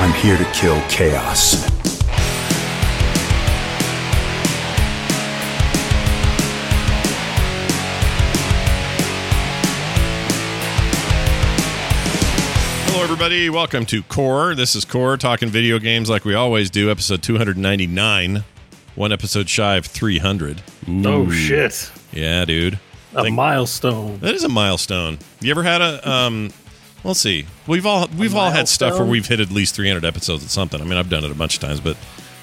I'm 0.00 0.12
here 0.14 0.38
to 0.38 0.44
kill 0.52 0.80
chaos. 0.88 1.68
Hello, 12.86 13.04
everybody. 13.04 13.48
Welcome 13.50 13.86
to 13.86 14.02
Core. 14.04 14.54
This 14.54 14.74
is 14.74 14.84
Core 14.84 15.16
talking 15.16 15.48
video 15.48 15.78
games 15.78 16.10
like 16.10 16.24
we 16.24 16.34
always 16.34 16.70
do. 16.70 16.90
Episode 16.90 17.22
299. 17.22 18.44
One 18.96 19.12
episode 19.12 19.48
shy 19.48 19.76
of 19.76 19.86
300. 19.86 20.62
Oh 21.04 21.30
shit! 21.30 21.90
Yeah, 22.12 22.44
dude. 22.44 22.78
A 23.14 23.22
Think- 23.22 23.36
milestone. 23.36 24.18
That 24.18 24.34
is 24.34 24.44
a 24.44 24.48
milestone. 24.48 25.18
You 25.40 25.50
ever 25.52 25.62
had 25.62 25.80
a 25.80 26.08
um 26.10 26.50
we'll 27.04 27.14
see. 27.14 27.46
We've 27.66 27.86
all 27.86 28.08
we've 28.18 28.34
all 28.34 28.50
had 28.50 28.68
stuff 28.68 28.98
where 28.98 29.06
we've 29.08 29.26
hit 29.26 29.40
at 29.40 29.50
least 29.50 29.74
300 29.74 30.04
episodes 30.04 30.44
at 30.44 30.50
something. 30.50 30.80
I 30.80 30.84
mean, 30.84 30.98
I've 30.98 31.10
done 31.10 31.24
it 31.24 31.30
a 31.30 31.34
bunch 31.34 31.54
of 31.56 31.60
times, 31.60 31.80
but 31.80 31.96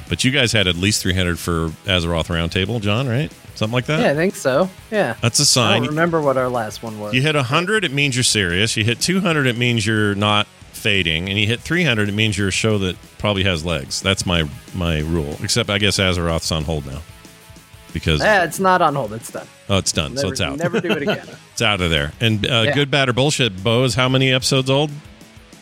but 0.10 0.24
you 0.24 0.32
guys 0.32 0.52
had 0.54 0.68
at 0.68 0.76
least 0.76 1.02
300 1.04 1.38
for 1.38 1.70
Azeroth 1.86 2.28
Roundtable, 2.28 2.80
Jon, 2.82 3.08
right? 3.08 3.32
Something 3.56 3.74
like 3.74 3.86
that? 3.88 4.00
Yeah, 4.00 4.12
I 4.12 4.16
think 4.16 4.36
so. 4.36 4.70
Yeah. 4.92 5.16
That's 5.22 5.40
a 5.40 5.46
sign. 5.46 5.82
don't 5.82 5.90
remember 5.90 6.22
what 6.22 6.38
our 6.38 6.48
last 6.48 6.82
one 6.84 7.00
was. 7.00 7.14
You 7.14 7.22
hit 7.24 7.36
100, 7.36 7.84
it 7.84 7.92
means 7.92 8.16
you're 8.16 8.24
serious. 8.24 8.78
You 8.78 8.84
hit 8.84 9.02
200, 9.02 9.48
it 9.48 9.58
means 9.58 9.86
you're 9.86 10.14
not 10.16 10.46
fading. 10.72 11.28
And 11.28 11.38
you 11.40 11.48
hit 11.48 11.60
300, 11.60 12.08
it 12.08 12.14
means 12.14 12.38
you're 12.38 12.48
a 12.50 12.52
show 12.52 12.78
that 12.78 12.96
probably 13.18 13.44
has 13.44 13.66
legs. 13.66 14.00
That's 14.02 14.26
my 14.26 14.48
my 14.76 15.00
rule. 15.00 15.36
Except 15.44 15.70
I 15.72 15.78
guess 15.80 15.98
Azeroth's 15.98 16.52
on 16.52 16.64
hold 16.64 16.86
now. 16.86 17.02
Because 17.94 18.22
Eh, 18.22 18.44
it's 18.44 18.60
not 18.60 18.82
on 18.82 18.94
hold. 18.96 19.12
It's 19.14 19.32
done. 19.32 19.48
oh, 19.70 19.78
it's 19.78 19.92
done, 19.92 20.14
Never, 20.14 20.22
so 20.28 20.32
it's 20.32 20.42
out. 20.42 20.58
Never 20.58 20.80
do 20.80 20.92
it 20.92 21.02
again. 21.02 21.28
It's 21.58 21.64
out 21.64 21.82
of 21.82 21.90
there. 21.90 22.12
And 22.22 22.46
uh, 22.46 22.66
Yeah. 22.68 22.76
good, 22.76 22.92
bad, 22.92 23.10
or 23.10 23.14
bullshit. 23.14 23.64
Beau 23.64 23.84
is 23.84 23.96
how 23.96 24.08
many 24.08 24.32
episodes 24.32 24.70
old? 24.70 24.92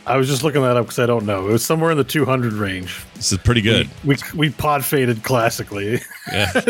I 0.05 0.17
was 0.17 0.27
just 0.27 0.43
looking 0.43 0.61
that 0.61 0.75
up 0.75 0.87
because 0.87 0.99
I 0.99 1.05
don't 1.05 1.25
know. 1.25 1.47
It 1.47 1.53
was 1.53 1.65
somewhere 1.65 1.89
in 1.89 1.97
the 1.97 2.03
200 2.03 2.51
range. 2.51 3.05
This 3.13 3.31
is 3.31 3.37
pretty 3.37 3.61
good. 3.61 3.89
We 4.03 4.17
we 4.35 4.49
pod 4.49 4.83
faded 4.83 5.23
classically. 5.23 6.01
Yeah, 6.33 6.51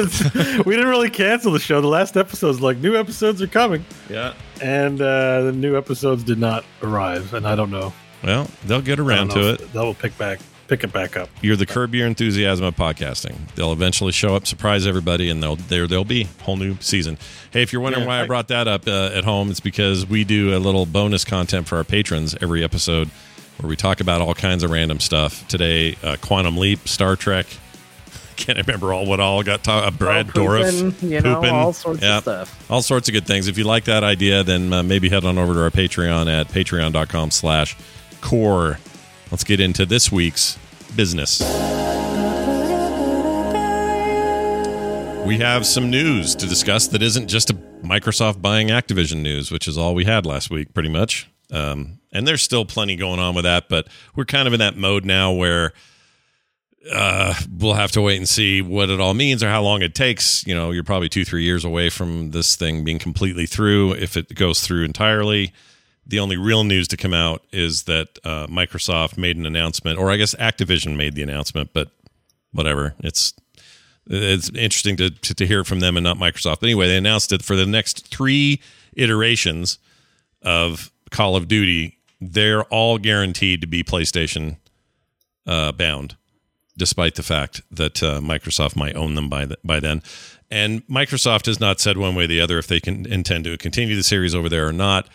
we 0.64 0.76
didn't 0.76 0.90
really 0.90 1.10
cancel 1.10 1.52
the 1.52 1.58
show. 1.58 1.82
The 1.82 1.88
last 1.88 2.16
episode's 2.18 2.62
like 2.62 2.78
new 2.78 2.96
episodes 2.96 3.42
are 3.42 3.48
coming, 3.48 3.84
yeah. 4.12 4.34
and 4.62 5.02
uh, 5.02 5.42
the 5.42 5.52
new 5.54 5.76
episodes 5.76 6.24
did 6.24 6.38
not 6.38 6.64
arrive. 6.84 7.34
And 7.34 7.48
I 7.48 7.56
don't 7.56 7.72
know. 7.72 7.94
Well, 8.24 8.48
they'll 8.66 8.80
get 8.80 9.00
around 9.00 9.32
to 9.32 9.54
it. 9.54 9.74
They'll 9.74 9.96
pick 9.96 10.16
back 10.20 10.40
pick 10.68 10.84
it 10.84 10.92
back 10.94 11.16
up. 11.18 11.30
You're 11.42 11.56
the 11.56 11.66
curb 11.66 11.94
your 11.96 12.08
enthusiasm 12.08 12.66
of 12.66 12.76
podcasting. 12.76 13.36
They'll 13.56 13.72
eventually 13.74 14.12
show 14.12 14.36
up, 14.36 14.48
surprise 14.48 14.86
everybody, 14.88 15.30
and 15.30 15.42
they'll 15.42 15.56
there 15.56 15.88
they'll 15.88 16.04
be 16.06 16.24
whole 16.44 16.58
new 16.58 16.78
season. 16.80 17.18
Hey, 17.52 17.62
if 17.62 17.72
you're 17.74 17.82
wondering 17.82 18.04
Yeah, 18.04 18.10
why 18.10 18.20
I 18.20 18.24
I- 18.24 18.28
brought 18.28 18.48
that 18.50 18.68
up 18.68 18.88
uh, 18.88 19.12
at 19.14 19.24
home, 19.24 19.52
it's 19.52 19.60
because 19.60 20.06
we 20.06 20.24
do 20.24 20.56
a 20.56 20.60
little 20.60 20.86
bonus 20.86 21.24
content 21.26 21.68
for 21.68 21.78
our 21.78 21.84
patrons 21.84 22.36
every 22.42 22.64
episode, 22.64 23.10
where 23.58 23.70
we 23.70 23.76
talk 23.76 24.00
about 24.02 24.22
all 24.22 24.34
kinds 24.34 24.64
of 24.64 24.72
random 24.72 25.00
stuff. 25.00 25.48
Today, 25.48 25.98
uh, 26.04 26.18
Quantum 26.22 26.58
Leap, 26.58 26.88
Star 26.88 27.16
Trek. 27.16 27.46
Can't 28.36 28.58
remember 28.68 28.92
all 28.92 29.06
what 29.06 29.22
all 29.22 29.44
got 29.44 29.64
talked. 29.64 29.88
Uh, 29.88 29.92
Brad 29.92 30.28
Oh, 30.30 30.32
Dorff, 30.42 31.02
you 31.02 31.22
know, 31.22 31.36
pooping. 31.36 31.56
all 31.56 31.72
sorts 31.72 32.02
Yeah. 32.02 32.18
of 32.18 32.24
stuff. 32.24 32.66
all 32.72 32.82
sorts 32.82 33.08
of 33.08 33.14
good 33.14 33.26
things. 33.26 33.48
If 33.48 33.58
you 33.58 33.64
like 33.64 33.86
that 33.86 34.04
idea, 34.04 34.44
then 34.44 34.74
uh, 34.74 34.84
maybe 34.84 35.08
head 35.08 35.24
on 35.24 35.38
over 35.38 35.54
to 35.54 35.62
our 35.64 35.70
Patreon 35.70 36.28
at 36.30 36.50
patreon.com 36.50 37.32
slash 37.32 37.78
core. 38.20 38.78
Let's 39.36 39.44
get 39.44 39.60
into 39.60 39.86
this 39.86 40.14
week's 40.14 40.58
business. 40.96 41.42
We 45.26 45.40
have 45.40 45.66
some 45.66 45.90
news 45.90 46.36
to 46.36 46.48
discuss 46.48 46.88
that 46.88 47.02
isn't 47.02 47.28
just 47.28 47.50
a 47.50 47.54
Microsoft 47.84 48.42
buying 48.42 48.70
Activision 48.70 49.22
news, 49.22 49.52
which 49.52 49.68
is 49.68 49.78
all 49.78 49.94
we 49.94 50.06
had 50.06 50.26
last 50.26 50.50
week, 50.50 50.74
pretty 50.74 50.88
much. 50.88 51.30
Um, 51.52 52.00
and 52.14 52.26
there's 52.26 52.44
still 52.44 52.64
plenty 52.64 52.96
going 52.96 53.20
on 53.20 53.36
with 53.36 53.44
that, 53.44 53.68
but 53.68 53.90
we're 54.16 54.24
kind 54.24 54.48
of 54.48 54.54
in 54.54 54.62
that 54.62 54.78
mode 54.78 55.04
now 55.04 55.34
where 55.34 55.74
uh, 56.94 57.34
we'll 57.52 57.74
have 57.74 57.92
to 57.92 58.02
wait 58.02 58.16
and 58.16 58.30
see 58.30 58.62
what 58.62 58.90
it 58.90 59.02
all 59.02 59.14
means 59.14 59.44
or 59.44 59.50
how 59.50 59.62
long 59.62 59.82
it 59.82 59.94
takes. 59.94 60.48
You 60.48 60.56
know, 60.56 60.72
you're 60.72 60.86
probably 60.86 61.10
two, 61.10 61.26
three 61.26 61.44
years 61.44 61.66
away 61.66 61.90
from 61.90 62.32
this 62.32 62.56
thing 62.56 62.86
being 62.86 63.00
completely 63.00 63.48
through. 63.48 63.96
If 63.96 64.16
it 64.16 64.34
goes 64.34 64.62
through 64.62 64.86
entirely, 64.86 65.52
the 66.06 66.20
only 66.20 66.38
real 66.38 66.64
news 66.64 66.88
to 66.90 66.98
come 66.98 67.14
out 67.14 67.44
is 67.52 67.84
that 67.84 68.20
uh, 68.24 68.48
Microsoft 68.48 69.18
made 69.18 69.38
an 69.38 69.46
announcement, 69.46 69.98
or 69.98 70.12
I 70.12 70.18
guess 70.18 70.36
Activision 70.36 70.96
made 70.96 71.16
the 71.16 71.24
announcement, 71.24 71.72
but 71.74 71.90
whatever. 72.52 72.94
It's 73.00 73.34
it's 74.08 74.50
interesting 74.50 74.98
to, 74.98 75.10
to, 75.10 75.34
to 75.34 75.48
hear 75.48 75.64
from 75.64 75.80
them 75.80 75.98
and 75.98 76.04
not 76.04 76.18
Microsoft. 76.18 76.60
But 76.60 76.68
anyway, 76.68 76.88
they 76.88 76.98
announced 76.98 77.32
that 77.32 77.44
for 77.44 77.56
the 77.56 77.66
next 77.66 78.08
three 78.08 78.62
iterations 78.96 79.80
of 80.44 80.92
Call 81.10 81.36
of 81.36 81.48
Duty. 81.48 81.98
They're 82.22 82.64
all 82.66 82.98
guaranteed 82.98 83.62
to 83.62 83.68
be 83.68 83.84
PlayStation 83.84 84.58
uh, 85.48 85.72
bound 85.72 86.16
despite 86.78 87.16
the 87.16 87.24
fact 87.24 87.62
that 87.72 88.04
uh, 88.04 88.20
Microsoft 88.20 88.76
might 88.76 88.96
own 88.96 89.16
them 89.16 89.30
by 89.30 89.46
the, 89.46 89.58
by 89.64 89.80
then. 89.80 90.02
And 90.52 90.86
Microsoft 90.88 91.46
has 91.46 91.60
not 91.60 91.80
said 91.80 91.98
one 91.98 92.16
way 92.16 92.26
or 92.26 92.28
the 92.28 92.42
other 92.42 92.60
if 92.60 92.68
they 92.68 92.80
can 92.80 93.06
intend 93.06 93.46
to 93.46 93.58
continue 93.58 93.96
the 93.96 94.04
series 94.04 94.36
over 94.36 94.50
there 94.50 94.68
or 94.68 94.74
not. 94.74 95.08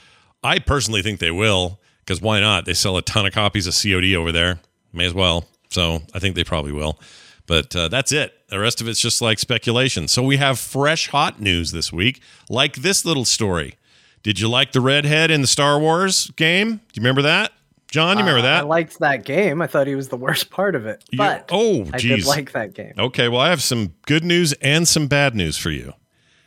I 0.43 0.59
personally 0.59 1.03
think 1.03 1.21
they 1.21 1.31
will 1.31 1.81
because 2.05 2.21
why 2.21 2.41
not? 2.41 2.65
They 2.65 2.75
sell 2.75 2.97
a 2.97 3.03
ton 3.03 3.27
of 3.27 3.33
copies 3.33 3.67
of 3.67 3.75
COD 3.75 4.15
over 4.15 4.33
there. 4.33 4.61
May 4.93 5.05
as 5.07 5.15
well. 5.15 5.47
So 5.69 6.03
I 6.15 6.19
think 6.19 6.35
they 6.35 6.45
probably 6.45 6.73
will. 6.73 6.99
But 7.47 7.75
uh, 7.77 7.89
that's 7.89 8.13
it. 8.13 8.33
The 8.49 8.59
rest 8.59 8.81
of 8.81 8.89
it's 8.89 9.01
just 9.01 9.21
like 9.23 9.39
speculation. 9.39 10.09
So 10.09 10.23
we 10.23 10.37
have 10.39 10.59
fresh, 10.59 11.09
hot 11.09 11.41
news 11.41 11.73
this 11.73 11.93
week, 11.93 12.21
like 12.49 12.77
this 12.77 13.05
little 13.05 13.25
story. 13.25 13.75
Did 14.23 14.39
you 14.41 14.49
like 14.49 14.73
the 14.73 14.81
redhead 14.81 15.31
in 15.31 15.41
the 15.41 15.47
Star 15.47 15.79
Wars 15.79 16.31
game? 16.37 16.69
Do 16.77 16.77
you 16.95 17.01
remember 17.03 17.23
that? 17.23 17.53
Jon, 17.91 18.19
you 18.19 18.23
remember 18.25 18.41
Uh, 18.41 18.43
that? 18.43 18.61
I 18.61 18.67
liked 18.67 18.99
that 19.01 19.25
game. 19.25 19.61
I 19.63 19.67
thought 19.67 19.87
he 19.89 19.95
was 19.97 20.09
the 20.09 20.17
worst 20.17 20.51
part 20.51 20.75
of 20.77 20.87
it. 20.87 21.03
You- 21.11 21.19
But 21.19 21.49
oh, 21.51 21.87
I 21.93 21.99
geez. 21.99 22.25
did 22.25 22.27
like 22.27 22.53
that 22.53 22.73
game. 22.75 22.93
Okay, 22.99 23.29
well, 23.29 23.41
I 23.41 23.51
have 23.51 23.63
some 23.63 23.95
good 24.07 24.25
news 24.25 24.53
and 24.55 24.87
some 24.87 25.07
bad 25.09 25.35
news 25.35 25.57
for 25.57 25.71
you. 25.71 25.95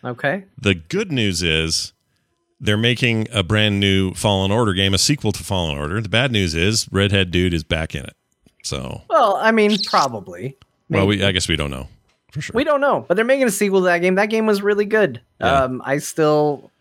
Okay. 0.06 0.44
The 0.62 0.75
good 0.75 1.12
news 1.12 1.42
is 1.42 1.93
they're 2.63 2.78
making 2.78 3.28
a 3.31 3.44
brand 3.44 3.79
new 3.79 4.13
Fallen 4.13 4.51
Order 4.51 4.74
game, 4.74 4.94
a 4.94 4.97
sequel 4.97 5.31
to 5.34 5.44
Fallen 5.44 5.78
Order. 5.78 6.01
The 6.01 6.09
bad 6.09 6.31
news 6.31 6.56
is 6.56 6.88
Redhead 6.91 7.29
Dude 7.29 7.53
is 7.53 7.63
back 7.63 7.94
in 7.94 8.03
it. 8.03 8.16
So, 8.63 9.01
Well, 9.09 9.35
I 9.35 9.51
mean, 9.51 9.78
probably. 9.85 10.56
well, 10.90 11.06
we 11.06 11.24
I 11.24 11.31
guess 11.34 11.50
we 11.50 11.57
don't 11.57 11.69
know 11.72 11.88
for 12.31 12.41
sure. 12.41 12.53
We 12.56 12.63
don't 12.63 12.81
know, 12.81 13.06
but 13.07 13.16
they're 13.16 13.25
making 13.25 13.47
a 13.47 13.51
sequel 13.51 13.81
to 13.81 13.85
that 13.85 14.00
game. 14.00 14.16
That 14.16 14.29
game 14.29 14.46
was 14.46 14.62
really 14.62 14.85
good. 14.85 15.19
Yeah. 15.41 15.63
Um, 15.63 15.81
I 15.85 15.97
still, 15.97 16.72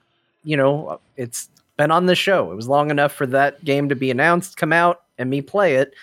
you 0.44 0.56
know, 0.56 1.00
it's 1.16 1.48
been 1.76 1.90
on 1.90 2.06
the 2.06 2.14
show. 2.14 2.52
It 2.52 2.54
was 2.54 2.68
long 2.68 2.90
enough 2.90 3.12
for 3.12 3.26
that 3.26 3.64
game 3.64 3.88
to 3.88 3.96
be 3.96 4.10
announced, 4.10 4.56
come 4.56 4.72
out, 4.72 5.02
and 5.18 5.28
me 5.28 5.42
play 5.42 5.74
it. 5.74 5.94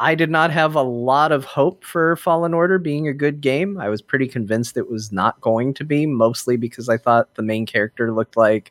I 0.00 0.14
did 0.14 0.30
not 0.30 0.50
have 0.52 0.74
a 0.76 0.82
lot 0.82 1.32
of 1.32 1.44
hope 1.44 1.84
for 1.84 2.16
Fallen 2.16 2.54
Order 2.54 2.78
being 2.78 3.08
a 3.08 3.12
good 3.12 3.40
game. 3.40 3.78
I 3.78 3.88
was 3.88 4.00
pretty 4.00 4.28
convinced 4.28 4.76
it 4.76 4.88
was 4.88 5.10
not 5.10 5.40
going 5.40 5.74
to 5.74 5.84
be, 5.84 6.06
mostly 6.06 6.56
because 6.56 6.88
I 6.88 6.96
thought 6.96 7.34
the 7.34 7.42
main 7.42 7.66
character 7.66 8.12
looked 8.12 8.36
like, 8.36 8.70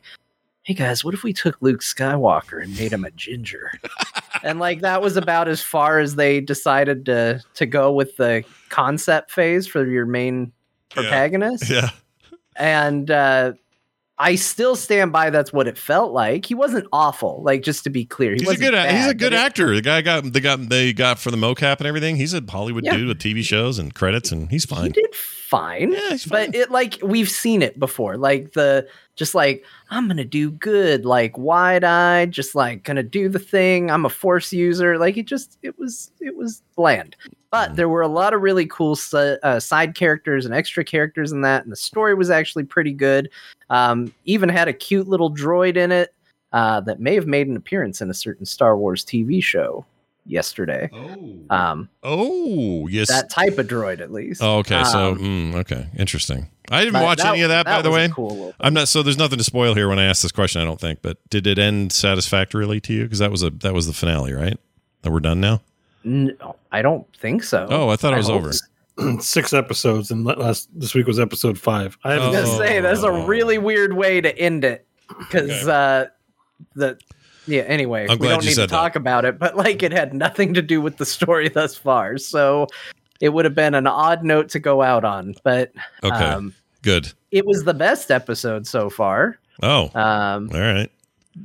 hey 0.68 0.74
guys, 0.74 1.02
what 1.02 1.14
if 1.14 1.22
we 1.22 1.32
took 1.32 1.56
Luke 1.62 1.80
Skywalker 1.80 2.62
and 2.62 2.76
made 2.76 2.92
him 2.92 3.02
a 3.02 3.10
ginger? 3.12 3.72
and 4.42 4.58
like 4.58 4.82
that 4.82 5.00
was 5.00 5.16
about 5.16 5.48
as 5.48 5.62
far 5.62 5.98
as 5.98 6.16
they 6.16 6.42
decided 6.42 7.06
to 7.06 7.42
to 7.54 7.64
go 7.64 7.90
with 7.90 8.14
the 8.18 8.44
concept 8.68 9.30
phase 9.30 9.66
for 9.66 9.86
your 9.86 10.04
main 10.04 10.52
Yeah. 10.94 11.02
protagonist. 11.02 11.70
yeah. 11.70 11.88
And 12.56 13.10
uh 13.10 13.54
I 14.20 14.34
still 14.34 14.74
stand 14.74 15.12
by 15.12 15.30
that's 15.30 15.52
what 15.52 15.68
it 15.68 15.78
felt 15.78 16.12
like. 16.12 16.44
He 16.44 16.54
wasn't 16.54 16.88
awful, 16.92 17.40
like 17.44 17.62
just 17.62 17.84
to 17.84 17.90
be 17.90 18.04
clear. 18.04 18.32
He 18.34 18.40
He's 18.40 18.50
a 18.50 18.56
good 18.56 18.74
a- 18.74 18.92
he's 18.92 19.06
a 19.06 19.14
good 19.14 19.32
it- 19.32 19.36
actor. 19.36 19.74
The 19.74 19.80
guy 19.80 20.00
got 20.02 20.24
they 20.32 20.40
got 20.40 20.68
they 20.68 20.92
got 20.92 21.18
for 21.18 21.30
the 21.30 21.36
mocap 21.36 21.78
and 21.78 21.86
everything. 21.86 22.16
He's 22.16 22.34
a 22.34 22.42
Hollywood 22.48 22.84
Yeah. 22.84 22.96
dude 22.96 23.08
with 23.08 23.18
TV 23.20 23.42
shows 23.44 23.78
and 23.78 23.94
credits 23.94 24.32
and 24.32 24.50
he's 24.50 24.64
fine. 24.64 24.86
He 24.86 24.90
did 24.90 25.14
fine. 25.14 25.92
Yeah, 25.92 26.10
he's 26.10 26.24
fine. 26.24 26.46
But 26.46 26.54
it 26.56 26.70
like 26.72 26.98
we've 27.02 27.28
seen 27.30 27.62
it 27.62 27.78
before. 27.78 28.16
Like 28.16 28.52
the 28.54 28.88
just 29.14 29.34
like 29.36 29.64
I'm 29.90 30.08
gonna 30.08 30.24
do 30.24 30.50
good, 30.50 31.04
like 31.04 31.38
wide 31.38 31.84
eyed, 31.84 32.32
just 32.32 32.54
like 32.56 32.82
gonna 32.82 33.04
do 33.04 33.28
the 33.28 33.38
thing. 33.38 33.88
I'm 33.90 34.04
a 34.04 34.10
force 34.10 34.52
user. 34.52 34.98
Like 34.98 35.16
it 35.16 35.26
just 35.26 35.58
it 35.62 35.78
was 35.78 36.10
it 36.20 36.36
was 36.36 36.62
bland. 36.76 37.14
But 37.50 37.72
Mhm. 37.72 37.76
there 37.76 37.88
were 37.88 38.02
a 38.02 38.08
lot 38.08 38.34
of 38.34 38.42
really 38.42 38.66
cool 38.66 38.96
uh, 39.14 39.58
side 39.60 39.94
characters 39.94 40.44
and 40.44 40.54
extra 40.54 40.84
characters 40.84 41.32
in 41.32 41.40
that, 41.42 41.62
and 41.62 41.72
the 41.72 41.76
story 41.76 42.14
was 42.14 42.30
actually 42.30 42.64
pretty 42.64 42.92
good. 42.92 43.30
Um, 43.70 44.12
even 44.24 44.48
had 44.48 44.68
a 44.68 44.72
cute 44.72 45.08
little 45.08 45.32
droid 45.34 45.76
in 45.76 45.90
it 45.92 46.12
uh, 46.52 46.80
that 46.82 47.00
may 47.00 47.14
have 47.14 47.26
made 47.26 47.46
an 47.48 47.56
appearance 47.56 48.00
in 48.00 48.10
a 48.10 48.14
certain 48.14 48.44
Star 48.46 48.76
Wars 48.76 49.04
TV 49.04 49.42
show 49.42 49.84
yesterday. 50.26 50.90
oh. 50.92 51.34
Um, 51.50 51.88
oh, 52.02 52.86
yes. 52.88 53.08
that 53.08 53.30
type 53.30 53.56
of 53.58 53.66
droid, 53.66 54.00
at 54.00 54.12
least. 54.12 54.42
oh, 54.42 54.58
okay. 54.58 54.84
So, 54.84 55.12
Um, 55.12 55.18
mm, 55.18 55.54
okay. 55.56 55.86
Interesting. 55.98 56.48
I 56.70 56.84
didn't 56.84 57.00
watch 57.02 57.24
any 57.24 57.40
of 57.40 57.48
that, 57.48 57.64
by 57.64 57.80
the 57.80 57.90
way. 57.90 58.10
cool 58.14 58.28
little 58.28 58.54
I'm 58.60 58.74
not 58.74 58.88
so 58.88 59.02
there's 59.02 59.16
nothing 59.16 59.38
to 59.38 59.44
spoil 59.44 59.72
here 59.74 59.88
when 59.88 59.98
I 59.98 60.04
ask 60.04 60.20
this 60.20 60.32
question, 60.32 60.60
I 60.60 60.66
don't 60.66 60.78
think. 60.80 61.00
But 61.00 61.16
did 61.30 61.46
it 61.46 61.58
end 61.58 61.92
satisfactorily 61.92 62.78
to 62.82 62.92
you? 62.92 63.04
Because 63.04 63.20
that 63.20 63.30
was 63.30 63.42
a 63.42 63.48
that 63.50 63.72
was 63.72 63.86
the 63.86 63.94
finale, 63.94 64.34
right? 64.34 64.58
That 65.00 65.10
we're 65.12 65.20
done 65.20 65.40
now? 65.40 65.62
No, 66.04 66.56
I 66.72 66.82
don't 66.82 67.06
think 67.16 67.42
so. 67.42 67.66
Oh, 67.70 67.88
I 67.88 67.96
thought 67.96 68.14
it 68.14 68.18
was 68.18 68.30
over. 68.30 68.52
Six 69.20 69.52
episodes, 69.52 70.10
and 70.10 70.24
last 70.24 70.68
this 70.74 70.94
week 70.94 71.06
was 71.06 71.20
episode 71.20 71.58
five. 71.58 71.96
I 72.04 72.10
I 72.10 72.12
haven't 72.14 72.30
was 72.30 72.40
gonna 72.42 72.52
Oh. 72.54 72.58
say 72.58 72.80
that's 72.80 73.02
a 73.02 73.12
really 73.12 73.58
weird 73.58 73.92
way 73.94 74.20
to 74.20 74.36
end 74.38 74.64
it 74.64 74.86
because 75.18 75.68
uh, 75.68 76.06
the 76.74 76.98
Yeah. 77.46 77.62
Anyway, 77.62 78.04
I'm 78.08 78.18
we 78.18 78.26
glad 78.26 78.28
don't 78.30 78.42
you 78.42 78.48
need 78.50 78.54
to 78.56 78.60
said 78.62 78.70
that. 78.70 78.74
talk 78.74 78.96
about 78.96 79.24
it, 79.24 79.38
but 79.38 79.56
like 79.56 79.82
it 79.82 79.92
had 79.92 80.14
nothing 80.14 80.54
to 80.54 80.62
do 80.62 80.80
with 80.80 80.96
the 80.96 81.06
story 81.06 81.48
thus 81.48 81.76
far. 81.76 82.18
So 82.18 82.66
it 83.20 83.28
would 83.30 83.44
have 83.44 83.54
been 83.54 83.74
an 83.74 83.86
odd 83.86 84.24
note 84.24 84.48
to 84.50 84.58
go 84.58 84.82
out 84.82 85.04
on, 85.04 85.34
but 85.44 85.72
Okay. 86.04 86.14
um, 86.24 86.54
Good. 86.82 87.12
it 87.30 87.46
was 87.46 87.64
the 87.64 87.74
best 87.74 88.10
episode 88.10 88.66
so 88.66 88.90
far. 88.90 89.38
Oh, 89.62 89.90
Um, 89.94 90.50
all 90.54 90.60
right. 90.60 90.90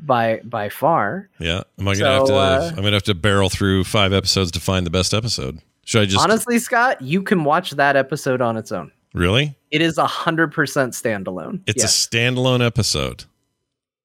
By 0.06 0.42
by 0.44 0.70
far. 0.70 1.30
Yeah. 1.40 1.62
Am 1.80 1.88
I 1.88 1.96
gonna 1.96 2.12
have 2.12 2.26
to? 2.28 2.36
uh, 2.36 2.68
I'm 2.70 2.76
gonna 2.76 2.92
have 2.92 3.04
to 3.04 3.14
barrel 3.14 3.50
through 3.50 3.84
five 3.84 4.14
episodes 4.14 4.52
to 4.52 4.60
find 4.60 4.86
the 4.86 4.90
best 4.92 5.14
episode. 5.14 5.60
Should 5.86 6.02
I 6.02 6.06
just 6.06 6.24
Honestly, 6.24 6.60
Scott, 6.60 7.02
you 7.02 7.22
can 7.22 7.44
watch 7.44 7.72
that 7.72 7.96
episode 7.96 8.42
on 8.42 8.58
its 8.58 8.72
own. 8.72 8.92
really? 9.14 9.56
It 9.72 9.82
is 9.82 9.98
a 9.98 10.08
hundred 10.08 10.52
percent 10.52 10.94
standalone. 10.94 11.62
It's 11.66 11.84
yes. 11.84 12.06
a 12.06 12.10
standalone 12.10 12.66
episode. 12.66 13.26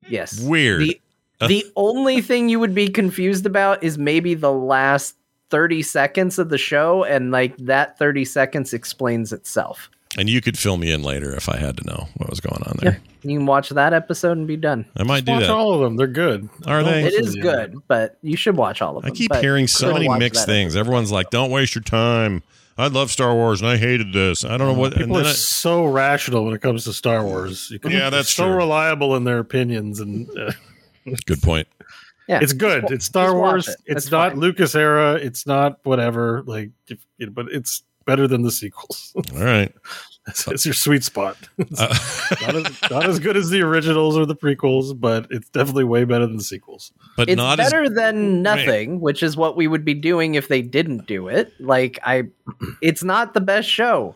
yes. 0.09 0.41
Weird. 0.41 0.81
The, 0.83 1.01
the 1.47 1.65
only 1.77 2.21
thing 2.21 2.49
you 2.49 2.59
would 2.59 2.75
be 2.75 2.89
confused 2.89 3.47
about 3.47 3.83
is 3.85 3.97
maybe 3.97 4.35
the 4.35 4.53
last 4.53 5.15
30 5.51 5.83
seconds 5.83 6.39
of 6.39 6.49
the 6.49 6.59
show, 6.59 7.05
and 7.05 7.31
like 7.31 7.57
that 7.59 7.99
30 7.99 8.25
seconds 8.25 8.75
explains 8.75 9.33
itself. 9.33 9.89
And 10.19 10.29
you 10.29 10.41
could 10.41 10.59
fill 10.59 10.77
me 10.77 10.91
in 10.91 11.03
later 11.03 11.35
if 11.35 11.49
I 11.49 11.57
had 11.59 11.77
to 11.79 11.87
know 11.87 12.09
what 12.17 12.29
was 12.29 12.41
going 12.41 12.63
on 12.65 12.75
Yeah. 12.83 12.91
there. 12.91 13.01
You 13.23 13.39
can 13.39 13.47
watch 13.47 13.69
that 13.71 13.93
episode 13.93 14.37
and 14.37 14.47
be 14.47 14.57
done. 14.57 14.85
I 14.97 15.03
might 15.05 15.25
do 15.25 15.33
Watch 15.33 15.43
that. 15.43 15.51
all 15.51 15.73
of 15.75 15.81
them. 15.81 15.97
They're 15.97 16.07
good. 16.07 16.49
Are 16.67 16.83
they? 16.83 17.01
It 17.01 17.05
listen 17.05 17.21
is 17.25 17.35
to 17.35 17.41
the 17.41 17.41
good, 17.43 17.75
but 17.89 18.19
you 18.23 18.37
should 18.37 18.57
watch 18.57 18.83
all 18.83 18.97
of 18.97 19.05
them. 19.05 19.13
I 19.13 19.15
keep 19.15 19.35
hearing 19.37 19.67
so 19.67 19.93
many 19.93 20.09
mixed 20.09 20.47
that 20.47 20.53
things. 20.53 20.77
Everyone's 20.77 21.11
like, 21.13 21.31
"Don't 21.31 21.51
waste 21.51 21.75
your 21.75 21.83
time." 21.83 22.43
I 22.77 22.87
love 22.87 23.11
Star 23.11 23.35
Wars 23.35 23.61
and 23.61 23.69
I 23.69 23.77
hated 23.77 24.13
this. 24.13 24.45
I 24.45 24.57
don't 24.57 24.69
know 24.69 24.73
what. 24.73 24.93
And 24.93 25.03
People 25.03 25.17
then 25.17 25.27
are 25.27 25.31
I, 25.31 25.33
so 25.33 25.85
rational 25.87 26.45
when 26.45 26.55
it 26.55 26.61
comes 26.61 26.85
to 26.85 26.93
Star 26.93 27.25
Wars. 27.25 27.71
You 27.73 27.81
can, 27.81 27.91
Yeah, 27.91 28.09
that's 28.11 28.31
so 28.31 28.45
true. 28.47 28.55
reliable 28.57 29.17
in 29.17 29.25
their 29.25 29.41
opinions, 29.41 29.99
and 29.99 30.29
uh, 30.39 30.53
good 31.27 31.43
point. 31.43 31.67
Yeah. 32.29 32.39
it's 32.43 32.53
good. 32.53 32.83
Just 32.83 32.93
It's 32.93 33.05
Star 33.07 33.35
Wars. 33.35 33.67
it. 33.69 33.77
It's 33.87 34.05
That's 34.05 34.11
not 34.13 34.31
fine. 34.33 34.41
Lucas 34.41 34.75
era. 34.77 35.15
It's 35.15 35.45
not 35.47 35.81
whatever. 35.85 36.43
Like, 36.47 36.71
if, 36.89 36.99
you 37.17 37.27
know, 37.27 37.33
but 37.33 37.47
it's 37.51 37.83
better 38.07 38.29
than 38.29 38.43
the 38.43 38.51
sequels. 38.53 39.13
All 39.35 39.43
right. 39.45 39.75
It's, 40.29 40.47
it's 40.49 40.65
your 40.65 40.75
sweet 40.75 41.03
spot. 41.05 41.37
It's 41.59 41.81
Uh, 41.81 41.95
not, 42.41 42.55
as, 42.57 42.91
not 42.91 43.07
as 43.09 43.19
good 43.19 43.37
as 43.37 43.51
the 43.51 43.63
originals 43.63 44.17
or 44.17 44.27
the 44.27 44.37
prequels, 44.37 44.99
but 44.99 45.27
it's 45.31 45.49
definitely 45.49 45.85
way 45.85 46.05
better 46.05 46.27
than 46.27 46.37
the 46.37 46.43
sequels. 46.45 46.93
but 47.17 47.29
It's 47.29 47.37
not 47.37 47.59
as 47.59 47.67
better 47.67 47.89
than 47.89 48.43
nothing, 48.43 49.01
which 49.01 49.23
is 49.23 49.37
what 49.37 49.57
we 49.57 49.67
would 49.67 49.85
be 49.85 49.95
doing 49.95 50.35
if 50.35 50.49
they 50.49 50.63
didn't 50.63 51.07
do 51.07 51.29
it. 51.29 51.53
Like 51.61 51.99
I 52.05 52.25
it's 52.81 53.03
not 53.03 53.35
the 53.35 53.41
best 53.41 53.69
show, 53.69 54.15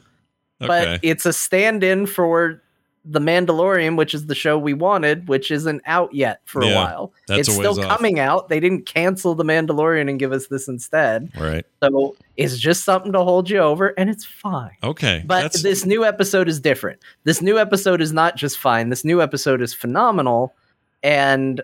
but 0.58 1.00
it's 1.02 1.26
a 1.26 1.32
stand-in 1.32 2.06
for 2.06 2.62
The 3.04 3.18
Mandalorian, 3.18 3.96
which 3.96 4.14
is 4.14 4.26
the 4.26 4.34
show 4.34 4.56
we 4.56 4.74
wanted, 4.74 5.26
which 5.28 5.50
isn't 5.50 5.82
out 5.86 6.14
yet 6.14 6.40
for 6.44 6.62
Yeah, 6.62 6.70
a 6.70 6.74
while. 6.76 7.12
it's 7.28 7.52
still 7.52 7.78
off. 7.80 7.88
coming 7.96 8.20
out. 8.20 8.48
They 8.48 8.60
didn't 8.60 8.86
cancel 8.86 9.34
The 9.34 9.44
Mandalorian 9.44 10.08
and 10.08 10.18
give 10.20 10.30
us 10.32 10.46
this 10.46 10.68
instead. 10.68 11.30
right. 11.36 11.64
So 11.82 12.14
it's 12.36 12.58
just 12.58 12.84
something 12.84 13.10
to 13.12 13.24
hold 13.24 13.50
you 13.50 13.58
over, 13.58 13.88
and 13.98 14.08
it's 14.08 14.24
fine. 14.24 14.76
Okay. 14.84 15.24
But 15.26 15.36
That's- 15.42 15.62
this 15.62 15.84
new 15.84 16.04
episode 16.04 16.48
is 16.48 16.60
different. 16.60 17.00
This 17.24 17.42
new 17.42 17.58
episode 17.58 18.00
is 18.00 18.12
not 18.12 18.36
just 18.36 18.56
fine. 18.58 18.88
This 18.90 19.04
new 19.04 19.20
episode 19.20 19.60
is 19.62 19.74
phenomenal, 19.74 20.54
and 21.02 21.60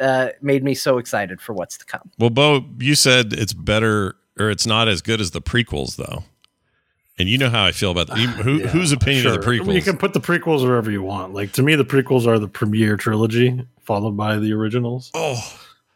uh, 0.00 0.28
made 0.40 0.62
me 0.62 0.74
so 0.74 0.98
excited 0.98 1.40
for 1.40 1.54
what's 1.54 1.76
to 1.78 1.84
come. 1.84 2.08
well, 2.20 2.30
Beau, 2.30 2.64
you 2.78 2.94
said 2.94 3.32
it's 3.32 3.52
better 3.52 4.14
or 4.38 4.48
it's 4.48 4.64
not 4.66 4.86
as 4.86 5.02
good 5.02 5.20
as 5.20 5.32
the 5.32 5.42
prequels, 5.42 5.96
though. 5.96 6.22
And 7.18 7.28
you 7.28 7.36
know 7.38 7.50
how 7.50 7.64
I 7.64 7.72
feel 7.72 7.90
about 7.90 8.06
that. 8.08 8.16
Who, 8.18 8.60
Whose 8.68 8.92
opinion 8.92 9.26
of 9.26 9.32
the 9.34 9.42
Sure. 9.42 9.52
prequels? 9.64 9.74
You 9.74 9.82
can 9.82 9.96
put 9.96 10.12
the 10.12 10.20
prequels 10.20 10.62
wherever 10.66 10.90
you 10.90 11.02
want. 11.02 11.34
Like 11.34 11.52
to 11.52 11.62
me, 11.62 11.74
the 11.74 11.84
prequels 11.84 12.26
are 12.26 12.38
the 12.38 12.48
premiere 12.48 12.96
trilogy, 12.96 13.66
followed 13.82 14.16
by 14.16 14.36
the 14.36 14.52
originals. 14.52 15.10
oh, 15.14 15.42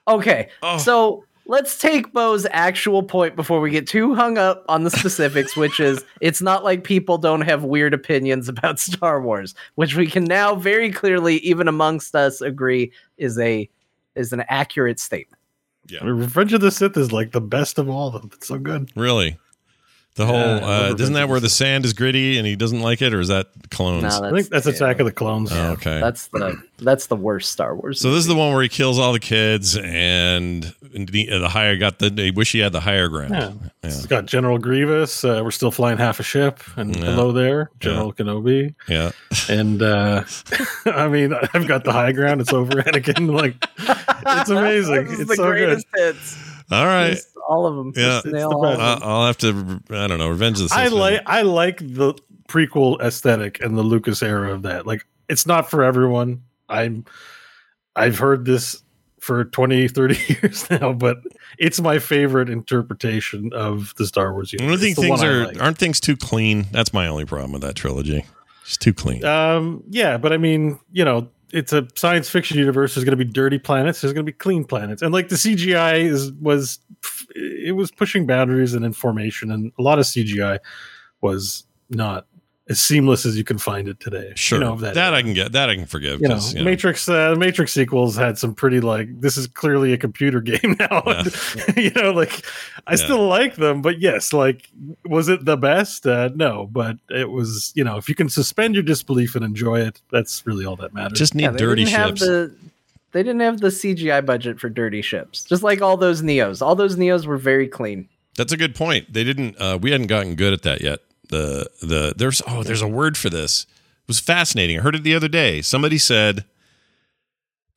Okay, 0.08 0.48
Oh. 0.64 0.78
so 0.78 1.24
let's 1.46 1.78
take 1.78 2.12
Beau's 2.12 2.44
actual 2.50 3.04
point 3.04 3.36
before 3.36 3.60
we 3.60 3.70
get 3.70 3.86
too 3.86 4.14
hung 4.16 4.36
up 4.36 4.64
on 4.68 4.82
the 4.82 4.90
specifics, 4.90 5.56
which 5.56 5.78
is 5.78 6.04
it's 6.20 6.42
not 6.42 6.64
like 6.64 6.82
people 6.82 7.18
don't 7.18 7.42
have 7.42 7.62
weird 7.62 7.94
opinions 7.94 8.48
about 8.48 8.80
Star 8.80 9.22
Wars, 9.22 9.54
which 9.76 9.94
we 9.94 10.08
can 10.08 10.24
now 10.24 10.56
very 10.56 10.90
clearly, 10.90 11.36
even 11.38 11.68
amongst 11.68 12.16
us, 12.16 12.40
agree 12.40 12.90
is 13.16 13.38
a 13.38 13.68
is 14.16 14.32
an 14.32 14.42
accurate 14.48 14.98
statement. 14.98 15.40
I 16.00 16.04
mean, 16.04 16.14
Revenge 16.14 16.52
of 16.52 16.60
the 16.62 16.70
Sith 16.72 16.96
is 16.96 17.12
like 17.12 17.30
the 17.32 17.40
best 17.40 17.78
of 17.78 17.88
all 17.88 18.08
of 18.08 18.20
them. 18.22 18.30
It's 18.34 18.48
so 18.48 18.58
good. 18.58 18.90
really? 18.96 19.38
The 20.14 20.26
whole 20.26 20.36
Yeah, 20.36 20.90
uh, 20.90 20.94
isn't 20.98 21.14
that 21.14 21.28
where 21.28 21.40
the 21.40 21.44
the 21.44 21.48
sand 21.48 21.84
is 21.86 21.94
gritty 21.94 22.36
and 22.38 22.46
he 22.46 22.54
doesn't 22.54 22.80
like 22.82 23.00
it, 23.00 23.14
or 23.14 23.20
is 23.20 23.28
that 23.28 23.46
clones? 23.70 24.02
No, 24.02 24.28
I 24.28 24.30
think 24.30 24.48
that's 24.48 24.66
yeah, 24.66 24.72
Attack 24.72 25.00
of 25.00 25.06
the 25.06 25.12
Clones. 25.12 25.50
Oh, 25.50 25.70
okay. 25.72 26.00
That's 26.00 26.28
the 26.28 26.62
that's 26.78 27.06
the 27.06 27.16
worst 27.16 27.50
Star 27.50 27.74
Wars. 27.74 27.98
So 28.00 28.10
this 28.10 28.18
is 28.20 28.26
the 28.26 28.34
one 28.34 28.52
where 28.52 28.62
he 28.62 28.68
kills 28.68 28.98
all 28.98 29.12
the 29.14 29.18
kids, 29.20 29.76
and 29.76 30.64
the, 30.92 31.26
the 31.38 31.48
higher 31.48 31.76
got 31.78 31.98
the. 31.98 32.10
They 32.10 32.30
wish 32.30 32.52
he 32.52 32.58
had 32.58 32.72
the 32.72 32.80
higher 32.80 33.08
ground. 33.08 33.32
Yeah. 33.32 33.48
Yeah. 33.50 33.68
It's 33.84 34.04
got 34.06 34.26
General 34.26 34.58
Grievous. 34.58 35.24
Uh, 35.24 35.40
we're 35.42 35.50
still 35.50 35.70
flying 35.70 35.96
half 35.96 36.20
a 36.20 36.22
ship, 36.22 36.60
and 36.76 36.94
Yeah. 36.94 37.06
hello 37.06 37.32
there, 37.32 37.70
General 37.80 38.12
Kenobi. 38.12 38.74
Yeah. 38.88 39.12
And 39.48 39.80
uh, 39.82 40.24
I 40.86 41.08
mean, 41.08 41.32
I've 41.54 41.66
got 41.66 41.84
the 41.84 41.92
high 41.92 42.12
ground. 42.12 42.42
It's 42.42 42.52
over 42.52 42.70
Anakin. 42.82 43.32
Like 43.34 43.54
it's 43.78 44.50
amazing. 44.50 45.06
It's 45.08 45.26
the 45.26 45.36
so 45.36 45.52
good. 45.52 45.82
hits. 45.96 46.51
All 46.72 46.86
right. 46.86 47.10
Just 47.10 47.28
all 47.48 47.66
of 47.66 47.76
them. 47.76 47.92
Yeah. 47.96 48.20
Just 48.22 48.26
nail 48.26 48.50
the 48.50 48.56
all 48.56 48.66
of 48.66 48.78
them. 48.78 49.08
I'll 49.08 49.26
have 49.26 49.38
to. 49.38 49.80
I 49.90 50.06
don't 50.06 50.18
know. 50.18 50.28
Revenge 50.28 50.58
of 50.58 50.64
the 50.64 50.68
Sith. 50.70 50.78
I 50.78 50.84
man. 50.84 50.92
like 50.94 51.22
I 51.26 51.42
like 51.42 51.78
the 51.78 52.14
prequel 52.48 53.00
aesthetic 53.00 53.60
and 53.62 53.76
the 53.76 53.82
Lucas 53.82 54.22
era 54.22 54.52
of 54.52 54.62
that. 54.62 54.86
Like 54.86 55.06
it's 55.28 55.46
not 55.46 55.68
for 55.70 55.82
everyone. 55.82 56.42
I'm 56.68 57.04
I've 57.96 58.18
heard 58.18 58.44
this 58.44 58.82
for 59.20 59.44
20 59.44 59.86
30 59.88 60.18
years 60.42 60.68
now, 60.70 60.92
but 60.92 61.18
it's 61.58 61.80
my 61.80 61.98
favorite 61.98 62.48
interpretation 62.48 63.50
of 63.52 63.94
the 63.96 64.06
Star 64.06 64.32
Wars 64.32 64.52
I 64.52 64.56
don't 64.58 64.66
universe. 64.66 64.80
think 64.82 64.92
It's 64.92 65.00
the 65.00 65.06
things 65.08 65.22
are 65.22 65.46
like. 65.46 65.62
aren't 65.62 65.78
things 65.78 66.00
too 66.00 66.16
clean. 66.16 66.66
That's 66.72 66.92
my 66.92 67.06
only 67.06 67.24
problem 67.24 67.52
with 67.52 67.62
that 67.62 67.76
trilogy. 67.76 68.24
It's 68.64 68.76
too 68.76 68.92
clean. 68.94 69.24
Um 69.24 69.84
yeah, 69.90 70.16
but 70.18 70.32
I 70.32 70.38
mean, 70.38 70.78
you 70.92 71.04
know, 71.04 71.28
it's 71.52 71.72
a 71.72 71.86
science 71.94 72.28
fiction 72.28 72.58
universe. 72.58 72.94
There's 72.94 73.04
going 73.04 73.16
to 73.16 73.24
be 73.24 73.30
dirty 73.30 73.58
planets. 73.58 74.00
There's 74.00 74.12
going 74.12 74.26
to 74.26 74.32
be 74.32 74.36
clean 74.36 74.64
planets, 74.64 75.02
and 75.02 75.12
like 75.12 75.28
the 75.28 75.36
CGI 75.36 76.00
is 76.00 76.32
was 76.32 76.78
it 77.34 77.76
was 77.76 77.90
pushing 77.90 78.26
boundaries 78.26 78.74
and 78.74 78.84
information, 78.84 79.50
and 79.50 79.72
a 79.78 79.82
lot 79.82 79.98
of 79.98 80.06
CGI 80.06 80.58
was 81.20 81.64
not 81.90 82.26
as 82.68 82.80
seamless 82.80 83.26
as 83.26 83.36
you 83.36 83.42
can 83.42 83.58
find 83.58 83.88
it 83.88 83.98
today. 83.98 84.32
sure, 84.36 84.58
you 84.58 84.64
know, 84.64 84.76
that, 84.76 84.94
that, 84.94 85.12
I 85.14 85.22
can 85.22 85.34
get. 85.34 85.50
That 85.52 85.68
I 85.68 85.74
can 85.74 85.84
forgive. 85.86 86.20
you 86.20 86.28
know, 86.28 86.34
'cause, 86.34 86.54
you 86.54 86.60
know, 86.60 86.64
Matrix. 86.64 87.08
Uh, 87.08 87.34
Matrix 87.36 87.72
sequels 87.72 88.14
had 88.16 88.38
some 88.38 88.54
pretty 88.54 88.80
like 88.80 89.20
this 89.20 89.36
is 89.36 89.46
clearly 89.48 89.92
a 89.92 89.98
computer 89.98 90.40
game 90.52 90.76
now. 90.78 91.02
Yeah. 91.06 91.24
you 91.76 91.90
know, 91.90 92.12
like 92.12 92.44
I 92.86 92.92
Yeah. 92.92 92.96
still 92.96 93.26
like 93.26 93.56
them, 93.56 93.82
but 93.82 94.00
yes, 94.00 94.32
like 94.32 94.68
was 95.04 95.28
it 95.28 95.44
the 95.44 95.56
best? 95.56 96.06
Uh, 96.06 96.30
no, 96.34 96.68
but 96.70 96.98
it 97.10 97.30
was. 97.30 97.72
You 97.74 97.82
know, 97.84 97.96
if 97.96 98.08
you 98.08 98.14
can 98.14 98.28
suspend 98.28 98.74
your 98.74 98.84
disbelief 98.84 99.34
and 99.34 99.44
enjoy 99.44 99.80
it, 99.80 100.00
that's 100.12 100.46
really 100.46 100.64
all 100.64 100.76
that 100.76 100.94
matters. 100.94 101.18
just 101.18 101.34
need 101.34 101.42
Yeah, 101.44 101.50
dirty 101.52 101.84
ships. 101.84 102.20
the 102.20 102.54
they 103.10 103.22
didn't 103.22 103.40
have 103.40 103.60
the 103.60 103.68
CGI 103.68 104.24
budget 104.24 104.58
for 104.60 104.68
dirty 104.70 105.02
ships. 105.02 105.44
Just 105.44 105.62
like 105.62 105.82
all 105.82 105.96
those 105.98 106.22
Neos. 106.22 106.62
All 106.62 106.74
those 106.76 106.96
Neos 106.96 107.26
were 107.26 107.36
very 107.36 107.66
clean. 107.68 108.08
That's 108.36 108.52
a 108.52 108.56
good 108.56 108.74
point. 108.74 109.12
They 109.12 109.24
didn't. 109.24 109.56
Uh, 109.60 109.78
we 109.82 109.90
hadn't 109.90 110.06
gotten 110.06 110.34
good 110.36 110.52
at 110.54 110.62
that 110.62 110.80
yet. 110.80 111.00
The 111.32 111.70
the 111.80 112.14
there's 112.16 112.42
oh 112.46 112.62
there's 112.62 112.82
a 112.82 112.86
word 112.88 113.16
for 113.16 113.30
this. 113.30 113.62
It 113.62 114.08
was 114.08 114.20
fascinating. 114.20 114.78
I 114.78 114.82
heard 114.82 114.94
it 114.94 115.02
the 115.02 115.14
other 115.14 115.28
day. 115.28 115.62
Somebody 115.62 115.96
said 115.96 116.44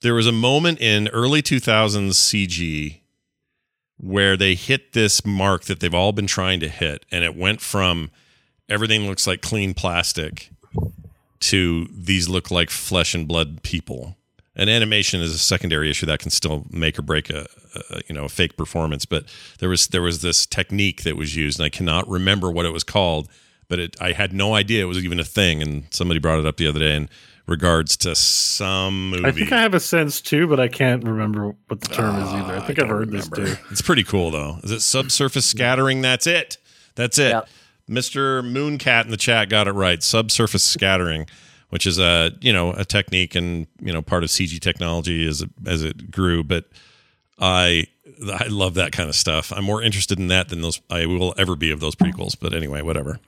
there 0.02 0.14
was 0.14 0.28
a 0.28 0.34
moment 0.34 0.82
in 0.82 1.08
early 1.08 1.42
2000s 1.42 2.10
CG 2.12 3.00
where 3.98 4.36
they 4.36 4.56
hit 4.56 4.92
this 4.92 5.26
mark 5.26 5.64
that 5.64 5.80
they've 5.80 5.94
all 5.94 6.12
been 6.12 6.28
trying 6.28 6.60
to 6.60 6.68
hit, 6.68 7.06
and 7.12 7.24
it 7.24 7.34
went 7.34 7.62
from 7.62 8.12
everything 8.68 9.08
looks 9.08 9.26
like 9.26 9.42
clean 9.42 9.74
plastic 9.74 10.50
to 11.40 11.88
these 11.94 12.28
look 12.28 12.52
like 12.52 12.70
flesh 12.70 13.16
and 13.16 13.26
blood 13.26 13.64
people. 13.64 14.18
And 14.54 14.70
animation 14.70 15.22
is 15.22 15.34
a 15.34 15.40
secondary 15.40 15.90
issue 15.90 16.06
that 16.08 16.20
can 16.20 16.32
still 16.32 16.66
make 16.70 17.00
or 17.00 17.04
break 17.04 17.30
a, 17.30 17.48
a 17.90 18.02
you 18.10 18.16
know 18.16 18.26
a 18.26 18.30
fake 18.30 18.58
performance. 18.58 19.06
But 19.06 19.24
there 19.60 19.70
was 19.70 19.88
there 19.88 20.02
was 20.02 20.22
this 20.22 20.46
technique 20.46 21.04
that 21.04 21.16
was 21.16 21.38
used, 21.38 21.58
and 21.58 21.66
I 21.66 21.70
cannot 21.70 22.06
remember 22.10 22.52
what 22.52 22.66
it 22.66 22.74
was 22.74 22.84
called. 22.84 23.30
But 23.68 23.80
it, 23.80 23.96
I 24.02 24.12
had 24.12 24.32
no 24.34 24.54
idea 24.56 24.84
it 24.84 24.88
was 24.88 24.98
even 25.04 25.20
a 25.20 25.24
thing, 25.24 25.62
and 25.62 25.86
somebody 25.92 26.20
brought 26.20 26.40
it 26.40 26.46
up 26.46 26.58
the 26.58 26.68
other 26.68 26.80
day 26.80 26.96
in 26.96 27.10
regards 27.48 27.96
to 27.98 28.16
some 28.16 29.12
movie. 29.12 29.26
I 29.26 29.32
think 29.32 29.52
I 29.52 29.62
have 29.62 29.74
a 29.74 29.80
sense 29.80 30.22
too, 30.22 30.48
but 30.48 30.60
I 30.60 30.68
can't 30.68 31.04
remember 31.04 31.56
what 31.68 31.82
the 31.82 31.88
term 31.88 32.16
is 32.22 32.30
either. 32.30 32.54
I 32.54 32.58
Ah, 32.58 32.66
think 32.66 32.80
I've 32.80 32.88
don't 32.88 32.98
heard 32.98 33.12
this 33.12 33.28
too. 33.30 33.56
It's 33.72 33.82
pretty 33.82 34.04
cool 34.04 34.32
though. 34.32 34.58
Is 34.64 34.72
it 34.72 34.82
subsurface 34.82 35.46
scattering? 35.46 36.02
That's 36.02 36.28
it. 36.28 36.58
That's 36.96 37.18
it. 37.18 37.30
Yep. 37.32 37.50
Mr. 37.90 38.42
Mooncat 38.44 39.06
in 39.06 39.12
the 39.12 39.18
chat 39.18 39.50
got 39.50 39.68
it 39.68 39.74
right. 39.74 40.02
Subsurface 40.02 40.64
scattering, 40.64 41.28
which 41.70 41.86
is 41.86 42.00
a 42.00 42.32
you 42.42 42.52
know 42.54 42.72
a 42.74 42.84
technique 42.86 43.36
and 43.36 43.68
you 43.80 43.94
know 43.94 44.02
part 44.02 44.24
of 44.24 44.30
CG 44.30 44.60
technology 44.60 45.28
as 45.28 45.42
it, 45.42 45.50
as 45.68 45.84
it 45.84 46.10
grew. 46.12 46.44
But 46.44 46.66
I 47.40 47.86
I 48.32 48.48
love 48.48 48.76
that 48.76 48.92
kind 48.92 49.10
of 49.10 49.16
stuff. 49.16 49.52
I'm 49.56 49.64
more 49.64 49.82
interested 49.82 50.20
in 50.20 50.28
that 50.28 50.50
than 50.50 50.62
those 50.62 50.80
I 50.90 51.06
will 51.06 51.34
ever 51.38 51.56
be 51.56 51.72
of 51.72 51.80
those 51.80 51.96
prequels. 51.96 52.36
But 52.40 52.54
anyway, 52.54 52.82
whatever. 52.82 53.20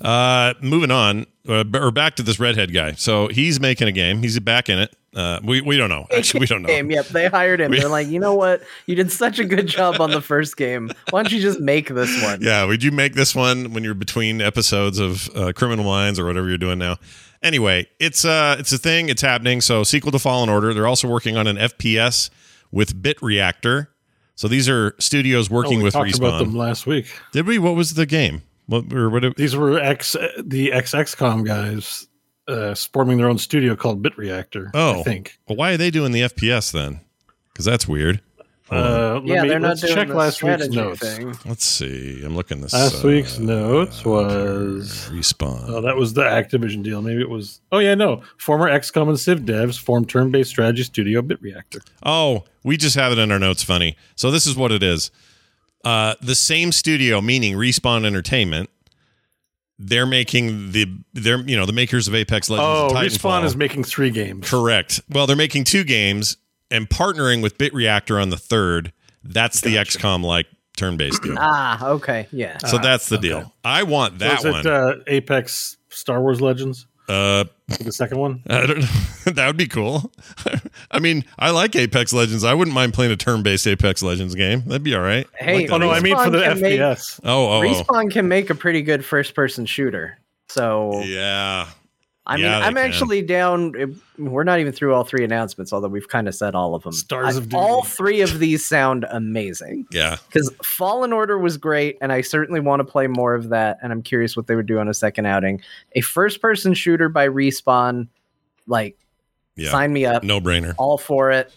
Uh, 0.00 0.54
moving 0.60 0.90
on, 0.90 1.26
uh, 1.48 1.62
or 1.74 1.92
back 1.92 2.16
to 2.16 2.22
this 2.24 2.40
redhead 2.40 2.74
guy. 2.74 2.92
So 2.92 3.28
he's 3.28 3.60
making 3.60 3.86
a 3.86 3.92
game. 3.92 4.18
He's 4.18 4.38
back 4.40 4.68
in 4.68 4.78
it. 4.80 4.94
Uh, 5.14 5.38
we 5.44 5.60
we 5.60 5.76
don't 5.76 5.90
know. 5.90 6.06
Actually, 6.16 6.40
we 6.40 6.46
don't 6.46 6.62
know. 6.62 6.66
Game. 6.68 6.90
Yep, 6.90 7.06
they 7.08 7.28
hired 7.28 7.60
him. 7.60 7.70
We- 7.70 7.78
They're 7.78 7.88
like, 7.88 8.08
you 8.08 8.18
know 8.18 8.34
what? 8.34 8.62
You 8.86 8.96
did 8.96 9.12
such 9.12 9.38
a 9.38 9.44
good 9.44 9.66
job 9.68 10.00
on 10.00 10.10
the 10.10 10.20
first 10.20 10.56
game. 10.56 10.90
Why 11.10 11.22
don't 11.22 11.30
you 11.32 11.40
just 11.40 11.60
make 11.60 11.88
this 11.88 12.20
one? 12.22 12.40
Yeah, 12.42 12.64
would 12.64 12.82
you 12.82 12.90
make 12.90 13.14
this 13.14 13.34
one 13.34 13.72
when 13.72 13.84
you're 13.84 13.94
between 13.94 14.40
episodes 14.40 14.98
of 14.98 15.28
uh, 15.36 15.52
Criminal 15.54 15.84
Minds 15.84 16.18
or 16.18 16.24
whatever 16.26 16.48
you're 16.48 16.58
doing 16.58 16.78
now? 16.78 16.96
Anyway, 17.42 17.86
it's 18.00 18.24
uh 18.24 18.56
it's 18.58 18.72
a 18.72 18.78
thing. 18.78 19.08
It's 19.08 19.22
happening. 19.22 19.60
So 19.60 19.84
sequel 19.84 20.10
to 20.12 20.18
Fallen 20.18 20.48
Order. 20.48 20.74
They're 20.74 20.86
also 20.88 21.06
working 21.06 21.36
on 21.36 21.46
an 21.46 21.56
FPS 21.56 22.30
with 22.72 23.00
Bit 23.00 23.22
Reactor. 23.22 23.90
So 24.34 24.48
these 24.48 24.68
are 24.68 24.94
studios 24.98 25.50
Oh, 25.50 25.54
working 25.54 25.78
we 25.78 25.84
with 25.84 25.92
talked 25.92 26.16
about 26.16 26.38
them 26.38 26.54
last 26.56 26.86
week. 26.86 27.06
Did 27.32 27.46
we? 27.46 27.58
What 27.58 27.74
was 27.74 27.94
the 27.94 28.06
game? 28.06 28.42
What 28.66 28.92
or 28.92 29.10
what? 29.10 29.24
It, 29.24 29.36
These 29.36 29.56
were 29.56 29.78
X 29.78 30.12
the 30.42 30.70
XXCOM 30.70 31.44
guys 31.44 32.06
uh, 32.48 32.74
forming 32.74 33.18
their 33.18 33.28
own 33.28 33.38
studio 33.38 33.76
called 33.76 34.02
Bit 34.02 34.16
Reactor. 34.16 34.70
Oh. 34.74 35.00
I 35.00 35.02
think. 35.02 35.38
well, 35.48 35.56
why 35.56 35.72
are 35.72 35.76
they 35.76 35.90
doing 35.90 36.12
the 36.12 36.22
FPS 36.22 36.72
then? 36.72 37.00
Because 37.52 37.64
that's 37.64 37.86
weird. 37.86 38.20
Hold 38.72 38.86
on. 38.86 38.92
Uh, 38.92 39.14
let 39.14 39.24
Yeah, 39.26 39.42
me, 39.42 39.48
they're 39.48 39.60
not 39.60 39.68
let's 39.68 39.80
doing 39.82 39.94
check 39.94 40.08
the 40.08 40.14
last 40.14 40.42
week's 40.42 40.68
notes. 40.68 41.00
thing. 41.00 41.34
Let's 41.44 41.64
see. 41.64 42.22
I'm 42.24 42.34
looking 42.34 42.60
this. 42.60 42.72
Last 42.72 43.04
uh, 43.04 43.08
week's 43.08 43.38
notes 43.38 44.04
was 44.04 45.08
respawn. 45.12 45.64
oh 45.68 45.80
that 45.82 45.96
was 45.96 46.14
the 46.14 46.22
Activision 46.22 46.82
deal. 46.82 47.02
Maybe 47.02 47.20
it 47.20 47.28
was 47.28 47.60
oh 47.72 47.78
yeah 47.78 47.94
no 47.94 48.22
former 48.38 48.68
XCOM 48.70 49.08
and 49.08 49.18
Civ 49.20 49.40
devs 49.40 49.78
formed 49.78 50.08
turn-based 50.08 50.50
strategy 50.50 50.82
studio 50.84 51.22
Bit 51.22 51.40
Reactor. 51.42 51.80
Oh, 52.04 52.44
we 52.64 52.76
just 52.76 52.96
have 52.96 53.12
it 53.12 53.18
in 53.18 53.30
our 53.30 53.38
notes. 53.38 53.62
Funny. 53.62 53.96
So 54.16 54.30
this 54.30 54.46
is 54.46 54.56
what 54.56 54.72
it 54.72 54.82
is. 54.82 55.10
Uh, 55.84 56.14
the 56.22 56.34
same 56.36 56.70
studio, 56.70 57.20
meaning 57.20 57.54
Respawn 57.54 58.04
Entertainment, 58.04 58.70
they're 59.78 60.06
making 60.06 60.70
the 60.72 60.86
they're 61.12 61.40
you 61.40 61.56
know 61.56 61.66
the 61.66 61.72
makers 61.72 62.06
of 62.08 62.14
Apex 62.14 62.48
Legends. 62.48 62.92
Oh, 62.94 62.96
and 62.96 63.08
Respawn 63.10 63.44
is 63.44 63.56
making 63.56 63.84
three 63.84 64.10
games. 64.10 64.48
correct. 64.48 65.00
Well, 65.10 65.26
they're 65.26 65.34
making 65.36 65.64
two 65.64 65.82
games 65.84 66.36
and 66.72 66.88
partnering 66.88 67.42
with 67.42 67.58
Bit 67.58 67.72
Reactor 67.74 68.18
on 68.18 68.30
the 68.30 68.36
third. 68.36 68.92
That's 69.22 69.60
the 69.60 69.76
XCOM 69.76 70.24
like 70.24 70.46
turn 70.76 70.96
based 70.96 71.22
deal. 71.22 71.36
Ah, 71.38 71.86
okay, 71.90 72.26
yeah. 72.32 72.58
so 72.58 72.78
Ah, 72.78 72.80
that's 72.82 73.08
the 73.08 73.18
okay. 73.18 73.28
deal. 73.28 73.52
I 73.64 73.82
want 73.84 74.18
that 74.20 74.40
So 74.40 74.50
that 74.52 74.58
is 74.60 74.66
it, 74.66 74.68
one. 74.70 74.82
uh, 74.92 74.94
Apex 75.06 75.76
Star 75.90 76.20
Wars 76.20 76.40
Legends, 76.40 76.86
uh, 77.08 77.44
the 77.80 77.92
second 77.92 78.18
one. 78.18 78.42
I 78.48 78.66
don't 78.66 78.78
know. 78.80 78.86
that 79.32 79.46
would 79.46 79.56
be 79.56 79.66
cool. 79.68 80.10
I 80.90 80.98
mean, 80.98 81.24
I 81.38 81.50
like 81.50 81.76
Apex 81.76 82.12
Legends. 82.12 82.42
I 82.44 82.54
wouldn't 82.54 82.74
mind 82.74 82.94
playing 82.94 83.12
a 83.12 83.16
turn-based 83.16 83.66
Apex 83.66 84.02
Legends 84.02 84.34
game. 84.34 84.62
That'd 84.66 84.82
be 84.82 84.94
all 84.94 85.02
right. 85.02 85.26
Hey, 85.38 85.62
like 85.62 85.70
Oh 85.72 85.76
no, 85.78 85.90
I 85.90 86.00
mean 86.00 86.16
for 86.16 86.30
the 86.30 86.38
Respawn 86.38 86.52
can 86.52 86.60
make- 86.62 86.80
FPS. 86.80 87.20
oh, 87.24 87.46
oh, 87.48 87.58
oh. 87.58 87.60
Respawn 87.62 88.10
can 88.10 88.28
make 88.28 88.50
a 88.50 88.54
pretty 88.54 88.82
good 88.82 89.04
first-person 89.04 89.66
shooter. 89.66 90.18
So 90.48 91.02
Yeah. 91.04 91.68
I 92.24 92.36
mean, 92.36 92.44
Yeah, 92.44 92.60
they 92.60 92.64
I'm 92.66 92.74
can. 92.74 92.84
actually 92.86 93.22
down. 93.22 93.96
We're 94.16 94.44
not 94.44 94.60
even 94.60 94.72
through 94.72 94.94
all 94.94 95.02
three 95.02 95.24
announcements, 95.24 95.72
although 95.72 95.88
we've 95.88 96.06
kind 96.08 96.28
of 96.28 96.34
said 96.36 96.54
all 96.54 96.76
of 96.76 96.84
them. 96.84 96.92
Stars 96.92 97.34
I- 97.34 97.38
of 97.38 97.44
Duty. 97.46 97.56
all 97.56 97.82
three 97.82 98.20
of 98.20 98.38
these 98.38 98.64
sound 98.64 99.04
amazing 99.10 99.86
Yeah. 99.90 100.18
because 100.28 100.48
Fallen 100.62 101.12
Order 101.12 101.36
was 101.38 101.56
great, 101.56 101.98
and 102.00 102.12
I 102.12 102.20
certainly 102.20 102.60
want 102.60 102.78
to 102.80 102.84
play 102.84 103.08
more 103.08 103.34
of 103.34 103.48
that. 103.48 103.78
And 103.82 103.90
I'm 103.92 104.02
curious 104.02 104.36
what 104.36 104.46
they 104.46 104.54
would 104.54 104.66
do 104.66 104.78
on 104.78 104.88
a 104.88 104.94
second 104.94 105.26
outing. 105.26 105.60
A 105.96 106.00
first-person 106.00 106.74
shooter 106.74 107.08
by 107.08 107.26
Respawn, 107.26 108.06
like 108.68 108.96
Yeah. 109.56 109.70
sign 109.72 109.92
me 109.92 110.06
up, 110.06 110.22
No 110.22 110.40
brainer. 110.40 110.74
all 110.78 110.98
for 110.98 111.32
it. 111.32 111.52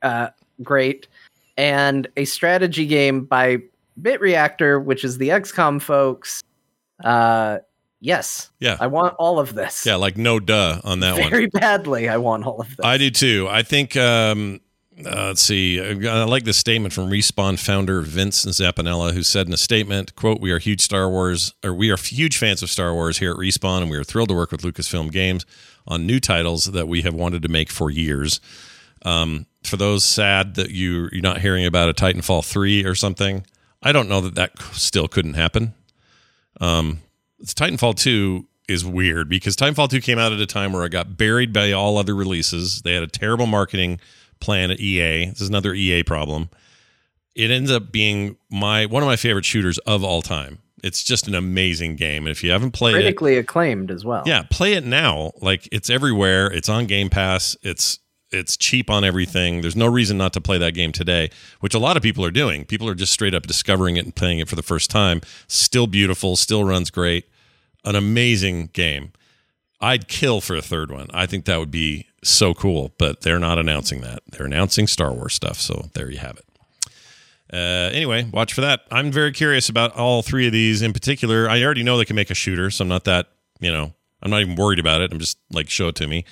Uh, 0.00 0.28
great, 0.62 1.08
and 1.56 2.06
a 2.16 2.24
strategy 2.24 2.86
game 2.86 3.24
by 3.24 3.58
Bit 4.00 4.20
Reactor, 4.20 4.78
which 4.78 5.02
is 5.04 5.18
the 5.18 5.30
XCOM 5.30 5.80
folks. 5.82 6.42
Uh, 7.02 7.58
yes, 8.02 8.50
Yeah. 8.60 8.76
I 8.78 8.88
want 8.88 9.14
all 9.18 9.38
of 9.38 9.54
this. 9.54 9.86
Yeah, 9.86 9.94
like 9.94 10.18
no 10.18 10.38
duh 10.40 10.80
on 10.84 11.00
that 11.00 11.18
one. 11.18 11.30
very 11.30 11.46
badly. 11.46 12.08
I 12.08 12.18
want 12.18 12.44
all 12.44 12.60
of 12.60 12.68
this. 12.68 12.84
I 12.84 12.98
do 12.98 13.10
too. 13.10 13.48
I 13.50 13.62
think 13.62 13.96
um 13.96 14.60
uh, 14.98 15.28
let's 15.28 15.40
see. 15.40 15.80
I 15.80 16.24
like 16.24 16.44
this 16.44 16.58
statement 16.58 16.92
from 16.92 17.08
Respawn 17.10 17.58
founder 17.58 18.02
Vince 18.02 18.44
Zampella, 18.44 19.12
who 19.14 19.22
said 19.22 19.46
in 19.46 19.52
a 19.52 19.56
statement, 19.56 20.14
"quote 20.16 20.38
We 20.40 20.50
are 20.52 20.58
huge 20.58 20.82
Star 20.82 21.08
Wars, 21.08 21.54
or 21.64 21.72
we 21.72 21.90
are 21.90 21.96
huge 21.96 22.36
fans 22.36 22.62
of 22.62 22.68
Star 22.68 22.92
Wars 22.92 23.18
here 23.18 23.30
at 23.32 23.38
Respawn, 23.38 23.80
and 23.80 23.90
we 23.90 23.96
are 23.96 24.04
thrilled 24.04 24.28
to 24.28 24.34
work 24.34 24.52
with 24.52 24.60
Lucasfilm 24.60 25.10
Games 25.10 25.46
on 25.88 26.06
new 26.06 26.20
titles 26.20 26.66
that 26.66 26.88
we 26.88 27.02
have 27.02 27.14
wanted 27.14 27.42
to 27.42 27.48
make 27.48 27.70
for 27.70 27.90
years." 27.90 28.38
Um, 29.04 29.46
for 29.64 29.76
those 29.78 30.04
sad 30.04 30.56
that 30.56 30.70
you 30.70 31.08
you're 31.10 31.22
not 31.22 31.40
hearing 31.40 31.64
about 31.64 31.88
a 31.88 31.94
Titanfall 31.94 32.44
three 32.44 32.84
or 32.84 32.94
something, 32.94 33.46
I 33.82 33.92
don't 33.92 34.08
know 34.10 34.20
that 34.20 34.34
that 34.34 34.60
still 34.72 35.08
couldn't 35.08 35.34
happen. 35.34 35.72
Um, 36.60 37.00
Titanfall 37.44 37.96
2 37.96 38.46
is 38.68 38.84
weird 38.84 39.28
because 39.28 39.56
Titanfall 39.56 39.90
2 39.90 40.00
came 40.00 40.18
out 40.18 40.32
at 40.32 40.40
a 40.40 40.46
time 40.46 40.72
where 40.72 40.84
it 40.84 40.90
got 40.90 41.16
buried 41.16 41.52
by 41.52 41.72
all 41.72 41.98
other 41.98 42.14
releases. 42.14 42.82
They 42.82 42.94
had 42.94 43.02
a 43.02 43.08
terrible 43.08 43.46
marketing 43.46 44.00
plan 44.40 44.70
at 44.70 44.80
EA. 44.80 45.26
This 45.26 45.40
is 45.40 45.48
another 45.48 45.74
EA 45.74 46.02
problem. 46.02 46.50
It 47.34 47.50
ends 47.50 47.70
up 47.70 47.90
being 47.90 48.36
my 48.50 48.86
one 48.86 49.02
of 49.02 49.06
my 49.06 49.16
favorite 49.16 49.44
shooters 49.44 49.78
of 49.78 50.04
all 50.04 50.22
time. 50.22 50.58
It's 50.82 51.02
just 51.02 51.28
an 51.28 51.34
amazing 51.34 51.96
game. 51.96 52.26
And 52.26 52.30
if 52.30 52.42
you 52.42 52.50
haven't 52.50 52.72
played 52.72 52.96
it, 52.96 52.98
critically 52.98 53.36
acclaimed 53.38 53.90
as 53.90 54.04
well. 54.04 54.24
yeah, 54.26 54.42
play 54.50 54.74
it 54.74 54.84
now. 54.84 55.32
Like 55.40 55.68
it's 55.72 55.88
everywhere. 55.88 56.52
It's 56.52 56.68
on 56.68 56.86
Game 56.86 57.08
Pass. 57.08 57.56
It's 57.62 58.00
it's 58.32 58.56
cheap 58.56 58.90
on 58.90 59.04
everything. 59.04 59.60
There's 59.60 59.76
no 59.76 59.86
reason 59.86 60.18
not 60.18 60.32
to 60.32 60.40
play 60.40 60.58
that 60.58 60.72
game 60.72 60.90
today, 60.92 61.30
which 61.60 61.74
a 61.74 61.78
lot 61.78 61.96
of 61.96 62.02
people 62.02 62.24
are 62.24 62.30
doing. 62.30 62.64
People 62.64 62.88
are 62.88 62.94
just 62.94 63.12
straight 63.12 63.34
up 63.34 63.46
discovering 63.46 63.96
it 63.96 64.04
and 64.04 64.14
playing 64.14 64.38
it 64.38 64.48
for 64.48 64.56
the 64.56 64.62
first 64.62 64.90
time. 64.90 65.20
Still 65.46 65.86
beautiful, 65.86 66.36
still 66.36 66.64
runs 66.64 66.90
great. 66.90 67.26
An 67.84 67.96
amazing 67.96 68.70
game. 68.72 69.12
I'd 69.80 70.06
kill 70.06 70.40
for 70.40 70.54
a 70.54 70.62
third 70.62 70.92
one. 70.92 71.08
I 71.12 71.26
think 71.26 71.44
that 71.46 71.58
would 71.58 71.70
be 71.70 72.06
so 72.22 72.54
cool, 72.54 72.94
but 72.98 73.22
they're 73.22 73.40
not 73.40 73.58
announcing 73.58 74.00
that. 74.02 74.20
They're 74.30 74.46
announcing 74.46 74.86
Star 74.86 75.12
Wars 75.12 75.34
stuff, 75.34 75.60
so 75.60 75.90
there 75.94 76.10
you 76.10 76.18
have 76.18 76.36
it. 76.36 76.44
Uh, 77.52 77.90
anyway, 77.92 78.24
watch 78.32 78.54
for 78.54 78.60
that. 78.62 78.82
I'm 78.90 79.10
very 79.10 79.32
curious 79.32 79.68
about 79.68 79.94
all 79.96 80.22
three 80.22 80.46
of 80.46 80.52
these 80.52 80.80
in 80.80 80.92
particular. 80.92 81.48
I 81.50 81.62
already 81.62 81.82
know 81.82 81.98
they 81.98 82.04
can 82.04 82.16
make 82.16 82.30
a 82.30 82.34
shooter, 82.34 82.70
so 82.70 82.82
I'm 82.82 82.88
not 82.88 83.04
that, 83.04 83.28
you 83.60 83.70
know, 83.70 83.92
I'm 84.22 84.30
not 84.30 84.40
even 84.40 84.54
worried 84.54 84.78
about 84.78 85.02
it. 85.02 85.12
I'm 85.12 85.18
just 85.18 85.38
like, 85.50 85.68
show 85.68 85.88
it 85.88 85.96
to 85.96 86.06
me. 86.06 86.24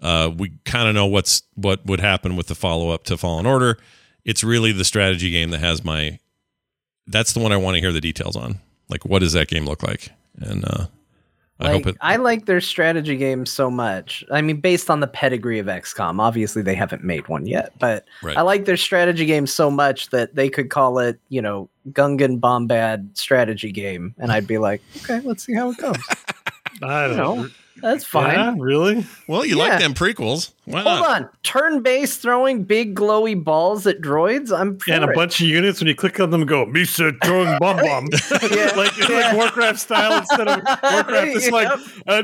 Uh, 0.00 0.30
we 0.34 0.52
kind 0.64 0.88
of 0.88 0.94
know 0.94 1.06
what's 1.06 1.42
what 1.54 1.84
would 1.86 2.00
happen 2.00 2.36
with 2.36 2.46
the 2.46 2.54
follow 2.54 2.90
up 2.90 3.04
to 3.04 3.16
Fallen 3.16 3.46
Order. 3.46 3.78
It's 4.24 4.44
really 4.44 4.72
the 4.72 4.84
strategy 4.84 5.30
game 5.30 5.50
that 5.50 5.60
has 5.60 5.84
my. 5.84 6.18
That's 7.06 7.32
the 7.32 7.40
one 7.40 7.52
I 7.52 7.56
want 7.56 7.74
to 7.74 7.80
hear 7.80 7.92
the 7.92 8.00
details 8.00 8.36
on. 8.36 8.60
Like, 8.88 9.04
what 9.04 9.20
does 9.20 9.32
that 9.34 9.48
game 9.48 9.66
look 9.66 9.82
like? 9.82 10.10
And 10.40 10.64
uh, 10.64 10.86
I 11.60 11.64
Like, 11.72 11.84
hope 11.84 11.86
it. 11.94 11.96
I 12.00 12.16
like 12.16 12.46
their 12.46 12.60
strategy 12.60 13.16
games 13.16 13.50
so 13.50 13.70
much. 13.70 14.24
I 14.30 14.42
mean, 14.42 14.60
based 14.60 14.90
on 14.90 15.00
the 15.00 15.06
pedigree 15.06 15.58
of 15.58 15.66
XCOM, 15.66 16.20
obviously 16.20 16.62
they 16.62 16.74
haven't 16.74 17.04
made 17.04 17.28
one 17.28 17.46
yet, 17.46 17.72
but 17.78 18.04
Right. 18.22 18.36
I 18.36 18.42
like 18.42 18.64
their 18.64 18.76
strategy 18.76 19.26
games 19.26 19.52
so 19.52 19.70
much 19.70 20.10
that 20.10 20.34
they 20.34 20.48
could 20.50 20.70
call 20.70 20.98
it, 20.98 21.18
you 21.28 21.40
know, 21.40 21.68
Gungan 21.92 22.40
Bombad 22.40 23.16
strategy 23.16 23.70
game, 23.72 24.14
and 24.18 24.32
I'd 24.32 24.46
be 24.46 24.58
like, 24.58 24.82
okay, 24.98 25.20
let's 25.20 25.44
see 25.44 25.54
how 25.54 25.70
it 25.70 25.78
goes. 25.78 25.96
I 26.82 27.06
don't 27.06 27.16
No, 27.16 27.34
know. 27.34 27.48
That's 27.82 28.04
fine. 28.04 28.34
Yeah, 28.34 28.54
really? 28.58 29.04
Well, 29.28 29.44
you 29.44 29.56
Yeah. 29.56 29.64
like 29.64 29.78
them 29.80 29.94
prequels. 29.94 30.52
Why 30.64 30.82
Hold 30.82 31.00
not? 31.00 31.22
on, 31.22 31.28
turn-based 31.42 32.20
throwing 32.22 32.62
big 32.64 32.94
glowy 32.94 33.42
balls 33.42 33.86
at 33.86 34.00
droids. 34.00 34.56
I'm 34.56 34.78
and 34.88 35.04
a 35.04 35.08
it. 35.10 35.14
bunch 35.14 35.40
of 35.40 35.48
units 35.48 35.80
when 35.80 35.88
you 35.88 35.94
click 35.94 36.20
on 36.20 36.30
them 36.30 36.46
go 36.46 36.64
Misa 36.66 37.12
throwing 37.24 37.58
bomb 37.58 37.76
bomb 37.78 38.04
like 38.30 38.92
it's 38.98 39.08
Yeah. 39.08 39.16
like 39.26 39.36
Warcraft 39.36 39.78
style 39.80 40.18
instead 40.18 40.48
of 40.48 40.60
Warcraft 40.64 41.36
it's 41.36 41.50
like 41.50 41.68
uh, 42.06 42.22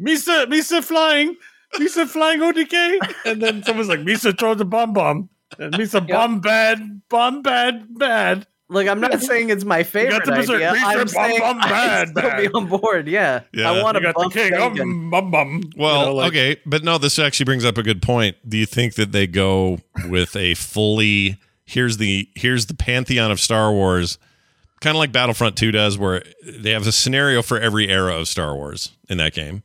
Misa 0.00 0.46
Misa 0.46 0.82
flying 0.84 1.36
Misa 1.76 2.06
flying 2.06 2.40
ODK 2.40 2.98
and 3.24 3.42
then 3.42 3.62
someone's 3.64 3.88
like 3.88 4.00
Misa 4.00 4.38
throws 4.38 4.60
a 4.60 4.64
bomb 4.64 4.92
bomb 4.92 5.28
and 5.58 5.72
Misa 5.74 6.06
bomb 6.06 6.40
bad 6.40 7.00
bomb 7.08 7.42
bad 7.42 7.86
bad 7.98 8.46
Look, 8.70 8.88
I'm 8.88 9.00
not 9.00 9.20
saying 9.20 9.50
it's 9.50 9.64
my 9.64 9.82
favorite 9.82 10.24
the 10.24 10.32
idea. 10.32 10.72
Beast 10.72 10.84
I'm 10.86 11.00
and 11.00 11.12
Bum 11.12 11.28
saying 11.28 11.38
Bum 11.40 11.58
I'd 11.62 12.14
Bad 12.14 12.40
be 12.40 12.48
on 12.48 12.66
board. 12.66 13.08
Yeah, 13.08 13.42
Yeah. 13.52 13.70
I 13.70 13.82
want 13.82 13.96
to 13.96 14.02
got 14.02 14.14
the 14.16 14.30
king 14.30 14.52
Gungan. 14.52 14.80
um, 14.80 15.10
bum 15.10 15.30
bum 15.30 15.62
Well, 15.76 16.00
You 16.00 16.06
know, 16.06 16.14
like- 16.14 16.28
okay, 16.32 16.56
but 16.64 16.82
no, 16.82 16.96
this 16.98 17.18
actually 17.18 17.44
brings 17.44 17.64
up 17.64 17.76
a 17.76 17.82
good 17.82 18.00
point. 18.00 18.36
Do 18.48 18.56
you 18.56 18.66
think 18.66 18.94
that 18.94 19.12
they 19.12 19.26
go 19.26 19.78
with 20.08 20.34
a 20.34 20.54
fully 20.54 21.36
here's 21.66 21.98
the 21.98 22.28
here's 22.34 22.66
the 22.66 22.74
pantheon 22.74 23.30
of 23.30 23.38
Star 23.38 23.70
Wars, 23.70 24.16
kind 24.80 24.96
of 24.96 24.98
like 24.98 25.12
Battlefront 25.12 25.56
2 25.56 25.70
does 25.70 25.98
where 25.98 26.22
they 26.46 26.70
have 26.70 26.86
a 26.86 26.92
scenario 26.92 27.42
for 27.42 27.58
every 27.60 27.88
era 27.90 28.18
of 28.18 28.28
Star 28.28 28.54
Wars 28.54 28.92
in 29.10 29.18
that 29.18 29.34
game. 29.34 29.62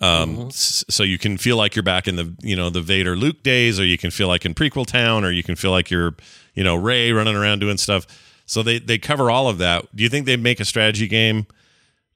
Um 0.00 0.46
s- 0.46 0.84
so 0.88 1.02
you 1.02 1.18
can 1.18 1.36
feel 1.36 1.56
like 1.56 1.76
you're 1.76 1.82
back 1.82 2.08
in 2.08 2.16
the, 2.16 2.34
you 2.40 2.56
know, 2.56 2.70
the 2.70 2.80
Vader 2.80 3.16
Luke 3.16 3.42
days 3.42 3.78
or 3.78 3.84
you 3.84 3.98
can 3.98 4.10
feel 4.10 4.28
like 4.28 4.46
in 4.46 4.54
prequel 4.54 4.86
town 4.86 5.24
or 5.24 5.30
you 5.30 5.42
can 5.42 5.56
feel 5.56 5.70
like 5.72 5.90
you're, 5.90 6.14
you 6.54 6.64
know, 6.64 6.74
Rey 6.74 7.12
running 7.12 7.36
around 7.36 7.58
doing 7.58 7.76
stuff. 7.76 8.06
So 8.46 8.62
they 8.62 8.78
they 8.78 8.98
cover 8.98 9.30
all 9.30 9.48
of 9.48 9.58
that. 9.58 9.94
Do 9.94 10.02
you 10.02 10.08
think 10.08 10.26
they'd 10.26 10.40
make 10.42 10.58
a 10.60 10.64
strategy 10.64 11.06
game 11.06 11.46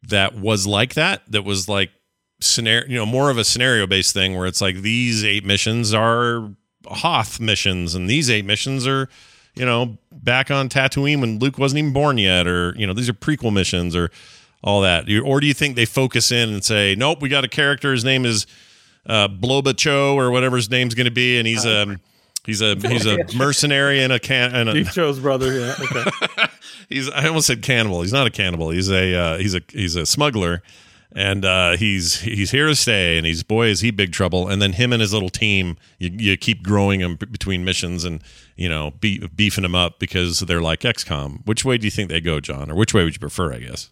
that 0.03 0.35
was 0.39 0.67
like 0.67 0.95
that 0.95 1.23
that 1.31 1.43
was 1.45 1.69
like 1.69 1.91
scenario 2.41 2.87
you 2.89 2.97
know 2.97 3.07
more 3.07 3.31
of 3.31 3.39
a 3.39 3.45
scenario 3.45 3.87
based 3.87 4.13
thing 4.13 4.37
where 4.37 4.47
it's 4.47 4.61
like 4.61 4.77
these 4.83 5.25
eight 5.25 5.45
missions 5.47 5.95
are 5.95 6.51
hoth 6.87 7.41
missions 7.41 7.95
and 7.95 8.11
these 8.11 8.29
eight 8.29 8.45
missions 8.45 8.87
are 8.87 9.09
you 9.55 9.65
know 9.65 9.97
back 10.13 10.51
on 10.51 10.69
tatooine 10.69 11.21
when 11.21 11.39
luke 11.39 11.57
wasn't 11.57 11.79
even 11.79 11.93
born 11.93 12.19
yet 12.19 12.47
or 12.47 12.75
you 12.77 12.87
know 12.87 12.93
these 12.93 13.09
are 13.09 13.15
prequel 13.15 13.51
missions 13.53 13.97
or 13.97 14.11
all 14.65 14.81
that 14.81 15.09
or 15.25 15.39
do 15.41 15.47
you 15.47 15.55
think 15.55 15.77
they 15.77 15.85
focus 15.85 16.33
in 16.33 16.49
and 16.49 16.65
say 16.65 16.97
nope 16.97 17.21
we 17.23 17.29
got 17.29 17.45
a 17.45 17.49
character 17.49 17.93
his 17.93 18.05
name 18.05 18.25
is 18.25 18.47
uh, 19.07 19.29
Blobacho 19.29 20.15
or 20.15 20.31
whatever 20.31 20.57
his 20.57 20.71
name's 20.71 20.95
going 20.95 21.07
to 21.07 21.11
be, 21.11 21.39
and 21.39 21.47
he's 21.47 21.67
um 21.67 22.01
he's 22.45 22.63
a 22.63 22.77
he's 22.77 23.07
a 23.07 23.19
mercenary 23.37 24.03
and 24.03 24.13
a 24.13 24.19
can 24.19 24.55
and 24.55 24.69
a, 24.69 24.73
Deep 24.73 24.89
Joe's 24.89 25.19
brother. 25.19 25.53
Yeah. 25.53 25.75
Okay. 25.81 26.47
he's 26.89 27.11
I 27.11 27.27
almost 27.29 27.47
said 27.47 27.63
cannibal. 27.63 28.03
He's 28.03 28.13
not 28.13 28.27
a 28.27 28.31
cannibal. 28.31 28.71
He's 28.71 28.91
a 28.91 29.15
uh, 29.15 29.39
he's 29.39 29.55
a 29.55 29.61
he's 29.69 29.97
a 29.97 30.07
smuggler, 30.07 30.63
and 31.13 31.45
uh, 31.45 31.77
he's 31.77 32.21
he's 32.21 32.51
here 32.51 32.67
to 32.67 32.75
stay. 32.75 33.19
And 33.19 33.27
he's 33.27 33.43
boy 33.43 33.67
is 33.67 33.81
he 33.81 33.91
big 33.91 34.13
trouble. 34.13 34.49
And 34.49 34.63
then 34.63 34.73
him 34.73 34.93
and 34.93 35.03
his 35.03 35.13
little 35.13 35.31
team, 35.31 35.77
you, 35.99 36.11
you 36.11 36.37
keep 36.37 36.63
growing 36.63 37.01
them 37.01 37.17
between 37.17 37.65
missions 37.65 38.05
and 38.05 38.23
you 38.57 38.69
know 38.69 38.93
be, 38.93 39.27
beefing 39.29 39.63
them 39.63 39.75
up 39.75 39.99
because 39.99 40.41
they're 40.41 40.63
like 40.63 40.81
XCOM. 40.81 41.47
Which 41.47 41.65
way 41.65 41.77
do 41.77 41.87
you 41.87 41.91
think 41.91 42.09
they 42.09 42.21
go, 42.21 42.41
Jon, 42.41 42.71
or 42.71 42.75
which 42.75 42.95
way 42.95 43.05
would 43.05 43.15
you 43.15 43.21
prefer? 43.21 43.53
I 43.53 43.59
guess. 43.59 43.91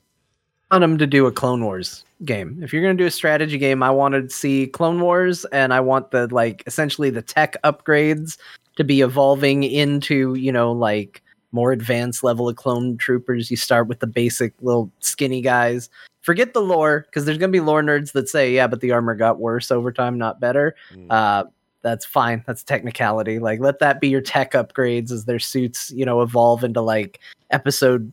Want 0.72 0.80
them 0.82 0.98
to 0.98 1.06
do 1.06 1.26
a 1.26 1.32
Clone 1.32 1.64
Wars 1.64 2.04
game. 2.24 2.58
If 2.62 2.72
you're 2.72 2.82
going 2.82 2.96
to 2.96 3.02
do 3.02 3.06
a 3.06 3.10
strategy 3.10 3.58
game, 3.58 3.82
I 3.82 3.90
wanted 3.90 4.30
to 4.30 4.34
see 4.34 4.66
Clone 4.68 5.00
Wars, 5.00 5.44
and 5.46 5.74
I 5.74 5.80
want 5.80 6.10
the 6.10 6.28
like 6.34 6.62
essentially 6.66 7.10
the 7.10 7.22
tech 7.22 7.56
upgrades 7.62 8.38
to 8.76 8.84
be 8.84 9.02
evolving 9.02 9.64
into 9.64 10.34
you 10.34 10.50
know 10.50 10.72
like 10.72 11.22
more 11.52 11.72
advanced 11.72 12.24
level 12.24 12.48
of 12.48 12.56
clone 12.56 12.96
troopers. 12.96 13.50
You 13.50 13.58
start 13.58 13.86
with 13.86 14.00
the 14.00 14.06
basic 14.06 14.54
little 14.62 14.90
skinny 15.00 15.42
guys. 15.42 15.90
Forget 16.22 16.54
the 16.54 16.62
lore 16.62 17.00
because 17.00 17.26
there's 17.26 17.36
going 17.36 17.50
to 17.50 17.56
be 17.56 17.60
lore 17.60 17.82
nerds 17.82 18.12
that 18.12 18.28
say, 18.28 18.54
yeah, 18.54 18.66
but 18.66 18.80
the 18.80 18.92
armor 18.92 19.14
got 19.14 19.40
worse 19.40 19.70
over 19.70 19.92
time, 19.92 20.16
not 20.16 20.40
better. 20.40 20.74
Uh, 21.10 21.44
that's 21.82 22.06
fine. 22.06 22.42
That's 22.46 22.62
technicality. 22.62 23.40
Like, 23.40 23.60
let 23.60 23.80
that 23.80 24.00
be 24.00 24.08
your 24.08 24.20
tech 24.20 24.52
upgrades 24.52 25.10
as 25.10 25.24
their 25.24 25.40
suits, 25.40 25.90
you 25.90 26.06
know, 26.06 26.22
evolve 26.22 26.64
into 26.64 26.80
like 26.80 27.18
episode 27.50 28.12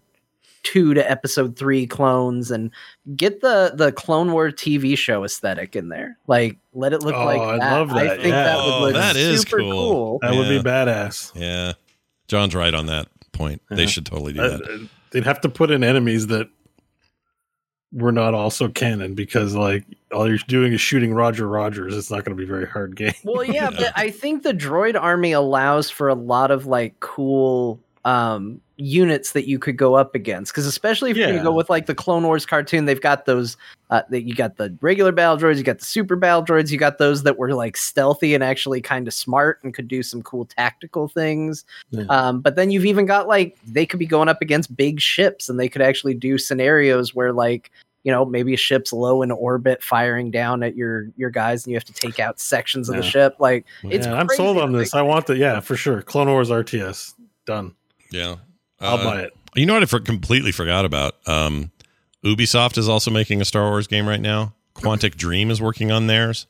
two 0.63 0.93
to 0.93 1.11
episode 1.11 1.57
three 1.57 1.87
clones 1.87 2.51
and 2.51 2.71
get 3.15 3.41
the 3.41 3.71
the 3.75 3.91
Clone 3.91 4.31
War 4.31 4.49
TV 4.51 4.97
show 4.97 5.23
aesthetic 5.23 5.75
in 5.75 5.89
there. 5.89 6.17
Like, 6.27 6.57
let 6.73 6.93
it 6.93 7.03
look 7.03 7.15
Oh, 7.15 7.25
like 7.25 7.41
I 7.41 7.57
that. 7.59 7.71
love 7.73 7.91
I 7.91 8.03
that, 8.05 8.15
think 8.17 8.27
yeah. 8.29 8.43
that 8.43 8.57
would 8.57 8.73
Oh, 8.73 8.79
look 8.81 8.93
that 8.93 9.15
is 9.15 9.41
super 9.41 9.59
cool. 9.59 9.71
cool. 9.71 10.19
That 10.21 10.35
would 10.35 10.49
be 10.49 10.59
badass. 10.59 11.31
Yeah, 11.35 11.73
Jon's 12.27 12.55
right 12.55 12.73
on 12.73 12.85
that 12.87 13.07
point. 13.31 13.61
They 13.69 13.87
should 13.87 14.05
totally 14.05 14.33
do 14.33 14.41
Uh, 14.41 14.57
that. 14.57 14.89
they'd 15.11 15.23
have 15.25 15.41
to 15.41 15.49
put 15.49 15.71
in 15.71 15.83
enemies 15.83 16.27
that 16.27 16.47
were 17.91 18.11
not 18.11 18.35
also 18.35 18.67
canon 18.67 19.15
because 19.15 19.55
like 19.55 19.83
all 20.13 20.27
you're 20.27 20.37
doing 20.47 20.73
is 20.73 20.81
shooting 20.81 21.11
Roger 21.13 21.47
Rogers. 21.47 21.95
It's 21.97 22.11
not 22.11 22.23
going 22.23 22.37
to 22.37 22.39
be 22.39 22.43
a 22.43 22.47
very 22.47 22.67
hard 22.67 22.95
game. 22.95 23.13
Well, 23.23 23.43
yeah, 23.43 23.71
but 23.71 23.91
I 23.95 24.11
think 24.11 24.43
the 24.43 24.53
droid 24.53 24.99
army 24.99 25.31
allows 25.31 25.89
for 25.89 26.07
a 26.07 26.13
lot 26.15 26.51
of 26.51 26.67
like 26.67 26.99
cool 26.99 27.79
um 28.05 28.61
units 28.77 29.33
that 29.33 29.45
you 29.45 29.59
could 29.59 29.75
go 29.75 29.95
up 29.95 30.15
against 30.15 30.53
because 30.53 30.65
especially 30.65 31.11
if 31.11 31.17
Yeah. 31.17 31.31
gonna 31.31 31.43
go 31.43 31.53
with 31.53 31.69
like 31.69 31.85
the 31.85 31.93
clone 31.93 32.23
wars 32.23 32.45
cartoon 32.45 32.85
they've 32.85 33.01
got 33.01 33.25
those 33.25 33.57
uh 33.89 34.03
that 34.09 34.21
you 34.21 34.33
got 34.33 34.55
the 34.55 34.73
regular 34.79 35.11
battle 35.11 35.37
droids 35.37 35.57
you 35.57 35.63
got 35.63 35.79
the 35.79 35.85
super 35.85 36.15
battle 36.15 36.43
droids 36.45 36.71
you 36.71 36.77
got 36.77 36.97
those 36.97 37.23
that 37.23 37.37
were 37.37 37.53
like 37.53 37.75
stealthy 37.75 38.33
and 38.33 38.41
actually 38.43 38.79
kind 38.79 39.05
of 39.05 39.13
smart 39.13 39.59
and 39.63 39.73
could 39.73 39.89
do 39.89 40.01
some 40.01 40.21
cool 40.21 40.45
tactical 40.45 41.09
things 41.09 41.65
Yeah. 41.91 42.05
um 42.09 42.39
but 42.39 42.55
then 42.55 42.71
you've 42.71 42.85
even 42.85 43.05
got 43.05 43.27
like 43.27 43.57
they 43.67 43.85
could 43.85 43.99
be 43.99 44.05
going 44.05 44.29
up 44.29 44.41
against 44.41 44.73
big 44.77 45.01
ships 45.01 45.49
and 45.49 45.59
they 45.59 45.67
could 45.67 45.81
actually 45.81 46.13
do 46.13 46.37
scenarios 46.37 47.13
where 47.13 47.33
like 47.33 47.71
you 48.05 48.13
know 48.13 48.23
maybe 48.23 48.53
a 48.53 48.57
ship's 48.57 48.93
low 48.93 49.21
in 49.23 49.29
orbit 49.29 49.83
firing 49.83 50.31
down 50.31 50.63
at 50.63 50.77
your 50.77 51.09
your 51.17 51.29
guys 51.29 51.65
and 51.65 51.71
you 51.71 51.75
have 51.75 51.83
to 51.83 51.93
take 51.93 52.17
out 52.17 52.39
sections 52.39 52.87
of 52.87 52.95
the 52.95 53.03
ship 53.03 53.35
like 53.39 53.65
it's 53.83 54.07
Yeah, 54.07 54.13
I'm 54.13 54.29
sold 54.29 54.57
on 54.57 54.71
this. 54.71 54.93
I 54.93 55.01
want 55.01 55.27
the 55.27 55.35
yeah 55.35 55.59
for 55.59 55.75
sure. 55.75 56.01
Clone 56.01 56.29
Wars 56.29 56.49
RTS 56.49 57.13
done. 57.45 57.75
Yeah, 58.11 58.35
I'll 58.79 58.97
Uh, 58.97 59.03
buy 59.03 59.21
it. 59.21 59.33
You 59.55 59.65
know 59.65 59.73
what 59.73 59.83
I 59.83 59.87
for- 59.87 59.99
completely 59.99 60.51
forgot 60.51 60.85
about? 60.85 61.15
Um, 61.27 61.71
Ubisoft 62.23 62.77
is 62.77 62.87
also 62.89 63.11
making 63.11 63.41
a 63.41 63.45
Star 63.45 63.63
Wars 63.69 63.87
game 63.87 64.07
right 64.07 64.19
now. 64.21 64.53
Quantic 64.75 65.15
Dream 65.15 65.51
is 65.51 65.61
working 65.61 65.91
on 65.91 66.07
theirs. 66.07 66.45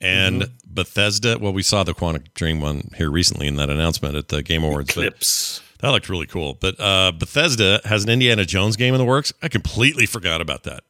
And 0.00 0.48
Bethesda, 0.66 1.38
well, 1.38 1.52
we 1.52 1.62
saw 1.62 1.84
the 1.84 1.94
Quantic 1.94 2.34
Dream 2.34 2.60
one 2.60 2.90
here 2.96 3.10
recently 3.10 3.46
in 3.46 3.54
that 3.56 3.70
announcement 3.70 4.16
at 4.16 4.28
the 4.28 4.42
Game 4.42 4.64
Awards. 4.64 4.90
Eclipse. 4.90 5.60
that 5.78 5.90
looked 5.90 6.08
really 6.08 6.26
cool. 6.26 6.54
But 6.60 6.80
uh, 6.80 7.12
Bethesda 7.12 7.80
has 7.84 8.02
an 8.02 8.10
Indiana 8.10 8.44
Jones 8.44 8.76
game 8.76 8.94
in 8.94 8.98
the 8.98 9.04
works. 9.04 9.32
I 9.42 9.48
completely 9.48 10.06
forgot 10.06 10.40
about 10.40 10.64
that. 10.64 10.82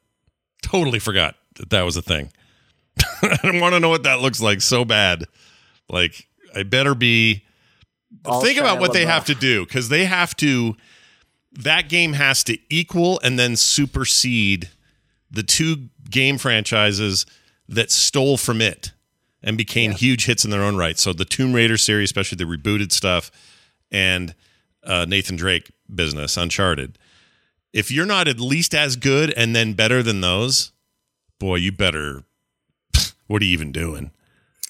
Totally 0.63 0.99
forgot 0.99 1.35
that 1.57 1.69
that 1.71 1.83
was 1.83 1.97
a 1.97 2.03
thing. 2.03 2.31
I 3.23 3.51
want 3.61 3.75
to 3.75 3.81
know 3.81 3.89
what 3.91 4.05
that 4.05 4.21
looks 4.21 4.41
like 4.41 4.61
so 4.63 4.85
bad. 4.85 5.25
Like, 5.91 6.27
I 6.55 6.63
better 6.63 6.95
be. 6.95 7.45
All 8.25 8.41
think 8.43 8.59
about 8.59 8.81
what 8.81 8.93
they 8.93 9.05
have 9.07 9.25
to 9.27 9.35
do 9.35 9.65
because 9.65 9.89
they 9.89 10.05
have 10.05 10.37
to. 10.37 10.77
That 11.53 11.91
game 11.91 12.15
has 12.15 12.43
to 12.45 12.57
equal 12.71 13.21
and 13.23 13.39
then 13.39 13.57
supersede 13.57 14.71
the 15.31 15.43
two 15.43 15.89
game 16.09 16.39
franchises 16.39 17.27
that 17.69 17.91
stole 17.91 18.39
from 18.39 18.63
it 18.63 18.93
and 19.43 19.59
became 19.59 19.93
huge 19.93 20.27
hits 20.27 20.45
in 20.45 20.51
their 20.51 20.63
own 20.63 20.77
right. 20.77 20.99
So 20.99 21.13
the 21.13 21.25
Tomb 21.25 21.53
Raider 21.53 21.77
series, 21.77 22.09
especially 22.09 22.37
the 22.37 22.45
rebooted 22.45 22.93
stuff, 22.93 23.31
and 23.91 24.35
uh, 24.85 25.05
Nathan 25.07 25.37
Drake 25.37 25.71
business, 25.93 26.37
Uncharted. 26.37 26.99
If 27.73 27.91
you're 27.91 28.07
not 28.07 28.29
at 28.29 28.39
least 28.39 28.75
as 28.75 28.97
good 28.97 29.33
and 29.37 29.57
then 29.57 29.73
better 29.73 30.03
than 30.03 30.21
those, 30.21 30.73
boy, 31.39 31.57
you 31.57 31.73
better. 31.73 32.25
What 33.27 33.41
are 33.41 33.47
you 33.47 33.53
even 33.53 33.73
doing? 33.73 34.11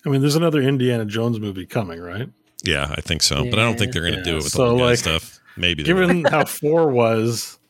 I 0.06 0.08
mean, 0.08 0.20
there's 0.20 0.36
another 0.36 0.60
Indiana 0.60 1.04
Jones 1.04 1.40
movie 1.40 1.66
coming, 1.66 2.00
right? 2.00 2.28
Yeah, 2.64 2.94
I 2.96 3.00
think 3.00 3.22
so, 3.22 3.44
but 3.44 3.58
I 3.58 3.62
don't 3.64 3.78
think 3.78 3.92
they're 3.92 4.02
going 4.02 4.14
to 4.16 4.22
do 4.22 4.34
it 4.34 4.42
with 4.44 4.52
so, 4.52 4.66
all 4.66 4.76
the 4.76 4.82
like, 4.84 4.98
stuff. 4.98 5.40
Maybe 5.56 5.82
they 5.82 5.92
will. 5.92 6.06
Given 6.06 6.24
how 6.24 6.44
four 6.44 6.88
was, 6.88 7.58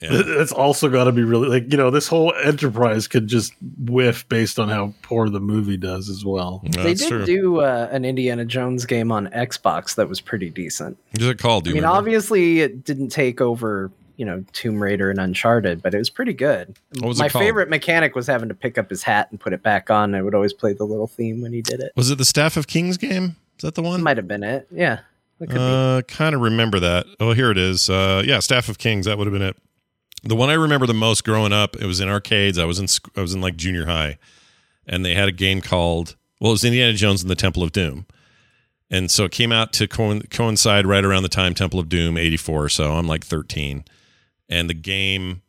Yeah. 0.00 0.10
it's 0.12 0.52
also 0.52 0.88
got 0.90 1.04
to 1.04 1.12
be 1.12 1.22
really 1.22 1.48
like 1.48 1.70
you 1.70 1.78
know 1.78 1.90
this 1.90 2.08
whole 2.08 2.34
enterprise 2.42 3.08
could 3.08 3.26
just 3.26 3.54
whiff 3.78 4.28
based 4.28 4.58
on 4.58 4.68
how 4.68 4.92
poor 5.02 5.30
the 5.30 5.40
movie 5.40 5.78
does 5.78 6.10
as 6.10 6.24
well. 6.26 6.60
No, 6.76 6.82
they 6.82 6.92
did 6.94 7.08
true. 7.08 7.24
do 7.24 7.60
uh, 7.60 7.88
an 7.90 8.04
Indiana 8.04 8.44
Jones 8.44 8.84
game 8.84 9.10
on 9.10 9.28
Xbox 9.28 9.94
that 9.94 10.08
was 10.08 10.20
pretty 10.20 10.50
decent. 10.50 10.98
What's 11.12 11.24
it 11.24 11.38
called? 11.38 11.64
Do 11.64 11.70
I 11.70 11.72
mean, 11.74 11.82
remember? 11.84 11.96
obviously 11.96 12.60
it 12.60 12.84
didn't 12.84 13.10
take 13.10 13.40
over, 13.40 13.90
you 14.16 14.26
know, 14.26 14.44
Tomb 14.52 14.82
Raider 14.82 15.10
and 15.10 15.18
Uncharted, 15.18 15.80
but 15.80 15.94
it 15.94 15.98
was 15.98 16.10
pretty 16.10 16.34
good. 16.34 16.76
What 16.98 17.08
was 17.08 17.20
it 17.20 17.22
My 17.22 17.28
called? 17.30 17.44
favorite 17.44 17.70
mechanic 17.70 18.14
was 18.14 18.26
having 18.26 18.48
to 18.50 18.54
pick 18.54 18.76
up 18.76 18.90
his 18.90 19.02
hat 19.04 19.28
and 19.30 19.40
put 19.40 19.54
it 19.54 19.62
back 19.62 19.90
on. 19.90 20.14
I 20.14 20.20
would 20.20 20.34
always 20.34 20.52
play 20.52 20.74
the 20.74 20.84
little 20.84 21.06
theme 21.06 21.40
when 21.40 21.52
he 21.54 21.62
did 21.62 21.80
it. 21.80 21.92
Was 21.96 22.10
it 22.10 22.18
the 22.18 22.24
Staff 22.26 22.58
of 22.58 22.66
Kings 22.66 22.98
game? 22.98 23.36
Is 23.56 23.62
that 23.62 23.74
the 23.74 23.82
one? 23.82 24.02
Might 24.02 24.16
have 24.16 24.28
been 24.28 24.42
it. 24.42 24.68
Yeah. 24.70 25.00
Could. 25.40 25.58
Uh, 25.58 26.02
kind 26.02 26.34
of 26.34 26.40
remember 26.40 26.80
that. 26.80 27.06
Oh, 27.20 27.32
here 27.32 27.50
it 27.50 27.58
is. 27.58 27.90
Uh, 27.90 28.22
yeah, 28.24 28.38
Staff 28.40 28.68
of 28.68 28.78
Kings. 28.78 29.06
That 29.06 29.18
would 29.18 29.26
have 29.26 29.32
been 29.32 29.42
it. 29.42 29.56
The 30.22 30.36
one 30.36 30.48
I 30.48 30.54
remember 30.54 30.86
the 30.86 30.94
most 30.94 31.24
growing 31.24 31.52
up. 31.52 31.76
It 31.76 31.86
was 31.86 32.00
in 32.00 32.08
arcades. 32.08 32.58
I 32.58 32.64
was 32.64 32.78
in. 32.78 32.86
I 33.16 33.20
was 33.20 33.34
in 33.34 33.40
like 33.40 33.56
junior 33.56 33.86
high, 33.86 34.18
and 34.86 35.04
they 35.04 35.14
had 35.14 35.28
a 35.28 35.32
game 35.32 35.60
called. 35.60 36.16
Well, 36.40 36.50
it 36.50 36.54
was 36.54 36.64
Indiana 36.64 36.94
Jones 36.94 37.22
and 37.22 37.30
the 37.30 37.34
Temple 37.36 37.62
of 37.62 37.72
Doom, 37.72 38.06
and 38.90 39.10
so 39.10 39.24
it 39.24 39.32
came 39.32 39.52
out 39.52 39.72
to 39.74 39.86
co- 39.86 40.20
coincide 40.30 40.86
right 40.86 41.04
around 41.04 41.24
the 41.24 41.28
time 41.28 41.52
Temple 41.52 41.78
of 41.78 41.88
Doom 41.88 42.16
'84. 42.16 42.70
So 42.70 42.94
I'm 42.94 43.06
like 43.06 43.24
13, 43.24 43.84
and 44.48 44.70
the 44.70 44.74
game 44.74 45.42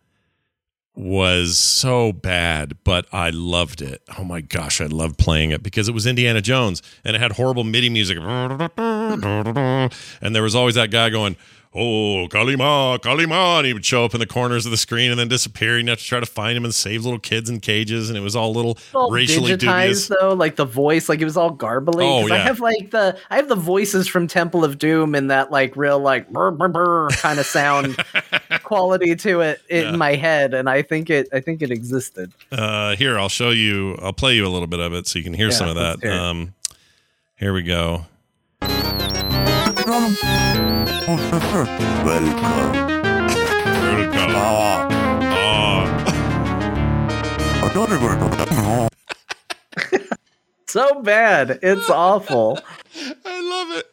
was 0.96 1.58
so 1.58 2.14
bad, 2.14 2.78
but 2.84 3.06
I 3.12 3.30
loved 3.30 3.82
it. 3.82 4.02
Oh 4.18 4.24
my 4.24 4.42
gosh, 4.42 4.80
I 4.82 4.86
loved 4.86 5.18
playing 5.18 5.52
it 5.52 5.62
because 5.62 5.90
it 5.90 5.94
was 5.94 6.06
Indiana 6.08 6.42
Jones 6.42 6.82
and 7.04 7.16
it 7.16 7.20
had 7.20 7.34
horrible 7.34 7.64
MIDI 7.64 7.90
music. 7.90 8.18
And 8.20 9.92
there 10.22 10.44
was 10.44 10.56
always 10.56 10.76
that 10.76 10.92
guy 10.92 11.10
going, 11.10 11.36
Oh, 11.78 12.28
Kali 12.30 12.56
Ma, 12.56 12.98
Kali 12.98 13.26
Ma. 13.26 13.58
And 13.58 13.68
he 13.68 13.74
would 13.74 13.84
show 13.84 14.06
up 14.06 14.14
in 14.14 14.22
the 14.22 14.26
corners 14.26 14.66
of 14.66 14.72
the 14.72 14.78
screen 14.78 15.12
and 15.12 15.20
then 15.20 15.28
disappear. 15.28 15.78
And 15.78 15.88
you 15.88 15.90
have 15.90 16.00
to 16.00 16.06
try 16.06 16.22
to 16.22 16.26
find 16.26 16.56
him 16.58 16.64
and 16.64 16.74
save 16.74 17.04
little 17.04 17.20
kids 17.20 17.50
in 17.50 17.60
cages. 17.60 18.10
And 18.10 18.18
it 18.18 18.22
was 18.22 18.36
all 18.36 18.54
little 18.54 18.78
all 18.94 19.12
racially 19.12 19.52
digitized 19.52 19.60
dubious. 19.60 20.08
though, 20.08 20.34
like 20.34 20.56
the 20.56 20.64
voice, 20.66 21.10
like 21.10 21.20
it 21.20 21.26
was 21.26 21.36
all 21.36 21.52
garbly. 21.54 22.06
Oh, 22.06 22.22
'Cause 22.22 22.32
I 22.32 22.38
have 22.38 22.62
like 22.62 22.92
the 22.92 23.18
I 23.30 23.36
have 23.36 23.50
the 23.50 23.56
voices 23.56 24.08
from 24.08 24.26
Temple 24.28 24.64
of 24.64 24.78
Doom 24.78 25.16
and 25.16 25.30
that 25.30 25.52
like 25.52 25.76
real 25.76 26.00
like 26.00 26.30
brr, 26.30 26.52
brr, 26.52 26.70
brr 26.70 27.10
kind 27.18 27.40
of 27.40 27.46
sound 27.46 27.98
quality 28.64 29.14
to 29.18 29.42
it 29.42 29.62
in 29.70 29.84
Yeah. 29.84 29.96
my 29.98 30.16
head, 30.16 30.54
and 30.54 30.70
I 30.70 30.82
think 30.82 31.10
it 31.10 31.28
I 31.34 31.42
think 31.42 31.62
it 31.62 31.72
existed. 31.72 32.32
Uh, 32.54 32.96
here, 32.96 33.20
I'll 33.20 33.28
show 33.28 33.50
you. 33.50 33.98
I'll 34.02 34.14
play 34.14 34.36
you 34.36 34.48
a 34.48 34.50
little 34.50 34.68
bit 34.68 34.80
of 34.80 34.94
it 34.94 35.08
so 35.08 35.20
you 35.20 35.24
can 35.24 35.34
hear 35.34 35.48
Yeah, 35.50 35.54
some 35.56 35.68
of 35.70 35.76
that. 35.76 36.04
Um, 36.10 36.54
here 37.38 37.52
we 37.54 37.64
go. 37.64 38.06
Welcome. 39.96 40.16
Here 40.16 41.16
it 44.02 44.12
goes. 44.12 44.36
Oh. 48.68 48.90
So 50.68 51.02
bad, 51.02 51.60
it's 51.62 51.90
awful. 51.90 52.60
I 53.26 53.42
love 53.42 53.78
it. 53.78 53.86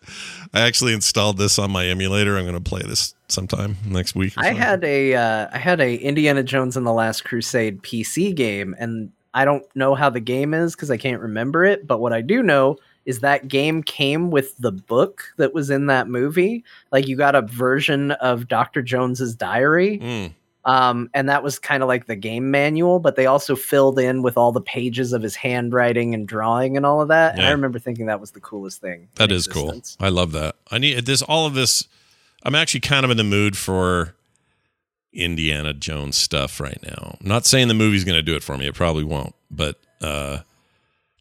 I 0.53 0.63
actually 0.63 0.93
installed 0.93 1.39
this 1.39 1.61
on 1.61 1.71
my 1.71 1.87
emulator. 1.87 2.37
I'm 2.37 2.47
going 2.47 2.57
to 2.57 2.61
play 2.61 2.83
this 2.83 3.15
sometime 3.29 3.77
next 3.87 4.17
week. 4.17 4.33
I 4.37 4.53
had 4.53 4.83
a 4.83 5.15
uh, 5.15 5.51
I 5.53 5.59
had 5.59 5.81
a 5.81 5.95
Indiana 5.95 6.43
Jones 6.43 6.77
and 6.77 6.85
the 6.85 6.93
Last 6.93 7.25
Crusade 7.25 7.81
PC 7.83 8.35
game, 8.35 8.75
and 8.77 9.13
I 9.35 9.45
don't 9.45 9.65
know 9.77 9.95
how 9.95 10.11
the 10.11 10.19
game 10.19 10.53
is 10.53 10.75
because 10.75 10.91
I 10.91 10.97
can't 10.97 11.23
remember 11.23 11.65
it. 11.65 11.87
But 11.87 12.01
what 12.01 12.13
I 12.13 12.23
do 12.23 12.43
know 12.43 12.79
is 13.05 13.21
that 13.21 13.49
game 13.49 13.83
came 13.83 14.31
with 14.31 14.57
the 14.59 14.73
book 14.73 15.25
that 15.37 15.53
was 15.55 15.71
in 15.71 15.87
that 15.87 16.09
movie. 16.09 16.65
Like 16.91 17.09
you 17.09 17.17
got 17.17 17.35
a 17.35 17.43
version 17.43 18.13
of 18.13 18.49
Doctor 18.49 18.83
Jones's 18.83 19.35
diary, 19.35 19.99
Mm. 19.99 20.33
Um, 20.65 21.11
and 21.13 21.29
that 21.29 21.43
was 21.43 21.59
kind 21.59 21.83
of 21.83 21.89
like 21.89 22.07
the 22.07 22.15
game 22.15 22.51
manual, 22.51 23.01
but 23.01 23.17
they 23.17 23.27
also 23.27 23.57
filled 23.57 23.99
in 23.99 24.23
with 24.23 24.37
all 24.37 24.53
the 24.53 24.61
pages 24.61 25.13
of 25.13 25.21
his 25.23 25.35
handwriting 25.35 26.15
and 26.15 26.27
drawing 26.29 26.77
and 26.77 26.87
all 26.87 27.01
of 27.01 27.09
that. 27.09 27.35
And 27.35 27.45
I 27.45 27.51
remember 27.51 27.81
thinking 27.81 28.07
that 28.07 28.21
was 28.21 28.31
the 28.31 28.41
coolest 28.41 28.81
thing. 28.81 29.09
That 29.17 29.33
is 29.33 29.47
is 29.49 29.53
cool. 29.53 29.83
I 29.99 30.09
love 30.09 30.33
that. 30.33 30.55
I 30.71 30.79
need 30.79 31.05
this. 31.05 31.23
All 31.23 31.47
of 31.47 31.55
this. 31.55 31.89
I'm 32.45 32.55
actually 32.55 32.81
kind 32.81 33.05
of 33.05 33.11
in 33.11 33.17
the 33.17 33.25
mood 33.25 33.57
for 33.57 34.15
Indiana 35.13 35.73
Jones 35.73 36.17
stuff 36.17 36.61
right 36.61 36.79
now. 36.83 37.17
I'm 37.21 37.29
not 37.29 37.45
saying 37.45 37.69
the 37.69 37.75
movie's 37.75 38.05
going 38.05 38.17
to 38.17 38.23
do 38.23 38.37
it 38.37 38.43
for 38.43 38.57
me. 38.57 38.67
It 38.67 38.75
probably 38.75 39.05
won't. 39.05 39.35
But 39.51 39.79
uh, 40.01 40.41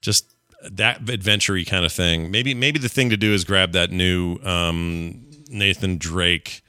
just 0.02 0.31
that 0.70 1.10
adventure 1.10 1.62
kind 1.64 1.86
of 1.86 1.92
thing. 1.92 2.32
Maybe 2.32 2.54
maybe 2.54 2.80
the 2.80 2.90
thing 2.90 3.10
to 3.10 3.18
do 3.18 3.34
is 3.34 3.44
grab 3.44 3.72
that 3.74 3.92
new 3.92 4.38
um, 4.44 5.26
Nathan 5.50 5.98
Drake 5.98 6.62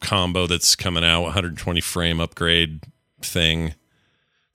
combo 0.00 0.46
that's 0.46 0.76
coming 0.76 1.04
out, 1.04 1.22
120 1.22 1.80
frame 1.80 2.20
upgrade 2.20 2.84
thing 3.20 3.74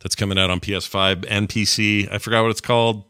that's 0.01 0.15
coming 0.15 0.37
out 0.37 0.49
on 0.49 0.59
PS5 0.59 1.25
and 1.29 1.49
PC. 1.49 2.11
I 2.11 2.17
forgot 2.17 2.41
what 2.43 2.51
it's 2.51 2.61
called. 2.61 3.05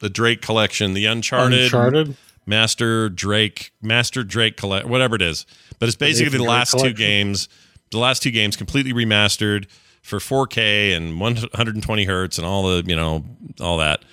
The 0.00 0.08
Drake 0.10 0.40
collection, 0.40 0.94
the 0.94 1.04
Uncharted, 1.06 1.64
Uncharted. 1.64 2.16
Master 2.46 3.08
Drake, 3.10 3.72
Master 3.82 4.24
Drake 4.24 4.56
collect, 4.56 4.86
whatever 4.86 5.14
it 5.14 5.22
is. 5.22 5.44
But 5.78 5.88
it's 5.88 5.96
basically 5.96 6.30
the 6.30 6.38
Drake 6.38 6.48
last 6.48 6.78
two 6.78 6.92
games, 6.94 7.48
the 7.90 7.98
last 7.98 8.22
two 8.22 8.30
games 8.30 8.56
completely 8.56 8.92
remastered 8.92 9.66
for 10.02 10.18
4K 10.18 10.96
and 10.96 11.20
120 11.20 12.04
hertz 12.04 12.38
and 12.38 12.46
all 12.46 12.62
the 12.62 12.82
you 12.88 12.96
know 12.96 13.24
all 13.60 13.76
that. 13.78 14.04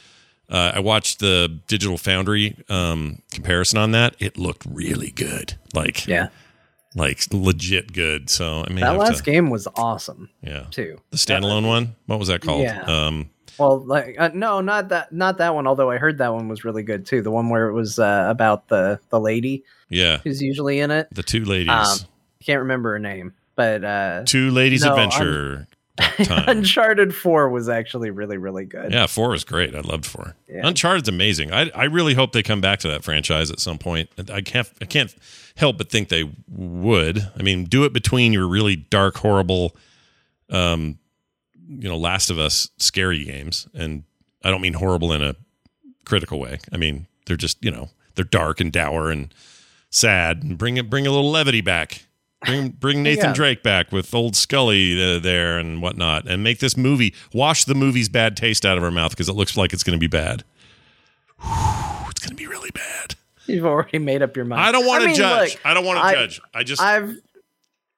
Uh, 0.49 0.71
I 0.75 0.79
watched 0.79 1.19
the 1.19 1.59
Digital 1.67 1.97
Foundry 1.97 2.55
um, 2.69 3.21
comparison 3.31 3.79
on 3.79 3.91
that. 3.91 4.15
It 4.19 4.37
looked 4.37 4.65
really 4.65 5.11
good, 5.11 5.55
like 5.73 6.07
Yeah. 6.07 6.29
like 6.95 7.21
legit 7.31 7.91
good. 7.93 8.29
So 8.29 8.63
I 8.65 8.69
mean, 8.69 8.79
That 8.81 8.97
last 8.97 9.23
game 9.25 9.49
was 9.49 9.67
awesome 9.75 10.29
yeah, 10.41 10.65
too. 10.71 10.99
the 11.11 11.17
standalone 11.17 11.67
one. 11.67 11.95
What 12.05 12.17
was 12.19 12.29
that 12.29 12.41
called? 12.41 12.61
Yeah. 12.63 12.81
Um, 12.83 13.29
Well, 13.59 13.79
like 13.79 14.15
uh, 14.19 14.29
no, 14.33 14.61
not 14.61 14.89
that, 14.89 15.11
not 15.11 15.39
that 15.39 15.53
one. 15.55 15.67
Although 15.67 15.89
I 15.91 15.97
heard 15.97 16.19
that 16.19 16.33
one 16.33 16.47
was 16.47 16.63
really 16.63 16.83
good 16.83 17.05
too. 17.05 17.21
The 17.21 17.31
one 17.31 17.49
where 17.49 17.67
it 17.67 17.73
was 17.73 17.99
uh, 17.99 18.27
about 18.29 18.67
the 18.69 18.99
the 19.09 19.19
lady 19.19 19.63
yeah, 19.89 20.19
who's 20.23 20.41
usually 20.41 20.79
in 20.79 20.91
it. 20.91 21.07
the 21.11 21.23
two 21.23 21.43
ladies, 21.43 21.69
Um, 21.69 21.97
Can't 22.43 22.59
remember 22.59 22.91
her 22.91 22.99
name, 22.99 23.33
but 23.55 23.83
uh, 23.83 24.23
two 24.25 24.51
ladies 24.51 24.83
no, 24.83 24.91
adventure. 24.91 25.67
Uncharted 26.19 27.15
Four 27.15 27.49
was 27.49 27.69
actually 27.69 28.09
really 28.11 28.37
really 28.37 28.65
good. 28.65 28.91
Yeah, 28.91 29.07
four 29.07 29.29
was 29.29 29.43
great. 29.43 29.75
I 29.75 29.81
loved 29.81 30.05
four. 30.05 30.35
Yeah. 30.47 30.67
Uncharted's 30.67 31.09
amazing. 31.09 31.51
I 31.51 31.71
I 31.73 31.85
really 31.85 32.13
hope 32.13 32.31
they 32.33 32.43
come 32.43 32.61
back 32.61 32.79
to 32.79 32.87
that 32.89 33.03
franchise 33.03 33.49
at 33.51 33.59
some 33.59 33.77
point. 33.77 34.09
I 34.31 34.41
can't 34.41 34.69
I 34.81 34.85
can't 34.85 35.13
help 35.55 35.77
but 35.77 35.89
think 35.89 36.09
they 36.09 36.29
would. 36.49 37.27
I 37.37 37.41
mean, 37.41 37.65
do 37.65 37.83
it 37.83 37.93
between 37.93 38.33
your 38.33 38.47
really 38.47 38.75
dark, 38.75 39.17
horrible, 39.17 39.75
um, 40.49 40.99
you 41.67 41.89
know, 41.89 41.97
Last 41.97 42.29
of 42.29 42.37
Us 42.37 42.69
scary 42.77 43.23
games, 43.23 43.67
and 43.73 44.03
I 44.43 44.51
don't 44.51 44.61
mean 44.61 44.73
horrible 44.73 45.13
in 45.13 45.23
a 45.23 45.35
critical 46.05 46.39
way. 46.39 46.59
I 46.71 46.77
mean 46.77 47.07
they're 47.25 47.35
just 47.35 47.63
you 47.63 47.71
know 47.71 47.89
they're 48.15 48.25
dark 48.25 48.59
and 48.59 48.71
dour 48.71 49.09
and 49.11 49.33
sad, 49.89 50.43
and 50.43 50.57
bring 50.57 50.77
it 50.77 50.89
bring 50.89 51.07
a 51.07 51.11
little 51.11 51.31
levity 51.31 51.61
back. 51.61 52.06
Bring 52.45 52.69
bring 52.69 53.03
Nathan 53.03 53.25
Yeah. 53.25 53.33
Drake 53.33 53.63
back 53.63 53.91
with 53.91 54.13
old 54.13 54.35
Sully 54.35 55.01
uh, 55.01 55.19
there 55.19 55.57
and 55.57 55.81
whatnot, 55.81 56.29
and 56.29 56.43
make 56.43 56.59
this 56.59 56.77
movie 56.77 57.13
wash 57.33 57.65
the 57.65 57.73
movie's 57.75 58.09
bad 58.09 58.37
taste 58.37 58.65
out 58.65 58.77
of 58.77 58.83
our 58.83 58.91
mouth 58.91 59.11
because 59.11 59.27
it 59.27 59.33
looks 59.33 59.57
like 59.57 59.73
it's 59.73 59.83
going 59.83 59.97
to 59.97 59.99
be 59.99 60.07
bad. 60.07 60.43
Whew, 61.41 62.09
it's 62.11 62.19
going 62.19 62.29
to 62.29 62.35
be 62.35 62.47
really 62.47 62.69
bad. 62.71 63.15
You've 63.47 63.65
already 63.65 63.99
made 63.99 64.21
up 64.21 64.35
your 64.35 64.45
mind. 64.45 64.61
I 64.61 64.71
don't 64.71 64.85
want 64.85 65.01
to 65.01 65.07
mean, 65.07 65.15
judge. 65.15 65.53
look, 65.53 65.65
I 65.65 65.73
don't 65.73 65.85
want 65.85 65.99
to 65.99 66.13
judge. 66.13 66.41
I 66.53 66.63
just 66.63 66.81
I've 66.81 67.17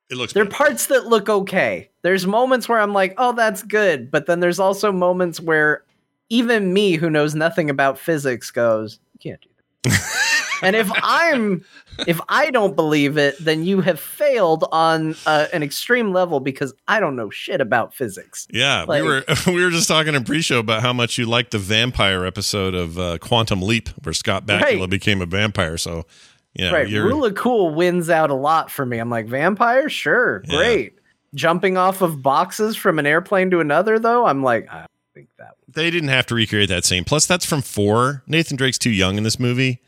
it 0.09 0.15
looks. 0.15 0.33
there 0.33 0.43
are 0.43 0.49
parts 0.49 0.87
that 0.87 1.07
look 1.07 1.27
okay. 1.27 1.89
There's 2.01 2.25
moments 2.25 2.69
where 2.69 2.79
I'm 2.79 2.93
like, 2.93 3.15
oh, 3.17 3.33
that's 3.33 3.61
good, 3.63 4.09
but 4.09 4.25
then 4.25 4.39
there's 4.39 4.59
also 4.59 4.91
moments 4.91 5.39
where 5.41 5.83
even 6.29 6.71
me, 6.73 6.93
who 6.93 7.09
knows 7.09 7.35
nothing 7.35 7.69
about 7.69 7.99
physics, 7.99 8.51
goes, 8.51 8.99
you 9.13 9.31
can't 9.31 9.41
do 9.41 9.49
that. 9.83 10.15
and 10.61 10.75
if 10.75 10.89
I'm 10.95 11.63
if 12.07 12.19
I 12.29 12.49
don't 12.51 12.75
believe 12.75 13.17
it, 13.17 13.35
then 13.39 13.63
you 13.65 13.81
have 13.81 13.99
failed 13.99 14.65
on 14.71 15.15
uh, 15.25 15.47
an 15.53 15.63
extreme 15.63 16.13
level 16.13 16.39
because 16.39 16.73
I 16.87 16.99
don't 16.99 17.15
know 17.15 17.29
shit 17.29 17.59
about 17.61 17.93
physics. 17.93 18.47
Yeah, 18.51 18.85
Like- 18.87 19.01
we 19.03 19.07
were 19.07 19.23
we 19.47 19.63
were 19.63 19.69
just 19.71 19.87
talking 19.87 20.15
in 20.15 20.23
pre-show 20.23 20.59
about 20.59 20.81
how 20.81 20.93
much 20.93 21.17
you 21.17 21.25
liked 21.25 21.51
the 21.51 21.59
vampire 21.59 22.25
episode 22.25 22.73
of 22.75 22.97
uh, 22.97 23.17
Quantum 23.19 23.61
Leap, 23.61 23.89
where 24.03 24.13
Scott 24.13 24.45
Bakula 24.45 24.79
Right. 24.81 24.89
became 24.89 25.21
a 25.21 25.25
vampire. 25.25 25.77
So, 25.77 26.05
yeah, 26.53 26.71
right, 26.71 26.89
rule 26.89 27.25
of 27.25 27.35
cool 27.35 27.73
wins 27.73 28.09
out 28.09 28.29
a 28.29 28.35
lot 28.35 28.71
for 28.71 28.85
me. 28.85 28.97
I'm 28.99 29.09
like 29.09 29.27
vampire, 29.27 29.89
sure, 29.89 30.43
Yeah. 30.47 30.57
great. 30.57 30.93
Jumping 31.35 31.77
off 31.77 32.01
of 32.01 32.23
boxes 32.23 32.75
from 32.75 32.97
an 32.97 33.05
airplane 33.05 33.51
to 33.51 33.59
another, 33.59 33.99
though, 33.99 34.25
I'm 34.25 34.41
like, 34.41 34.67
I 34.71 34.87
think 35.13 35.27
that. 35.37 35.55
they 35.67 35.91
didn't 35.91 36.09
have 36.09 36.25
to 36.27 36.35
recreate 36.35 36.69
that 36.69 36.85
scene. 36.85 37.03
Plus, 37.03 37.27
that's 37.27 37.45
from 37.45 37.61
four. 37.61 38.23
Nathan 38.25 38.57
Drake's 38.57 38.79
too 38.79 38.89
young 38.89 39.15
in 39.17 39.23
this 39.23 39.39
movie. 39.39 39.79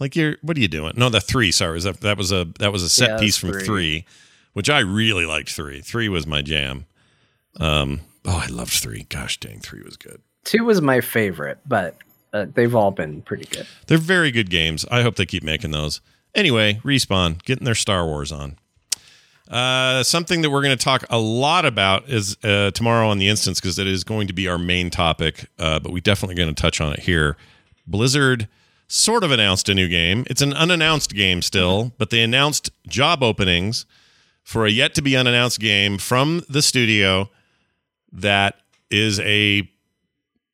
Like, 0.00 0.16
you're 0.16 0.36
what 0.42 0.56
are 0.56 0.60
you 0.60 0.68
doing? 0.68 0.94
No, 0.96 1.08
the 1.08 1.20
three. 1.20 1.52
Sorry, 1.52 1.72
was 1.74 1.84
that 1.84 2.00
that 2.00 2.16
was 2.18 2.32
a 2.32 2.46
that 2.58 2.72
was 2.72 2.82
a 2.82 2.88
set 2.88 3.10
Yeah, 3.10 3.18
piece 3.18 3.36
from 3.36 3.52
three. 3.52 3.64
three, 3.64 4.04
which 4.52 4.68
I 4.68 4.80
really 4.80 5.24
liked. 5.26 5.50
Three, 5.50 5.80
three 5.80 6.08
was 6.08 6.26
my 6.26 6.42
jam. 6.42 6.86
Um, 7.60 8.00
oh, 8.24 8.42
I 8.44 8.46
loved 8.48 8.72
three. 8.72 9.04
Gosh 9.08 9.38
dang, 9.38 9.60
three 9.60 9.82
was 9.82 9.96
good. 9.96 10.20
Two 10.44 10.64
was 10.64 10.80
my 10.82 11.00
favorite, 11.00 11.58
but 11.66 11.96
uh, 12.32 12.46
they've 12.52 12.74
all 12.74 12.90
been 12.90 13.22
pretty 13.22 13.44
good. 13.46 13.66
They're 13.86 13.96
very 13.98 14.30
good 14.30 14.50
games. 14.50 14.84
I 14.90 15.02
hope 15.02 15.16
they 15.16 15.26
keep 15.26 15.42
making 15.42 15.70
those. 15.70 16.00
Anyway, 16.34 16.80
respawn 16.84 17.42
getting 17.44 17.64
their 17.64 17.76
Star 17.76 18.04
Wars 18.04 18.32
on. 18.32 18.58
Uh, 19.48 20.02
something 20.02 20.40
that 20.42 20.50
we're 20.50 20.62
going 20.62 20.76
to 20.76 20.82
talk 20.84 21.04
a 21.10 21.18
lot 21.18 21.64
about 21.64 22.08
is 22.08 22.36
uh, 22.42 22.70
tomorrow 22.72 23.08
on 23.08 23.18
the 23.18 23.28
instance 23.28 23.60
because 23.60 23.78
it 23.78 23.86
is 23.86 24.02
going 24.02 24.26
to 24.26 24.32
be 24.32 24.48
our 24.48 24.58
main 24.58 24.90
topic. 24.90 25.46
Uh, 25.58 25.78
but 25.78 25.92
we 25.92 26.00
definitely 26.00 26.34
going 26.34 26.52
to 26.52 26.60
touch 26.60 26.80
on 26.80 26.92
it 26.94 27.00
here. 27.00 27.36
Blizzard 27.86 28.48
sort 28.94 29.24
of 29.24 29.32
announced 29.32 29.68
a 29.68 29.74
new 29.74 29.88
game. 29.88 30.24
It's 30.30 30.40
an 30.40 30.52
unannounced 30.52 31.14
game 31.14 31.42
still, 31.42 31.92
but 31.98 32.10
they 32.10 32.22
announced 32.22 32.70
job 32.86 33.22
openings 33.22 33.86
for 34.44 34.66
a 34.66 34.70
yet 34.70 34.94
to 34.94 35.02
be 35.02 35.16
unannounced 35.16 35.58
game 35.58 35.98
from 35.98 36.42
the 36.48 36.62
studio 36.62 37.28
that 38.12 38.56
is 38.90 39.18
a 39.20 39.68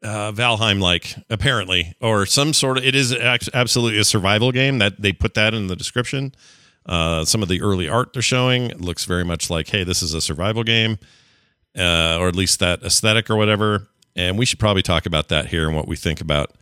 uh, 0.03 0.33
Valheim 0.33 0.81
like 0.81 1.15
apparently, 1.29 1.95
or 2.01 2.25
some 2.25 2.55
sort 2.55 2.79
of. 2.79 2.85
It 2.85 2.95
is 2.95 3.13
absolutely 3.13 3.99
a 3.99 4.05
survival 4.05 4.53
game 4.53 4.79
that 4.79 5.03
they 5.03 5.13
put 5.13 5.35
that 5.35 5.53
in 5.53 5.67
the 5.67 5.77
description. 5.77 6.35
Uh, 6.87 7.27
some 7.27 7.43
of 7.43 7.49
the 7.49 7.61
early 7.61 7.91
art 7.91 8.15
they're 8.15 8.23
showing 8.23 8.69
looks 8.79 9.05
very 9.05 9.25
much 9.25 9.51
like, 9.51 9.69
hey, 9.69 9.85
this 9.85 10.03
is 10.03 10.15
a 10.15 10.21
survival 10.21 10.65
game, 10.65 10.99
uh, 11.79 12.17
or 12.19 12.29
at 12.29 12.35
least 12.35 12.59
that 12.61 12.83
aesthetic 12.83 13.29
or 13.29 13.37
whatever. 13.37 13.89
And 14.17 14.39
we 14.39 14.47
should 14.47 14.59
probably 14.59 14.83
talk 14.83 15.05
about 15.05 15.29
that 15.29 15.49
here 15.49 15.67
and 15.67 15.77
what 15.77 15.87
we 15.87 15.97
think 15.97 16.23
about 16.23 16.57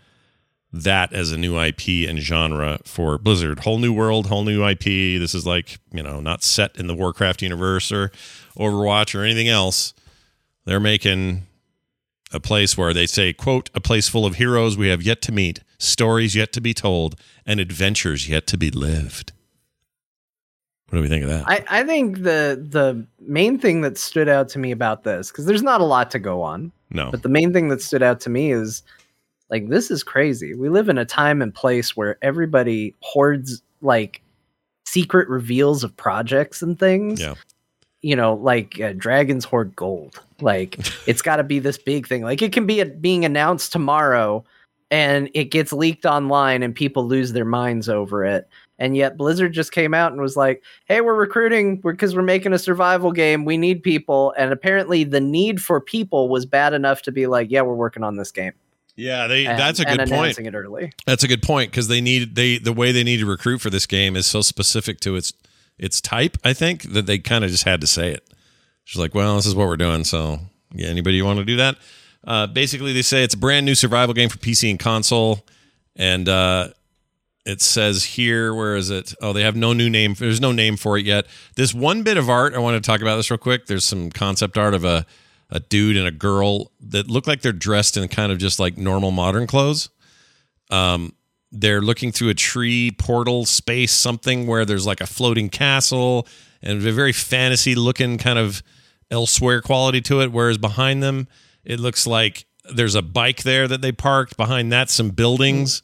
that 0.73 1.13
as 1.13 1.33
a 1.33 1.39
new 1.39 1.59
IP 1.59 2.09
and 2.09 2.19
genre 2.19 2.79
for 2.85 3.19
Blizzard. 3.19 3.61
Whole 3.61 3.79
new 3.79 3.93
world, 3.93 4.27
whole 4.27 4.45
new 4.45 4.67
IP. 4.67 4.85
This 5.19 5.35
is 5.35 5.47
like, 5.47 5.79
you 5.93 6.03
know, 6.03 6.21
not 6.21 6.43
set 6.43 6.77
in 6.77 6.87
the 6.87 6.95
Warcraft 6.95 7.43
universe 7.43 7.91
or 7.91 8.11
Overwatch 8.59 9.19
or 9.19 9.25
anything 9.25 9.49
else. 9.49 9.95
They're 10.65 10.81
making 10.81 11.47
a 12.33 12.41
place 12.41 12.77
where 12.77 12.93
they 12.93 13.07
say, 13.07 13.33
quote, 13.33 13.71
a 13.75 13.81
place 13.81 14.09
full 14.09 14.27
of 14.27 14.35
heroes 14.35 14.77
we 14.77 14.89
have 14.89 15.03
yet 15.03 15.23
to 15.23 15.33
meet, 15.33 15.61
stories 15.79 16.37
yet 16.37 16.53
to 16.53 16.61
be 16.61 16.75
told, 16.75 17.17
and 17.47 17.61
adventures 17.61 18.29
yet 18.29 18.47
to 18.49 18.59
be 18.59 18.71
lived. 18.71 19.33
What 20.89 20.99
do 20.99 21.03
we 21.03 21.09
think 21.09 21.25
of 21.25 21.31
that? 21.31 21.45
I, 21.47 21.65
I 21.69 21.83
think 21.85 22.23
the 22.23 22.67
the 22.71 23.07
main 23.21 23.59
thing 23.59 23.83
that 23.83 23.99
stood 23.99 24.29
out 24.29 24.49
to 24.51 24.59
me 24.59 24.71
about 24.71 25.05
this, 25.05 25.31
because 25.31 25.45
there's 25.45 25.63
not 25.63 25.83
a 25.83 25.85
lot 25.85 26.11
to 26.13 26.19
go 26.19 26.41
on, 26.41 26.73
no. 26.91 27.11
but 27.11 27.23
the 27.23 27.29
main 27.29 27.53
thing 27.53 27.69
that 27.69 27.83
stood 27.83 28.03
out 28.03 28.21
to 28.21 28.31
me 28.31 28.53
is 28.53 28.83
like 29.51 29.69
this 29.69 29.91
is 29.91 30.03
crazy. 30.03 30.55
We 30.55 30.69
live 30.69 30.89
in 30.89 30.99
a 30.99 31.05
time 31.05 31.43
and 31.43 31.55
place 31.55 31.97
where 31.97 32.19
everybody 32.23 32.95
hoards 33.01 33.63
like 33.81 34.23
secret 34.87 35.29
reveals 35.29 35.85
of 35.85 35.97
projects 35.97 36.63
and 36.63 36.79
things. 36.79 37.21
Yeah. 37.21 37.35
You 38.01 38.15
know, 38.15 38.35
like 38.35 38.81
uh, 38.81 38.93
dragons 38.97 39.45
hoard 39.45 39.75
gold. 39.75 40.21
Like 40.41 40.79
it's 41.07 41.23
got 41.23 41.37
to 41.37 41.45
be 41.45 41.59
this 41.59 41.79
big 41.79 42.07
thing. 42.07 42.23
Like 42.23 42.43
it 42.43 42.53
can 42.53 42.67
be 42.67 42.81
a, 42.81 42.87
being 42.87 43.25
announced 43.25 43.73
tomorrow 43.73 44.45
and 44.91 45.31
it 45.35 45.47
gets 45.47 45.73
leaked 45.73 46.07
online 46.07 46.63
and 46.63 46.75
people 46.75 47.07
lose 47.07 47.33
their 47.33 47.45
minds 47.45 47.89
over 47.89 48.25
it. 48.25 48.49
And 48.79 48.97
yet 48.97 49.17
Blizzard 49.17 49.53
just 49.53 49.73
came 49.73 49.93
out 49.93 50.13
and 50.13 50.21
was 50.21 50.37
like, 50.37 50.63
"Hey, 50.85 51.01
we're 51.01 51.17
recruiting 51.17 51.81
because 51.81 52.15
we're 52.15 52.23
making 52.23 52.53
a 52.53 52.61
survival 52.61 53.11
game. 53.11 53.45
We 53.45 53.57
need 53.57 53.83
people." 53.83 54.33
And 54.39 54.53
apparently, 54.53 55.03
the 55.03 55.21
need 55.21 55.61
for 55.61 55.81
people 55.81 56.29
was 56.29 56.47
bad 56.47 56.73
enough 56.73 57.03
to 57.03 57.11
be 57.11 57.27
like, 57.27 57.51
"Yeah, 57.51 57.63
we're 57.63 57.75
working 57.75 58.05
on 58.05 58.17
this 58.17 58.31
game." 58.31 58.53
Yeah, 58.99 59.29
they 59.29 59.47
And, 59.47 59.59
that's 59.59 59.79
a 59.79 59.85
good 59.85 59.99
point. 60.01 60.11
announcing 60.11 60.47
it 60.47 60.55
early. 60.55 60.93
That's 61.07 61.23
a 61.23 61.29
good 61.29 61.43
point 61.43 61.71
because 61.71 61.87
they 61.87 62.01
need 62.01 62.35
they 62.35 62.59
the 62.59 62.73
way 62.73 62.91
they 62.91 63.05
need 63.05 63.19
to 63.19 63.27
recruit 63.27 63.59
for 63.59 63.71
this 63.71 63.87
game 63.87 64.17
is 64.17 64.27
so 64.27 64.41
specific 64.41 64.99
to 65.01 65.15
its 65.15 65.33
its 65.79 66.01
type. 66.01 66.37
I 66.45 66.53
think 66.53 66.93
that 66.93 67.07
they 67.07 67.19
kind 67.19 67.45
of 67.45 67.51
just 67.51 67.63
had 67.63 67.81
to 67.81 67.87
say 67.87 68.11
it. 68.13 68.29
She's 68.85 68.99
like, 68.99 69.15
well, 69.15 69.37
this 69.37 69.47
is 69.47 69.55
what 69.55 69.69
we're 69.69 69.77
doing. 69.77 70.03
So, 70.03 70.41
yeah, 70.73 70.89
anybody 70.89 71.17
you 71.17 71.25
want 71.25 71.39
to 71.39 71.45
do 71.45 71.57
that? 71.57 71.77
Uh, 72.27 72.47
basically, 72.49 72.93
they 72.93 73.03
say 73.03 73.23
it's 73.23 73.35
a 73.35 73.39
brand 73.39 73.65
new 73.65 73.77
survival 73.77 74.15
game 74.15 74.29
for 74.29 74.39
PC 74.39 74.69
and 74.69 74.81
console, 74.81 75.47
and 75.95 76.29
uh, 76.29 76.71
it 77.47 77.61
says 77.61 78.03
here, 78.03 78.53
where 78.53 78.75
is 78.75 78.91
it? 78.91 79.15
Oh, 79.23 79.33
they 79.33 79.43
have 79.43 79.55
no 79.55 79.73
new 79.73 79.89
name. 79.89 80.15
There's 80.15 80.41
no 80.41 80.51
name 80.51 80.77
for 80.77 80.99
it 80.99 81.07
yet. 81.07 81.27
This 81.55 81.73
one 81.73 82.03
bit 82.03 82.17
of 82.17 82.29
art, 82.29 82.55
I 82.55 82.59
want 82.59 82.83
to 82.83 82.87
talk 82.87 83.01
about 83.01 83.17
this 83.17 83.31
real 83.31 83.39
quick. 83.39 83.67
There's 83.67 83.85
some 83.85 84.11
concept 84.11 84.59
art 84.59 84.75
of 84.75 84.85
a, 84.85 85.07
a 85.51 85.61
dude 85.61 85.97
and 85.97 86.07
a 86.07 86.11
girl 86.13 86.73
that 86.81 87.09
look 87.09 87.27
like 87.27 87.41
they're 87.41 87.53
dressed 87.53 87.97
in 87.97 88.07
kind 88.09 88.31
of 88.31 88.39
just 88.39 88.59
like 88.59 88.77
normal 88.77 89.11
modern 89.11 89.47
clothes. 89.47 89.89
Um, 90.71 91.15
they're 91.51 91.81
looking 91.81 92.13
through 92.13 92.29
a 92.29 92.35
tree 92.35 92.91
portal 92.91 93.47
space, 93.47 93.93
something 93.93 94.47
where 94.47 94.65
there's 94.65 94.87
like 94.87 95.01
a 95.01 95.07
floating 95.07 95.49
castle 95.49 96.27
and 96.63 96.85
a 96.87 96.93
very 96.93 97.13
fantasy 97.13 97.75
looking 97.75 98.19
kind 98.19 98.39
of 98.39 98.63
elsewhere 99.11 99.63
quality 99.63 100.01
to 100.03 100.21
it. 100.21 100.33
Whereas 100.33 100.59
behind 100.59 101.03
them, 101.03 101.29
it 101.65 101.81
looks 101.81 102.07
like 102.07 102.45
there's 102.75 102.95
a 102.95 103.03
bike 103.03 103.43
there 103.45 103.67
that 103.67 103.81
they 103.81 103.93
parked. 103.93 104.37
Behind 104.37 104.71
that, 104.73 104.91
some 104.91 105.11
buildings 105.11 105.83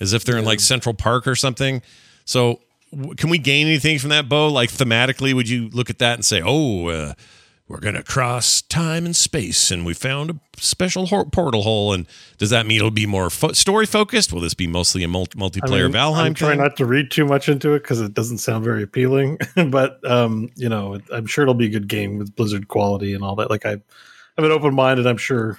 as 0.00 0.12
if 0.12 0.24
they're 0.24 0.38
in 0.38 0.44
like 0.44 0.60
Central 0.60 0.94
Park 0.94 1.26
or 1.26 1.36
something. 1.36 1.82
So, 2.24 2.60
can 3.16 3.30
we 3.30 3.38
gain 3.38 3.66
anything 3.66 3.98
from 3.98 4.10
that, 4.10 4.28
Beau? 4.28 4.48
Like 4.48 4.70
thematically, 4.70 5.34
would 5.34 5.48
you 5.48 5.68
look 5.68 5.90
at 5.90 5.98
that 5.98 6.14
and 6.14 6.24
say, 6.24 6.42
"Oh, 6.44 6.88
uh, 6.88 7.14
we're 7.68 7.80
gonna 7.80 8.02
cross 8.02 8.62
time 8.62 9.04
and 9.04 9.14
space, 9.16 9.70
and 9.70 9.84
we 9.84 9.92
found 9.94 10.30
a 10.30 10.36
special 10.56 11.06
hor- 11.06 11.24
portal 11.26 11.62
hole"? 11.62 11.92
And 11.92 12.06
does 12.38 12.50
that 12.50 12.66
mean 12.66 12.76
it'll 12.78 12.90
be 12.90 13.06
more 13.06 13.28
fo- 13.30 13.52
story 13.52 13.86
focused? 13.86 14.32
Will 14.32 14.40
this 14.40 14.54
be 14.54 14.66
mostly 14.66 15.02
a 15.02 15.08
mul- 15.08 15.26
I 15.34 15.38
multiplayer 15.38 15.84
mean, 15.84 15.92
Valheim? 15.92 16.16
I'm 16.18 16.34
trying 16.34 16.58
not 16.58 16.76
to 16.76 16.86
read 16.86 17.10
too 17.10 17.24
much 17.26 17.48
into 17.48 17.74
it 17.74 17.82
because 17.82 18.00
it 18.00 18.14
doesn't 18.14 18.38
sound 18.38 18.64
very 18.64 18.82
appealing. 18.82 19.38
but 19.70 19.98
um, 20.08 20.50
you 20.56 20.68
know, 20.68 21.00
I'm 21.12 21.26
sure 21.26 21.42
it'll 21.42 21.54
be 21.54 21.66
a 21.66 21.70
good 21.70 21.88
game 21.88 22.18
with 22.18 22.34
Blizzard 22.36 22.68
quality 22.68 23.14
and 23.14 23.24
all 23.24 23.34
that. 23.36 23.50
Like 23.50 23.66
I, 23.66 23.72
I'm 23.72 24.44
an 24.44 24.52
open 24.52 24.74
minded. 24.74 25.06
I'm 25.06 25.16
sure 25.16 25.58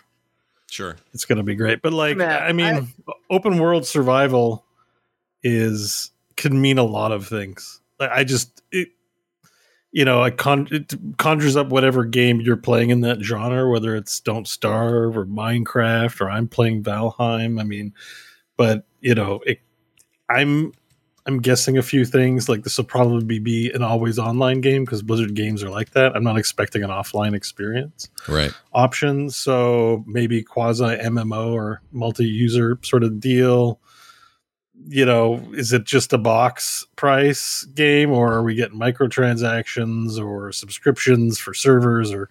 Sure. 0.70 0.98
it's 1.14 1.24
going 1.26 1.38
to 1.38 1.44
be 1.44 1.56
great. 1.56 1.82
But 1.82 1.94
like, 1.94 2.18
Man, 2.18 2.44
I 2.44 2.52
mean, 2.52 2.94
open 3.30 3.58
world 3.58 3.86
survival 3.86 4.66
is 5.44 6.12
can 6.36 6.60
mean 6.62 6.78
a 6.78 6.84
lot 6.84 7.12
of 7.12 7.28
things. 7.28 7.80
Like, 8.00 8.12
I 8.12 8.24
just 8.24 8.62
it, 8.72 8.90
you 9.92 10.04
know, 10.06 10.22
I 10.22 10.32
con- 10.32 10.68
it 10.72 10.94
conjures 11.18 11.56
up 11.56 11.70
whatever 11.70 12.04
game 12.06 12.42
you're 12.42 12.58
playing 12.58 12.90
in 12.90 13.02
that 13.02 13.22
genre, 13.22 13.70
whether 13.70 13.96
it's 13.96 14.20
Don't 14.20 14.48
Starve 14.48 15.18
or 15.18 15.26
Minecraft 15.26 16.20
or 16.22 16.30
I'm 16.30 16.48
playing 16.48 16.84
Valheim. 16.84 17.60
I 17.60 17.64
mean, 17.64 17.94
but 18.58 18.86
you 19.02 19.16
know, 19.16 19.40
it, 19.46 19.60
I'm 20.30 20.74
I'm 21.26 21.40
guessing 21.42 21.78
a 21.78 21.84
few 21.84 22.06
things. 22.06 22.48
Like 22.48 22.64
this 22.64 22.78
will 22.78 22.86
probably 22.86 23.40
be 23.40 23.70
an 23.72 23.82
always 23.84 24.18
online 24.18 24.62
game 24.62 24.86
because 24.86 25.02
Blizzard 25.02 25.36
games 25.36 25.62
are 25.64 25.70
like 25.70 25.92
that. 25.92 26.16
I'm 26.16 26.24
not 26.24 26.38
expecting 26.38 26.84
an 26.84 26.90
offline 26.90 27.34
experience 27.36 28.10
Right. 28.30 28.54
options. 28.74 29.36
So 29.36 30.04
maybe 30.08 30.42
quasi 30.44 30.84
MMO 30.86 31.54
or 31.54 31.82
multi 31.92 32.26
user 32.26 32.78
sort 32.82 33.04
of 33.04 33.20
deal. 33.20 33.80
You 34.90 35.06
know, 35.06 35.44
is 35.54 35.74
it 35.74 35.84
just 35.84 36.14
a 36.14 36.18
box 36.18 36.86
price 36.96 37.66
game 37.76 38.10
or 38.12 38.34
are 38.34 38.44
we 38.44 38.56
getting 38.56 38.80
microtransactions 38.80 40.18
or 40.24 40.52
subscriptions 40.52 41.38
for 41.40 41.54
servers 41.54 42.12
or 42.14 42.30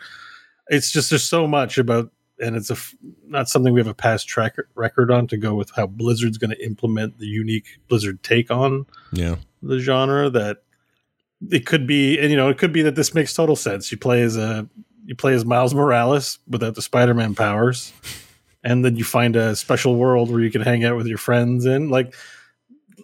it's 0.68 0.90
just 0.90 1.10
there's 1.10 1.22
so 1.24 1.46
much 1.46 1.78
about 1.78 2.10
and 2.40 2.56
it's 2.56 2.70
a 2.70 2.74
f- 2.74 2.94
not 3.26 3.48
something 3.48 3.72
we 3.72 3.80
have 3.80 3.86
a 3.86 3.94
past 3.94 4.26
track 4.28 4.56
record 4.74 5.10
on 5.10 5.26
to 5.28 5.36
go 5.36 5.54
with 5.54 5.70
how 5.76 5.86
Blizzard's 5.86 6.38
going 6.38 6.50
to 6.50 6.64
implement 6.64 7.18
the 7.18 7.26
unique 7.26 7.78
Blizzard 7.88 8.22
take 8.22 8.50
on 8.50 8.86
Yeah. 9.12 9.36
the 9.62 9.78
genre 9.78 10.28
that 10.30 10.58
it 11.50 11.66
could 11.66 11.86
be 11.86 12.18
and 12.18 12.30
you 12.30 12.36
know 12.36 12.48
it 12.48 12.56
could 12.58 12.72
be 12.72 12.82
that 12.82 12.94
this 12.94 13.12
makes 13.14 13.34
total 13.34 13.56
sense 13.56 13.92
you 13.92 13.98
play 13.98 14.22
as 14.22 14.36
a 14.38 14.66
you 15.04 15.14
play 15.14 15.34
as 15.34 15.44
miles 15.44 15.74
morales 15.74 16.38
without 16.48 16.74
the 16.74 16.82
spider-man 16.82 17.34
powers 17.34 17.92
and 18.64 18.84
then 18.84 18.96
you 18.96 19.04
find 19.04 19.36
a 19.36 19.54
special 19.54 19.96
world 19.96 20.30
where 20.30 20.40
you 20.40 20.50
can 20.50 20.62
hang 20.62 20.84
out 20.84 20.96
with 20.96 21.06
your 21.06 21.18
friends 21.18 21.66
in 21.66 21.90
like 21.90 22.14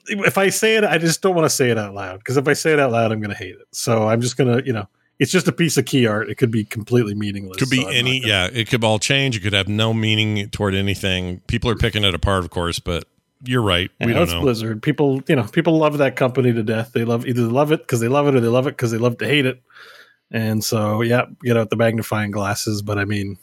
if 0.07 0.37
i 0.39 0.49
say 0.49 0.77
it 0.77 0.85
i 0.85 0.99
just 0.99 1.23
don't 1.23 1.35
want 1.35 1.45
to 1.45 1.51
say 1.51 1.71
it 1.71 1.79
out 1.79 1.95
loud 1.95 2.19
because 2.19 2.37
if 2.37 2.47
i 2.49 2.53
say 2.53 2.73
it 2.73 2.81
out 2.81 2.91
loud 2.93 3.13
i'm 3.13 3.21
going 3.21 3.31
to 3.31 3.37
hate 3.37 3.55
it 3.55 3.67
so 3.73 4.09
i'm 4.09 4.21
just 4.21 4.37
going 4.37 4.59
to 4.59 4.65
you 4.67 4.73
know 4.73 4.87
it's 5.19 5.31
just 5.31 5.47
a 5.47 5.53
piece 5.53 5.77
of 5.77 5.85
key 5.85 6.07
art 6.07 6.29
it 6.29 6.37
could 6.37 6.51
be 6.51 6.65
completely 6.65 7.15
meaningless 7.15 7.57
Could 7.59 7.71
be 7.71 7.83
so 7.83 7.89
any. 7.89 8.21
gonna- 8.21 8.29
Yeah. 8.29 8.49
It 8.53 8.69
could 8.69 8.83
all 8.83 8.99
change. 8.99 9.37
It 9.37 9.41
could 9.41 9.53
have 9.53 9.69
no 9.69 9.95
meaning 9.95 10.49
toward 10.51 10.75
anything. 10.75 11.41
People 11.47 11.71
are 11.71 11.77
picking 11.77 12.03
it 12.03 12.13
apart, 12.13 12.43
of 12.43 12.51
course, 12.51 12.81
but 12.81 13.05
you're 13.45 13.63
right. 13.63 13.89
You 14.01 14.07
we 14.09 14.13
don't 14.15 14.23
it's 14.25 14.33
know. 14.33 14.41
Blizzard. 14.41 14.83
People, 14.83 15.23
you 15.29 15.37
know, 15.37 15.45
people 15.45 15.79
love 15.79 15.99
that 15.99 16.17
company 16.17 16.53
to 16.53 16.63
death. 16.65 16.93
They 16.93 17.05
love 17.05 17.25
either 17.27 17.43
they 17.47 17.53
love 17.53 17.71
it 17.71 17.83
because 17.83 18.01
they 18.01 18.09
love 18.09 18.27
it 18.27 18.35
or 18.35 18.41
they 18.41 18.49
love 18.49 18.67
it 18.67 18.71
because 18.71 18.91
they 18.91 18.99
love 18.99 19.19
to 19.19 19.27
hate 19.27 19.47
it. 19.47 19.63
And 20.33 20.65
so, 20.65 21.03
yeah, 21.03 21.27
get 21.45 21.57
out 21.57 21.71
the 21.71 21.77
magnifying 21.77 22.33
glasses. 22.33 22.83
But 22.83 22.99
I 22.99 23.05
mean, 23.05 23.39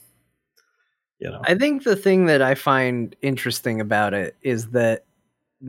you 1.19 1.29
know, 1.29 1.39
I 1.45 1.55
think 1.55 1.83
the 1.83 1.95
thing 1.95 2.25
that 2.25 2.41
I 2.41 2.55
find 2.55 3.15
interesting 3.21 3.79
about 3.79 4.13
it 4.13 4.35
is 4.41 4.69
that 4.71 5.05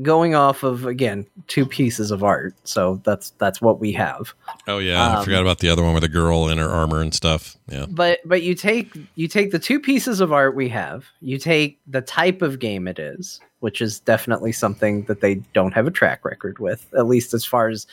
going 0.03 0.35
off 0.35 0.63
of 0.63 0.87
again 0.87 1.27
two 1.49 1.67
pieces 1.67 2.11
of 2.11 2.23
art, 2.23 2.55
so 2.65 3.01
that's 3.05 3.31
that's 3.39 3.61
what 3.61 3.81
we 3.81 3.93
have. 3.93 4.33
Oh 4.67 4.79
yeah, 4.79 5.03
I 5.03 5.17
Um, 5.19 5.25
forgot 5.25 5.43
about 5.43 5.59
the 5.59 5.69
other 5.69 5.83
one 5.83 5.95
with 5.95 6.03
the 6.03 6.09
girl 6.09 6.49
in 6.49 6.59
her 6.59 6.69
armor 6.69 7.01
and 7.01 7.13
stuff. 7.13 7.57
Yeah. 7.69 7.87
But 7.89 8.21
but 8.25 8.43
you 8.43 8.55
take 8.55 8.97
you 9.17 9.29
take 9.29 9.51
the 9.51 9.59
two 9.59 9.81
pieces 9.81 10.21
of 10.21 10.33
art 10.33 10.55
we 10.55 10.69
have, 10.69 11.07
you 11.21 11.39
take 11.39 11.79
the 11.87 12.03
type 12.03 12.43
of 12.43 12.59
game 12.59 12.87
it 12.87 12.99
is, 12.99 13.41
which 13.61 13.81
is 13.83 14.01
definitely 14.01 14.53
something 14.53 15.05
that 15.05 15.21
they 15.21 15.37
don't 15.55 15.73
have 15.73 15.87
a 15.87 15.91
track 15.91 16.25
record 16.25 16.59
with, 16.59 16.87
at 16.97 17.07
least 17.07 17.35
as 17.35 17.45
far 17.45 17.69
as 17.69 17.87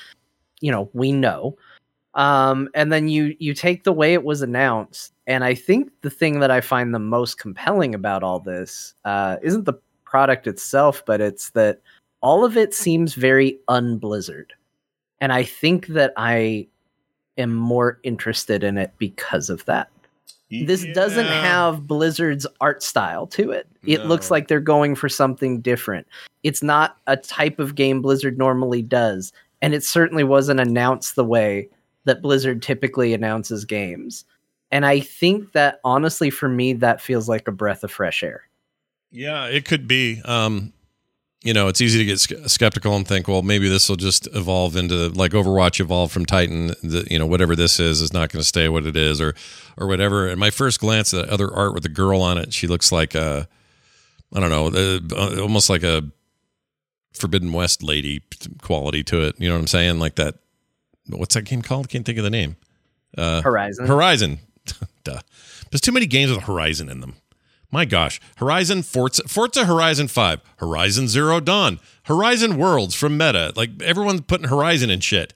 you 0.61 0.71
know 0.71 0.89
we 0.93 1.11
know. 1.11 1.57
Um, 2.13 2.69
and 2.73 2.91
then 2.91 3.09
you 3.09 3.35
you 3.39 3.53
take 3.53 3.83
the 3.83 3.93
way 3.93 4.13
it 4.13 4.23
was 4.23 4.41
announced, 4.41 5.13
and 5.27 5.43
I 5.43 5.53
think 5.53 5.91
the 6.01 6.09
thing 6.09 6.39
that 6.39 6.49
I 6.49 6.61
find 6.61 6.93
the 6.93 6.99
most 6.99 7.37
compelling 7.37 7.93
about 7.93 8.23
all 8.23 8.39
this 8.39 8.95
uh, 9.05 9.37
isn't 9.43 9.65
the 9.65 9.73
product 10.09 10.47
itself, 10.47 11.03
but 11.05 11.19
it's 11.19 11.49
that 11.51 11.81
all 12.21 12.45
of 12.45 12.55
it 12.57 12.73
seems 12.73 13.13
very 13.13 13.59
unblizzard, 13.67 14.51
and 15.19 15.33
I 15.33 15.43
think 15.43 15.87
that 15.87 16.13
I 16.17 16.67
am 17.37 17.53
more 17.53 17.99
interested 18.03 18.63
in 18.63 18.77
it 18.77 18.91
because 18.97 19.49
of 19.49 19.63
that. 19.65 19.89
This 20.49 20.85
doesn't 20.93 21.25
have 21.25 21.87
Blizzard's 21.87 22.47
art 22.61 22.81
style 22.81 23.27
to 23.27 23.51
it. 23.51 23.67
It 23.83 24.05
looks 24.05 24.31
like 24.31 24.47
they're 24.47 24.61
going 24.61 24.95
for 24.95 25.09
something 25.09 25.59
different. 25.59 26.07
It's 26.43 26.63
not 26.63 26.97
a 27.07 27.17
type 27.17 27.59
of 27.59 27.75
game 27.75 28.01
Blizzard 28.01 28.37
normally 28.37 28.81
does, 28.81 29.33
and 29.61 29.73
it 29.73 29.83
certainly 29.83 30.23
wasn't 30.23 30.61
announced 30.61 31.15
the 31.15 31.25
way 31.25 31.69
that 32.05 32.21
Blizzard 32.21 32.61
typically 32.61 33.13
announces 33.13 33.65
games. 33.65 34.23
And 34.71 34.85
I 34.85 35.01
think 35.01 35.51
that 35.51 35.79
honestly 35.83 36.29
for 36.29 36.47
me 36.47 36.71
that 36.73 37.01
feels 37.01 37.27
like 37.27 37.47
a 37.47 37.51
breath 37.51 37.83
of 37.83 37.91
fresh 37.91 38.23
air. 38.23 38.47
Yeah, 39.11 39.45
it 39.45 39.65
could 39.65 39.87
be. 39.87 40.21
Um, 40.23 40.73
you 41.43 41.53
know, 41.53 41.67
it's 41.67 41.81
easy 41.81 41.99
to 41.99 42.05
get 42.05 42.19
skeptical 42.49 42.95
and 42.95 43.07
think, 43.07 43.27
well, 43.27 43.41
maybe 43.41 43.69
this 43.69 43.87
will 43.87 43.95
just 43.95 44.27
evolve 44.35 44.75
into 44.75 45.09
like 45.09 45.31
Overwatch 45.31 45.79
evolved 45.79 46.11
from 46.11 46.25
Titan. 46.25 46.67
The, 46.83 47.07
you 47.09 47.17
know, 47.19 47.25
whatever 47.25 47.55
this 47.55 47.79
is 47.79 48.01
is 48.01 48.11
not 48.11 48.31
going 48.31 48.41
to 48.41 48.47
stay 48.47 48.67
what 48.67 48.85
it 48.85 48.97
is, 48.97 49.21
or 49.21 49.35
or 49.77 49.87
whatever. 49.87 50.27
And 50.27 50.39
my 50.39 50.49
first 50.49 50.79
glance 50.79 51.13
at 51.13 51.29
other 51.29 51.53
art 51.53 51.73
with 51.73 51.83
the 51.83 51.89
girl 51.89 52.21
on 52.21 52.37
it, 52.37 52.53
she 52.53 52.67
looks 52.67 52.91
like 52.91 53.15
a, 53.15 53.47
I 54.33 54.39
don't 54.39 54.49
know, 54.49 54.99
uh, 55.15 55.41
almost 55.41 55.69
like 55.69 55.83
a 55.83 56.03
Forbidden 57.13 57.53
West 57.53 57.83
lady 57.83 58.23
quality 58.61 59.03
to 59.05 59.21
it. 59.21 59.35
You 59.39 59.47
know 59.47 59.55
what 59.55 59.61
I'm 59.61 59.67
saying? 59.67 59.99
Like 59.99 60.15
that. 60.15 60.35
What's 61.09 61.35
that 61.35 61.43
game 61.43 61.61
called? 61.61 61.87
Can't 61.87 62.05
think 62.05 62.17
of 62.17 62.25
the 62.25 62.29
name. 62.29 62.57
Uh, 63.17 63.41
Horizon. 63.41 63.85
Horizon. 63.87 64.39
Duh. 65.05 65.21
There's 65.71 65.81
too 65.81 65.93
many 65.93 66.07
games 66.07 66.31
with 66.31 66.43
Horizon 66.43 66.89
in 66.89 66.99
them. 66.99 67.15
My 67.71 67.85
gosh. 67.85 68.21
Horizon, 68.37 68.81
Forza, 68.83 69.23
Forza 69.27 69.65
Horizon 69.65 70.07
5, 70.07 70.41
Horizon 70.57 71.07
Zero 71.07 71.39
Dawn, 71.39 71.79
Horizon 72.03 72.57
Worlds 72.57 72.95
from 72.95 73.17
Meta. 73.17 73.51
Like 73.55 73.81
everyone's 73.81 74.21
putting 74.21 74.47
Horizon 74.47 74.89
in 74.89 75.01
shit. 75.01 75.33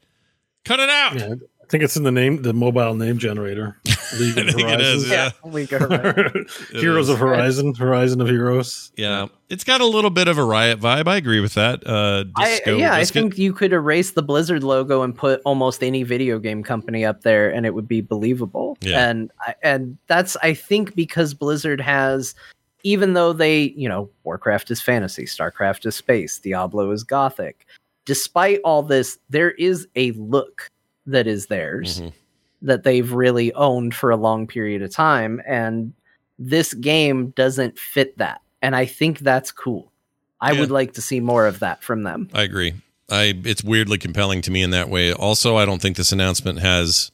Cut 0.64 0.80
it 0.80 0.90
out. 0.90 1.16
yeah, 1.20 1.34
think 1.72 1.84
it's 1.86 1.96
in 1.96 2.04
the 2.04 2.12
name, 2.12 2.42
the 2.42 2.54
mobile 2.54 2.94
name 2.96 3.18
generator. 3.18 3.78
League 4.20 4.38
of 4.38 4.50
I 4.50 4.52
think 4.52 4.70
it 4.70 4.82
is, 4.82 5.08
Horizons. 5.08 5.10
yeah. 5.10 5.32
League 5.46 5.72
of 5.74 5.82
Horizon. 5.82 6.46
Heroes 6.74 7.08
of 7.08 7.18
Horizon, 7.18 7.74
Horizon 7.74 8.20
of 8.20 8.28
Heroes. 8.28 8.92
Yeah. 8.98 9.28
It's 9.48 9.64
got 9.64 9.80
a 9.80 9.86
little 9.86 10.10
bit 10.10 10.28
of 10.28 10.38
a 10.38 10.44
riot 10.44 10.82
vibe. 10.82 11.08
I 11.08 11.16
agree 11.16 11.40
with 11.40 11.54
that. 11.54 11.88
Uh, 11.88 12.26
I, 12.36 12.50
disco, 12.50 12.78
yeah, 12.78 12.94
I 12.94 13.06
think 13.06 13.38
you 13.38 13.54
could 13.54 13.72
erase 13.72 14.12
the 14.12 14.22
Blizzard 14.22 14.64
logo 14.64 15.02
and 15.02 15.16
put 15.16 15.42
almost 15.46 15.82
any 15.82 16.04
video 16.04 16.40
game 16.40 16.62
company 16.62 17.06
up 17.06 17.22
there, 17.22 17.50
and 17.50 17.66
it 17.66 17.74
would 17.74 17.88
be 17.88 18.02
believable. 18.02 18.78
Yeah. 18.82 19.10
And 19.10 19.32
and 19.64 19.98
that's 20.08 20.36
I 20.44 20.54
think 20.54 20.96
because 20.96 21.34
Blizzard 21.34 21.82
has, 21.82 22.36
even 22.84 23.14
though 23.14 23.34
they 23.34 23.74
you 23.78 23.90
know 23.90 24.10
Warcraft 24.24 24.72
is 24.72 24.82
fantasy, 24.82 25.24
Starcraft 25.24 25.86
is 25.86 25.96
space, 25.96 26.38
Diablo 26.38 26.92
is 26.92 27.04
gothic. 27.04 27.66
Despite 28.06 28.60
all 28.64 28.84
this, 28.84 29.18
there 29.30 29.52
is 29.52 29.88
a 29.96 30.12
look 30.12 30.70
that 31.08 31.28
is 31.28 31.48
theirs 31.48 32.02
Mhm. 32.02 32.14
that 32.62 32.84
they've 32.84 33.12
really 33.12 33.54
owned 33.54 33.94
for 33.96 34.12
a 34.12 34.16
long 34.18 34.48
period 34.48 34.82
of 34.82 34.92
time, 34.92 35.42
and 35.48 35.94
this 36.38 36.74
game 36.74 37.30
doesn't 37.36 37.78
fit 37.80 38.18
that. 38.18 38.42
And 38.62 38.76
I 38.76 38.86
think 38.86 39.20
that's 39.20 39.52
cool. 39.52 39.92
I 40.40 40.52
Yeah. 40.54 40.60
would 40.62 40.72
like 40.72 40.94
to 40.94 41.02
see 41.02 41.20
more 41.20 41.46
of 41.48 41.60
that 41.60 41.84
from 41.84 42.04
them. 42.04 42.30
I 42.34 42.44
agree. 42.44 42.74
I 43.10 43.34
it's 43.44 43.64
weirdly 43.64 43.98
compelling 43.98 44.42
to 44.44 44.52
me 44.52 44.62
in 44.64 44.70
that 44.72 44.90
way. 44.90 45.12
Also, 45.14 45.58
I 45.58 45.66
don't 45.66 45.82
think 45.82 45.98
this 45.98 46.12
announcement 46.12 46.60
has 46.60 47.12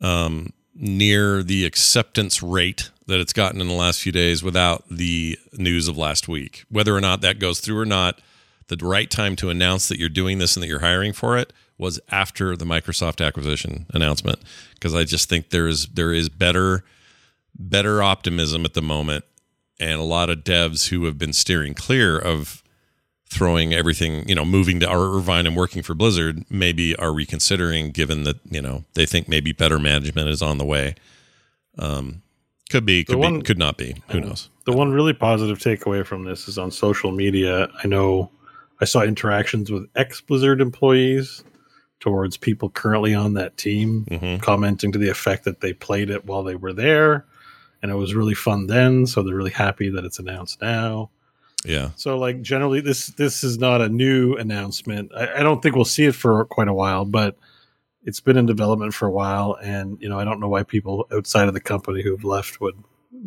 um 0.00 0.52
near 0.74 1.42
the 1.42 1.64
acceptance 1.64 2.42
rate 2.42 2.90
that 3.06 3.18
it's 3.20 3.32
gotten 3.32 3.60
in 3.62 3.68
the 3.68 3.72
last 3.74 4.00
few 4.02 4.12
days 4.12 4.42
without 4.42 4.84
the 4.90 5.38
news 5.54 5.88
of 5.88 5.96
last 5.96 6.28
week. 6.28 6.64
Whether 6.68 6.94
or 6.94 7.00
not 7.00 7.20
that 7.22 7.38
goes 7.38 7.60
through 7.60 7.78
or 7.78 7.86
not, 7.86 8.20
the 8.68 8.76
right 8.84 9.10
time 9.10 9.36
to 9.36 9.48
announce 9.48 9.88
that 9.88 9.98
you're 9.98 10.08
doing 10.10 10.38
this 10.38 10.56
and 10.56 10.62
that 10.62 10.66
you're 10.68 10.80
hiring 10.80 11.12
for 11.14 11.38
it 11.38 11.52
was 11.78 12.00
after 12.10 12.56
the 12.56 12.64
Microsoft 12.64 13.24
acquisition 13.24 13.86
announcement 13.92 14.38
because 14.74 14.94
I 14.94 15.04
just 15.04 15.28
think 15.28 15.50
there 15.50 15.66
is 15.66 15.86
there 15.86 16.12
is 16.12 16.28
better 16.28 16.84
better 17.58 18.02
optimism 18.02 18.64
at 18.64 18.74
the 18.74 18.82
moment 18.82 19.24
and 19.78 20.00
a 20.00 20.04
lot 20.04 20.30
of 20.30 20.38
devs 20.38 20.88
who 20.88 21.04
have 21.04 21.18
been 21.18 21.32
steering 21.32 21.74
clear 21.74 22.18
of 22.18 22.62
throwing 23.28 23.74
everything, 23.74 24.26
you 24.28 24.34
know, 24.34 24.44
moving 24.44 24.80
to 24.80 24.90
Irvine 24.90 25.46
and 25.46 25.56
working 25.56 25.82
for 25.82 25.94
Blizzard 25.94 26.44
maybe 26.48 26.94
are 26.96 27.12
reconsidering 27.12 27.90
given 27.90 28.22
that, 28.22 28.36
you 28.48 28.62
know, 28.62 28.84
they 28.94 29.04
think 29.04 29.28
maybe 29.28 29.52
better 29.52 29.78
management 29.78 30.28
is 30.28 30.42
on 30.42 30.58
the 30.58 30.64
way. 30.64 30.94
Um 31.78 32.22
could 32.70 32.84
be, 32.84 33.04
could 33.04 33.16
one- 33.16 33.38
be, 33.38 33.44
could 33.44 33.58
not 33.58 33.76
be. 33.76 33.94
Who 34.10 34.20
knows? 34.20 34.50
The 34.64 34.72
one 34.72 34.90
really 34.90 35.12
positive 35.12 35.58
takeaway 35.58 36.04
from 36.04 36.24
this 36.24 36.48
is 36.48 36.58
on 36.58 36.72
social 36.72 37.12
media. 37.12 37.68
I 37.84 37.86
know 37.86 38.30
I 38.80 38.84
saw 38.86 39.02
interactions 39.02 39.70
with 39.70 39.88
ex 39.94 40.20
Blizzard 40.20 40.60
employees 40.60 41.44
towards 42.00 42.36
people 42.36 42.68
currently 42.70 43.14
on 43.14 43.34
that 43.34 43.56
team 43.56 44.04
Mhm. 44.10 44.40
commenting 44.42 44.92
to 44.92 44.98
the 44.98 45.08
effect 45.08 45.44
that 45.44 45.60
they 45.60 45.72
played 45.72 46.10
it 46.10 46.24
while 46.26 46.42
they 46.42 46.54
were 46.54 46.72
there 46.72 47.24
and 47.82 47.90
it 47.90 47.94
was 47.96 48.14
really 48.14 48.34
fun 48.34 48.66
then. 48.66 49.06
So 49.06 49.22
they're 49.22 49.34
really 49.34 49.50
happy 49.50 49.88
that 49.90 50.04
it's 50.04 50.18
announced 50.18 50.60
now. 50.60 51.10
Yeah. 51.64 51.90
So 51.96 52.18
like 52.18 52.42
generally 52.42 52.80
this 52.80 53.08
this 53.08 53.42
is 53.42 53.58
not 53.58 53.80
a 53.80 53.88
new 53.88 54.34
announcement. 54.36 55.10
I, 55.16 55.40
I 55.40 55.42
don't 55.42 55.62
think 55.62 55.74
we'll 55.74 55.84
see 55.84 56.04
it 56.04 56.14
for 56.14 56.44
quite 56.46 56.68
a 56.68 56.74
while, 56.74 57.04
but 57.04 57.36
it's 58.04 58.20
been 58.20 58.36
in 58.36 58.46
development 58.46 58.94
for 58.94 59.06
a 59.08 59.10
while 59.12 59.56
and 59.62 59.98
you 60.00 60.08
know, 60.08 60.18
I 60.18 60.24
don't 60.24 60.38
know 60.40 60.48
why 60.48 60.62
people 60.62 61.06
outside 61.12 61.48
of 61.48 61.54
the 61.54 61.60
company 61.60 62.02
who've 62.02 62.24
left 62.24 62.60
would, 62.60 62.76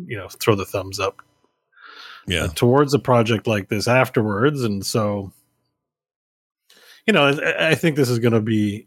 you 0.06 0.16
know, 0.16 0.28
throw 0.28 0.54
the 0.54 0.64
thumbs 0.64 0.98
up 1.00 1.22
Yeah. 2.26 2.46
towards 2.54 2.94
a 2.94 2.98
project 2.98 3.46
like 3.46 3.68
this 3.68 3.86
afterwards. 3.88 4.62
And 4.62 4.86
so, 4.86 5.32
you 7.10 7.14
know, 7.14 7.26
I, 7.26 7.70
I 7.70 7.74
think 7.74 7.96
this 7.96 8.08
is 8.08 8.20
going 8.20 8.34
to 8.34 8.40
be. 8.40 8.86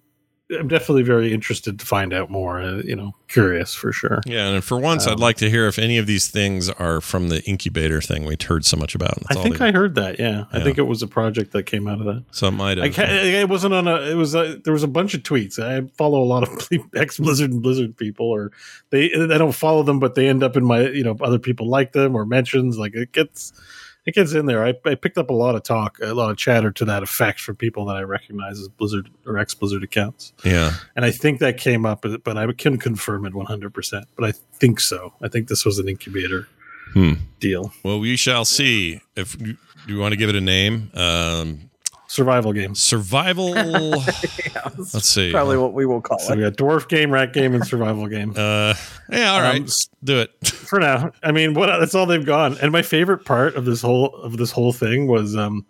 I'm 0.58 0.68
definitely 0.68 1.04
very 1.04 1.34
interested 1.34 1.80
to 1.80 1.86
find 1.86 2.14
out 2.14 2.30
more. 2.30 2.62
Uh, 2.62 2.82
you 2.84 2.96
know, 2.96 3.16
curious 3.28 3.74
for 3.74 3.92
sure. 3.92 4.22
Yeah, 4.26 4.48
and 4.50 4.64
for 4.64 4.78
once, 4.78 5.08
I'd 5.08 5.14
Um, 5.14 5.20
like 5.20 5.38
to 5.38 5.50
hear 5.50 5.68
if 5.68 5.80
any 5.80 5.98
of 5.98 6.06
these 6.06 6.28
things 6.28 6.70
are 6.70 7.02
from 7.02 7.30
the 7.30 7.42
incubator 7.46 8.02
thing 8.02 8.26
we 8.26 8.36
heard 8.46 8.64
so 8.64 8.78
much 8.78 8.94
about. 8.94 9.16
That's 9.28 9.38
I 9.40 9.44
think 9.44 9.58
they- 9.58 9.68
I 9.68 9.72
heard 9.72 9.96
that. 9.96 10.20
Yeah, 10.20 10.44
I 10.52 10.60
think 10.62 10.78
it 10.78 10.84
was 10.84 11.02
a 11.02 11.08
project 11.08 11.52
that 11.54 11.64
came 11.64 11.88
out 11.88 12.00
of 12.00 12.06
that. 12.06 12.24
so 12.32 12.48
it 12.48 12.52
might 12.52 12.78
I 12.78 12.86
have. 12.86 12.94
can't, 12.94 13.12
it 13.12 13.50
wasn't 13.50 13.74
on 13.74 13.88
a. 13.88 14.02
It 14.02 14.16
was 14.16 14.36
a, 14.36 14.60
there 14.64 14.74
was 14.74 14.84
a 14.84 14.88
bunch 14.88 15.14
of 15.16 15.24
tweets. 15.24 15.58
I 15.60 15.88
follow 15.98 16.22
a 16.22 16.26
lot 16.28 16.44
of 16.44 16.70
ex 16.96 17.18
Blizzard 17.18 17.52
and 17.52 17.62
Blizzard 17.62 17.98
people, 17.98 18.28
or 18.28 18.52
they 18.92 19.12
I 19.14 19.38
don't 19.38 19.54
follow 19.56 19.82
them, 19.84 20.00
but 20.00 20.16
they 20.16 20.28
end 20.30 20.44
up 20.44 20.56
in 20.56 20.64
my 20.66 20.82
you 20.88 21.04
know 21.04 21.18
other 21.22 21.40
people 21.40 21.68
like 21.68 21.94
them 21.94 22.16
or 22.16 22.26
mentions. 22.26 22.78
Like 22.78 22.94
it 22.96 23.12
gets 23.14 23.54
it 24.06 24.14
gets 24.16 24.34
in 24.34 24.46
there. 24.46 24.66
I, 24.66 24.74
I 24.86 24.96
picked 24.96 25.18
up 25.18 25.30
a 25.30 25.34
lot 25.34 25.56
of 25.56 25.64
talk, 25.64 25.98
a 26.02 26.14
lot 26.14 26.30
of 26.32 26.38
chatter 26.38 26.72
to 26.72 26.86
that 26.86 27.04
effect 27.04 27.40
from 27.40 27.56
people 27.56 27.86
that 27.86 27.96
I 27.96 28.02
recognize 28.02 28.60
as 28.60 28.68
Blizzard 28.68 29.10
or 29.26 29.38
ex 29.38 29.54
Blizzard 29.54 29.84
accounts, 29.84 30.34
yeah, 30.44 30.74
and 30.96 31.06
I 31.06 31.12
think 31.12 31.40
that 31.40 31.58
came 31.58 31.86
up, 31.86 32.02
but 32.02 32.24
but 32.24 32.38
I 32.38 32.52
can 32.54 32.78
confirm 32.78 33.26
it 33.26 33.34
one 33.34 33.46
hundred 33.46 33.74
percent. 33.74 34.08
But 34.16 34.26
I 34.26 34.32
think 34.32 34.80
so. 34.80 35.14
I 35.22 35.28
think 35.28 35.48
this 35.48 35.66
was 35.66 35.80
an 35.80 35.88
incubator 35.88 36.48
Hmm. 36.94 37.14
deal, 37.40 37.74
well, 37.84 38.00
we 38.00 38.16
shall 38.16 38.46
see. 38.46 39.02
If 39.16 39.40
you, 39.42 39.58
do 39.88 39.94
you 39.94 39.98
want 40.00 40.12
to 40.12 40.16
give 40.16 40.30
it 40.30 40.36
a 40.36 40.42
name, 40.42 40.92
um, 40.94 41.72
survival 42.14 42.54
game. 42.54 42.76
survival. 42.76 43.54
Yeah, 44.46 44.70
Let's 44.94 45.08
see. 45.10 45.32
Probably 45.32 45.58
what 45.58 45.74
we 45.74 45.86
will 45.86 46.02
call 46.02 46.20
So 46.20 46.34
it. 46.34 46.38
we 46.38 46.44
got 46.44 46.54
dwarf 46.54 46.88
game, 46.88 47.12
rat 47.12 47.34
game, 47.34 47.56
and 47.56 47.66
survival 47.66 48.08
game. 48.08 48.34
Uh, 48.36 48.76
yeah, 49.10 49.32
all 49.34 49.42
right, 49.42 49.62
Um, 49.62 49.68
do 50.04 50.20
it. 50.20 50.48
for 50.48 50.80
now. 50.80 51.12
I 51.24 51.32
mean, 51.32 51.54
what 51.56 51.68
that's 51.80 51.96
all 51.96 52.06
they've 52.06 52.26
gone. 52.26 52.58
And 52.62 52.72
my 52.72 52.82
favorite 52.84 53.26
part 53.26 53.56
of 53.56 53.66
this 53.66 53.82
whole 53.82 54.14
of 54.16 54.38
this 54.38 54.52
whole 54.52 54.72
thing 54.74 55.08
was 55.08 55.36
um 55.36 55.66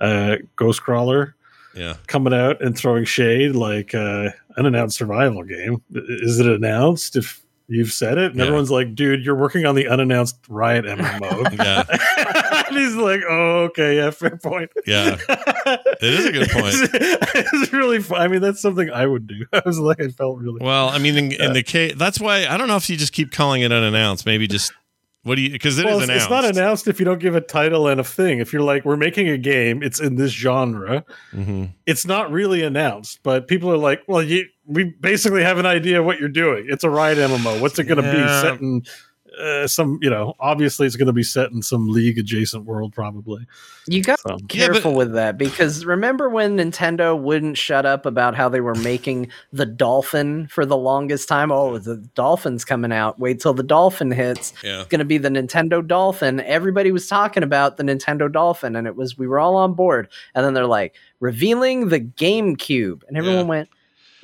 uh 0.00 0.36
Ghostcrawler 0.56 1.34
Yeah, 1.74 1.94
coming 2.06 2.32
out 2.32 2.62
and 2.62 2.76
throwing 2.76 3.04
shade 3.04 3.54
like 3.54 3.94
uh 3.94 4.30
unannounced 4.56 4.96
survival 4.96 5.42
game. 5.44 5.82
Is 5.94 6.40
it 6.40 6.46
announced 6.46 7.16
if 7.16 7.43
you've 7.68 7.92
said 7.92 8.18
it? 8.18 8.32
And 8.32 8.36
Yeah. 8.36 8.44
everyone's 8.44 8.70
like, 8.70 8.94
dude, 8.94 9.24
you're 9.24 9.34
working 9.34 9.66
on 9.66 9.74
the 9.74 9.88
unannounced 9.88 10.36
Riot 10.48 10.84
MMO. 10.84 11.58
yeah, 11.58 12.64
and 12.68 12.76
he's 12.76 12.94
like, 12.96 13.20
oh, 13.28 13.64
okay, 13.70 13.96
yeah, 13.96 14.10
fair 14.10 14.36
point. 14.36 14.70
yeah. 14.86 15.16
it 15.28 16.02
is 16.02 16.26
a 16.26 16.32
good 16.32 16.48
point. 16.50 16.74
it's 17.34 17.72
really 17.72 18.00
fun. 18.00 18.20
I 18.20 18.28
mean, 18.28 18.40
that's 18.40 18.60
something 18.60 18.90
I 18.90 19.06
would 19.06 19.26
do. 19.26 19.46
I 19.52 19.62
was 19.64 19.78
like, 19.78 20.00
I 20.00 20.08
felt 20.08 20.38
really 20.38 20.58
Well, 20.60 20.88
I 20.88 20.98
mean, 20.98 21.16
in, 21.16 21.32
in 21.32 21.52
the 21.52 21.62
case, 21.62 21.94
that's 21.96 22.20
why 22.20 22.46
I 22.46 22.56
don't 22.56 22.68
know 22.68 22.76
if 22.76 22.88
you 22.90 22.96
just 22.96 23.12
keep 23.12 23.32
calling 23.32 23.62
it 23.62 23.72
unannounced. 23.72 24.26
Maybe 24.26 24.46
just 24.46 24.72
what 25.22 25.36
do 25.36 25.40
you? 25.40 25.50
Because 25.52 25.78
it 25.78 25.82
is 25.82 25.86
well, 25.86 25.96
it's, 26.00 26.04
announced. 26.04 26.24
it's 26.26 26.30
not 26.30 26.44
announced 26.44 26.86
if 26.88 26.98
you 26.98 27.06
don't 27.06 27.18
give 27.18 27.34
a 27.34 27.40
title 27.40 27.88
and 27.88 27.98
a 27.98 28.04
thing. 28.04 28.40
If 28.40 28.52
you're 28.52 28.60
like, 28.60 28.84
we're 28.84 28.98
making 28.98 29.26
a 29.30 29.38
game, 29.38 29.82
it's 29.82 29.98
in 29.98 30.16
this 30.16 30.32
genre. 30.32 31.02
Mhm. 31.32 31.72
It's 31.86 32.04
not 32.04 32.30
really 32.30 32.62
announced, 32.62 33.20
but 33.22 33.48
people 33.48 33.72
are 33.72 33.78
like, 33.78 34.02
well, 34.06 34.22
you, 34.22 34.44
we 34.66 34.84
basically 34.84 35.42
have 35.42 35.58
an 35.58 35.66
idea 35.66 36.00
of 36.00 36.06
what 36.06 36.18
you're 36.20 36.28
doing. 36.28 36.66
It's 36.68 36.84
a 36.84 36.90
Riot 36.90 37.18
MMO. 37.18 37.60
What's 37.60 37.78
it 37.78 37.84
going 37.84 38.02
to 38.02 38.08
Yeah. 38.08 38.42
be? 38.42 38.48
Set 38.48 38.60
in 38.60 38.82
uh, 39.36 39.66
some, 39.66 39.98
you 40.00 40.08
know, 40.08 40.32
obviously 40.38 40.86
it's 40.86 40.94
going 40.94 41.08
to 41.08 41.12
be 41.12 41.24
set 41.24 41.50
in 41.50 41.60
some 41.60 41.88
league 41.88 42.16
adjacent 42.20 42.64
world, 42.66 42.92
probably. 42.92 43.44
You 43.88 44.00
got 44.00 44.20
So, 44.20 44.28
to 44.28 44.36
be 44.44 44.56
Yeah, 44.56 44.68
but- 44.68 44.74
careful 44.74 44.94
with 44.94 45.12
that 45.14 45.36
because 45.36 45.84
remember 45.84 46.28
when 46.28 46.56
Nintendo 46.58 47.18
wouldn't 47.20 47.58
shut 47.58 47.84
up 47.84 48.06
about 48.06 48.36
how 48.36 48.48
they 48.48 48.60
were 48.60 48.76
making 48.76 49.26
the 49.52 49.66
Dolphin 49.66 50.46
for 50.46 50.64
the 50.64 50.76
longest 50.76 51.28
time? 51.28 51.50
Oh, 51.50 51.78
the 51.78 51.96
Dolphin's 52.14 52.64
coming 52.64 52.92
out. 52.92 53.18
Wait 53.18 53.40
till 53.40 53.54
the 53.54 53.64
Dolphin 53.64 54.12
hits. 54.12 54.52
Yeah. 54.62 54.82
It's 54.82 54.88
going 54.88 55.00
to 55.00 55.04
be 55.04 55.18
the 55.18 55.30
Nintendo 55.30 55.84
Dolphin. 55.84 56.38
Everybody 56.38 56.92
was 56.92 57.08
talking 57.08 57.42
about 57.42 57.76
the 57.76 57.82
Nintendo 57.82 58.30
Dolphin, 58.30 58.76
and 58.76 58.86
it 58.86 58.94
was 58.94 59.18
we 59.18 59.26
were 59.26 59.40
all 59.40 59.56
on 59.56 59.74
board. 59.74 60.06
And 60.36 60.46
then 60.46 60.54
they're 60.54 60.64
like 60.66 60.94
revealing 61.18 61.88
the 61.88 61.98
GameCube, 61.98 63.02
and 63.08 63.16
everyone 63.16 63.40
Yeah. 63.46 63.48
went. 63.48 63.68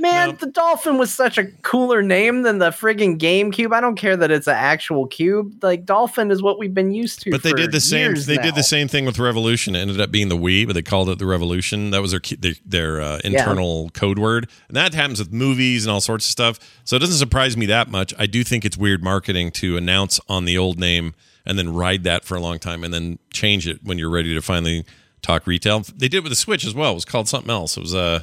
Man, 0.01 0.31
No. 0.31 0.35
the 0.37 0.47
Dolphin 0.47 0.99
was 0.99 1.13
such 1.13 1.37
a 1.39 1.45
cooler 1.63 2.03
name 2.03 2.43
than 2.43 2.59
the 2.59 2.71
friggin' 2.71 3.19
GameCube. 3.19 3.73
I 3.73 3.81
don't 3.81 3.97
care 3.97 4.17
that 4.17 4.31
it's 4.31 4.47
an 4.47 4.57
actual 4.57 5.07
cube. 5.07 5.63
Like 5.63 5.85
Dolphin 5.85 6.31
is 6.31 6.43
what 6.43 6.59
we've 6.59 6.73
been 6.73 6.91
used 6.91 7.21
to. 7.23 7.31
But 7.31 7.43
they 7.43 7.53
did 7.53 7.73
the 7.73 7.81
same. 7.81 8.15
They 8.15 8.37
now. 8.37 8.43
did 8.43 8.55
the 8.55 8.63
same 8.63 8.89
thing 8.89 9.05
with 9.05 9.19
Revolution. 9.19 9.77
It 9.77 9.81
ended 9.81 10.01
up 10.01 10.11
being 10.11 10.29
the 10.29 10.37
Wii, 10.37 10.67
but 10.67 10.73
they 10.73 10.83
called 10.83 11.09
it 11.11 11.19
the 11.19 11.27
Revolution. 11.27 11.91
That 11.91 12.01
was 12.01 12.13
their 12.13 12.21
their, 12.39 12.55
their 12.65 13.01
uh, 13.01 13.21
internal 13.25 13.91
code 13.91 14.19
word, 14.19 14.49
and 14.69 14.77
that 14.77 14.95
happens 14.95 15.19
with 15.19 15.33
movies 15.33 15.85
and 15.85 15.93
all 15.93 16.01
sorts 16.01 16.25
of 16.27 16.31
stuff. 16.31 16.59
So 16.85 16.97
it 16.97 17.01
doesn't 17.01 17.19
surprise 17.19 17.57
me 17.57 17.67
that 17.67 17.89
much. 17.91 18.15
I 18.19 18.27
do 18.27 18.43
think 18.43 18.65
it's 18.65 18.77
weird 18.77 19.05
marketing 19.05 19.51
to 19.53 19.77
announce 19.77 20.19
on 20.29 20.45
the 20.45 20.57
old 20.57 20.79
name 20.79 21.15
and 21.45 21.59
then 21.59 21.73
ride 21.75 22.05
that 22.05 22.25
for 22.25 22.37
a 22.37 22.41
long 22.41 22.59
time 22.59 22.85
and 22.85 22.93
then 22.93 23.19
change 23.33 23.67
it 23.67 23.81
when 23.83 23.99
you're 23.99 24.11
ready 24.11 24.35
to 24.35 24.43
finally 24.43 24.85
talk 25.23 25.47
retail. 25.47 25.81
They 25.81 26.09
did 26.09 26.19
it 26.19 26.23
with 26.23 26.33
the 26.33 26.37
Switch 26.37 26.65
as 26.65 26.75
well. 26.75 26.93
It 26.93 26.95
was 26.95 27.05
called 27.05 27.29
something 27.29 27.51
else. 27.51 27.77
It 27.77 27.81
was 27.81 27.95
uh, 27.95 28.23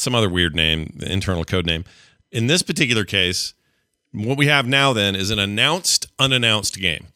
some 0.00 0.14
other 0.14 0.28
weird 0.28 0.54
name, 0.54 0.92
the 0.96 1.10
internal 1.10 1.44
code 1.44 1.66
name. 1.66 1.84
In 2.32 2.46
this 2.46 2.62
particular 2.62 3.04
case, 3.04 3.54
what 4.12 4.38
we 4.38 4.46
have 4.46 4.66
now 4.66 4.92
then 4.92 5.14
is 5.14 5.30
an 5.30 5.38
announced, 5.38 6.06
unannounced 6.18 6.78
game. 6.78 7.08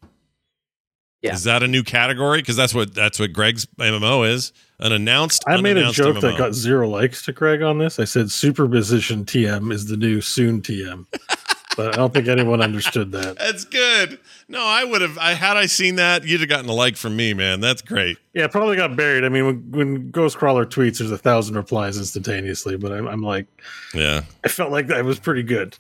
Yeah. 1.23 1.33
Is 1.33 1.45
that 1.45 1.63
a 1.63 1.69
new 1.69 1.83
category? 1.83 2.41
Because 2.41 2.57
that's 2.57 2.75
what 2.75 2.95
that's 2.95 3.19
what 3.19 3.33
Greg's 3.33 3.65
MMO 3.79 4.29
is. 4.29 4.53
An 4.79 4.93
announced. 4.93 5.43
I 5.47 5.59
made 5.59 5.79
a 5.79 5.91
joke 5.91 6.17
MMO. 6.17 6.21
that 6.21 6.39
got 6.39 6.53
zero 6.53 6.87
likes 6.87 7.25
to 7.25 7.33
Craig 7.33 7.63
on 7.63 7.79
this. 7.79 7.99
I 7.99 8.05
said 8.05 8.31
Superposition 8.31 9.25
TM 9.25 9.73
is 9.73 9.87
the 9.87 9.97
new 9.97 10.21
soon 10.21 10.61
TM. 10.61 11.07
but 11.77 11.95
I 11.95 11.97
don't 11.97 12.13
think 12.13 12.29
anyone 12.29 12.61
understood 12.63 13.13
that. 13.13 13.39
That's 13.39 13.65
good. 13.65 14.19
No, 14.49 14.63
I 14.65 14.85
would 14.85 15.01
have. 15.03 15.17
I 15.19 15.35
had 15.35 15.57
I 15.57 15.67
seen 15.67 15.97
that, 15.97 16.25
you'd 16.25 16.41
have 16.41 16.49
gotten 16.49 16.69
a 16.69 16.73
like 16.73 16.97
from 16.97 17.17
me, 17.17 17.35
man. 17.35 17.61
That's 17.61 17.83
great. 17.83 18.19
Yeah, 18.33 18.47
probably 18.49 18.77
got 18.77 18.97
buried. 18.97 19.25
I 19.25 19.29
mean, 19.29 19.47
when, 19.47 19.71
when 19.71 20.13
Ghostcrawler 20.13 20.67
tweets, 20.67 20.99
there's 20.99 21.11
a 21.11 21.19
thousand 21.19 21.57
replies 21.57 21.97
instantaneously. 21.99 22.77
But 22.77 22.93
I'm, 22.93 23.07
I'm 23.07 23.23
like, 23.23 23.47
Yeah, 23.95 24.23
I 24.45 24.49
felt 24.49 24.71
like 24.73 24.87
that 24.89 25.05
was 25.05 25.19
pretty 25.19 25.43
good. 25.43 25.77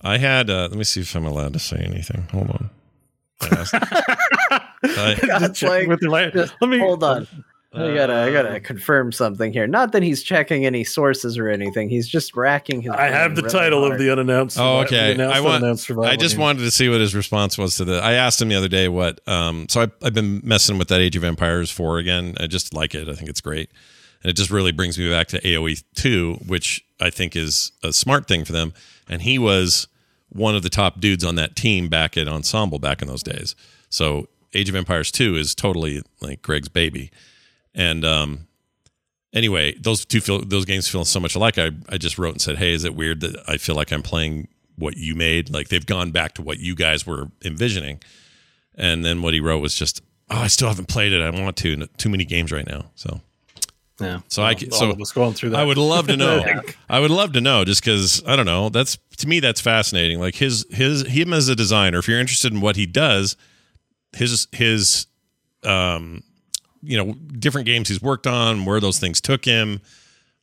I 0.00 0.18
had. 0.18 0.50
Uh, 0.50 0.68
let 0.70 0.74
me 0.74 0.84
see 0.84 1.00
if 1.00 1.14
I'm 1.14 1.24
allowed 1.26 1.52
to 1.54 1.58
say 1.58 1.78
anything. 1.78 2.26
Hold 2.32 2.50
on. 2.50 2.70
I 3.40 3.46
asked- 3.56 3.74
I- 3.74 4.60
God, 5.26 5.62
like, 5.62 5.88
with 5.88 6.00
the 6.00 6.10
mic. 6.10 6.34
Let 6.60 6.68
me 6.70 6.78
Hold 6.78 7.02
on. 7.02 7.26
I 7.76 7.94
gotta, 7.94 8.14
I 8.14 8.32
gotta 8.32 8.60
confirm 8.60 9.10
something 9.12 9.52
here. 9.52 9.66
Not 9.66 9.92
that 9.92 10.02
he's 10.02 10.22
checking 10.22 10.64
any 10.64 10.84
sources 10.84 11.36
or 11.38 11.48
anything. 11.48 11.88
He's 11.88 12.06
just 12.08 12.36
racking 12.36 12.82
his. 12.82 12.92
I 12.92 13.06
have 13.08 13.34
the 13.34 13.42
really 13.42 13.52
title 13.52 13.80
hard. 13.80 13.92
of 13.94 13.98
the 13.98 14.10
unannounced. 14.12 14.58
Oh, 14.58 14.80
okay. 14.80 15.20
I 15.20 15.40
want- 15.40 15.64
I 15.64 16.16
just 16.16 16.34
game. 16.36 16.40
wanted 16.42 16.60
to 16.60 16.70
see 16.70 16.88
what 16.88 17.00
his 17.00 17.14
response 17.14 17.58
was 17.58 17.76
to 17.76 17.84
the. 17.84 18.00
I 18.00 18.12
asked 18.12 18.40
him 18.40 18.48
the 18.48 18.54
other 18.54 18.68
day 18.68 18.88
what. 18.88 19.20
Um, 19.28 19.66
so 19.68 19.82
I, 19.82 19.88
I've 20.02 20.14
been 20.14 20.40
messing 20.44 20.78
with 20.78 20.88
that 20.88 21.00
Age 21.00 21.16
of 21.16 21.24
Empires 21.24 21.70
four 21.70 21.98
again. 21.98 22.34
I 22.38 22.46
just 22.46 22.72
like 22.74 22.94
it. 22.94 23.08
I 23.08 23.14
think 23.14 23.28
it's 23.28 23.40
great, 23.40 23.70
and 24.22 24.30
it 24.30 24.34
just 24.34 24.50
really 24.50 24.72
brings 24.72 24.96
me 24.98 25.10
back 25.10 25.26
to 25.28 25.40
AOE 25.40 25.82
two, 25.94 26.34
which 26.46 26.84
I 27.00 27.10
think 27.10 27.34
is 27.34 27.72
a 27.82 27.92
smart 27.92 28.26
thing 28.28 28.44
for 28.44 28.52
them. 28.52 28.72
And 29.08 29.22
he 29.22 29.38
was 29.38 29.88
one 30.30 30.54
of 30.56 30.62
the 30.62 30.70
top 30.70 31.00
dudes 31.00 31.24
on 31.24 31.34
that 31.36 31.54
team 31.56 31.88
back 31.88 32.16
at 32.16 32.26
Ensemble 32.28 32.78
back 32.78 33.02
in 33.02 33.08
those 33.08 33.22
days. 33.22 33.54
So 33.90 34.28
Age 34.54 34.68
of 34.68 34.74
Empires 34.76 35.10
two 35.10 35.36
is 35.36 35.54
totally 35.54 36.02
like 36.20 36.40
Greg's 36.42 36.68
baby, 36.68 37.10
and 37.74 38.04
um, 38.04 38.46
anyway, 39.32 39.74
those 39.80 40.04
two 40.04 40.20
feel 40.20 40.44
those 40.44 40.64
games 40.64 40.88
feel 40.88 41.04
so 41.04 41.20
much 41.20 41.34
alike. 41.34 41.58
I 41.58 41.70
I 41.88 41.98
just 41.98 42.18
wrote 42.18 42.32
and 42.32 42.40
said, 42.40 42.56
"Hey, 42.58 42.72
is 42.72 42.84
it 42.84 42.94
weird 42.94 43.20
that 43.20 43.36
I 43.48 43.56
feel 43.56 43.74
like 43.74 43.92
I'm 43.92 44.02
playing 44.02 44.48
what 44.76 44.96
you 44.96 45.14
made? 45.14 45.50
Like 45.50 45.68
they've 45.68 45.84
gone 45.86 46.10
back 46.10 46.34
to 46.34 46.42
what 46.42 46.58
you 46.58 46.74
guys 46.74 47.06
were 47.06 47.28
envisioning." 47.44 48.00
And 48.76 49.04
then 49.04 49.22
what 49.22 49.34
he 49.34 49.40
wrote 49.40 49.60
was 49.60 49.74
just 49.74 50.00
oh, 50.30 50.38
I 50.38 50.46
still 50.48 50.68
haven't 50.68 50.88
played 50.88 51.12
it. 51.12 51.20
I 51.20 51.30
want 51.30 51.56
to. 51.58 51.86
Too 51.96 52.08
many 52.08 52.24
games 52.24 52.50
right 52.50 52.66
now. 52.66 52.86
So 52.94 53.20
Yeah. 54.00 54.20
So 54.28 54.42
I 54.42 54.54
All- 54.54 54.70
so 54.70 54.90
us 54.90 55.12
going 55.12 55.34
through 55.34 55.50
that. 55.50 55.60
I 55.60 55.64
would 55.64 55.78
love 55.78 56.06
to 56.08 56.16
know. 56.16 56.38
Yeah. 56.46 56.60
I 56.88 57.00
would 57.00 57.10
love 57.10 57.32
to 57.34 57.40
know 57.40 57.64
just 57.64 57.84
because 57.84 58.22
I 58.26 58.36
don't 58.36 58.46
know. 58.46 58.68
That's 58.68 58.98
to 59.18 59.28
me 59.28 59.40
that's 59.40 59.60
fascinating. 59.60 60.18
Like 60.18 60.34
his 60.34 60.66
his 60.70 61.06
him 61.06 61.32
as 61.32 61.48
a 61.48 61.54
designer. 61.54 61.98
If 61.98 62.08
you're 62.08 62.20
interested 62.20 62.52
in 62.52 62.60
what 62.60 62.76
he 62.76 62.86
does, 62.86 63.36
his 64.16 64.48
his 64.52 65.06
um 65.62 66.22
you 66.84 66.96
know 66.96 67.14
different 67.14 67.66
games 67.66 67.88
he's 67.88 68.02
worked 68.02 68.26
on, 68.26 68.64
where 68.64 68.80
those 68.80 68.98
things 68.98 69.20
took 69.20 69.44
him, 69.44 69.80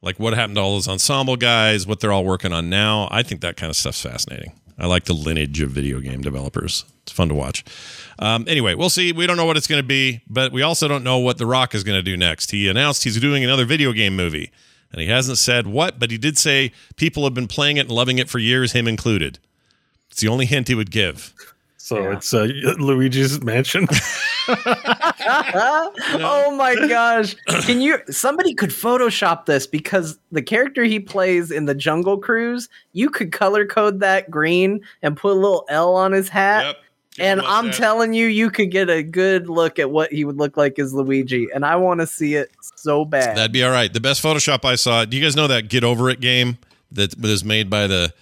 like 0.01 0.19
what 0.19 0.33
happened 0.33 0.55
to 0.55 0.61
all 0.61 0.73
those 0.73 0.87
ensemble 0.87 1.37
guys, 1.37 1.85
what 1.87 1.99
they're 1.99 2.11
all 2.11 2.25
working 2.25 2.51
on 2.53 2.69
now. 2.69 3.07
I 3.11 3.23
think 3.23 3.41
that 3.41 3.57
kind 3.57 3.69
of 3.69 3.75
stuff's 3.75 4.01
fascinating. 4.01 4.53
I 4.79 4.87
like 4.87 5.03
the 5.03 5.13
lineage 5.13 5.61
of 5.61 5.69
video 5.69 5.99
game 5.99 6.21
developers. 6.21 6.85
It's 7.03 7.11
fun 7.11 7.29
to 7.29 7.35
watch. 7.35 7.63
Um, 8.17 8.45
anyway, 8.47 8.73
we'll 8.73 8.89
see. 8.89 9.11
We 9.11 9.27
don't 9.27 9.37
know 9.37 9.45
what 9.45 9.55
it's 9.57 9.67
going 9.67 9.81
to 9.81 9.87
be, 9.87 10.21
but 10.27 10.51
we 10.51 10.63
also 10.63 10.87
don't 10.87 11.03
know 11.03 11.19
what 11.19 11.37
The 11.37 11.45
Rock 11.45 11.75
is 11.75 11.83
going 11.83 11.97
to 11.99 12.01
do 12.03 12.17
next. 12.17 12.49
He 12.51 12.67
announced 12.67 13.03
he's 13.03 13.19
doing 13.19 13.43
another 13.43 13.65
video 13.65 13.91
game 13.91 14.15
movie, 14.15 14.51
and 14.91 14.99
he 15.01 15.07
hasn't 15.07 15.37
said 15.37 15.67
what, 15.67 15.99
but 15.99 16.09
he 16.09 16.17
did 16.17 16.37
say 16.37 16.71
people 16.95 17.23
have 17.25 17.33
been 17.35 17.47
playing 17.47 17.77
it 17.77 17.81
and 17.81 17.91
loving 17.91 18.17
it 18.17 18.27
for 18.27 18.39
years, 18.39 18.71
him 18.71 18.87
included. 18.87 19.37
It's 20.09 20.19
the 20.21 20.27
only 20.29 20.45
hint 20.47 20.67
he 20.67 20.73
would 20.75 20.89
give. 20.89 21.33
So 21.77 21.97
Yeah. 22.01 22.13
it's 22.17 22.33
uh, 22.33 22.47
Luigi's 22.79 23.43
Mansion. 23.43 23.87
oh 25.27 26.55
my 26.55 26.75
gosh. 26.87 27.35
Can 27.65 27.81
you 27.81 27.99
somebody 28.09 28.53
could 28.53 28.69
photoshop 28.69 29.45
this 29.45 29.67
because 29.67 30.17
the 30.31 30.41
character 30.41 30.83
he 30.83 30.99
plays 30.99 31.51
in 31.51 31.65
the 31.65 31.75
Jungle 31.75 32.17
Cruise, 32.17 32.69
you 32.93 33.09
could 33.09 33.31
color 33.31 33.65
code 33.65 33.99
that 33.99 34.29
green 34.31 34.81
and 35.01 35.17
put 35.17 35.31
a 35.31 35.39
little 35.39 35.65
L 35.69 35.95
on 35.95 36.11
his 36.11 36.29
hat. 36.29 36.77
And 37.19 37.41
I'm 37.41 37.71
telling 37.71 38.13
you, 38.13 38.27
you 38.27 38.49
could 38.49 38.71
get 38.71 38.89
a 38.89 39.03
good 39.03 39.49
look 39.49 39.79
at 39.79 39.91
what 39.91 40.13
he 40.13 40.23
would 40.23 40.37
look 40.37 40.55
like 40.55 40.79
as 40.79 40.93
Luigi, 40.93 41.49
and 41.53 41.65
I 41.65 41.75
want 41.75 41.99
to 41.99 42.07
see 42.07 42.35
it 42.35 42.49
so 42.75 43.03
bad. 43.03 43.35
That'd 43.35 43.51
be 43.51 43.63
all 43.63 43.71
right. 43.71 43.91
The 43.91 43.99
best 43.99 44.23
Photoshop 44.23 44.63
I 44.63 44.75
saw. 44.75 45.03
Do 45.03 45.17
you 45.17 45.23
guys 45.23 45.35
know 45.35 45.47
that 45.47 45.67
Get 45.67 45.83
Over 45.83 46.09
It 46.09 46.21
game 46.21 46.57
that 46.91 47.19
was 47.19 47.43
made 47.43 47.69
by 47.69 47.87
the 47.87 48.13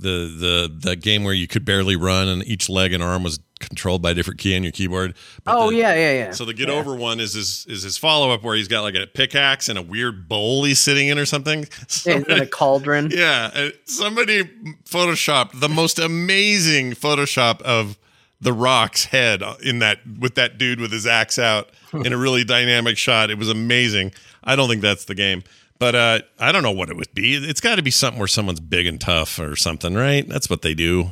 the 0.00 0.34
the 0.38 0.88
the 0.90 0.96
game 0.96 1.24
where 1.24 1.34
you 1.34 1.46
could 1.46 1.64
barely 1.64 1.96
run 1.96 2.28
and 2.28 2.44
each 2.46 2.68
leg 2.68 2.92
and 2.92 3.02
arm 3.02 3.22
was 3.22 3.38
controlled 3.60 4.00
by 4.00 4.12
a 4.12 4.14
different 4.14 4.40
key 4.40 4.56
on 4.56 4.62
your 4.62 4.72
keyboard? 4.72 5.14
But 5.44 5.54
oh 5.56 5.70
the- 5.70 5.76
yeah, 5.76 5.94
yeah, 5.94 6.12
yeah. 6.12 6.30
So 6.32 6.44
the 6.44 6.54
Get 6.54 6.70
Over 6.70 6.94
one 6.94 7.20
is 7.20 7.34
his 7.34 7.66
is 7.68 7.82
his 7.82 7.98
follow 7.98 8.30
up 8.32 8.42
where 8.42 8.56
he's 8.56 8.68
got 8.68 8.82
like 8.82 8.94
a 8.94 9.06
pickaxe 9.06 9.68
and 9.68 9.78
a 9.78 9.82
weird 9.82 10.28
bowl 10.28 10.64
he's 10.64 10.78
sitting 10.78 11.08
in 11.08 11.18
or 11.18 11.26
something. 11.26 11.66
Yeah, 12.06 12.22
in 12.28 12.40
a 12.40 12.46
cauldron. 12.46 13.10
Yeah, 13.14 13.50
uh, 13.54 13.68
somebody 13.84 14.44
photoshopped 14.84 15.60
the 15.60 15.68
most 15.68 15.98
amazing 15.98 16.92
Photoshop 16.92 17.60
of 17.62 17.98
the 18.40 18.52
Rock's 18.52 19.04
head 19.06 19.42
uh, 19.42 19.56
in 19.62 19.80
that 19.80 19.98
with 20.18 20.34
that 20.36 20.56
dude 20.58 20.80
with 20.80 20.92
his 20.92 21.06
axe 21.06 21.38
out 21.38 21.70
in 21.92 22.12
a 22.12 22.16
really 22.16 22.44
dynamic 22.44 22.96
shot. 22.96 23.30
It 23.30 23.38
was 23.38 23.48
amazing. 23.50 24.12
I 24.42 24.56
don't 24.56 24.68
think 24.68 24.80
that's 24.80 25.04
the 25.04 25.14
game, 25.14 25.42
but 25.80 25.94
uh, 25.96 26.20
I 26.38 26.52
don't 26.52 26.62
know 26.62 26.70
what 26.70 26.88
it 26.90 26.96
would 26.96 27.12
be. 27.14 27.34
It's 27.34 27.60
got 27.60 27.76
to 27.76 27.82
be 27.82 27.90
something 27.90 28.18
where 28.20 28.28
someone's 28.28 28.60
big 28.60 28.86
and 28.86 29.00
tough 29.00 29.40
or 29.40 29.56
something, 29.56 29.94
right? 29.94 30.26
That's 30.28 30.48
what 30.48 30.62
they 30.62 30.74
do. 30.74 31.10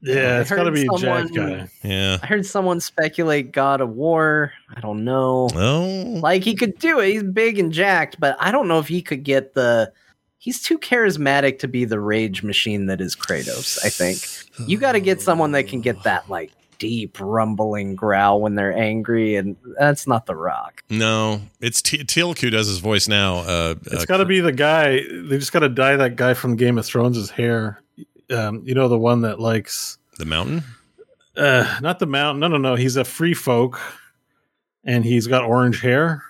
yeah, 0.00 0.36
I 0.36 0.40
it's 0.40 0.50
got 0.50 0.56
to 0.56 0.64
heard 0.64 0.74
be 0.74 0.82
a 0.82 0.98
someone- 0.98 1.34
Jack 1.34 1.34
guy. 1.34 1.68
Yeah. 1.82 2.18
I 2.22 2.26
heard 2.26 2.46
someone 2.46 2.80
speculate 2.80 3.52
God 3.52 3.80
of 3.82 3.90
War. 3.90 4.52
I 4.74 4.80
don't 4.80 5.04
know. 5.04 5.50
Oh, 5.54 6.20
Like 6.22 6.42
he 6.44 6.54
could 6.54 6.78
do 6.78 7.00
it. 7.00 7.10
He's 7.12 7.22
big 7.22 7.58
and 7.58 7.72
jacked, 7.72 8.18
but 8.18 8.36
I 8.40 8.50
don't 8.52 8.68
know 8.68 8.78
if 8.78 8.88
he 8.88 9.02
could 9.02 9.22
get 9.24 9.52
the. 9.54 9.92
He's 10.38 10.62
too 10.62 10.78
charismatic 10.78 11.58
to 11.60 11.66
be 11.68 11.84
the 11.84 11.98
rage 11.98 12.44
machine 12.44 12.86
that 12.86 13.00
is 13.00 13.16
Kratos. 13.16 13.84
I 13.84 13.88
think 13.88 14.68
you 14.68 14.78
got 14.78 14.92
to 14.92 15.00
get 15.00 15.20
someone 15.20 15.50
that 15.52 15.66
can 15.66 15.80
get 15.80 16.00
that 16.04 16.30
like 16.30 16.52
deep 16.78 17.18
rumbling 17.20 17.94
growl 17.94 18.40
when 18.40 18.54
they're 18.54 18.76
angry, 18.76 19.36
and 19.36 19.56
that's 19.78 20.06
not 20.06 20.26
the 20.26 20.34
Rock. 20.36 20.82
no, 20.90 21.40
it's 21.60 21.80
T- 21.82 21.98
Teal'c 22.04 22.38
who 22.40 22.50
does 22.50 22.66
his 22.66 22.78
voice 22.78 23.08
now. 23.08 23.38
Uh, 23.38 23.74
It's 23.86 24.02
uh, 24.02 24.06
got 24.06 24.18
to 24.18 24.24
be 24.24 24.40
the 24.40 24.52
guy. 24.52 25.00
They 25.10 25.38
just 25.38 25.52
got 25.52 25.60
to 25.60 25.68
dye 25.68 25.96
that 25.96 26.16
guy 26.16 26.34
from 26.34 26.56
Game 26.56 26.78
of 26.78 26.86
Thrones' 26.86 27.16
his 27.16 27.30
hair. 27.30 27.82
Um, 28.30 28.62
you 28.64 28.74
know 28.74 28.88
the 28.88 28.98
one 28.98 29.22
that 29.22 29.38
likes 29.40 29.98
the 30.18 30.24
mountain. 30.24 30.64
uh, 31.36 31.78
not 31.80 31.98
the 31.98 32.06
mountain. 32.06 32.40
No, 32.40 32.48
no, 32.48 32.56
no. 32.58 32.74
He's 32.74 32.96
a 32.96 33.04
free 33.04 33.34
folk, 33.34 33.80
and 34.84 35.04
he's 35.04 35.26
got 35.26 35.44
orange 35.44 35.80
hair. 35.80 36.22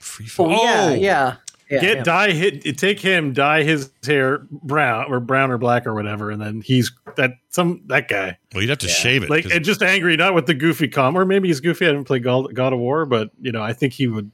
Free 0.00 0.26
folk. 0.26 0.48
Oh, 0.50 0.56
fall. 0.56 0.64
yeah, 0.64 0.90
yeah. 0.94 1.36
Yeah 1.70 1.80
Get 1.80 1.96
yeah. 1.98 2.02
dye 2.02 2.30
hit. 2.32 2.78
Take 2.78 3.00
him, 3.00 3.32
dye 3.32 3.62
his 3.62 3.90
hair 4.06 4.46
brown 4.50 5.12
or 5.12 5.20
brown 5.20 5.50
or 5.50 5.58
black 5.58 5.86
or 5.86 5.94
whatever, 5.94 6.30
and 6.30 6.40
then 6.40 6.60
he's 6.60 6.90
that 7.16 7.32
some 7.50 7.82
that 7.86 8.08
guy. 8.08 8.38
Well, 8.54 8.62
you'd 8.62 8.70
have 8.70 8.78
to 8.78 8.86
Yeah. 8.86 8.92
shave 8.94 9.22
it. 9.24 9.30
like 9.30 9.44
and 9.46 9.64
just 9.64 9.82
angry, 9.82 10.16
not 10.16 10.34
with 10.34 10.46
the 10.46 10.54
goofy 10.54 10.88
com, 10.88 11.16
or 11.16 11.24
maybe 11.24 11.48
he's 11.48 11.60
goofy. 11.60 11.86
I 11.86 11.90
didn't 11.90 12.04
play 12.06 12.18
God, 12.18 12.54
God 12.54 12.72
of 12.72 12.78
War, 12.78 13.04
but 13.06 13.30
you 13.40 13.52
know, 13.52 13.62
I 13.62 13.72
think 13.72 13.92
he 13.92 14.06
would. 14.08 14.30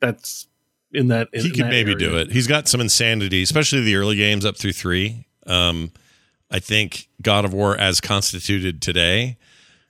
That's 0.00 0.46
in 0.92 1.08
that. 1.08 1.28
In 1.32 1.42
he 1.42 1.50
could 1.50 1.66
maybe 1.66 1.92
area. 1.92 1.96
do 2.10 2.16
it. 2.18 2.30
He's 2.32 2.46
got 2.46 2.68
some 2.68 2.80
insanity, 2.80 3.42
especially 3.42 3.82
the 3.82 3.96
early 3.96 4.16
games 4.16 4.44
up 4.44 4.56
through 4.56 4.72
three. 4.72 5.26
Um, 5.46 5.92
I 6.50 6.58
think 6.58 7.08
God 7.22 7.44
of 7.44 7.52
War, 7.54 7.76
as 7.76 8.00
constituted 8.00 8.80
today, 8.82 9.38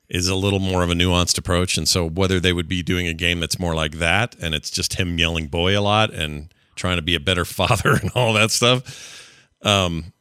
is 0.09 0.29
a 0.29 0.35
little 0.37 0.61
more 0.61 0.83
of 0.83 0.91
a 0.91 0.95
nuanced 0.95 1.37
approach. 1.39 1.77
And 1.77 1.89
so, 1.89 2.09
whether 2.09 2.39
they 2.41 2.53
would 2.53 2.69
be 2.69 2.83
doing 2.83 3.07
a 3.09 3.15
game 3.15 3.41
that's 3.41 3.59
more 3.59 3.75
like 3.75 3.93
that, 3.99 4.37
and 4.41 4.55
it's 4.55 4.71
just 4.71 4.95
him 4.95 5.19
yelling 5.19 5.49
"boy" 5.49 5.79
a 5.79 5.83
lot 5.83 6.13
and 6.13 6.54
trying 6.75 6.97
to 6.97 7.03
be 7.03 7.15
a 7.15 7.21
better 7.21 7.45
father 7.45 7.95
and 7.95 8.11
all 8.15 8.33
that 8.35 8.51
stuff. 8.51 9.31
Um, 9.63 10.13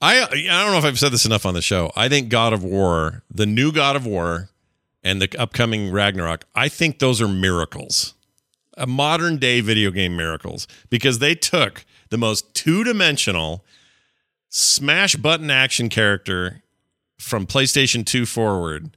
I 0.00 0.22
I 0.22 0.62
don't 0.64 0.72
know 0.72 0.78
if 0.78 0.84
I've 0.84 0.98
said 0.98 1.12
this 1.12 1.26
enough 1.26 1.46
on 1.46 1.54
the 1.54 1.62
show. 1.62 1.90
I 1.96 2.08
think 2.08 2.28
God 2.28 2.52
of 2.52 2.62
War, 2.62 3.22
the 3.30 3.46
new 3.46 3.72
God 3.72 3.96
of 3.96 4.06
War, 4.06 4.50
and 5.02 5.22
the 5.22 5.38
upcoming 5.38 5.90
Ragnarok, 5.90 6.44
I 6.54 6.68
think 6.68 6.98
those 6.98 7.20
are 7.20 7.28
miracles 7.28 8.14
a 8.76 8.86
modern 8.86 9.38
day 9.38 9.60
video 9.60 9.90
game 9.90 10.16
miracles 10.16 10.68
because 10.90 11.18
they 11.18 11.34
took 11.34 11.84
the 12.10 12.18
most 12.18 12.54
two 12.54 12.84
dimensional 12.84 13.64
smash 14.48 15.16
button 15.16 15.50
action 15.50 15.88
character 15.88 16.62
from 17.18 17.46
PlayStation 17.46 18.04
2 18.04 18.26
forward 18.26 18.96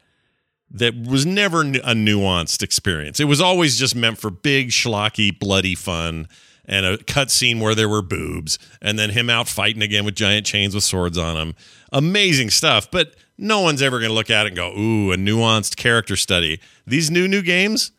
that 0.70 0.95
was 0.95 1.26
never 1.26 1.62
a 1.62 1.95
nuanced 1.95 2.62
experience. 2.62 3.20
It 3.20 3.26
was 3.26 3.41
always 3.41 3.78
just 3.78 3.95
meant 3.95 4.20
for 4.20 4.30
big, 4.30 4.70
schlocky, 4.70 5.38
bloody 5.38 5.74
fun 5.76 6.28
and 6.70 6.86
a 6.86 6.97
cutscene 6.99 7.59
where 7.59 7.76
there 7.76 7.89
were 7.89 8.03
boobs 8.03 8.59
and 8.82 8.97
then 8.97 9.09
him 9.09 9.30
out 9.30 9.49
fighting 9.49 9.82
again 9.82 10.05
with 10.05 10.15
giant 10.15 10.45
chains 10.45 10.76
with 10.76 10.84
swords 10.84 11.17
on 11.17 11.36
him. 11.36 11.55
Amazing 11.91 12.51
stuff, 12.51 12.89
but 12.89 13.15
no 13.38 13.61
one's 13.61 13.82
ever 13.82 13.97
going 13.97 14.09
to 14.09 14.15
look 14.15 14.30
at 14.30 14.45
it 14.45 14.49
and 14.49 14.55
go, 14.55 14.72
ooh, 14.78 15.11
a 15.11 15.17
nuanced 15.17 15.76
character 15.76 16.15
study. 16.15 16.61
These 16.86 17.09
new, 17.09 17.28
new 17.28 17.41
games, 17.41 17.91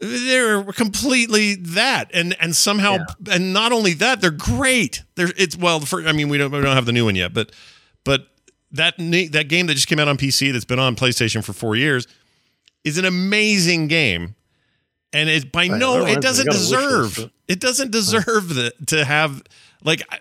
they're 0.00 0.64
completely 0.64 1.54
that 1.54 2.10
and 2.12 2.34
and 2.40 2.56
somehow 2.56 2.98
and 3.30 3.52
not 3.52 3.70
only 3.70 3.94
that 3.94 4.20
they're 4.20 4.32
great 4.32 5.04
they're 5.14 5.30
it's 5.36 5.56
well 5.56 5.78
for, 5.78 6.04
i 6.08 6.10
mean 6.10 6.28
we 6.28 6.36
don't 6.36 6.50
we 6.50 6.60
don't 6.60 6.74
have 6.74 6.86
the 6.86 6.92
new 6.92 7.04
one 7.04 7.14
yet 7.14 7.32
but 7.32 7.52
but 8.02 8.26
that 8.72 8.94
that 8.98 9.46
game 9.46 9.68
that 9.68 9.74
just 9.74 9.86
came 9.86 10.00
out 10.00 10.08
on 10.08 10.16
pc 10.16 10.52
that's 10.52 10.64
been 10.64 10.80
on 10.80 10.96
playstation 10.96 11.44
for 11.44 11.52
four 11.52 11.76
years 11.76 12.08
is 12.82 12.98
an 12.98 13.04
amazing 13.04 13.86
game 13.86 14.34
and 15.12 15.28
it 15.28 15.52
by 15.52 15.64
I 15.64 15.68
no 15.68 15.98
know, 15.98 16.06
it 16.06 16.20
doesn't 16.20 16.46
got 16.46 16.54
a 16.54 16.58
wish 16.58 16.70
deserve 16.70 17.30
it 17.48 17.60
doesn't 17.60 17.90
deserve 17.90 18.54
the, 18.54 18.72
to 18.86 19.04
have 19.04 19.42
like 19.84 20.02
I, 20.10 20.18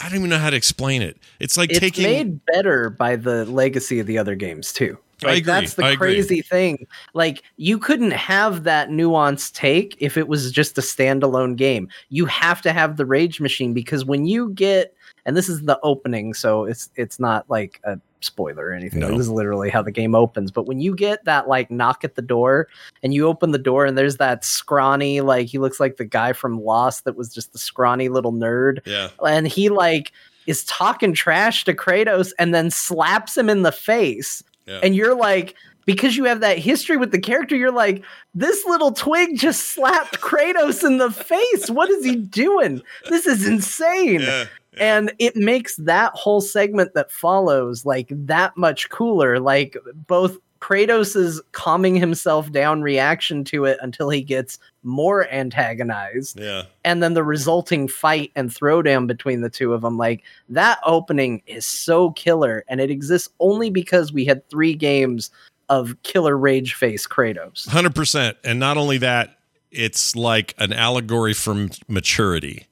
I 0.00 0.08
don't 0.08 0.18
even 0.18 0.30
know 0.30 0.38
how 0.38 0.50
to 0.50 0.56
explain 0.56 1.02
it 1.02 1.18
it's 1.40 1.56
like 1.56 1.70
it's 1.70 1.80
taking 1.80 2.04
made 2.04 2.44
better 2.46 2.90
by 2.90 3.16
the 3.16 3.44
legacy 3.46 4.00
of 4.00 4.06
the 4.06 4.18
other 4.18 4.34
games 4.34 4.72
too. 4.72 4.98
I 5.24 5.34
agree. 5.34 5.40
that's 5.42 5.74
the 5.74 5.84
I 5.84 5.90
agree. 5.90 6.14
crazy 6.14 6.42
thing. 6.42 6.86
Like 7.14 7.42
you 7.56 7.78
couldn't 7.78 8.12
have 8.12 8.64
that 8.64 8.88
nuanced 8.88 9.52
take 9.52 9.96
if 10.00 10.16
it 10.16 10.28
was 10.28 10.50
just 10.50 10.78
a 10.78 10.80
standalone 10.80 11.56
game. 11.56 11.88
You 12.08 12.26
have 12.26 12.62
to 12.62 12.72
have 12.72 12.96
the 12.96 13.06
rage 13.06 13.40
machine 13.40 13.72
because 13.72 14.04
when 14.04 14.26
you 14.26 14.50
get 14.50 14.94
and 15.24 15.36
this 15.36 15.48
is 15.48 15.62
the 15.62 15.78
opening, 15.82 16.34
so 16.34 16.64
it's 16.64 16.90
it's 16.96 17.20
not 17.20 17.48
like 17.48 17.80
a 17.84 17.98
spoiler 18.24 18.68
or 18.68 18.72
anything. 18.72 19.00
No. 19.00 19.08
This 19.08 19.20
is 19.20 19.30
literally 19.30 19.70
how 19.70 19.82
the 19.82 19.90
game 19.90 20.14
opens. 20.14 20.50
But 20.50 20.66
when 20.66 20.80
you 20.80 20.94
get 20.94 21.24
that 21.24 21.48
like 21.48 21.70
knock 21.70 22.04
at 22.04 22.14
the 22.14 22.22
door 22.22 22.68
and 23.02 23.14
you 23.14 23.26
open 23.26 23.52
the 23.52 23.58
door 23.58 23.84
and 23.86 23.96
there's 23.96 24.16
that 24.16 24.44
scrawny, 24.44 25.20
like 25.20 25.46
he 25.46 25.58
looks 25.58 25.80
like 25.80 25.96
the 25.96 26.04
guy 26.04 26.32
from 26.32 26.60
Lost 26.60 27.04
that 27.04 27.16
was 27.16 27.32
just 27.32 27.52
the 27.52 27.58
scrawny 27.58 28.08
little 28.08 28.32
nerd 28.32 28.80
yeah 28.86 29.08
and 29.26 29.46
he 29.46 29.68
like 29.68 30.12
is 30.46 30.64
talking 30.64 31.12
trash 31.12 31.64
to 31.64 31.74
Kratos 31.74 32.32
and 32.38 32.54
then 32.54 32.70
slaps 32.70 33.36
him 33.36 33.48
in 33.48 33.62
the 33.62 33.72
face. 33.72 34.42
Yeah. 34.66 34.80
And 34.82 34.94
you're 34.94 35.14
like, 35.14 35.54
because 35.84 36.16
you 36.16 36.24
have 36.24 36.40
that 36.40 36.58
history 36.58 36.96
with 36.96 37.10
the 37.10 37.20
character, 37.20 37.56
you're 37.56 37.72
like, 37.72 38.04
this 38.34 38.64
little 38.64 38.92
twig 38.92 39.36
just 39.36 39.68
slapped 39.68 40.20
Kratos 40.20 40.84
in 40.84 40.98
the 40.98 41.10
face. 41.10 41.70
What 41.70 41.90
is 41.90 42.04
he 42.04 42.16
doing? 42.16 42.82
This 43.08 43.26
is 43.26 43.46
insane. 43.46 44.20
yeah 44.20 44.44
And 44.78 45.12
it 45.18 45.36
makes 45.36 45.76
that 45.76 46.12
whole 46.14 46.40
segment 46.40 46.94
that 46.94 47.10
follows 47.10 47.84
like 47.84 48.08
that 48.10 48.56
much 48.56 48.88
cooler. 48.90 49.38
Like 49.38 49.76
both 50.06 50.38
Kratos's 50.60 51.42
calming 51.52 51.96
himself 51.96 52.52
down 52.52 52.82
reaction 52.82 53.42
to 53.44 53.64
it 53.64 53.78
until 53.82 54.08
he 54.08 54.22
gets 54.22 54.60
more 54.84 55.28
antagonized 55.28 56.38
yeah 56.38 56.62
and 56.84 57.02
then 57.02 57.14
the 57.14 57.24
resulting 57.24 57.88
fight 57.88 58.30
and 58.36 58.48
throwdown 58.48 59.08
between 59.08 59.40
the 59.40 59.50
two 59.50 59.72
of 59.72 59.82
them 59.82 59.96
like 59.96 60.22
that 60.48 60.78
opening 60.84 61.42
is 61.46 61.66
so 61.66 62.10
killer 62.12 62.64
and 62.68 62.80
it 62.80 62.90
exists 62.92 63.28
only 63.40 63.70
because 63.70 64.12
we 64.12 64.24
had 64.24 64.48
three 64.48 64.74
games 64.74 65.30
of 65.72 65.96
killer 66.02 66.36
rage 66.36 66.74
face 66.74 67.06
Kratos. 67.06 67.66
Hundred 67.66 67.94
percent, 67.94 68.36
and 68.44 68.60
not 68.60 68.76
only 68.76 68.98
that, 68.98 69.38
it's 69.70 70.14
like 70.14 70.54
an 70.58 70.72
allegory 70.72 71.32
from 71.32 71.70
maturity. 71.88 72.66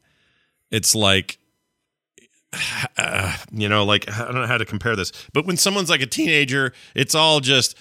It's 0.71 0.95
like, 0.95 1.39
uh, 2.97 3.37
you 3.53 3.69
know, 3.69 3.85
like 3.85 4.11
I 4.11 4.25
don't 4.25 4.35
know 4.35 4.47
how 4.47 4.59
to 4.59 4.65
compare 4.65 4.97
this, 4.97 5.13
but 5.33 5.47
when 5.47 5.57
someone's 5.57 5.91
like 5.91 6.03
a 6.03 6.07
teenager, 6.07 6.73
it's 6.95 7.15
all 7.15 7.41
just, 7.41 7.77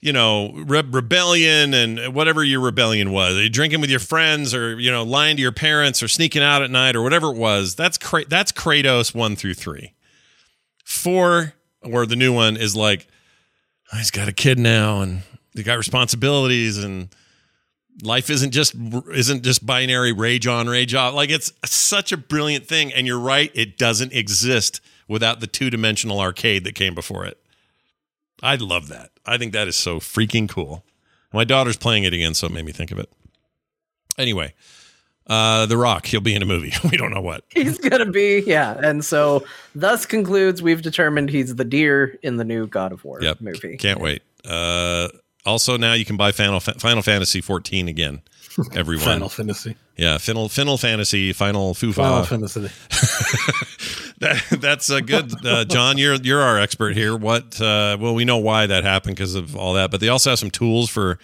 you 0.00 0.12
know, 0.12 0.52
re- 0.54 0.82
rebellion 0.88 1.74
and 1.74 2.14
whatever 2.14 2.44
your 2.44 2.60
rebellion 2.60 3.12
was. 3.12 3.36
you 3.36 3.48
drinking 3.48 3.80
with 3.80 3.90
your 3.90 4.00
friends, 4.00 4.54
or 4.54 4.78
you 4.78 4.90
know, 4.90 5.02
lying 5.02 5.36
to 5.36 5.42
your 5.42 5.52
parents, 5.52 6.02
or 6.02 6.08
sneaking 6.08 6.42
out 6.42 6.62
at 6.62 6.70
night, 6.70 6.96
or 6.96 7.02
whatever 7.02 7.28
it 7.28 7.36
was. 7.36 7.74
That's 7.74 7.98
Kra- 7.98 8.28
that's 8.28 8.52
Kratos 8.52 9.14
one 9.14 9.36
through 9.36 9.54
three. 9.54 9.92
Four, 10.84 11.54
or 11.82 12.06
the 12.06 12.16
new 12.16 12.32
one 12.32 12.56
is 12.56 12.76
like, 12.76 13.08
oh, 13.92 13.96
he's 13.96 14.10
got 14.10 14.28
a 14.28 14.32
kid 14.32 14.58
now, 14.58 15.00
and 15.00 15.22
he 15.54 15.62
got 15.62 15.78
responsibilities 15.78 16.82
and 16.82 17.08
life 18.02 18.30
isn't 18.30 18.50
just 18.50 18.74
isn't 19.12 19.42
just 19.42 19.64
binary 19.64 20.12
rage 20.12 20.46
on 20.46 20.68
rage 20.68 20.94
off. 20.94 21.14
Like 21.14 21.30
it's 21.30 21.52
such 21.64 22.12
a 22.12 22.16
brilliant 22.16 22.66
thing. 22.66 22.92
And 22.92 23.06
you're 23.06 23.18
right 23.18 23.50
it 23.54 23.78
doesn't 23.78 24.12
exist 24.12 24.80
without 25.08 25.40
the 25.40 25.46
two-dimensional 25.46 26.20
arcade 26.20 26.64
that 26.64 26.74
came 26.74 26.94
before 26.94 27.24
it. 27.24 27.38
I 28.42 28.56
love 28.56 28.88
that. 28.88 29.10
I 29.24 29.38
think 29.38 29.52
that 29.52 29.68
is 29.68 29.76
so 29.76 29.98
freaking 29.98 30.48
cool. 30.48 30.84
My 31.32 31.44
daughter's 31.44 31.76
playing 31.76 32.04
it 32.04 32.12
again 32.12 32.34
so 32.34 32.46
it 32.46 32.52
made 32.52 32.64
me 32.64 32.72
think 32.72 32.90
of 32.90 32.98
it. 32.98 33.10
Anyway 34.18 34.54
uh 35.28 35.66
the 35.66 35.76
rock 35.76 36.06
he'll 36.06 36.20
be 36.20 36.34
in 36.34 36.42
a 36.42 36.46
movie. 36.46 36.72
We 36.90 36.96
don't 36.96 37.12
know 37.12 37.20
what. 37.20 37.44
He's 37.50 37.78
gonna 37.78 38.10
be, 38.10 38.44
yeah. 38.46 38.78
And 38.82 39.04
so 39.04 39.44
thus 39.74 40.06
concludes 40.06 40.62
we've 40.62 40.82
determined 40.82 41.30
he's 41.30 41.56
the 41.56 41.64
deer 41.64 42.18
in 42.22 42.36
the 42.36 42.44
new 42.44 42.66
God 42.66 42.92
of 42.92 43.04
War 43.04 43.20
yep. 43.22 43.40
movie. 43.40 43.76
can't 43.76 44.00
wait. 44.00 44.22
Uh 44.44 45.08
also 45.46 45.76
now 45.76 45.92
you 45.92 46.04
can 46.04 46.16
buy 46.16 46.32
final 46.32 46.60
final 46.60 47.02
fantasy 47.02 47.40
14 47.40 47.88
again 47.88 48.20
everyone. 48.74 49.04
Final 49.04 49.28
Fantasy. 49.28 49.76
yeah 49.96 50.18
final 50.18 50.48
final 50.48 50.76
fantasy 50.78 51.32
final 51.32 51.74
fufa 51.74 51.94
Final 51.94 52.24
Fantasy. 52.24 52.60
that, 54.18 54.42
that's 54.60 54.90
a 54.90 55.00
good 55.02 55.32
uh, 55.46 55.64
Jon 55.64 55.98
you're 55.98 56.14
you're 56.14 56.40
our 56.42 56.58
expert 56.58 56.94
here. 56.94 57.16
What 57.16 57.60
uh, 57.60 57.96
well 58.00 58.14
we 58.14 58.24
know 58.24 58.38
why 58.38 58.66
that 58.66 58.84
happened 58.84 59.16
because 59.16 59.34
of 59.34 59.56
all 59.56 59.74
that 59.74 59.90
but 59.90 60.00
they 60.00 60.08
also 60.08 60.30
have 60.30 60.38
some 60.38 60.50
tools 60.50 60.88
for 60.90 61.18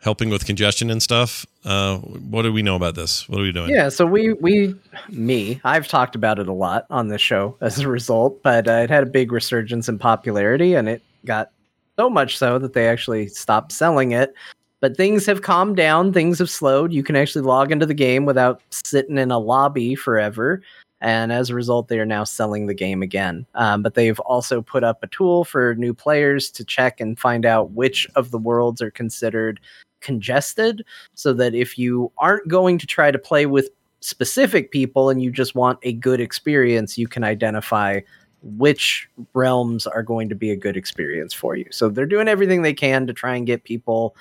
helping 0.00 0.30
with 0.30 0.46
congestion 0.46 0.90
and 0.90 1.02
stuff. 1.02 1.44
Uh, 1.64 1.98
what 1.98 2.42
do 2.42 2.52
we 2.52 2.62
know 2.62 2.76
about 2.76 2.94
this? 2.94 3.28
What 3.28 3.40
are 3.40 3.42
we 3.42 3.52
doing? 3.52 3.70
Yeah, 3.70 3.88
so 3.88 4.06
we 4.06 4.32
we 4.34 4.74
me 5.10 5.60
I've 5.64 5.88
talked 5.88 6.14
about 6.14 6.38
it 6.38 6.48
a 6.48 6.52
lot 6.52 6.86
on 6.88 7.08
this 7.08 7.20
show 7.20 7.56
as 7.60 7.78
a 7.80 7.88
result, 7.88 8.42
but 8.42 8.66
uh, 8.68 8.72
it 8.72 8.90
had 8.90 9.02
a 9.02 9.06
big 9.06 9.32
resurgence 9.32 9.88
in 9.88 9.98
popularity, 9.98 10.74
and 10.74 10.88
it 10.88 11.02
got 11.26 11.50
so 11.98 12.08
much 12.08 12.38
so 12.38 12.58
that 12.58 12.74
they 12.74 12.88
actually 12.88 13.28
stopped 13.28 13.72
selling 13.72 14.12
it. 14.12 14.34
But 14.80 14.96
things 14.96 15.26
have 15.26 15.42
calmed 15.42 15.76
down, 15.76 16.12
things 16.12 16.38
have 16.38 16.50
slowed. 16.50 16.92
You 16.92 17.02
can 17.02 17.16
actually 17.16 17.42
log 17.42 17.72
into 17.72 17.86
the 17.86 17.94
game 17.94 18.24
without 18.24 18.62
sitting 18.70 19.18
in 19.18 19.32
a 19.32 19.38
lobby 19.38 19.96
forever. 19.96 20.62
And 21.00 21.32
as 21.32 21.50
a 21.50 21.54
result, 21.54 21.88
they 21.88 21.98
are 21.98 22.06
now 22.06 22.24
selling 22.24 22.66
the 22.66 22.74
game 22.74 23.02
again. 23.02 23.46
Um, 23.54 23.82
but 23.82 23.94
they've 23.94 24.18
also 24.20 24.62
put 24.62 24.84
up 24.84 25.02
a 25.02 25.08
tool 25.08 25.44
for 25.44 25.74
new 25.74 25.92
players 25.92 26.50
to 26.52 26.64
check 26.64 27.00
and 27.00 27.18
find 27.18 27.44
out 27.44 27.72
which 27.72 28.06
of 28.14 28.30
the 28.30 28.38
worlds 28.38 28.80
are 28.80 28.90
considered 28.90 29.60
congested 30.00 30.84
so 31.14 31.32
that 31.32 31.54
if 31.54 31.76
you 31.76 32.12
aren't 32.18 32.46
going 32.46 32.78
to 32.78 32.86
try 32.86 33.10
to 33.10 33.18
play 33.18 33.46
with 33.46 33.68
specific 34.00 34.70
people 34.70 35.10
and 35.10 35.20
you 35.20 35.30
just 35.30 35.56
want 35.56 35.78
a 35.82 35.92
good 35.92 36.20
experience, 36.20 36.96
you 36.96 37.08
can 37.08 37.24
identify 37.24 37.98
which 38.42 39.08
realms 39.34 39.86
are 39.86 40.02
going 40.02 40.28
to 40.28 40.34
be 40.34 40.50
a 40.50 40.56
good 40.56 40.76
experience 40.76 41.32
for 41.32 41.56
you. 41.56 41.66
So 41.70 41.88
they're 41.88 42.06
doing 42.06 42.28
everything 42.28 42.62
they 42.62 42.74
can 42.74 43.06
to 43.06 43.12
try 43.12 43.36
and 43.36 43.46
get 43.46 43.64
people 43.64 44.14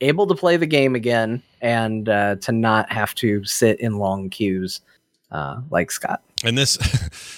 able 0.00 0.26
to 0.26 0.34
play 0.34 0.56
the 0.56 0.66
game 0.66 0.94
again 0.94 1.42
and 1.60 2.08
uh, 2.08 2.36
to 2.36 2.52
not 2.52 2.90
have 2.90 3.14
to 3.16 3.44
sit 3.44 3.78
in 3.80 3.98
long 3.98 4.30
queues 4.30 4.80
uh, 5.30 5.60
like 5.70 5.90
Scott. 5.90 6.22
and 6.44 6.58
this 6.58 6.78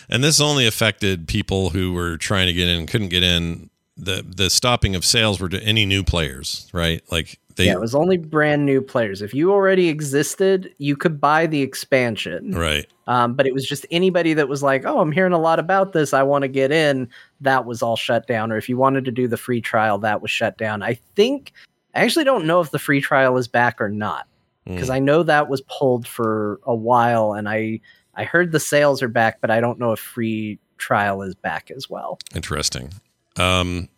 and 0.09 0.25
this 0.25 0.41
only 0.41 0.67
affected 0.67 1.29
people 1.29 1.71
who 1.71 1.93
were 1.93 2.17
trying 2.17 2.47
to 2.47 2.53
get 2.53 2.69
in 2.69 2.87
couldn't 2.87 3.09
get 3.09 3.23
in 3.23 3.69
the 4.03 4.25
the 4.27 4.51
stopping 4.51 4.95
of 4.95 5.05
sales 5.05 5.41
were 5.41 5.49
to 5.49 5.63
any 5.63 5.87
new 5.87 6.03
players 6.03 6.69
right 6.73 7.03
like 7.11 7.39
they 7.57 7.67
yeah, 7.67 7.73
it 7.73 7.81
was 7.81 7.95
only 7.95 8.17
brand 8.17 8.65
new 8.65 8.81
players. 8.81 9.21
If 9.21 9.35
you 9.35 9.53
already 9.53 9.89
existed, 9.89 10.75
you 10.79 10.97
could 10.97 11.21
buy 11.21 11.47
the 11.47 11.61
expansion. 11.61 12.53
right 12.53 12.87
Um, 13.07 13.35
but 13.35 13.47
it 13.47 13.53
was 13.53 13.67
just 13.67 13.85
anybody 13.91 14.33
that 14.35 14.49
was 14.49 14.63
like, 14.63 14.85
"Oh, 14.87 15.01
I'm 15.01 15.13
hearing 15.13 15.35
a 15.35 15.39
lot 15.39 15.59
about 15.59 15.93
this. 15.93 16.15
I 16.15 16.23
want 16.23 16.43
to 16.43 16.49
get 16.49 16.73
in." 16.73 17.09
That 17.43 17.67
was 17.67 17.83
all 17.83 17.97
shut 17.97 18.27
down. 18.27 18.53
Or 18.53 18.57
if 18.57 18.69
you 18.69 18.77
wanted 18.77 19.05
to 19.05 19.11
do 19.11 19.29
the 19.29 19.37
free 19.37 19.61
trial, 19.61 19.99
that 19.99 20.23
was 20.23 20.31
shut 20.31 20.57
down. 20.57 20.83
I 20.83 20.95
think 21.15 21.53
I 21.95 22.01
actually 22.01 22.25
don't 22.25 22.47
know 22.47 22.61
if 22.61 22.71
the 22.71 22.79
free 22.79 23.01
trial 23.01 23.37
is 23.37 23.49
back 23.49 23.81
or 23.81 23.91
not 23.91 24.27
because 24.65 24.91
I 24.91 25.01
know 25.01 25.23
that 25.25 25.49
was 25.49 25.61
pulled 25.63 26.07
for 26.07 26.61
a 26.65 26.75
while, 26.75 27.35
and 27.35 27.49
I 27.49 27.81
I 28.15 28.25
heard 28.25 28.53
the 28.53 28.61
sales 28.61 29.03
are 29.03 29.09
back, 29.09 29.41
but 29.41 29.51
I 29.51 29.61
don't 29.61 29.79
know 29.79 29.93
if 29.93 30.01
free 30.01 30.59
trial 30.79 31.23
is 31.23 31.35
back 31.35 31.71
as 31.71 31.91
well. 31.91 32.19
Interesting. 32.35 32.93
Um, 33.37 33.89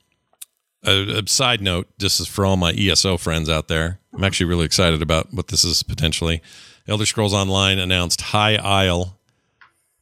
a, 0.87 1.20
a 1.22 1.26
side 1.28 1.61
note, 1.61 1.89
this 1.99 2.20
is 2.20 2.26
for 2.28 2.45
all 2.47 2.57
my 2.57 2.72
ESO 2.72 3.16
friends 3.16 3.49
out 3.49 3.68
there. 3.68 3.99
I'm 4.14 4.24
actually 4.24 4.47
really 4.47 4.64
excited 4.66 5.03
about 5.03 5.32
what 5.32 5.49
this 5.49 5.64
is 5.64 5.82
potentially. 5.82 6.43
Elder 6.87 7.07
Scrolls 7.07 7.32
Online 7.35 7.78
announced 7.78 8.20
High 8.20 8.57
Isle. 8.57 9.18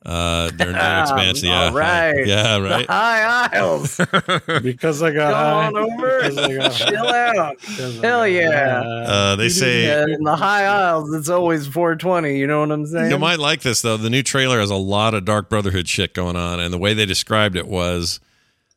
Uh, 0.05 0.51
their 0.57 0.73
new 0.73 0.79
expansion. 1.03 1.49
Yeah, 1.49 1.67
All 1.67 1.73
right. 1.73 2.27
yeah, 2.27 2.59
The 2.59 2.65
right. 2.65 2.87
High 2.91 3.49
Isles, 3.53 3.97
Because 4.63 5.01
I 5.01 5.13
got 5.13 5.33
come 5.33 5.33
high. 5.33 5.67
on 5.67 5.77
over, 5.77 6.19
Because 6.23 6.39
I 6.39 6.55
got 6.57 6.73
high. 6.75 6.91
chill 6.91 7.07
out. 7.07 7.61
Because 7.61 8.01
Hell 8.01 8.27
yeah. 8.27 8.83
Uh, 8.85 9.37
they 9.37 9.49
say 9.49 9.85
Yeah, 9.87 10.05
in 10.13 10.25
the 10.25 10.35
High 10.35 10.65
Isles, 10.65 11.15
it's 11.15 11.29
always 11.29 11.69
420. 11.69 12.37
You 12.37 12.49
know 12.49 12.59
what 12.61 12.73
I'm 12.73 12.85
saying? 12.85 13.13
You 13.13 13.19
might 13.21 13.39
like 13.39 13.61
this 13.63 13.81
though. 13.83 13.97
The 13.97 14.11
new 14.11 14.25
trailer 14.25 14.59
has 14.59 14.71
a 14.71 14.75
lot 14.77 15.15
of 15.15 15.25
Dark 15.25 15.49
Brotherhood 15.49 15.87
shit 15.89 16.15
going 16.15 16.35
on, 16.35 16.59
and 16.59 16.75
the 16.75 16.79
way 16.79 16.95
they 16.95 17.07
described 17.07 17.55
it 17.55 17.69
was 17.69 18.19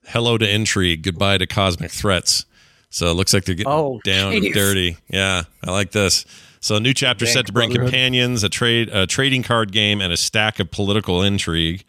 "Hello 0.07 0.37
to 0.37 0.49
intrigue, 0.49 1.03
goodbye 1.03 1.37
to 1.37 1.47
cosmic 1.47 1.91
threats." 1.91 2.45
So 2.89 3.07
it 3.11 3.15
looks 3.15 3.33
like 3.33 3.43
they're 3.45 3.55
getting 3.55 3.71
Oh, 3.71 3.99
down 4.05 4.33
and 4.33 4.53
dirty. 4.53 4.97
Yeah, 5.09 5.43
I 5.63 5.71
like 5.71 5.91
this. 5.91 6.25
So 6.61 6.77
a 6.77 6.79
new 6.79 6.93
chapter 6.93 7.25
set 7.25 7.45
to 7.47 7.51
bring 7.53 7.69
companions, 7.71 8.43
a 8.43 8.49
trade, 8.49 8.89
a 8.89 9.05
trading 9.05 9.43
card 9.43 9.71
game, 9.71 10.01
and 10.01 10.11
a 10.13 10.17
stack 10.17 10.59
of 10.59 10.71
political 10.71 11.21
intrigue. 11.21 11.83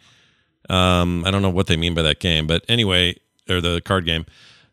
Um, 0.69 1.23
I 1.25 1.31
don't 1.31 1.41
know 1.41 1.49
what 1.49 1.67
they 1.67 1.77
mean 1.77 1.93
by 1.93 2.01
that 2.01 2.19
game, 2.19 2.45
but 2.45 2.63
anyway, 2.67 3.15
or 3.49 3.61
the 3.61 3.81
card 3.81 4.05
game. 4.05 4.25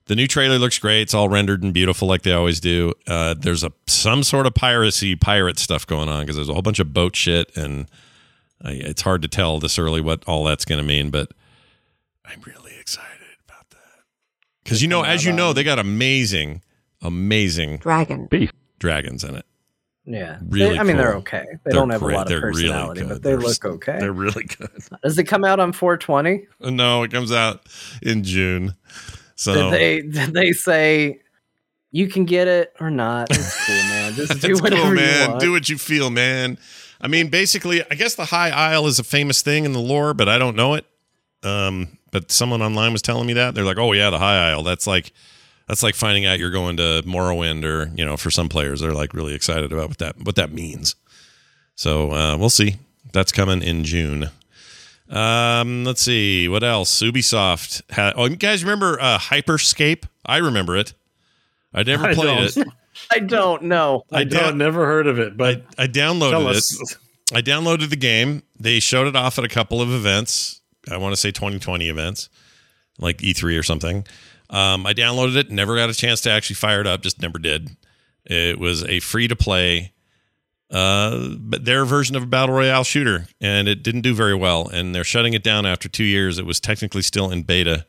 The 0.07 0.15
new 0.17 0.27
trailer 0.27 0.59
looks 0.59 0.79
great. 0.79 1.01
It's 1.03 1.15
all 1.15 1.31
rendered 1.31 1.63
and 1.63 1.73
beautiful 1.73 2.07
like 2.07 2.23
they 2.23 2.33
always 2.33 2.61
do. 2.61 2.93
Uh, 3.07 3.35
there's 3.39 3.65
a 3.65 3.73
some 3.87 4.23
sort 4.23 4.47
of 4.47 4.53
piracy 4.55 5.17
pirate 5.17 5.59
stuff 5.59 5.87
going 5.87 6.11
on 6.11 6.23
because 6.23 6.37
there's 6.37 6.51
a 6.51 6.53
whole 6.53 6.61
bunch 6.63 6.79
of 6.81 6.93
boat 6.93 7.17
shit, 7.17 7.57
and 7.57 7.87
I, 8.63 8.73
it's 8.73 9.01
hard 9.03 9.23
to 9.23 9.29
tell 9.29 9.61
this 9.61 9.79
early 9.79 10.03
what 10.03 10.23
all 10.27 10.45
that's 10.45 10.67
going 10.67 10.81
to 10.81 10.87
mean. 10.87 11.09
But 11.11 11.31
I'm 12.27 12.43
really 12.45 12.73
excited 12.79 13.07
about 13.09 13.13
that 13.13 13.14
because 14.65 14.83
you 14.83 14.89
know, 14.89 15.03
as 15.03 15.25
you 15.25 15.33
know, 15.33 15.53
they 15.53 15.63
got 15.63 15.79
amazing, 15.79 16.63
amazing 17.03 17.77
Dragon. 17.79 18.29
dragons 18.79 19.23
in 19.25 19.37
it. 19.37 19.47
Yeah. 20.07 20.39
Really 20.49 20.75
They- 20.75 20.79
I 20.81 20.83
mean, 20.83 20.97
they're 20.99 21.15
okay. 21.17 21.45
They 21.51 21.59
They're 21.65 21.73
don't 21.75 21.91
have 21.91 22.01
great. 22.03 22.15
a 22.15 22.19
lot 22.19 22.29
They're 22.29 22.37
of 22.39 22.43
really 22.45 22.63
personality, 22.69 23.05
but 23.05 23.23
they 23.23 23.31
They're 23.31 23.39
look 23.39 23.65
okay. 23.65 23.99
They're 23.99 24.13
really 24.13 24.45
good. 24.45 24.69
Does 25.03 25.19
it 25.19 25.25
come 25.25 25.45
out 25.45 25.61
on 25.61 25.73
420? 25.73 26.47
No, 26.73 27.03
it 27.05 27.11
comes 27.11 27.33
out 27.33 27.63
in 28.03 28.23
June. 28.23 28.75
So 29.37 29.71
Did 29.71 29.73
they 29.73 30.01
did 30.03 30.35
they 30.35 30.53
say 30.53 31.21
you 31.91 32.09
can 32.09 32.25
get 32.27 32.49
it 32.49 32.75
or 32.81 32.91
not? 32.91 33.31
It's 33.31 33.67
cool, 33.67 33.75
man. 33.77 34.13
Just 34.17 34.41
do 34.43 34.53
It's 34.53 34.61
whatever 34.63 34.83
cool, 34.83 34.91
you 34.91 34.97
man. 34.97 35.29
want. 35.31 35.41
Do 35.41 35.53
what 35.53 35.69
you 35.71 35.79
feel, 35.79 36.11
man. 36.11 36.59
I 37.01 37.09
mean, 37.09 37.29
basically, 37.29 37.83
I 37.91 37.95
guess 37.95 38.15
the 38.15 38.27
High 38.27 38.51
Isle 38.51 38.87
is 38.87 38.99
a 38.99 39.05
famous 39.05 39.41
thing 39.43 39.65
in 39.65 39.73
the 39.73 39.81
lore, 39.81 40.13
but 40.15 40.29
I 40.29 40.39
don't 40.39 40.55
know 40.57 40.75
it. 40.75 40.85
Um, 41.43 41.99
but 42.15 42.31
someone 42.31 42.63
online 42.63 42.93
was 42.93 43.03
telling 43.03 43.27
me 43.27 43.33
that 43.33 43.57
they're 43.57 43.65
like, 43.65 43.77
"Oh 43.77 43.91
yeah, 43.91 44.09
the 44.09 44.21
High 44.21 44.51
Isle. 44.51 44.63
That's 44.63 44.87
like, 44.87 45.13
that's 45.67 45.83
like 45.83 45.97
finding 45.97 46.25
out 46.27 46.39
you're 46.39 46.53
going 46.53 46.77
to 46.77 47.03
Morrowind, 47.05 47.65
or 47.65 47.91
you 47.97 48.05
know, 48.05 48.17
for 48.17 48.31
some 48.31 48.49
players, 48.49 48.81
they're 48.81 48.95
like 48.95 49.13
really 49.13 49.35
excited 49.35 49.73
about 49.73 49.89
what 49.89 49.99
that 49.99 50.25
what 50.25 50.37
that 50.37 50.53
means. 50.53 50.95
So 51.75 52.13
uh, 52.13 52.37
we'll 52.37 52.51
see. 52.51 52.77
That's 53.13 53.33
coming 53.33 53.63
in 53.63 53.83
June. 53.83 54.31
Um, 55.11 55.83
let's 55.83 56.03
see 56.03 56.49
what 56.49 56.63
else. 56.63 57.03
Ubisoft. 57.03 57.83
Had, 57.91 58.15
oh, 58.17 58.27
you 58.27 58.37
guys 58.37 58.63
remember 58.63 58.97
uh, 59.01 59.19
Hyperscape? 59.19 60.05
I 60.25 60.37
remember 60.37 60.77
it. 60.77 60.95
I 61.75 61.83
never 61.83 62.05
I 62.11 62.15
played 62.15 62.55
don't. 62.55 62.69
it. 62.69 62.73
I 63.11 63.19
don't 63.19 63.65
know. 63.65 64.05
I, 64.13 64.21
I 64.21 64.25
don't, 64.25 64.57
never 64.57 64.87
heard 64.87 65.09
of 65.09 65.19
it, 65.19 65.37
but 65.37 65.65
I 65.77 65.89
downloaded 65.89 66.79
it. 66.81 66.97
I 67.35 67.43
downloaded 67.43 67.91
the 67.91 67.97
game. 67.97 68.45
They 68.59 68.79
showed 68.79 69.09
it 69.09 69.17
off 69.17 69.37
at 69.37 69.45
a 69.45 69.49
couple 69.49 69.83
of 69.83 69.91
events. 69.91 70.61
I 70.91 70.97
want 70.97 71.13
to 71.15 71.21
say 71.21 71.31
2020 71.31 71.89
events, 71.89 72.29
like 72.99 73.19
E3 73.19 73.59
or 73.59 73.63
something. 73.63 74.07
Um, 74.51 74.87
I 74.87 74.93
downloaded 74.95 75.37
it, 75.37 75.51
never 75.51 75.75
got 75.77 75.91
a 75.91 75.95
chance 75.95 76.21
to 76.23 76.31
actually 76.31 76.57
fire 76.57 76.81
it 76.81 76.87
up, 76.87 77.03
just 77.03 77.21
never 77.21 77.39
did. 77.39 77.71
It 78.25 78.59
was 78.59 78.85
a 78.85 79.01
free 79.01 79.27
to 79.29 79.37
play, 79.37 79.93
uh, 80.71 81.29
but 81.39 81.65
their 81.65 81.85
version 81.85 82.17
of 82.17 82.23
a 82.23 82.27
battle 82.27 82.55
royale 82.55 82.85
shooter, 82.85 83.27
and 83.41 83.69
it 83.69 83.83
didn't 83.83 84.03
do 84.03 84.15
very 84.15 84.35
well. 84.35 84.69
And 84.69 84.95
they're 84.95 85.05
shutting 85.05 85.35
it 85.35 85.43
down 85.43 85.67
after 85.67 85.89
two 85.89 86.05
years. 86.05 86.39
It 86.39 86.47
was 86.47 86.61
technically 86.61 87.03
still 87.03 87.31
in 87.31 87.43
beta, 87.43 87.87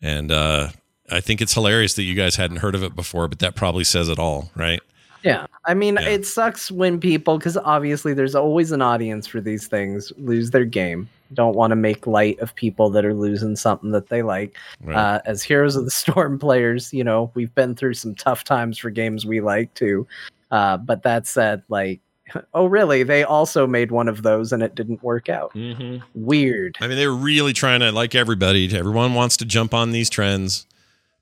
and 0.00 0.30
uh, 0.32 0.68
I 1.10 1.20
think 1.20 1.40
it's 1.40 1.54
hilarious 1.54 1.94
that 1.94 2.02
you 2.04 2.14
guys 2.14 2.36
hadn't 2.36 2.58
heard 2.58 2.74
of 2.74 2.82
it 2.82 2.94
before, 2.96 3.28
but 3.28 3.38
that 3.40 3.54
probably 3.54 3.84
says 3.84 4.08
it 4.08 4.18
all, 4.18 4.50
right? 4.54 4.80
Yeah. 5.22 5.46
I 5.64 5.74
mean, 5.74 5.96
Yeah. 6.00 6.08
it 6.08 6.26
sucks 6.26 6.70
when 6.70 6.98
people, 6.98 7.38
because 7.38 7.56
obviously 7.56 8.12
there's 8.14 8.34
always 8.34 8.72
an 8.72 8.82
audience 8.82 9.26
for 9.26 9.40
these 9.40 9.68
things, 9.68 10.12
lose 10.16 10.50
their 10.50 10.64
game. 10.64 11.08
Don't 11.34 11.56
want 11.56 11.70
to 11.70 11.76
make 11.76 12.06
light 12.06 12.38
of 12.40 12.54
people 12.54 12.90
that 12.90 13.04
are 13.04 13.14
losing 13.14 13.56
something 13.56 13.90
that 13.92 14.08
they 14.08 14.22
like. 14.22 14.56
Right. 14.82 14.96
Uh, 14.96 15.20
as 15.24 15.42
Heroes 15.42 15.76
of 15.76 15.84
the 15.84 15.90
Storm 16.02 16.38
players, 16.38 16.92
you 16.92 17.04
know, 17.04 17.30
we've 17.34 17.54
been 17.54 17.74
through 17.74 17.94
some 17.94 18.14
tough 18.14 18.44
times 18.44 18.78
for 18.78 18.90
games 18.90 19.26
we 19.26 19.40
like 19.40 19.72
too. 19.74 20.06
Uh, 20.50 20.76
but 20.76 21.02
that 21.02 21.26
said, 21.26 21.62
like, 21.68 22.00
oh, 22.54 22.66
really? 22.66 23.02
They 23.02 23.24
also 23.24 23.66
made 23.66 23.90
one 23.90 24.08
of 24.08 24.22
those 24.22 24.52
and 24.52 24.62
it 24.62 24.74
didn't 24.74 25.02
work 25.02 25.28
out. 25.28 25.52
mm-hmm. 25.54 26.04
Weird. 26.14 26.76
I 26.80 26.86
mean, 26.86 26.96
they're 26.96 27.10
really 27.10 27.52
trying 27.52 27.80
to, 27.80 27.92
like 27.92 28.14
everybody, 28.14 28.76
everyone 28.76 29.14
wants 29.14 29.36
to 29.38 29.44
jump 29.44 29.74
on 29.74 29.92
these 29.92 30.10
trends. 30.10 30.66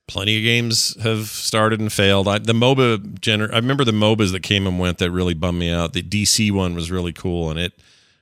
Plenty 0.07 0.39
of 0.39 0.43
games 0.43 1.01
have 1.03 1.29
started 1.29 1.79
and 1.79 1.93
failed. 1.93 2.27
I, 2.27 2.39
the 2.39 2.53
MOBA 2.53 3.21
gener- 3.21 3.53
I 3.53 3.57
remember 3.57 3.85
the 3.85 3.93
MOBAs 3.93 4.33
that 4.33 4.43
came 4.43 4.67
and 4.67 4.77
went 4.77 4.99
that 4.99 5.13
really 5.13 5.35
bummed 5.35 5.61
me 5.61 5.71
out. 5.71 5.93
The 5.93 6.03
DC 6.03 6.51
one 6.51 6.75
was 6.75 6.91
really 6.91 7.13
cool, 7.13 7.49
and 7.49 7.61
it 7.61 7.73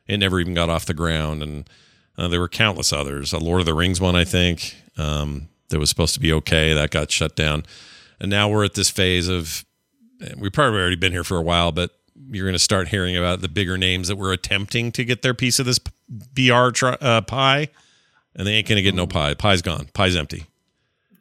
it 0.09 0.18
never 0.18 0.40
even 0.40 0.54
got 0.54 0.68
off 0.70 0.86
the 0.86 0.94
ground. 0.94 1.42
And 1.42 1.70
uh, 2.16 2.28
there 2.28 2.40
were 2.40 2.48
countless 2.48 2.92
others. 2.92 3.32
A 3.32 3.38
Lord 3.38 3.61
of 3.61 3.66
the 3.66 3.74
Rings 3.74 4.00
one, 4.00 4.16
I 4.16 4.24
think, 4.24 4.74
um, 4.96 5.48
that 5.68 5.78
was 5.78 5.88
supposed 5.90 6.14
to 6.14 6.20
be 6.20 6.32
okay, 6.32 6.72
that 6.74 6.90
got 6.90 7.11
shut 7.11 7.36
down. 7.36 7.64
And 8.20 8.30
now 8.30 8.48
we're 8.48 8.64
at 8.64 8.74
this 8.74 8.90
phase 8.90 9.28
of 9.28 9.64
we've 10.36 10.52
probably 10.52 10.80
already 10.80 10.96
been 10.96 11.12
here 11.12 11.22
for 11.24 11.36
a 11.36 11.42
while, 11.42 11.70
but 11.70 11.90
you're 12.30 12.46
going 12.46 12.54
to 12.54 12.59
start 12.59 12.88
hearing 12.88 13.16
about 13.16 13.40
the 13.42 13.48
bigger 13.48 13.78
names 13.78 14.09
that 14.09 14.16
were 14.16 14.32
attempting 14.32 14.90
to 14.92 15.04
get 15.04 15.22
their 15.22 15.34
piece 15.34 15.61
of 15.61 15.66
this 15.66 15.78
VR 16.34 16.72
tri- 16.74 16.96
uh, 17.00 17.20
pie, 17.20 17.68
and 18.34 18.44
they 18.46 18.54
ain't 18.54 18.66
going 18.66 18.76
to 18.76 18.82
get 18.82 18.94
no 18.94 19.06
pie. 19.06 19.34
Pie's 19.34 19.62
gone. 19.62 19.88
Pie's 19.94 20.16
empty. 20.16 20.46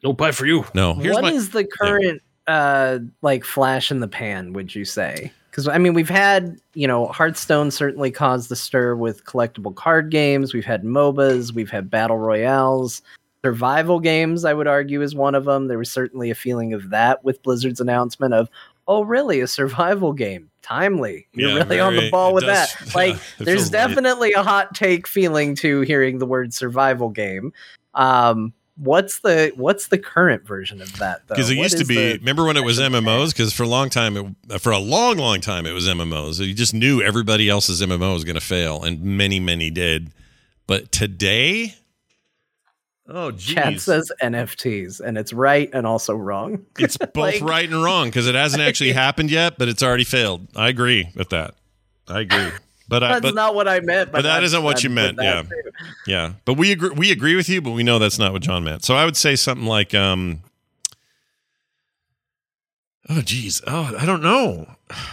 No 0.02 0.12
pie 0.14 0.32
for 0.32 0.46
you. 0.46 0.64
No. 0.74 0.94
Here's 0.94 1.14
What 1.14 1.22
my. 1.22 1.32
is 1.32 1.50
the 1.50 1.64
current 1.64 2.22
uh 2.46 2.98
like 3.20 3.44
flash 3.44 3.90
in 3.90 4.00
the 4.00 4.08
pan 4.08 4.54
would 4.54 4.74
you 4.74 4.82
say 4.84 5.30
because 5.58 5.66
i 5.74 5.76
mean 5.76 5.92
we've 5.92 6.08
had 6.08 6.56
you 6.74 6.86
know 6.86 7.06
hearthstone 7.08 7.72
certainly 7.72 8.12
caused 8.12 8.48
the 8.48 8.54
stir 8.54 8.94
with 8.94 9.24
collectible 9.24 9.74
card 9.74 10.08
games. 10.10 10.54
We've 10.54 10.64
had 10.64 10.84
mobas 10.84 11.52
we've 11.52 11.70
had 11.70 11.90
battle 11.90 12.16
royales. 12.18 13.02
Survival 13.44 13.98
games 13.98 14.44
i 14.44 14.52
would 14.54 14.68
argue 14.68 15.02
is 15.02 15.14
one 15.16 15.34
of 15.34 15.44
them 15.46 15.66
there 15.66 15.78
was 15.78 15.90
certainly 15.90 16.30
a 16.30 16.34
feeling 16.36 16.72
of 16.74 16.90
that 16.90 17.24
with 17.24 17.42
blizzard's 17.42 17.80
announcement 17.80 18.34
of 18.34 18.48
oh 18.86 19.02
really? 19.04 19.40
A 19.40 19.46
survival 19.46 20.12
game? 20.14 20.48
Timely. 20.62 21.26
You're 21.32 21.50
Yeah, 21.50 21.56
really 21.56 21.80
on 21.80 21.96
the 21.96 22.08
ball 22.10 22.32
with 22.34 22.44
does- 22.44 22.72
that 22.74 22.94
like 22.94 23.14
yeah, 23.14 23.44
there's 23.44 23.64
late. 23.64 23.72
definitely 23.72 24.32
a 24.34 24.42
hot 24.44 24.74
take 24.76 25.06
feeling 25.08 25.54
to 25.56 25.80
hearing 25.82 26.18
the 26.18 26.26
word 26.26 26.54
survival 26.54 27.08
game. 27.10 27.52
Um 27.94 28.52
what's 28.78 29.20
the 29.20 29.52
what's 29.56 29.88
the 29.88 29.98
current 29.98 30.46
version 30.46 30.80
of 30.80 30.96
that 30.98 31.26
though 31.26 31.34
because 31.34 31.50
it 31.50 31.56
What 31.56 31.64
used 31.64 31.78
to 31.78 31.84
be, 31.84 31.94
the- 31.96 32.18
remember 32.18 32.44
when 32.46 32.56
it 32.56 32.64
was 32.64 32.76
flash 32.78 32.86
in 32.86 32.92
the 32.92 33.00
pan? 33.02 33.06
MMOs? 33.08 33.32
Because 33.32 33.52
for 33.52 33.64
a 33.64 33.68
long 33.68 33.90
time, 33.90 34.16
it, 34.16 34.26
uh, 34.50 34.58
for 34.58 34.72
a 34.72 34.78
long, 34.78 35.16
long 35.18 35.40
time, 35.40 35.66
it 35.66 35.72
was 35.72 35.86
MMOs. 35.88 36.44
You 36.44 36.54
just 36.54 36.74
knew 36.74 37.02
everybody 37.02 37.48
else's 37.48 37.82
MMO 37.82 38.14
was 38.14 38.24
going 38.24 38.34
to 38.36 38.40
fail, 38.40 38.82
and 38.82 39.02
many, 39.02 39.40
many 39.40 39.70
did. 39.70 40.10
But 40.66 40.92
today, 40.92 41.74
oh, 43.08 43.30
chat 43.32 43.72
geez, 43.72 43.82
says 43.84 44.12
nfts 44.22 45.00
and 45.00 45.16
it's 45.16 45.32
right 45.32 45.70
and 45.72 45.86
also 45.86 46.14
wrong 46.14 46.66
it's 46.78 46.96
both 46.98 47.16
like- 47.16 47.40
right 47.42 47.68
and 47.70 47.82
wrong 47.82 48.08
because 48.08 48.26
it 48.26 48.34
hasn't 48.34 48.62
actually 48.62 48.92
happened 49.04 49.30
yet, 49.30 49.58
but 49.58 49.68
it's 49.68 49.82
already 49.82 50.04
failed. 50.04 50.46
I 50.54 50.68
agree 50.68 51.10
with 51.14 51.30
that. 51.30 51.54
I 52.06 52.20
agree. 52.20 52.50
But 52.88 53.02
I, 53.02 53.08
that's 53.08 53.20
but 53.22 53.34
not 53.34 53.54
what 53.54 53.68
i 53.68 53.80
meant 53.80 54.10
but 54.12 54.22
that 54.22 54.32
I'm- 54.36 54.44
isn't 54.44 54.62
what 54.62 54.82
you 54.82 54.88
meant, 54.90 55.18
yeah. 55.20 55.42
too. 55.42 55.48
Yeah, 56.06 56.32
but 56.46 56.54
we 56.54 56.72
agree. 56.72 56.90
We 56.90 57.12
agree 57.12 57.36
with 57.36 57.48
you, 57.48 57.60
but 57.60 57.72
we 57.72 57.82
know 57.82 57.98
that's 57.98 58.18
not 58.18 58.32
what 58.32 58.42
Jon 58.42 58.64
meant. 58.64 58.82
So 58.84 58.94
I 58.96 59.04
would 59.04 59.16
say 59.16 59.36
something 59.36 59.66
like, 59.66 59.94
um, 59.94 60.40
"Oh, 63.08 63.20
geez, 63.22 63.60
oh, 63.66 63.94
I 63.98 64.04
don't 64.06 64.22
know." 64.22 64.66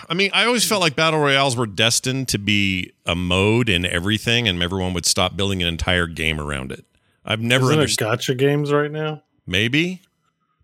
I 0.09 0.13
mean, 0.13 0.31
I 0.33 0.45
always 0.45 0.67
felt 0.67 0.81
like 0.81 0.95
battle 0.95 1.19
royales 1.19 1.55
were 1.57 1.65
destined 1.67 2.29
to 2.29 2.37
be 2.39 2.93
a 3.05 3.13
mode 3.15 3.67
in 3.69 3.85
everything, 3.85 4.47
and 4.47 4.61
everyone 4.63 4.93
would 4.93 5.05
stop 5.05 5.35
building 5.35 5.61
an 5.61 5.67
entire 5.67 6.07
game 6.07 6.39
around 6.39 6.71
it. 6.71 6.85
I've 7.25 7.41
never 7.41 7.65
Isn't 7.65 7.73
it 7.75 7.81
understood. 7.81 8.07
gotcha 8.07 8.35
games 8.35 8.71
right 8.71 8.91
now? 8.91 9.21
Maybe, 9.45 10.01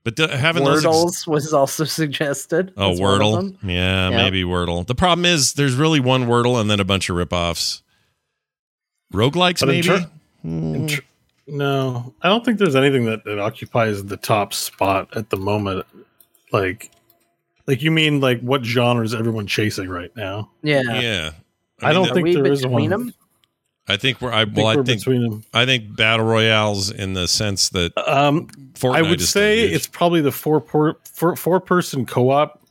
but 0.04 0.16
the, 0.16 0.28
having 0.36 0.64
those. 0.64 0.86
ex- 0.86 0.95
wordles 0.95 1.28
was 1.28 1.54
also 1.54 1.84
suggested 1.99 2.74
Oh, 2.78 2.91
as 2.91 2.99
one 2.99 3.14
of 3.14 3.22
Wordle. 3.22 3.36
them. 3.36 3.70
Yeah, 3.70 4.10
Yep. 4.10 4.18
maybe 4.18 4.43
Wordle. 4.43 4.86
The 4.88 4.95
problem 4.95 5.26
is 5.26 5.54
there's 5.54 5.76
really 5.76 5.99
one 5.99 6.26
Wordle 6.26 6.60
and 6.60 6.70
then 6.70 6.80
a 6.80 6.86
bunch 6.86 7.10
of 7.10 7.16
ripoffs. 7.18 7.82
Roguelikes, 9.14 9.60
But 9.60 9.68
maybe? 9.68 9.88
ter- 9.88 10.10
hmm. 10.41 10.76
In 10.76 10.88
tr- 10.88 11.02
no, 11.47 12.14
I 12.22 12.30
don't 12.30 12.45
think 12.45 12.60
there's 12.60 12.76
anything 12.76 13.06
that, 13.06 13.26
that 13.26 13.38
occupies 13.39 14.06
the 14.06 14.16
top 14.18 14.54
spot 14.54 15.10
at 15.18 15.30
the 15.32 15.38
moment. 15.38 15.86
Like, 16.54 16.91
like 17.68 17.82
you 17.82 17.91
mean 17.91 18.22
like 18.22 18.39
what 18.41 18.64
genre 18.64 19.04
is 19.04 19.14
everyone 19.14 19.47
chasing 19.47 19.89
right 19.89 20.16
now? 20.16 20.49
yeah, 20.64 20.82
yeah. 20.99 21.32
I, 21.82 21.88
mean, 21.88 21.95
don't 21.95 22.14
think 22.14 22.24
we 22.26 22.36
there 22.36 22.45
is 22.52 22.62
between 22.62 22.91
one. 22.91 23.08
them? 23.08 23.14
I 23.88 23.98
think 23.98 24.22
we're. 24.22 24.32
I, 24.32 24.42
I 24.42 24.46
think 24.46 24.58
well, 24.58 24.68
I 24.68 24.76
we're 24.76 24.84
think 24.86 25.00
between 25.00 25.24
them. 25.24 25.44
I 25.54 25.66
think 25.66 25.96
battle 25.96 26.26
royales 26.26 26.92
in 26.92 27.14
the 27.14 27.28
sense 27.28 27.70
that 27.70 27.98
Um, 27.98 28.48
Fortnite 28.74 28.96
I 28.96 29.02
would 29.02 29.22
say 29.22 29.62
it's 29.62 29.88
probably 29.88 30.22
the 30.22 30.32
four 30.32 30.62
per, 30.62 30.96
four, 31.04 31.36
four 31.36 31.60
person 31.60 32.06
co 32.06 32.30
op 32.30 32.62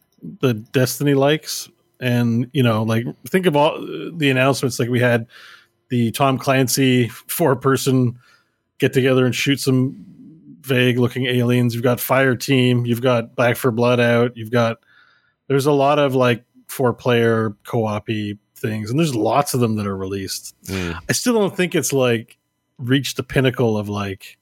that 0.40 0.72
Destiny 0.72 1.14
likes, 1.14 1.68
and 1.98 2.48
you 2.52 2.62
know, 2.62 2.82
like 2.82 3.04
think 3.28 3.46
of 3.46 3.56
all 3.56 3.80
the 4.14 4.30
announcements. 4.30 4.78
Like 4.78 4.88
we 4.88 5.00
had 5.00 5.26
the 5.88 6.10
Tom 6.12 6.38
Clancy 6.38 7.08
four 7.08 7.56
person 7.56 8.18
get 8.78 8.92
together 8.92 9.26
and 9.26 9.34
shoot 9.34 9.60
some 9.60 10.04
vague 10.62 10.98
looking 10.98 11.26
aliens. 11.26 11.74
You've 11.74 11.82
got 11.82 11.98
Fireteam. 11.98 12.86
You've 12.86 13.02
got 13.02 13.34
Back 13.34 13.56
4 13.56 13.70
Blood 13.72 14.00
out. 14.00 14.36
You've 14.36 14.50
got 14.50 14.78
there's 15.48 15.66
a 15.66 15.72
lot 15.72 15.98
of 15.98 16.14
like 16.14 16.44
four 16.68 16.94
player 16.94 17.56
co 17.64 17.84
op 17.84 18.08
things, 18.60 18.90
and 18.90 18.98
there's 18.98 19.14
lots 19.14 19.54
of 19.54 19.60
them 19.60 19.76
that 19.76 19.86
are 19.86 19.96
released. 19.96 20.54
Mm. 20.66 20.98
I 21.08 21.12
still 21.12 21.34
don't 21.34 21.56
think 21.56 21.74
it's 21.74 21.92
like 21.92 22.38
reached 22.78 23.16
the 23.16 23.22
pinnacle 23.22 23.76
of 23.76 23.88
like 23.88 24.38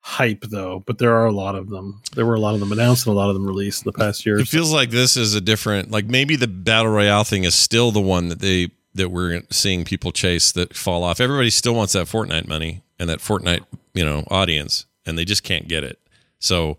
hype 0.00 0.42
though, 0.42 0.82
but 0.86 0.98
there 0.98 1.14
are 1.14 1.26
a 1.26 1.32
lot 1.32 1.54
of 1.54 1.68
them. 1.68 2.00
There 2.14 2.26
were 2.26 2.34
a 2.34 2.40
lot 2.40 2.54
of 2.54 2.60
them 2.60 2.72
announced 2.72 3.06
and 3.06 3.14
a 3.14 3.18
lot 3.18 3.28
of 3.28 3.34
them 3.34 3.46
released 3.46 3.84
in 3.84 3.92
the 3.92 3.98
past 3.98 4.24
year. 4.24 4.38
It 4.38 4.46
so. 4.46 4.56
feels 4.56 4.72
like 4.72 4.90
this 4.90 5.16
is 5.16 5.34
a 5.34 5.40
different. 5.40 5.90
Like 5.90 6.06
maybe 6.06 6.36
the 6.36 6.48
battle 6.48 6.92
royale 6.92 7.24
thing 7.24 7.44
is 7.44 7.54
still 7.54 7.90
the 7.90 8.00
one 8.00 8.28
that 8.28 8.40
they 8.40 8.70
that 8.94 9.10
we're 9.10 9.42
seeing 9.50 9.84
people 9.84 10.12
chase 10.12 10.50
that 10.52 10.74
fall 10.74 11.04
off. 11.04 11.20
Everybody 11.20 11.50
still 11.50 11.74
wants 11.74 11.92
that 11.92 12.06
Fortnite 12.06 12.48
money 12.48 12.82
and 12.98 13.08
that 13.08 13.18
Fortnite 13.20 13.64
you 13.94 14.04
know 14.04 14.24
audience, 14.30 14.86
and 15.04 15.18
they 15.18 15.24
just 15.24 15.42
can't 15.42 15.68
get 15.68 15.84
it. 15.84 15.98
So 16.38 16.78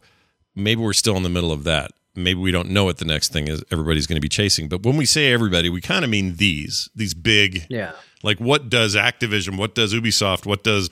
maybe 0.55 0.81
we're 0.81 0.93
still 0.93 1.17
in 1.17 1.23
the 1.23 1.29
middle 1.29 1.51
of 1.51 1.63
that. 1.65 1.91
Maybe 2.23 2.39
we 2.39 2.51
don't 2.51 2.69
know 2.69 2.85
what 2.85 2.97
the 2.97 3.05
next 3.05 3.31
thing 3.31 3.47
is. 3.47 3.63
Everybody's 3.71 4.07
going 4.07 4.17
to 4.17 4.21
be 4.21 4.29
chasing. 4.29 4.67
But 4.67 4.83
when 4.83 4.97
we 4.97 5.05
say 5.05 5.31
everybody, 5.31 5.69
we 5.69 5.81
kind 5.81 6.03
of 6.03 6.11
mean 6.11 6.35
these 6.35 6.89
these 6.95 7.13
big 7.13 7.65
Yeah, 7.69 7.93
like 8.23 8.39
what 8.39 8.69
does 8.69 8.95
Activision, 8.95 9.57
what 9.57 9.75
does 9.75 9.93
Ubisoft, 9.93 10.45
what 10.45 10.63
does 10.63 10.89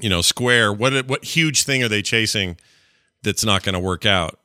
you 0.00 0.08
know 0.08 0.22
Square, 0.22 0.74
what 0.74 1.06
what 1.06 1.24
huge 1.24 1.64
thing 1.64 1.82
are 1.82 1.88
they 1.88 2.02
chasing 2.02 2.56
that's 3.22 3.44
not 3.44 3.62
going 3.62 3.74
to 3.74 3.80
work 3.80 4.06
out? 4.06 4.38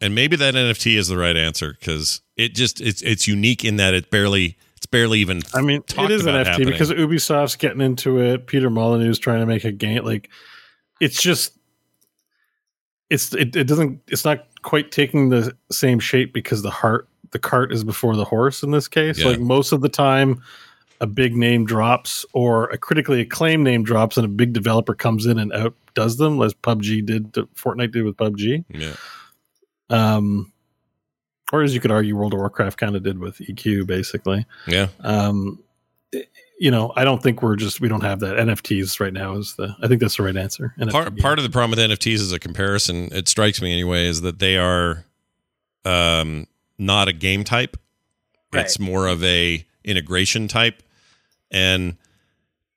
And 0.00 0.14
maybe 0.14 0.36
that 0.36 0.54
NFT 0.54 0.96
is 0.96 1.08
the 1.08 1.16
right 1.16 1.36
answer 1.36 1.76
because 1.78 2.20
it 2.36 2.54
just 2.54 2.80
it's 2.80 3.02
it's 3.02 3.26
unique 3.26 3.64
in 3.64 3.76
that 3.76 3.94
it 3.94 4.10
barely 4.10 4.56
it's 4.78 4.86
barely 4.86 5.18
even. 5.18 5.42
I 5.54 5.60
mean, 5.60 5.82
it 5.88 6.10
is 6.10 6.24
an 6.24 6.34
NFT 6.34 6.46
happening. 6.46 6.70
because 6.70 6.92
Ubisoft's 6.92 7.56
getting 7.56 7.80
into 7.80 8.20
it. 8.20 8.46
Peter 8.46 8.70
Molyneux's 8.70 9.18
trying 9.18 9.40
to 9.40 9.46
make 9.46 9.64
a 9.64 9.72
game. 9.72 10.04
Like, 10.04 10.30
it's 11.00 11.20
just, 11.20 11.58
it's 13.10 13.34
it, 13.34 13.56
it 13.56 13.64
doesn't 13.66 14.02
it's 14.06 14.24
not 14.24 14.46
quite 14.62 14.90
taking 14.90 15.28
the 15.28 15.54
same 15.70 15.98
shape 15.98 16.32
because 16.32 16.62
the 16.62 16.70
heart 16.70 17.08
the 17.30 17.38
cart 17.38 17.72
is 17.72 17.84
before 17.84 18.16
the 18.16 18.24
horse 18.24 18.62
in 18.62 18.70
this 18.70 18.88
case. 18.88 19.18
Yeah. 19.18 19.28
Like 19.28 19.40
most 19.40 19.72
of 19.72 19.80
the 19.80 19.88
time, 19.88 20.42
a 21.00 21.06
big 21.06 21.36
name 21.36 21.64
drops 21.64 22.24
or 22.32 22.64
a 22.70 22.78
critically 22.78 23.20
acclaimed 23.20 23.64
name 23.64 23.82
drops, 23.82 24.16
and 24.16 24.24
a 24.24 24.28
big 24.28 24.52
developer 24.52 24.94
comes 24.94 25.26
in 25.26 25.38
and 25.38 25.52
outdoes 25.52 26.16
them, 26.16 26.40
as 26.42 26.54
PUBG 26.54 27.04
did, 27.04 27.34
to, 27.34 27.46
Fortnite 27.54 27.92
did 27.92 28.04
with 28.04 28.16
PUBG. 28.16 28.64
yeah, 28.70 28.94
Um, 29.90 30.52
or 31.52 31.62
as 31.62 31.74
you 31.74 31.80
could 31.80 31.90
argue, 31.90 32.16
World 32.16 32.34
of 32.34 32.40
Warcraft 32.40 32.78
kind 32.78 32.96
of 32.96 33.02
did 33.02 33.18
with 33.18 33.38
EQ, 33.38 33.86
basically 33.86 34.46
yeah, 34.66 34.88
um 35.00 35.62
you 36.58 36.70
know 36.70 36.92
i 36.96 37.04
don't 37.04 37.22
think 37.22 37.42
we're 37.42 37.56
just 37.56 37.80
we 37.80 37.88
don't 37.88 38.02
have 38.02 38.20
that 38.20 38.36
nfts 38.36 39.00
right 39.00 39.12
now 39.12 39.34
is 39.36 39.54
the 39.56 39.74
i 39.82 39.86
think 39.88 40.00
that's 40.00 40.16
the 40.16 40.22
right 40.22 40.36
answer 40.36 40.74
NFT 40.78 40.90
part 40.90 41.14
game. 41.14 41.22
part 41.22 41.38
of 41.38 41.44
the 41.44 41.50
problem 41.50 41.70
with 41.70 41.90
NFTs 41.90 42.14
is 42.14 42.32
a 42.32 42.38
comparison. 42.38 43.08
It 43.12 43.28
strikes 43.28 43.62
me 43.62 43.72
anyway 43.72 44.06
is 44.06 44.20
that 44.22 44.38
they 44.38 44.56
are 44.56 45.04
um, 45.84 46.46
not 46.78 47.08
a 47.08 47.12
game 47.12 47.44
type. 47.44 47.76
It's 48.52 48.78
more 48.78 49.06
of 49.06 49.22
a 49.22 49.64
integration 49.84 50.48
type, 50.48 50.82
and 51.50 51.96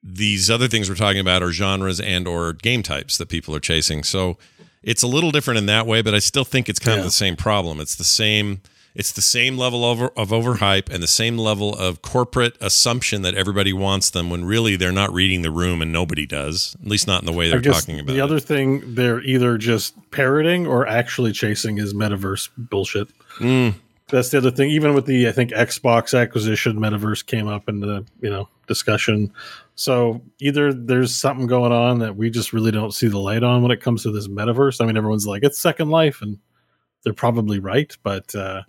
these 0.04 0.50
other 0.50 0.68
things 0.68 0.90
we're 0.90 0.96
talking 0.96 1.22
about 1.22 1.42
are 1.44 1.52
genres 1.52 2.00
and 2.00 2.28
or 2.28 2.54
game 2.54 2.84
types 2.84 3.18
that 3.18 3.30
people 3.30 3.56
are 3.56 3.60
chasing. 3.60 4.04
So 4.04 4.38
it's 4.84 5.04
a 5.04 5.08
little 5.08 5.32
different 5.32 5.60
in 5.60 5.68
that 5.68 5.86
way, 5.86 6.02
but 6.02 6.14
I 6.14 6.20
still 6.20 6.44
think 6.44 6.68
it's 6.68 6.80
kind 6.80 6.98
of 6.98 7.06
the 7.06 7.12
same 7.12 7.36
problem. 7.36 7.80
It's 7.80 7.96
the 7.96 8.04
same. 8.04 8.62
It's 8.94 9.12
the 9.12 9.22
same 9.22 9.58
level 9.58 9.86
of, 9.86 10.02
of 10.18 10.30
overhype 10.30 10.90
and 10.90 11.02
the 11.02 11.08
same 11.08 11.38
level 11.38 11.74
of 11.74 12.02
corporate 12.02 12.58
assumption 12.60 13.22
that 13.22 13.36
everybody 13.36 13.72
wants 13.72 14.10
them 14.10 14.30
when 14.30 14.44
really 14.44 14.76
they're 14.76 14.92
not 14.92 15.14
reading 15.14 15.42
the 15.44 15.52
room 15.52 15.82
and 15.82 15.92
nobody 15.94 16.26
does. 16.26 16.76
At 16.82 16.88
least 16.88 17.08
not 17.08 17.22
in 17.22 17.26
the 17.26 17.32
way 17.32 17.50
they're 17.50 17.62
talking 17.62 18.00
about. 18.00 18.12
the 18.14 18.20
it. 18.20 18.22
other 18.22 18.40
thing 18.40 18.96
they're 18.96 19.22
either 19.22 19.58
just 19.58 19.96
parroting 20.12 20.68
or 20.68 20.86
actually 20.88 21.32
chasing 21.32 21.78
is 21.78 21.94
metaverse 21.94 22.50
bullshit. 22.58 23.08
Mm, 23.40 23.76
That's 24.10 24.30
the 24.30 24.38
other 24.38 24.52
thing. 24.52 24.70
Even 24.72 24.94
with 24.94 25.06
the 25.06 25.28
I 25.28 25.32
think 25.32 25.52
Xbox 25.52 26.20
acquisition, 26.20 26.78
metaverse 26.78 27.26
came 27.26 27.48
up 27.48 27.70
in 27.70 27.80
the 27.80 28.06
you 28.20 28.30
know 28.30 28.50
discussion. 28.68 29.32
So 29.76 30.22
either 30.40 30.74
there's 30.74 31.16
something 31.16 31.48
going 31.48 31.72
on 31.72 32.00
that 32.00 32.18
we 32.18 32.30
just 32.30 32.52
really 32.52 32.72
don't 32.72 32.94
see 32.94 33.08
the 33.08 33.18
light 33.20 33.42
on 33.44 33.62
when 33.62 33.72
it 33.72 33.80
comes 33.82 34.04
to 34.04 34.12
this 34.12 34.28
metaverse. 34.28 34.82
I 34.82 34.86
mean, 34.86 34.98
everyone's 34.98 35.26
like 35.26 35.44
it's 35.44 35.60
Second 35.60 35.90
Life, 35.90 36.22
and 36.22 36.38
they're 37.04 37.14
probably 37.14 37.60
right, 37.60 37.96
but. 38.04 38.36
uh 38.36 38.64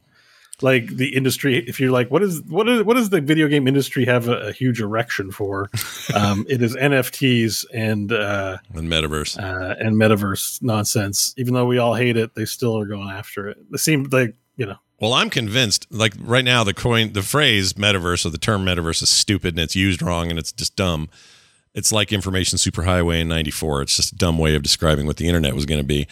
like 0.62 0.86
the 0.88 1.14
industry 1.16 1.58
if 1.66 1.80
you're 1.80 1.90
like 1.90 2.10
what 2.10 2.22
is 2.22 2.42
what 2.42 2.68
is 2.68 2.82
what 2.82 2.94
does 2.94 3.10
the 3.10 3.20
video 3.20 3.48
game 3.48 3.66
industry 3.66 4.04
have 4.04 4.28
a, 4.28 4.48
a 4.48 4.52
huge 4.52 4.80
erection 4.80 5.30
for 5.30 5.70
um 6.14 6.44
it 6.48 6.62
is 6.62 6.76
nfts 6.76 7.64
and 7.72 8.12
uh 8.12 8.58
and 8.74 8.88
metaverse. 8.88 9.38
uh, 9.38 9.74
and 9.78 9.96
metaverse 9.96 10.60
nonsense. 10.62 11.34
Even 11.36 11.54
though 11.54 11.66
we 11.66 11.78
all 11.78 11.94
hate 11.94 12.16
it, 12.16 12.34
they 12.34 12.44
still 12.44 12.78
are 12.78 12.86
going 12.86 13.10
after 13.10 13.48
it. 13.48 13.58
It 13.72 13.78
seems 13.78 14.12
like 14.12 14.34
you 14.56 14.66
know. 14.66 14.76
Well, 15.00 15.14
I'm 15.14 15.30
convinced. 15.30 15.86
Like 15.90 16.14
right 16.20 16.44
now, 16.44 16.62
the 16.62 16.74
coin, 16.74 17.12
the 17.12 17.22
phrase 17.22 17.72
metaverse 17.72 18.24
or 18.24 18.30
the 18.30 18.38
term 18.38 18.64
metaverse 18.64 19.02
is 19.02 19.10
stupid 19.10 19.54
and 19.54 19.60
it's 19.60 19.74
used 19.74 20.00
wrong 20.02 20.30
and 20.30 20.38
it's 20.38 20.52
just 20.52 20.76
dumb. 20.76 21.08
It's 21.74 21.90
like 21.90 22.12
information 22.12 22.58
superhighway 22.58 23.20
in 23.20 23.28
'94. 23.28 23.82
It's 23.82 23.96
just 23.96 24.12
a 24.12 24.16
dumb 24.16 24.38
way 24.38 24.54
of 24.54 24.62
describing 24.62 25.06
what 25.06 25.16
the 25.16 25.26
internet 25.26 25.54
was 25.54 25.66
going 25.66 25.80
to 25.80 25.86
be. 25.86 26.06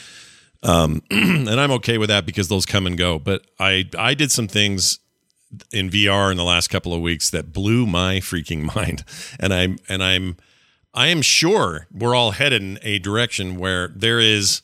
Um, 0.63 1.03
and 1.11 1.49
I'm 1.49 1.71
okay 1.73 1.99
with 1.99 2.09
that 2.09 2.27
because 2.27 2.49
those 2.49 2.67
come 2.67 2.87
and 2.87 2.97
go. 2.97 3.19
But 3.19 3.47
I 3.59 3.89
I 3.99 4.15
did 4.15 4.31
some 4.31 4.49
things 4.49 4.99
in 5.73 5.91
VR 5.91 6.31
in 6.31 6.37
the 6.37 6.45
last 6.45 6.69
couple 6.69 6.95
of 6.95 7.01
weeks 7.01 7.31
that 7.31 7.53
blew 7.53 7.87
my 7.87 8.17
freaking 8.17 8.75
mind, 8.75 9.05
and 9.39 9.53
I'm 9.53 9.79
and 9.89 10.03
I'm 10.03 10.37
I 10.93 11.09
am 11.09 11.23
sure 11.23 11.87
we're 11.93 12.15
all 12.15 12.33
headed 12.33 12.63
in 12.63 12.79
a 12.83 12.99
direction 12.99 13.57
where 13.57 13.89
there 13.89 14.21
is 14.21 14.63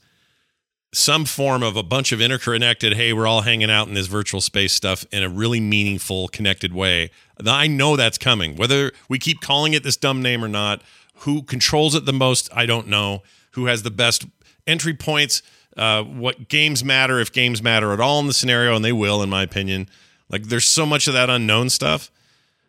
some 0.93 1.25
form 1.25 1.63
of 1.63 1.77
a 1.77 1.83
bunch 1.83 2.11
of 2.11 2.23
interconnected 2.23 2.95
hey 2.95 3.13
we're 3.13 3.27
all 3.27 3.43
hanging 3.43 3.71
out 3.71 3.87
in 3.87 3.93
this 3.93 4.07
virtual 4.07 4.41
space 4.41 4.73
stuff 4.73 5.05
in 5.13 5.23
a 5.23 5.29
really 5.29 5.61
meaningful 5.61 6.29
connected 6.29 6.73
way. 6.73 7.11
I 7.45 7.67
know 7.67 7.97
that's 7.97 8.17
coming. 8.17 8.57
Whether 8.57 8.93
we 9.09 9.19
keep 9.19 9.41
calling 9.41 9.75
it 9.75 9.83
this 9.83 9.97
dumb 9.97 10.23
name 10.23 10.43
or 10.43 10.49
not 10.49 10.83
who 11.21 11.43
controls 11.43 11.95
it 11.95 12.05
the 12.05 12.13
most 12.13 12.49
i 12.55 12.67
don't 12.67 12.89
know. 12.89 13.23
Who 13.53 13.67
has 13.67 13.83
the 13.83 13.91
best 13.91 14.27
entry 14.67 14.93
points 14.93 15.43
uh, 15.77 16.03
what 16.03 16.49
games 16.49 16.85
matter 16.85 17.21
if 17.21 17.33
games 17.33 17.63
matter 17.63 17.93
at 17.93 18.01
all 18.01 18.21
in 18.21 18.27
the 18.27 18.33
scenario 18.33 18.75
and 18.75 18.85
they 18.85 18.93
will 18.93 19.23
in 19.23 19.29
my 19.29 19.43
opinion 19.43 19.89
like 20.29 20.45
there's 20.45 20.65
so 20.65 20.87
much 20.87 21.07
of 21.07 21.15
that 21.15 21.31
unknown 21.31 21.69
stuff 21.69 22.11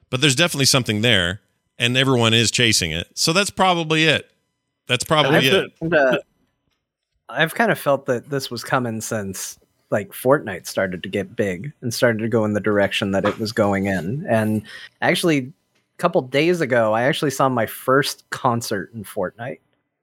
but 0.09 0.21
there's 0.21 0.35
definitely 0.35 0.65
something 0.65 1.01
there 1.01 1.41
and 1.79 1.97
everyone 1.97 2.33
is 2.33 2.51
chasing 2.51 2.91
it 2.91 3.07
so 3.13 3.33
that's 3.33 3.49
probably 3.49 4.05
it 4.05 4.31
that's 4.87 5.03
probably 5.03 5.47
it 5.47 5.71
I've 7.29 7.55
kind 7.55 7.71
of 7.71 7.79
felt 7.79 8.05
that 8.05 8.29
this 8.29 8.49
was 8.49 8.63
coming 8.63 9.01
since 9.01 9.59
like 9.89 10.11
Fortnite 10.11 10.65
started 10.65 11.03
to 11.03 11.09
get 11.09 11.35
big 11.35 11.71
and 11.81 11.93
started 11.93 12.19
to 12.19 12.27
go 12.27 12.45
in 12.45 12.53
the 12.53 12.59
direction 12.59 13.11
that 13.11 13.25
it 13.25 13.37
was 13.37 13.51
going 13.51 13.85
in. 13.85 14.25
And 14.27 14.63
actually, 15.01 15.39
a 15.39 15.97
couple 15.97 16.21
days 16.21 16.61
ago, 16.61 16.93
I 16.93 17.03
actually 17.03 17.31
saw 17.31 17.47
my 17.49 17.65
first 17.65 18.29
concert 18.29 18.91
in 18.93 19.03
Fortnite 19.03 19.59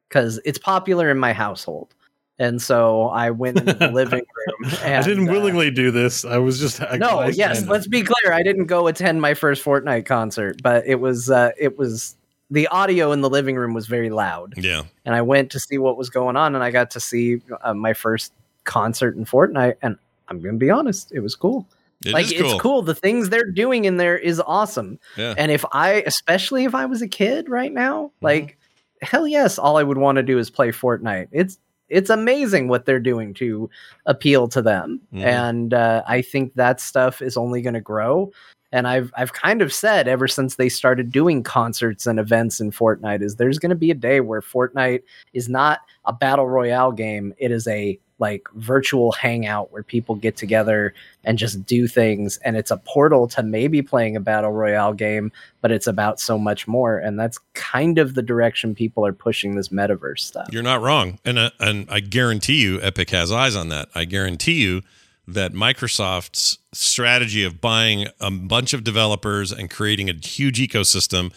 because 0.08 0.40
it's 0.44 0.58
popular 0.58 1.10
in 1.10 1.18
my 1.18 1.32
household. 1.32 1.94
And 2.38 2.60
so 2.60 3.04
I 3.10 3.30
went 3.30 3.58
into 3.60 3.74
the 3.74 3.88
living 3.92 4.24
room. 4.62 4.72
And, 4.82 5.04
I 5.04 5.06
didn't 5.06 5.28
uh, 5.28 5.32
willingly 5.32 5.70
do 5.70 5.90
this. 5.90 6.24
I 6.24 6.38
was 6.38 6.58
just 6.58 6.80
a 6.80 6.98
no, 6.98 7.16
bystander. 7.16 7.30
yes. 7.36 7.66
Let's 7.66 7.86
be 7.86 8.02
clear. 8.02 8.32
I 8.32 8.42
didn't 8.42 8.66
go 8.66 8.86
attend 8.88 9.20
my 9.22 9.34
first 9.34 9.64
Fortnite 9.64 10.04
concert, 10.06 10.60
but 10.62 10.84
it 10.86 10.96
was 11.00 11.30
uh, 11.30 11.52
it 11.58 11.78
was 11.78 12.16
the 12.50 12.66
audio 12.68 13.12
in 13.12 13.20
the 13.20 13.30
living 13.30 13.56
room 13.56 13.72
was 13.72 13.86
very 13.86 14.10
loud 14.10 14.52
yeah 14.58 14.82
and 15.06 15.14
I 15.14 15.22
went 15.22 15.50
to 15.52 15.58
see 15.58 15.78
what 15.78 15.96
was 15.96 16.10
going 16.10 16.36
on, 16.36 16.54
and 16.54 16.62
I 16.62 16.70
got 16.70 16.90
to 16.90 17.00
see 17.00 17.40
uh, 17.62 17.72
my 17.72 17.94
first 17.94 18.32
concert 18.64 19.16
in 19.16 19.24
Fortnite, 19.24 19.76
and 19.82 19.96
I'm 20.28 20.40
gonna 20.42 20.58
be 20.58 20.70
honest, 20.70 21.12
it 21.12 21.20
was 21.20 21.36
cool. 21.36 21.66
It 22.04 22.12
like 22.12 22.26
is 22.26 22.32
it's 22.32 22.60
cool. 22.60 22.82
The 22.82 22.94
things 22.94 23.30
they're 23.30 23.50
doing 23.50 23.86
in 23.86 23.96
there 23.96 24.18
is 24.18 24.40
awesome. 24.40 24.98
yeah 25.16 25.34
And 25.38 25.50
if 25.50 25.64
I, 25.72 26.02
especially 26.06 26.64
if 26.64 26.74
I 26.74 26.84
was 26.86 27.00
a 27.00 27.08
kid 27.08 27.48
right 27.48 27.72
now, 27.72 28.06
Mm-hmm. 28.16 28.24
like 28.26 28.58
hell 29.02 29.26
yes, 29.26 29.58
all 29.58 29.76
I 29.78 29.82
would 29.82 29.98
want 29.98 30.16
to 30.16 30.22
do 30.22 30.38
is 30.38 30.50
play 30.50 30.70
Fortnite. 30.70 31.28
It's 31.32 31.58
it's 31.88 32.10
amazing 32.10 32.68
what 32.68 32.86
they're 32.86 33.00
doing 33.00 33.34
to 33.34 33.68
appeal 34.06 34.48
to 34.48 34.62
them, 34.62 35.00
Mhm. 35.12 35.24
and 35.24 35.74
uh, 35.74 36.02
I 36.06 36.22
think 36.22 36.54
that 36.54 36.80
stuff 36.80 37.20
is 37.22 37.36
only 37.36 37.62
going 37.62 37.74
to 37.74 37.80
grow. 37.80 38.32
And 38.72 38.88
I've 38.88 39.12
I've 39.16 39.32
kind 39.32 39.62
of 39.62 39.72
said 39.72 40.08
ever 40.08 40.26
since 40.26 40.56
they 40.56 40.68
started 40.68 41.12
doing 41.12 41.42
concerts 41.44 42.06
and 42.08 42.18
events 42.18 42.60
in 42.60 42.72
Fortnite 42.72 43.22
is 43.22 43.36
there's 43.36 43.58
going 43.60 43.70
to 43.70 43.76
be 43.76 43.90
a 43.92 43.94
day 43.94 44.20
where 44.20 44.40
Fortnite 44.40 45.02
is 45.32 45.48
not 45.48 45.80
a 46.06 46.12
battle 46.12 46.48
royale 46.48 46.90
game. 46.90 47.32
It 47.38 47.52
is 47.52 47.68
a 47.68 47.98
like 48.24 48.42
virtual 48.54 49.12
hangout 49.12 49.70
where 49.72 49.82
people 49.82 50.14
get 50.14 50.36
together 50.36 50.94
and 51.24 51.36
just 51.38 51.64
do 51.66 51.86
things 51.86 52.38
and 52.44 52.56
it's 52.56 52.70
a 52.70 52.76
portal 52.78 53.26
to 53.28 53.42
maybe 53.42 53.82
playing 53.82 54.16
a 54.16 54.20
battle 54.20 54.52
royale 54.52 54.94
game 54.94 55.30
but 55.60 55.70
it's 55.70 55.86
about 55.86 56.18
so 56.18 56.38
much 56.38 56.66
more 56.66 56.98
and 56.98 57.18
that's 57.20 57.38
kind 57.52 57.98
of 57.98 58.14
the 58.14 58.22
direction 58.22 58.74
people 58.74 59.04
are 59.06 59.12
pushing 59.12 59.54
this 59.56 59.68
metaverse 59.68 60.20
stuff 60.20 60.48
You're 60.50 60.62
not 60.62 60.80
wrong, 60.80 61.18
and 61.24 61.38
uh, 61.38 61.50
and 61.58 61.86
I 61.90 62.00
guarantee 62.00 62.62
you, 62.62 62.80
Epic 62.80 63.10
has 63.10 63.30
eyes 63.32 63.56
on 63.56 63.68
that. 63.70 63.88
I 63.94 64.04
guarantee 64.04 64.62
you 64.62 64.82
that 65.26 65.52
Microsoft's 65.52 66.58
strategy 66.72 67.44
of 67.44 67.60
buying 67.60 68.08
a 68.20 68.30
bunch 68.30 68.72
of 68.72 68.84
developers 68.84 69.52
and 69.52 69.70
creating 69.70 70.10
a 70.10 70.14
huge 70.14 70.58
ecosystem 70.58 71.32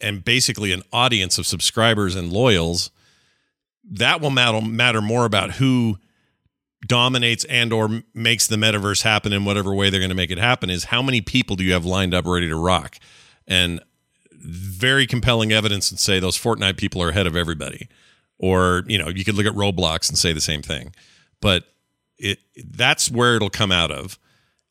and 0.00 0.24
basically 0.24 0.72
an 0.72 0.82
audience 0.92 1.38
of 1.38 1.46
subscribers 1.46 2.14
and 2.16 2.32
loyals 2.32 2.90
that 3.90 4.20
will 4.20 4.30
matter 4.30 4.60
matter 4.60 5.00
more 5.00 5.24
about 5.24 5.52
who 5.52 5.98
dominates 6.86 7.44
and 7.44 7.72
or 7.72 8.02
makes 8.14 8.46
the 8.46 8.56
metaverse 8.56 9.02
happen 9.02 9.32
in 9.32 9.44
whatever 9.44 9.74
way 9.74 9.90
they're 9.90 10.00
going 10.00 10.10
to 10.10 10.14
make 10.14 10.30
it 10.30 10.38
happen 10.38 10.70
is 10.70 10.84
how 10.84 11.02
many 11.02 11.20
people 11.20 11.56
do 11.56 11.64
you 11.64 11.72
have 11.72 11.84
lined 11.84 12.14
up 12.14 12.26
ready 12.26 12.48
to 12.48 12.56
rock 12.56 12.96
and 13.46 13.80
very 14.46 15.06
compelling 15.06 15.52
evidence 15.52 15.90
and 15.90 15.98
say 15.98 16.20
those 16.20 16.38
Fortnite 16.38 16.76
people 16.76 17.02
are 17.02 17.08
ahead 17.08 17.26
of 17.26 17.36
everybody. 17.36 17.88
Or, 18.38 18.84
you 18.86 18.98
know, 18.98 19.08
you 19.08 19.24
could 19.24 19.34
look 19.34 19.46
at 19.46 19.54
Roblox 19.54 20.08
and 20.08 20.18
say 20.18 20.32
the 20.32 20.40
same 20.40 20.62
thing. 20.62 20.94
But 21.40 21.64
it 22.18 22.38
that's 22.56 23.10
where 23.10 23.36
it'll 23.36 23.50
come 23.50 23.72
out 23.72 23.90
of. 23.90 24.18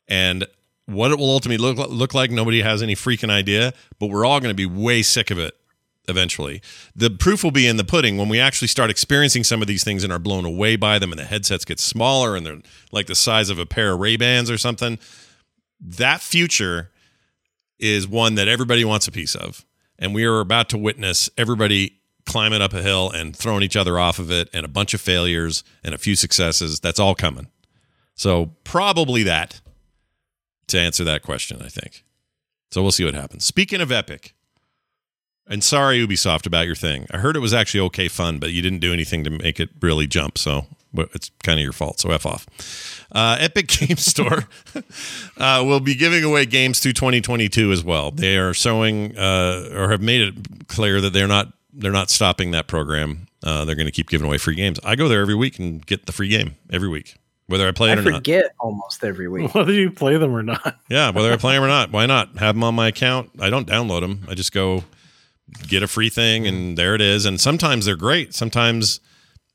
And 0.08 0.46
what 0.86 1.12
it 1.12 1.18
will 1.18 1.32
ultimately 1.32 1.58
look, 1.58 1.78
look 1.90 2.14
like, 2.14 2.30
nobody 2.30 2.62
has 2.62 2.84
any 2.84 2.96
freaking 2.96 3.32
idea, 3.32 3.74
but 4.00 4.08
we're 4.08 4.26
all 4.26 4.40
going 4.40 4.52
to 4.52 4.56
be 4.56 4.68
way 4.68 5.02
sick 5.02 5.32
of 5.32 5.40
it 5.40 5.56
eventually. 6.08 6.62
The 6.96 7.10
proof 7.10 7.44
will 7.44 7.52
be 7.52 7.68
in 7.68 7.78
the 7.78 7.84
pudding 7.84 8.18
when 8.18 8.30
we 8.30 8.40
actually 8.40 8.68
start 8.68 8.90
experiencing 8.90 9.44
some 9.44 9.62
of 9.62 9.68
these 9.68 9.84
things 9.84 10.04
and 10.04 10.12
are 10.12 10.20
blown 10.20 10.46
away 10.46 10.76
by 10.76 11.00
them 11.00 11.12
and 11.12 11.20
the 11.20 11.26
headsets 11.26 11.66
get 11.66 11.80
smaller 11.80 12.36
and 12.36 12.46
they're 12.46 12.62
like 12.92 13.08
the 13.08 13.16
size 13.16 13.50
of 13.50 13.60
a 13.60 13.66
pair 13.66 13.94
of 13.94 14.00
Ray-Bans 14.00 14.50
or 14.50 14.58
something. 14.58 15.00
That 15.80 16.22
future 16.22 16.92
is 17.80 18.08
one 18.08 18.36
that 18.36 18.48
everybody 18.48 18.86
wants 18.86 19.08
a 19.08 19.12
piece 19.12 19.36
of. 19.36 19.66
And 19.98 20.14
we 20.14 20.26
are 20.26 20.40
about 20.40 20.70
to 20.70 20.78
witness 20.78 21.30
everybody 21.38 22.00
climbing 22.26 22.62
up 22.62 22.74
a 22.74 22.82
hill 22.82 23.12
and 23.12 23.36
throwing 23.36 23.64
each 23.64 23.76
other 23.76 24.00
off 24.00 24.20
of 24.20 24.32
it 24.32 24.50
and 24.54 24.66
a 24.66 24.70
bunch 24.70 24.94
of 24.94 25.02
failures 25.02 25.64
and 25.84 25.94
a 25.94 25.98
few 25.98 26.16
successes. 26.16 26.80
That's 26.80 27.00
all 27.00 27.16
coming. 27.16 27.48
So, 28.16 28.52
probably 28.64 29.24
that 29.24 29.62
to 30.68 30.80
answer 30.80 31.04
that 31.04 31.22
question, 31.22 31.62
I 31.62 31.68
think. 31.68 32.04
So, 32.72 32.82
we'll 32.82 32.92
see 32.92 33.06
what 33.06 33.14
happens. 33.14 33.46
Speaking 33.46 33.82
of 33.82 33.92
Epic, 33.92 34.35
and 35.48 35.64
sorry, 35.64 36.06
Ubisoft, 36.06 36.46
about 36.46 36.66
your 36.66 36.76
thing. 36.76 37.08
I 37.12 37.18
heard 37.18 37.36
it 37.36 37.40
was 37.40 37.54
actually 37.54 37.82
okay 37.82 38.08
fun, 38.08 38.40
but 38.40 38.52
you 38.52 38.62
didn't 38.62 38.80
do 38.80 38.94
anything 38.94 39.24
to 39.24 39.30
make 39.30 39.60
it 39.60 39.70
really 39.82 40.08
jump. 40.08 40.38
So, 40.38 40.66
it's 40.94 41.30
kind 41.44 41.60
of 41.60 41.64
your 41.64 41.74
fault. 41.74 42.00
So, 42.00 42.12
F 42.12 42.26
off. 42.26 42.48
Uh, 43.12 43.38
Epic 43.40 43.68
Game 43.80 43.98
Store 43.98 44.46
uh, 45.38 45.64
will 45.66 45.80
be 45.80 45.96
giving 45.96 46.24
away 46.24 46.46
games 46.46 46.80
through 46.80 46.94
2022 46.94 47.72
as 47.72 47.84
well. 47.84 48.12
They 48.12 48.38
are 48.38 48.54
showing 48.54 49.18
uh, 49.18 49.70
or 49.74 49.90
have 49.90 50.02
made 50.02 50.22
it 50.22 50.68
clear 50.68 51.02
that 51.02 51.14
they're 51.14 51.28
not 51.28 51.54
they're 51.74 51.92
not 51.92 52.10
stopping 52.10 52.52
that 52.52 52.68
program. 52.68 53.28
Uh, 53.44 53.66
they're 53.66 53.76
going 53.76 53.86
to 53.86 53.92
keep 53.92 54.10
giving 54.10 54.26
away 54.26 54.38
free 54.38 54.56
games. 54.56 54.80
I 54.84 54.96
go 54.96 55.08
there 55.08 55.22
every 55.22 55.36
week 55.36 55.60
and 55.60 55.86
get 55.86 56.08
the 56.08 56.12
free 56.12 56.30
game 56.30 56.56
every 56.72 56.88
week, 56.88 57.16
whether 57.48 57.68
I 57.68 57.72
play 57.72 57.92
it 57.92 57.98
i 57.98 58.02
or 58.02 58.04
not. 58.04 58.14
forget 58.16 58.56
almost 58.60 59.04
every 59.04 59.28
week 59.28 59.54
whether 59.54 59.74
you 59.74 59.92
play 59.92 60.18
them 60.18 60.36
or 60.36 60.42
not. 60.42 60.80
Yeah, 60.90 61.12
whether 61.12 61.32
I 61.32 61.38
play 61.38 61.54
them 61.56 61.64
or 61.64 61.68
not, 61.68 61.92
why 61.92 62.06
not? 62.06 62.38
Have 62.38 62.56
them 62.56 62.64
on 62.64 62.74
my 62.74 62.88
account. 62.88 63.32
I 63.40 63.50
don't 63.50 63.68
download 63.68 64.02
them. 64.02 64.26
I 64.28 64.34
just 64.34 64.52
go 64.52 64.84
get 65.68 65.84
a 65.84 65.88
free 65.88 66.10
thing, 66.10 66.48
and 66.48 66.78
there 66.78 66.96
it 66.96 67.02
is. 67.02 67.26
And 67.26 67.40
sometimes 67.40 67.86
they're 67.86 67.96
great. 67.96 68.34
Sometimes 68.34 69.00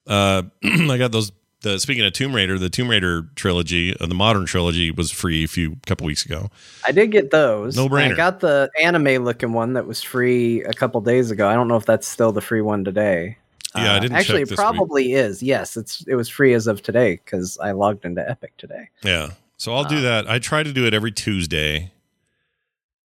uh, 0.07 0.43
I 0.65 0.97
got 0.99 1.13
those. 1.13 1.33
The 1.63 1.79
speaking 1.79 2.03
of 2.07 2.15
Tomb 2.15 2.35
Raider, 2.35 2.59
the 2.59 2.71
Tomb 2.71 2.89
Raider 2.89 3.29
trilogy, 3.35 3.95
uh, 3.95 4.07
the 4.07 4.15
modern 4.15 4.47
trilogy, 4.47 4.91
was 4.91 5.11
free 5.11 5.45
a 5.45 5.47
few 5.47 5.77
couple 5.85 6.07
weeks 6.07 6.25
ago. 6.25 6.49
i 6.89 6.91
did 6.91 7.11
get 7.13 7.31
those 7.33 7.77
No-brainer. 7.77 8.13
i 8.15 8.17
got 8.17 8.41
the 8.41 8.71
anime 8.83 9.23
looking 9.25 9.53
one 9.53 9.75
that 9.75 9.87
was 9.87 10.03
free 10.03 10.63
a 10.65 10.73
couple 10.73 11.03
days 11.03 11.31
ago 11.31 11.47
i 11.47 11.53
don't 11.53 11.69
know 11.69 11.77
if 11.77 11.85
that's 11.85 12.09
still 12.09 12.33
the 12.33 12.41
free 12.41 12.63
one 12.63 12.83
today 12.83 13.37
Yeah, 13.77 13.93
I 13.93 13.97
Uh, 13.97 14.01
didn't 14.01 14.17
actually 14.17 14.41
it 14.41 14.57
probably 14.57 15.13
is 15.13 15.43
yes 15.43 15.77
it's 15.77 16.03
it 16.09 16.15
was 16.15 16.31
free 16.31 16.55
as 16.55 16.67
of 16.67 16.81
today 16.81 17.21
because 17.23 17.59
i 17.59 17.73
logged 17.73 18.07
into 18.07 18.27
epic 18.27 18.55
today 18.57 18.89
Yeah, 19.05 19.33
So 19.59 19.75
I'll 19.75 19.85
do 19.85 20.01
that. 20.01 20.31
I 20.31 20.39
try 20.39 20.63
to 20.63 20.73
do 20.73 20.87
it 20.87 20.95
every 20.95 21.13
Tuesday. 21.13 21.93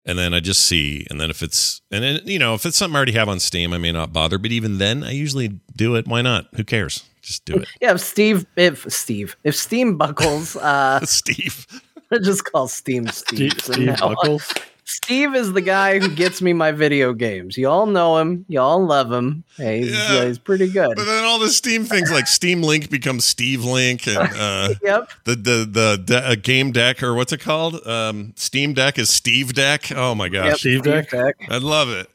And 0.05 0.19
then 0.19 0.33
I 0.33 0.39
just 0.39 0.61
see. 0.61 1.05
And 1.09 1.19
then 1.19 1.29
if 1.29 1.41
it's, 1.41 1.81
and 1.91 2.03
then, 2.03 2.21
you 2.25 2.37
know, 2.37 2.53
if 2.53 2.65
it's 2.65 2.77
something 2.77 2.95
I 2.95 2.99
already 2.99 3.13
have 3.13 3.27
on 3.27 3.39
Steam, 3.39 3.73
I 3.73 3.79
may 3.79 3.91
not 3.91 4.13
bother. 4.13 4.37
But 4.37 4.51
even 4.51 4.77
then, 4.77 5.03
I 5.03 5.11
usually 5.11 5.59
do 5.75 5.95
it. 5.95 6.07
Why 6.07 6.21
not? 6.21 6.47
Who 6.55 6.63
cares? 6.63 7.03
Just 7.21 7.45
do 7.45 7.55
it. 7.55 7.67
Yeah, 7.81 7.93
if 7.93 8.01
Steve, 8.01 8.45
if 8.55 8.85
Steve, 8.91 9.35
if 9.43 9.55
Steam 9.55 9.97
buckles, 9.97 10.55
uh, 10.57 10.99
Steve. 11.05 11.65
I 12.11 12.17
just 12.23 12.43
call 12.45 12.67
Steam 12.67 13.07
Steve. 13.07 13.53
Steve, 13.53 13.73
Steve. 13.75 13.97
Buckles. 13.97 14.53
Steve 14.87 15.33
is 15.35 15.51
the 15.53 15.61
guy 15.61 15.99
who 15.99 16.07
gets 16.09 16.41
me 16.43 16.53
my 16.53 16.71
video 16.71 17.11
games. 17.13 17.57
You 17.57 17.67
all 17.69 17.87
know 17.87 18.17
him. 18.17 18.45
You 18.47 18.59
all 18.61 18.85
love 18.85 19.11
him. 19.11 19.43
Hey, 19.57 19.79
he's, 19.81 19.91
Yeah. 19.91 20.07
uh, 20.19 20.25
he's 20.27 20.37
pretty 20.37 20.67
good. 20.69 20.95
But 20.95 21.05
then 21.05 21.23
all 21.23 21.39
the 21.39 21.49
Steam 21.49 21.85
things 21.85 22.11
like 22.11 22.27
Steam 22.27 22.61
Link 22.61 22.89
becomes 22.91 23.25
Steve 23.25 23.63
Link 23.63 24.07
and 24.07 24.17
uh, 24.17 24.69
Yep. 24.83 25.09
the 25.23 25.35
the 25.35 25.67
the 25.69 26.03
de- 26.05 26.27
uh, 26.31 26.35
game 26.35 26.71
deck 26.71 27.01
or 27.01 27.15
what's 27.15 27.33
it 27.33 27.39
called? 27.39 27.85
Um, 27.87 28.33
Steam 28.35 28.73
Deck 28.73 28.99
is 28.99 29.09
Steve 29.09 29.53
Deck. 29.53 29.91
Oh 29.91 30.13
my 30.13 30.25
Yep. 30.25 30.31
gosh, 30.33 30.59
Steve 30.59 30.83
Deck? 30.83 31.11
I 31.13 31.57
love 31.57 31.89
it. 31.89 32.07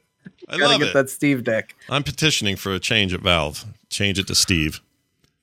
I 0.49 0.57
Gotta 0.57 0.65
love 0.73 0.81
get 0.81 0.89
it. 0.89 0.95
that 0.95 1.11
Steve 1.11 1.45
deck. 1.45 1.75
I'm 1.89 2.03
petitioning 2.03 2.57
for 2.57 2.73
a 2.73 2.81
change 2.81 3.13
at 3.15 3.21
Valve. 3.21 3.65
Change 3.89 4.19
it 4.19 4.27
to 4.29 4.35
Steve. 4.35 4.81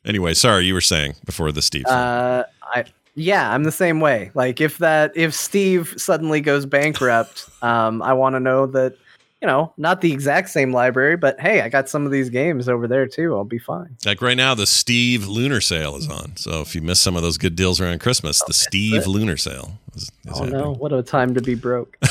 Anyway, 0.06 0.34
sorry, 0.34 0.66
you 0.66 0.74
were 0.74 0.82
saying 0.82 1.16
before 1.26 1.52
the 1.52 1.62
Steve. 1.62 1.86
Uh, 1.86 2.44
I 2.64 2.86
yeah, 3.18 3.52
I'm 3.54 3.64
the 3.64 3.72
same 3.72 4.00
way. 4.00 4.32
Like 4.36 4.62
if 4.62 4.78
that 4.78 5.12
if 5.16 5.34
Steve 5.34 5.94
suddenly 5.98 6.40
goes 6.40 6.66
bankrupt, 6.66 7.50
um, 7.62 8.02
I 8.02 8.14
want 8.14 8.36
to 8.36 8.40
know 8.40 8.66
that 8.68 8.96
you 9.42 9.48
know 9.48 9.74
not 9.78 10.02
the 10.02 10.12
exact 10.14 10.50
same 10.50 10.72
library, 10.72 11.18
but 11.18 11.40
hey, 11.40 11.62
I 11.62 11.70
got 11.70 11.90
some 11.90 12.06
of 12.06 12.12
these 12.12 12.30
games 12.30 12.70
over 12.70 12.88
there 12.88 13.08
too. 13.08 13.36
I'll 13.36 13.44
be 13.44 13.60
fine. 13.60 13.98
like 14.06 14.22
right 14.22 14.38
now, 14.38 14.54
the 14.56 14.66
Steve 14.68 15.28
Lunar 15.28 15.60
Sale 15.62 15.96
is 15.98 16.08
on. 16.08 16.38
So 16.38 16.62
if 16.62 16.76
you 16.76 16.82
miss 16.82 17.00
some 17.02 17.16
of 17.16 17.24
those 17.24 17.38
good 17.38 17.56
deals 17.56 17.82
around 17.82 18.00
Christmas, 18.00 18.42
the 18.46 18.54
Steve 18.54 19.02
it. 19.02 19.08
Lunar 19.08 19.38
Sale 19.38 19.78
is, 19.96 20.04
is 20.04 20.12
Oh 20.30 20.44
happening. 20.44 20.60
no, 20.60 20.74
what 20.74 20.94
a 20.94 21.04
time 21.04 21.34
to 21.34 21.42
be 21.42 21.56
broke. 21.56 21.98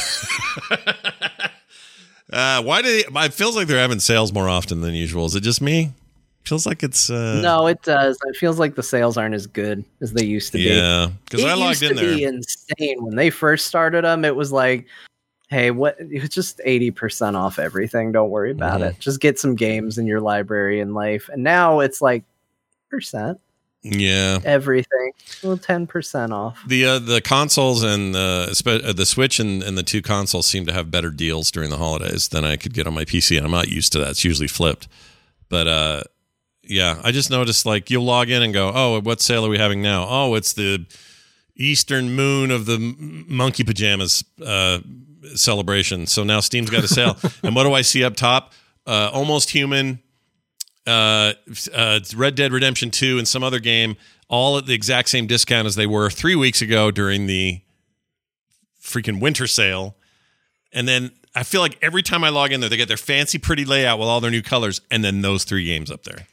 Uh, 2.33 2.61
why 2.61 2.83
do 2.83 2.89
they, 2.91 3.05
it 3.25 3.33
feels 3.33 3.55
like 3.55 3.69
they're 3.69 3.79
having 3.79 4.01
sales 4.01 4.33
more 4.33 4.49
often 4.49 4.81
than 4.81 4.95
usual? 4.95 5.27
Is 5.27 5.37
it 5.37 5.43
just 5.43 5.63
me? 5.63 5.93
Feels 6.47 6.65
like 6.67 6.83
it's 6.85 7.11
uh, 7.11 7.41
no, 7.43 7.67
it 7.67 7.83
does. 7.83 8.17
It 8.27 8.37
feels 8.37 8.59
like 8.61 8.77
the 8.77 8.83
sales 8.83 9.17
aren't 9.17 9.35
as 9.35 9.47
good 9.49 9.85
as 10.01 10.13
they 10.13 10.25
used 10.25 10.53
to 10.53 10.59
be. 10.59 10.65
Yeah, 10.65 11.09
because 11.25 11.45
I 11.45 11.55
logged 11.55 11.81
used 11.81 11.83
in 11.83 11.97
to 11.97 12.01
be 12.17 12.21
there. 12.25 12.29
insane 12.35 13.05
when 13.05 13.17
they 13.17 13.31
first 13.31 13.67
started 13.67 14.05
them. 14.05 14.25
It 14.25 14.37
was 14.37 14.53
like, 14.53 14.87
hey, 15.49 15.73
what? 15.73 15.97
It 15.99 16.21
was 16.21 16.31
just 16.31 16.61
eighty 16.65 16.93
percent 16.93 17.35
off 17.37 17.59
everything. 17.59 18.13
Don't 18.13 18.31
worry 18.31 18.53
about 18.53 18.81
Mhm. 18.81 18.91
it. 18.91 19.01
Just 19.01 19.21
get 19.21 19.41
some 19.41 19.57
games 19.57 19.99
in 19.99 20.07
your 20.07 20.21
library 20.21 20.79
in 20.81 20.95
life. 20.95 21.29
And 21.33 21.43
now 21.43 21.81
it's 21.81 22.01
like 22.01 22.23
percent 22.91 23.41
Yeah, 23.83 24.39
everything. 24.45 25.11
Well, 25.43 25.59
ten 25.59 25.89
percent 25.89 26.33
off. 26.33 26.63
the 26.69 26.85
uh, 26.87 26.99
the 27.01 27.21
consoles 27.21 27.83
and 27.83 28.15
the 28.15 28.81
uh, 28.85 28.93
the 28.93 29.05
Switch 29.07 29.41
and, 29.41 29.65
and 29.65 29.77
the 29.77 29.83
two 29.83 30.01
consoles 30.01 30.47
seem 30.47 30.65
to 30.67 30.73
have 30.73 30.93
better 30.93 31.11
deals 31.11 31.51
during 31.51 31.71
the 31.71 31.79
holidays 31.79 32.29
than 32.29 32.45
I 32.45 32.57
could 32.57 32.73
get 32.73 32.87
on 32.87 32.95
my 32.95 33.05
PC, 33.05 33.37
and 33.37 33.45
I'm 33.45 33.51
not 33.53 33.67
used 33.69 33.93
to 33.95 33.99
that. 33.99 34.11
It's 34.11 34.25
usually 34.25 34.47
flipped, 34.49 34.87
but 35.49 35.67
uh, 35.67 36.03
yeah, 36.69 37.01
I 37.03 37.13
just 37.13 37.31
noticed 37.31 37.67
like 37.67 37.91
you'll 37.91 38.05
log 38.05 38.31
in 38.31 38.43
and 38.43 38.53
go, 38.53 38.73
oh, 38.75 39.01
what 39.01 39.21
sale 39.21 39.45
are 39.47 39.49
we 39.49 39.59
having 39.59 39.83
now? 39.83 40.07
Oh, 40.09 40.35
it's 40.35 40.53
the 40.53 40.87
Eastern 41.57 42.11
Moon 42.15 42.51
of 42.51 42.67
the 42.67 42.79
Monkey 42.79 43.65
Pajamas 43.65 44.25
uh, 44.45 44.79
celebration. 45.35 46.07
So 46.07 46.25
now 46.25 46.41
Steam's 46.41 46.71
got 46.71 46.85
a 46.85 46.89
sale, 46.89 47.17
and 47.43 47.55
what 47.55 47.65
do 47.65 47.73
I 47.73 47.83
see 47.83 48.05
up 48.05 48.17
top? 48.17 48.53
Uh, 48.87 49.11
Almost 49.13 49.51
Human, 49.51 50.01
uh, 50.87 51.33
uh, 51.75 52.01
Red 52.15 52.35
Dead 52.35 52.53
Redemption 52.53 52.91
2 52.91 53.19
and 53.19 53.27
some 53.27 53.43
other 53.43 53.59
game 53.59 53.97
all 54.29 54.59
at 54.59 54.67
the 54.67 54.75
exact 54.75 55.09
same 55.09 55.27
discount 55.27 55.67
as 55.67 55.75
they 55.75 55.87
were 55.87 56.11
three 56.11 56.35
weeks 56.37 56.63
ago 56.63 56.91
during 56.91 57.27
the 57.27 57.61
freaking 58.83 59.21
winter 59.21 59.47
sale. 59.47 59.97
And 60.73 60.87
then 60.87 61.13
I 61.35 61.43
feel 61.43 61.61
like 61.61 61.79
every 61.83 62.03
time 62.03 62.25
I 62.25 62.29
log 62.29 62.53
in 62.53 62.61
there, 62.61 62.69
they 62.69 62.77
get 62.77 62.89
their 62.89 62.97
fancy, 62.97 63.39
pretty 63.39 63.65
layout 63.65 63.99
with 63.99 64.09
all 64.09 64.21
their 64.21 64.31
new 64.31 64.43
colors, 64.43 64.81
and 64.91 65.05
then 65.05 65.21
those 65.21 65.45
three 65.45 65.65
games 65.65 65.91
up 65.91 66.03
there. 66.05 66.27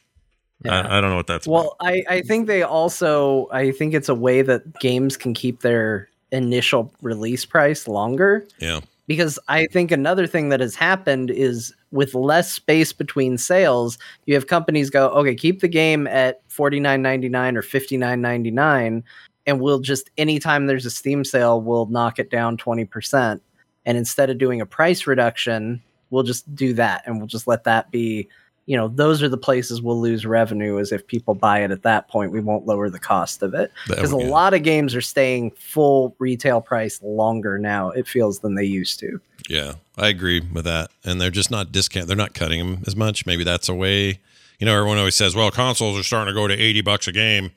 Yeah. 0.64 0.80
I, 0.80 0.98
I 0.98 1.00
don't 1.00 1.10
know 1.10 1.16
what 1.16 1.26
that's 1.26 1.46
Well, 1.46 1.76
I, 1.80 2.02
I 2.08 2.20
think 2.22 2.46
they 2.46 2.62
also 2.62 3.48
I 3.52 3.70
think 3.72 3.94
it's 3.94 4.08
a 4.08 4.14
way 4.14 4.42
that 4.42 4.78
games 4.80 5.16
can 5.16 5.34
keep 5.34 5.60
their 5.60 6.08
initial 6.32 6.92
release 7.02 7.44
price 7.44 7.86
longer. 7.88 8.46
Yeah. 8.58 8.80
because 9.06 9.38
I 9.48 9.66
think 9.66 9.90
another 9.90 10.26
thing 10.26 10.48
that 10.48 10.60
has 10.60 10.74
happened 10.74 11.30
is 11.30 11.74
with 11.90 12.14
less 12.14 12.52
space 12.52 12.92
between 12.92 13.38
sales, 13.38 13.98
you 14.26 14.34
have 14.34 14.46
companies 14.46 14.90
go, 14.90 15.08
okay, 15.10 15.34
keep 15.34 15.60
the 15.60 15.68
game 15.68 16.06
at 16.06 16.40
forty 16.50 16.80
nine 16.80 17.02
ninety 17.02 17.28
nine 17.28 17.56
or 17.56 17.62
fifty 17.62 17.96
nine 17.96 18.20
ninety 18.20 18.50
nine, 18.50 19.04
and 19.46 19.60
we'll 19.60 19.80
just 19.80 20.10
anytime 20.16 20.66
there's 20.66 20.86
a 20.86 20.90
Steam 20.90 21.24
sale, 21.24 21.60
we'll 21.60 21.86
knock 21.86 22.18
it 22.18 22.30
down 22.30 22.56
twenty 22.56 22.84
percent, 22.84 23.42
and 23.84 23.98
instead 23.98 24.30
of 24.30 24.38
doing 24.38 24.60
a 24.60 24.66
price 24.66 25.06
reduction, 25.06 25.82
we'll 26.10 26.22
just 26.22 26.52
do 26.54 26.72
that, 26.74 27.02
and 27.06 27.18
we'll 27.18 27.26
just 27.26 27.46
let 27.46 27.64
that 27.64 27.90
be. 27.90 28.28
You 28.66 28.76
know, 28.78 28.88
those 28.88 29.22
are 29.22 29.28
the 29.28 29.36
places 29.36 29.82
we'll 29.82 30.00
lose 30.00 30.24
revenue. 30.24 30.78
Is 30.78 30.90
if 30.92 31.06
people 31.06 31.34
buy 31.34 31.60
it 31.60 31.70
at 31.70 31.82
that 31.82 32.08
point, 32.08 32.32
we 32.32 32.40
won't 32.40 32.66
lower 32.66 32.88
the 32.88 32.98
cost 32.98 33.42
of 33.42 33.52
it 33.54 33.70
because 33.86 34.10
a 34.12 34.16
lot 34.16 34.54
of 34.54 34.62
games 34.62 34.94
are 34.94 35.00
staying 35.02 35.50
full 35.52 36.16
retail 36.18 36.60
price 36.60 37.00
longer 37.02 37.58
now. 37.58 37.90
It 37.90 38.08
feels 38.08 38.38
than 38.40 38.54
they 38.54 38.64
used 38.64 38.98
to. 39.00 39.20
Yeah, 39.48 39.74
I 39.98 40.08
agree 40.08 40.40
with 40.40 40.64
that. 40.64 40.90
And 41.04 41.20
they're 41.20 41.30
just 41.30 41.50
not 41.50 41.72
discount. 41.72 42.06
They're 42.06 42.16
not 42.16 42.32
cutting 42.32 42.58
them 42.58 42.82
as 42.86 42.96
much. 42.96 43.26
Maybe 43.26 43.44
that's 43.44 43.68
a 43.68 43.74
way. 43.74 44.20
You 44.58 44.66
know, 44.66 44.74
everyone 44.74 44.98
always 44.98 45.16
says, 45.16 45.34
"Well, 45.34 45.50
consoles 45.50 45.98
are 45.98 46.02
starting 46.02 46.32
to 46.32 46.40
go 46.40 46.48
to 46.48 46.54
eighty 46.54 46.80
bucks 46.80 47.06
a 47.06 47.12
game, 47.12 47.50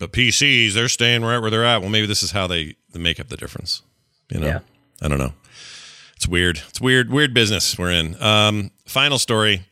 but 0.00 0.12
PCs 0.12 0.72
they're 0.72 0.88
staying 0.88 1.22
right 1.22 1.38
where 1.38 1.50
they're 1.50 1.64
at." 1.64 1.82
Well, 1.82 1.90
maybe 1.90 2.06
this 2.06 2.22
is 2.24 2.32
how 2.32 2.46
they, 2.48 2.74
they 2.92 2.98
make 2.98 3.20
up 3.20 3.28
the 3.28 3.36
difference. 3.36 3.82
You 4.30 4.40
know, 4.40 4.46
Yeah. 4.46 4.60
I 5.00 5.08
don't 5.08 5.18
know. 5.18 5.34
It's 6.16 6.26
weird. 6.26 6.62
It's 6.70 6.80
weird. 6.80 7.10
Weird 7.10 7.34
business 7.34 7.78
we're 7.78 7.92
in. 7.92 8.20
Um, 8.20 8.70
final 8.86 9.18
story. 9.18 9.62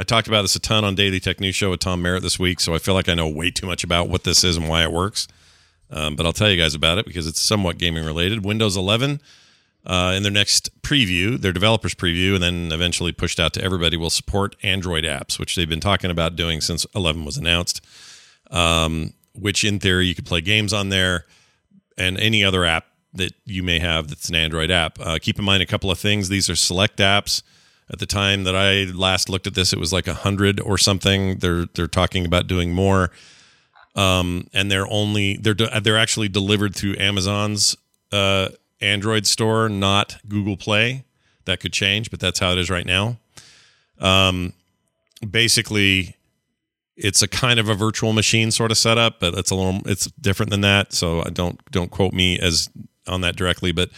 I 0.00 0.02
talked 0.02 0.28
about 0.28 0.40
this 0.40 0.56
a 0.56 0.60
ton 0.60 0.82
on 0.82 0.94
Daily 0.94 1.20
Tech 1.20 1.40
News 1.40 1.54
Show 1.54 1.68
with 1.68 1.80
Tom 1.80 2.00
Merritt 2.00 2.22
this 2.22 2.38
week, 2.38 2.58
so 2.60 2.74
I 2.74 2.78
feel 2.78 2.94
like 2.94 3.06
I 3.06 3.12
know 3.12 3.28
way 3.28 3.50
too 3.50 3.66
much 3.66 3.84
about 3.84 4.08
what 4.08 4.24
this 4.24 4.42
is 4.42 4.56
and 4.56 4.66
why 4.66 4.82
it 4.82 4.92
works. 4.92 5.28
Um, 5.90 6.16
but 6.16 6.24
I'll 6.24 6.32
tell 6.32 6.48
you 6.48 6.56
guys 6.56 6.74
about 6.74 6.96
it 6.96 7.04
because 7.04 7.26
it's 7.26 7.42
somewhat 7.42 7.76
gaming 7.76 8.06
related. 8.06 8.42
Windows 8.42 8.78
11 8.78 9.20
uh, 9.84 10.14
in 10.16 10.22
their 10.22 10.32
next 10.32 10.70
preview, 10.80 11.38
their 11.38 11.52
developers 11.52 11.94
preview, 11.94 12.32
and 12.32 12.42
then 12.42 12.72
eventually 12.72 13.12
pushed 13.12 13.38
out 13.38 13.52
to 13.52 13.62
everybody, 13.62 13.98
will 13.98 14.08
support 14.08 14.56
Android 14.62 15.04
apps, 15.04 15.38
which 15.38 15.54
they've 15.54 15.68
been 15.68 15.80
talking 15.80 16.10
about 16.10 16.34
doing 16.34 16.62
since 16.62 16.86
11 16.94 17.26
was 17.26 17.36
announced. 17.36 17.84
Um, 18.50 19.12
which, 19.34 19.64
in 19.64 19.80
theory, 19.80 20.06
you 20.06 20.14
could 20.14 20.24
play 20.24 20.40
games 20.40 20.72
on 20.72 20.88
there 20.88 21.26
and 21.98 22.18
any 22.18 22.42
other 22.42 22.64
app 22.64 22.86
that 23.12 23.34
you 23.44 23.62
may 23.62 23.80
have 23.80 24.08
that's 24.08 24.30
an 24.30 24.34
Android 24.34 24.70
app. 24.70 24.98
Uh, 24.98 25.18
keep 25.20 25.38
in 25.38 25.44
mind 25.44 25.62
a 25.62 25.66
couple 25.66 25.90
of 25.90 25.98
things. 25.98 26.30
These 26.30 26.48
are 26.48 26.56
select 26.56 27.00
apps. 27.00 27.42
At 27.92 27.98
the 27.98 28.06
time 28.06 28.44
that 28.44 28.54
I 28.54 28.84
last 28.84 29.28
looked 29.28 29.46
at 29.46 29.54
this, 29.54 29.72
it 29.72 29.78
was 29.78 29.92
like 29.92 30.06
a 30.06 30.14
hundred 30.14 30.60
or 30.60 30.78
something. 30.78 31.38
They're 31.38 31.66
they're 31.74 31.88
talking 31.88 32.24
about 32.24 32.46
doing 32.46 32.72
more, 32.72 33.10
um, 33.96 34.46
and 34.52 34.70
they're 34.70 34.86
only 34.90 35.36
they're 35.36 35.54
they're 35.54 35.98
actually 35.98 36.28
delivered 36.28 36.74
through 36.74 36.96
Amazon's 36.98 37.76
uh, 38.12 38.50
Android 38.80 39.26
store, 39.26 39.68
not 39.68 40.18
Google 40.28 40.56
Play. 40.56 41.04
That 41.46 41.60
could 41.60 41.72
change, 41.72 42.10
but 42.10 42.20
that's 42.20 42.38
how 42.38 42.52
it 42.52 42.58
is 42.58 42.70
right 42.70 42.86
now. 42.86 43.16
Um, 43.98 44.52
basically, 45.28 46.16
it's 46.96 47.22
a 47.22 47.28
kind 47.28 47.58
of 47.58 47.68
a 47.68 47.74
virtual 47.74 48.12
machine 48.12 48.50
sort 48.50 48.70
of 48.70 48.78
setup, 48.78 49.20
but 49.20 49.34
it's 49.34 49.50
a 49.50 49.54
little 49.54 49.80
it's 49.86 50.06
different 50.20 50.50
than 50.50 50.60
that. 50.60 50.92
So 50.92 51.22
I 51.24 51.30
don't 51.30 51.58
don't 51.70 51.90
quote 51.90 52.12
me 52.12 52.38
as 52.38 52.70
on 53.06 53.22
that 53.22 53.36
directly, 53.36 53.72
but 53.72 53.90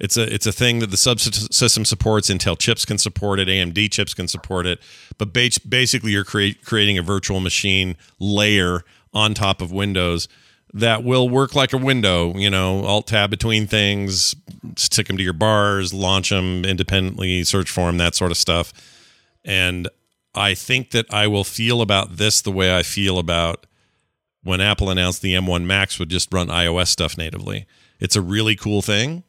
it's 0.00 0.16
a 0.16 0.32
it's 0.32 0.46
a 0.46 0.52
thing 0.52 0.78
that 0.78 0.90
the 0.90 0.96
subsystem 0.96 1.86
supports. 1.86 2.30
Intel 2.30 2.58
chips 2.58 2.86
can 2.86 2.96
support 2.96 3.38
it. 3.38 3.48
AMD 3.48 3.92
chips 3.92 4.14
can 4.14 4.26
support 4.26 4.66
it. 4.66 4.80
But 5.18 5.34
ba- 5.34 5.50
basically, 5.68 6.12
you're 6.12 6.24
create, 6.24 6.64
creating 6.64 6.96
a 6.96 7.02
virtual 7.02 7.38
machine 7.38 7.96
layer 8.18 8.80
on 9.12 9.34
top 9.34 9.60
of 9.60 9.70
Windows 9.70 10.26
that 10.72 11.04
will 11.04 11.28
work 11.28 11.54
like 11.54 11.74
a 11.74 11.76
window. 11.76 12.34
You 12.34 12.48
know, 12.48 12.82
alt 12.84 13.08
tab 13.08 13.30
between 13.30 13.66
things, 13.66 14.34
stick 14.76 15.06
them 15.06 15.18
to 15.18 15.22
your 15.22 15.34
bars, 15.34 15.92
launch 15.92 16.30
them 16.30 16.64
independently, 16.64 17.44
search 17.44 17.70
for 17.70 17.86
them, 17.86 17.98
that 17.98 18.14
sort 18.14 18.30
of 18.30 18.38
stuff. 18.38 18.72
And 19.44 19.86
I 20.34 20.54
think 20.54 20.92
that 20.92 21.12
I 21.12 21.26
will 21.26 21.44
feel 21.44 21.82
about 21.82 22.16
this 22.16 22.40
the 22.40 22.52
way 22.52 22.74
I 22.74 22.82
feel 22.82 23.18
about 23.18 23.66
when 24.42 24.62
Apple 24.62 24.88
announced 24.88 25.20
the 25.20 25.34
M1 25.34 25.64
Max 25.64 25.98
would 25.98 26.08
just 26.08 26.32
run 26.32 26.48
iOS 26.48 26.88
stuff 26.88 27.18
natively. 27.18 27.66
It's 27.98 28.16
a 28.16 28.22
really 28.22 28.56
cool 28.56 28.80
thing. 28.80 29.24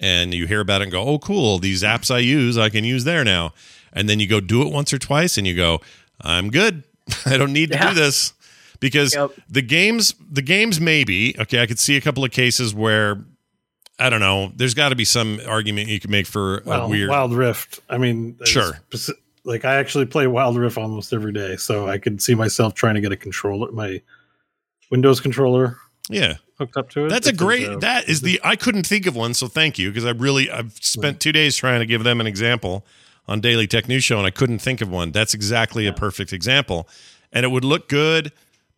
And 0.00 0.34
you 0.34 0.46
hear 0.46 0.60
about 0.60 0.80
it 0.80 0.84
and 0.84 0.92
go, 0.92 1.02
oh, 1.02 1.18
cool. 1.18 1.58
These 1.58 1.82
apps 1.82 2.12
I 2.14 2.18
use, 2.18 2.58
I 2.58 2.68
can 2.68 2.84
use 2.84 3.04
there 3.04 3.24
now. 3.24 3.52
And 3.92 4.08
then 4.08 4.18
you 4.20 4.26
go 4.26 4.40
do 4.40 4.62
it 4.62 4.72
once 4.72 4.92
or 4.92 4.98
twice 4.98 5.38
and 5.38 5.46
you 5.46 5.54
go, 5.54 5.80
I'm 6.20 6.50
good. 6.50 6.82
I 7.26 7.36
don't 7.36 7.52
need 7.52 7.70
to 7.70 7.76
Yeah. 7.76 7.90
do 7.90 7.94
this. 7.94 8.32
Because 8.80 9.14
Yep. 9.14 9.30
the 9.48 9.62
games, 9.62 10.14
the 10.30 10.42
games 10.42 10.80
maybe, 10.80 11.34
okay, 11.38 11.62
I 11.62 11.66
could 11.66 11.78
see 11.78 11.96
a 11.96 12.00
couple 12.00 12.24
of 12.24 12.32
cases 12.32 12.74
where 12.74 13.24
I 13.98 14.10
don't 14.10 14.20
know. 14.20 14.50
There's 14.56 14.74
got 14.74 14.88
to 14.88 14.96
be 14.96 15.04
some 15.04 15.40
argument 15.46 15.88
you 15.88 16.00
can 16.00 16.10
make 16.10 16.26
for 16.26 16.58
a 16.66 16.88
weird. 16.88 17.08
Wild 17.10 17.32
Rift. 17.32 17.78
I 17.88 17.96
mean, 17.96 18.36
Sure. 18.44 18.80
Like 19.44 19.64
I 19.64 19.76
actually 19.76 20.06
play 20.06 20.26
Wild 20.26 20.56
Rift 20.56 20.76
almost 20.76 21.12
every 21.12 21.32
day, 21.32 21.56
so 21.56 21.86
I 21.86 21.98
could 21.98 22.20
see 22.20 22.34
myself 22.34 22.74
trying 22.74 22.94
to 22.96 23.00
get 23.00 23.12
a 23.12 23.16
controller, 23.16 23.70
my 23.70 24.00
Windows 24.90 25.20
controller, 25.20 25.76
Yeah, 26.10 26.34
hooked 26.58 26.76
up 26.76 26.90
to 26.90 27.06
it. 27.06 27.08
That's 27.08 27.26
a 27.26 27.32
great. 27.32 27.80
That 27.80 28.08
is 28.08 28.20
the. 28.20 28.40
I 28.44 28.56
couldn't 28.56 28.86
think 28.86 29.06
of 29.06 29.16
one, 29.16 29.34
so 29.34 29.46
thank 29.46 29.78
you 29.78 29.90
because 29.90 30.04
I 30.04 30.10
really 30.10 30.50
I've 30.50 30.72
spent 30.80 31.20
two 31.20 31.32
days 31.32 31.56
trying 31.56 31.80
to 31.80 31.86
give 31.86 32.04
them 32.04 32.20
an 32.20 32.26
example 32.26 32.84
on 33.26 33.40
Daily 33.40 33.66
Tech 33.66 33.88
News 33.88 34.04
Show, 34.04 34.18
and 34.18 34.26
I 34.26 34.30
couldn't 34.30 34.58
think 34.58 34.80
of 34.80 34.88
one. 34.88 35.12
That's 35.12 35.34
exactly 35.34 35.86
a 35.86 35.92
perfect 35.92 36.32
example, 36.32 36.88
and 37.32 37.44
it 37.44 37.48
would 37.48 37.64
look 37.64 37.88
good. 37.88 38.32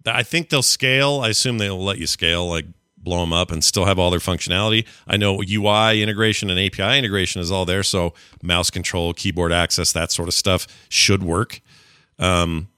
I 0.05 0.23
think 0.23 0.51
they'll 0.51 0.63
scale. 0.63 1.21
I 1.21 1.31
assume 1.31 1.59
they'll 1.59 1.83
let 1.83 1.99
you 1.99 2.07
scale, 2.07 2.49
like 2.49 2.67
blow 2.97 3.21
them 3.21 3.33
up, 3.33 3.51
and 3.51 3.63
still 3.63 3.85
have 3.85 3.99
all 3.99 4.11
their 4.11 4.21
functionality. 4.21 4.87
I 5.07 5.17
know 5.17 5.43
UI 5.43 6.03
integration 6.03 6.51
and 6.51 6.59
API 6.59 6.99
integration 6.99 7.41
is 7.41 7.51
all 7.51 7.65
there, 7.65 7.83
so 7.83 8.15
mouse 8.43 8.71
control, 8.71 9.15
keyboard 9.15 9.53
access, 9.53 9.93
that 9.93 10.13
sort 10.13 10.29
of 10.29 10.35
stuff 10.35 10.67
should 10.89 11.23
work. 11.23 11.61
Um, 12.19 12.69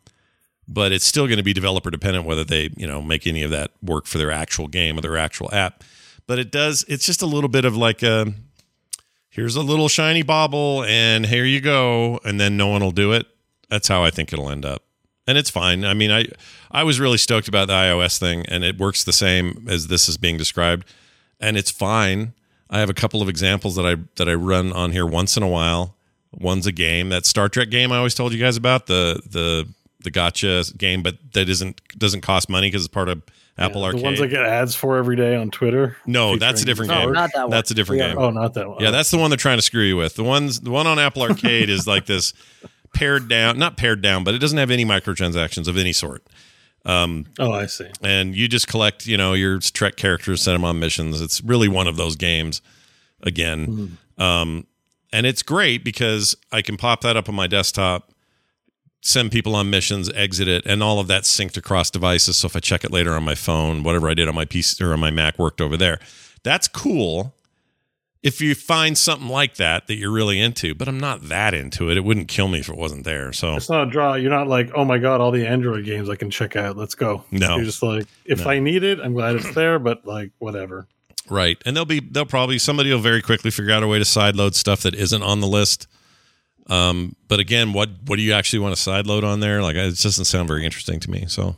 but 0.69 0.93
it's 0.93 1.07
still 1.07 1.27
going 1.27 1.39
to 1.39 1.43
be 1.43 1.55
developer 1.55 1.91
dependent 1.91 2.27
whether 2.27 2.45
they 2.45 2.71
you 2.77 2.87
know 2.87 3.01
make 3.01 3.27
any 3.27 3.43
of 3.43 3.51
that 3.51 3.71
work 3.83 4.07
for 4.07 4.19
their 4.19 4.31
actual 4.31 4.69
game 4.69 4.99
or 4.99 5.01
their 5.01 5.17
actual 5.17 5.53
app. 5.53 5.83
But 6.27 6.39
it 6.39 6.53
does 6.53 6.85
it's 6.89 7.07
just 7.07 7.23
a 7.23 7.27
little 7.27 7.49
bit 7.49 7.65
of 7.65 7.77
like 7.77 8.03
a 8.03 8.33
here's 9.31 9.57
a 9.57 9.63
little 9.63 9.89
shiny 9.89 10.23
bauble 10.23 10.85
and 10.85 11.25
here 11.27 11.45
you 11.45 11.61
go 11.61 12.21
and 12.25 12.39
then 12.39 12.57
no 12.57 12.69
one 12.69 12.83
will 12.83 12.93
do 12.93 13.13
it. 13.13 13.27
That's 13.71 13.89
how 13.89 14.05
i 14.05 14.11
think 14.11 14.33
it'll 14.33 14.51
end 14.51 14.67
up. 14.67 14.83
And 15.27 15.39
it's 15.39 15.51
fine. 15.51 15.85
I 15.85 15.95
mean 15.95 16.11
i 16.11 16.27
i 16.71 16.85
was 16.85 17.01
really 17.01 17.19
stoked 17.19 17.49
about 17.49 17.69
the 17.69 17.75
ios 17.75 18.19
thing 18.19 18.45
and 18.47 18.63
it 18.63 18.79
works 18.79 19.03
the 19.05 19.13
same 19.13 19.67
as 19.69 19.89
this 19.89 20.09
is 20.09 20.19
being 20.19 20.37
described 20.37 20.87
and 21.41 21.57
it's 21.57 21.71
fine. 21.71 22.35
I 22.71 22.81
have 22.81 22.91
a 22.91 22.95
couple 22.95 23.23
of 23.23 23.31
examples 23.31 23.77
that 23.77 23.87
i 23.87 23.97
that 24.17 24.29
i 24.29 24.35
run 24.35 24.73
on 24.75 24.93
here 24.93 25.07
once 25.07 25.39
in 25.39 25.43
a 25.43 25.49
while. 25.49 25.95
One's 26.31 26.67
a 26.67 26.73
game 26.73 27.09
that 27.09 27.25
star 27.25 27.49
trek 27.49 27.71
game 27.71 27.91
i 27.91 27.97
always 27.97 28.15
told 28.15 28.35
you 28.35 28.39
guys 28.39 28.59
about 28.59 28.85
the 28.85 29.23
the 29.31 29.67
the 30.01 30.11
gotcha 30.11 30.65
game, 30.77 31.03
but 31.03 31.17
that 31.33 31.49
isn't 31.49 31.81
doesn't 31.99 32.21
cost 32.21 32.49
money 32.49 32.69
because 32.69 32.85
it's 32.85 32.93
part 32.93 33.09
of 33.09 33.23
Apple 33.57 33.81
the 33.81 33.87
Arcade. 33.89 34.01
The 34.01 34.05
ones 34.05 34.21
I 34.21 34.27
get 34.29 34.45
ads 34.45 34.75
for 34.75 34.97
every 34.99 35.17
day 35.17 35.35
on 35.35 35.51
Twitter. 35.51 35.97
no, 36.07 36.37
that's 36.37 36.63
a 36.63 36.65
different 36.65 36.91
No, 36.91 37.01
game. 37.07 37.13
not 37.13 37.31
that 37.35 37.43
one. 37.43 37.51
That's 37.51 37.71
a 37.71 37.75
different 37.75 38.01
Yeah. 38.03 38.09
game. 38.11 38.19
Oh, 38.19 38.31
not 38.31 38.55
that 38.55 38.69
one. 38.69 38.79
Yeah, 38.81 38.91
that's 38.93 39.11
the 39.11 39.19
one 39.19 39.31
they're 39.31 39.37
trying 39.37 39.59
to 39.59 39.63
screw 39.63 39.83
you 39.83 39.97
with. 39.97 40.15
The 40.15 40.23
ones 40.25 40.61
the 40.61 40.71
one 40.71 40.87
on 40.87 40.99
Apple 40.99 41.23
Arcade 41.23 41.69
is 41.69 41.87
like 41.87 42.07
this 42.07 42.33
pared 42.95 43.29
down, 43.29 43.59
not 43.59 43.77
pared 43.77 44.01
down, 44.01 44.23
but 44.25 44.35
it 44.35 44.39
doesn't 44.39 44.59
have 44.59 44.71
any 44.71 44.85
microtransactions 44.85 45.67
of 45.69 45.77
any 45.77 45.93
sort. 45.93 46.25
oh, 46.87 47.25
I 47.53 47.67
see. 47.67 47.87
And 48.03 48.35
you 48.37 48.49
just 48.49 48.67
collect, 48.69 49.07
you 49.07 49.17
know, 49.17 49.35
your 49.35 49.59
Trek 49.59 49.97
characters, 49.97 50.43
send 50.43 50.55
them 50.55 50.65
on 50.65 50.79
missions. 50.79 51.21
It's 51.21 51.43
really 51.43 51.69
one 51.69 51.87
of 51.87 51.97
those 51.97 52.17
games 52.17 52.63
again. 53.23 53.99
Um, 54.17 54.67
and 55.13 55.27
it's 55.27 55.43
great 55.43 55.85
because 55.85 56.37
I 56.53 56.63
can 56.63 56.77
pop 56.77 57.01
that 57.03 57.17
up 57.17 57.29
on 57.29 57.35
my 57.35 57.47
desktop, 57.47 58.11
send 59.01 59.31
people 59.31 59.55
on 59.55 59.71
missions, 59.71 60.11
exit 60.15 60.49
it, 60.49 60.65
and 60.67 60.83
all 60.83 60.99
of 61.01 61.07
that 61.09 61.23
synced 61.23 61.57
across 61.57 61.91
devices. 61.91 62.37
So 62.37 62.47
if 62.47 62.57
I 62.57 62.61
check 62.61 62.85
it 62.85 62.91
later 62.91 63.15
on 63.15 63.23
my 63.23 63.35
phone, 63.35 63.83
whatever 63.83 64.09
I 64.11 64.15
did 64.15 64.29
on 64.29 64.35
my 64.35 64.45
PC 64.45 64.81
or 64.85 64.93
on 64.93 65.01
my 65.01 65.11
Mac 65.11 65.39
worked 65.39 65.61
over 65.61 65.77
there. 65.77 65.99
That's 66.43 66.69
cool. 66.69 67.35
If 68.21 68.41
you 68.41 68.57
find 68.57 68.99
something 68.99 69.29
like 69.29 69.55
that 69.57 69.87
that 69.87 69.95
you're 69.95 70.11
really 70.11 70.41
into, 70.41 70.75
but 70.75 70.89
I'm 70.89 70.99
not 70.99 71.29
that 71.29 71.55
into 71.55 71.89
it. 71.89 71.97
It 71.97 72.03
wouldn't 72.03 72.27
kill 72.27 72.49
me 72.49 72.59
if 72.59 72.69
it 72.69 72.77
wasn't 72.77 73.05
there. 73.05 73.33
So 73.33 73.55
It's 73.55 73.71
not 73.71 73.87
a 73.87 73.91
draw. 73.91 74.15
You're 74.15 74.31
not 74.31 74.49
like, 74.49 74.71
oh 74.75 74.85
my 74.85 74.99
god, 74.99 75.21
all 75.21 75.31
the 75.31 75.47
Android 75.47 75.85
games 75.85 76.11
I 76.11 76.17
can 76.17 76.29
check 76.29 76.57
out. 76.57 76.77
Let's 76.77 76.97
go. 76.97 77.25
No. 77.31 77.57
You're 77.57 77.65
just 77.65 77.83
like, 77.83 78.07
if 78.25 78.45
No. 78.45 78.51
I 78.51 78.59
need 78.59 78.83
it, 78.83 78.99
I'm 78.99 79.13
glad 79.13 79.37
it's 79.37 79.55
there. 79.55 79.79
But 79.79 80.05
like, 80.05 80.33
whatever. 80.39 80.89
Right. 81.31 81.63
And 81.65 81.77
they'll 81.77 81.85
be 81.85 82.01
they'll 82.01 82.27
probably 82.27 82.59
somebody 82.59 82.91
will 82.93 82.99
very 82.99 83.23
quickly 83.23 83.53
figure 83.53 83.73
out 83.73 83.85
a 83.85 83.87
way 83.87 83.99
to 83.99 84.05
sideload 84.05 84.55
stuff 84.55 84.83
that 84.83 84.95
isn't 84.97 85.23
on 85.23 85.41
the 85.41 85.47
list. 85.47 85.87
Um, 86.69 87.17
but 87.29 87.41
again, 87.41 87.73
what 87.73 87.91
what 88.07 88.17
do 88.17 88.23
you 88.23 88.33
actually 88.33 88.59
want 88.61 88.77
to 88.77 88.91
sideload 88.91 89.25
on 89.25 89.41
there? 89.41 89.63
Like 89.63 89.77
it 89.77 89.99
doesn't 89.99 90.27
sound 90.27 90.49
very 90.49 90.65
interesting 90.65 91.01
to 91.01 91.11
me. 91.11 91.25
So 91.29 91.57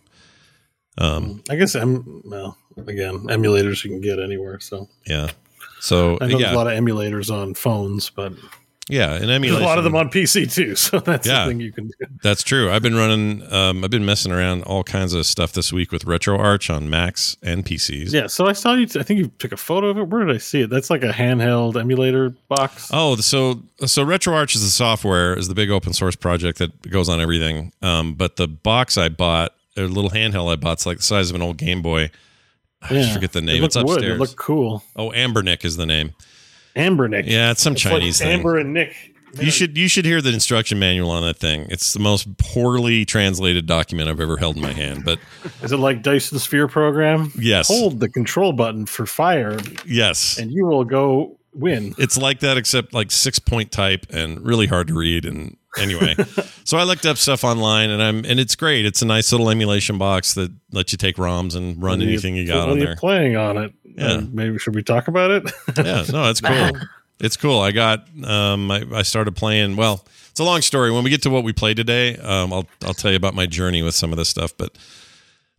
um 0.98 1.42
I 1.50 1.56
guess 1.56 1.74
I'm 1.74 2.22
well. 2.24 2.56
Again, 2.86 3.20
emulators 3.26 3.84
you 3.84 3.90
can 3.90 4.00
get 4.00 4.18
anywhere. 4.18 4.60
So 4.60 4.88
yeah. 5.06 5.30
So 5.80 6.18
I 6.20 6.26
know 6.26 6.38
there's 6.38 6.52
a 6.52 6.56
lot 6.56 6.66
of 6.66 6.74
emulators 6.74 7.32
on 7.32 7.54
phones, 7.54 8.10
but 8.10 8.32
yeah, 8.88 9.12
and 9.12 9.22
there's 9.24 9.30
emulation. 9.36 9.62
a 9.62 9.66
lot 9.66 9.78
of 9.78 9.84
them 9.84 9.94
on 9.94 10.10
PC 10.10 10.52
too. 10.52 10.74
So 10.76 10.98
that's 10.98 11.26
Yeah. 11.26 11.44
the 11.44 11.50
thing 11.50 11.60
you 11.60 11.70
can 11.72 11.86
do. 11.86 12.06
That's 12.22 12.42
true. 12.42 12.70
I've 12.70 12.82
been 12.82 12.96
running. 12.96 13.42
Um, 13.52 13.84
I've 13.84 13.90
been 13.90 14.04
messing 14.04 14.32
around 14.32 14.62
all 14.62 14.82
kinds 14.82 15.14
of 15.14 15.26
stuff 15.26 15.52
this 15.52 15.72
week 15.72 15.92
with 15.92 16.04
RetroArch 16.06 16.74
on 16.74 16.90
Macs 16.90 17.36
and 17.42 17.64
PCs. 17.64 18.12
Yeah. 18.12 18.26
So 18.26 18.46
I 18.46 18.52
saw 18.52 18.74
you. 18.74 18.86
I 18.98 19.02
think 19.04 19.20
you 19.20 19.28
took 19.38 19.52
a 19.52 19.56
photo 19.56 19.88
of 19.88 19.98
it. 19.98 20.08
Where 20.08 20.24
did 20.24 20.34
I 20.34 20.38
see 20.38 20.62
it? 20.62 20.70
That's 20.70 20.90
like 20.90 21.04
a 21.04 21.10
handheld 21.12 21.78
emulator 21.80 22.30
box. 22.48 22.90
Oh, 22.92 23.14
so 23.16 23.62
so 23.86 24.04
RetroArch 24.04 24.56
is 24.56 24.62
the 24.62 24.70
software, 24.70 25.38
is 25.38 25.46
the 25.48 25.54
big 25.54 25.70
open 25.70 25.92
source 25.92 26.16
project 26.16 26.58
that 26.58 26.90
goes 26.90 27.08
on 27.08 27.20
everything. 27.20 27.72
Um, 27.82 28.14
but 28.14 28.36
the 28.36 28.48
box 28.48 28.98
I 28.98 29.08
bought, 29.08 29.54
a 29.76 29.82
little 29.82 30.10
handheld 30.10 30.50
I 30.50 30.56
bought, 30.56 30.72
it's 30.72 30.86
like 30.86 30.96
the 30.96 31.02
size 31.04 31.30
of 31.30 31.36
an 31.36 31.42
old 31.42 31.58
Game 31.58 31.80
Boy. 31.82 32.10
I 32.82 32.88
just 32.88 33.12
forget 33.12 33.32
the 33.32 33.42
name. 33.42 33.60
looked 33.62 33.76
It's 33.76 33.84
wood. 33.84 33.98
upstairs. 33.98 34.16
It 34.16 34.18
looked 34.20 34.36
cool. 34.36 34.82
oh, 34.96 35.10
Anbernic 35.10 35.64
is 35.66 35.76
the 35.76 35.84
name. 35.86 36.14
Anbernic. 36.76 37.26
Yeah, 37.26 37.50
it's 37.50 37.62
some 37.62 37.72
It's 37.74 37.82
Chinese 37.82 38.20
like 38.20 38.28
thing. 38.28 38.38
Amber 38.38 38.58
and 38.58 38.72
Nick. 38.74 38.94
you 39.40 39.50
should 39.50 39.76
you 39.78 39.86
should 39.88 40.04
hear 40.04 40.20
the 40.20 40.32
instruction 40.32 40.78
manual 40.78 41.10
on 41.10 41.22
that 41.22 41.36
thing. 41.36 41.66
It's 41.70 41.92
the 41.92 42.00
most 42.00 42.36
poorly 42.38 43.04
translated 43.04 43.66
document 43.66 44.08
I've 44.08 44.20
ever 44.20 44.36
held 44.36 44.56
in 44.56 44.62
my 44.62 44.72
hand. 44.72 45.04
But 45.04 45.18
Is 45.62 45.72
it 45.72 45.76
like 45.78 46.02
Dyson 46.02 46.38
Sphere 46.38 46.68
program? 46.68 47.32
yes, 47.38 47.68
Hold 47.68 48.00
the 48.00 48.08
control 48.08 48.52
button 48.52 48.86
for 48.86 49.06
fire, 49.06 49.58
yes, 49.86 50.38
and 50.38 50.50
you 50.50 50.64
will 50.66 50.84
go 50.84 51.36
win. 51.52 51.94
it's 51.98 52.16
like 52.16 52.40
that 52.40 52.56
except 52.56 52.92
like 52.94 53.10
six 53.10 53.38
point 53.38 53.70
type 53.72 54.06
and 54.10 54.40
really 54.44 54.66
hard 54.66 54.86
to 54.88 54.94
read 54.94 55.24
and 55.24 55.56
anyway 55.78 56.14
so 56.64 56.76
i 56.76 56.82
looked 56.82 57.06
up 57.06 57.16
stuff 57.16 57.44
online 57.44 57.90
and 57.90 58.02
i'm 58.02 58.24
and 58.24 58.40
it's 58.40 58.56
great 58.56 58.84
it's 58.84 59.02
a 59.02 59.06
nice 59.06 59.30
little 59.30 59.50
emulation 59.50 59.98
box 59.98 60.34
that 60.34 60.50
lets 60.72 60.92
you 60.92 60.98
take 60.98 61.16
roms 61.16 61.54
and 61.54 61.82
run 61.82 62.00
are 62.00 62.04
anything 62.04 62.34
you, 62.34 62.46
got 62.46 62.66
what 62.66 62.72
on 62.72 62.78
there 62.78 62.96
playing 62.96 63.36
on 63.36 63.56
it? 63.56 63.72
Yeah. 63.84 64.20
Maybe 64.32 64.58
should 64.58 64.74
we 64.74 64.82
talk 64.82 65.08
about 65.08 65.30
it? 65.30 65.44
yeah 65.76 66.04
no 66.10 66.30
it's 66.30 66.40
cool 66.40 66.70
it's 67.20 67.36
cool 67.36 67.60
i 67.60 67.70
got 67.70 68.06
um 68.24 68.70
I, 68.70 68.84
I 68.92 69.02
started 69.02 69.36
playing 69.36 69.76
well 69.76 70.04
it's 70.30 70.40
a 70.40 70.44
long 70.44 70.62
story 70.62 70.90
when 70.90 71.04
we 71.04 71.10
get 71.10 71.22
to 71.22 71.30
what 71.30 71.44
we 71.44 71.52
play 71.52 71.74
today 71.74 72.16
um 72.16 72.52
i'll 72.52 72.66
i'll 72.84 72.94
tell 72.94 73.10
you 73.10 73.16
about 73.16 73.34
my 73.34 73.46
journey 73.46 73.82
with 73.82 73.94
some 73.94 74.10
of 74.12 74.16
this 74.16 74.28
stuff 74.28 74.56
but 74.56 74.76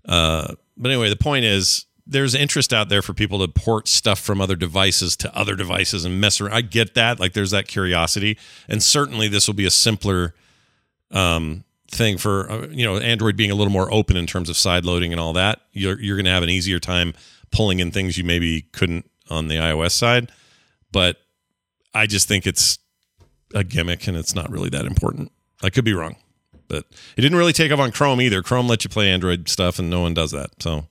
uh 0.08 0.54
but 0.78 0.92
anyway 0.92 1.10
the 1.10 1.16
point 1.16 1.46
is 1.46 1.86
there's 2.12 2.36
interest 2.36 2.74
out 2.74 2.90
there 2.90 3.02
for 3.02 3.14
people 3.14 3.40
to 3.40 3.48
port 3.48 3.88
stuff 3.88 4.20
from 4.20 4.42
other 4.42 4.56
devices 4.56 5.16
to 5.18 5.36
other 5.36 5.56
devices 5.56 6.04
and 6.06 6.20
mess 6.20 6.42
around. 6.42 6.54
I 6.54 6.62
get 6.62 6.94
that. 6.96 7.20
Like 7.20 7.34
there's 7.34 7.52
that 7.52 7.68
curiosity. 7.68 8.38
And 8.68 8.84
certainly 8.84 9.30
this 9.30 9.48
will 9.48 9.56
be 9.56 9.66
a 9.66 9.72
simpler 9.72 10.36
um, 11.10 11.64
thing 11.90 12.18
for, 12.18 12.52
uh, 12.52 12.68
you 12.68 12.86
know, 12.86 12.98
Android 12.98 13.38
being 13.38 13.50
a 13.50 13.56
little 13.56 13.72
more 13.72 13.92
open 13.94 14.18
in 14.18 14.28
terms 14.28 14.50
of 14.50 14.58
side 14.58 14.84
loading 14.84 15.14
and 15.14 15.22
all 15.22 15.34
that. 15.34 15.62
You're, 15.72 16.00
you're 16.02 16.18
going 16.18 16.26
to 16.26 16.32
have 16.32 16.44
an 16.44 16.50
easier 16.50 16.80
time 16.80 17.14
pulling 17.50 17.80
in 17.80 17.92
things 17.92 18.18
you 18.18 18.26
maybe 18.26 18.64
couldn't 18.74 19.10
on 19.30 19.48
the 19.48 19.56
iOS 19.56 19.92
side. 19.92 20.32
But 20.92 21.18
I 21.94 22.08
just 22.08 22.28
think 22.28 22.46
it's 22.46 22.78
a 23.56 23.64
gimmick 23.64 24.06
and 24.08 24.18
it's 24.18 24.36
not 24.36 24.52
really 24.52 24.70
that 24.70 24.86
important. 24.86 25.32
I 25.64 25.70
could 25.70 25.86
be 25.86 25.94
wrong. 25.94 26.18
But 26.68 26.86
it 27.16 27.22
didn't 27.22 27.38
really 27.38 27.54
take 27.54 27.72
off 27.72 27.80
on 27.80 27.92
Chrome 27.92 28.22
either. 28.22 28.42
Chrome 28.42 28.68
lets 28.68 28.84
you 28.84 28.90
play 28.90 29.10
Android 29.10 29.48
stuff 29.48 29.80
and 29.80 29.90
no 29.90 30.02
one 30.02 30.14
does 30.14 30.32
that. 30.32 30.62
So, 30.62 30.88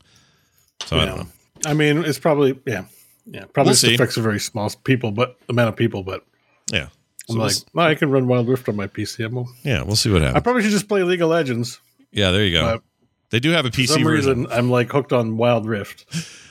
so 0.84 0.98
I 0.98 1.04
don't 1.06 1.18
know. 1.18 1.26
I 1.66 1.74
mean, 1.74 2.04
it's 2.04 2.18
probably 2.18 2.58
yeah, 2.66 2.84
yeah. 3.26 3.44
Probably 3.52 3.74
We'll 3.82 3.94
affects 3.94 4.16
a 4.16 4.22
very 4.22 4.40
small 4.40 4.70
people, 4.84 5.10
but 5.10 5.36
amount 5.48 5.68
of 5.68 5.76
people. 5.76 6.02
But 6.02 6.24
Yeah. 6.72 6.88
I'm 7.28 7.36
like, 7.36 7.54
well, 7.74 7.86
I 7.86 7.94
can 7.94 8.10
run 8.10 8.26
Wild 8.26 8.48
Rift 8.48 8.68
on 8.68 8.74
my 8.74 8.88
PC. 8.88 9.24
I'm, 9.24 9.46
yeah, 9.62 9.82
we'll 9.82 9.94
see 9.94 10.10
what 10.10 10.20
happens. 10.22 10.36
I 10.36 10.40
probably 10.40 10.62
should 10.62 10.72
just 10.72 10.88
play 10.88 11.04
League 11.04 11.22
of 11.22 11.28
Legends. 11.28 11.78
Yeah, 12.10 12.32
there 12.32 12.44
you 12.44 12.58
go. 12.58 12.82
They 13.30 13.38
do 13.38 13.50
have 13.50 13.64
a 13.66 13.70
For 13.70 13.76
PC 13.82 13.86
some 13.88 14.02
version. 14.02 14.40
reason, 14.40 14.52
I'm 14.52 14.68
like 14.68 14.90
hooked 14.90 15.12
on 15.12 15.36
Wild 15.36 15.64
Rift. 15.66 16.06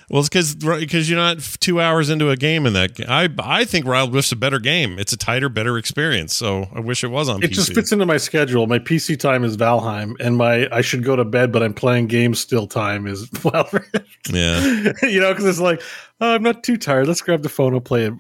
Well, 0.10 0.22
it's 0.22 0.30
because 0.30 0.56
because 0.56 1.08
you're 1.10 1.20
not 1.20 1.40
two 1.60 1.80
hours 1.80 2.10
into 2.10 2.32
a 2.32 2.36
game 2.36 2.66
in 2.66 2.74
that. 2.74 3.00
I 3.08 3.30
I 3.38 3.64
think 3.66 3.86
Wild 3.86 4.12
Rift's 4.14 4.32
a 4.32 4.36
better 4.36 4.58
game. 4.60 4.98
It's 4.98 5.14
a 5.14 5.18
tighter, 5.18 5.50
better 5.50 5.78
experience. 5.78 6.34
So 6.34 6.68
I 6.74 6.80
wish 6.80 7.04
it 7.04 7.08
was 7.12 7.30
on 7.30 7.44
It 7.44 7.52
PC. 7.52 7.54
just 7.54 7.74
fits 7.74 7.92
into 7.92 8.06
my 8.08 8.18
schedule. 8.18 8.66
My 8.66 8.80
PC 8.80 9.20
time 9.20 9.44
is 9.44 9.56
Valheim, 9.56 10.16
and 10.20 10.36
my 10.36 10.68
I 10.72 10.82
should 10.82 11.04
go 11.04 11.16
to 11.16 11.24
bed, 11.26 11.52
but 11.52 11.62
I'm 11.62 11.74
playing 11.76 12.08
games 12.08 12.40
still 12.40 12.66
time 12.66 13.06
is 13.06 13.30
Wild 13.44 13.72
Rift. 13.72 14.00
yeah, 14.32 14.92
you 15.04 15.20
know, 15.20 15.30
because 15.32 15.46
it's 15.46 15.60
like 15.60 15.82
oh, 16.22 16.34
I'm 16.34 16.42
not 16.44 16.64
too 16.64 16.78
tired. 16.78 17.08
Let's 17.08 17.22
grab 17.22 17.44
the 17.44 17.50
phone 17.50 17.76
and 17.76 17.86
play 17.86 18.08
a 18.08 18.18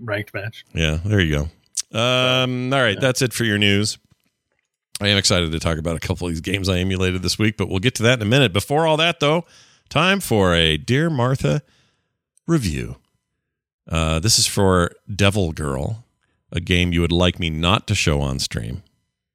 ranked 0.00 0.34
match. 0.34 0.64
yeah. 0.74 0.98
There 1.04 1.20
you 1.20 1.48
go. 1.92 1.98
Um, 1.98 2.72
all 2.72 2.80
right, 2.80 3.00
that's 3.00 3.22
it 3.22 3.32
for 3.32 3.44
your 3.44 3.58
news. 3.58 3.98
I 5.00 5.08
am 5.08 5.16
excited 5.16 5.50
to 5.52 5.58
talk 5.58 5.78
about 5.78 5.96
a 5.96 6.00
couple 6.00 6.26
of 6.26 6.32
these 6.32 6.40
games 6.42 6.68
I 6.68 6.78
emulated 6.78 7.22
this 7.22 7.38
week, 7.38 7.56
but 7.56 7.68
we'll 7.68 7.80
get 7.80 7.94
to 7.96 8.02
that 8.04 8.18
in 8.18 8.22
a 8.22 8.30
minute. 8.30 8.52
Before 8.52 8.86
all 8.86 8.96
that, 8.98 9.18
though, 9.20 9.44
time 9.92 10.20
for 10.20 10.54
a 10.54 10.76
Dear 10.78 11.10
Martha 11.10 11.62
review. 12.46 12.96
Uh, 13.86 14.18
this 14.20 14.38
is 14.38 14.46
for 14.46 14.92
Devil 15.14 15.52
Girl, 15.52 16.04
a 16.50 16.60
game 16.60 16.92
you 16.92 17.02
would 17.02 17.12
like 17.12 17.38
me 17.38 17.50
not 17.50 17.86
to 17.88 17.94
show 17.94 18.20
on 18.22 18.38
stream. 18.38 18.82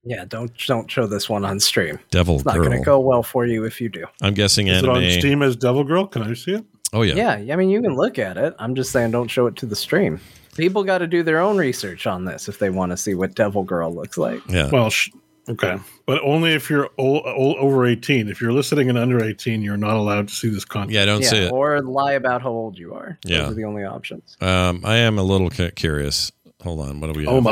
Yeah, 0.04 0.26
don't 0.26 0.52
don't 0.66 0.90
show 0.90 1.06
this 1.06 1.30
one 1.30 1.46
on 1.46 1.60
stream. 1.60 2.00
Devil 2.10 2.38
It's 2.38 2.46
not 2.46 2.56
Girl. 2.56 2.66
going 2.66 2.80
to 2.80 2.84
go 2.86 3.00
well 3.00 3.24
for 3.24 3.46
you 3.46 3.66
if 3.66 3.80
you 3.82 3.90
do. 3.90 4.06
I'm 4.22 4.34
guessing 4.34 4.68
Is 4.68 4.82
it 4.82 4.90
on 4.90 5.08
Steam 5.12 5.44
as 5.44 5.56
Devil 5.56 5.84
Girl? 5.84 6.08
Can 6.08 6.24
I 6.24 6.34
see 6.34 6.54
it? 6.54 6.66
Oh 6.94 7.02
yeah. 7.02 7.38
Yeah. 7.40 7.54
I 7.54 7.58
mean, 7.58 7.70
you 7.70 7.82
can 7.82 7.96
look 7.96 8.18
at 8.18 8.38
it. 8.38 8.56
I'm 8.58 8.74
just 8.74 8.92
saying, 8.92 9.12
don't 9.12 9.28
show 9.28 9.48
it 9.48 9.58
to 9.58 9.66
the 9.66 9.76
stream. 9.76 10.20
People 10.56 10.84
got 10.84 11.00
to 11.00 11.08
do 11.08 11.22
their 11.24 11.40
own 11.40 11.58
research 11.58 12.08
on 12.08 12.26
this 12.26 12.48
if 12.48 12.58
they 12.58 12.70
want 12.72 12.92
to 12.94 12.98
see 12.98 13.14
what 13.14 13.36
Devil 13.36 13.64
Girl 13.64 13.94
looks 13.94 14.18
like. 14.18 14.42
Yeah. 14.50 14.70
Well, 14.72 14.90
sh- 14.90 15.10
Okay, 15.50 15.78
but 16.06 16.22
only 16.24 16.54
if 16.54 16.70
you're 16.70 16.90
o- 16.98 17.22
o- 17.22 17.56
over 17.56 17.86
18. 17.86 18.28
If 18.28 18.42
you're 18.42 18.52
listening 18.52 18.90
and 18.90 18.98
under 18.98 19.24
18, 19.24 19.62
you're 19.62 19.78
not 19.78 19.96
allowed 19.96 20.28
to 20.28 20.34
see 20.34 20.50
this 20.50 20.66
content. 20.66 20.92
Yeah, 20.92 21.06
don't 21.06 21.24
say 21.24 21.42
yeah, 21.42 21.48
it. 21.48 21.52
or 21.54 21.82
lie 21.82 22.14
about 22.14 22.42
how 22.42 22.50
old 22.50 22.78
you 22.78 22.94
are. 22.94 23.18
Those 23.24 23.32
Yeah. 23.32 23.48
are 23.50 23.54
the 23.54 23.64
only 23.64 23.86
options. 23.86 24.36
Um, 24.42 24.82
I 24.84 24.98
am 24.98 25.18
a 25.18 25.24
little 25.24 25.50
curious. 25.50 26.32
Hold 26.64 26.82
on. 26.82 27.00
What 27.00 27.14
do 27.14 27.20
we? 27.20 27.26
Oh 27.28 27.36
have 27.42 27.44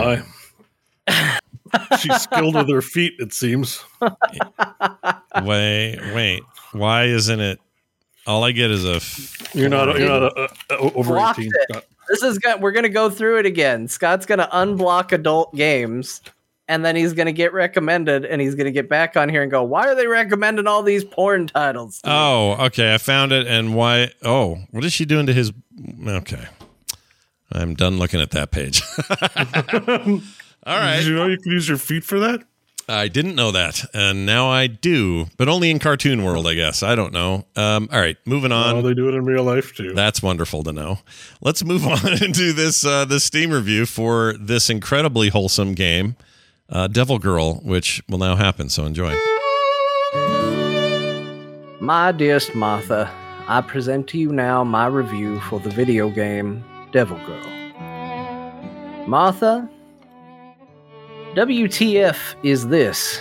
my. 1.08 1.40
She's 2.00 2.22
skilled 2.22 2.56
with 2.56 2.70
her 2.70 2.82
feet, 2.82 3.14
it 3.20 3.34
seems. 3.34 3.84
Wait, 5.44 6.00
wait. 6.14 6.42
Why 6.72 7.06
isn't 7.06 7.40
it? 7.40 7.60
All 8.28 8.44
I 8.44 8.52
get 8.52 8.72
is 8.72 8.86
a. 8.86 8.96
F- 8.96 9.54
You're 9.56 9.70
not 9.70 9.98
you're 10.00 10.08
not 10.08 10.38
uh, 10.38 10.48
uh, 10.70 10.76
over 10.96 11.14
Blocked 11.14 11.40
18. 11.40 11.52
it. 11.54 11.62
Scott. 11.72 11.86
This 12.10 12.24
is 12.24 12.40
go- 12.40 12.58
we're 12.58 12.72
gonna 12.72 12.90
go 12.90 13.10
through 13.10 13.40
it 13.40 13.46
again. 13.46 13.88
Scott's 13.88 14.26
gonna 14.26 14.48
unblock 14.54 15.12
adult 15.12 15.54
games, 15.56 16.22
and 16.68 16.84
then 16.84 16.96
he's 16.96 17.14
gonna 17.14 17.32
get 17.32 17.54
recommended, 17.54 18.26
and 18.26 18.42
he's 18.42 18.56
gonna 18.56 18.72
get 18.72 18.90
back 18.90 19.16
on 19.18 19.30
here 19.30 19.42
and 19.42 19.52
go, 19.52 19.64
"Why 19.64 19.88
are 19.88 19.96
they 19.96 20.08
recommending 20.08 20.68
all 20.68 20.84
these 20.84 21.04
porn 21.04 21.48
titles?" 21.48 22.02
to 22.02 22.08
me?" 22.08 22.14
oh, 22.16 22.66
okay. 22.66 22.94
I 22.94 22.98
found 22.98 23.32
it. 23.32 23.48
And 23.48 23.76
why? 23.76 24.12
Oh, 24.24 24.60
what 24.72 24.84
is 24.84 24.94
she 24.94 25.06
doing 25.06 25.26
to 25.28 25.34
his? 25.34 25.52
Okay, 26.08 26.46
I'm 27.52 27.76
done 27.76 27.98
looking 27.98 28.22
at 28.22 28.32
that 28.32 28.52
page. 28.52 28.82
All 30.68 30.80
right. 30.80 30.98
Did 30.98 31.06
you 31.06 31.16
know 31.16 31.28
you 31.28 31.38
can 31.38 31.52
use 31.52 31.70
your 31.70 31.78
feet 31.78 32.04
for 32.04 32.20
that? 32.20 32.42
I 32.88 33.08
didn't 33.08 33.34
know 33.34 33.52
that, 33.52 33.84
and 33.96 34.28
now 34.28 34.48
I 34.50 34.68
do, 34.68 35.26
but 35.38 35.50
only 35.50 35.72
in 35.72 35.80
cartoon 35.80 36.24
world, 36.24 36.46
I 36.46 36.54
guess. 36.54 36.84
I 36.84 36.94
don't 36.94 37.14
know. 37.14 37.46
Um, 37.56 37.90
all 37.92 38.00
right, 38.00 38.16
moving 38.26 38.52
on. 38.52 38.76
Oh, 38.76 38.82
they 38.84 38.94
do 38.94 39.10
it 39.10 39.16
in 39.16 39.26
real 39.26 39.44
life 39.44 39.74
too. 39.74 39.94
That's 39.94 40.22
wonderful 40.22 40.62
to 40.64 40.72
know. 40.72 41.00
Let's 41.42 41.64
move 41.64 41.86
on 41.88 42.22
into 42.22 42.54
this 42.54 42.86
uh, 42.86 43.06
this 43.06 43.24
Steam 43.24 43.50
review 43.52 43.88
for 43.88 44.36
this 44.40 44.70
incredibly 44.70 45.30
wholesome 45.30 45.74
game, 45.74 46.16
uh, 46.70 46.88
Devil 46.88 47.20
Girl, 47.20 47.56
which 47.56 48.02
will 48.10 48.18
now 48.18 48.36
happen. 48.36 48.70
So 48.70 48.86
enjoy. 48.86 49.16
My 51.80 52.12
dearest 52.12 52.56
Martha, 52.56 53.12
I 53.48 53.62
present 53.62 54.08
to 54.08 54.18
you 54.18 54.32
now 54.32 54.64
my 54.64 54.88
review 54.88 55.40
for 55.42 55.60
the 55.60 55.70
video 55.70 56.10
game 56.10 56.64
Devil 56.92 57.18
Girl. 57.26 59.08
Martha, 59.08 59.70
WTF 61.36 62.36
is 62.44 62.68
this? 62.70 63.20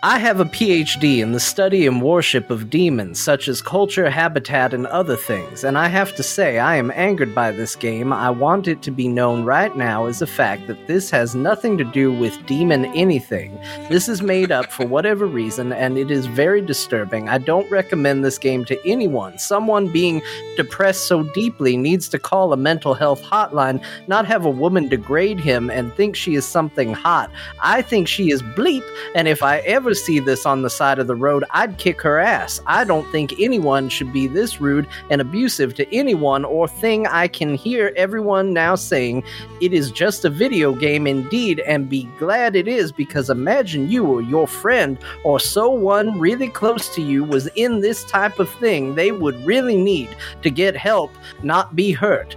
I 0.00 0.20
have 0.20 0.38
a 0.38 0.44
PhD 0.44 1.18
in 1.18 1.32
the 1.32 1.40
study 1.40 1.84
and 1.84 2.00
worship 2.00 2.50
of 2.50 2.70
demons, 2.70 3.18
such 3.18 3.48
as 3.48 3.60
culture, 3.60 4.08
habitat, 4.08 4.72
and 4.72 4.86
other 4.86 5.16
things, 5.16 5.64
and 5.64 5.76
I 5.76 5.88
have 5.88 6.14
to 6.14 6.22
say 6.22 6.60
I 6.60 6.76
am 6.76 6.92
angered 6.92 7.34
by 7.34 7.50
this 7.50 7.74
game. 7.74 8.12
I 8.12 8.30
want 8.30 8.68
it 8.68 8.80
to 8.82 8.92
be 8.92 9.08
known 9.08 9.44
right 9.44 9.76
now 9.76 10.06
as 10.06 10.22
a 10.22 10.26
fact 10.26 10.68
that 10.68 10.86
this 10.86 11.10
has 11.10 11.34
nothing 11.34 11.76
to 11.78 11.84
do 11.84 12.12
with 12.12 12.46
demon 12.46 12.84
anything. 12.94 13.58
This 13.88 14.08
is 14.08 14.22
made 14.22 14.52
up 14.52 14.66
for 14.66 14.86
whatever 14.86 15.26
reason, 15.26 15.72
and 15.72 15.98
it 15.98 16.12
is 16.12 16.26
very 16.26 16.62
disturbing. 16.62 17.28
I 17.28 17.38
don't 17.38 17.68
recommend 17.68 18.24
this 18.24 18.38
game 18.38 18.64
to 18.66 18.78
anyone. 18.86 19.36
Someone 19.40 19.88
being 19.88 20.22
depressed 20.56 21.08
so 21.08 21.24
deeply 21.34 21.76
needs 21.76 22.08
to 22.10 22.20
call 22.20 22.52
a 22.52 22.56
mental 22.56 22.94
health 22.94 23.22
hotline, 23.24 23.84
not 24.06 24.26
have 24.26 24.44
a 24.44 24.50
woman 24.50 24.86
degrade 24.86 25.40
him 25.40 25.70
and 25.70 25.92
think 25.94 26.14
she 26.14 26.36
is 26.36 26.46
something 26.46 26.94
hot. 26.94 27.32
I 27.60 27.82
think 27.82 28.06
she 28.06 28.30
is 28.30 28.44
bleep, 28.44 28.88
and 29.16 29.26
if 29.26 29.42
I 29.42 29.58
ever 29.60 29.87
see 29.94 30.18
this 30.18 30.46
on 30.46 30.62
the 30.62 30.70
side 30.70 30.98
of 30.98 31.06
the 31.06 31.16
road, 31.16 31.44
I'd 31.50 31.78
kick 31.78 32.00
her 32.02 32.18
ass. 32.18 32.60
I 32.66 32.84
don't 32.84 33.10
think 33.10 33.34
anyone 33.38 33.88
should 33.88 34.12
be 34.12 34.26
this 34.26 34.60
rude 34.60 34.86
and 35.10 35.20
abusive 35.20 35.74
to 35.74 35.94
anyone 35.94 36.44
or 36.44 36.68
thing. 36.68 37.06
I 37.06 37.28
can 37.28 37.54
hear 37.54 37.92
everyone 37.96 38.52
now 38.52 38.74
saying 38.74 39.24
it 39.60 39.72
is 39.72 39.90
just 39.90 40.24
a 40.24 40.30
video 40.30 40.74
game 40.74 41.06
indeed, 41.06 41.60
and 41.60 41.88
be 41.88 42.04
glad 42.18 42.56
it 42.56 42.68
is 42.68 42.92
because 42.92 43.30
imagine 43.30 43.90
you 43.90 44.06
or 44.06 44.22
your 44.22 44.46
friend 44.46 44.98
or 45.24 45.40
someone 45.40 46.18
really 46.18 46.48
close 46.48 46.94
to 46.94 47.02
you 47.02 47.24
was 47.24 47.46
in 47.48 47.80
this 47.80 48.04
type 48.04 48.38
of 48.38 48.50
thing. 48.50 48.94
They 48.94 49.12
would 49.12 49.44
really 49.44 49.76
need 49.76 50.16
to 50.42 50.50
get 50.50 50.76
help, 50.76 51.12
not 51.42 51.76
be 51.76 51.92
hurt. 51.92 52.36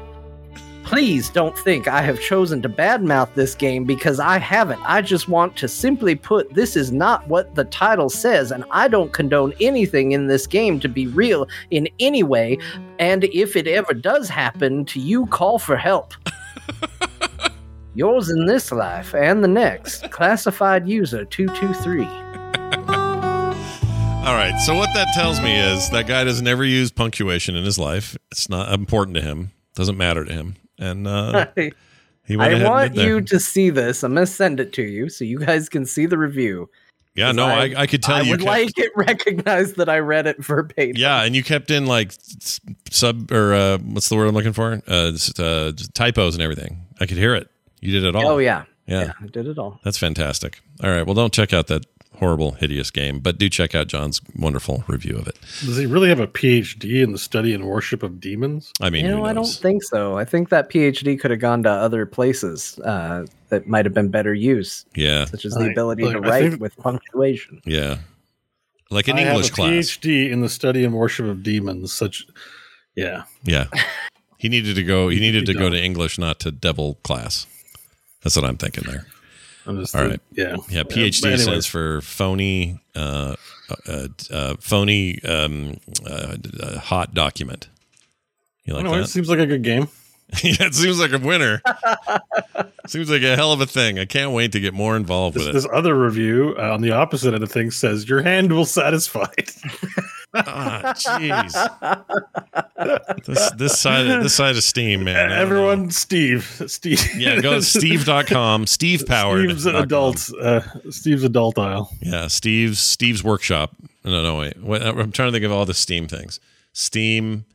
Please 0.84 1.30
don't 1.30 1.58
think 1.60 1.88
I 1.88 2.02
have 2.02 2.20
chosen 2.20 2.62
to 2.62 2.70
badmouth 2.70 3.34
this 3.34 3.56
game 3.56 3.86
because 3.86 4.20
I 4.20 4.40
haven't. 4.40 4.82
I 4.84 5.02
just 5.02 5.30
want 5.30 5.56
to 5.58 5.68
simply 5.68 6.16
put 6.16 6.54
this 6.54 6.76
is 6.76 6.92
not 6.92 7.28
what 7.28 7.56
the 7.56 7.66
title 7.66 8.10
says, 8.10 8.52
and 8.52 8.66
I 8.72 8.88
don't 8.88 9.14
condone 9.14 9.54
anything 9.62 10.12
in 10.12 10.28
this 10.28 10.48
game 10.48 10.80
to 10.82 10.90
be 10.90 11.08
real 11.08 11.48
in 11.70 11.88
any 12.00 12.24
way. 12.24 12.58
And 13.00 13.24
if 13.26 13.56
it 13.56 13.68
ever 13.68 13.94
does 13.94 14.28
happen 14.28 14.86
to 14.86 15.00
you, 15.00 15.28
call 15.28 15.60
for 15.60 15.78
help. 15.78 16.14
Yours 17.94 18.30
in 18.30 18.46
this 18.46 18.72
life 18.72 19.14
and 19.14 19.44
the 19.44 19.48
next. 19.48 20.10
Classified 20.12 20.88
user 20.88 21.26
223. 21.26 22.06
All 24.24 24.36
right. 24.36 24.58
So 24.66 24.76
what 24.76 24.94
that 24.94 25.08
tells 25.14 25.42
me 25.42 25.56
is 25.56 25.90
that 25.90 26.08
guy 26.08 26.24
doesn't 26.24 26.48
ever 26.48 26.64
use 26.64 26.92
punctuation 26.92 27.56
in 27.56 27.66
his 27.66 27.80
life. 27.80 28.16
It's 28.32 28.50
not 28.50 28.72
important 28.72 29.16
to 29.18 29.22
him. 29.22 29.52
Doesn't 29.74 29.98
matter 29.98 30.24
to 30.24 30.32
him. 30.32 30.56
And 30.82 31.08
uh, 31.08 31.46
he 32.26 32.36
went 32.36 32.56
I 32.56 32.68
want 32.70 32.96
you 32.96 33.22
to 33.22 33.40
see 33.40 33.70
this. 33.70 34.04
I'm 34.04 34.16
to 34.16 34.26
send 34.26 34.60
it 34.60 34.74
to 34.74 34.82
you 34.84 35.08
so 35.08 35.24
you 35.24 35.40
guys 35.40 35.70
can 35.70 35.86
see 35.86 36.06
the 36.06 36.18
review. 36.18 36.70
Yeah, 37.14 37.34
no, 37.34 37.46
I, 37.46 37.74
I 37.76 37.88
could 37.88 38.02
tell 38.02 38.18
you 38.18 38.22
I 38.22 38.26
you. 38.26 38.32
would 38.32 38.40
kept- 38.40 38.50
like 38.50 38.78
it 38.78 38.92
recognized 38.96 39.76
that 39.76 39.90
I 39.90 40.00
read 40.00 40.28
it 40.28 40.44
verbatim. 40.44 40.94
yeah, 40.96 41.24
and 41.24 41.36
you 41.36 41.44
kept 41.44 41.70
in 41.70 41.86
like 41.86 42.14
sub 42.90 43.32
or 43.32 43.54
uh, 43.54 43.78
what's 43.80 44.10
the 44.10 44.16
word 44.16 44.28
I'm 44.28 44.34
looking 44.34 44.54
for? 44.54 44.82
Uh, 44.88 45.12
uh, 45.38 45.72
typos 45.94 46.36
and 46.36 46.42
everything. 46.42 46.86
I 47.00 47.06
could 47.06 47.18
hear 47.18 47.36
it. 47.36 47.50
You 47.82 47.92
did 47.92 48.06
it 48.06 48.16
all. 48.16 48.28
Oh 48.28 48.38
yeah. 48.38 48.64
Yeah. 48.88 49.14
I 49.22 49.28
did 49.28 49.48
it 49.48 49.58
all. 49.58 49.80
That's 49.84 49.98
fantastic. 49.98 50.62
All 50.84 50.90
right. 50.90 51.06
Well, 51.06 51.16
don't 51.16 51.34
check 51.34 51.54
out 51.54 51.68
that 51.68 51.86
horrible, 52.22 52.51
hideous 52.51 52.91
game, 52.91 53.19
but 53.19 53.38
do 53.39 53.49
check 53.49 53.74
out 53.76 53.88
Jon's 53.88 54.22
wonderful 54.38 54.84
review 54.88 55.17
of 55.17 55.28
it. 55.28 55.38
Does 55.65 55.76
he 55.78 55.88
really 55.88 56.07
have 56.07 56.19
a 56.19 56.28
PhD 56.28 57.01
in 57.03 57.11
the 57.11 57.17
study 57.17 57.51
and 57.53 57.65
worship 57.65 58.03
of 58.03 58.19
demons? 58.22 58.72
I 58.80 58.91
mean, 58.91 59.05
you 59.05 59.11
know, 59.11 59.26
I 59.26 59.34
don't 59.34 59.43
think 59.45 59.82
so. 59.84 60.17
I 60.17 60.24
think 60.24 60.49
that 60.49 60.69
PhD 60.69 61.19
could 61.19 61.32
have 61.32 61.39
gone 61.39 61.63
to 61.63 61.69
other 61.69 62.05
places 62.05 62.78
uh, 62.86 63.26
that 63.49 63.65
might 63.67 63.86
have 63.86 63.93
been 63.95 64.09
better 64.09 64.34
use, 64.36 64.86
yeah, 64.95 65.26
such 65.26 65.45
as 65.45 65.53
the 65.55 65.61
Right. 65.61 65.72
ability 65.72 66.03
Look, 66.03 66.13
to 66.13 66.19
write 66.22 66.49
think- 66.51 66.61
with 66.61 66.78
punctuation. 66.78 67.59
yeah. 67.65 67.97
Like 68.91 69.07
an 69.07 69.17
I 69.17 69.22
English 69.28 69.47
have 69.49 69.53
a 69.53 69.55
class. 69.55 69.72
PhD 69.97 70.30
in 70.32 70.41
the 70.41 70.49
study 70.49 70.84
and 70.86 70.93
worship 70.93 71.26
of 71.26 71.41
demons. 71.43 71.91
Such, 71.91 72.26
yeah. 72.95 73.24
Yeah. 73.43 73.65
He 74.38 74.47
needed 74.49 74.76
to 74.76 74.84
go. 74.84 75.07
He 75.09 75.19
needed 75.19 75.45
to 75.47 75.53
go 75.53 75.69
to 75.69 75.82
English, 75.82 76.17
not 76.19 76.39
to 76.41 76.51
devil 76.51 76.95
class. 77.03 77.47
That's 78.24 78.36
what 78.36 78.43
I'm 78.45 78.57
thinking 78.57 78.84
there. 78.86 79.05
I'm 79.66 79.80
just 79.80 79.95
All 79.95 80.05
right. 80.05 80.20
Yeah. 80.32 80.57
Yeah, 80.70 80.84
PhD 80.84 81.24
anyways. 81.26 81.41
stands 81.43 81.66
for 81.68 82.01
phony, 82.01 82.80
uh, 82.95 83.36
uh, 83.88 84.07
uh, 84.32 84.55
phony, 84.59 85.22
um, 85.24 85.78
uh, 86.05 86.38
uh, 86.62 86.80
hot 86.80 87.14
document. 87.14 87.70
You 88.66 88.74
like 88.74 88.82
Anyway, 88.86 88.97
it 88.99 89.01
that? 89.01 89.07
seems 89.07 89.30
like 89.30 89.39
a 89.39 89.45
good 89.47 89.64
game. 89.64 89.88
yeah, 90.43 90.55
it 90.62 90.74
seems 90.74 90.99
like 90.99 91.12
a 91.12 91.20
winner. 91.20 91.62
seems 92.88 93.09
like 93.09 93.22
a 93.22 93.36
hell 93.36 93.51
of 93.51 93.59
a 93.62 93.66
thing. 93.66 93.99
I 93.99 94.05
can't 94.05 94.32
wait 94.32 94.53
to 94.53 94.59
get 94.59 94.74
more 94.74 94.95
involved 94.95 95.36
This, 95.36 95.41
with 95.45 95.49
it. 95.49 95.53
this 95.53 95.68
other 95.74 95.93
review 95.97 96.55
uh, 96.57 96.74
on 96.74 96.82
the 96.82 96.91
opposite 96.91 97.34
end 97.34 97.43
of 97.43 97.51
things 97.51 97.76
says 97.76 98.07
your 98.07 98.22
hand 98.22 98.51
will 98.53 98.66
satisfy. 98.66 99.26
Ah, 100.34 100.94
jeez. 100.96 101.52
this 103.26 103.52
this 103.52 103.80
side 103.80 104.08
of, 104.08 104.24
this 104.24 104.34
side 104.34 104.56
of 104.56 104.64
Steam, 104.64 105.04
man. 105.04 105.16
I 105.16 105.20
don't 105.20 105.30
know. 105.30 105.42
Everyone, 105.42 105.92
Steve, 105.92 106.62
Steve. 106.68 107.02
Yeah, 107.18 107.42
go 107.42 107.56
to 107.56 107.62
steve.com, 107.62 108.66
Steve 108.68 109.04
powered. 109.06 109.46
Steve's 109.50 109.66
adult. 109.66 110.30
Uh, 110.42 110.62
Steve's 110.90 111.24
adult 111.24 111.60
aisle. 111.60 111.92
Yeah, 112.02 112.28
Steve's 112.28 112.80
Steve's 112.80 113.24
workshop. 113.24 113.76
No, 114.03 114.24
no, 114.24 114.38
wait. 114.40 114.62
What, 114.62 114.82
I'm 114.82 115.12
trying 115.12 115.28
to 115.28 115.32
think 115.34 115.45
of 115.45 115.52
all 115.52 115.66
the 115.66 115.74
Steam 115.74 116.08
things. 116.08 116.40
Steam. 116.74 117.45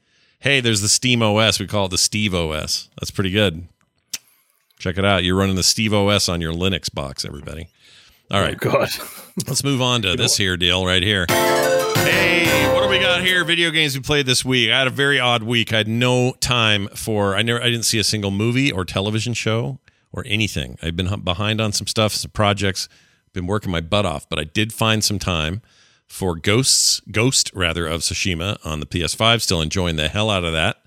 Hey, 0.40 0.60
there's 0.60 0.82
the 0.82 0.88
Steam 0.88 1.22
OS. 1.22 1.58
We 1.58 1.66
call 1.66 1.86
it 1.86 1.90
the 1.90 1.98
Steve 1.98 2.34
OS. 2.34 2.88
That's 3.00 3.10
pretty 3.10 3.30
good. 3.30 3.66
Check 4.78 4.98
it 4.98 5.04
out. 5.04 5.24
You're 5.24 5.34
running 5.36 5.56
the 5.56 5.62
Steve 5.62 5.94
OS 5.94 6.28
on 6.28 6.42
your 6.42 6.52
Linux 6.52 6.92
box, 6.92 7.24
everybody. 7.24 7.68
All 8.30 8.40
right, 8.42 8.56
Oh 8.62 8.70
God. 8.70 8.90
let's 9.48 9.64
move 9.64 9.80
on 9.80 10.02
to 10.02 10.14
this 10.14 10.36
here 10.36 10.56
deal 10.58 10.84
right 10.84 11.02
here. 11.02 11.26
Hey, 12.06 12.72
what 12.72 12.84
do 12.84 12.88
we 12.88 13.00
got 13.00 13.20
here? 13.22 13.42
Video 13.44 13.72
games 13.72 13.96
we 13.96 14.00
played 14.00 14.26
this 14.26 14.44
week. 14.44 14.70
I 14.70 14.78
had 14.78 14.86
a 14.86 14.90
very 14.90 15.18
odd 15.18 15.42
week. 15.42 15.72
I 15.72 15.78
had 15.78 15.88
no 15.88 16.34
time 16.34 16.86
for. 16.94 17.34
I 17.34 17.42
never. 17.42 17.60
I 17.60 17.64
didn't 17.64 17.84
see 17.84 17.98
a 17.98 18.04
single 18.04 18.30
movie 18.30 18.70
or 18.70 18.84
television 18.84 19.34
show 19.34 19.80
or 20.12 20.22
anything. 20.26 20.78
I've 20.80 20.94
been 20.94 21.20
behind 21.22 21.60
on 21.60 21.72
some 21.72 21.88
stuff, 21.88 22.12
some 22.12 22.30
projects. 22.30 22.88
Been 23.32 23.48
working 23.48 23.72
my 23.72 23.80
butt 23.80 24.06
off, 24.06 24.28
but 24.28 24.38
I 24.38 24.44
did 24.44 24.72
find 24.72 25.02
some 25.02 25.18
time 25.18 25.62
for 26.06 26.36
Ghosts, 26.36 27.00
Ghost 27.10 27.50
rather 27.52 27.88
of 27.88 28.02
Tsushima 28.02 28.64
on 28.64 28.78
the 28.78 28.86
PS5. 28.86 29.42
Still 29.42 29.60
enjoying 29.60 29.96
the 29.96 30.06
hell 30.06 30.30
out 30.30 30.44
of 30.44 30.52
that. 30.52 30.82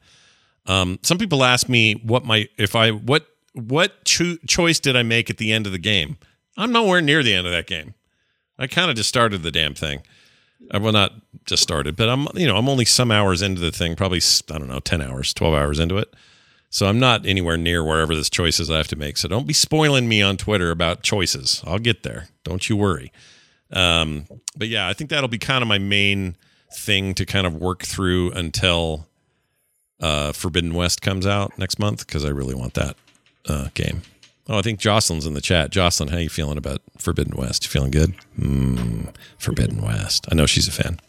Um, 0.65 0.99
some 1.01 1.17
people 1.17 1.43
ask 1.43 1.67
me 1.67 1.95
what 1.95 2.23
my 2.23 2.47
if 2.57 2.77
I 2.77 2.91
what 2.91 3.27
what 3.53 4.05
cho- 4.05 4.37
choice 4.47 4.79
did 4.79 4.95
I 4.95 5.03
make 5.03 5.29
at 5.29 5.37
the 5.37 5.51
end 5.51 5.65
of 5.65 5.73
the 5.73 5.79
game? 5.79 6.17
I'm 6.55 6.71
nowhere 6.71 7.01
near 7.01 7.23
the 7.23 7.33
end 7.33 7.45
of 7.45 7.51
that 7.51 7.67
game. 7.67 7.93
I 8.57 8.67
kind 8.67 8.89
of 8.89 8.95
just 8.97 9.09
started 9.09 9.43
the 9.43 9.51
damn 9.51 9.73
thing. 9.75 10.01
Uh, 10.71 10.79
Well, 10.79 10.91
not 10.91 11.13
just 11.45 11.63
started, 11.63 11.95
but 11.95 12.09
I'm 12.09 12.27
you 12.35 12.47
know 12.47 12.57
I'm 12.57 12.69
only 12.69 12.85
some 12.85 13.11
hours 13.11 13.41
into 13.41 13.61
the 13.61 13.71
thing, 13.71 13.95
probably 13.95 14.21
I 14.51 14.57
don't 14.57 14.67
know 14.67 14.79
ten 14.79 15.01
hours, 15.01 15.33
twelve 15.33 15.53
hours 15.53 15.79
into 15.79 15.97
it. 15.97 16.13
So 16.71 16.85
I'm 16.85 16.99
not 16.99 17.25
anywhere 17.25 17.57
near 17.57 17.83
wherever 17.83 18.13
this 18.13 18.29
choices 18.29 18.69
I 18.69 18.77
have 18.77 18.87
to 18.89 18.95
make. 18.95 19.17
So 19.17 19.27
don't 19.27 19.47
be 19.47 19.53
spoiling 19.53 20.07
me 20.07 20.21
on 20.21 20.37
Twitter 20.37 20.69
about 20.69 21.01
choices. 21.01 21.63
I'll 21.65 21.79
get 21.79 22.03
there. 22.03 22.27
Don't 22.43 22.69
you 22.69 22.75
worry. 22.77 23.11
Um, 23.71 24.25
but 24.55 24.67
yeah, 24.67 24.87
I 24.87 24.93
think 24.93 25.09
that'll 25.09 25.29
be 25.29 25.39
kind 25.39 25.63
of 25.63 25.67
my 25.67 25.79
main 25.79 26.35
thing 26.71 27.15
to 27.15 27.25
kind 27.25 27.47
of 27.47 27.55
work 27.55 27.81
through 27.83 28.31
until 28.33 29.07
uh, 29.99 30.31
Forbidden 30.31 30.75
West 30.75 31.01
comes 31.01 31.25
out 31.25 31.57
next 31.57 31.79
month 31.79 32.05
because 32.05 32.23
I 32.23 32.29
really 32.29 32.53
want 32.53 32.75
that 32.75 32.95
uh, 33.47 33.69
game. 33.73 34.03
Oh, 34.49 34.57
I 34.57 34.61
think 34.63 34.79
Jocelyn's 34.79 35.27
in 35.27 35.35
the 35.35 35.41
chat. 35.41 35.69
Jocelyn, 35.69 36.09
how 36.09 36.17
you 36.17 36.27
feeling 36.27 36.57
about 36.57 36.81
Forbidden 36.97 37.37
West? 37.37 37.63
You 37.63 37.69
feeling 37.69 37.91
good? 37.91 38.15
Mm, 38.39 39.13
Forbidden 39.37 39.79
West. 39.79 40.25
I 40.31 40.33
know 40.33 40.47
she's 40.47 40.67
a 40.67 40.71
fan. 40.71 40.99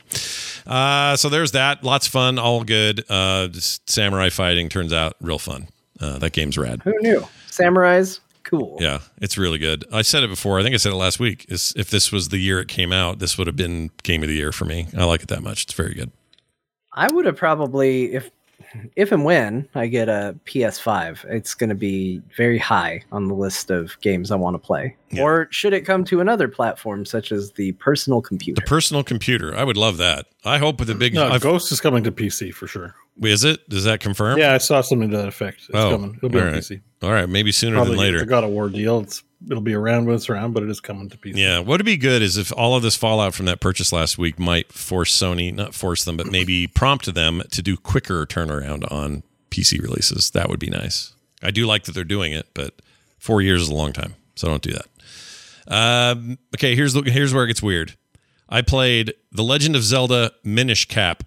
Uh, 0.67 1.17
so 1.17 1.31
there's 1.31 1.53
that. 1.53 1.83
Lots 1.83 2.07
of 2.07 2.13
fun. 2.13 2.39
All 2.39 2.65
good. 2.65 3.03
Uh, 3.09 3.49
samurai 3.53 4.29
fighting 4.29 4.69
turns 4.69 4.93
out 4.93 5.15
real 5.23 5.39
fun. 5.39 5.69
Uh, 5.99 6.19
that 6.19 6.33
game's 6.33 6.59
rad. 6.59 6.83
Who 6.85 6.95
knew? 7.01 7.27
Samurais, 7.49 8.21
cool. 8.45 8.77
Yeah, 8.79 9.01
it's 9.23 9.39
really 9.39 9.59
good. 9.59 9.87
I 9.91 10.03
said 10.03 10.23
it 10.23 10.29
before. 10.29 10.61
I 10.61 10.63
think 10.63 10.75
I 10.75 10.79
said 10.79 10.93
it 10.93 10.97
last 10.97 11.19
week. 11.19 11.47
Is 11.49 11.73
if 11.77 11.89
this 11.89 12.13
was 12.13 12.29
the 12.29 12.39
year 12.39 12.61
it 12.61 12.69
came 12.69 12.93
out, 12.93 13.21
this 13.21 13.39
would 13.39 13.47
have 13.47 13.57
been 13.57 13.91
game 14.03 14.23
of 14.23 14.29
the 14.29 14.35
year 14.35 14.53
for 14.53 14.67
me. 14.67 14.89
I 14.97 15.05
like 15.05 15.23
it 15.23 15.29
that 15.29 15.43
much. 15.43 15.65
It's 15.65 15.73
very 15.75 15.95
good. 15.95 16.11
I 16.93 17.09
would 17.13 17.25
have 17.25 17.37
probably 17.37 18.13
if 18.13 18.31
if 18.97 19.13
and 19.13 19.25
when 19.25 19.69
I 19.75 19.87
get 19.87 20.09
a 20.09 20.37
PS5, 20.47 21.25
it's 21.27 21.55
going 21.55 21.69
to 21.71 21.75
be 21.75 22.21
very 22.37 22.59
high 22.59 23.03
on 23.13 23.29
the 23.29 23.35
list 23.35 23.71
of 23.71 24.01
games 24.01 24.31
I 24.31 24.37
want 24.37 24.55
to 24.55 24.59
play. 24.59 24.97
Yeah. 25.11 25.23
Or 25.23 25.49
should 25.51 25.73
it 25.73 25.83
come 25.83 26.05
to 26.05 26.21
another 26.21 26.49
platform 26.49 27.05
such 27.05 27.33
as 27.33 27.53
the 27.53 27.73
personal 27.73 28.21
computer? 28.23 28.61
The 28.61 28.67
personal 28.67 29.03
computer. 29.03 29.55
I 29.57 29.65
would 29.65 29.77
love 29.77 29.97
that. 29.99 30.27
I 30.45 30.59
hope 30.59 30.79
with 30.79 30.89
the 30.89 30.95
big. 30.95 31.15
No, 31.15 31.29
I've- 31.29 31.41
Ghost 31.43 31.73
is 31.73 31.81
coming 31.81 32.05
to 32.05 32.13
PC 32.13 32.53
for 32.55 32.67
sure. 32.67 32.95
is 33.23 33.45
it? 33.45 33.69
Does 33.69 33.85
that 33.85 34.01
confirm? 34.01 34.39
Yeah, 34.39 34.55
I 34.55 34.59
saw 34.59 34.81
something 34.81 35.11
to 35.11 35.17
that 35.19 35.29
effect. 35.29 35.59
It's 35.69 35.71
Oh, 35.75 35.91
coming. 35.91 36.15
It'll 36.17 36.29
be 36.29 36.39
all 36.39 36.47
on 36.47 36.53
right. 36.53 36.63
PC. 36.63 36.81
All 37.03 37.13
right. 37.13 37.29
Maybe 37.29 37.53
sooner 37.53 37.77
Probably 37.77 37.97
than 37.97 38.07
the 38.07 38.13
later. 38.13 38.25
God 38.25 38.45
of 38.45 38.51
War 38.51 38.69
deal. 38.69 39.01
It's 39.01 39.23
it'll 39.49 39.63
be 39.63 39.75
around 39.75 40.07
when 40.07 40.15
it's 40.15 40.29
around, 40.29 40.53
but 40.53 40.63
it 40.63 40.71
is 40.71 40.81
coming 40.81 41.09
to 41.09 41.17
PC. 41.17 41.37
Yeah. 41.37 41.59
What 41.59 41.79
would 41.79 41.85
be 41.85 41.97
good 41.97 42.23
is 42.23 42.37
if 42.37 42.53
all 42.53 42.75
of 42.77 42.83
this 42.83 42.97
fallout 42.97 43.35
from 43.35 43.47
that 43.47 43.61
purchase 43.61 43.93
last 43.93 44.19
week 44.19 44.39
might 44.39 44.73
force 44.73 45.17
Sony, 45.17 45.55
not 45.55 45.75
force 45.75 46.05
them, 46.05 46.17
but 46.17 46.27
maybe 46.27 46.67
prompt 46.75 47.13
them 47.15 47.43
to 47.51 47.63
do 47.63 47.77
quicker 47.77 48.27
turnaround 48.27 48.91
on 48.91 49.23
PC 49.51 49.81
releases. 49.81 50.31
That 50.31 50.49
would 50.49 50.61
be 50.61 50.71
nice. 50.71 51.13
I 51.43 51.51
do 51.51 51.67
like 51.67 51.85
that 51.85 51.93
they're 51.93 52.05
doing 52.05 52.33
it, 52.33 52.49
but 52.55 52.75
four 53.19 53.41
years 53.41 53.63
is 53.63 53.69
a 53.69 53.75
long 53.75 53.93
time, 53.93 54.15
so 54.35 54.49
don't 54.49 54.63
do 54.63 54.73
that. 54.73 54.87
Um, 55.69 56.39
okay, 56.57 56.75
here's 56.75 56.93
the, 56.93 57.03
here's 57.03 57.33
where 57.33 57.45
it 57.45 57.49
gets 57.49 57.63
weird. 57.63 57.97
I 58.49 58.63
played 58.63 59.15
The 59.33 59.45
Legend 59.45 59.77
of 59.77 59.83
Zelda 59.83 60.33
Minish 60.45 60.87
Cap. 60.87 61.23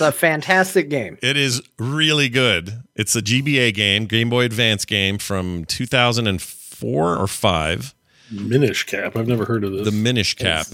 It's 0.00 0.16
a 0.16 0.18
fantastic 0.18 0.88
game. 0.88 1.18
It 1.20 1.36
is 1.36 1.60
really 1.78 2.30
good. 2.30 2.84
It's 2.96 3.14
a 3.14 3.20
GBA 3.20 3.74
game, 3.74 4.06
Game 4.06 4.30
Boy 4.30 4.46
Advance 4.46 4.86
game 4.86 5.18
from 5.18 5.66
2004 5.66 7.16
or 7.18 7.26
5. 7.26 7.94
Minish 8.30 8.84
Cap. 8.84 9.14
I've 9.14 9.28
never 9.28 9.44
heard 9.44 9.62
of 9.62 9.72
this. 9.72 9.84
The 9.84 9.92
Minish 9.92 10.36
Cap. 10.36 10.68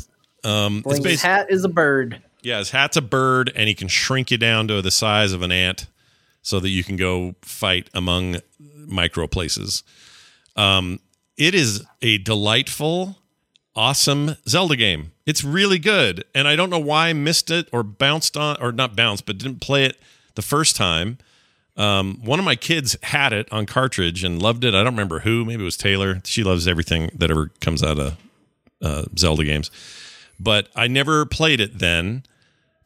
Um, 0.45 0.77
it's 0.77 0.83
Bling's 0.85 1.05
based, 1.05 1.23
hat 1.25 1.49
is 1.51 1.65
a 1.65 1.69
bird. 1.69 2.23
yeah, 2.43 2.59
his 2.59 2.71
hat's 2.71 2.97
a 2.97 3.03
bird, 3.03 3.51
and 3.57 3.67
he 3.67 3.75
can 3.75 3.89
shrink 3.89 4.31
you 4.31 4.39
down 4.39 4.69
to 4.69 4.81
the 4.81 4.93
size 4.93 5.33
of 5.33 5.43
an 5.43 5.51
ant, 5.51 5.89
so 6.43 6.61
that 6.61 6.69
you 6.69 6.85
can 6.85 6.95
go 6.95 7.35
fight 7.43 7.91
among 7.95 8.37
micro 8.87 9.27
places. 9.27 9.83
Um, 10.55 11.01
it 11.37 11.53
is 11.53 11.85
a 12.01 12.19
delightful, 12.19 13.17
awesome 13.75 14.37
Zelda 14.49 14.77
game. 14.77 15.11
It's 15.27 15.43
really 15.43 15.81
good, 15.81 16.25
and 16.35 16.47
I 16.47 16.55
don't 16.55 16.71
know 16.71 16.79
why 16.79 17.09
I 17.09 17.13
missed 17.13 17.51
it 17.51 17.69
or 17.73 17.83
bounced 17.83 18.37
on, 18.37 18.57
or 18.61 18.71
not 18.71 18.95
bounced, 18.95 19.27
but 19.27 19.39
didn't 19.39 19.61
play 19.61 19.85
it 19.85 19.99
the 20.37 20.43
first 20.43 20.77
time. 20.77 21.19
Um, 21.77 22.21
one 22.25 22.39
of 22.39 22.45
my 22.45 22.57
kids 22.57 22.97
had 23.03 23.33
it 23.33 23.53
on 23.53 23.67
cartridge 23.67 24.25
and 24.25 24.41
loved 24.41 24.65
it. 24.65 24.75
I 24.75 24.85
don't 24.85 24.95
remember 24.95 25.21
who. 25.21 25.45
Maybe 25.45 25.63
it 25.63 25.65
was 25.65 25.77
Taylor. 25.77 26.23
She 26.25 26.43
loves 26.45 26.67
everything 26.67 27.11
that 27.15 27.31
ever 27.31 27.51
comes 27.61 27.83
out 27.83 27.99
of 27.99 28.17
uh, 28.81 29.05
Zelda 29.19 29.45
games. 29.45 29.71
But 30.39 30.69
I 30.77 30.87
never 30.87 31.27
played 31.27 31.61
it 31.61 31.79
then, 31.79 32.23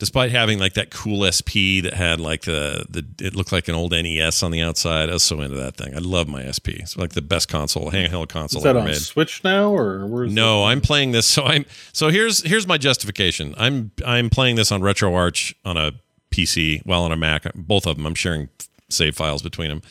despite 0.01 0.33
having 0.33 0.59
like 0.59 0.73
that 0.73 0.91
cool 0.91 1.31
SP 1.31 1.85
that 1.85 1.93
had 1.95 2.21
like 2.21 2.43
the 2.43 2.87
the 2.89 3.07
it 3.25 3.37
looked 3.37 3.53
like 3.53 3.69
an 3.69 3.77
old 3.77 3.93
NES 3.93 4.43
on 4.43 4.51
the 4.51 4.63
outside. 4.63 5.11
I 5.11 5.13
was 5.13 5.23
so 5.23 5.41
into 5.43 5.57
that 5.57 5.77
thing. 5.77 5.95
I 5.95 5.99
love 5.99 6.27
my 6.27 6.51
SP. 6.51 6.81
It's 6.81 6.97
like 6.97 7.11
the 7.11 7.23
best 7.23 7.49
console, 7.49 7.93
handheld 7.93 8.31
console 8.31 8.59
is 8.59 8.65
that 8.65 8.71
ever 8.71 8.81
on 8.81 8.87
made. 8.87 8.97
Switch 8.97 9.45
now, 9.45 9.71
or 9.73 10.07
where's 10.07 10.33
No, 10.33 10.65
I'm 10.65 10.81
playing 10.81 11.13
this. 11.13 11.27
So 11.27 11.45
I'm 11.45 11.67
so 11.93 12.09
here's 12.09 12.43
here's 12.43 12.67
my 12.67 12.79
justification. 12.79 13.55
I'm 13.57 13.93
I'm 14.05 14.31
playing 14.31 14.57
this 14.57 14.73
on 14.73 14.81
RetroArch 14.81 15.55
on 15.65 15.77
a 15.77 15.93
PC, 16.33 16.85
well 16.85 17.05
on 17.05 17.13
a 17.13 17.17
Mac. 17.17 17.45
Both 17.55 17.87
of 17.87 17.97
them. 17.97 18.07
I'm 18.07 18.15
sharing 18.15 18.49
save 18.89 19.15
files 19.15 19.43
between 19.43 19.69
them. 19.69 19.83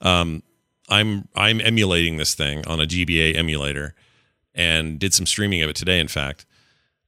Um, 0.00 0.42
I'm 0.88 1.28
I'm 1.34 1.60
emulating 1.60 2.16
this 2.16 2.34
thing 2.34 2.66
on 2.66 2.80
a 2.80 2.86
GBA 2.86 3.36
emulator, 3.36 3.94
and 4.54 4.98
did 4.98 5.14
some 5.14 5.26
streaming 5.26 5.62
of 5.62 5.70
it 5.70 5.76
today. 5.76 6.00
In 6.00 6.08
fact, 6.08 6.44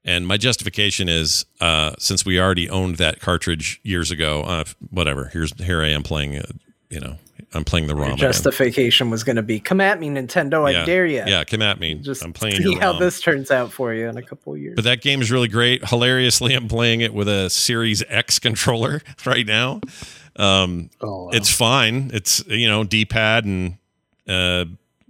and 0.06 0.26
my 0.26 0.38
justification 0.38 1.08
is 1.10 1.44
uh, 1.60 1.92
since 1.98 2.24
we 2.24 2.40
already 2.40 2.70
owned 2.70 2.96
that 2.96 3.20
cartridge 3.20 3.80
years 3.82 4.10
ago. 4.10 4.42
Uh, 4.42 4.64
whatever. 4.90 5.26
Here's 5.26 5.52
here 5.62 5.82
I 5.82 5.88
am 5.88 6.02
playing. 6.02 6.36
Uh, 6.38 6.46
you 6.88 7.00
know, 7.00 7.16
I'm 7.52 7.64
playing 7.64 7.88
the 7.88 7.94
ROM. 7.96 8.12
again. 8.12 8.18
Justification 8.18 9.10
was 9.10 9.24
going 9.24 9.36
to 9.36 9.42
be, 9.42 9.58
come 9.58 9.80
at 9.80 9.98
me, 9.98 10.08
Nintendo. 10.08 10.70
yeah. 10.72 10.82
I 10.82 10.84
dare 10.84 11.04
you. 11.06 11.22
Yeah, 11.26 11.42
come 11.44 11.60
at 11.62 11.80
me. 11.80 11.94
Just 11.96 12.22
I'm 12.24 12.32
playing 12.32 12.56
see 12.56 12.62
your 12.72 12.80
how 12.80 12.98
this 12.98 13.20
turns 13.20 13.50
out 13.50 13.72
for 13.72 13.92
you 13.92 14.08
in 14.08 14.16
a 14.16 14.22
couple 14.22 14.54
of 14.54 14.60
years. 14.60 14.76
But 14.76 14.84
that 14.84 15.02
game 15.02 15.20
is 15.20 15.30
really 15.32 15.48
great. 15.48 15.86
Hilariously, 15.88 16.54
I'm 16.56 16.68
playing 16.68 17.00
it 17.00 17.12
with 17.12 17.28
a 17.28 17.50
Series 17.50 18.02
X 18.08 18.38
controller 18.38 19.02
right 19.26 19.46
now. 19.46 19.80
Um, 20.36 20.90
Oh, 21.00 21.24
wow. 21.24 21.30
It's 21.32 21.50
fine. 21.50 22.10
It's 22.14 22.44
you 22.46 22.68
know 22.68 22.84
D-pad 22.84 23.44
and 23.46 23.78
uh, 24.28 24.66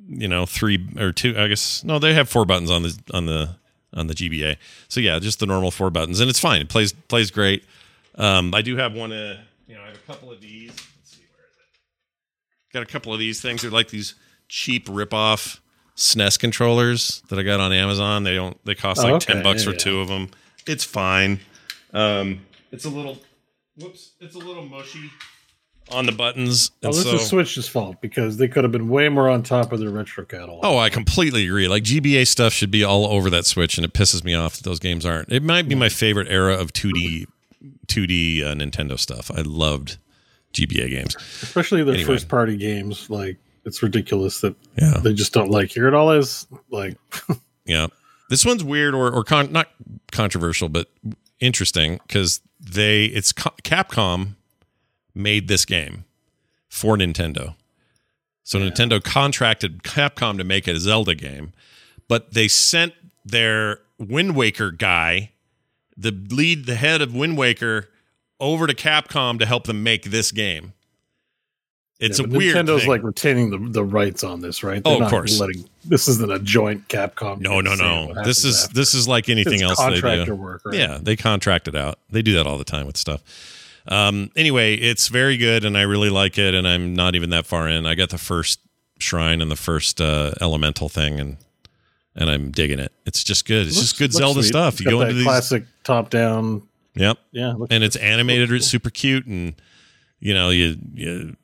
you 0.08 0.28
know 0.28 0.46
three 0.46 0.88
or 0.98 1.12
two. 1.12 1.34
I 1.36 1.48
guess 1.48 1.84
no, 1.84 1.98
they 1.98 2.14
have 2.14 2.28
four 2.28 2.44
buttons 2.46 2.70
on 2.70 2.82
the 2.84 2.98
on 3.12 3.26
the 3.26 3.56
on 3.96 4.06
the 4.06 4.14
GBA. 4.14 4.56
So 4.88 5.00
yeah, 5.00 5.18
just 5.18 5.40
the 5.40 5.46
normal 5.46 5.70
four 5.72 5.90
buttons, 5.90 6.20
and 6.20 6.30
it's 6.30 6.38
fine. 6.38 6.60
It 6.60 6.68
plays 6.68 6.92
plays 6.92 7.30
great. 7.30 7.64
Um, 8.14 8.54
I 8.54 8.62
do 8.62 8.76
have 8.76 8.94
one. 8.94 9.12
Uh, 9.12 9.38
you 9.66 9.74
know, 9.74 9.82
I 9.82 9.86
have 9.86 9.96
a 9.96 10.06
couple 10.06 10.30
of 10.30 10.40
these. 10.40 10.70
Let's 10.70 11.10
see, 11.16 11.22
where 11.34 11.44
is 11.46 11.56
it? 11.56 12.72
Got 12.72 12.82
a 12.82 12.86
couple 12.86 13.12
of 13.12 13.18
these 13.18 13.40
things. 13.40 13.62
They're 13.62 13.70
like 13.70 13.88
these 13.88 14.14
cheap 14.48 14.86
rip-off 14.88 15.60
SNES 15.96 16.38
controllers 16.38 17.22
that 17.30 17.38
I 17.38 17.42
got 17.42 17.58
on 17.58 17.72
Amazon. 17.72 18.22
They 18.22 18.34
don't. 18.34 18.56
They 18.64 18.74
cost 18.76 19.02
like 19.02 19.14
Oh, 19.14 19.18
ten 19.18 19.38
okay. 19.38 19.42
bucks 19.42 19.62
Yeah, 19.62 19.70
for 19.70 19.72
yeah. 19.72 19.78
two 19.78 20.00
of 20.00 20.08
them. 20.08 20.30
It's 20.66 20.84
fine. 20.84 21.40
Um, 21.92 22.40
it's 22.70 22.84
a 22.84 22.90
little. 22.90 23.18
Whoops! 23.78 24.12
It's 24.20 24.34
a 24.34 24.38
little 24.38 24.64
mushy 24.64 25.10
on 25.90 26.06
the 26.06 26.12
buttons. 26.12 26.70
Oh, 26.82 26.88
this 26.92 27.02
so, 27.04 27.14
is 27.14 27.26
Switch's 27.26 27.68
fault 27.68 28.00
because 28.00 28.36
they 28.38 28.48
could 28.48 28.64
have 28.64 28.72
been 28.72 28.88
way 28.88 29.08
more 29.08 29.28
on 29.28 29.42
top 29.42 29.72
of 29.72 29.78
their 29.80 29.90
retro 29.90 30.24
catalog. 30.24 30.60
Oh, 30.64 30.78
I 30.78 30.90
completely 30.90 31.44
agree. 31.46 31.68
Like 31.68 31.84
GBA 31.84 32.26
stuff 32.26 32.52
should 32.52 32.70
be 32.70 32.82
all 32.84 33.06
over 33.06 33.30
that 33.30 33.46
Switch, 33.46 33.78
and 33.78 33.84
it 33.84 33.92
pisses 33.92 34.24
me 34.24 34.34
off 34.34 34.56
that 34.56 34.64
those 34.64 34.78
games 34.80 35.06
aren't. 35.06 35.30
It 35.32 35.42
might 35.42 35.68
be 35.68 35.74
my 35.74 35.88
favorite 35.88 36.28
era 36.28 36.54
of 36.54 36.72
2D, 36.72 37.26
2D 37.86 38.42
uh, 38.42 38.54
Nintendo 38.54 38.98
stuff. 38.98 39.30
I 39.30 39.42
loved 39.42 39.98
GBA 40.52 40.90
games. 40.90 41.16
especially 41.42 41.82
their 41.84 41.94
Anyway. 41.94 42.06
first 42.14 42.28
party 42.28 42.56
games. 42.56 43.08
Like 43.10 43.36
it's 43.64 43.82
ridiculous 43.82 44.40
that 44.40 44.54
Yeah, 44.76 44.98
they 45.02 45.12
just 45.12 45.32
don't 45.32 45.50
like. 45.50 45.70
Here 45.70 45.86
it 45.88 45.94
all 45.94 46.10
is. 46.12 46.46
Like 46.70 46.96
yeah. 47.64 47.86
This 48.28 48.44
one's 48.44 48.64
weird 48.64 48.94
or 48.94 49.12
or 49.12 49.22
con- 49.22 49.52
not 49.52 49.68
controversial, 50.10 50.68
but 50.68 50.88
interesting 51.40 52.00
because 52.06 52.40
they 52.58 53.04
it's 53.04 53.32
Co- 53.32 53.54
Capcom 53.62 54.34
made 55.16 55.48
this 55.48 55.64
game 55.64 56.04
for 56.68 56.96
Nintendo. 56.96 57.54
So 58.44 58.60
Nintendo 58.60 59.02
contracted 59.02 59.82
Capcom 59.82 60.38
to 60.38 60.44
make 60.44 60.68
a 60.68 60.78
Zelda 60.78 61.16
game, 61.16 61.52
but 62.06 62.34
they 62.34 62.46
sent 62.46 62.92
their 63.24 63.80
Wind 63.98 64.36
Waker 64.36 64.70
guy, 64.70 65.32
the 65.96 66.12
lead, 66.30 66.66
the 66.66 66.76
head 66.76 67.02
of 67.02 67.12
Wind 67.12 67.36
Waker, 67.36 67.88
over 68.38 68.68
to 68.68 68.74
Capcom 68.74 69.40
to 69.40 69.46
help 69.46 69.64
them 69.64 69.82
make 69.82 70.04
this 70.04 70.30
game. 70.30 70.74
It's 71.98 72.20
yeah, 72.20 72.26
a 72.26 72.28
weird 72.28 72.56
Nintendo's 72.56 72.82
thing. 72.82 72.90
like 72.90 73.02
retaining 73.02 73.50
the, 73.50 73.58
the 73.70 73.82
rights 73.82 74.22
on 74.22 74.42
this, 74.42 74.62
right? 74.62 74.82
Oh, 74.84 74.94
of 74.94 75.00
not 75.00 75.10
course. 75.10 75.40
Letting 75.40 75.64
this 75.84 76.08
isn't 76.08 76.30
a 76.30 76.38
joint 76.38 76.86
Capcom. 76.88 77.40
no, 77.40 77.60
no, 77.62 77.74
no. 77.74 78.12
This 78.22 78.44
is 78.44 78.64
after. 78.64 78.74
this 78.74 78.92
is 78.94 79.08
like 79.08 79.28
anything 79.30 79.54
It's 79.54 79.62
else 79.62 79.78
they 79.78 79.84
contractor 80.00 80.24
do. 80.26 80.34
work, 80.34 80.62
right? 80.66 80.74
Yeah, 80.78 80.98
they 81.00 81.16
contract 81.16 81.68
it 81.68 81.74
out. 81.74 81.98
They 82.10 82.20
do 82.22 82.34
that 82.34 82.46
all 82.46 82.58
the 82.58 82.64
time 82.64 82.86
with 82.86 82.98
stuff. 82.98 83.22
Um, 83.88 84.30
anyway, 84.36 84.74
it's 84.74 85.08
very 85.08 85.36
good, 85.36 85.64
and 85.64 85.76
I 85.78 85.82
really 85.82 86.10
like 86.10 86.38
it. 86.38 86.54
And 86.54 86.66
I'm 86.66 86.94
not 86.94 87.14
even 87.14 87.30
that 87.30 87.46
far 87.46 87.68
in. 87.68 87.86
I 87.86 87.94
got 87.94 88.10
the 88.10 88.18
first 88.18 88.60
shrine 88.98 89.40
and 89.42 89.50
the 89.50 89.56
first 89.56 90.00
uh, 90.00 90.32
elemental 90.40 90.88
thing, 90.88 91.20
and 91.20 91.36
and 92.14 92.30
I'm 92.30 92.50
digging 92.50 92.78
it. 92.78 92.92
It's 93.04 93.22
just 93.22 93.44
good. 93.46 93.66
It's 93.66 93.76
Looks- 93.76 93.88
just 93.90 93.98
good 93.98 94.12
Zelda 94.12 94.40
sweet. 94.42 94.48
stuff. 94.48 94.74
It's 94.74 94.80
You 94.80 94.90
go 94.90 95.00
into 95.02 95.14
these, 95.14 95.24
classic 95.24 95.64
top 95.84 96.10
down. 96.10 96.62
yep, 96.94 97.18
Yeah, 97.30 97.54
and 97.70 97.84
it's 97.84 97.96
animated. 97.96 98.50
It's 98.52 98.66
super 98.66 98.90
cute, 98.90 99.26
and 99.26 99.54
you 100.20 100.32
know 100.34 100.50
you 100.50 100.76
you. 100.94 101.36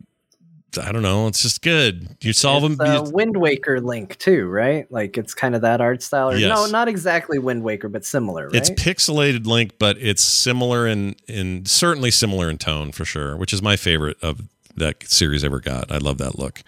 I 0.79 0.93
don't 0.93 1.03
know. 1.03 1.27
It's 1.27 1.43
just 1.43 1.63
good. 1.63 2.17
You 2.21 2.33
solve 2.33 2.65
it's 2.65 2.79
them. 2.79 3.07
a 3.07 3.11
Wind 3.11 3.37
Waker 3.37 3.81
link 3.81 4.19
too, 4.19 4.49
right? 4.49 4.91
Like 4.91 5.19
it's 5.19 5.35
kind 5.35 5.55
of 5.55 5.63
that 5.63 5.81
art 5.81 6.03
style. 6.03 6.31
Or, 6.31 6.37
Yes. 6.37 6.49
No, 6.49 6.67
not 6.67 6.89
exactly 6.89 7.39
Wind 7.39 7.63
Waker, 7.63 7.89
but 7.89 8.05
similar, 8.05 8.47
right? 8.47 8.55
It's 8.55 8.71
pixelated 8.71 9.47
Link, 9.47 9.73
but 9.79 9.97
it's 9.99 10.23
similar 10.23 10.87
in 10.87 11.17
in 11.29 11.67
certainly 11.67 12.11
similar 12.11 12.49
in 12.49 12.59
tone 12.59 12.93
for 12.93 13.05
sure, 13.05 13.37
which 13.37 13.53
is 13.53 13.63
my 13.63 13.77
favorite 13.77 14.17
of 14.23 14.43
that 14.77 15.03
series 15.09 15.45
ever 15.45 15.61
got. 15.61 15.91
I 15.93 15.99
love 15.99 16.19
that 16.19 16.39
look, 16.39 16.63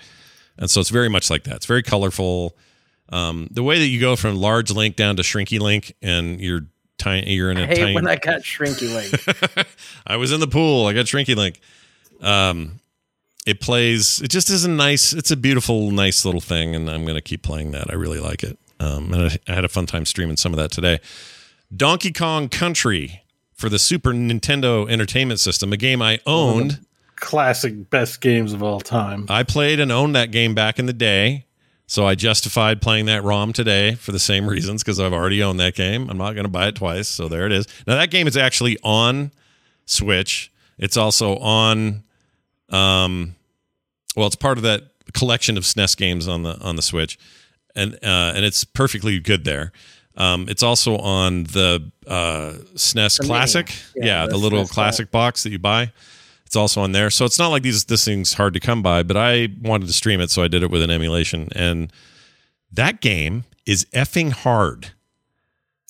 and 0.58 0.70
so 0.70 0.80
it's 0.80 0.90
very 0.90 1.08
much 1.08 1.30
like 1.30 1.44
that. 1.44 1.56
It's 1.56 1.66
very 1.66 1.82
colorful. 1.82 2.56
Um, 3.10 3.48
the 3.50 3.62
way 3.62 3.78
that 3.78 3.86
you 3.86 4.00
go 4.00 4.16
from 4.16 4.36
large 4.36 4.70
link 4.70 4.96
down 4.96 5.16
to 5.16 5.22
shrinky 5.22 5.60
link, 5.60 5.94
and 6.02 6.40
you're 6.40 6.62
tiny, 6.98 7.32
you're 7.32 7.50
in 7.50 7.58
a 7.58 7.62
I 7.64 7.66
hate 7.66 7.76
tiny. 7.78 7.94
when 7.94 8.08
I 8.08 8.16
got 8.16 8.42
Shrinky 8.42 8.92
Link. 8.92 9.66
I 10.06 10.16
was 10.16 10.32
in 10.32 10.40
the 10.40 10.46
pool. 10.46 10.86
I 10.86 10.92
got 10.92 11.06
Shrinky 11.06 11.36
Link. 11.36 11.60
Um, 12.20 12.80
it 13.46 13.60
plays. 13.60 14.20
It 14.22 14.28
just 14.28 14.50
is 14.50 14.64
a 14.64 14.70
nice. 14.70 15.12
It's 15.12 15.30
a 15.30 15.36
beautiful, 15.36 15.90
nice 15.90 16.24
little 16.24 16.40
thing, 16.40 16.74
and 16.74 16.90
I'm 16.90 17.04
going 17.04 17.16
to 17.16 17.22
keep 17.22 17.42
playing 17.42 17.72
that. 17.72 17.90
I 17.90 17.94
really 17.94 18.20
like 18.20 18.42
it. 18.42 18.58
Um, 18.80 19.12
and 19.12 19.30
I, 19.30 19.38
I 19.48 19.54
had 19.54 19.64
a 19.64 19.68
fun 19.68 19.86
time 19.86 20.04
streaming 20.04 20.36
some 20.36 20.52
of 20.52 20.56
that 20.58 20.70
today. 20.70 21.00
Donkey 21.74 22.12
Kong 22.12 22.48
Country 22.48 23.22
for 23.54 23.68
the 23.68 23.78
Super 23.78 24.12
Nintendo 24.12 24.88
Entertainment 24.90 25.40
System, 25.40 25.72
a 25.72 25.76
game 25.76 26.02
I 26.02 26.20
owned. 26.26 26.80
Classic 27.16 27.88
best 27.90 28.20
games 28.20 28.52
of 28.52 28.62
all 28.62 28.80
time. 28.80 29.26
I 29.28 29.44
played 29.44 29.80
and 29.80 29.92
owned 29.92 30.14
that 30.16 30.30
game 30.30 30.54
back 30.54 30.78
in 30.78 30.86
the 30.86 30.92
day. 30.92 31.46
So 31.86 32.06
I 32.06 32.14
justified 32.14 32.80
playing 32.80 33.06
that 33.06 33.22
ROM 33.22 33.52
today 33.52 33.94
for 33.94 34.10
the 34.10 34.18
same 34.18 34.48
reasons 34.48 34.82
because 34.82 34.98
I've 34.98 35.12
already 35.12 35.42
owned 35.42 35.60
that 35.60 35.74
game. 35.74 36.08
I'm 36.08 36.16
not 36.16 36.32
going 36.32 36.44
to 36.44 36.50
buy 36.50 36.68
it 36.68 36.76
twice. 36.76 37.08
So 37.08 37.28
there 37.28 37.46
it 37.46 37.52
is. 37.52 37.66
Now 37.86 37.96
that 37.96 38.10
game 38.10 38.26
is 38.26 38.36
actually 38.36 38.78
on 38.82 39.32
Switch. 39.84 40.50
It's 40.78 40.96
also 40.96 41.36
on 41.38 42.02
um 42.70 43.34
well, 44.16 44.26
it's 44.26 44.36
part 44.36 44.58
of 44.58 44.62
that 44.64 44.82
collection 45.12 45.56
of 45.56 45.64
SNES 45.64 45.96
games 45.96 46.28
on 46.28 46.42
the 46.42 46.58
on 46.60 46.76
the 46.76 46.82
Switch. 46.82 47.18
And 47.74 47.94
uh 48.02 48.32
and 48.34 48.44
it's 48.44 48.64
perfectly 48.64 49.18
good 49.20 49.44
there. 49.44 49.72
Um 50.16 50.48
it's 50.48 50.62
also 50.62 50.96
on 50.98 51.44
the 51.44 51.90
uh 52.06 52.52
SNES 52.74 53.18
The. 53.20 53.26
Classic. 53.26 53.74
Yeah, 53.96 54.04
Yeah, 54.04 54.26
the 54.26 54.32
the 54.32 54.38
little 54.38 54.64
SNES 54.64 54.70
classic 54.70 55.10
box 55.10 55.42
that 55.42 55.50
you 55.50 55.58
buy. 55.58 55.92
It's 56.46 56.56
also 56.56 56.82
on 56.82 56.92
there. 56.92 57.10
So 57.10 57.24
it's 57.24 57.38
not 57.38 57.48
like 57.48 57.62
these 57.62 57.84
this 57.86 58.04
thing's 58.04 58.34
hard 58.34 58.54
to 58.54 58.60
come 58.60 58.82
by, 58.82 59.02
but 59.02 59.16
I 59.16 59.48
wanted 59.62 59.86
to 59.86 59.92
stream 59.92 60.20
it, 60.20 60.30
so 60.30 60.42
I 60.42 60.48
did 60.48 60.62
it 60.62 60.70
with 60.70 60.82
an 60.82 60.90
emulation. 60.90 61.48
And 61.56 61.92
that 62.72 63.00
game 63.00 63.44
is 63.66 63.86
effing 63.86 64.30
hard. 64.32 64.92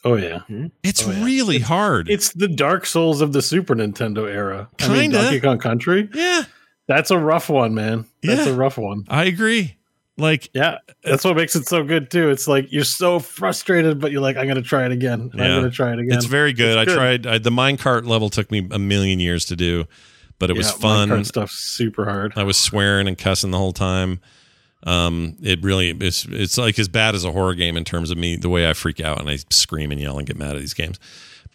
Oh 0.06 0.16
yeah, 0.16 0.40
It's 0.82 1.06
Oh, 1.06 1.10
yeah. 1.10 1.24
really 1.24 1.58
hard. 1.60 2.08
it's 2.10 2.32
the 2.32 2.46
Dark 2.48 2.84
Souls 2.86 3.20
of 3.22 3.32
the 3.32 3.40
Super 3.42 3.74
Nintendo 3.74 4.28
era. 4.30 4.68
I 4.80 4.88
mean, 4.88 4.96
Kinda. 5.12 5.22
Donkey 5.22 5.40
Kong 5.40 5.58
Country. 5.58 6.08
yeah, 6.14 6.44
That's 6.86 7.10
a 7.10 7.18
rough 7.18 7.48
one, 7.48 7.74
man. 7.74 8.06
That's 8.22 8.46
Yeah. 8.46 8.52
a 8.52 8.56
rough 8.56 8.76
one. 8.78 9.04
I 9.08 9.24
agree. 9.24 9.76
Like 10.16 10.48
Yeah, 10.54 10.78
that's 11.02 11.24
what 11.24 11.34
makes 11.36 11.56
it 11.56 11.66
so 11.66 11.82
good 11.82 12.10
too. 12.10 12.30
It's 12.30 12.46
like 12.46 12.70
you're 12.70 12.84
so 12.84 13.18
frustrated, 13.18 13.98
but 14.00 14.12
you're 14.12 14.20
like, 14.20 14.36
I'm 14.36 14.46
gonna 14.46 14.62
try 14.62 14.84
it 14.86 14.92
again. 14.92 15.30
Yeah. 15.34 15.42
I'm 15.44 15.60
gonna 15.62 15.70
try 15.70 15.92
it 15.92 15.98
again. 15.98 16.16
it's 16.16 16.26
very 16.26 16.52
good. 16.52 16.78
It's 16.78 16.82
I 16.82 16.84
good. 16.84 16.94
tried 16.94 17.26
I, 17.26 17.38
the 17.38 17.50
minecart 17.50 18.06
level 18.06 18.30
took 18.30 18.50
me 18.52 18.66
a 18.70 18.78
million 18.78 19.18
years 19.18 19.44
to 19.46 19.56
do, 19.56 19.86
but 20.38 20.50
it 20.50 20.56
was 20.56 20.70
fun. 20.70 21.08
minecart 21.08 21.26
stuff's 21.26 21.54
super 21.58 22.04
hard. 22.04 22.32
I 22.36 22.44
was 22.44 22.56
swearing 22.56 23.08
and 23.08 23.18
cussing 23.18 23.50
the 23.50 23.58
whole 23.58 23.72
time. 23.72 24.20
Um, 24.86 25.36
it 25.42 25.62
really 25.64 25.88
it's 25.90 26.26
it's 26.26 26.58
like 26.58 26.78
as 26.78 26.88
bad 26.88 27.14
as 27.14 27.24
a 27.24 27.32
horror 27.32 27.54
game 27.54 27.76
in 27.76 27.84
terms 27.84 28.10
of 28.10 28.18
me 28.18 28.36
the 28.36 28.50
way 28.50 28.68
I 28.68 28.74
freak 28.74 29.00
out 29.00 29.18
and 29.18 29.28
I 29.30 29.38
scream 29.50 29.90
and 29.90 30.00
yell 30.00 30.18
and 30.18 30.26
get 30.26 30.36
mad 30.36 30.54
at 30.54 30.60
these 30.60 30.74
games. 30.74 31.00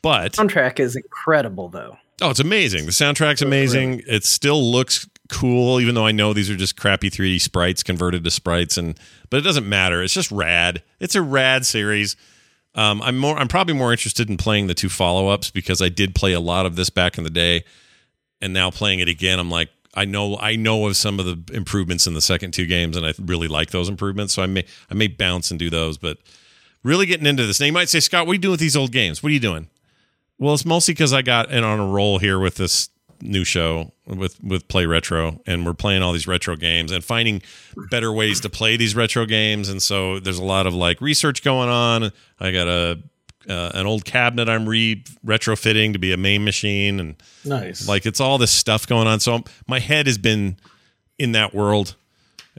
But 0.02 0.34
Soundtrack 0.34 0.80
is 0.80 0.96
incredible, 0.96 1.70
though. 1.70 1.98
Oh, 2.22 2.30
it's 2.32 2.40
amazing. 2.40 2.86
The 2.86 2.92
soundtrack's 2.92 3.42
amazing. 3.42 4.02
It 4.08 4.26
still 4.26 4.62
looks 4.72 5.08
cool, 5.30 5.80
even 5.80 5.96
though 5.96 6.06
I 6.06 6.12
know 6.12 6.34
these 6.34 6.50
are 6.50 6.56
just 6.56 6.76
crappy 6.76 7.10
3D 7.10 7.40
sprites 7.40 7.84
converted 7.84 8.24
to 8.24 8.32
sprites, 8.32 8.78
and 8.78 9.00
but 9.30 9.38
it 9.38 9.44
doesn't 9.44 9.68
matter. 9.68 10.04
It's 10.04 10.14
just 10.14 10.32
rad. 10.32 10.84
It's 11.00 11.16
a 11.16 11.22
rad 11.22 11.66
series. 11.66 12.16
Um, 12.76 13.02
I'm 13.02 13.18
more. 13.18 13.38
I'm 13.38 13.48
probably 13.48 13.74
more 13.74 13.92
interested 13.92 14.30
in 14.30 14.38
playing 14.38 14.68
the 14.68 14.74
two 14.74 14.90
follow 14.90 15.30
ups 15.30 15.52
because 15.52 15.82
I 15.82 15.90
did 15.90 16.16
play 16.16 16.34
a 16.34 16.40
lot 16.40 16.66
of 16.66 16.76
this 16.76 16.90
back 16.90 17.18
in 17.18 17.24
the 17.24 17.30
day, 17.30 17.64
and 18.42 18.54
now 18.54 18.72
playing 18.72 19.00
it 19.00 19.10
again, 19.10 19.40
I'm 19.40 19.50
like, 19.50 19.70
I 19.96 20.06
know, 20.06 20.38
I 20.38 20.56
know 20.56 20.88
of 20.88 20.96
some 20.96 21.20
of 21.20 21.26
the 21.26 21.56
improvements 21.56 22.06
in 22.06 22.14
the 22.14 22.22
second 22.22 22.52
two 22.52 22.66
games, 22.66 22.96
and 22.96 23.06
I 23.06 23.14
really 23.20 23.48
like 23.48 23.72
those 23.72 23.90
improvements. 23.90 24.34
So 24.34 24.44
I 24.44 24.48
may, 24.48 24.66
I 24.90 24.94
may 24.94 25.08
bounce 25.08 25.50
and 25.52 25.60
do 25.60 25.70
those, 25.70 25.98
but 25.98 26.18
really 26.84 27.06
getting 27.06 27.26
into 27.26 27.46
this. 27.46 27.60
Now 27.60 27.66
you 27.66 27.74
might 27.74 27.90
say, 27.90 28.00
Scott, 28.00 28.28
what 28.28 28.34
are 28.34 28.36
you 28.36 28.42
doing 28.42 28.52
with 28.52 28.60
these 28.60 28.76
old 28.76 28.92
games? 28.92 29.24
What 29.24 29.30
are 29.30 29.34
you 29.34 29.40
doing? 29.40 29.68
Well, 30.38 30.54
it's 30.54 30.66
mostly 30.66 30.94
because 30.94 31.12
I 31.12 31.22
got 31.22 31.52
in 31.52 31.64
on 31.64 31.80
a 31.80 31.88
roll 31.88 32.20
here 32.20 32.40
with 32.40 32.56
this 32.56 32.90
new 33.22 33.44
show 33.44 33.94
with 34.06 34.42
with 34.44 34.68
Play 34.68 34.86
Retro, 34.86 35.42
and 35.46 35.66
we're 35.66 35.74
playing 35.74 36.02
all 36.02 36.14
these 36.14 36.28
retro 36.28 36.56
games 36.56 36.92
and 36.92 37.04
finding 37.04 37.42
better 37.90 38.12
ways 38.12 38.40
to 38.42 38.50
play 38.50 38.78
these 38.78 38.96
retro 38.96 39.26
games. 39.26 39.70
And 39.70 39.82
so 39.82 40.20
there's 40.20 40.40
a 40.40 40.44
lot 40.44 40.68
of 40.68 40.74
like 40.74 41.02
research 41.02 41.44
going 41.44 41.70
on. 41.70 42.12
I 42.40 42.52
got 42.52 42.68
a 42.68 43.02
uh, 43.50 43.72
an 43.74 43.86
old 43.86 44.06
cabinet 44.06 44.48
I'm 44.50 44.68
re 44.68 45.04
retrofitting 45.26 45.94
to 45.94 46.00
be 46.00 46.12
a 46.14 46.18
main 46.18 46.44
machine, 46.44 47.00
and 47.00 47.16
Nice. 47.46 47.88
like 47.88 48.06
it's 48.06 48.20
all 48.20 48.38
this 48.38 48.52
stuff 48.52 48.86
going 48.88 49.08
on. 49.08 49.20
So 49.20 49.42
my 49.68 49.80
head 49.80 50.06
has 50.08 50.18
been 50.18 50.58
in 51.18 51.32
that 51.34 51.54
world 51.54 51.96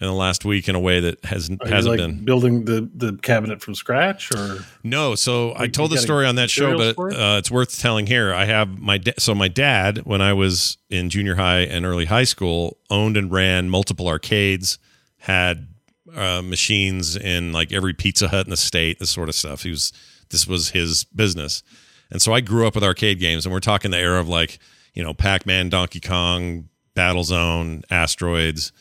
in 0.01 0.07
the 0.07 0.13
last 0.15 0.45
week 0.47 0.69
in 0.69 0.75
a 0.75 0.81
way 0.81 1.01
that 1.01 1.23
has 1.27 1.51
Are 1.51 1.53
you, 1.53 1.59
hasn't 1.75 1.91
like 1.91 1.99
been. 1.99 2.25
building 2.25 2.65
the 2.65 2.89
the 2.95 3.19
cabinet 3.19 3.61
from 3.61 3.75
scratch, 3.75 4.33
or 4.35 4.65
No, 4.83 5.15
so 5.15 5.53
I 5.57 5.67
told 5.69 5.91
the 5.93 5.99
story 5.99 6.27
on 6.27 6.37
that 6.37 6.49
show, 6.51 6.77
but 6.77 6.97
it? 7.13 7.17
uh, 7.19 7.37
it's 7.39 7.51
worth 7.51 7.79
telling 7.79 8.07
here. 8.07 8.33
I 8.33 8.47
have 8.47 8.79
my 8.79 8.99
da- 8.99 9.13
so 9.19 9.35
my 9.35 9.49
dad, 9.49 9.99
when 10.05 10.21
I 10.23 10.33
was 10.33 10.79
in 10.89 11.11
junior 11.11 11.35
high 11.35 11.61
and 11.61 11.85
early 11.85 12.07
high 12.07 12.25
school, 12.25 12.79
owned 12.89 13.17
and 13.17 13.31
ran 13.31 13.69
multiple 13.69 14.09
arcades, 14.09 14.79
had 15.19 15.69
uh, 16.17 16.41
machines 16.43 17.15
in 17.17 17.53
like 17.53 17.71
every 17.73 17.93
Pizza 17.95 18.29
Hut 18.29 18.47
in 18.47 18.51
the 18.51 18.57
state, 18.57 18.99
this 18.99 19.11
sort 19.11 19.29
of 19.29 19.35
stuff. 19.35 19.63
He 19.63 19.71
was 19.71 19.93
this 20.31 20.47
was 20.47 20.71
his 20.71 21.05
business, 21.05 21.63
and 22.11 22.23
so 22.23 22.33
I 22.33 22.41
grew 22.41 22.67
up 22.67 22.75
with 22.75 22.85
arcade 22.85 23.21
games, 23.21 23.45
and 23.45 23.53
we're 23.53 23.61
talking 23.61 23.91
the 23.91 23.99
era 23.99 24.19
of 24.19 24.29
like 24.29 24.59
you 24.95 25.03
know 25.05 25.13
Pac 25.13 25.45
Man, 25.45 25.69
Donkey 25.69 26.01
Kong, 26.01 26.69
Battle 26.95 27.23
Zone, 27.25 27.83
Asteroids, 27.91 28.73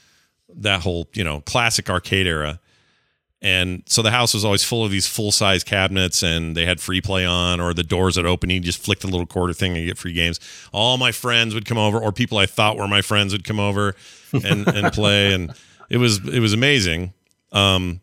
that 0.56 0.82
whole 0.82 1.08
you 1.14 1.24
know 1.24 1.42
classic 1.42 1.90
arcade 1.90 2.28
era. 2.28 2.60
And 3.42 3.84
so 3.86 4.02
the 4.02 4.12
house 4.12 4.34
was 4.34 4.44
always 4.44 4.66
full 4.66 4.84
of 4.84 4.92
these 4.92 5.08
full 5.08 5.32
size 5.32 5.64
cabinets 5.64 6.24
and 6.24 6.58
they 6.58 6.66
had 6.66 6.82
free 6.82 7.00
play 7.00 7.26
on 7.26 7.62
or 7.62 7.74
the 7.74 7.84
doors 7.84 8.18
would 8.18 8.26
open 8.26 8.50
you 8.50 8.60
just 8.60 8.84
flick 8.84 9.00
the 9.00 9.08
little 9.08 9.26
quarter 9.26 9.54
thing 9.54 9.78
and 9.78 9.86
get 9.86 9.98
free 9.98 10.12
games. 10.12 10.40
All 10.74 10.98
my 10.98 11.14
friends 11.14 11.54
would 11.54 11.66
come 11.66 11.78
over 11.78 11.98
or 11.98 12.12
people 12.12 12.38
i 12.38 12.46
thought 12.46 12.76
were 12.76 12.88
my 12.88 13.02
friends 13.02 13.32
would 13.32 13.46
come 13.46 13.60
over 13.60 13.96
and, 14.34 14.68
and 14.68 14.92
play. 14.94 15.34
And 15.34 15.54
it 15.90 15.98
was 15.98 16.28
it 16.28 16.40
was 16.40 16.54
amazing. 16.54 17.14
Um, 17.54 18.02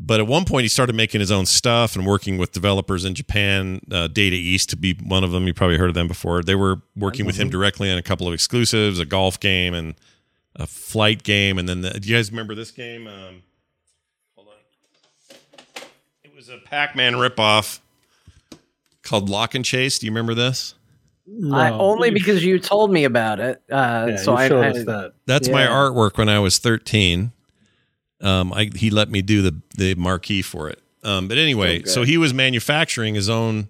but 0.00 0.20
at 0.20 0.28
one 0.28 0.44
point 0.44 0.62
he 0.62 0.68
started 0.68 0.94
making 0.94 1.18
his 1.18 1.32
own 1.32 1.44
stuff 1.44 1.96
and 1.96 2.06
working 2.06 2.38
with 2.38 2.52
developers 2.52 3.04
in 3.04 3.14
japan 3.14 3.80
uh, 3.90 4.06
data 4.06 4.36
east 4.36 4.70
to 4.70 4.76
be 4.76 4.94
one 5.02 5.24
of 5.24 5.32
them. 5.32 5.46
You 5.48 5.54
probably 5.54 5.76
heard 5.76 5.88
of 5.88 5.94
them 5.94 6.06
before. 6.06 6.44
They 6.44 6.54
were 6.54 6.82
working 6.94 7.26
with 7.26 7.36
him 7.36 7.50
directly 7.50 7.90
on 7.90 7.98
a 7.98 8.02
couple 8.02 8.28
of 8.28 8.32
exclusives 8.32 9.00
a 9.00 9.04
golf 9.04 9.40
game 9.40 9.74
and 9.74 9.96
a 10.58 10.66
flight 10.66 11.22
game 11.22 11.58
and 11.58 11.68
then 11.68 11.80
the, 11.82 11.90
do 12.00 12.08
you 12.08 12.16
guys 12.16 12.30
remember 12.30 12.54
this 12.54 12.70
game 12.72 13.06
um, 13.06 13.42
hold 14.36 14.48
on 14.48 14.54
it 16.24 16.34
was 16.34 16.48
a 16.48 16.58
Pac-Man 16.58 17.14
ripoff 17.14 17.80
called 19.02 19.28
Lock 19.30 19.54
and 19.54 19.64
Chase. 19.64 19.98
Do 19.98 20.06
you 20.06 20.12
remember 20.12 20.34
this? 20.34 20.74
I, 21.26 21.70
No. 21.70 21.78
only 21.80 22.10
because 22.10 22.44
you 22.44 22.58
told 22.58 22.90
me 22.92 23.04
about 23.04 23.40
it. 23.40 23.62
Uh, 23.70 24.08
yeah, 24.10 24.16
so 24.16 24.32
you 24.32 24.36
I, 24.38 24.48
showed 24.48 24.64
I 24.64 24.68
us 24.70 24.84
that. 24.84 25.12
That's 25.26 25.48
my 25.48 25.64
artwork 25.66 26.18
when 26.18 26.28
I 26.28 26.38
was 26.40 26.58
13. 26.58 27.32
Um, 28.20 28.52
I, 28.52 28.70
he 28.74 28.90
let 28.90 29.10
me 29.10 29.22
do 29.22 29.42
the 29.42 29.54
the 29.76 29.94
marquee 29.94 30.42
for 30.42 30.68
it. 30.68 30.82
Um, 31.04 31.28
but 31.28 31.38
anyway, 31.38 31.78
Okay. 31.80 31.88
so 31.88 32.02
he 32.02 32.18
was 32.18 32.34
manufacturing 32.34 33.14
his 33.14 33.28
own 33.30 33.68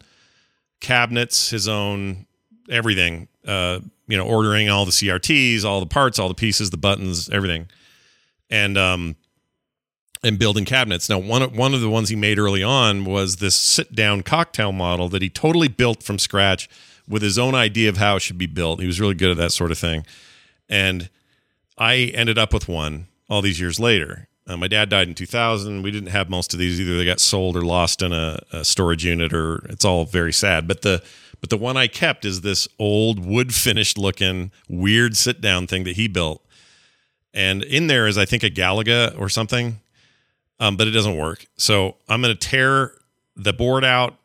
cabinets, 0.81 1.51
his 1.51 1.69
own 1.69 2.27
everything. 2.69 3.28
Uh, 3.47 3.81
you 4.07 4.16
know, 4.16 4.27
ordering 4.27 4.69
all 4.69 4.85
the 4.85 4.90
CRTs, 4.90 5.65
all 5.65 5.81
the 5.81 5.86
parts, 5.86 6.19
all 6.19 6.28
the 6.28 6.35
pieces, 6.35 6.70
the 6.70 6.77
buttons, 6.77 7.28
everything, 7.28 7.69
and 8.51 8.77
um, 8.78 9.16
and 10.23 10.39
building 10.39 10.65
cabinets. 10.65 11.09
Now, 11.09 11.19
one 11.19 11.43
of, 11.43 11.57
one 11.57 11.74
of 11.74 11.81
the 11.81 11.90
ones 11.90 12.09
he 12.09 12.16
made 12.16 12.39
early 12.39 12.62
on 12.62 13.05
was 13.05 13.36
this 13.36 13.55
sit 13.55 13.95
down 13.95 14.23
cocktail 14.23 14.73
model 14.73 15.09
that 15.11 15.23
he 15.23 15.28
totally 15.28 15.69
built 15.69 16.03
from 16.03 16.19
scratch 16.19 16.69
with 17.07 17.23
his 17.23 17.39
own 17.39 17.55
idea 17.55 17.89
of 17.89 17.99
how 17.99 18.16
it 18.16 18.20
should 18.20 18.39
be 18.39 18.47
built. 18.47 18.81
He 18.81 18.86
was 18.86 19.01
really 19.01 19.15
good 19.15 19.31
at 19.31 19.36
that 19.36 19.53
sort 19.53 19.70
of 19.70 19.78
thing, 19.78 20.05
and 20.69 21.11
I 21.77 21.97
ended 22.15 22.39
up 22.39 22.53
with 22.53 22.69
one 22.69 23.09
all 23.28 23.43
these 23.43 23.61
years 23.61 23.78
later. 23.78 24.27
Uh, 24.47 24.57
my 24.57 24.66
dad 24.66 24.89
died 24.89 25.09
in 25.09 25.15
2000. 25.15 25.82
We 25.82 25.90
didn't 25.90 26.09
have 26.09 26.31
most 26.31 26.55
of 26.55 26.59
these 26.59 26.81
either. 26.81 26.97
They 26.97 27.05
got 27.05 27.20
sold 27.20 27.55
or 27.55 27.61
lost 27.61 28.01
in 28.01 28.15
a, 28.15 28.40
a 28.51 28.65
storage 28.65 29.05
unit, 29.05 29.35
or 29.35 29.66
it's 29.69 29.85
all 29.85 30.07
very 30.07 30.32
sad. 30.32 30.66
But 30.66 30.81
the 30.81 31.03
but 31.40 31.51
the 31.51 31.56
one 31.56 31.77
I 31.77 31.86
kept 31.86 32.24
is 32.24 32.40
this 32.40 32.69
old 32.78 33.24
wood 33.24 33.55
finished 33.55 33.98
looking 33.98 34.51
weird 34.69 35.16
sit 35.16 35.40
down 35.40 35.66
thing 35.66 35.85
that 35.85 35.97
he 35.97 36.09
built. 36.09 36.44
And 37.35 37.62
in 37.62 37.86
there 37.86 38.06
is 38.06 38.19
I 38.19 38.24
think 38.24 38.43
a 38.43 38.51
Galaga 38.51 39.19
or 39.19 39.28
something, 39.28 39.81
um, 40.60 40.77
but 40.77 40.89
it 40.89 40.93
doesn't 40.93 41.16
work. 41.16 41.47
So 41.56 41.97
I'm 42.09 42.20
going 42.20 42.36
to 42.36 42.48
tear 42.48 42.93
the 43.36 43.52
board 43.52 43.85
out, 43.85 44.16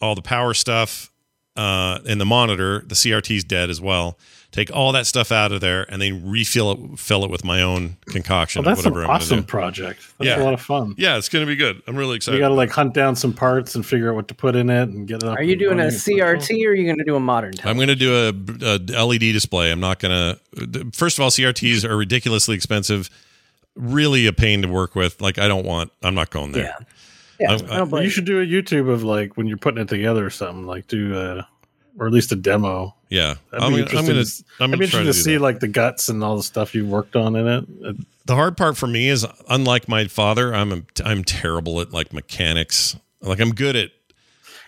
all 0.00 0.14
the 0.14 0.22
power 0.22 0.54
stuff, 0.54 1.10
uh, 1.56 1.98
and 2.08 2.20
the 2.20 2.24
monitor. 2.24 2.80
The 2.80 2.94
CRT's 2.94 3.44
dead 3.44 3.68
as 3.68 3.80
well. 3.80 4.18
Take 4.52 4.70
all 4.70 4.92
that 4.92 5.06
stuff 5.06 5.32
out 5.32 5.50
of 5.50 5.60
there, 5.60 5.90
and 5.90 6.00
then 6.00 6.30
refill 6.30 6.70
it, 6.72 6.98
fill 7.00 7.24
it 7.24 7.30
with 7.30 7.44
my 7.44 7.60
own 7.62 7.96
concoction. 8.06 8.62
Well, 8.62 8.74
that's 8.74 8.86
an 8.86 8.92
whatever 8.92 9.10
I'm 9.10 9.16
awesome 9.16 9.40
do. 9.40 9.46
project. 9.46 10.00
That's 10.18 10.28
Yeah. 10.28 10.40
a 10.40 10.44
lot 10.44 10.54
of 10.54 10.60
fun. 10.60 10.94
Yeah, 10.96 11.16
it's 11.16 11.28
going 11.28 11.44
to 11.44 11.46
be 11.50 11.56
good. 11.56 11.82
I'm 11.88 11.96
really 11.96 12.16
excited. 12.16 12.36
You 12.36 12.42
got 12.44 12.48
to 12.50 12.54
like 12.54 12.70
hunt 12.70 12.94
down 12.94 13.16
some 13.16 13.32
parts 13.32 13.74
and 13.74 13.84
figure 13.84 14.10
out 14.10 14.14
what 14.14 14.28
to 14.28 14.34
put 14.34 14.54
in 14.54 14.70
it 14.70 14.82
and 14.90 15.08
get 15.08 15.16
it 15.22 15.24
up. 15.24 15.38
Are 15.38 15.42
you 15.42 15.56
doing 15.56 15.72
a 15.80 15.84
running. 15.84 15.86
It's 15.94 16.06
like, 16.06 16.16
CRT 16.18 16.64
or 16.66 16.70
are 16.70 16.74
you 16.74 16.84
going 16.84 16.98
to 16.98 17.04
do 17.04 17.16
a 17.16 17.20
modern 17.20 17.54
I'm 17.64 17.76
going 17.76 17.88
to 17.88 17.96
do 17.96 18.14
a, 18.14 18.28
a 18.68 19.04
LED 19.04 19.32
display. 19.32 19.72
I'm 19.72 19.80
not 19.80 19.98
going 19.98 20.38
to. 20.62 20.90
First 20.92 21.18
of 21.18 21.22
all, 21.24 21.30
CRTs 21.30 21.84
are 21.88 21.96
ridiculously 21.96 22.54
expensive. 22.54 23.10
Really 23.74 24.26
a 24.26 24.34
pain 24.34 24.60
to 24.62 24.68
work 24.68 24.94
with. 24.94 25.20
Like 25.22 25.38
I 25.38 25.48
don't 25.48 25.64
want. 25.64 25.90
I'm 26.02 26.14
not 26.14 26.28
going 26.30 26.52
there. 26.52 26.64
Yeah. 26.64 26.84
Yeah. 27.40 27.50
I- 27.50 27.54
I 27.54 27.56
don't 27.56 27.68
Well, 27.70 27.86
blame 27.86 28.02
you 28.02 28.04
you. 28.06 28.10
should 28.10 28.26
do 28.26 28.40
a 28.40 28.44
YouTube 28.46 28.90
of 28.90 29.02
like 29.02 29.36
when 29.38 29.46
you're 29.46 29.56
putting 29.56 29.80
it 29.80 29.88
together 29.88 30.24
or 30.26 30.30
something. 30.30 30.66
Like 30.66 30.86
do 30.88 31.18
a, 31.18 31.48
or 31.98 32.06
at 32.06 32.12
least 32.12 32.30
a 32.32 32.36
demo. 32.36 32.94
Yeah, 33.12 33.34
That'd 33.50 33.64
I'm, 33.66 33.72
gonna- 33.72 33.98
I'm 33.98 34.06
gonna. 34.06 34.24
I'm 34.58 34.72
I'd 34.72 34.78
be 34.78 34.78
gonna 34.78 34.84
interested 34.84 34.98
to, 35.00 35.04
to 35.04 35.12
see 35.12 35.34
that. 35.34 35.42
like 35.42 35.60
the 35.60 35.68
guts 35.68 36.08
and 36.08 36.24
all 36.24 36.38
the 36.38 36.42
stuff 36.42 36.74
you 36.74 36.86
worked 36.86 37.14
on 37.14 37.36
in 37.36 37.46
it. 37.46 37.96
The 38.24 38.34
hard 38.34 38.56
part 38.56 38.78
for 38.78 38.86
me 38.86 39.08
is 39.10 39.26
unlike 39.50 39.86
my 39.86 40.06
father. 40.06 40.54
I'm 40.54 40.72
a, 40.72 40.82
I'm 41.04 41.22
terrible 41.22 41.82
at 41.82 41.92
like 41.92 42.14
mechanics. 42.14 42.96
Like 43.20 43.38
I'm 43.38 43.52
good 43.52 43.76
at. 43.76 43.90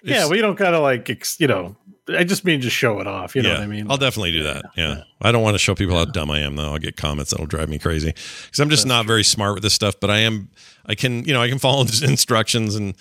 yeah, 0.02 0.28
you 0.28 0.42
don't 0.42 0.58
gotta 0.58 0.78
like 0.78 1.08
ex- 1.08 1.40
you 1.40 1.46
know. 1.46 1.74
I 2.06 2.22
just 2.24 2.44
mean 2.44 2.60
just 2.60 2.76
show 2.76 3.00
it 3.00 3.06
off. 3.06 3.34
You 3.34 3.40
know 3.40 3.48
yeah, 3.48 3.54
what 3.54 3.62
I 3.64 3.66
mean? 3.66 3.90
I'll 3.90 3.96
definitely 3.96 4.32
do 4.32 4.42
that. 4.42 4.66
Yeah. 4.76 5.04
I 5.22 5.32
don't 5.32 5.42
want 5.42 5.54
to 5.54 5.58
show 5.58 5.74
people 5.74 5.96
how 5.96 6.04
dumb 6.04 6.30
I 6.30 6.40
am 6.40 6.54
though. 6.56 6.70
I'll 6.72 6.78
get 6.78 6.98
comments 6.98 7.30
that'll 7.30 7.46
drive 7.46 7.70
me 7.70 7.78
crazy 7.78 8.08
because 8.12 8.60
I'm 8.60 8.68
just 8.68 8.86
not 8.86 9.06
very 9.06 9.24
smart 9.24 9.54
with 9.54 9.62
this 9.62 9.72
stuff. 9.72 9.94
But 9.98 10.10
I 10.10 10.18
am. 10.18 10.50
I 10.84 10.94
can. 10.96 11.24
You 11.24 11.32
know. 11.32 11.40
I 11.40 11.48
can 11.48 11.58
follow 11.58 11.80
instructions 12.02 12.74
and 12.74 12.94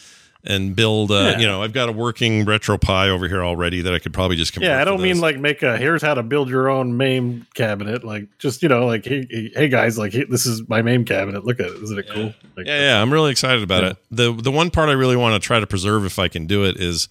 and 0.46 0.76
build. 0.76 1.10
Uh, 1.12 1.14
Yeah. 1.34 1.40
You 1.40 1.48
know. 1.48 1.62
I've 1.64 1.74
got 1.74 1.88
a 1.90 1.92
working 1.92 2.46
RetroPie 2.46 3.08
over 3.10 3.28
here 3.28 3.44
already 3.44 3.82
that 3.82 3.94
I 3.94 4.00
could 4.00 4.14
probably 4.14 4.36
just. 4.36 4.56
yeah, 4.58 4.82
I 4.82 4.84
don't 4.84 5.02
mean 5.02 5.20
like 5.22 5.38
make 5.40 5.64
a 5.64 5.78
here's 5.78 6.02
how 6.02 6.14
to 6.14 6.24
build 6.24 6.50
your 6.50 6.70
own 6.70 6.98
MAME 6.98 7.48
cabinet. 7.54 8.04
Like 8.04 8.28
just 8.40 8.62
you 8.62 8.70
know 8.70 8.86
like 8.86 9.06
hey, 9.06 9.26
hey- 9.30 9.52
hey 9.56 9.70
guys 9.70 9.98
like 9.98 10.12
hey, 10.14 10.26
this 10.26 10.46
is 10.46 10.68
my 10.68 10.82
MAME 10.82 11.06
cabinet. 11.06 11.46
Look 11.46 11.60
at 11.60 11.68
it. 11.68 11.82
Isn't 11.84 11.98
it 12.00 12.10
cool? 12.10 12.34
Like, 12.58 12.66
Yeah, 12.68 12.80
yeah, 12.96 13.02
I'm 13.02 13.12
really 13.14 13.32
excited 13.32 13.64
about 13.64 13.84
Yeah. 13.84 13.90
it. 13.92 13.98
the 14.12 14.34
The 14.34 14.52
one 14.52 14.70
part 14.70 14.90
I 14.90 14.94
really 14.94 15.16
want 15.16 15.42
to 15.42 15.46
try 15.46 15.60
to 15.60 15.68
preserve, 15.68 16.06
if 16.06 16.20
I 16.20 16.28
can 16.28 16.46
do 16.46 16.64
it, 16.66 16.78
is 16.78 17.08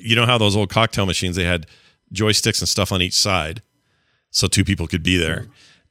you 0.00 0.16
know 0.16 0.26
how 0.26 0.36
those 0.38 0.56
old 0.56 0.68
cocktail 0.68 1.06
machines 1.06 1.36
they 1.36 1.44
had 1.44 1.66
joysticks 2.12 2.60
and 2.60 2.68
stuff 2.68 2.90
on 2.92 3.00
each 3.02 3.14
side, 3.14 3.62
so 4.30 4.48
two 4.48 4.64
people 4.64 4.86
could 4.88 5.02
be 5.02 5.16
there. 5.16 5.46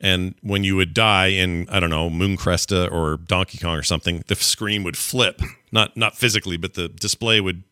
And 0.05 0.35
when 0.43 0.63
you 0.63 0.75
would 0.75 0.93
die 0.93 1.27
in 1.27 1.67
I 1.69 1.79
don't 1.79 1.89
know 1.89 2.11
Moon 2.11 2.37
Cresta 2.37 2.91
or 2.91 3.17
Donkey 3.17 3.57
Kong 3.57 3.75
or 3.75 3.81
something, 3.81 4.23
the 4.27 4.35
screen 4.35 4.83
would 4.83 4.95
flip, 4.95 5.41
not 5.71 5.97
not 5.97 6.15
physically, 6.15 6.57
but 6.57 6.75
the 6.75 6.89
display 6.89 7.41
would 7.41 7.63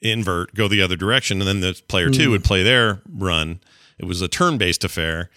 invert, 0.00 0.54
go 0.54 0.68
the 0.68 0.80
other 0.80 0.94
direction, 0.96 1.40
and 1.40 1.48
then 1.48 1.60
the 1.60 1.80
player 1.88 2.08
two 2.08 2.30
would 2.30 2.44
play 2.44 2.62
their 2.62 3.02
run. 3.12 3.58
It 3.98 4.04
was 4.04 4.22
a 4.22 4.28
turn 4.28 4.58
based 4.58 4.84
affair. 4.84 5.28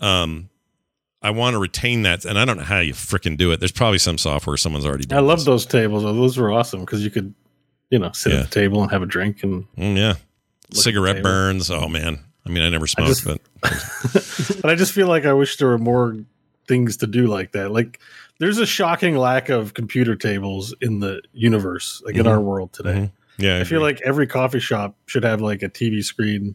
Um, 0.00 0.48
I 1.20 1.30
want 1.30 1.52
to 1.54 1.58
retain 1.58 2.02
that, 2.02 2.24
and 2.24 2.38
I 2.38 2.44
don't 2.44 2.56
know 2.56 2.64
how 2.64 2.80
you 2.80 2.94
freaking 2.94 3.36
do 3.36 3.52
it. 3.52 3.60
There's 3.60 3.70
probably 3.72 3.98
some 3.98 4.18
software 4.18 4.56
someone's 4.56 4.86
already 4.86 5.04
done. 5.04 5.18
I 5.18 5.20
love 5.22 5.38
this. 5.40 5.44
those 5.44 5.66
tables. 5.66 6.02
Those 6.02 6.36
were 6.38 6.50
awesome 6.50 6.80
because 6.80 7.04
you 7.04 7.10
could 7.10 7.32
you 7.90 7.98
know 7.98 8.10
sit 8.12 8.32
Yeah. 8.32 8.38
at 8.40 8.44
the 8.50 8.54
table 8.60 8.82
and 8.82 8.90
have 8.90 9.02
a 9.02 9.06
drink 9.06 9.42
and 9.44 9.66
Mm, 9.76 9.96
yeah, 9.98 10.14
cigarette 10.72 11.22
burns. 11.22 11.70
Oh 11.70 11.88
man, 11.88 12.20
I 12.44 12.48
mean, 12.50 12.62
I 12.62 12.68
never 12.70 12.86
smoked, 12.86 13.08
just- 13.08 13.24
but 13.24 13.40
but 14.62 14.70
I 14.70 14.74
just 14.74 14.92
feel 14.92 15.06
like 15.06 15.24
I 15.26 15.32
wish 15.32 15.56
there 15.58 15.68
were 15.68 15.78
more 15.78 16.16
things 16.66 16.96
to 16.98 17.06
do 17.06 17.26
like 17.26 17.52
that. 17.52 17.70
Like 17.72 18.00
there's 18.38 18.58
a 18.58 18.66
shocking 18.66 19.16
lack 19.16 19.48
of 19.48 19.74
computer 19.74 20.16
tables 20.16 20.74
in 20.80 21.00
the 21.00 21.22
universe, 21.32 22.02
like 22.04 22.16
in 22.16 22.24
Mhm. 22.24 22.30
our 22.30 22.40
world 22.40 22.72
today. 22.72 22.94
Mhm. 22.94 23.10
yeah, 23.38 23.58
I 23.60 23.64
feel 23.64 23.80
like 23.80 24.00
every 24.02 24.26
coffee 24.26 24.60
shop 24.60 24.96
should 25.06 25.24
have 25.24 25.40
like 25.40 25.62
a 25.62 25.68
TV 25.68 26.02
screen 26.04 26.54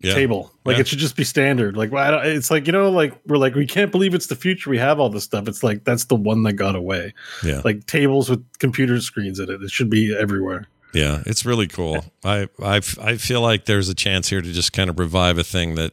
yeah. 0.00 0.14
table. 0.14 0.52
Like 0.64 0.76
Yeah. 0.76 0.80
it 0.80 0.88
should 0.88 0.98
just 0.98 1.16
be 1.16 1.24
standard. 1.24 1.76
Like 1.76 1.92
I 1.92 2.10
don't, 2.10 2.26
it's 2.26 2.50
like 2.50 2.66
you 2.66 2.72
know, 2.72 2.90
like 2.90 3.14
we're 3.26 3.38
like 3.38 3.54
we 3.54 3.66
can't 3.66 3.90
believe 3.92 4.14
it's 4.14 4.26
the 4.26 4.36
future. 4.36 4.68
We 4.70 4.78
have 4.78 5.00
all 5.00 5.08
this 5.08 5.24
stuff. 5.24 5.48
It's 5.48 5.62
like 5.62 5.84
that's 5.84 6.04
the 6.04 6.16
one 6.16 6.42
that 6.44 6.54
got 6.54 6.74
away. 6.76 7.14
Yeah. 7.44 7.60
Like 7.64 7.86
tables 7.86 8.28
with 8.28 8.44
computer 8.58 9.00
screens 9.00 9.38
in 9.40 9.50
it. 9.50 9.62
It 9.62 9.70
should 9.70 9.90
be 9.90 10.14
everywhere. 10.16 10.66
Yeah, 10.96 11.22
it's 11.26 11.44
really 11.44 11.66
cool. 11.68 12.04
I 12.24 12.48
I 12.62 12.76
I 13.00 13.16
feel 13.16 13.40
like 13.40 13.66
there's 13.66 13.88
a 13.88 13.94
chance 13.94 14.28
here 14.28 14.40
to 14.40 14.52
just 14.52 14.72
kind 14.72 14.88
of 14.90 14.98
revive 14.98 15.38
a 15.38 15.44
thing 15.44 15.74
that 15.76 15.92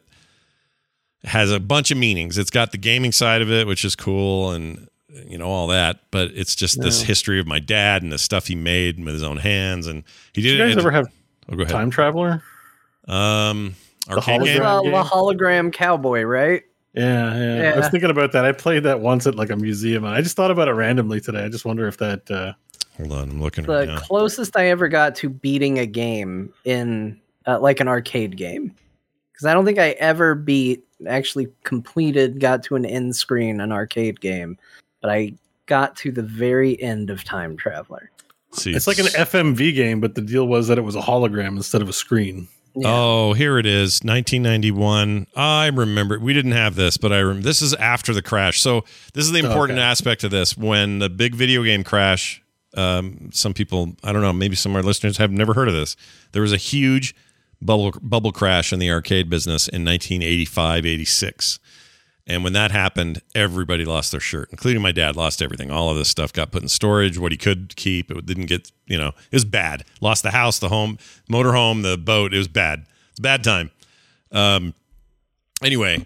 has 1.23 1.51
a 1.51 1.59
bunch 1.59 1.91
of 1.91 1.97
meanings. 1.97 2.37
It's 2.37 2.49
got 2.49 2.71
the 2.71 2.77
gaming 2.77 3.11
side 3.11 3.41
of 3.41 3.51
it, 3.51 3.67
which 3.67 3.85
is 3.85 3.95
cool, 3.95 4.51
and 4.51 4.87
you 5.27 5.37
know 5.37 5.47
all 5.47 5.67
that. 5.67 5.99
But 6.11 6.31
it's 6.33 6.55
just 6.55 6.81
this 6.81 7.01
history 7.01 7.39
of 7.39 7.47
my 7.47 7.59
dad 7.59 8.03
and 8.03 8.11
the 8.11 8.17
stuff 8.17 8.47
he 8.47 8.55
made 8.55 9.03
with 9.03 9.13
his 9.13 9.23
own 9.23 9.37
hands, 9.37 9.87
and 9.87 10.03
he 10.33 10.41
Did 10.41 10.49
did. 10.49 10.57
you 10.59 10.65
guys 10.65 10.75
it. 10.75 10.79
ever 10.79 10.91
have 10.91 11.07
oh, 11.51 11.55
go 11.55 11.63
ahead. 11.63 11.73
Time 11.73 11.89
Traveler? 11.89 12.43
Um, 13.07 13.75
arcade 14.09 14.41
hologram- 14.41 14.83
game. 14.83 14.91
the, 14.91 14.97
the 14.97 15.03
hologram 15.03 15.73
cowboy, 15.73 16.23
right? 16.23 16.63
Yeah, 16.93 17.35
yeah, 17.35 17.71
I 17.73 17.77
was 17.77 17.89
thinking 17.89 18.11
about 18.11 18.33
that. 18.33 18.45
I 18.45 18.51
played 18.51 18.83
that 18.83 18.99
once 18.99 19.25
at 19.25 19.33
like 19.35 19.49
a 19.49 19.55
museum, 19.55 20.05
and 20.05 20.13
I 20.13 20.21
just 20.21 20.35
thought 20.35 20.51
about 20.51 20.67
it 20.67 20.73
randomly 20.73 21.19
today. 21.19 21.43
I 21.43 21.49
just 21.49 21.65
wonder 21.65 21.87
if 21.87 21.97
that. 21.97 22.29
Uh, 22.29 22.53
Hold 22.97 23.11
on, 23.11 23.29
I'm 23.31 23.41
looking 23.41 23.63
at 23.63 23.67
The 23.67 23.73
right 23.73 23.87
now. 23.87 23.99
closest 23.99 24.55
I 24.57 24.67
ever 24.67 24.87
got 24.87 25.15
to 25.15 25.29
beating 25.29 25.79
a 25.79 25.85
game 25.85 26.53
in 26.65 27.19
uh, 27.47 27.59
like 27.59 27.79
an 27.79 27.87
arcade 27.87 28.37
game. 28.37 28.75
Because 29.31 29.45
I 29.47 29.53
don't 29.53 29.65
think 29.65 29.79
I 29.79 29.89
ever 29.91 30.35
beat, 30.35 30.83
actually 31.07 31.47
completed, 31.63 32.39
got 32.39 32.61
to 32.63 32.75
an 32.75 32.85
end 32.85 33.15
screen 33.15 33.59
an 33.61 33.71
arcade 33.71 34.21
game, 34.21 34.57
but 35.01 35.09
I 35.09 35.33
got 35.65 35.95
to 35.97 36.11
the 36.11 36.21
very 36.21 36.79
end 36.81 37.09
of 37.09 37.23
Time 37.23 37.57
Traveler. 37.57 38.11
See, 38.51 38.71
it's 38.73 38.85
like 38.85 38.99
an 38.99 39.07
FMV 39.07 39.73
game, 39.73 39.99
but 39.99 40.13
the 40.13 40.21
deal 40.21 40.47
was 40.47 40.67
that 40.67 40.77
it 40.77 40.81
was 40.83 40.95
a 40.95 41.01
hologram 41.01 41.55
instead 41.57 41.81
of 41.81 41.89
a 41.89 41.93
screen. 41.93 42.47
Yeah. 42.75 42.87
Oh, 42.91 43.33
here 43.33 43.57
it 43.57 43.65
is, 43.65 44.01
1991. 44.03 45.25
I 45.35 45.67
remember 45.67 46.19
we 46.19 46.33
didn't 46.33 46.51
have 46.51 46.75
this, 46.75 46.97
but 46.97 47.11
I 47.11 47.17
remember 47.17 47.41
this 47.43 47.63
is 47.63 47.73
after 47.75 48.13
the 48.13 48.21
crash. 48.21 48.61
So 48.61 48.81
this 49.13 49.25
is 49.25 49.31
the 49.31 49.39
important 49.39 49.79
Okay. 49.79 49.85
aspect 49.85 50.23
of 50.23 50.29
this. 50.29 50.55
When 50.55 50.99
the 50.99 51.09
big 51.09 51.33
video 51.33 51.63
game 51.63 51.83
crash, 51.83 52.42
um, 52.75 53.29
some 53.31 53.53
people, 53.53 53.95
I 54.03 54.11
don't 54.11 54.21
know, 54.21 54.33
maybe 54.33 54.55
some 54.55 54.71
of 54.71 54.77
our 54.77 54.83
listeners 54.83 55.17
have 55.17 55.31
never 55.31 55.53
heard 55.53 55.67
of 55.67 55.73
this. 55.73 55.95
There 56.31 56.41
was 56.41 56.53
a 56.53 56.57
huge 56.57 57.15
bubble 57.61 57.93
bubble 58.01 58.31
crash 58.31 58.73
in 58.73 58.79
the 58.79 58.91
arcade 58.91 59.29
business 59.29 59.67
in 59.67 59.85
1985, 59.85 60.85
86. 60.85 61.59
And 62.25 62.43
when 62.43 62.53
that 62.53 62.71
happened, 62.71 63.21
everybody 63.35 63.83
lost 63.83 64.11
their 64.11 64.21
shirt, 64.21 64.47
including 64.51 64.81
my 64.81 64.93
dad. 64.93 65.17
Lost 65.17 65.41
everything. 65.41 65.71
All 65.71 65.89
of 65.89 65.97
this 65.97 66.07
stuff 66.07 66.31
got 66.31 66.51
put 66.51 66.61
in 66.61 66.69
storage. 66.69 67.17
What 67.17 67.33
he 67.33 67.37
could 67.37 67.75
keep, 67.75 68.09
it 68.09 68.25
didn't 68.25 68.45
get. 68.45 68.71
You 68.85 68.97
know, 68.97 69.09
it 69.09 69.33
was 69.33 69.45
bad. 69.45 69.83
Lost 69.99 70.23
the 70.23 70.31
house, 70.31 70.59
the 70.59 70.69
home, 70.69 70.97
motorhome, 71.29 71.83
the 71.83 71.97
boat. 71.97 72.33
It 72.33 72.37
was 72.37 72.47
bad. 72.47 72.85
It's 73.11 73.19
bad 73.19 73.43
time. 73.43 73.71
Um. 74.31 74.73
Anyway, 75.61 76.05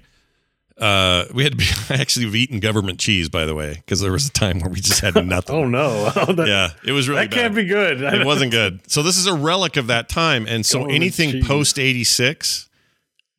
uh, 0.80 1.26
we 1.34 1.44
had 1.44 1.54
to 1.54 1.58
be 1.58 1.66
actually 1.90 2.26
we've 2.26 2.36
eaten 2.36 2.60
government 2.60 3.00
cheese, 3.00 3.30
by 3.30 3.46
the 3.46 3.56
way, 3.56 3.74
because 3.76 4.00
there 4.02 4.12
was 4.12 4.28
a 4.28 4.32
time 4.32 4.60
where 4.60 4.70
we 4.70 4.80
just 4.80 5.00
had 5.02 5.16
nothing. 5.26 5.56
Oh 5.56 5.66
no, 5.66 6.06
that, 6.10 6.48
yeah, 6.48 6.70
it 6.86 6.92
was 6.92 7.10
really 7.10 7.22
that 7.28 7.32
can't 7.32 7.56
be 7.56 7.66
good. 7.66 8.02
it 8.02 8.26
wasn't 8.26 8.52
good. 8.52 8.82
So 8.90 9.02
this 9.04 9.18
is 9.18 9.26
a 9.28 9.34
relic 9.34 9.78
of 9.78 9.88
that 9.88 10.10
time, 10.10 10.46
and 10.48 10.66
so 10.66 10.80
Government 10.80 10.96
anything 10.96 11.32
cheese. 11.32 11.48
post 11.48 11.80
eighty 11.80 12.04
six, 12.04 12.70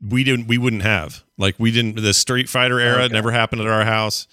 we 0.01 0.25
didn't 0.25 0.47
we 0.49 0.59
wouldn't 0.59 0.83
have 0.83 1.23
like 1.37 1.55
we 1.59 1.71
didn't 1.71 1.97
the 2.03 2.13
Street 2.15 2.49
Fighter 2.49 2.81
era 2.81 3.05
Okay. 3.05 3.13
never 3.15 3.31
happened 3.31 3.61
at 3.63 3.69
our 3.69 3.85
house. 3.85 4.27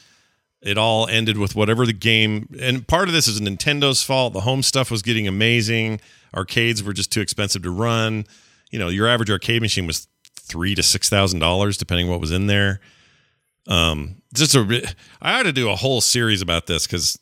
It 0.61 0.79
all 0.79 1.07
ended 1.07 1.37
with 1.37 1.53
whatever 1.55 1.85
the 1.85 1.93
game, 1.93 2.49
and 2.59 2.87
part 2.87 3.07
of 3.07 3.13
this 3.13 3.27
is 3.27 3.39
Nintendo's 3.39 4.01
fault. 4.01 4.33
The 4.33 4.41
home 4.41 4.63
stuff 4.63 4.89
was 4.89 5.03
getting 5.03 5.27
amazing. 5.27 6.01
Arcades 6.35 6.81
were 6.81 6.93
just 6.93 7.11
too 7.11 7.21
expensive 7.21 7.61
to 7.63 7.69
run. 7.69 8.25
You 8.71 8.79
know, 8.79 8.87
your 8.87 9.07
average 9.07 9.29
arcade 9.29 9.61
machine 9.61 9.85
was 9.85 10.07
three 10.41 10.73
to 10.73 10.81
six 10.81 11.07
thousand 11.07 11.37
dollars, 11.39 11.77
depending 11.77 12.09
what 12.09 12.19
was 12.19 12.31
in 12.31 12.47
there. 12.47 12.79
Um, 13.67 14.21
just 14.33 14.53
a, 14.55 14.93
I 15.21 15.39
ought 15.39 15.43
to 15.43 15.51
do 15.53 15.69
a 15.69 15.75
whole 15.75 16.01
series 16.01 16.41
about 16.41 16.67
this 16.67 16.85
because 16.85 17.17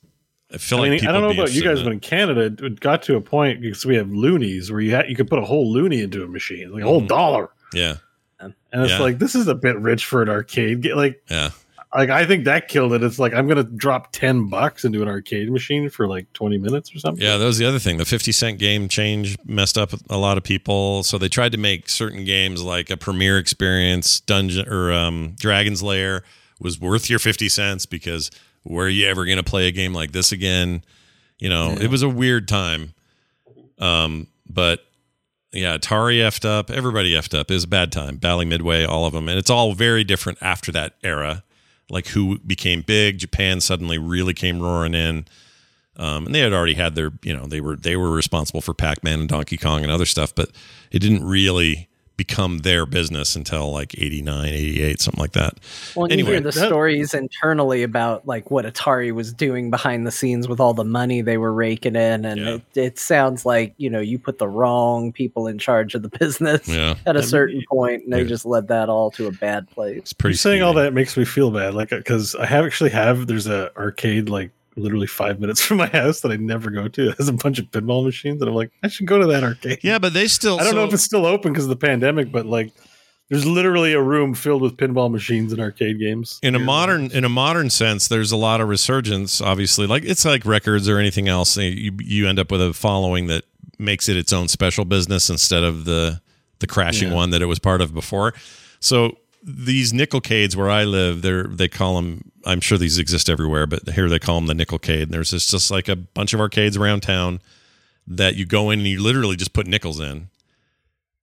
I 0.53 0.57
feel 0.57 0.79
I 0.79 0.81
like 0.81 0.89
mean, 0.91 0.99
people 0.99 1.15
I 1.15 1.19
don't 1.19 1.35
know 1.35 1.41
about 1.41 1.53
you 1.53 1.63
guys, 1.63 1.79
in 1.79 1.85
but 1.85 1.93
in 1.93 1.99
Canada, 1.99 2.65
it 2.65 2.79
got 2.79 3.01
to 3.03 3.15
a 3.15 3.21
point 3.21 3.61
because 3.61 3.85
we 3.85 3.95
have 3.95 4.11
loonies 4.11 4.71
where 4.71 4.81
you 4.81 4.91
had, 4.91 5.09
you 5.09 5.15
could 5.15 5.27
put 5.29 5.39
a 5.39 5.45
whole 5.45 5.71
loony 5.71 6.01
into 6.01 6.23
a 6.23 6.27
machine, 6.27 6.71
like 6.71 6.83
a 6.83 6.85
whole 6.85 7.01
Mhm. 7.01 7.07
dollar, 7.07 7.49
yeah, 7.73 7.95
and 8.39 8.53
it's 8.73 8.91
Yeah. 8.91 8.99
like 8.99 9.19
this 9.19 9.35
is 9.35 9.47
a 9.47 9.55
bit 9.55 9.77
rich 9.79 10.05
for 10.05 10.21
an 10.21 10.29
arcade. 10.29 10.81
Get 10.81 10.97
like 10.97 11.23
yeah. 11.29 11.51
Like 11.95 12.09
I 12.09 12.25
think 12.25 12.45
that 12.45 12.67
killed 12.67 12.93
it. 12.93 13.03
It's 13.03 13.19
like 13.19 13.33
I'm 13.33 13.47
gonna 13.47 13.63
drop 13.63 14.11
ten 14.11 14.49
bucks 14.49 14.85
into 14.85 15.01
an 15.01 15.07
arcade 15.07 15.51
machine 15.51 15.89
for 15.89 16.07
like 16.07 16.31
twenty 16.33 16.57
minutes 16.57 16.93
or 16.95 16.99
something. 16.99 17.23
Yeah, 17.23 17.37
that 17.37 17.45
was 17.45 17.57
the 17.57 17.65
other 17.65 17.79
thing. 17.79 17.97
The 17.97 18.05
50 18.05 18.31
cent 18.31 18.59
game 18.59 18.87
change 18.87 19.37
messed 19.45 19.77
up 19.77 19.91
a 20.09 20.17
lot 20.17 20.37
of 20.37 20.43
people. 20.43 21.03
So 21.03 21.17
they 21.17 21.29
tried 21.29 21.51
to 21.51 21.57
make 21.57 21.89
certain 21.89 22.25
games 22.25 22.63
like 22.63 22.89
a 22.89 22.97
premiere 22.97 23.37
experience, 23.37 24.19
Dungeon 24.19 24.67
or 24.67 24.91
um, 24.91 25.35
Dragon's 25.39 25.83
Lair 25.83 26.23
was 26.59 26.79
worth 26.79 27.09
your 27.09 27.19
50 27.19 27.49
cents 27.49 27.85
because 27.85 28.31
were 28.63 28.87
you 28.87 29.05
ever 29.07 29.25
going 29.25 29.37
to 29.37 29.43
play 29.43 29.67
a 29.67 29.71
game 29.71 29.93
like 29.93 30.13
this 30.13 30.31
again? 30.31 30.83
You 31.39 31.49
know, 31.49 31.71
it 31.71 31.89
was 31.89 32.01
a 32.01 32.09
weird 32.09 32.47
time. 32.47 32.93
Um, 33.79 34.27
but 34.49 34.79
yeah, 35.51 35.77
Atari 35.77 36.19
effed 36.19 36.45
up. 36.45 36.71
Everybody 36.71 37.13
effed 37.13 37.37
up. 37.37 37.51
It 37.51 37.53
was 37.53 37.65
a 37.65 37.67
bad 37.67 37.91
time. 37.91 38.15
Bally 38.17 38.45
Midway, 38.45 38.85
all 38.85 39.05
of 39.05 39.13
them. 39.13 39.27
And 39.27 39.37
it's 39.37 39.49
all 39.49 39.73
very 39.73 40.03
different 40.03 40.39
after 40.41 40.71
that 40.71 40.93
era. 41.03 41.43
Like 41.93 42.07
who 42.07 42.39
became 42.39 42.81
big. 42.81 43.19
Japan 43.19 43.61
suddenly 43.61 43.97
really 43.97 44.33
came 44.33 44.59
roaring 44.59 44.95
in. 44.95 45.25
Um, 45.95 46.25
and 46.25 46.33
they 46.33 46.39
had 46.39 46.53
already 46.53 46.73
had 46.73 46.95
their, 46.95 47.11
you 47.21 47.37
know, 47.37 47.45
they 47.45 47.61
were 47.61 47.75
they 47.75 47.95
were 47.95 48.09
responsible 48.09 48.61
for 48.61 48.73
Pac 48.73 49.03
Man 49.03 49.19
and 49.19 49.29
Donkey 49.29 49.57
Kong 49.57 49.83
and 49.83 49.91
other 49.91 50.07
stuff, 50.07 50.33
but 50.33 50.49
it 50.91 50.99
didn't 50.99 51.23
really 51.23 51.87
become 52.15 52.59
their 52.59 52.85
business 52.85 53.35
until 53.35 53.71
like 53.71 53.95
89, 53.97 54.45
88, 54.47 55.01
something 55.01 55.19
like 55.19 55.31
that. 55.31 55.55
Well, 55.95 56.05
Anyway, 56.11 56.17
you 56.17 56.25
hear 56.33 56.41
the 56.41 56.51
that- 56.51 56.67
stories 56.67 57.13
internally 57.15 57.81
about 57.81 58.27
like 58.27 58.51
what 58.51 58.65
Atari 58.65 59.11
was 59.11 59.33
doing 59.33 59.71
behind 59.71 60.05
the 60.05 60.11
scenes 60.11 60.47
with 60.47 60.59
all 60.59 60.73
the 60.75 60.83
money 60.83 61.21
they 61.21 61.37
were 61.37 61.51
raking 61.51 61.95
in, 61.95 62.23
and 62.25 62.39
Yeah. 62.39 62.53
it, 62.55 62.61
it 62.75 62.99
sounds 62.99 63.45
like 63.45 63.73
you 63.77 63.89
know 63.89 63.99
you 63.99 64.19
put 64.19 64.37
the 64.37 64.47
wrong 64.47 65.11
people 65.11 65.47
in 65.47 65.57
charge 65.57 65.95
of 65.95 66.03
the 66.03 66.09
business 66.19 66.67
Yeah. 66.67 66.95
at 67.05 67.15
a 67.15 67.19
And- 67.19 67.27
certain 67.27 67.63
point, 67.69 68.03
and 68.03 68.13
they 68.13 68.21
Yeah. 68.21 68.27
just 68.27 68.45
led 68.45 68.67
that 68.67 68.89
all 68.89 69.09
to 69.11 69.25
a 69.27 69.31
bad 69.31 69.69
place. 69.71 69.97
It's 69.97 70.13
pretty 70.13 70.33
you 70.33 70.37
saying 70.37 70.61
all 70.61 70.73
that 70.73 70.93
makes 70.93 71.17
me 71.17 71.25
feel 71.25 71.49
bad, 71.49 71.73
like 71.73 71.89
because 71.89 72.35
I 72.35 72.45
have 72.45 72.63
actually 72.65 72.91
have 72.91 73.25
there's 73.27 73.47
a 73.47 73.71
arcade 73.75 74.29
like 74.29 74.51
literally 74.75 75.07
five 75.07 75.39
minutes 75.39 75.61
from 75.61 75.77
my 75.77 75.87
house 75.87 76.21
that 76.21 76.31
I 76.31 76.35
never 76.37 76.69
go 76.71 76.87
to. 76.87 77.09
It 77.09 77.17
has 77.17 77.27
a 77.29 77.33
bunch 77.33 77.59
of 77.59 77.65
pinball 77.71 78.03
machines, 78.03 78.41
and 78.41 78.49
I'm 78.49 78.55
like, 78.55 78.71
I 78.83 78.87
should 78.87 79.05
go 79.07 79.19
to 79.19 79.27
that 79.27 79.43
arcade. 79.43 79.79
Yeah, 79.83 79.99
but 79.99 80.13
they 80.13 80.27
still 80.27 80.59
I 80.59 80.63
don't 80.63 80.75
know 80.75 80.85
if 80.85 80.93
it's 80.93 81.03
still 81.03 81.25
open 81.25 81.53
because 81.53 81.65
of 81.65 81.69
the 81.69 81.75
pandemic, 81.75 82.31
but 82.31 82.45
like, 82.45 82.71
there's 83.29 83.45
literally 83.45 83.93
a 83.93 84.01
room 84.01 84.33
filled 84.33 84.61
with 84.61 84.77
pinball 84.77 85.09
machines 85.11 85.51
and 85.53 85.61
arcade 85.61 85.99
games. 85.99 86.39
in 86.43 86.55
a 86.55 86.59
modern 86.59 87.09
in 87.11 87.23
a 87.23 87.29
modern 87.29 87.69
sense 87.69 88.07
there's 88.07 88.31
a 88.31 88.37
lot 88.37 88.61
of 88.61 88.67
resurgence 88.67 89.41
obviously 89.41 89.87
like 89.87 90.03
it's 90.03 90.23
like 90.25 90.45
records 90.45 90.87
or 90.87 90.99
anything 90.99 91.27
else 91.27 91.57
you 91.57 91.93
you 91.99 92.27
end 92.27 92.37
up 92.37 92.51
with 92.51 92.61
a 92.61 92.73
following 92.73 93.27
that 93.27 93.43
makes 93.79 94.07
it 94.07 94.17
its 94.17 94.31
own 94.33 94.47
special 94.47 94.85
business 94.85 95.29
instead 95.31 95.63
of 95.63 95.85
the 95.85 96.21
the 96.59 96.67
crashing 96.67 97.09
Yeah. 97.09 97.15
one 97.15 97.29
that 97.31 97.41
it 97.41 97.45
was 97.47 97.57
part 97.59 97.81
of 97.81 97.91
before 97.93 98.33
so 98.79 99.17
these 99.43 99.91
nickelcades 99.91 100.55
where 100.55 100.69
I 100.69 100.85
live, 100.85 101.21
they're 101.21 101.43
they 101.43 101.67
call 101.67 101.95
them. 101.95 102.31
I'm 102.45 102.61
sure 102.61 102.77
these 102.77 102.97
exist 102.97 103.29
everywhere, 103.29 103.67
but 103.67 103.89
here 103.89 104.09
they 104.09 104.19
call 104.19 104.39
them 104.39 104.47
the 104.47 104.65
nickelcade. 104.65 105.03
And 105.03 105.11
there's 105.11 105.31
just, 105.31 105.49
just 105.49 105.71
like 105.71 105.87
a 105.87 105.95
bunch 105.95 106.33
of 106.33 106.39
arcades 106.39 106.75
around 106.77 107.01
town 107.01 107.39
that 108.07 108.35
you 108.35 108.45
go 108.45 108.69
in 108.69 108.79
and 108.79 108.87
you 108.87 109.01
literally 109.01 109.35
just 109.35 109.53
put 109.53 109.67
nickels 109.67 109.99
in, 109.99 110.29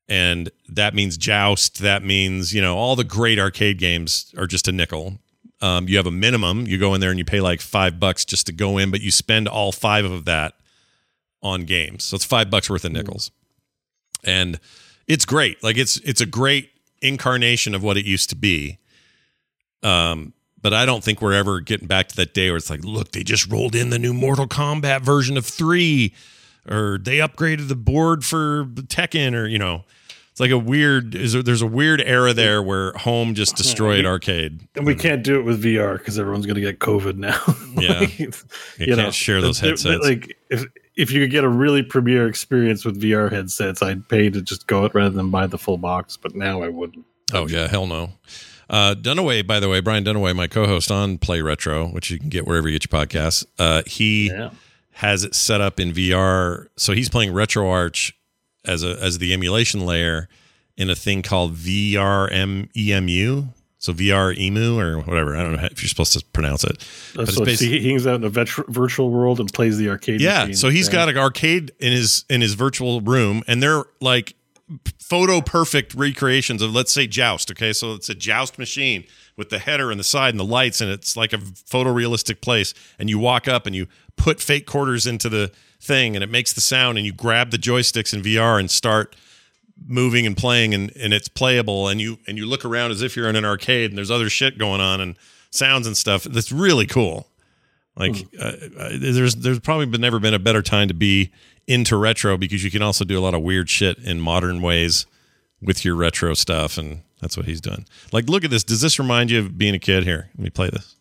and 0.09 0.51
that 0.69 0.95
means 0.95 1.17
joust. 1.17 1.79
That 1.79 2.05
means 2.05 2.55
you 2.55 2.61
know 2.61 2.77
all 2.77 2.95
the 2.95 3.05
great 3.05 3.39
arcade 3.39 3.79
games 3.79 4.35
are 4.37 4.47
just 4.47 4.69
a 4.69 4.73
nickel. 4.73 5.19
Um, 5.63 5.89
you 5.89 5.97
have 5.97 6.07
a 6.07 6.11
minimum. 6.11 6.67
You 6.67 6.79
go 6.79 6.95
in 6.95 7.01
there 7.01 7.11
and 7.11 7.19
you 7.19 7.25
pay 7.25 7.41
like 7.41 7.61
five 7.61 8.01
bucks 8.01 8.25
just 8.25 8.47
to 8.47 8.53
go 8.53 8.79
in, 8.79 8.91
but 8.91 9.01
you 9.01 9.11
spend 9.11 9.47
all 9.49 9.73
five 9.73 10.05
of 10.05 10.25
that 10.27 10.55
on 11.43 11.65
games. 11.65 12.05
So 12.05 12.17
it's 12.17 12.25
five 12.25 12.51
bucks 12.51 12.69
worth 12.69 12.85
of 12.85 12.93
nickels, 12.93 13.31
and 14.25 14.61
it's 15.07 15.25
great. 15.25 15.63
Like 15.63 15.79
it's 15.79 15.97
it's 15.99 16.21
a 16.21 16.27
great 16.27 16.71
incarnation 17.03 17.75
of 17.75 17.83
what 17.83 17.97
it 17.97 18.05
used 18.05 18.31
to 18.31 18.37
be. 18.37 18.79
Um, 19.83 20.35
but 20.63 20.75
I 20.75 20.85
don't 20.85 21.03
think 21.03 21.23
we're 21.23 21.33
ever 21.33 21.61
getting 21.61 21.89
back 21.89 22.09
to 22.09 22.17
that 22.17 22.35
day 22.35 22.51
where 22.51 22.59
it's 22.59 22.71
like, 22.71 22.85
look, 22.85 23.13
they 23.13 23.23
just 23.23 23.51
rolled 23.51 23.75
in 23.75 23.91
the 23.91 23.99
new 23.99 24.13
Mortal 24.13 24.47
Kombat 24.47 25.01
version 25.03 25.37
of 25.37 25.47
three, 25.47 26.15
or 26.69 26.99
they 26.99 27.19
upgraded 27.19 27.69
the 27.69 27.77
board 27.77 28.25
for 28.25 28.67
Tekken, 28.67 29.35
or 29.35 29.47
you 29.47 29.59
know, 29.59 29.85
it's 30.31 30.41
like 30.41 30.51
a 30.51 30.59
weird. 30.59 31.15
Is 31.15 31.33
there, 31.33 31.43
there's 31.43 31.63
a 31.63 31.67
weird 31.67 32.03
era 32.03 32.35
there 32.35 32.63
where 32.63 32.93
home 32.93 33.35
just 33.35 33.57
destroyed 33.57 34.05
arcade. 34.05 34.69
And 34.77 34.87
we 34.87 34.95
can't 34.95 35.23
do 35.23 35.39
it 35.39 35.43
with 35.43 35.63
VR 35.63 35.99
because 35.99 36.19
everyone's 36.19 36.47
going 36.47 36.57
to 36.57 36.61
get 36.61 36.79
COVID 36.79 37.17
now. 37.17 37.41
Yeah. 37.81 38.01
Like, 38.01 38.19
You, 38.19 38.95
can't 38.95 39.15
share 39.15 39.41
those 39.41 39.59
headsets. 39.59 40.05
Like 40.05 40.37
if 40.51 40.67
if 41.01 41.11
you 41.11 41.21
could 41.23 41.31
get 41.31 41.45
a 41.45 41.49
really 41.49 41.83
premier 41.83 42.27
experience 42.29 42.85
with 42.85 43.01
VR 43.01 43.31
headsets, 43.33 43.83
I'd 43.83 44.09
pay 44.09 44.31
to 44.31 44.41
just 44.43 44.67
go 44.67 44.85
it 44.85 44.95
rather 44.95 45.11
than 45.15 45.31
buy 45.31 45.47
the 45.47 45.59
full 45.59 45.79
box. 45.79 46.17
But 46.17 46.35
now 46.35 46.63
I 46.63 46.69
wouldn't. 46.69 47.05
Oh 47.33 47.47
yeah, 47.49 47.69
hell 47.69 47.87
no. 47.87 48.13
Uh, 48.69 48.95
Dunaway, 48.95 49.45
by 49.47 49.59
the 49.59 49.69
way, 49.69 49.81
Brian 49.81 50.05
Dunaway, 50.05 50.35
my 50.37 50.47
co-host 50.47 50.91
on 50.93 51.19
Play 51.19 51.43
Retro, 51.43 51.89
which 51.89 52.11
you 52.11 52.19
can 52.21 52.29
get 52.29 52.47
wherever 52.47 52.69
you 52.69 52.79
get 52.79 52.91
your 52.91 53.01
podcasts. 53.07 53.45
Uh, 53.59 53.83
he 53.87 54.29
Yeah. 54.29 54.51
has 54.93 55.25
it 55.25 55.35
set 55.35 55.61
up 55.61 55.81
in 55.81 55.93
VR, 55.93 56.69
so 56.77 56.93
he's 56.93 57.09
playing 57.09 57.33
RetroArch 57.33 58.13
as 58.65 58.85
a 58.85 58.97
as 59.03 59.19
the 59.19 59.33
emulation 59.33 59.85
layer 59.87 60.29
in 60.77 60.89
a 60.91 60.95
thing 60.95 61.23
called 61.23 61.55
VREMU. 61.57 63.49
So 63.81 63.95
VR 63.95 64.37
emu 64.37 64.79
or 64.79 64.99
whatever. 65.01 65.35
I 65.35 65.43
don't 65.43 65.57
know 65.57 65.65
if 65.65 65.83
you're 65.83 65.89
supposed 65.89 66.13
to 66.13 66.25
pronounce 66.27 66.65
it. 66.65 66.87
Uh, 67.19 67.25
but 67.25 67.49
it's 67.49 67.61
so 67.61 67.67
he 67.67 67.89
hangs 67.89 68.07
out 68.07 68.17
in 68.17 68.25
a 68.25 68.29
virtual 68.29 69.11
world 69.11 69.41
and 69.41 69.51
plays 69.53 69.79
the 69.79 69.89
arcade. 69.89 70.21
yeah 70.21 70.53
so 70.53 70.69
he's 70.69 70.87
thing. 70.87 70.93
got 70.93 71.09
an 71.09 71.17
arcade 71.17 71.73
in 71.81 71.91
his 71.91 72.25
in 72.29 72.43
his 72.43 72.53
virtual 72.55 73.01
room 73.01 73.43
and 73.49 73.63
they're 73.63 73.85
like 74.01 74.35
photo 74.99 75.41
perfect 75.41 75.95
recreations 75.95 76.63
of 76.63 76.73
let's 76.73 76.93
say 76.93 77.07
joust 77.07 77.51
okay 77.51 77.73
so 77.73 77.95
it's 77.95 78.09
a 78.09 78.15
joust 78.15 78.59
machine 78.59 79.03
with 79.37 79.49
the 79.49 79.59
header 79.59 79.91
and 79.91 79.99
the 79.99 80.05
side 80.05 80.31
and 80.31 80.39
the 80.39 80.45
lights 80.45 80.81
and 80.83 80.91
it's 80.91 81.17
like 81.17 81.33
a 81.33 81.39
photorealistic 81.39 82.41
place 82.43 82.75
and 82.99 83.09
you 83.09 83.19
walk 83.19 83.49
up 83.49 83.67
and 83.67 83.75
you 83.75 83.87
put 84.17 84.41
fake 84.41 84.67
quarters 84.67 85.07
into 85.07 85.29
the 85.31 85.51
thing 85.81 86.15
and 86.15 86.23
it 86.23 86.31
makes 86.31 86.53
the 86.53 86.61
sound 86.61 86.99
and 86.99 87.07
you 87.07 87.13
grab 87.13 87.51
the 87.51 87.57
joysticks 87.57 88.13
in 88.13 88.21
VR 88.21 88.61
and 88.61 88.71
start 88.71 89.17
moving 89.87 90.27
and 90.27 90.37
playing 90.37 90.75
and, 90.75 90.95
and 90.97 91.13
it's 91.13 91.29
playable 91.29 91.89
and 91.89 92.01
you 92.01 92.19
and 92.27 92.37
you 92.39 92.47
look 92.47 92.65
around 92.65 92.91
as 92.91 93.03
if 93.03 93.17
you're 93.17 93.29
in 93.29 93.37
an 93.37 93.45
arcade 93.45 93.91
and 93.91 93.99
there's 93.99 94.11
other 94.11 94.29
shit 94.29 94.59
going 94.59 94.81
on 94.81 95.01
and 95.01 95.17
sounds 95.51 95.87
and 95.87 95.97
stuff 95.97 96.25
that's 96.25 96.53
really 96.53 96.87
cool 96.87 97.27
like 97.97 98.27
uh, 98.41 98.53
uh, 98.79 98.91
there's 98.99 99.35
there's 99.37 99.59
probably 99.61 99.87
been, 99.87 100.01
never 100.01 100.19
been 100.21 100.35
a 100.35 100.39
better 100.39 100.63
time 100.63 100.89
to 100.89 100.95
be 100.95 101.31
into 101.67 101.97
retro 101.97 102.37
because 102.37 102.63
you 102.65 102.71
can 102.71 102.83
also 102.83 103.05
do 103.05 103.19
a 103.19 103.23
lot 103.23 103.35
of 103.35 103.43
weird 103.43 103.69
shit 103.69 103.99
in 103.99 104.21
modern 104.21 104.63
ways 104.63 105.07
with 105.61 105.85
your 105.85 105.95
retro 105.95 106.35
stuff 106.35 106.79
and 106.79 107.03
that's 107.21 107.37
what 107.37 107.47
he's 107.47 107.61
done. 107.61 107.85
Like 108.13 108.29
look 108.29 108.45
at 108.45 108.51
this. 108.51 108.65
Does 108.65 108.81
this 108.81 108.99
remind 108.99 109.31
you 109.31 109.41
of 109.41 109.59
being 109.59 109.75
a 109.75 109.79
kid? 109.79 110.05
Here, 110.05 110.31
let 110.37 110.45
me 110.45 110.51
play 110.51 110.71
this. 110.71 110.97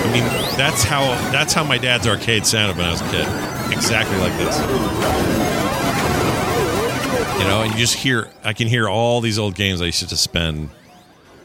I 0.00 0.10
mean, 0.12 0.24
that's 0.56 0.84
how 0.84 1.02
that's 1.32 1.52
how 1.52 1.64
my 1.64 1.78
dad's 1.78 2.06
arcade 2.06 2.46
sounded 2.46 2.76
when 2.76 2.86
I 2.86 2.90
was 2.92 3.00
a 3.00 3.10
kid. 3.10 3.26
Exactly 3.72 4.16
like 4.18 4.36
this. 4.38 5.57
You 7.36 7.44
know, 7.44 7.62
and 7.62 7.72
you 7.72 7.78
just 7.78 7.94
hear 7.94 8.30
I 8.44 8.52
can 8.52 8.68
hear 8.68 8.88
all 8.88 9.20
these 9.20 9.38
old 9.38 9.54
games 9.54 9.82
I 9.82 9.86
used 9.86 10.08
to 10.08 10.16
spend 10.16 10.70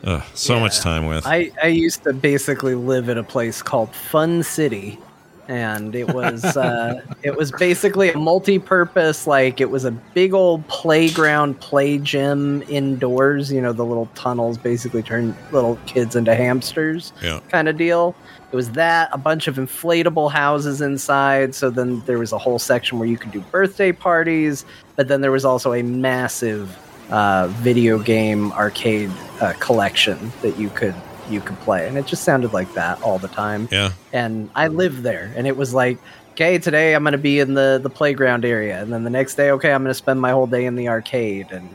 uh, 0.03 0.21
so 0.33 0.59
much 0.59 0.79
time 0.79 1.05
with. 1.05 1.25
I, 1.25 1.51
I 1.61 1.67
used 1.67 2.03
to 2.03 2.13
basically 2.13 2.75
live 2.75 3.09
at 3.09 3.17
a 3.17 3.23
place 3.23 3.61
called 3.61 3.93
Fun 3.95 4.43
City, 4.43 4.99
and 5.47 5.95
it 5.95 6.13
was 6.13 6.43
uh, 6.57 7.01
it 7.23 7.35
was 7.37 7.51
basically 7.51 8.11
a 8.11 8.17
multi-purpose 8.17 9.27
like 9.27 9.61
it 9.61 9.69
was 9.69 9.85
a 9.85 9.91
big 9.91 10.33
old 10.33 10.67
playground 10.67 11.59
play 11.59 11.97
gym 11.99 12.63
indoors. 12.63 13.51
You 13.51 13.61
know 13.61 13.73
the 13.73 13.85
little 13.85 14.07
tunnels 14.15 14.57
basically 14.57 15.03
turn 15.03 15.35
little 15.51 15.77
kids 15.85 16.15
into 16.15 16.35
hamsters 16.35 17.13
yeah. 17.21 17.39
kind 17.49 17.69
of 17.69 17.77
deal. 17.77 18.15
It 18.51 18.55
was 18.55 18.69
that 18.71 19.09
a 19.11 19.17
bunch 19.17 19.47
of 19.47 19.55
inflatable 19.55 20.31
houses 20.31 20.79
inside. 20.79 21.55
So 21.55 21.71
then 21.71 22.01
there 22.05 22.19
was 22.19 22.31
a 22.33 22.37
whole 22.37 22.59
section 22.59 22.99
where 22.99 23.07
you 23.07 23.17
could 23.17 23.31
do 23.31 23.39
birthday 23.39 23.91
parties, 23.91 24.63
but 24.95 25.07
then 25.07 25.21
there 25.21 25.31
was 25.31 25.45
also 25.45 25.73
a 25.73 25.83
massive 25.83 26.77
uh, 27.09 27.47
video 27.47 27.99
game 27.99 28.51
arcade 28.53 29.11
uh, 29.41 29.53
collection 29.59 30.31
that 30.41 30.57
you 30.57 30.69
could 30.69 30.95
you 31.29 31.41
could 31.41 31.59
play, 31.61 31.87
and 31.87 31.97
it 31.97 32.05
just 32.05 32.23
sounded 32.23 32.53
like 32.53 32.73
that 32.73 33.01
all 33.01 33.17
the 33.17 33.27
time. 33.27 33.67
Yeah. 33.71 33.91
And 34.11 34.49
I 34.55 34.67
lived 34.67 35.03
there, 35.03 35.31
and 35.35 35.47
it 35.47 35.55
was 35.55 35.73
like, 35.73 35.97
okay, 36.31 36.57
today 36.57 36.95
I'm 36.95 37.03
going 37.03 37.13
to 37.13 37.17
be 37.17 37.39
in 37.39 37.53
the 37.53 37.79
the 37.81 37.89
playground 37.89 38.45
area, 38.45 38.81
and 38.81 38.91
then 38.91 39.03
the 39.03 39.09
next 39.09 39.35
day, 39.35 39.51
okay, 39.51 39.71
I'm 39.71 39.83
going 39.83 39.91
to 39.91 39.95
spend 39.95 40.19
my 40.21 40.31
whole 40.31 40.47
day 40.47 40.65
in 40.65 40.75
the 40.75 40.89
arcade, 40.89 41.51
and 41.51 41.69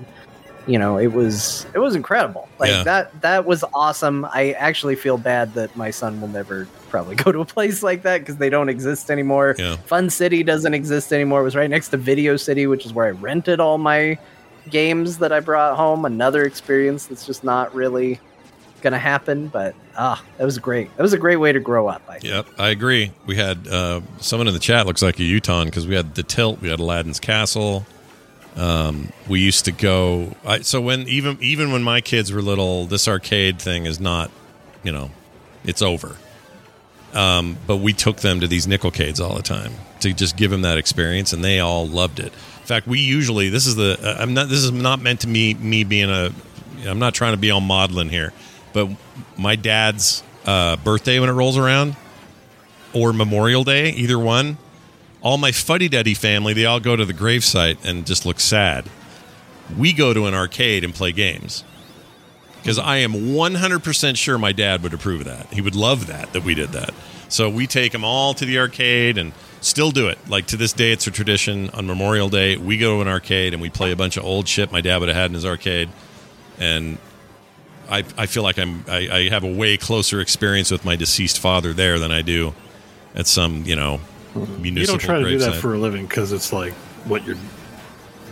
you 0.68 0.78
know, 0.78 0.98
it 0.98 1.08
was 1.08 1.66
it 1.74 1.78
was 1.78 1.96
incredible. 1.96 2.48
Like 2.58 2.70
Yeah. 2.70 2.82
that 2.84 3.20
that 3.22 3.44
was 3.46 3.64
awesome. 3.74 4.24
I 4.26 4.52
actually 4.52 4.94
feel 4.96 5.16
bad 5.18 5.54
that 5.54 5.74
my 5.76 5.90
son 5.90 6.20
will 6.20 6.28
never 6.28 6.68
probably 6.90 7.16
go 7.24 7.32
to 7.32 7.40
a 7.40 7.44
place 7.44 7.82
like 7.82 8.02
that 8.02 8.18
because 8.18 8.36
they 8.36 8.50
don't 8.50 8.68
exist 8.68 9.10
anymore. 9.10 9.56
Yeah. 9.58 9.76
Fun 9.76 10.10
City 10.10 10.42
doesn't 10.42 10.74
exist 10.74 11.12
anymore. 11.12 11.40
It 11.40 11.44
was 11.44 11.56
right 11.56 11.70
next 11.70 11.88
to 11.88 11.96
Video 11.96 12.36
City, 12.36 12.66
which 12.66 12.84
is 12.86 12.92
where 12.92 13.06
I 13.06 13.10
rented 13.10 13.60
all 13.60 13.78
my 13.78 14.18
games 14.70 15.18
that 15.18 15.32
I 15.32 15.40
brought 15.40 15.76
home. 15.76 16.04
Another 16.04 16.42
experience 16.44 17.06
that's 17.06 17.24
just 17.26 17.42
not 17.42 17.74
really 17.74 18.20
gonna 18.82 18.98
happen. 18.98 19.48
But 19.48 19.74
ah, 19.96 20.22
that 20.36 20.44
was 20.44 20.58
great. 20.58 20.94
That 20.96 21.02
was 21.02 21.14
a 21.14 21.18
great 21.18 21.36
way 21.36 21.50
to 21.52 21.60
grow 21.60 21.88
up. 21.88 22.02
I. 22.08 22.18
Yep, 22.22 22.46
I 22.58 22.68
agree. 22.68 23.10
We 23.26 23.36
had 23.36 23.66
uh, 23.66 24.02
someone 24.20 24.46
in 24.48 24.54
the 24.54 24.60
chat 24.60 24.86
looks 24.86 25.00
like 25.02 25.18
a 25.18 25.24
Utah 25.24 25.64
because 25.64 25.86
we 25.86 25.94
had 25.94 26.14
the 26.14 26.22
tilt, 26.22 26.60
we 26.60 26.68
had 26.68 26.78
Aladdin's 26.78 27.18
Castle. 27.20 27.86
Um, 28.56 29.12
we 29.28 29.40
used 29.40 29.66
to 29.66 29.72
go. 29.72 30.34
I, 30.44 30.60
so 30.60 30.80
when 30.80 31.08
even 31.08 31.38
even 31.40 31.72
when 31.72 31.82
my 31.82 32.00
kids 32.00 32.32
were 32.32 32.42
little, 32.42 32.86
this 32.86 33.06
arcade 33.06 33.60
thing 33.60 33.86
is 33.86 34.00
not, 34.00 34.30
you 34.82 34.92
know, 34.92 35.10
it's 35.64 35.82
over. 35.82 36.16
Um, 37.14 37.56
but 37.66 37.78
we 37.78 37.92
took 37.92 38.18
them 38.18 38.40
to 38.40 38.46
these 38.46 38.66
nickelcades 38.66 39.20
all 39.20 39.34
the 39.34 39.42
time 39.42 39.72
to 40.00 40.12
just 40.12 40.36
give 40.36 40.50
them 40.50 40.62
that 40.62 40.76
experience, 40.76 41.32
and 41.32 41.42
they 41.42 41.60
all 41.60 41.86
loved 41.86 42.20
it. 42.20 42.26
In 42.26 42.66
fact, 42.66 42.86
we 42.86 43.00
usually 43.00 43.48
this 43.48 43.66
is 43.66 43.76
the 43.76 43.98
uh, 44.02 44.20
I'm 44.20 44.34
not 44.34 44.48
this 44.48 44.58
is 44.58 44.72
not 44.72 45.00
meant 45.00 45.20
to 45.20 45.28
me 45.28 45.54
me 45.54 45.84
being 45.84 46.10
a 46.10 46.32
I'm 46.86 46.98
not 46.98 47.14
trying 47.14 47.32
to 47.32 47.38
be 47.38 47.50
all 47.50 47.60
maudlin 47.60 48.08
here, 48.08 48.32
but 48.72 48.88
my 49.36 49.56
dad's 49.56 50.22
uh, 50.44 50.76
birthday 50.76 51.18
when 51.20 51.28
it 51.28 51.32
rolls 51.32 51.56
around 51.56 51.96
or 52.92 53.12
Memorial 53.12 53.64
Day, 53.64 53.90
either 53.90 54.18
one. 54.18 54.58
All 55.20 55.38
my 55.38 55.52
fuddy 55.52 55.88
duddy 55.88 56.14
family, 56.14 56.52
they 56.52 56.64
all 56.64 56.80
go 56.80 56.96
to 56.96 57.04
the 57.04 57.14
gravesite 57.14 57.84
and 57.84 58.06
just 58.06 58.24
look 58.24 58.40
sad. 58.40 58.88
We 59.76 59.92
go 59.92 60.14
to 60.14 60.26
an 60.26 60.34
arcade 60.34 60.84
and 60.84 60.94
play 60.94 61.12
games. 61.12 61.64
Because 62.60 62.78
I 62.78 62.98
am 62.98 63.12
100% 63.12 64.16
sure 64.16 64.38
my 64.38 64.52
dad 64.52 64.82
would 64.82 64.94
approve 64.94 65.20
of 65.20 65.26
that. 65.26 65.46
He 65.52 65.60
would 65.60 65.76
love 65.76 66.06
that, 66.06 66.32
that 66.32 66.44
we 66.44 66.54
did 66.54 66.70
that. 66.70 66.92
So 67.28 67.48
we 67.48 67.66
take 67.66 67.92
them 67.92 68.04
all 68.04 68.34
to 68.34 68.44
the 68.44 68.58
arcade 68.58 69.18
and 69.18 69.32
Still 69.60 69.90
do 69.90 70.08
it. 70.08 70.18
Like 70.28 70.46
to 70.46 70.56
this 70.56 70.72
day, 70.72 70.92
it's 70.92 71.06
a 71.06 71.10
tradition. 71.10 71.70
On 71.70 71.86
Memorial 71.86 72.28
Day, 72.28 72.56
we 72.56 72.78
go 72.78 72.96
to 72.96 73.00
an 73.02 73.08
arcade 73.08 73.52
and 73.52 73.60
we 73.60 73.70
play 73.70 73.90
a 73.90 73.96
bunch 73.96 74.16
of 74.16 74.24
old 74.24 74.46
shit 74.46 74.70
my 74.70 74.80
dad 74.80 74.98
would 74.98 75.08
have 75.08 75.16
had 75.16 75.30
in 75.30 75.34
his 75.34 75.44
arcade, 75.44 75.88
and 76.58 76.98
I, 77.90 78.04
I 78.16 78.26
feel 78.26 78.44
like 78.44 78.58
I'm 78.58 78.84
I, 78.88 79.08
I 79.10 79.28
have 79.30 79.42
a 79.42 79.52
way 79.52 79.76
closer 79.76 80.20
experience 80.20 80.70
with 80.70 80.84
my 80.84 80.94
deceased 80.94 81.40
father 81.40 81.72
there 81.72 81.98
than 81.98 82.12
I 82.12 82.22
do 82.22 82.54
at 83.14 83.26
some 83.26 83.64
you 83.64 83.74
know. 83.74 84.00
You 84.34 84.86
don't 84.86 84.98
try 85.00 85.18
to 85.18 85.28
do 85.28 85.38
that 85.38 85.56
for 85.56 85.74
a 85.74 85.78
living 85.78 86.06
because 86.06 86.32
it's 86.32 86.52
like 86.52 86.72
what 87.04 87.24
you're 87.24 87.36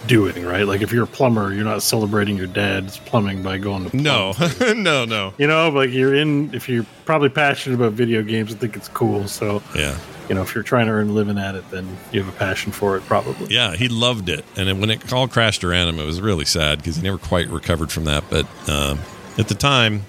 doing, 0.07 0.45
right? 0.45 0.67
Like 0.67 0.83
if 0.83 0.93
you're 0.93 1.05
a 1.05 1.09
plumber, 1.09 1.53
you're 1.53 1.65
not 1.65 1.83
celebrating 1.83 2.37
your 2.37 2.47
dad's 2.47 2.99
plumbing 2.99 3.43
by 3.43 3.59
going 3.59 3.91
to 3.91 3.97
no, 3.97 4.33
no, 4.75 5.05
no. 5.05 5.35
You 5.39 5.47
know, 5.47 5.71
like 5.71 5.91
you're 5.91 6.15
in 6.15 6.55
if 6.55 6.69
you're 6.69 6.87
probably 7.05 7.29
passionate 7.29 7.77
about 7.77 7.93
video 7.93 8.23
games 8.23 8.53
and 8.53 8.61
think 8.61 8.77
it's 8.77 8.89
cool. 8.89 9.27
So 9.29 9.63
Yeah, 9.75 9.99
you 10.29 10.35
know, 10.35 10.43
if 10.43 10.55
you're 10.55 10.65
trying 10.65 10.87
to 10.87 10.93
earn 10.93 11.11
a 11.11 11.13
living 11.13 11.39
at 11.39 11.55
it, 11.55 11.69
then 11.71 11.97
you 12.13 12.23
have 12.23 12.33
a 12.33 12.37
passion 12.37 12.73
for 12.73 12.97
it, 12.97 13.03
probably. 13.05 13.53
yeah. 13.55 13.75
He 13.75 13.89
loved 13.89 14.29
it, 14.29 14.45
and 14.57 14.81
when 14.81 14.91
it 14.91 15.13
all 15.13 15.29
crashed 15.29 15.65
around 15.65 15.89
him, 15.89 15.99
it 15.99 16.07
was 16.07 16.21
really 16.21 16.45
sad 16.45 16.79
because 16.79 16.97
he 16.97 17.03
never 17.03 17.19
quite 17.19 17.49
recovered 17.49 17.91
from 17.91 18.05
that. 18.05 18.25
But 18.31 18.47
um, 18.69 19.01
at 19.39 19.49
the 19.49 19.55
time, 19.55 20.05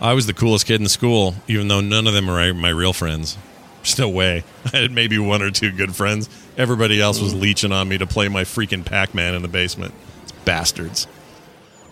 I 0.00 0.14
was 0.14 0.26
the 0.26 0.34
coolest 0.34 0.66
kid 0.66 0.80
in 0.80 0.88
school, 0.88 1.34
even 1.46 1.68
though 1.68 1.80
none 1.80 2.06
of 2.06 2.14
them 2.14 2.26
were 2.26 2.54
my 2.54 2.70
real 2.70 2.92
friends. 2.92 3.36
There's 3.82 3.98
no 3.98 4.08
way. 4.08 4.44
I 4.72 4.78
had 4.78 4.92
maybe 4.92 5.18
one 5.18 5.42
or 5.42 5.50
two 5.50 5.72
good 5.72 5.94
friends. 5.94 6.28
Everybody 6.56 7.00
else 7.00 7.20
was 7.20 7.34
mm. 7.34 7.40
leeching 7.40 7.72
on 7.72 7.88
me 7.88 7.98
to 7.98 8.06
play 8.06 8.28
my 8.28 8.44
freaking 8.44 8.84
Pac 8.84 9.14
Man 9.14 9.34
in 9.34 9.42
the 9.42 9.48
basement. 9.48 9.94
It's 10.22 10.32
bastards. 10.32 11.06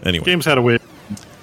Anyway, 0.02 0.24
Games 0.24 0.44
had 0.44 0.58
a 0.58 0.62
way. 0.62 0.78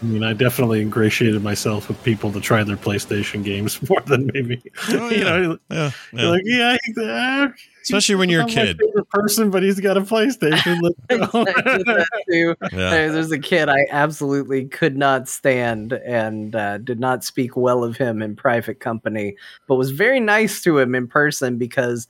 I 0.01 0.05
mean, 0.05 0.23
I 0.23 0.33
definitely 0.33 0.81
ingratiated 0.81 1.41
myself 1.41 1.87
with 1.87 2.01
people 2.03 2.31
to 2.33 2.41
try 2.41 2.63
their 2.63 2.77
PlayStation 2.77 3.43
games 3.43 3.79
more 3.89 4.01
than 4.01 4.29
maybe. 4.33 4.61
Oh, 4.89 5.09
you 5.09 5.23
know, 5.23 5.57
yeah, 5.69 5.91
yeah. 6.13 6.29
like, 6.29 6.41
yeah, 6.45 6.71
I 6.71 6.77
think 6.77 6.95
that, 6.97 7.53
especially 7.85 8.15
when 8.15 8.29
you're 8.29 8.41
a 8.41 8.43
not 8.43 8.55
my 8.55 8.65
kid. 8.65 8.79
favorite 8.79 9.09
person, 9.09 9.49
but 9.51 9.63
he's 9.63 9.79
got 9.79 9.95
a 9.95 10.01
PlayStation. 10.01 10.81
Let's 10.81 11.31
go. 11.31 11.43
that 11.45 12.23
too. 12.29 12.55
Yeah. 12.71 12.89
There's 12.89 13.31
a 13.31 13.39
kid 13.39 13.69
I 13.69 13.85
absolutely 13.91 14.65
could 14.65 14.97
not 14.97 15.29
stand 15.29 15.93
and 15.93 16.55
uh, 16.55 16.79
did 16.79 16.99
not 16.99 17.23
speak 17.23 17.55
well 17.55 17.83
of 17.83 17.95
him 17.95 18.21
in 18.21 18.35
private 18.35 18.79
company, 18.79 19.35
but 19.67 19.75
was 19.75 19.91
very 19.91 20.19
nice 20.19 20.61
to 20.63 20.79
him 20.79 20.95
in 20.95 21.07
person 21.07 21.57
because 21.57 22.07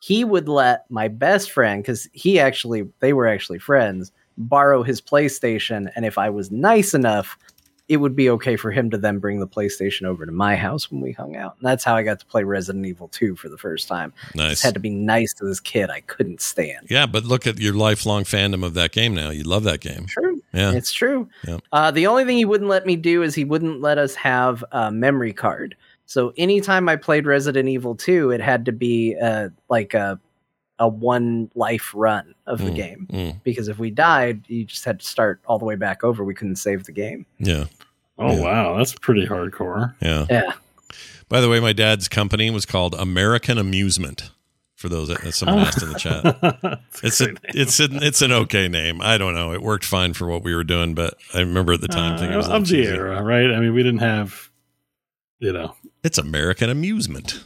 he 0.00 0.22
would 0.24 0.48
let 0.48 0.88
my 0.90 1.08
best 1.08 1.50
friend, 1.50 1.82
because 1.82 2.06
he 2.12 2.38
actually, 2.38 2.86
they 3.00 3.14
were 3.14 3.26
actually 3.26 3.58
friends, 3.58 4.12
borrow 4.36 4.82
his 4.82 5.00
PlayStation. 5.00 5.90
And 5.96 6.04
if 6.04 6.18
I 6.18 6.28
was 6.28 6.50
nice 6.50 6.92
enough, 6.92 7.38
it 7.88 7.98
would 7.98 8.16
be 8.16 8.30
okay 8.30 8.56
for 8.56 8.70
him 8.70 8.90
to 8.90 8.96
then 8.96 9.18
bring 9.18 9.40
the 9.40 9.46
PlayStation 9.46 10.04
over 10.04 10.24
to 10.24 10.32
my 10.32 10.56
house 10.56 10.90
when 10.90 11.02
we 11.02 11.12
hung 11.12 11.36
out. 11.36 11.56
And 11.58 11.68
that's 11.68 11.84
how 11.84 11.94
I 11.94 12.02
got 12.02 12.18
to 12.20 12.26
play 12.26 12.42
Resident 12.42 12.86
Evil 12.86 13.08
2 13.08 13.36
for 13.36 13.50
the 13.50 13.58
first 13.58 13.88
time. 13.88 14.12
Nice. 14.34 14.50
Just 14.50 14.62
had 14.62 14.74
to 14.74 14.80
be 14.80 14.90
nice 14.90 15.34
to 15.34 15.44
this 15.44 15.60
kid 15.60 15.90
I 15.90 16.00
couldn't 16.00 16.40
stand. 16.40 16.86
Yeah, 16.88 17.04
but 17.04 17.24
look 17.24 17.46
at 17.46 17.58
your 17.58 17.74
lifelong 17.74 18.24
fandom 18.24 18.64
of 18.64 18.72
that 18.74 18.92
game 18.92 19.14
now. 19.14 19.28
You 19.30 19.42
love 19.42 19.64
that 19.64 19.80
game. 19.80 20.06
True. 20.06 20.40
Yeah. 20.54 20.72
It's 20.72 20.92
true. 20.92 21.28
Yep. 21.46 21.60
Uh, 21.72 21.90
the 21.90 22.06
only 22.06 22.24
thing 22.24 22.38
he 22.38 22.46
wouldn't 22.46 22.70
let 22.70 22.86
me 22.86 22.96
do 22.96 23.22
is 23.22 23.34
he 23.34 23.44
wouldn't 23.44 23.82
let 23.82 23.98
us 23.98 24.14
have 24.14 24.64
a 24.72 24.90
memory 24.90 25.34
card. 25.34 25.76
So 26.06 26.32
anytime 26.38 26.88
I 26.88 26.96
played 26.96 27.26
Resident 27.26 27.68
Evil 27.68 27.94
2, 27.94 28.30
it 28.30 28.40
had 28.40 28.64
to 28.66 28.72
be 28.72 29.16
uh, 29.20 29.50
like 29.68 29.92
a 29.92 30.18
a 30.78 30.88
one 30.88 31.50
life 31.54 31.92
run 31.94 32.34
of 32.46 32.58
the 32.58 32.70
Mm, 32.70 32.74
game. 32.76 33.06
Mm, 33.12 33.42
Because 33.44 33.68
if 33.68 33.78
we 33.78 33.90
died, 33.90 34.42
you 34.48 34.64
just 34.64 34.84
had 34.84 35.00
to 35.00 35.06
start 35.06 35.40
all 35.46 35.58
the 35.58 35.64
way 35.64 35.76
back 35.76 36.02
over. 36.02 36.24
We 36.24 36.34
couldn't 36.34 36.56
save 36.56 36.84
the 36.84 36.92
game. 36.92 37.26
yeah. 37.38 37.64
Oh 38.18 38.32
Yeah. 38.36 38.40
wow, 38.42 38.76
that's 38.76 38.94
pretty 38.94 39.26
hardcore. 39.26 39.94
Yeah. 40.00 40.26
Yeah. 40.30 40.52
By 41.28 41.40
the 41.40 41.48
way, 41.48 41.58
my 41.60 41.72
dad's 41.72 42.06
company 42.08 42.50
was 42.50 42.64
called 42.66 42.94
American 42.94 43.58
Amusement. 43.58 44.30
For 44.76 44.88
those 44.90 45.08
that 45.08 45.22
that 45.22 45.32
someone 45.32 45.60
asked 45.60 45.82
in 45.82 45.88
the 45.88 45.98
chat, 45.98 46.80
it's 47.02 47.20
a, 47.22 47.34
it's 47.54 47.80
an 47.80 48.02
it's 48.02 48.20
an 48.20 48.32
okay 48.32 48.68
name. 48.68 49.00
I 49.00 49.16
don't 49.16 49.32
know. 49.34 49.52
It 49.52 49.62
worked 49.62 49.84
fine 49.84 50.12
for 50.12 50.26
what 50.26 50.42
we 50.44 50.54
were 50.54 50.64
doing, 50.64 50.94
but 50.94 51.14
I 51.32 51.38
remember 51.40 51.72
at 51.72 51.80
the 51.80 51.88
time 51.88 52.18
thinking 52.18 52.34
it 52.34 52.36
was 52.36 52.48
a 52.48 52.52
Uh, 52.54 52.56
of 52.58 52.68
the 52.68 52.84
era, 52.84 53.22
right? 53.22 53.50
I 53.50 53.60
mean, 53.60 53.72
we 53.72 53.82
didn't 53.82 54.00
have, 54.00 54.50
you 55.38 55.52
know, 55.52 55.74
It's 56.02 56.18
American 56.18 56.68
Amusement. 56.68 57.42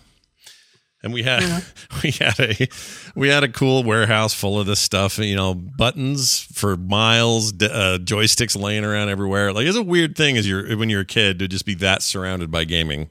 And 1.02 1.12
we 1.12 1.22
had 1.22 1.64
we 2.02 2.10
had 2.10 2.40
a 2.40 2.68
we 3.14 3.28
had 3.28 3.44
a 3.44 3.48
cool 3.48 3.84
warehouse 3.84 4.34
full 4.34 4.58
of 4.58 4.66
this 4.66 4.80
stuff, 4.80 5.18
you 5.18 5.36
know, 5.36 5.54
buttons 5.54 6.40
for 6.52 6.76
miles, 6.76 7.52
uh, 7.52 7.98
joysticks 8.02 8.60
laying 8.60 8.84
around 8.84 9.08
everywhere. 9.08 9.52
Like 9.52 9.66
it's 9.66 9.76
a 9.76 9.82
weird 9.82 10.16
thing 10.16 10.36
as 10.36 10.48
you're 10.48 10.76
when 10.76 10.90
you're 10.90 11.02
a 11.02 11.06
kid 11.06 11.38
to 11.38 11.48
just 11.48 11.64
be 11.66 11.74
that 11.76 12.02
surrounded 12.02 12.50
by 12.50 12.64
gaming, 12.64 13.10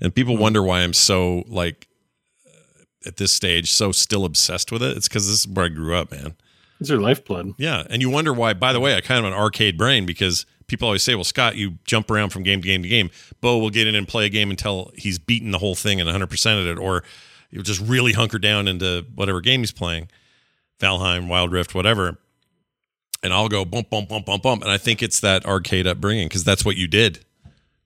and 0.00 0.14
people 0.14 0.36
wonder 0.36 0.62
why 0.62 0.80
I'm 0.80 0.92
so 0.92 1.44
like 1.48 1.88
uh, 2.46 2.84
at 3.06 3.16
this 3.16 3.32
stage 3.32 3.72
so 3.72 3.92
still 3.92 4.24
obsessed 4.26 4.70
with 4.70 4.82
it. 4.82 4.96
It's 4.96 5.08
because 5.08 5.26
this 5.26 5.40
is 5.40 5.48
where 5.48 5.64
I 5.66 5.68
grew 5.68 5.96
up, 5.96 6.10
man. 6.10 6.34
it's 6.80 6.90
your 6.90 7.00
lifeblood. 7.00 7.54
Yeah, 7.56 7.84
and 7.88 8.02
you 8.02 8.10
wonder 8.10 8.34
why. 8.34 8.52
By 8.52 8.74
the 8.74 8.80
way, 8.80 8.94
I 8.94 9.00
kind 9.00 9.24
of 9.24 9.32
an 9.32 9.38
arcade 9.38 9.78
brain 9.78 10.04
because 10.04 10.44
people 10.66 10.86
always 10.86 11.02
say, 11.02 11.14
"Well, 11.14 11.24
Scott, 11.24 11.56
you 11.56 11.78
jump 11.84 12.10
around 12.10 12.30
from 12.30 12.42
game 12.42 12.62
to 12.62 12.66
game 12.68 12.82
to 12.82 12.88
game." 12.88 13.10
Beau 13.40 13.58
will 13.58 13.70
get 13.70 13.86
in 13.86 13.94
and 13.94 14.06
play 14.06 14.26
a 14.26 14.28
game 14.28 14.50
until 14.50 14.90
he's 14.96 15.18
beaten 15.18 15.50
the 15.50 15.58
whole 15.58 15.74
thing 15.74 16.00
and 16.00 16.06
100 16.08 16.28
percent 16.28 16.60
of 16.60 16.66
it, 16.66 16.78
or 16.78 17.04
you'll 17.50 17.62
just 17.62 17.80
really 17.80 18.12
hunker 18.12 18.38
down 18.38 18.68
into 18.68 19.04
whatever 19.14 19.40
game 19.40 19.60
he's 19.60 19.72
playing, 19.72 20.08
Valheim, 20.80 21.28
Wild 21.28 21.52
Rift, 21.52 21.74
whatever. 21.74 22.18
And 23.22 23.32
I'll 23.32 23.48
go 23.48 23.64
bump, 23.64 23.88
bump, 23.88 24.08
bump, 24.08 24.26
bump, 24.26 24.42
bump, 24.42 24.62
and 24.62 24.70
I 24.70 24.78
think 24.78 25.02
it's 25.02 25.20
that 25.20 25.46
arcade 25.46 25.86
upbringing 25.86 26.26
because 26.28 26.42
that's 26.42 26.64
what 26.64 26.76
you 26.76 26.88
did. 26.88 27.24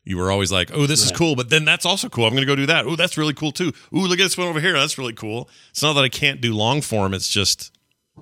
You 0.04 0.16
were 0.18 0.30
always 0.30 0.52
like, 0.52 0.70
"Oh, 0.72 0.86
this 0.86 1.04
is 1.04 1.10
cool," 1.10 1.34
but 1.34 1.50
then 1.50 1.64
that's 1.64 1.84
also 1.84 2.08
cool. 2.08 2.24
I'm 2.24 2.30
going 2.30 2.42
to 2.42 2.46
go 2.46 2.54
do 2.54 2.66
that. 2.66 2.86
Oh, 2.86 2.94
that's 2.96 3.18
really 3.18 3.34
cool 3.34 3.50
too. 3.52 3.72
Oh, 3.92 3.98
look 3.98 4.20
at 4.20 4.22
this 4.22 4.38
one 4.38 4.46
over 4.46 4.60
here. 4.60 4.72
That's 4.74 4.98
really 4.98 5.12
cool. 5.12 5.50
It's 5.70 5.82
not 5.82 5.94
that 5.94 6.04
I 6.04 6.08
can't 6.08 6.40
do 6.40 6.54
long 6.54 6.80
form. 6.80 7.12
It's 7.12 7.28
just 7.28 7.76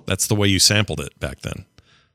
that's 0.07 0.27
the 0.27 0.35
way 0.35 0.47
you 0.47 0.59
sampled 0.59 0.99
it 0.99 1.17
back 1.19 1.41
then. 1.41 1.65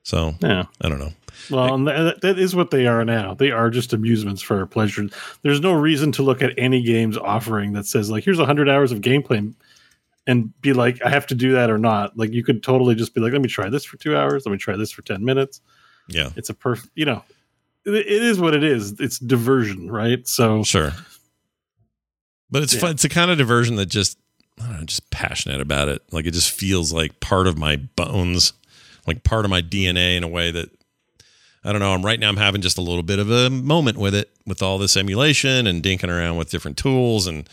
So 0.02 0.34
Yeah. 0.40 0.64
I 0.80 0.88
don't 0.88 0.98
know. 0.98 1.12
Well, 1.48 1.74
and 1.74 1.86
that, 1.86 2.20
that 2.22 2.38
is 2.38 2.54
what 2.54 2.70
they 2.70 2.86
are 2.86 3.04
now. 3.04 3.34
They 3.34 3.50
are 3.50 3.70
just 3.70 3.92
amusements 3.92 4.42
for 4.42 4.58
our 4.58 4.66
pleasure. 4.66 5.08
There's 5.42 5.60
no 5.60 5.72
reason 5.72 6.12
to 6.12 6.22
look 6.22 6.42
at 6.42 6.52
any 6.58 6.82
game's 6.82 7.16
offering 7.16 7.72
that 7.74 7.86
says 7.86 8.10
like, 8.10 8.24
"Here's 8.24 8.38
100 8.38 8.68
hours 8.68 8.92
of 8.92 9.00
gameplay," 9.00 9.52
and 10.26 10.60
be 10.60 10.72
like, 10.72 11.00
"I 11.04 11.08
have 11.10 11.26
to 11.28 11.34
do 11.34 11.52
that 11.52 11.70
or 11.70 11.78
not." 11.78 12.16
Like, 12.18 12.32
you 12.32 12.44
could 12.44 12.62
totally 12.62 12.94
just 12.94 13.14
be 13.14 13.20
like, 13.20 13.32
"Let 13.32 13.42
me 13.42 13.48
try 13.48 13.68
this 13.70 13.84
for 13.84 13.96
two 13.96 14.16
hours. 14.16 14.44
Let 14.44 14.52
me 14.52 14.58
try 14.58 14.76
this 14.76 14.90
for 14.90 15.02
10 15.02 15.24
minutes." 15.24 15.60
Yeah, 16.08 16.30
It's 16.36 16.50
a 16.50 16.54
perfect, 16.54 16.90
you 16.96 17.04
know, 17.04 17.22
it, 17.84 17.92
it 17.94 18.06
is 18.22 18.40
what 18.40 18.52
it 18.54 18.64
is. 18.64 18.98
It's 18.98 19.18
diversion, 19.20 19.90
right? 19.90 20.26
So 20.26 20.64
sure. 20.64 20.92
But 22.50 22.62
it's 22.64 22.74
Yeah. 22.74 22.80
fun. 22.80 22.90
It's 22.92 23.04
a 23.04 23.08
kind 23.08 23.30
of 23.30 23.38
diversion 23.38 23.76
that 23.76 23.86
just 23.86 24.18
I 24.60 24.64
don't 24.66 24.80
know, 24.80 24.84
just 24.84 25.08
passionate 25.10 25.60
about 25.60 25.88
it. 25.88 26.02
Like 26.10 26.26
it 26.26 26.32
just 26.32 26.50
feels 26.50 26.92
like 26.92 27.20
part 27.20 27.46
of 27.46 27.56
my 27.56 27.76
bones, 27.76 28.52
like 29.06 29.22
part 29.22 29.44
of 29.46 29.50
my 29.50 29.62
DNA 29.62 30.16
in 30.16 30.22
a 30.24 30.28
way 30.28 30.50
that 30.50 30.68
I 31.64 31.72
don't 31.72 31.80
know. 31.80 31.92
I'm 31.92 32.04
right 32.04 32.18
now. 32.18 32.28
I'm 32.30 32.36
having 32.38 32.62
just 32.62 32.78
a 32.78 32.82
little 32.82 33.02
bit 33.02 33.18
of 33.18 33.30
a 33.30 33.50
moment 33.50 33.98
with 33.98 34.14
it, 34.14 34.30
with 34.46 34.62
all 34.62 34.78
this 34.78 34.96
emulation 34.96 35.66
and 35.66 35.82
dinking 35.82 36.08
around 36.08 36.36
with 36.36 36.50
different 36.50 36.76
tools 36.78 37.26
and 37.26 37.48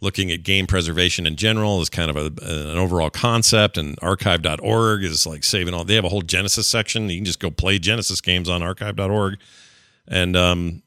looking 0.00 0.30
at 0.30 0.42
game 0.44 0.66
preservation 0.66 1.26
in 1.26 1.34
general 1.34 1.80
as 1.80 1.88
kind 1.88 2.10
of 2.10 2.16
a, 2.16 2.26
an 2.44 2.76
overall 2.76 3.10
concept. 3.10 3.78
And 3.78 3.98
archive.org 4.02 5.02
is 5.02 5.26
like 5.26 5.44
saving 5.44 5.72
all. 5.74 5.84
They 5.84 5.94
have 5.94 6.04
a 6.04 6.08
whole 6.10 6.20
Genesis 6.22 6.66
section. 6.66 7.08
You 7.08 7.16
can 7.18 7.24
just 7.24 7.40
go 7.40 7.50
play 7.50 7.78
Genesis 7.78 8.20
games 8.20 8.48
on 8.50 8.62
archive.org, 8.62 9.38
and 10.06 10.36
um, 10.36 10.82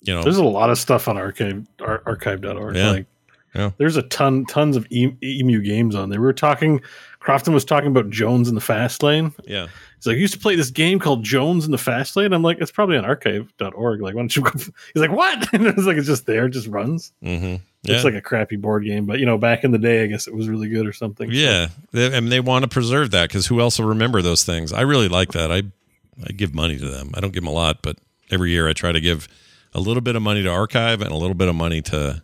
you 0.00 0.14
know, 0.14 0.22
there's 0.22 0.36
a 0.38 0.44
lot 0.44 0.70
of 0.70 0.78
stuff 0.78 1.08
on 1.08 1.18
archive 1.18 1.66
ar- 1.80 2.02
archive.org. 2.06 2.74
Yeah. 2.74 2.90
Like, 2.90 3.06
Yeah. 3.54 3.70
there's 3.78 3.96
a 3.96 4.02
ton, 4.02 4.44
tons 4.46 4.76
of 4.76 4.86
emu 4.92 5.60
games 5.62 5.94
on 5.94 6.08
there. 6.08 6.20
We 6.20 6.26
were 6.26 6.32
talking. 6.32 6.80
Crofton 7.20 7.52
was 7.52 7.64
talking 7.64 7.88
about 7.90 8.08
Jones 8.10 8.48
in 8.48 8.54
the 8.54 8.60
Fast 8.60 9.02
Lane. 9.02 9.32
yeah. 9.44 9.66
He's 9.98 10.06
like, 10.06 10.16
I 10.16 10.20
used 10.20 10.34
to 10.34 10.38
play 10.38 10.54
this 10.54 10.70
game 10.70 11.00
called 11.00 11.24
Jones 11.24 11.64
in 11.64 11.72
the 11.72 11.78
Fast 11.78 12.14
Lane. 12.14 12.32
I'm 12.32 12.42
like, 12.42 12.58
it's 12.60 12.70
probably 12.70 12.96
on 12.96 13.04
archive.org. 13.04 14.00
Like, 14.00 14.14
why 14.14 14.20
don't 14.20 14.34
you 14.34 14.42
go? 14.42 14.50
He's 14.58 14.72
like, 14.94 15.10
what? 15.10 15.52
And 15.52 15.66
it's 15.66 15.84
like, 15.84 15.96
it's 15.96 16.06
just 16.06 16.26
there, 16.26 16.46
it 16.46 16.50
just 16.50 16.68
runs. 16.68 17.12
Mm-hmm. 17.22 17.56
Yeah. 17.82 17.94
It's 17.94 18.04
like 18.04 18.14
a 18.14 18.20
crappy 18.20 18.56
board 18.56 18.84
game, 18.84 19.06
but 19.06 19.18
you 19.18 19.26
know, 19.26 19.38
back 19.38 19.64
in 19.64 19.70
the 19.70 19.78
day, 19.78 20.02
I 20.02 20.06
guess 20.06 20.26
it 20.26 20.34
was 20.34 20.48
really 20.48 20.68
good 20.68 20.86
or 20.86 20.92
something. 20.92 21.30
Yeah, 21.32 21.68
they, 21.92 22.16
and 22.16 22.30
they 22.30 22.40
want 22.40 22.64
to 22.64 22.68
preserve 22.68 23.12
that 23.12 23.28
because 23.28 23.46
who 23.46 23.60
else 23.60 23.78
will 23.78 23.86
remember 23.86 24.20
those 24.20 24.44
things? 24.44 24.72
I 24.72 24.82
really 24.82 25.08
like 25.08 25.32
that. 25.32 25.52
I 25.52 25.62
I 26.24 26.32
give 26.32 26.54
money 26.54 26.76
to 26.78 26.88
them. 26.88 27.12
I 27.14 27.20
don't 27.20 27.32
give 27.32 27.44
them 27.44 27.52
a 27.52 27.54
lot, 27.54 27.82
but 27.82 27.96
every 28.30 28.50
year 28.50 28.68
I 28.68 28.72
try 28.72 28.92
to 28.92 29.00
give 29.00 29.28
a 29.74 29.80
little 29.80 30.00
bit 30.00 30.16
of 30.16 30.22
money 30.22 30.42
to 30.42 30.48
archive 30.48 31.00
and 31.00 31.12
a 31.12 31.16
little 31.16 31.34
bit 31.34 31.48
of 31.48 31.54
money 31.54 31.80
to 31.82 32.22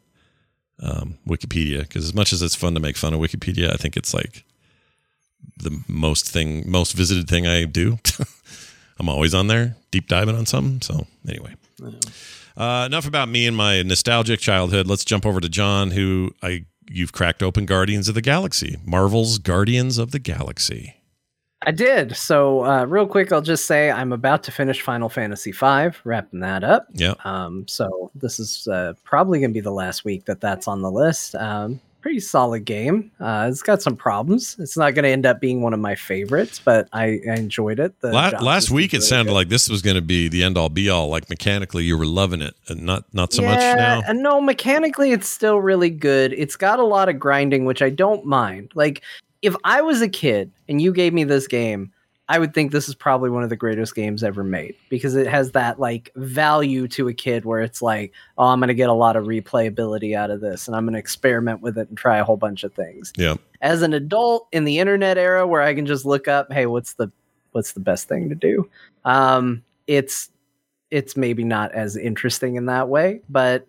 um, 0.83 1.19
Wikipedia 1.27 1.83
because 1.83 2.05
as 2.05 2.15
much 2.15 2.33
as 2.33 2.43
it's 2.43 2.55
fun 2.55 2.75
to 2.75 2.81
make 2.81 2.97
fun 2.97 3.15
of 3.15 3.21
Wikipedia, 3.21 3.73
I 3.73 3.77
think 3.77 3.97
it's 3.97 4.13
like 4.13 4.45
the 5.59 5.83
most 5.89 6.29
thing, 6.29 6.71
most 6.71 6.93
visited 6.93 7.29
thing 7.29 7.47
I 7.47 7.65
do. 7.65 7.99
I'm 8.99 9.09
always 9.09 9.35
on 9.35 9.49
there, 9.49 9.77
deep 9.91 10.09
diving 10.09 10.37
on 10.37 10.47
something. 10.47 10.81
So 10.83 11.07
anyway. 11.29 11.55
Uh, 12.57 12.85
enough 12.87 13.07
about 13.07 13.29
me 13.29 13.47
and 13.47 13.57
my 13.57 13.83
nostalgic 13.83 14.39
childhood. 14.39 14.87
Let's 14.87 15.05
jump 15.05 15.27
over 15.27 15.41
to 15.41 15.49
Jon, 15.49 15.91
who 15.91 16.33
I 16.43 16.67
you've 16.89 17.13
cracked 17.13 17.43
open 17.43 17.67
Guardians 17.67 18.09
of 18.09 18.15
the 18.15 18.21
Galaxy, 18.21 18.77
Marvel's 18.85 19.39
Guardians 19.39 19.99
of 19.99 20.11
the 20.13 20.19
Galaxy. 20.19 20.95
I 21.67 21.71
did. 21.71 22.15
So, 22.15 22.65
uh, 22.65 22.85
real 22.85 23.07
quick, 23.07 23.33
I'll 23.33 23.41
just 23.41 23.67
say 23.67 23.91
I'm 23.91 24.13
about 24.13 24.43
to 24.45 24.53
finish 24.53 24.83
Final 24.83 25.09
Fantasy 25.09 25.51
V, 25.51 25.89
wrapping 26.05 26.41
that 26.41 26.63
up. 26.63 26.87
Yeah, 26.93 27.15
Um, 27.25 27.67
so 27.67 28.11
this 28.15 28.39
is 28.39 28.69
uh, 28.69 28.93
probably 29.03 29.41
going 29.41 29.51
to 29.51 29.55
be 29.55 29.61
the 29.61 29.71
last 29.71 30.05
week 30.05 30.27
that 30.27 30.41
that's 30.41 30.69
on 30.69 30.83
the 30.83 30.91
list. 30.91 31.35
Um, 31.37 31.81
pretty 32.05 32.21
solid 32.21 32.67
game. 32.67 33.11
Uh, 33.19 33.49
it's 33.51 33.63
got 33.63 33.81
some 33.81 33.97
problems. 33.97 34.57
It's 34.59 34.77
not 34.77 34.93
going 34.93 35.05
to 35.05 35.09
end 35.09 35.25
up 35.25 35.41
being 35.41 35.63
one 35.63 35.73
of 35.73 35.81
my 35.81 35.95
favorites, 35.95 36.61
but 36.63 36.87
I, 36.93 37.19
I 37.27 37.37
enjoyed 37.37 37.81
it. 37.81 37.99
The 38.01 38.13
La- 38.13 38.29
last 38.43 38.65
system's 38.65 38.71
week, 38.73 38.93
it 38.93 39.03
sounded 39.03 39.31
good. 39.31 39.35
like 39.37 39.49
this 39.49 39.71
was 39.71 39.81
going 39.81 39.97
to 39.97 40.03
be 40.03 40.29
the 40.29 40.45
end 40.45 40.59
all 40.59 40.69
be 40.69 40.91
all. 40.91 41.09
Like 41.09 41.31
mechanically, 41.31 41.85
you 41.85 41.97
were 41.97 42.05
loving 42.05 42.43
it, 42.43 42.55
and 42.69 42.83
not 42.83 43.07
not 43.15 43.33
so 43.33 43.41
much 43.41 43.59
now. 43.59 44.03
and 44.07 44.23
no, 44.23 44.39
mechanically, 44.39 45.13
it's 45.13 45.27
still 45.27 45.61
really 45.63 45.89
good. 45.89 46.35
It's 46.35 46.57
got 46.57 46.79
a 46.79 46.85
lot 46.85 47.09
of 47.09 47.19
grinding, 47.19 47.65
which 47.65 47.81
I 47.81 47.89
don't 47.89 48.27
mind. 48.27 48.73
Like, 48.75 49.01
if 49.41 49.57
I 49.65 49.81
was 49.81 50.03
a 50.03 50.09
kid 50.09 50.51
and 50.69 50.83
you 50.83 50.93
gave 50.93 51.15
me 51.15 51.25
this 51.25 51.47
game, 51.47 51.91
I 52.29 52.39
would 52.39 52.55
think 52.55 52.73
this 52.73 52.89
is 52.89 52.95
probably 52.95 53.29
one 53.29 53.43
of 53.43 53.51
the 53.51 53.57
greatest 53.57 53.95
games 53.95 54.25
ever 54.25 54.43
made 54.43 54.75
because 54.89 55.15
it 55.15 55.27
has 55.27 55.51
that 55.53 55.79
like 55.79 56.11
value 56.17 56.89
to 56.89 57.09
a 57.09 57.15
kid 57.15 57.45
where 57.45 57.61
it's 57.61 57.83
like, 57.83 58.13
oh, 58.39 58.47
I'm 58.47 58.61
going 58.61 58.69
to 58.69 58.75
get 58.75 58.89
a 58.89 58.95
lot 58.95 59.17
of 59.17 59.27
replayability 59.27 60.17
out 60.17 60.31
of 60.31 60.41
this 60.41 60.67
and 60.67 60.75
I'm 60.75 60.85
going 60.85 60.95
to 60.95 60.99
experiment 60.99 61.61
with 61.61 61.77
it 61.77 61.89
and 61.89 61.99
try 61.99 62.17
a 62.17 62.25
whole 62.25 62.39
bunch 62.39 62.65
of 62.65 62.73
things. 62.73 63.13
Yeah, 63.17 63.35
As 63.61 63.83
an 63.83 63.93
adult 63.93 64.49
in 64.53 64.65
the 64.65 64.79
internet 64.79 65.19
era 65.19 65.47
where 65.47 65.61
I 65.61 65.75
can 65.75 65.85
just 65.85 66.07
look 66.07 66.27
up, 66.27 66.51
hey, 66.51 66.65
what's 66.65 66.95
the 66.95 67.13
what's 67.53 67.73
the 67.73 67.81
best 67.81 68.09
thing 68.09 68.31
to 68.31 68.35
do? 68.35 68.71
Um, 69.05 69.63
it's 69.87 70.31
it's 70.91 71.17
maybe 71.17 71.45
not 71.45 71.73
as 71.73 71.97
interesting 71.97 72.57
in 72.57 72.67
that 72.67 72.89
way, 72.89 73.21
but 73.29 73.67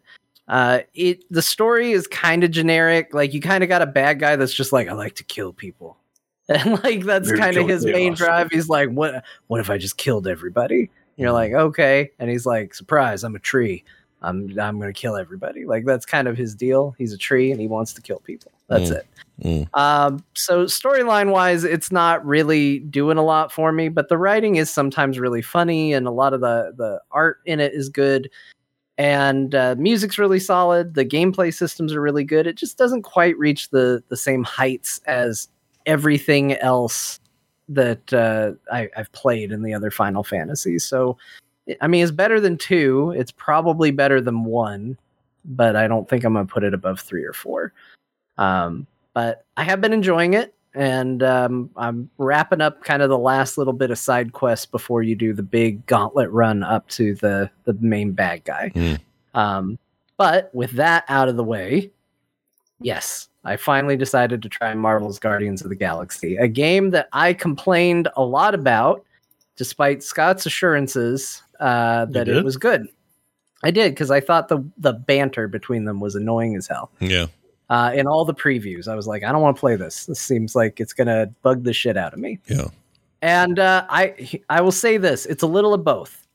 uh, 0.47 0.79
it 0.93 1.23
the 1.29 1.41
story 1.41 1.91
is 1.91 2.07
kind 2.07 2.43
of 2.45 2.51
generic. 2.51 3.13
Like 3.13 3.33
you 3.33 3.41
kind 3.41 3.63
of 3.63 3.69
got 3.69 3.81
a 3.81 3.87
bad 3.87 4.19
guy 4.19 4.37
that's 4.37 4.53
just 4.53 4.71
like, 4.71 4.87
I 4.87 4.93
like 4.93 5.15
to 5.15 5.23
kill 5.25 5.51
people. 5.51 5.97
And 6.49 6.83
like 6.83 7.03
that's 7.03 7.31
kind 7.31 7.57
of 7.57 7.67
his 7.67 7.85
main 7.85 8.15
chaos. 8.15 8.17
drive. 8.19 8.47
He's 8.51 8.69
like, 8.69 8.89
what 8.89 9.23
what 9.47 9.59
if 9.59 9.69
I 9.71 9.77
just 9.79 9.97
killed 9.97 10.27
everybody? 10.27 10.79
And 10.81 10.89
you're 11.17 11.31
like, 11.31 11.53
okay. 11.53 12.11
And 12.19 12.29
he's 12.29 12.45
like, 12.45 12.73
surprise, 12.75 13.23
I'm 13.23 13.35
a 13.35 13.39
tree. 13.39 13.83
I'm 14.21 14.49
I'm 14.59 14.79
gonna 14.79 14.93
kill 14.93 15.15
everybody. 15.15 15.65
Like 15.65 15.85
that's 15.85 16.05
kind 16.05 16.27
of 16.27 16.37
his 16.37 16.53
deal. 16.53 16.93
He's 16.99 17.13
a 17.13 17.17
tree 17.17 17.51
and 17.51 17.59
he 17.59 17.67
wants 17.67 17.93
to 17.93 18.01
kill 18.01 18.19
people. 18.19 18.51
That's 18.67 18.89
Mm. 18.91 18.95
it. 18.95 19.07
Mm. 19.43 19.67
Um, 19.79 20.23
so 20.35 20.65
storyline 20.65 21.31
wise, 21.31 21.63
it's 21.63 21.91
not 21.91 22.25
really 22.25 22.79
doing 22.79 23.17
a 23.17 23.23
lot 23.23 23.51
for 23.51 23.71
me, 23.71 23.89
but 23.89 24.07
the 24.09 24.17
writing 24.17 24.55
is 24.55 24.69
sometimes 24.69 25.19
really 25.19 25.41
funny, 25.41 25.93
and 25.93 26.07
a 26.07 26.11
lot 26.11 26.33
of 26.33 26.41
the 26.41 26.73
the 26.77 27.01
art 27.11 27.39
in 27.45 27.59
it 27.59 27.73
is 27.73 27.89
good, 27.89 28.29
and 28.97 29.53
uh, 29.53 29.75
music's 29.77 30.17
really 30.17 30.39
solid. 30.39 30.93
The 30.93 31.05
gameplay 31.05 31.53
systems 31.53 31.93
are 31.93 32.01
really 32.01 32.23
good. 32.23 32.47
It 32.47 32.55
just 32.55 32.77
doesn't 32.77 33.01
quite 33.03 33.37
reach 33.37 33.69
the 33.71 34.03
the 34.09 34.17
same 34.17 34.43
heights 34.43 34.99
as 35.05 35.49
everything 35.85 36.53
else 36.53 37.19
that 37.69 38.13
uh, 38.13 38.51
I, 38.71 38.89
I've 38.95 39.11
played 39.11 39.51
in 39.51 39.63
the 39.63 39.73
other 39.73 39.91
Final 39.91 40.23
Fantasies. 40.23 40.83
So, 40.83 41.17
I 41.81 41.87
mean, 41.87 42.03
it's 42.03 42.11
better 42.11 42.39
than 42.39 42.57
two. 42.57 43.13
It's 43.17 43.31
probably 43.31 43.91
better 43.91 44.21
than 44.21 44.43
one, 44.43 44.97
but 45.43 45.75
I 45.75 45.87
don't 45.87 46.07
think 46.07 46.23
I'm 46.23 46.33
gonna 46.33 46.45
put 46.45 46.63
it 46.63 46.73
above 46.73 46.99
three 46.99 47.23
or 47.23 47.33
four. 47.33 47.73
Um, 48.37 48.85
but 49.13 49.45
I 49.57 49.63
have 49.63 49.81
been 49.81 49.93
enjoying 49.93 50.33
it, 50.33 50.53
and 50.73 51.23
um, 51.23 51.69
I'm 51.75 52.09
wrapping 52.17 52.61
up 52.61 52.83
kind 52.83 53.01
of 53.01 53.09
the 53.09 53.17
last 53.17 53.57
little 53.57 53.73
bit 53.73 53.91
of 53.91 53.97
side 53.97 54.33
quests 54.33 54.65
before 54.65 55.01
you 55.01 55.15
do 55.15 55.33
the 55.33 55.43
big 55.43 55.85
gauntlet 55.87 56.29
run 56.31 56.63
up 56.63 56.87
to 56.89 57.15
the 57.15 57.49
the 57.63 57.73
main 57.73 58.11
bad 58.11 58.43
guy. 58.43 58.69
Hmm. 58.69 58.95
Um, 59.33 59.79
but 60.17 60.53
with 60.53 60.71
that 60.71 61.05
out 61.09 61.29
of 61.29 61.35
the 61.35 61.43
way, 61.43 61.91
yes, 62.79 63.29
I 63.45 63.57
finally 63.57 63.95
decided 63.95 64.41
to 64.41 64.49
try 64.49 64.73
Marvel's 64.73 65.19
Guardians 65.19 65.61
of 65.61 65.69
the 65.69 65.75
Galaxy, 65.75 66.35
a 66.35 66.47
game 66.47 66.89
that 66.89 67.07
I 67.13 67.33
complained 67.33 68.07
a 68.17 68.23
lot 68.23 68.55
about, 68.55 69.05
despite 69.55 70.03
Scott's 70.03 70.45
assurances 70.45 71.43
uh, 71.59 72.05
that 72.05 72.27
it 72.27 72.43
was 72.43 72.57
good. 72.57 72.87
I 73.63 73.71
did 73.71 73.93
because 73.93 74.11
I 74.11 74.19
thought 74.19 74.47
the 74.47 74.63
the 74.77 74.93
banter 74.93 75.47
between 75.47 75.85
them 75.85 75.99
was 75.99 76.15
annoying 76.15 76.55
as 76.55 76.67
hell 76.67 76.91
yeah. 76.99 77.27
uh, 77.69 77.91
in 77.95 78.05
all 78.05 78.25
the 78.25 78.33
previews. 78.33 78.87
I 78.87 78.95
was 78.95 79.07
like, 79.07 79.23
I 79.23 79.31
don't 79.31 79.41
want 79.41 79.55
to 79.55 79.59
play 79.59 79.75
this. 79.75 80.05
This 80.05 80.19
seems 80.19 80.55
like 80.55 80.79
it's 80.79 80.93
gonna 80.93 81.27
bug 81.41 81.63
the 81.63 81.73
shit 81.73 81.97
out 81.97 82.13
of 82.13 82.19
me. 82.19 82.39
Yeah. 82.47 82.67
And 83.21 83.57
uh, 83.57 83.85
I 83.89 84.41
I 84.49 84.61
will 84.61 84.71
say 84.71 84.97
this: 84.97 85.25
it's 85.25 85.43
a 85.43 85.47
little 85.47 85.73
of 85.73 85.83
both. 85.83 86.27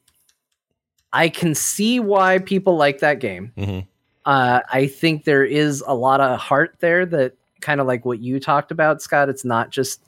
I 1.12 1.28
can 1.28 1.54
see 1.54 2.00
why 2.00 2.38
people 2.38 2.76
like 2.76 3.00
that 3.00 3.20
game. 3.20 3.52
Mhm. 3.56 3.86
Uh, 4.26 4.60
I 4.72 4.86
think 4.86 5.24
there 5.24 5.44
is 5.44 5.82
a 5.86 5.94
lot 5.94 6.20
of 6.20 6.38
heart 6.38 6.76
there 6.80 7.06
that 7.06 7.34
kind 7.60 7.80
of 7.80 7.86
like 7.86 8.04
what 8.04 8.20
you 8.20 8.38
talked 8.40 8.70
about, 8.70 9.00
Scott. 9.02 9.28
It's 9.28 9.44
not 9.44 9.70
just. 9.70 10.02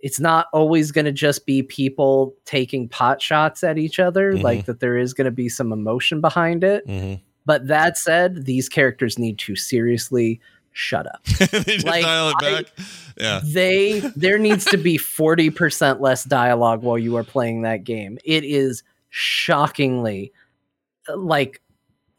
It's 0.00 0.18
not 0.18 0.46
always 0.52 0.90
going 0.90 1.04
to 1.04 1.12
just 1.12 1.46
be 1.46 1.62
people 1.62 2.34
taking 2.44 2.88
pot 2.88 3.22
shots 3.22 3.62
at 3.62 3.78
each 3.78 4.00
other. 4.00 4.32
Mhm. 4.32 4.42
Like 4.42 4.64
that, 4.66 4.80
there 4.80 4.96
is 4.98 5.14
going 5.14 5.26
to 5.26 5.30
be 5.30 5.48
some 5.48 5.72
emotion 5.72 6.20
behind 6.20 6.64
it. 6.64 6.84
hmm 6.86 7.14
But 7.46 7.68
that 7.68 7.96
said, 7.96 8.44
these 8.44 8.68
characters 8.68 9.16
need 9.16 9.38
to 9.38 9.54
seriously 9.54 10.40
shut 10.72 11.06
up. 11.06 11.22
they 11.66 11.78
Like, 11.78 12.02
dial 12.02 12.30
it 12.30 12.34
I- 12.40 12.40
back. 12.62 12.64
yeah. 13.16 13.40
They 13.44 14.00
there 14.16 14.38
needs 14.38 14.64
to 14.66 14.76
be 14.76 14.98
40% 14.98 16.00
less 16.00 16.24
dialogue 16.24 16.82
while 16.82 16.98
you 16.98 17.16
are 17.16 17.22
playing 17.24 17.62
that 17.62 17.84
game. 17.84 18.18
It 18.24 18.42
is 18.42 18.82
shockingly 19.10 20.32
like 21.14 21.60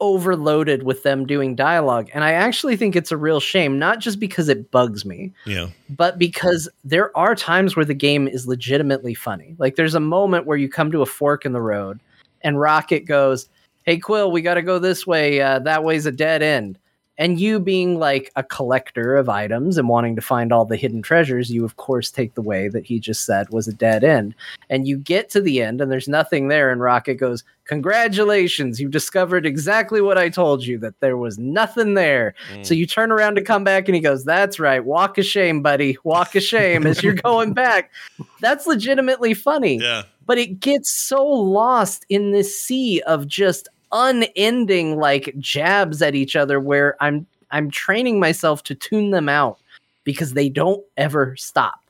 overloaded 0.00 0.82
with 0.82 1.02
them 1.04 1.24
doing 1.24 1.54
dialogue 1.54 2.10
and 2.12 2.24
I 2.24 2.32
actually 2.32 2.76
think 2.76 2.96
it's 2.96 3.12
a 3.12 3.16
real 3.16 3.38
shame 3.40 3.78
not 3.78 4.00
just 4.00 4.18
because 4.18 4.48
it 4.48 4.70
bugs 4.70 5.04
me 5.04 5.32
Yeah. 5.46 5.68
but 5.88 6.18
because 6.18 6.68
there 6.84 7.16
are 7.16 7.34
times 7.34 7.76
where 7.76 7.84
the 7.84 7.94
game 7.94 8.26
is 8.26 8.46
legitimately 8.48 9.14
funny. 9.14 9.54
Like 9.58 9.76
there's 9.76 9.94
a 9.94 10.00
moment 10.00 10.46
where 10.46 10.58
you 10.58 10.68
come 10.68 10.90
to 10.92 11.02
a 11.02 11.06
fork 11.06 11.46
in 11.46 11.52
the 11.52 11.62
road 11.62 12.00
and 12.42 12.58
Rocket 12.60 13.06
goes, 13.06 13.48
"Hey 13.84 13.98
Quill, 13.98 14.30
we 14.32 14.42
got 14.42 14.54
to 14.54 14.62
go 14.62 14.78
this 14.78 15.06
way. 15.06 15.40
Uh, 15.40 15.60
that 15.60 15.84
way's 15.84 16.06
a 16.06 16.12
dead 16.12 16.42
end." 16.42 16.78
And 17.16 17.38
you 17.38 17.60
being 17.60 17.98
like 17.98 18.32
a 18.34 18.42
collector 18.42 19.16
of 19.16 19.28
items 19.28 19.78
and 19.78 19.88
wanting 19.88 20.16
to 20.16 20.22
find 20.22 20.52
all 20.52 20.64
the 20.64 20.76
hidden 20.76 21.00
treasures, 21.00 21.50
you 21.50 21.64
of 21.64 21.76
course 21.76 22.10
take 22.10 22.34
the 22.34 22.42
way 22.42 22.68
that 22.68 22.84
he 22.84 22.98
just 22.98 23.24
said 23.24 23.50
was 23.50 23.68
a 23.68 23.72
dead 23.72 24.02
end. 24.02 24.34
And 24.68 24.88
you 24.88 24.96
get 24.96 25.30
to 25.30 25.40
the 25.40 25.62
end 25.62 25.80
and 25.80 25.92
there's 25.92 26.08
nothing 26.08 26.48
there 26.48 26.72
and 26.72 26.80
Rocket 26.80 27.14
goes, 27.14 27.44
"Congratulations, 27.66 28.80
you 28.80 28.88
discovered 28.88 29.46
exactly 29.46 30.00
what 30.00 30.18
I 30.18 30.28
told 30.28 30.64
you 30.64 30.76
that 30.78 30.98
there 30.98 31.16
was 31.16 31.38
nothing 31.38 31.94
there." 31.94 32.34
Mm. 32.52 32.66
So 32.66 32.74
you 32.74 32.86
turn 32.86 33.12
around 33.12 33.36
to 33.36 33.42
come 33.42 33.62
back 33.62 33.86
and 33.86 33.94
he 33.94 34.00
goes, 34.00 34.24
That's 34.24 34.58
right. 34.58 34.84
Walk 34.84 35.16
of 35.16 35.24
shame, 35.24 35.62
buddy. 35.62 35.96
Walk 36.02 36.34
of 36.34 36.42
shame 36.42 36.86
as 36.86 37.02
you're 37.02 37.14
going 37.14 37.52
back. 37.54 37.92
That's 38.40 38.66
legitimately 38.66 39.34
funny. 39.34 39.78
yeah. 39.78 40.02
But 40.26 40.38
it 40.38 40.58
gets 40.58 40.90
so 40.90 41.24
lost 41.24 42.06
in 42.08 42.32
this 42.32 42.58
sea 42.58 43.02
of 43.02 43.26
just 43.26 43.68
unending 43.92 44.96
like 44.98 45.34
jabs 45.38 46.02
at 46.02 46.14
each 46.14 46.36
other 46.36 46.60
where 46.60 46.96
I'm 47.00 47.26
I'm 47.50 47.70
training 47.70 48.18
myself 48.18 48.62
to 48.64 48.74
tune 48.74 49.10
them 49.10 49.28
out 49.28 49.58
because 50.04 50.32
they 50.34 50.48
don't 50.48 50.84
ever 50.96 51.36
stop. 51.36 51.80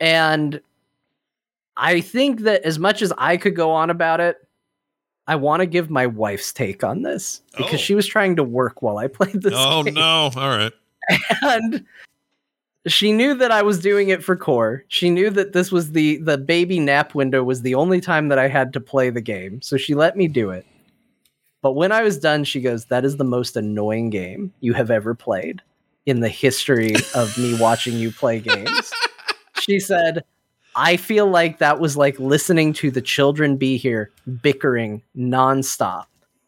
And 0.00 0.60
I 1.76 2.00
think 2.00 2.40
that 2.40 2.62
as 2.62 2.78
much 2.78 3.00
as 3.02 3.12
I 3.18 3.36
could 3.36 3.54
go 3.56 3.70
on 3.70 3.90
about 3.90 4.20
it, 4.20 4.38
I 5.26 5.36
want 5.36 5.60
to 5.60 5.66
give 5.66 5.90
my 5.90 6.06
wife's 6.06 6.52
take 6.52 6.84
on 6.84 7.02
this 7.02 7.40
because 7.56 7.74
Oh. 7.74 7.78
she 7.78 7.94
was 7.94 8.06
trying 8.06 8.36
to 8.36 8.44
work 8.44 8.82
while 8.82 8.98
I 8.98 9.06
played 9.06 9.42
this. 9.42 9.54
Oh 9.56 9.82
game 9.82 9.94
no! 9.94 10.30
All 10.36 10.48
right. 10.48 10.72
and 11.42 11.84
she 12.86 13.12
knew 13.12 13.34
that 13.34 13.50
I 13.50 13.62
was 13.62 13.78
doing 13.80 14.10
it 14.10 14.22
for 14.22 14.36
core. 14.36 14.84
She 14.88 15.08
knew 15.08 15.30
that 15.30 15.52
this 15.54 15.72
was 15.72 15.92
the 15.92 16.16
the 16.18 16.36
baby 16.36 16.78
nap 16.78 17.14
window 17.14 17.42
was 17.42 17.62
the 17.62 17.74
only 17.74 18.00
time 18.00 18.28
that 18.28 18.38
I 18.38 18.48
had 18.48 18.72
to 18.74 18.80
play 18.80 19.08
the 19.10 19.22
game. 19.22 19.62
So 19.62 19.76
she 19.78 19.94
let 19.94 20.16
me 20.16 20.28
do 20.28 20.50
it. 20.50 20.66
But 21.64 21.72
when 21.76 21.92
I 21.92 22.02
was 22.02 22.18
done, 22.18 22.44
she 22.44 22.60
goes, 22.60 22.84
"That 22.84 23.06
is 23.06 23.16
the 23.16 23.24
most 23.24 23.56
annoying 23.56 24.10
game 24.10 24.52
you 24.60 24.74
have 24.74 24.90
ever 24.90 25.14
played 25.14 25.62
in 26.04 26.20
the 26.20 26.28
history 26.28 26.92
of 27.14 27.38
me 27.38 27.58
watching 27.58 27.94
you 27.96 28.10
play 28.12 28.38
games." 28.40 28.92
she 29.60 29.80
said, 29.80 30.24
"I 30.76 30.98
feel 30.98 31.26
like 31.26 31.60
that 31.60 31.80
was 31.80 31.96
like 31.96 32.20
listening 32.20 32.74
to 32.74 32.90
the 32.90 33.00
children 33.00 33.56
be 33.56 33.78
here 33.78 34.10
bickering 34.42 35.00
nonstop." 35.16 36.04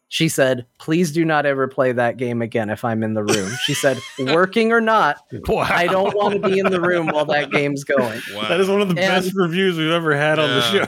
She 0.09 0.29
said, 0.29 0.67
"Please 0.77 1.11
do 1.11 1.25
not 1.25 1.47
ever 1.47 1.67
play 1.67 1.93
that 1.93 2.17
game 2.17 2.43
again 2.43 2.69
if 2.69 2.85
I'm 2.85 3.01
in 3.01 3.15
the 3.15 3.23
room." 3.23 3.49
She 3.63 3.73
said, 3.73 3.97
"Working 4.19 4.71
or 4.71 4.81
not, 4.81 5.17
Wow. 5.47 5.65
I 5.67 5.87
don't 5.87 6.15
want 6.15 6.39
to 6.39 6.47
be 6.47 6.59
in 6.59 6.67
the 6.69 6.79
room 6.79 7.07
while 7.07 7.25
that 7.25 7.49
game's 7.49 7.83
going." 7.83 8.21
Wow. 8.35 8.47
That 8.49 8.59
is 8.59 8.69
one 8.69 8.81
of 8.83 8.87
the 8.93 9.01
And- 9.01 9.23
best 9.25 9.35
reviews 9.35 9.79
we've 9.79 9.89
ever 9.89 10.15
had 10.15 10.37
on 10.37 10.47
the 10.47 10.61
show. 10.61 10.85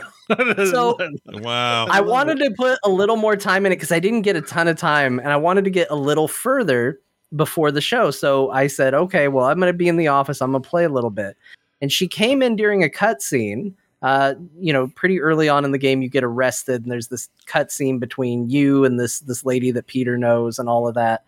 So- 0.71 0.97
Wow. 1.27 1.85
I 1.89 2.01
wanted 2.01 2.39
to 2.39 2.51
put 2.57 2.79
a 2.83 2.89
little 2.89 3.15
more 3.17 3.35
time 3.35 3.65
in 3.65 3.71
it 3.71 3.75
because 3.75 3.91
I 3.91 3.99
didn't 3.99 4.21
get 4.21 4.35
a 4.35 4.41
ton 4.41 4.67
of 4.67 4.77
time 4.77 5.19
and 5.19 5.29
I 5.29 5.37
wanted 5.37 5.63
to 5.65 5.69
get 5.71 5.87
a 5.89 5.95
little 5.95 6.27
further 6.27 6.99
before 7.35 7.71
the 7.71 7.81
show. 7.81 8.11
So 8.11 8.49
I 8.51 8.67
said, 8.67 8.93
okay, 8.93 9.27
well, 9.27 9.45
I'm 9.45 9.59
going 9.59 9.71
to 9.71 9.77
be 9.77 9.87
in 9.87 9.97
the 9.97 10.07
office. 10.07 10.41
I'm 10.41 10.51
going 10.51 10.63
to 10.63 10.69
play 10.69 10.83
a 10.85 10.89
little 10.89 11.09
bit. 11.11 11.37
And 11.81 11.91
she 11.91 12.07
came 12.07 12.41
in 12.41 12.55
during 12.55 12.83
a 12.83 12.89
cutscene. 12.89 13.73
Uh, 14.01 14.33
you 14.57 14.71
know, 14.71 14.87
pretty 14.95 15.19
early 15.19 15.49
on 15.49 15.65
in 15.65 15.71
the 15.73 15.77
game, 15.77 16.01
you 16.01 16.07
get 16.09 16.23
arrested, 16.23 16.83
and 16.83 16.89
there's 16.91 17.09
this 17.09 17.27
cutscene 17.47 17.99
between 17.99 18.49
you 18.49 18.85
and 18.85 18.97
this 18.97 19.19
this 19.19 19.43
lady 19.43 19.71
that 19.71 19.87
Peter 19.87 20.17
knows, 20.17 20.57
and 20.57 20.69
all 20.69 20.87
of 20.87 20.95
that. 20.95 21.25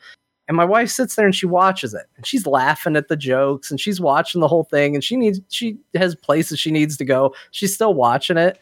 And 0.48 0.56
my 0.56 0.64
wife 0.64 0.90
sits 0.90 1.16
there 1.16 1.26
and 1.26 1.36
she 1.36 1.46
watches 1.46 1.94
it, 1.94 2.06
and 2.16 2.26
she's 2.26 2.48
laughing 2.48 2.96
at 2.96 3.10
the 3.10 3.18
jokes, 3.18 3.72
and 3.72 3.80
she's 3.80 4.00
watching 4.00 4.40
the 4.40 4.48
whole 4.48 4.64
thing, 4.64 4.96
and 4.96 5.04
she 5.04 5.18
needs 5.18 5.42
she 5.50 5.78
has 5.96 6.16
places 6.16 6.60
she 6.62 6.72
needs 6.72 6.96
to 6.96 7.04
go. 7.04 7.36
She's 7.52 7.74
still 7.74 7.94
watching 7.94 8.38
it, 8.38 8.58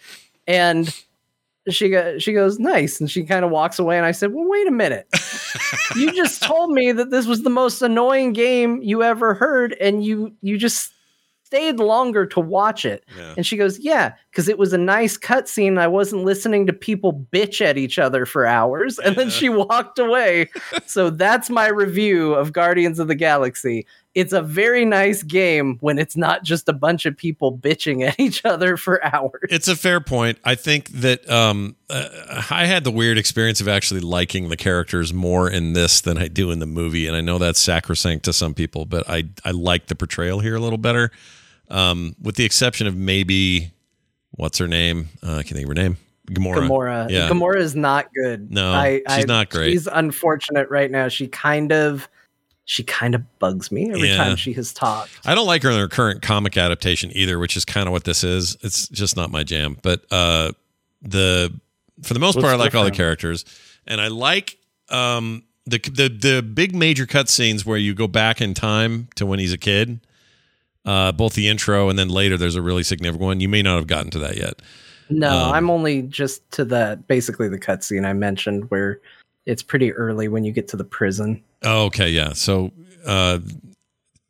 and 0.49 0.93
she 1.69 1.89
go, 1.89 2.17
she 2.17 2.33
goes 2.33 2.59
nice. 2.59 2.99
And 2.99 3.09
she 3.09 3.23
kind 3.23 3.45
of 3.45 3.51
walks 3.51 3.79
away 3.79 3.95
and 3.97 4.05
i 4.05 4.11
said 4.11 4.33
well 4.33 4.49
wait 4.49 4.67
a 4.67 4.71
minute. 4.71 5.07
You 5.95 6.11
just 6.15 6.43
told 6.43 6.71
me 6.71 6.91
that 6.91 7.11
this 7.11 7.27
was 7.27 7.43
the 7.43 7.49
most 7.49 7.81
annoying 7.81 8.33
game 8.33 8.81
you 8.81 9.03
ever 9.03 9.33
heard 9.33 9.73
and 9.79 10.03
you 10.03 10.33
you 10.41 10.57
just 10.57 10.91
stayed 11.43 11.79
longer 11.79 12.25
to 12.27 12.39
watch 12.39 12.85
it. 12.85 13.03
Yeah. 13.17 13.33
and 13.37 13.45
she 13.45 13.57
goes 13.57 13.79
yeah 13.79 14.13
because 14.31 14.49
it 14.49 14.57
was 14.57 14.73
a 14.73 14.77
nice 14.77 15.17
cutscene. 15.17 15.79
I 15.79 15.87
wasn't 15.87 16.23
listening 16.23 16.65
to 16.65 16.73
people 16.73 17.25
bitch 17.31 17.61
at 17.61 17.77
each 17.77 17.99
other 17.99 18.25
for 18.25 18.45
hours. 18.45 18.97
And 18.99 19.15
then 19.15 19.29
she 19.29 19.49
walked 19.49 19.99
away. 19.99 20.49
So 20.87 21.11
that's 21.11 21.49
my 21.49 21.67
review 21.67 22.33
of 22.33 22.53
guardians 22.53 22.97
of 22.97 23.07
the 23.07 23.15
galaxy 23.15 23.85
it's 24.19 24.33
a 24.33 24.41
very 24.41 24.83
nice 24.83 25.23
game 25.23 25.77
when 25.79 25.97
it's 25.97 26.17
not 26.17 26.43
just 26.43 26.67
a 26.67 26.73
bunch 26.73 27.05
of 27.05 27.15
people 27.15 27.57
bitching 27.57 28.05
at 28.05 28.19
each 28.19 28.43
other 28.43 28.75
for 28.75 29.03
hours 29.05 29.47
It's 29.49 29.67
a 29.67 29.75
fair 29.75 30.01
point. 30.01 30.37
I 30.43 30.55
think 30.55 30.89
that 30.89 31.29
um, 31.29 31.77
uh, 31.89 32.43
I 32.49 32.65
had 32.65 32.83
the 32.83 32.91
weird 32.91 33.17
experience 33.17 33.61
of 33.61 33.67
actually 33.67 34.01
liking 34.01 34.49
the 34.49 34.57
characters 34.57 35.13
more 35.13 35.49
in 35.49 35.73
this 35.73 36.01
than 36.01 36.17
I 36.17 36.27
do 36.27 36.51
in 36.51 36.59
the 36.59 36.65
movie, 36.65 37.07
and 37.07 37.15
I 37.15 37.21
know 37.21 37.37
that's 37.37 37.59
sacrosanct 37.59 38.25
to 38.25 38.33
some 38.33 38.53
people, 38.53 38.85
but 38.85 39.09
I 39.09 39.29
I 39.45 39.51
like 39.51 39.87
the 39.87 39.95
portrayal 39.95 40.39
here 40.39 40.55
a 40.55 40.59
little 40.59 40.77
better, 40.77 41.11
um, 41.69 42.15
with 42.21 42.35
the 42.35 42.43
exception 42.43 42.87
of 42.87 42.95
maybe 42.95 43.71
what's 44.31 44.57
her 44.57 44.67
name? 44.67 45.09
Uh, 45.23 45.37
I 45.37 45.43
can 45.43 45.55
think 45.55 45.69
of 45.69 45.69
her 45.69 45.81
name. 45.81 45.97
Gamora. 46.29 46.67
Gamora. 46.67 47.09
Yeah. 47.09 47.29
Gamora 47.29 47.57
is 47.57 47.75
not 47.75 48.13
good. 48.13 48.51
No, 48.51 48.99
she's 49.15 49.25
not 49.25 49.49
great. 49.49 49.71
She's 49.71 49.87
unfortunate 49.87 50.69
right 50.69 50.91
now. 50.91 51.07
She 51.07 51.27
kind 51.27 51.71
of, 51.71 52.07
she 52.69 52.83
kind 52.83 53.15
of 53.15 53.39
bugs 53.39 53.71
me 53.71 53.89
every 53.91 54.09
Yeah. 54.09 54.17
time 54.17 54.35
she 54.35 54.53
has 54.53 54.71
talked. 54.71 55.09
I 55.25 55.33
don't 55.33 55.47
like 55.47 55.63
her 55.63 55.71
in 55.71 55.79
her 55.79 55.87
current 55.87 56.21
comic 56.21 56.55
adaptation 56.55 57.09
either, 57.15 57.39
which 57.39 57.57
is 57.57 57.65
kind 57.65 57.87
of 57.87 57.93
what 57.93 58.03
this 58.03 58.23
is. 58.23 58.57
It's 58.61 58.87
just 58.89 59.17
not 59.17 59.31
my 59.31 59.43
jam. 59.43 59.79
But 59.81 60.05
uh, 60.11 60.51
the 61.01 61.51
for 62.03 62.13
the 62.13 62.19
most 62.19 62.35
What's 62.35 62.43
part, 62.45 62.53
I 62.53 62.63
like 62.63 62.75
all 62.75 62.83
the 62.83 62.91
characters, 62.91 63.43
and 63.87 63.99
I 63.99 64.07
like 64.09 64.59
um, 64.89 65.45
the 65.65 65.79
the 65.79 66.09
the 66.09 66.43
big 66.43 66.75
major 66.75 67.07
cutscenes 67.07 67.65
where 67.65 67.79
you 67.79 67.95
go 67.95 68.07
back 68.07 68.39
in 68.39 68.53
time 68.53 69.07
to 69.15 69.25
when 69.25 69.39
he's 69.39 69.51
a 69.53 69.57
kid. 69.57 69.99
Uh, 70.85 71.11
both 71.11 71.33
the 71.33 71.47
intro 71.47 71.89
and 71.89 71.97
then 71.97 72.07
later, 72.09 72.37
there's 72.37 72.55
a 72.55 72.61
really 72.61 72.83
significant 72.83 73.23
one. 73.25 73.39
You 73.39 73.49
may 73.49 73.63
not 73.63 73.77
have 73.77 73.87
gotten 73.87 74.11
to 74.11 74.19
that 74.19 74.37
yet. 74.37 74.61
No, 75.09 75.29
Um, 75.31 75.53
I'm 75.53 75.69
only 75.71 76.03
just 76.03 76.49
to 76.51 76.63
the 76.63 76.99
basically 77.07 77.49
the 77.49 77.57
cutscene 77.59 78.05
I 78.05 78.13
mentioned 78.13 78.69
where 78.69 78.99
it's 79.47 79.63
pretty 79.63 79.91
early 79.91 80.27
when 80.27 80.43
you 80.43 80.51
get 80.51 80.67
to 80.69 80.77
the 80.77 80.83
prison. 80.83 81.43
Oh, 81.63 81.85
okay, 81.85 82.09
yeah. 82.09 82.33
So 82.33 82.71
uh, 83.05 83.39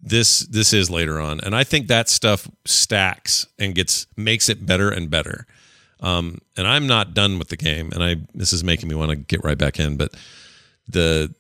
this 0.01 0.39
this 0.41 0.73
is 0.73 0.89
later 0.89 1.19
on, 1.19 1.39
and 1.41 1.55
I 1.55 1.63
think 1.63 1.87
that 1.87 2.09
stuff 2.09 2.49
stacks 2.65 3.47
and 3.57 3.75
gets 3.75 4.07
makes 4.17 4.49
it 4.49 4.65
better 4.65 4.89
and 4.89 5.09
better. 5.09 5.45
Um, 6.01 6.39
and 6.55 6.65
I'm 6.65 6.87
not 6.87 7.13
done 7.13 7.39
with 7.39 7.49
the 7.49 7.57
game, 7.57 7.91
and 7.91 8.03
I 8.03 8.15
this 8.33 8.53
is 8.53 8.63
making 8.63 8.89
me 8.89 8.95
want 8.95 9.11
to 9.11 9.17
get 9.17 9.43
right 9.43 9.57
back 9.57 9.79
in. 9.79 9.97
But 9.97 10.13
the 10.87 11.33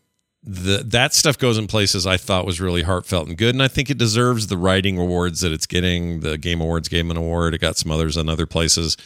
the 0.43 0.83
that 0.85 1.13
stuff 1.13 1.37
goes 1.37 1.57
in 1.57 1.67
places 1.67 2.05
I 2.05 2.17
thought 2.17 2.45
was 2.45 2.61
really 2.61 2.83
heartfelt 2.83 3.27
and 3.27 3.37
good, 3.37 3.55
and 3.55 3.63
I 3.63 3.67
think 3.67 3.89
it 3.89 3.97
deserves 3.97 4.47
the 4.47 4.57
writing 4.57 4.97
awards 4.97 5.41
that 5.41 5.51
it's 5.51 5.65
getting. 5.65 6.19
The 6.19 6.37
Game 6.37 6.61
Awards 6.61 6.89
gave 6.89 7.09
an 7.09 7.17
award. 7.17 7.53
It 7.53 7.61
got 7.61 7.77
some 7.77 7.91
others 7.91 8.17
in 8.17 8.29
other 8.29 8.45
places. 8.45 8.97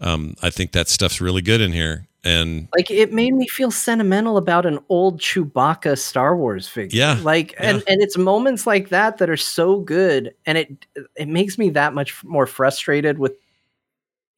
Um, 0.00 0.34
I 0.42 0.50
think 0.50 0.72
that 0.72 0.88
stuff's 0.88 1.20
really 1.20 1.42
good 1.42 1.60
in 1.60 1.72
here, 1.72 2.08
and 2.24 2.68
Like 2.74 2.90
it 2.90 3.12
made 3.12 3.34
me 3.34 3.48
feel 3.48 3.70
sentimental 3.70 4.36
about 4.36 4.66
an 4.66 4.78
old 4.88 5.20
Chewbacca 5.20 5.98
Star 5.98 6.36
Wars 6.36 6.68
figure. 6.68 6.96
Yeah, 6.96 7.18
Like 7.22 7.54
and 7.58 7.78
yeah. 7.78 7.92
and 7.92 8.02
it's 8.02 8.16
moments 8.16 8.66
like 8.66 8.90
that 8.90 9.18
that 9.18 9.28
are 9.28 9.36
so 9.36 9.80
good 9.80 10.34
and 10.46 10.58
it 10.58 10.86
it 11.16 11.28
makes 11.28 11.58
me 11.58 11.70
that 11.70 11.94
much 11.94 12.22
more 12.24 12.46
frustrated 12.46 13.18
with 13.18 13.36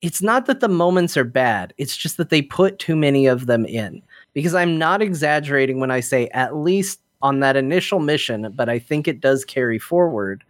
it's 0.05 0.23
not 0.23 0.44
that 0.47 0.61
the 0.61 0.69
moments 0.69 1.16
are 1.16 1.24
bad. 1.24 1.73
It's 1.78 1.97
just 1.97 2.19
that 2.19 2.28
they 2.28 2.43
put 2.43 2.78
too 2.78 2.94
many 2.94 3.27
of 3.27 3.47
them 3.47 3.65
in. 3.65 4.02
Because 4.35 4.55
I'm 4.55 4.77
not 4.77 5.01
exaggerating 5.01 5.81
when 5.81 5.90
I 5.90 6.01
say 6.01 6.28
at 6.28 6.56
least 6.56 7.01
on 7.23 7.40
that 7.40 7.56
initial 7.56 8.01
mission, 8.01 8.52
but 8.55 8.69
I 8.69 8.78
think 8.78 9.09
it 9.09 9.20
does 9.20 9.47
carry 9.47 9.78
forward. 9.78 10.44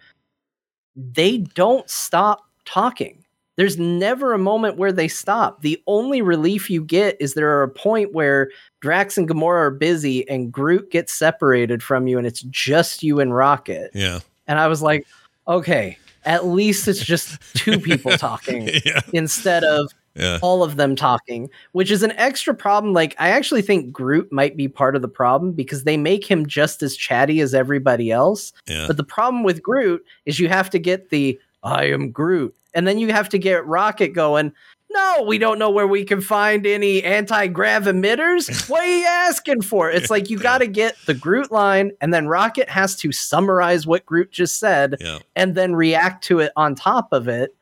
They 0.97 1.39
don't 1.39 1.89
stop 1.89 2.45
talking. 2.65 3.24
There's 3.57 3.79
never 3.79 4.33
a 4.33 4.39
moment 4.39 4.77
where 4.77 4.93
they 4.93 5.09
stop. 5.09 5.63
The 5.63 5.81
only 5.87 6.23
relief 6.23 6.69
you 6.69 6.83
get 6.85 7.17
is 7.21 7.35
there 7.35 7.57
are 7.57 7.63
a 7.63 7.69
point 7.69 8.13
where 8.13 8.51
Drax 8.81 9.17
and 9.17 9.29
Gamora 9.29 9.67
are 9.67 9.71
busy 9.71 10.29
and 10.29 10.53
Groot 10.53 10.91
gets 10.91 11.13
separated 11.13 11.83
from 11.83 12.07
you 12.07 12.19
and 12.19 12.27
it's 12.27 12.43
just 12.43 13.03
you 13.03 13.21
and 13.21 13.35
Rocket. 13.35 13.91
yeah, 13.95 14.21
And 14.47 14.59
I 14.59 14.67
was 14.67 14.83
like, 14.83 15.07
okay, 15.47 15.99
at 16.25 16.47
least 16.47 16.89
it's 16.89 17.05
just 17.05 17.39
two 17.55 17.79
people 17.79 18.13
talking 18.19 18.69
yeah, 18.85 19.01
instead 19.13 19.63
of 19.63 19.91
yeah. 20.15 20.39
all 20.43 20.63
of 20.63 20.77
them 20.77 20.97
talking, 20.97 21.51
which 21.73 21.91
is 21.91 22.03
an 22.03 22.13
extra 22.13 22.55
problem. 22.55 22.93
Like, 22.93 23.15
I 23.19 23.31
actually 23.31 23.63
think 23.63 23.93
Groot 23.93 24.33
might 24.33 24.57
be 24.57 24.69
part 24.69 24.97
of 24.97 25.03
the 25.03 25.09
problem 25.09 25.53
because 25.53 25.85
they 25.85 25.97
make 25.97 26.25
him 26.25 26.47
just 26.47 26.83
as 26.83 26.97
chatty 26.97 27.41
as 27.41 27.55
everybody 27.55 28.11
else. 28.11 28.53
yeah. 28.67 28.87
But 28.87 28.97
the 28.97 29.05
problem 29.05 29.43
with 29.43 29.63
Groot 29.63 30.05
is 30.27 30.39
you 30.39 30.49
have 30.49 30.71
to 30.71 30.79
get 30.79 31.11
the 31.11 31.39
I 31.65 31.85
am 31.87 32.11
Groot. 32.11 32.55
And 32.75 32.87
then 32.87 32.99
you 32.99 33.13
have 33.13 33.29
to 33.31 33.39
get 33.39 33.67
Rocket 33.67 34.09
going. 34.09 34.53
No, 34.91 35.25
we 35.27 35.39
don't 35.39 35.59
know 35.59 35.71
where 35.71 35.89
we 35.89 36.05
can 36.05 36.21
find 36.21 36.65
any 36.67 37.03
anti 37.03 37.49
grav 37.49 37.85
emitters. 37.85 38.69
What 38.71 38.83
are 38.83 38.87
you 38.99 39.05
asking 39.07 39.63
for? 39.63 39.91
It's 39.91 40.09
like 40.11 40.31
you 40.31 40.39
got 40.39 40.59
to 40.59 40.69
get 40.69 40.95
the 41.07 41.15
Groot 41.15 41.51
line, 41.51 41.91
and 42.01 42.15
then 42.15 42.29
Rocket 42.29 42.69
has 42.69 42.95
to 42.97 43.11
summarize 43.11 43.87
what 43.89 44.07
Groot 44.07 44.31
just 44.31 44.61
said 44.61 44.97
Yeah. 45.01 45.19
and 45.35 45.57
then 45.57 45.75
react 45.75 46.23
to 46.25 46.39
it 46.39 46.53
on 46.55 46.77
top 46.77 47.13
of 47.13 47.27
it. 47.27 47.57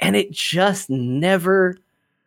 And 0.00 0.16
it 0.16 0.30
just 0.32 0.90
never, 0.90 1.78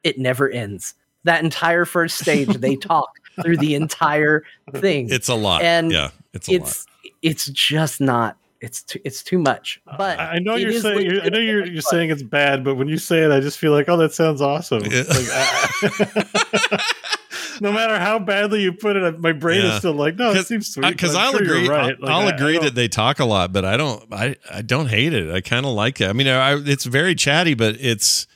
it 0.04 0.18
never 0.18 0.50
ends. 0.50 0.96
That 1.26 1.44
entire 1.44 1.86
first 1.86 2.18
stage, 2.18 2.48
they 2.58 2.76
talk 2.78 3.10
through 3.44 3.58
the 3.58 3.76
entire 3.76 4.44
thing 4.74 5.10
It's 5.12 5.28
a 5.30 5.36
lot. 5.36 5.62
And 5.62 5.92
yeah, 5.92 6.10
it's 6.34 6.50
a 6.50 6.54
it's 6.54 6.86
it's 7.22 7.46
just 7.48 8.02
not 8.02 8.36
it's 8.62 8.84
too, 8.84 9.00
it's 9.06 9.24
too 9.24 9.38
much 9.40 9.80
uh, 9.88 9.96
but 9.98 10.20
I 10.20 10.34
I 10.36 10.40
know 10.40 10.56
you're 10.56 10.74
saying 10.74 11.06
you're, 11.10 11.22
I 11.24 11.30
know 11.30 11.40
you're 11.40 11.66
you're 11.66 11.82
saying 11.82 12.10
it's 12.10 12.24
bad, 12.24 12.64
but 12.64 12.76
when 12.76 12.88
you 12.90 12.98
say 12.98 13.24
it, 13.24 13.32
I 13.32 13.40
just 13.40 13.58
feel 13.58 13.72
like, 13.72 13.88
oh, 13.88 13.98
that 13.98 14.14
sounds 14.14 14.42
awesome. 14.42 14.84
Yeah. 14.86 15.04
Like, 15.08 15.28
I- 15.32 16.84
no 17.62 17.72
matter 17.72 18.00
how 18.00 18.20
badly 18.20 18.62
you 18.62 18.72
put 18.74 18.96
it, 18.96 19.20
my 19.20 19.32
brain 19.32 19.62
Yeah. 19.64 19.74
is 19.74 19.78
still 19.80 19.94
like, 19.94 20.16
no, 20.16 20.32
it 20.32 20.46
seems 20.48 20.74
sweet. 20.74 20.86
Uh, 20.86 20.92
because 20.92 21.16
I'm 21.16 21.22
I'll 21.28 21.32
sure 21.34 21.42
agree. 21.44 21.68
right. 21.68 21.96
I'll, 21.96 22.02
Like, 22.02 22.12
I'll 22.12 22.28
I- 22.28 22.32
I 22.32 22.36
agree 22.36 22.54
don't- 22.54 22.64
that 22.66 22.76
they 22.76 22.88
talk 22.88 23.20
a 23.20 23.26
lot, 23.26 23.52
but 23.54 23.66
I 23.66 23.78
don't. 23.78 24.04
I, 24.14 24.36
I 24.52 24.62
don't 24.62 24.88
hate 24.88 25.14
it. 25.14 25.30
I 25.34 25.42
kind 25.42 25.66
of 25.66 25.74
like 25.74 26.02
it. 26.02 26.10
I 26.10 26.14
mean, 26.14 26.28
I, 26.28 26.56
it's 26.56 26.86
very 26.86 27.16
chatty, 27.16 27.54
but 27.54 27.76
it's. 27.80 28.28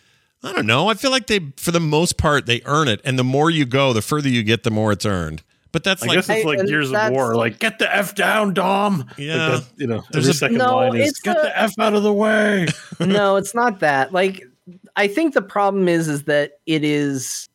I 0.46 0.52
don't 0.52 0.66
know. 0.68 0.90
I 0.90 0.94
feel 0.96 1.12
like 1.12 1.28
they, 1.28 1.40
for 1.56 1.72
the 1.72 1.80
most 1.80 2.18
part, 2.18 2.48
they 2.48 2.62
earn 2.66 2.90
it, 2.90 3.00
and 3.06 3.18
the 3.18 3.24
more 3.24 3.50
you 3.50 3.64
go, 3.66 3.94
the 3.94 4.02
further 4.02 4.28
you 4.28 4.44
get, 4.44 4.64
the 4.64 4.72
more 4.72 4.92
it's 4.92 5.06
earned. 5.06 5.42
But 5.74 5.84
that's 5.84 6.02
like, 6.04 6.12
I 6.12 6.14
like 6.14 6.28
guess 6.28 6.38
it's 6.38 6.46
like 6.46 6.60
and 6.60 6.70
Gears 6.70 6.94
of 6.94 7.12
War. 7.12 7.36
Like, 7.36 7.60
get 7.60 7.80
the 7.80 7.94
f 7.94 8.16
down, 8.16 8.54
Dom. 8.54 9.10
Yeah. 9.18 9.36
that, 9.36 9.66
you 9.76 9.88
know, 9.88 10.04
There's 10.12 10.26
every 10.26 10.32
a- 10.32 10.34
second 10.36 10.58
No, 10.60 10.76
line 10.78 10.96
is 10.96 11.10
it's 11.10 11.20
get 11.20 11.36
a- 11.38 11.42
the 11.42 11.60
f 11.60 11.78
out 11.80 11.94
of 11.96 12.04
the 12.04 12.14
way. 12.14 12.68
no 13.02 13.36
it's 13.36 13.54
not 13.56 13.80
that 13.82 14.14
like 14.14 14.44
i 14.96 15.08
think 15.08 15.34
the 15.34 15.42
problem 15.42 15.88
is 15.90 16.08
is 16.08 16.24
that 16.24 16.54
it 16.68 16.84
is 16.84 17.50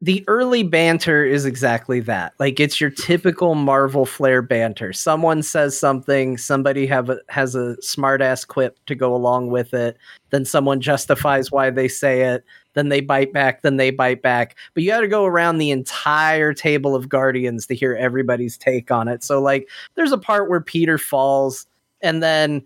the 0.00 0.22
early 0.28 0.62
banter 0.62 1.24
is 1.24 1.44
exactly 1.44 1.98
that 1.98 2.32
like 2.38 2.60
it's 2.60 2.80
your 2.80 2.90
typical 2.90 3.54
marvel 3.56 4.04
flair 4.06 4.42
banter 4.42 4.92
someone 4.92 5.42
says 5.42 5.78
something 5.78 6.36
somebody 6.36 6.86
have 6.86 7.10
a, 7.10 7.18
has 7.28 7.54
a 7.56 7.80
smart 7.82 8.20
ass 8.22 8.44
quip 8.44 8.78
to 8.86 8.94
go 8.94 9.14
along 9.14 9.48
with 9.50 9.74
it 9.74 9.96
then 10.30 10.44
someone 10.44 10.80
justifies 10.80 11.50
why 11.50 11.70
they 11.70 11.88
say 11.88 12.20
it 12.22 12.44
then 12.74 12.88
they 12.88 13.00
bite 13.00 13.32
back 13.32 13.62
then 13.62 13.76
they 13.76 13.90
bite 13.90 14.22
back 14.22 14.56
but 14.74 14.82
you 14.82 14.88
got 14.90 15.00
to 15.00 15.08
go 15.08 15.24
around 15.24 15.58
the 15.58 15.70
entire 15.70 16.52
table 16.52 16.94
of 16.94 17.08
guardians 17.08 17.66
to 17.66 17.74
hear 17.74 17.94
everybody's 17.94 18.56
take 18.56 18.90
on 18.90 19.08
it 19.08 19.22
so 19.22 19.40
like 19.40 19.68
there's 19.94 20.12
a 20.12 20.18
part 20.18 20.48
where 20.48 20.60
peter 20.60 20.98
falls 20.98 21.66
and 22.00 22.22
then 22.22 22.62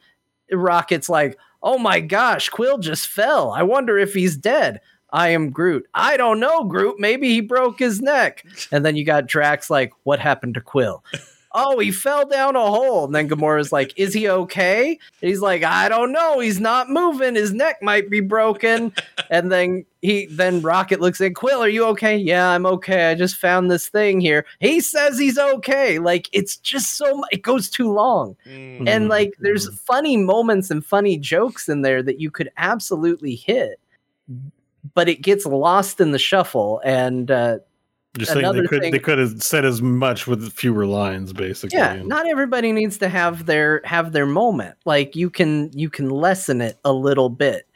rocket's 0.53 1.09
like 1.09 1.39
oh 1.63 1.79
my 1.79 2.01
gosh 2.01 2.49
quill 2.49 2.79
just 2.79 3.07
fell 3.07 3.53
i 3.53 3.63
wonder 3.63 3.99
if 3.99 4.15
he's 4.15 4.37
dead 4.37 4.81
I 5.13 5.29
am 5.29 5.51
Groot. 5.51 5.87
I 5.93 6.17
don't 6.17 6.41
know, 6.41 6.65
Groot. 6.65 6.99
Maybe 6.99 7.29
he 7.29 7.43
broke 7.43 7.79
his 7.79 8.01
neck. 8.01 8.45
And 8.73 8.85
then 8.85 8.97
you 8.97 9.05
got 9.05 9.27
Drax 9.27 9.69
like, 9.69 9.93
what 10.05 10.19
happened 10.19 10.55
to 10.55 10.61
Quill? 10.61 11.05
Oh, 11.55 11.79
he 11.79 11.91
fell 11.91 12.27
down 12.27 12.57
a 12.57 12.61
hole. 12.61 13.05
And 13.05 13.15
then 13.15 13.29
Gamora's 13.29 13.73
like, 13.73 13.93
is 13.97 14.15
he 14.15 14.29
okay? 14.29 14.91
And 14.91 15.29
he's 15.29 15.41
like, 15.41 15.63
I 15.63 15.89
don't 15.89 16.13
know. 16.13 16.41
He's 16.41 16.61
not 16.61 16.91
moving. 16.91 17.35
His 17.35 17.53
neck 17.53 17.83
might 17.83 18.11
be 18.11 18.21
broken. 18.21 18.93
and 19.31 19.51
then 19.51 19.85
he 20.03 20.27
then 20.27 20.63
Rocket 20.63 21.01
looks 21.01 21.21
at 21.21 21.35
Quill, 21.37 21.63
are 21.63 21.69
you 21.69 21.85
okay? 21.87 22.17
Yeah, 22.17 22.51
I'm 22.51 22.67
okay. 22.67 23.11
I 23.11 23.15
just 23.15 23.37
found 23.37 23.71
this 23.71 23.89
thing 23.89 24.21
here. 24.21 24.45
He 24.59 24.81
says 24.81 25.19
he's 25.19 25.39
okay. 25.39 25.99
Like 26.01 26.29
it's 26.33 26.57
just 26.57 26.97
so 26.97 27.23
it 27.31 27.43
goes 27.43 27.71
too 27.71 27.93
long. 27.93 28.37
Mm. 28.47 28.89
And 28.89 29.09
like 29.09 29.35
there's 29.39 29.73
funny 29.79 30.17
moments 30.17 30.71
and 30.71 30.85
funny 30.85 31.19
jokes 31.19 31.69
in 31.69 31.83
there 31.83 32.03
that 32.03 32.21
you 32.21 32.31
could 32.31 32.51
absolutely 32.57 33.37
hit. 33.37 33.79
But 34.95 35.09
it 35.09 35.23
gets 35.23 35.47
lost 35.47 36.01
in 36.01 36.11
the 36.11 36.19
shuffle 36.19 36.81
and 36.85 37.31
uh 37.31 37.59
Just 38.19 38.33
saying 38.33 38.53
they 38.53 38.67
could 38.67 38.81
thing- 38.83 38.93
they 38.93 38.99
could 38.99 39.19
have 39.19 39.43
said 39.43 39.65
as 39.65 39.81
much 39.81 40.27
with 40.27 40.53
fewer 40.53 40.85
lines, 40.87 41.33
basically. 41.33 41.79
yeah 41.79 42.03
not 42.05 42.29
everybody 42.29 42.73
needs 42.73 42.99
to 42.99 43.09
have 43.09 43.47
their 43.47 43.81
have 43.85 44.13
their 44.13 44.27
moment 44.27 44.77
like 44.85 45.17
you 45.17 45.31
can 45.31 45.71
you 45.73 45.89
can 45.89 46.11
lessen 46.11 46.61
it 46.61 46.79
a 46.85 46.93
little 46.93 47.29
bit 47.31 47.67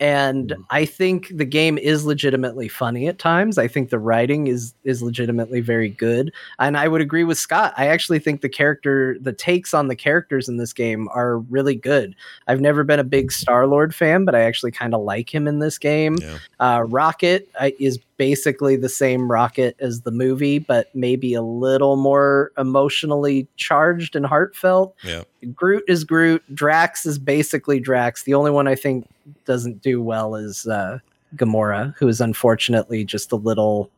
and 0.00 0.50
Mm. 0.50 0.64
I 0.70 0.84
think 0.84 1.28
the 1.34 1.44
game 1.44 1.78
is 1.78 2.04
legitimately 2.04 2.68
funny 2.68 3.06
at 3.06 3.18
times. 3.18 3.58
I 3.58 3.68
think 3.68 3.90
the 3.90 3.98
writing 3.98 4.48
is 4.48 4.74
is 4.82 5.02
legitimately 5.02 5.60
very 5.60 5.88
good, 5.88 6.32
and 6.58 6.76
I 6.76 6.88
would 6.88 7.00
agree 7.00 7.22
with 7.24 7.38
Scott. 7.38 7.72
I 7.76 7.86
actually 7.86 8.18
think 8.18 8.40
the 8.40 8.48
character, 8.48 9.16
the 9.20 9.32
takes 9.32 9.72
on 9.72 9.86
the 9.88 9.96
characters 9.96 10.48
in 10.48 10.56
this 10.56 10.72
game 10.72 11.08
are 11.14 11.38
really 11.38 11.76
good. 11.76 12.16
I've 12.48 12.60
never 12.60 12.82
been 12.82 12.98
a 12.98 13.04
big 13.04 13.30
Star 13.30 13.66
Lord 13.68 13.94
fan, 13.94 14.24
but 14.24 14.34
I 14.34 14.40
actually 14.40 14.72
kind 14.72 14.94
of 14.94 15.02
like 15.02 15.32
him 15.32 15.46
in 15.46 15.60
this 15.60 15.78
game. 15.78 16.16
Yeah. 16.20 16.38
Uh, 16.58 16.82
Rocket 16.82 17.48
uh, 17.60 17.70
is 17.78 17.98
basically 18.16 18.76
the 18.76 18.88
same 18.88 19.30
Rocket 19.30 19.76
as 19.80 20.02
the 20.02 20.10
movie, 20.10 20.58
but 20.58 20.94
maybe 20.94 21.34
a 21.34 21.42
little 21.42 21.96
more 21.96 22.52
emotionally 22.58 23.48
charged 23.56 24.14
and 24.14 24.24
heartfelt. 24.26 24.94
Yeah. 25.02 25.22
Groot 25.52 25.84
is 25.88 26.04
Groot. 26.04 26.42
Drax 26.54 27.06
is 27.06 27.18
basically 27.18 27.80
Drax. 27.80 28.22
The 28.22 28.34
only 28.34 28.50
one 28.50 28.68
I 28.68 28.74
think 28.74 29.08
doesn't 29.44 29.82
do 29.82 30.02
well 30.02 30.34
is 30.36 30.66
uh, 30.66 30.98
Gamora, 31.36 31.94
who 31.96 32.08
is 32.08 32.20
unfortunately 32.20 33.04
just 33.04 33.32
a 33.32 33.36
little. 33.36 33.90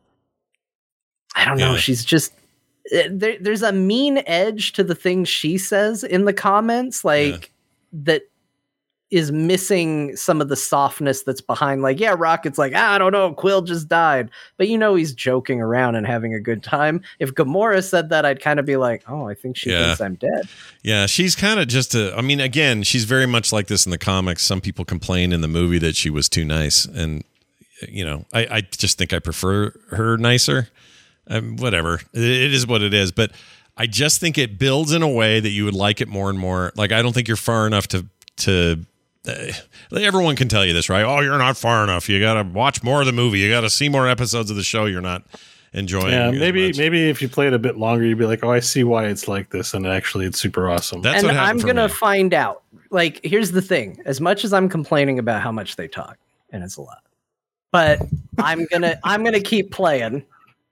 I 1.35 1.45
don't 1.45 1.57
know. 1.57 1.73
Yeah. 1.73 1.77
She's 1.77 2.03
just. 2.03 2.33
eh, 2.91 3.07
There, 3.11 3.37
there's 3.39 3.61
a 3.63 3.71
mean 3.71 4.23
edge 4.25 4.73
to 4.73 4.83
the 4.83 4.95
things 4.95 5.29
she 5.29 5.57
says 5.57 6.03
in 6.03 6.25
the 6.25 6.33
comments, 6.33 7.05
like 7.05 7.51
that 7.93 8.23
is 9.09 9.31
missing 9.31 10.13
some 10.17 10.41
of 10.41 10.49
the 10.49 10.55
softness 10.57 11.23
that's 11.23 11.39
behind. 11.39 11.81
Like, 11.81 11.97
yeah, 11.97 12.13
Rocket's 12.17 12.57
like, 12.57 12.73
ah, 12.75 12.93
I 12.95 12.97
don't 12.97 13.13
know, 13.13 13.31
Quill 13.33 13.61
just 13.61 13.87
died, 13.87 14.29
but 14.57 14.67
you 14.67 14.77
know 14.77 14.95
he's 14.95 15.13
joking 15.13 15.61
around 15.61 15.95
and 15.95 16.05
having 16.05 16.33
a 16.33 16.41
good 16.41 16.61
time. 16.61 17.01
If 17.19 17.33
Gamora 17.33 17.81
said 17.81 18.09
that, 18.09 18.25
I'd 18.25 18.41
kind 18.41 18.59
of 18.59 18.65
be 18.65 18.75
like, 18.75 19.03
oh, 19.07 19.25
I 19.29 19.33
think 19.33 19.55
she 19.55 19.69
Yeah. 19.71 19.85
thinks 19.95 20.01
I'm 20.01 20.15
dead. 20.15 20.49
Yeah, 20.83 21.05
she's 21.05 21.35
kind 21.35 21.57
of 21.59 21.69
just 21.69 21.95
a. 21.95 22.13
I 22.17 22.21
mean, 22.21 22.41
again, 22.41 22.83
she's 22.83 23.05
very 23.05 23.25
much 23.25 23.53
like 23.53 23.67
this 23.67 23.85
in 23.85 23.91
the 23.91 23.97
comics. 23.97 24.43
Some 24.43 24.59
people 24.59 24.83
complain 24.83 25.31
in 25.31 25.39
the 25.39 25.47
movie 25.47 25.79
that 25.79 25.95
she 25.95 26.09
was 26.09 26.27
too 26.27 26.43
nice, 26.43 26.83
and 26.83 27.23
you 27.87 28.03
know, 28.03 28.25
I, 28.33 28.47
I 28.57 28.61
just 28.61 28.97
think 28.97 29.13
I 29.13 29.19
prefer 29.19 29.71
her 29.91 30.17
nicer. 30.17 30.67
Um, 31.29 31.55
whatever, 31.57 31.95
it, 32.13 32.21
it 32.23 32.53
is 32.53 32.65
what 32.67 32.81
it 32.81 32.93
is. 32.93 33.11
But 33.13 33.31
I 33.77 33.85
just 33.87 34.19
think 34.19 34.37
it 34.37 34.57
builds 34.59 34.91
in 34.91 35.01
a 35.01 35.07
way 35.09 35.39
that 35.39 35.49
you 35.49 35.63
would 35.65 35.73
like 35.75 36.01
it 36.01 36.07
more 36.09 36.29
and 36.29 36.37
more. 36.39 36.73
Like 36.75 36.91
I 36.91 37.01
don't 37.01 37.13
think 37.13 37.27
you're 37.29 37.37
far 37.37 37.65
enough 37.67 37.87
to 37.89 38.05
to. 38.37 38.85
Everyone 39.91 40.35
can 40.35 40.47
tell 40.47 40.65
you 40.65 40.73
this, 40.73 40.89
right? 40.89 41.03
Oh, 41.03 41.19
you're 41.21 41.37
not 41.37 41.57
far 41.57 41.83
enough. 41.83 42.09
You 42.09 42.19
got 42.19 42.35
to 42.35 42.43
watch 42.43 42.83
more 42.83 43.01
of 43.01 43.05
the 43.05 43.13
movie. 43.13 43.39
You 43.39 43.49
got 43.49 43.61
to 43.61 43.69
see 43.69 43.89
more 43.89 44.07
episodes 44.07 44.49
of 44.49 44.57
the 44.57 44.63
show. 44.63 44.85
You're 44.85 45.01
not 45.01 45.23
enjoying. 45.73 46.11
Yeah, 46.11 46.31
maybe 46.31 46.73
maybe 46.77 47.09
if 47.09 47.21
you 47.21 47.29
play 47.29 47.47
it 47.47 47.53
a 47.53 47.59
bit 47.59 47.77
longer, 47.77 48.05
you'd 48.05 48.17
be 48.17 48.25
like, 48.25 48.43
"Oh, 48.43 48.51
I 48.51 48.59
see 48.59 48.83
why 48.83 49.05
it's 49.05 49.27
like 49.27 49.51
this," 49.51 49.73
and 49.73 49.85
actually, 49.85 50.25
it's 50.25 50.39
super 50.39 50.69
awesome. 50.69 51.01
That's 51.01 51.17
and 51.17 51.27
what 51.27 51.35
happened 51.35 51.61
I'm 51.61 51.67
gonna 51.67 51.87
me. 51.87 51.93
find 51.93 52.33
out. 52.33 52.63
Like, 52.89 53.19
here's 53.23 53.51
the 53.51 53.61
thing: 53.61 54.01
as 54.05 54.19
much 54.21 54.43
as 54.43 54.53
I'm 54.53 54.69
complaining 54.69 55.19
about 55.19 55.41
how 55.41 55.51
much 55.51 55.75
they 55.75 55.87
talk, 55.87 56.17
and 56.51 56.63
it's 56.63 56.77
a 56.77 56.81
lot, 56.81 57.03
but 57.71 58.01
I'm 58.39 58.65
gonna 58.65 58.99
I'm 59.03 59.23
gonna 59.23 59.39
keep 59.39 59.71
playing. 59.71 60.25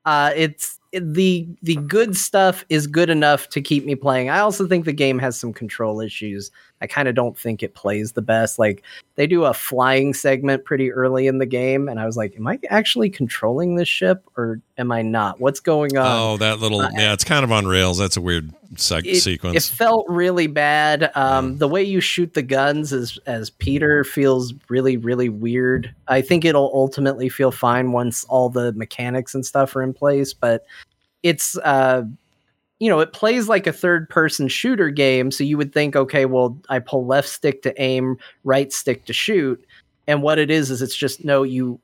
Uh, 0.05 0.31
it's 0.35 0.79
the 0.93 1.47
the 1.61 1.75
good 1.75 2.15
stuff 2.15 2.65
is 2.69 2.87
good 2.87 3.09
enough 3.09 3.49
to 3.49 3.61
keep 3.61 3.85
me 3.85 3.95
playing. 3.95 4.29
I 4.29 4.39
also 4.39 4.67
think 4.67 4.85
the 4.85 4.93
game 4.93 5.19
has 5.19 5.39
some 5.39 5.53
control 5.53 5.99
issues. 5.99 6.51
I 6.85 6.87
kind 6.87 7.07
of 7.07 7.15
don't 7.15 7.35
think 7.35 7.63
it 7.63 7.73
plays 7.73 8.11
the 8.11 8.21
best. 8.21 8.59
Like 8.59 8.83
they 9.15 9.25
do 9.25 9.45
a 9.45 9.55
flying 9.55 10.13
segment 10.13 10.65
pretty 10.65 10.91
early 10.91 11.25
in 11.25 11.39
the 11.39 11.47
game, 11.47 11.89
and 11.89 11.99
I 11.99 12.05
was 12.05 12.15
like, 12.15 12.35
"Am 12.35 12.45
I 12.45 12.59
actually 12.69 13.09
controlling 13.09 13.73
this 13.73 13.87
ship, 13.87 14.23
or 14.37 14.61
am 14.77 14.91
I 14.91 15.01
not? 15.01 15.39
What's 15.39 15.59
going 15.59 15.97
on?" 15.97 16.05
Oh, 16.05 16.37
that 16.37 16.59
little 16.59 16.81
uh, 16.81 16.91
yeah, 16.93 17.13
it's 17.13 17.23
kind 17.23 17.43
of 17.43 17.51
on 17.51 17.65
rails. 17.65 17.97
That's 17.97 18.17
a 18.17 18.21
weird 18.21 18.53
sec- 18.75 19.07
it, 19.07 19.21
sequence. 19.21 19.55
it 19.57 19.75
felt 19.75 20.05
really 20.07 20.45
bad. 20.45 21.11
Um, 21.15 21.57
The 21.57 21.67
way 21.67 21.81
you 21.81 22.01
shoot 22.01 22.35
the 22.35 22.43
guns 22.43 22.93
as 22.93 23.17
as 23.25 23.49
Peter 23.49 24.03
feels 24.03 24.53
really 24.69 24.97
really 24.97 25.29
weird. 25.29 25.91
I 26.07 26.21
think 26.21 26.45
it'll 26.45 26.69
ultimately 26.75 27.29
feel 27.29 27.49
fine 27.49 27.91
once 27.93 28.25
all 28.25 28.49
the 28.49 28.73
mechanics 28.73 29.33
and 29.33 29.43
stuff 29.43 29.75
are 29.75 29.81
in 29.81 29.93
place, 29.93 30.35
but 30.35 30.65
it's 31.23 31.57
uh 31.57 32.03
you 32.79 32.89
know, 32.89 32.99
it 32.99 33.13
plays 33.13 33.47
like 33.47 33.67
a 33.67 33.73
third 33.73 34.09
person 34.09 34.47
shooter 34.47 34.89
game, 34.89 35.31
so 35.31 35.43
you 35.43 35.57
would 35.57 35.73
think 35.73 35.95
okay, 35.95 36.25
well, 36.25 36.57
I 36.69 36.79
pull 36.79 37.05
left 37.05 37.29
stick 37.29 37.61
to 37.63 37.81
aim, 37.81 38.17
right 38.43 38.71
stick 38.73 39.05
to 39.05 39.13
shoot. 39.13 39.63
And 40.07 40.21
what 40.21 40.37
it 40.39 40.51
is 40.51 40.69
is 40.71 40.81
it's 40.81 40.95
just 40.95 41.23
no 41.25 41.43
you 41.43 41.79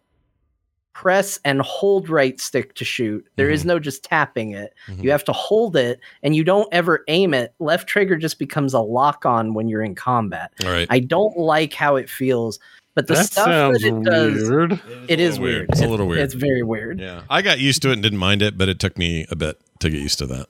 press 0.93 1.39
and 1.45 1.61
hold 1.61 2.09
right 2.09 2.39
stick 2.39 2.75
to 2.75 2.85
shoot. 2.85 3.25
There 3.37 3.49
is 3.49 3.63
no 3.63 3.79
just 3.79 4.03
tapping 4.03 4.51
it. 4.51 4.73
Mhm. 4.89 5.03
You 5.03 5.11
have 5.11 5.23
to 5.23 5.31
hold 5.31 5.75
it 5.77 5.99
and 6.21 6.35
you 6.35 6.43
don't 6.43 6.67
ever 6.73 7.03
aim 7.07 7.33
it. 7.33 7.53
Left 7.59 7.87
trigger 7.87 8.17
just 8.17 8.37
becomes 8.37 8.73
a 8.73 8.81
lock 8.81 9.25
on 9.25 9.53
when 9.53 9.69
you're 9.69 9.81
in 9.81 9.95
combat. 9.95 10.51
All 10.65 10.71
right. 10.71 10.87
I 10.89 10.99
don't 10.99 11.35
like 11.37 11.73
how 11.73 11.95
it 11.95 12.09
feels, 12.09 12.59
but 12.93 13.07
the 13.07 13.13
that 13.15 13.25
stuff 13.25 13.45
sounds 13.45 13.81
that 13.81 13.87
it 13.87 14.03
does, 14.03 14.49
weird. 14.49 14.81
it 15.07 15.19
is 15.21 15.39
weird. 15.39 15.59
weird. 15.59 15.69
It's 15.71 15.81
a 15.81 15.87
little 15.87 16.07
weird. 16.07 16.21
It's 16.23 16.33
very 16.33 16.61
weird. 16.61 16.99
yeah. 16.99 17.21
I 17.29 17.41
got 17.41 17.59
used 17.59 17.81
to 17.83 17.89
it 17.89 17.93
and 17.93 18.03
didn't 18.03 18.19
mind 18.19 18.41
it, 18.41 18.57
but 18.57 18.67
it 18.67 18.77
took 18.77 18.97
me 18.97 19.25
a 19.31 19.35
bit 19.35 19.59
to 19.79 19.89
get 19.89 20.01
used 20.01 20.19
to 20.19 20.27
that. 20.27 20.47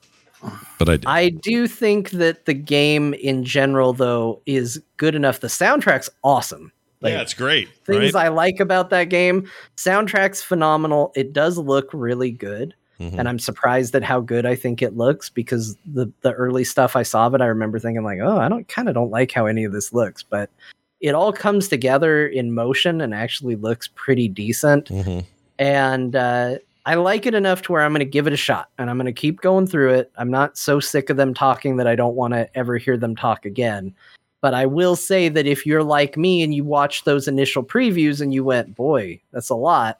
But 0.80 0.90
I 0.90 0.98
did. 0.98 1.06
I 1.08 1.30
do 1.30 1.68
think 1.68 2.12
that 2.12 2.46
the 2.46 2.54
game 2.54 3.14
in 3.16 3.44
general, 3.44 3.94
though, 3.94 4.42
is 4.46 4.82
good 4.98 5.16
enough. 5.16 5.40
The 5.40 5.48
soundtrack's 5.48 6.10
awesome. 6.24 6.72
Like, 7.02 7.14
yeah, 7.14 7.22
it's 7.22 7.34
great. 7.34 7.68
things 7.86 8.14
right? 8.14 8.26
I 8.26 8.28
like 8.30 8.60
about 8.60 8.90
that 8.92 9.06
game. 9.06 9.50
Soundtrack's 9.78 10.44
phenomenal. 10.44 11.12
It 11.16 11.34
does 11.34 11.58
look 11.58 11.90
really 11.94 12.32
good. 12.32 12.76
Mhm. 13.00 13.18
And 13.18 13.28
I'm 13.28 13.40
surprised 13.40 13.96
at 13.96 14.04
how 14.04 14.20
good 14.20 14.46
I 14.46 14.54
think 14.56 14.84
it 14.84 14.96
looks 14.96 15.28
because 15.30 15.76
the 15.92 16.12
the 16.22 16.34
early 16.34 16.64
stuff 16.64 16.96
I 16.96 17.02
saw 17.02 17.26
of 17.26 17.34
it, 17.34 17.42
I 17.42 17.48
remember 17.48 17.80
thinking 17.80 18.04
like, 18.04 18.20
oh, 18.22 18.38
I 18.38 18.48
don't 18.48 18.68
kind 18.68 18.88
of 18.88 18.94
don't 18.94 19.10
like 19.10 19.32
how 19.32 19.48
any 19.48 19.64
of 19.64 19.72
this 19.74 19.92
looks, 19.92 20.22
but 20.22 20.52
it 21.00 21.16
all 21.16 21.34
comes 21.34 21.68
together 21.68 22.28
in 22.28 22.54
motion 22.54 23.02
and 23.02 23.16
actually 23.16 23.56
looks 23.56 23.90
pretty 23.96 24.28
decent. 24.28 24.90
Mhm. 24.90 25.26
And 25.58 26.16
uh, 26.16 26.58
I 26.86 26.95
like 26.95 27.26
it 27.26 27.36
enough 27.36 27.62
to 27.64 27.72
where 27.72 27.82
I'm 27.82 27.91
going 27.91 27.99
to 27.99 28.06
give 28.06 28.28
it 28.28 28.34
a 28.34 28.38
shot 28.38 28.70
and 28.78 28.90
I'm 28.90 28.98
going 28.98 29.06
to 29.06 29.14
keep 29.14 29.41
going 29.41 29.68
through 29.68 29.94
it. 29.94 30.12
I'm 30.18 30.32
not 30.32 30.58
so 30.58 30.80
sick 30.80 31.10
of 31.10 31.18
them 31.18 31.34
talking 31.34 31.78
that 31.78 31.88
I 31.88 31.95
don't 31.95 32.16
want 32.16 32.34
to 32.34 32.49
ever 32.58 32.78
hear 32.78 32.98
them 32.98 33.16
talk 33.16 33.45
again. 33.45 33.94
But 34.41 34.56
I 34.56 34.66
will 34.66 34.95
say 34.95 35.30
that 35.30 35.45
if 35.45 35.66
you're 35.66 35.84
like 35.84 36.18
me 36.18 36.41
and 36.41 36.53
you 36.53 36.64
watched 36.64 37.06
those 37.06 37.28
initial 37.28 37.64
previews 37.64 38.22
and 38.22 38.34
you 38.34 38.44
went, 38.44 38.76
boy, 38.76 39.22
that's 39.32 39.49
a 39.49 39.56
lot, 39.56 39.99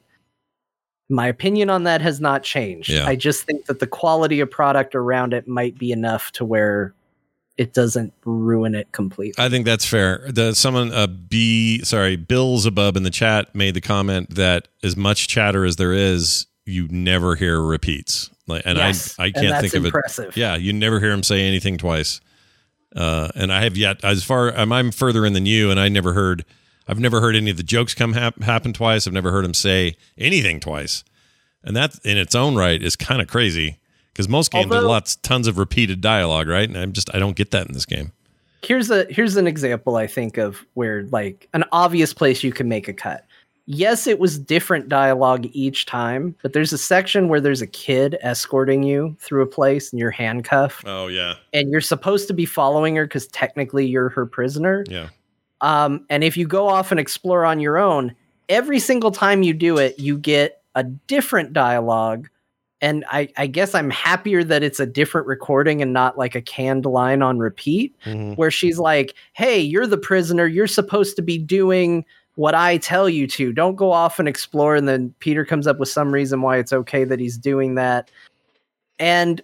my 1.10 1.28
opinion 1.28 1.70
on 1.70 1.84
that 1.84 2.02
has 2.02 2.20
not 2.20 2.42
changed. 2.42 2.90
Yeah. 2.90 3.06
I 3.06 3.16
just 3.16 3.44
think 3.44 3.66
that 3.66 3.80
the 3.80 3.86
quality 3.86 4.40
of 4.40 4.50
product 4.50 4.96
around 4.96 5.34
it 5.34 5.48
might 5.48 5.78
be 5.78 5.92
enough 5.92 6.32
to 6.34 6.46
where 6.46 6.96
it 7.58 7.74
doesn't 7.74 8.14
ruin 8.26 8.74
it 8.74 8.92
completely. 8.92 9.44
I 9.44 9.50
think 9.50 9.66
that's 9.66 9.86
fair. 9.86 10.26
The 10.28 10.56
someone 10.56 10.92
uh 10.92 11.06
B 11.06 11.84
sorry, 11.84 12.16
Bill's 12.16 12.66
above 12.66 12.96
in 12.96 13.04
the 13.04 13.12
chat 13.12 13.54
made 13.54 13.76
the 13.76 13.82
comment 13.82 14.34
that 14.36 14.70
as 14.82 14.98
much 14.98 15.28
chatter 15.28 15.66
as 15.66 15.76
there 15.76 15.94
is, 15.94 16.48
you 16.72 16.88
never 16.90 17.36
hear 17.36 17.62
repeats. 17.62 18.30
Like 18.48 18.64
and 18.66 18.78
Yes, 18.78 19.18
I 19.20 19.26
I 19.26 19.32
can't 19.32 19.62
think 19.62 19.74
of 19.74 19.86
it. 19.86 20.38
Yeah, 20.38 20.56
you 20.56 20.74
never 20.74 21.00
hear 21.00 21.12
him 21.12 21.24
say 21.24 21.42
anything 21.48 21.78
twice. 21.78 22.22
Uh, 22.96 23.30
and 23.36 23.54
I 23.54 23.64
have 23.64 23.78
yet, 23.78 24.04
as 24.04 24.24
far 24.24 24.52
I'm, 24.54 24.72
I'm 24.72 24.92
further 24.92 25.26
in 25.26 25.34
than 25.34 25.46
you, 25.46 25.72
and 25.72 25.80
I 25.80 25.88
never 25.88 26.14
heard, 26.14 26.44
I've 26.88 27.00
never 27.00 27.22
heard 27.22 27.36
any 27.38 27.50
of 27.52 27.56
the 27.58 27.64
jokes 27.64 27.94
come 27.94 28.14
hap- 28.14 28.42
happen 28.42 28.74
twice. 28.74 29.08
I've 29.08 29.14
never 29.14 29.32
heard 29.32 29.46
him 29.46 29.54
say 29.54 29.96
anything 30.18 30.60
twice, 30.60 31.04
and 31.64 31.76
that 31.78 31.98
in 32.04 32.18
its 32.18 32.36
own 32.36 32.56
right 32.56 32.82
is 32.84 32.98
kind 32.98 33.22
of 33.22 33.28
crazy 33.30 33.80
because 34.12 34.28
most 34.28 34.52
games 34.52 34.66
Although- 34.72 34.86
are 34.86 34.90
lots, 34.90 35.16
tons 35.16 35.48
of 35.48 35.58
repeated 35.58 36.02
dialogue, 36.02 36.50
right? 36.50 36.68
And 36.68 36.78
I'm 36.78 36.92
just, 36.92 37.14
I 37.16 37.20
don't 37.20 37.36
get 37.38 37.52
that 37.52 37.68
in 37.68 37.74
this 37.74 37.86
game. 37.86 38.12
here's 38.64 38.92
a 38.92 39.06
here's 39.10 39.38
an 39.38 39.48
example 39.48 39.96
I 39.96 40.06
think 40.08 40.38
of 40.38 40.66
where 40.74 41.04
like 41.04 41.48
an 41.54 41.64
obvious 41.72 42.14
place 42.14 42.44
you 42.44 42.52
can 42.52 42.68
make 42.68 42.90
a 42.90 42.94
cut. 42.94 43.26
Yes, 43.74 44.06
it 44.06 44.20
was 44.20 44.38
different 44.38 44.90
dialogue 44.90 45.48
each 45.54 45.86
time, 45.86 46.36
but 46.42 46.52
there's 46.52 46.74
a 46.74 46.78
section 46.78 47.30
where 47.30 47.40
there's 47.40 47.62
a 47.62 47.68
kid 47.68 48.18
escorting 48.22 48.84
you 48.84 49.16
through 49.20 49.44
a 49.44 49.48
place 49.48 49.92
and 49.92 50.00
you're 50.00 50.12
handcuffed 50.12 50.84
Oh 50.86 51.08
yeah, 51.08 51.36
and 51.54 51.70
you're 51.72 51.80
supposed 51.80 52.28
to 52.28 52.34
be 52.34 52.46
following 52.46 52.96
her 52.98 53.06
because 53.06 53.28
technically 53.28 53.86
you're 53.88 54.10
her 54.10 54.26
prisoner. 54.26 54.84
yeah, 54.90 55.08
Um, 55.62 56.06
and 56.10 56.24
if 56.24 56.36
you 56.36 56.46
go 56.48 56.68
off 56.68 56.92
and 56.92 57.00
explore 57.00 57.46
on 57.46 57.60
your 57.62 57.78
own, 57.78 58.14
every 58.50 58.80
single 58.80 59.12
time 59.12 59.42
you 59.44 59.54
do 59.54 59.78
it, 59.78 59.98
you 59.98 60.18
get 60.18 60.62
a 60.76 60.84
different 60.84 61.54
dialogue. 61.54 62.28
And 62.84 63.06
I, 63.12 63.30
I 63.38 63.46
guess 63.46 63.76
I'm 63.76 63.92
happier 63.92 64.44
that 64.44 64.64
it's 64.64 64.80
a 64.80 64.86
different 64.88 65.28
recording 65.28 65.82
and 65.84 65.94
not 65.94 66.18
like 66.18 66.34
a 66.34 66.42
canned 66.42 66.86
line 66.86 67.22
on 67.22 67.38
repeat 67.38 67.96
Mhm. 68.06 68.36
where 68.38 68.50
she's 68.50 68.80
like, 68.80 69.14
Hey, 69.34 69.60
you're 69.60 69.86
the 69.86 69.98
prisoner. 70.00 70.48
You're 70.48 70.66
supposed 70.68 71.16
to 71.18 71.22
be 71.22 71.38
doing 71.38 72.04
what 72.36 72.56
I 72.56 72.78
tell 72.78 73.10
you 73.10 73.28
to. 73.28 73.52
Don't 73.52 73.76
go 73.76 73.92
off 73.92 74.20
and 74.20 74.28
explore. 74.28 74.76
And 74.76 74.88
then 74.88 75.14
Peter 75.20 75.46
comes 75.46 75.68
up 75.68 75.80
with 75.80 75.90
some 75.90 76.14
reason 76.14 76.42
why 76.42 76.58
it's 76.58 76.74
okay 76.74 77.04
that 77.04 77.20
he's 77.20 77.38
doing 77.38 77.76
that. 77.76 78.10
And 79.00 79.42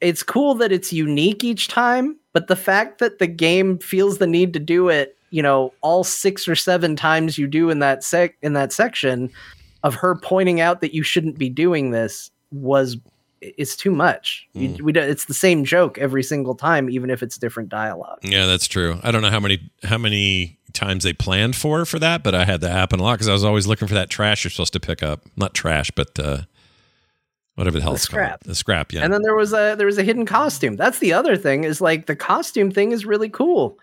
it's 0.00 0.22
cool 0.22 0.54
that 0.56 0.72
it's 0.72 0.92
unique 0.92 1.44
each 1.44 1.68
time, 1.68 2.16
but 2.32 2.48
the 2.48 2.56
fact 2.56 2.98
that 2.98 3.18
the 3.18 3.26
game 3.26 3.78
feels 3.78 4.18
the 4.18 4.26
need 4.26 4.52
to 4.52 4.58
do 4.58 4.88
it, 4.88 5.16
you 5.30 5.42
know, 5.42 5.72
all 5.80 6.04
six 6.04 6.48
or 6.48 6.56
seven 6.56 6.96
times 6.96 7.38
you 7.38 7.46
do 7.46 7.70
in 7.70 7.78
that 7.78 8.02
sec 8.04 8.36
in 8.42 8.52
that 8.52 8.72
section 8.72 9.30
of 9.82 9.94
her 9.94 10.14
pointing 10.14 10.60
out 10.60 10.80
that 10.80 10.94
you 10.94 11.02
shouldn't 11.02 11.38
be 11.38 11.48
doing 11.48 11.90
this 11.90 12.30
was 12.50 12.96
it's 13.42 13.76
too 13.76 13.90
much. 13.90 14.46
You, 14.54 14.76
we 14.82 14.92
it's 14.92 15.24
the 15.26 15.34
same 15.34 15.64
joke 15.64 15.98
every 15.98 16.22
single 16.22 16.54
time, 16.54 16.88
even 16.88 17.10
if 17.10 17.22
it's 17.22 17.36
different 17.36 17.68
dialogue. 17.68 18.18
yeah. 18.22 18.46
That's 18.46 18.66
true. 18.68 18.98
I 19.02 19.10
don't 19.10 19.22
know 19.22 19.30
how 19.30 19.40
many 19.40 19.70
how 19.82 19.98
many 19.98 20.58
times 20.72 21.04
they 21.04 21.12
planned 21.12 21.54
for 21.56 21.84
for 21.84 21.98
that, 21.98 22.22
but 22.22 22.34
I 22.34 22.44
had 22.44 22.60
that 22.62 22.70
happen 22.70 23.00
a 23.00 23.02
lot 23.02 23.14
because 23.14 23.28
I 23.28 23.32
was 23.32 23.44
always 23.44 23.66
looking 23.66 23.88
for 23.88 23.94
that 23.94 24.08
trash 24.10 24.44
you're 24.44 24.50
supposed 24.50 24.72
to 24.74 24.80
pick 24.80 25.02
up. 25.02 25.22
Not 25.36 25.54
trash, 25.54 25.90
but 25.90 26.18
uh, 26.18 26.42
whatever 27.56 27.78
the 27.78 27.82
hell 27.82 27.92
The 27.92 27.96
it's 27.96 28.04
scrap. 28.04 28.30
called. 28.30 28.50
The 28.50 28.54
scrap, 28.54 28.92
yeah. 28.92 29.02
And 29.04 29.12
then 29.12 29.22
there 29.22 29.34
was 29.36 29.52
a 29.52 29.74
there 29.76 29.86
was 29.86 29.98
a 29.98 30.02
hidden 30.04 30.26
costume. 30.26 30.76
That's 30.76 30.98
the 30.98 31.12
other 31.12 31.36
thing 31.36 31.64
is 31.64 31.80
like 31.80 32.06
the 32.06 32.16
costume 32.16 32.70
thing 32.70 32.92
is 32.92 33.04
really 33.04 33.28
cool. 33.28 33.78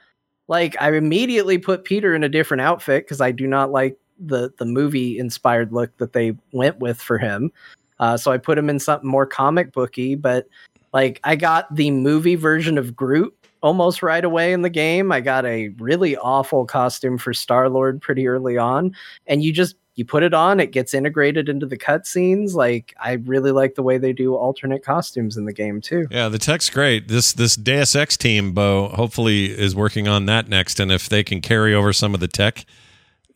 Like 0.48 0.76
I 0.82 0.92
immediately 0.94 1.58
put 1.60 1.84
Peter 1.84 2.16
in 2.16 2.24
a 2.24 2.30
different 2.30 2.62
outfit 2.62 3.06
because 3.06 3.22
I 3.22 3.32
do 3.32 3.46
not 3.46 3.72
like 3.72 3.98
the 4.20 4.52
the 4.58 4.66
movie 4.66 5.18
inspired 5.20 5.72
look 5.72 5.96
that 5.98 6.14
they 6.14 6.36
went 6.52 6.80
with 6.80 7.00
for 7.00 7.18
him. 7.18 7.52
Uh, 8.00 8.18
so 8.18 8.32
I 8.32 8.38
put 8.38 8.58
him 8.58 8.70
in 8.70 8.80
something 8.80 9.10
more 9.10 9.26
comic 9.26 9.72
booky. 9.72 10.16
But 10.16 10.48
like 10.94 11.20
I 11.24 11.36
got 11.36 11.74
the 11.76 11.92
movie 11.92 12.36
version 12.36 12.78
of 12.78 12.96
Groot 12.96 13.36
almost 13.62 14.02
right 14.02 14.24
away 14.24 14.54
in 14.54 14.62
the 14.62 14.70
game. 14.70 15.12
I 15.12 15.22
got 15.22 15.46
a 15.46 15.70
really 15.80 16.16
awful 16.18 16.66
costume 16.66 17.18
for 17.18 17.34
Star 17.34 17.70
Lord 17.70 18.02
pretty 18.02 18.28
early 18.28 18.58
on, 18.58 18.96
and 19.28 19.44
you 19.44 19.54
just 19.54 19.76
you 20.00 20.06
put 20.06 20.24
it 20.24 20.34
on, 20.34 20.62
it 20.62 20.72
gets 20.72 20.94
integrated 20.94 21.50
into 21.50 21.66
the 21.66 21.78
cutscenes. 21.78 22.54
Like 22.54 22.94
I 23.02 23.14
really 23.14 23.52
like 23.52 23.76
the 23.76 23.84
way 23.84 23.98
they 23.98 24.14
do 24.14 24.34
alternate 24.34 24.82
costumes 24.82 25.36
in 25.36 25.44
the 25.44 25.52
game 25.52 25.82
too. 25.82 26.08
Yeah, 26.10 26.30
the 26.30 26.40
tech's 26.40 26.70
great. 26.70 27.10
This 27.10 27.34
this 27.34 27.58
Deus 27.58 27.96
Ex 27.98 28.16
team, 28.16 28.54
Beau, 28.54 28.88
hopefully 28.88 29.48
is 29.48 29.76
working 29.76 30.08
on 30.08 30.26
that 30.28 30.48
next. 30.48 30.80
And 30.80 30.90
if 30.90 31.10
they 31.10 31.22
can 31.22 31.42
carry 31.42 31.74
over 31.76 31.92
some 31.92 32.14
of 32.14 32.22
the 32.22 32.30
tech 32.30 32.66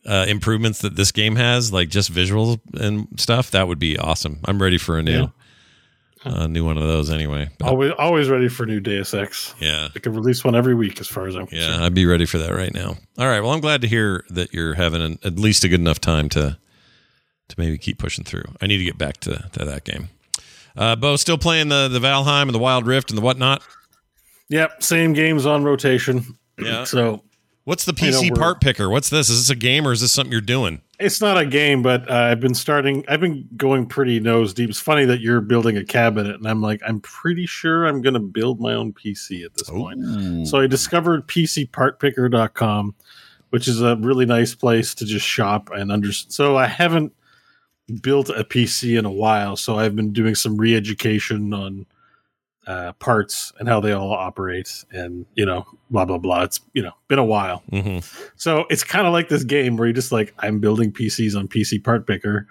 uh, 0.06 0.26
improvements 0.28 0.80
that 0.80 0.96
this 0.96 1.12
game 1.12 1.36
has, 1.36 1.72
like 1.72 1.88
just 1.88 2.12
visuals 2.12 2.58
and 2.78 3.08
stuff, 3.18 3.50
that 3.52 3.68
would 3.68 3.78
be 3.78 3.98
awesome. 3.98 4.38
I'm 4.44 4.60
ready 4.60 4.78
for 4.78 4.98
a 4.98 5.02
new 5.02 5.30
uh, 6.24 6.46
new 6.46 6.64
one 6.64 6.76
of 6.78 6.82
those 6.84 7.10
anyway. 7.10 7.50
But, 7.58 7.68
Always, 7.68 7.92
always 7.98 8.28
ready 8.30 8.48
for 8.48 8.64
new 8.64 8.80
Deus 8.80 9.12
Ex. 9.12 9.54
yeah. 9.60 9.88
They 9.92 10.00
could 10.00 10.14
release 10.14 10.42
one 10.42 10.54
every 10.54 10.74
week, 10.74 10.98
as 11.00 11.06
far 11.06 11.26
as 11.26 11.34
I'm 11.36 11.42
Yeah, 11.50 11.66
concerned. 11.66 11.84
I'd 11.84 11.94
be 11.94 12.06
ready 12.06 12.24
for 12.24 12.38
that 12.38 12.50
right 12.54 12.72
now. 12.72 12.96
All 13.18 13.26
right. 13.26 13.40
Well, 13.40 13.50
I'm 13.50 13.60
glad 13.60 13.82
to 13.82 13.86
hear 13.88 14.24
that 14.30 14.52
you're 14.54 14.72
having 14.74 15.02
an, 15.02 15.18
at 15.22 15.38
least 15.38 15.64
a 15.64 15.68
good 15.68 15.80
enough 15.80 16.00
time 16.00 16.28
to 16.30 16.56
to 17.48 17.54
maybe 17.58 17.76
keep 17.76 17.98
pushing 17.98 18.24
through. 18.24 18.44
I 18.62 18.66
need 18.66 18.78
to 18.78 18.84
get 18.84 18.96
back 18.96 19.18
to, 19.18 19.50
to 19.52 19.64
that 19.66 19.84
game. 19.84 20.08
Uh, 20.74 20.96
Beau, 20.96 21.16
still 21.16 21.36
playing 21.36 21.68
the 21.68 21.88
the 21.88 21.98
Valheim 21.98 22.42
and 22.44 22.54
the 22.54 22.58
Wild 22.58 22.86
Rift 22.86 23.10
and 23.10 23.18
the 23.18 23.22
whatnot. 23.22 23.62
Yep, 24.48 24.82
same 24.82 25.12
games 25.12 25.44
on 25.44 25.62
rotation. 25.62 26.24
Yeah. 26.58 26.84
So 26.84 27.22
What's 27.64 27.84
the 27.84 27.92
PC 27.92 28.36
part 28.36 28.60
picker? 28.60 28.90
What's 28.90 29.08
this? 29.08 29.28
Is 29.30 29.40
this 29.40 29.50
a 29.50 29.58
game 29.58 29.86
or 29.86 29.92
is 29.92 30.00
this 30.00 30.12
something 30.12 30.32
you're 30.32 30.40
doing? 30.40 30.82
it's 31.00 31.20
not 31.20 31.36
a 31.36 31.44
game, 31.44 31.82
but 31.82 32.08
uh, 32.08 32.14
I've 32.14 32.40
been 32.40 32.54
starting. 32.54 33.04
I've 33.08 33.20
been 33.20 33.48
going 33.56 33.86
pretty 33.86 34.20
nose 34.20 34.54
deep. 34.54 34.70
It's 34.70 34.78
funny 34.78 35.04
that 35.06 35.20
you're 35.20 35.40
building 35.40 35.76
a 35.76 35.84
cabinet, 35.84 36.36
and 36.36 36.46
I'm 36.46 36.62
like, 36.62 36.80
I'm 36.86 37.00
pretty 37.00 37.46
sure 37.46 37.86
I'm 37.86 38.00
going 38.00 38.14
to 38.14 38.20
build 38.20 38.60
my 38.60 38.74
own 38.74 38.92
PC 38.92 39.44
at 39.44 39.54
this 39.54 39.68
point. 39.68 40.46
So 40.46 40.60
I 40.60 40.66
discovered 40.66 41.26
PCPartPicker.com, 41.26 42.94
which 43.50 43.66
is 43.66 43.82
a 43.82 43.96
really 43.96 44.26
nice 44.26 44.54
place 44.54 44.94
to 44.96 45.04
just 45.04 45.26
shop 45.26 45.70
and 45.70 45.90
understand. 45.90 46.32
So 46.32 46.56
I 46.56 46.66
haven't 46.66 47.12
built 48.00 48.28
a 48.28 48.44
PC 48.44 48.98
in 48.98 49.04
a 49.04 49.12
while, 49.12 49.56
so 49.56 49.78
I've 49.78 49.96
been 49.96 50.12
doing 50.12 50.34
some 50.36 50.56
re-education 50.56 51.52
on 51.52 51.86
uh, 52.66 52.92
parts 52.94 53.52
and 53.58 53.68
how 53.68 53.80
they 53.80 53.92
all 53.92 54.12
operate, 54.12 54.84
and 54.90 55.26
you 55.34 55.46
know, 55.46 55.66
blah 55.90 56.04
blah 56.04 56.18
blah. 56.18 56.42
It's 56.42 56.60
you 56.72 56.82
know 56.82 56.92
been 57.08 57.18
a 57.18 57.24
while, 57.24 57.62
hmm 57.70 57.98
so 58.36 58.66
it's 58.70 58.84
kind 58.84 59.06
of 59.06 59.12
like 59.12 59.28
this 59.28 59.44
game 59.44 59.76
where 59.76 59.86
you're 59.86 59.94
just 59.94 60.12
like, 60.12 60.34
I'm 60.38 60.60
building 60.60 60.92
PCs 60.92 61.36
on 61.36 61.48
PC 61.48 61.82
Part 61.82 62.06
Picker. 62.06 62.46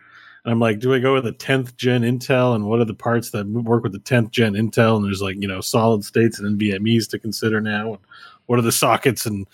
And 0.45 0.51
I'm 0.51 0.59
like, 0.59 0.79
do 0.79 0.93
I 0.93 0.99
go 0.99 1.13
with 1.13 1.23
the 1.23 1.31
10th 1.33 1.75
gen 1.77 2.01
Intel? 2.01 2.53
And 2.53 2.65
what 2.65 2.79
are 2.79 2.85
the 2.85 2.93
parts 2.93 3.29
that 3.29 3.47
work 3.47 3.83
with 3.83 3.93
the 3.93 3.99
10th 3.99 4.31
gen 4.31 4.53
Intel? 4.53 4.97
And 4.97 5.05
there's 5.05 5.21
like, 5.21 5.37
you 5.39 5.47
know, 5.47 5.61
solid 5.61 6.03
states 6.03 6.39
and 6.39 6.59
NVMEs 6.59 7.09
to 7.11 7.19
consider 7.19 7.61
now. 7.61 7.93
And 7.93 7.99
what 8.47 8.59
are 8.59 8.63
the 8.63 8.71
sockets 8.71 9.25
and 9.25 9.47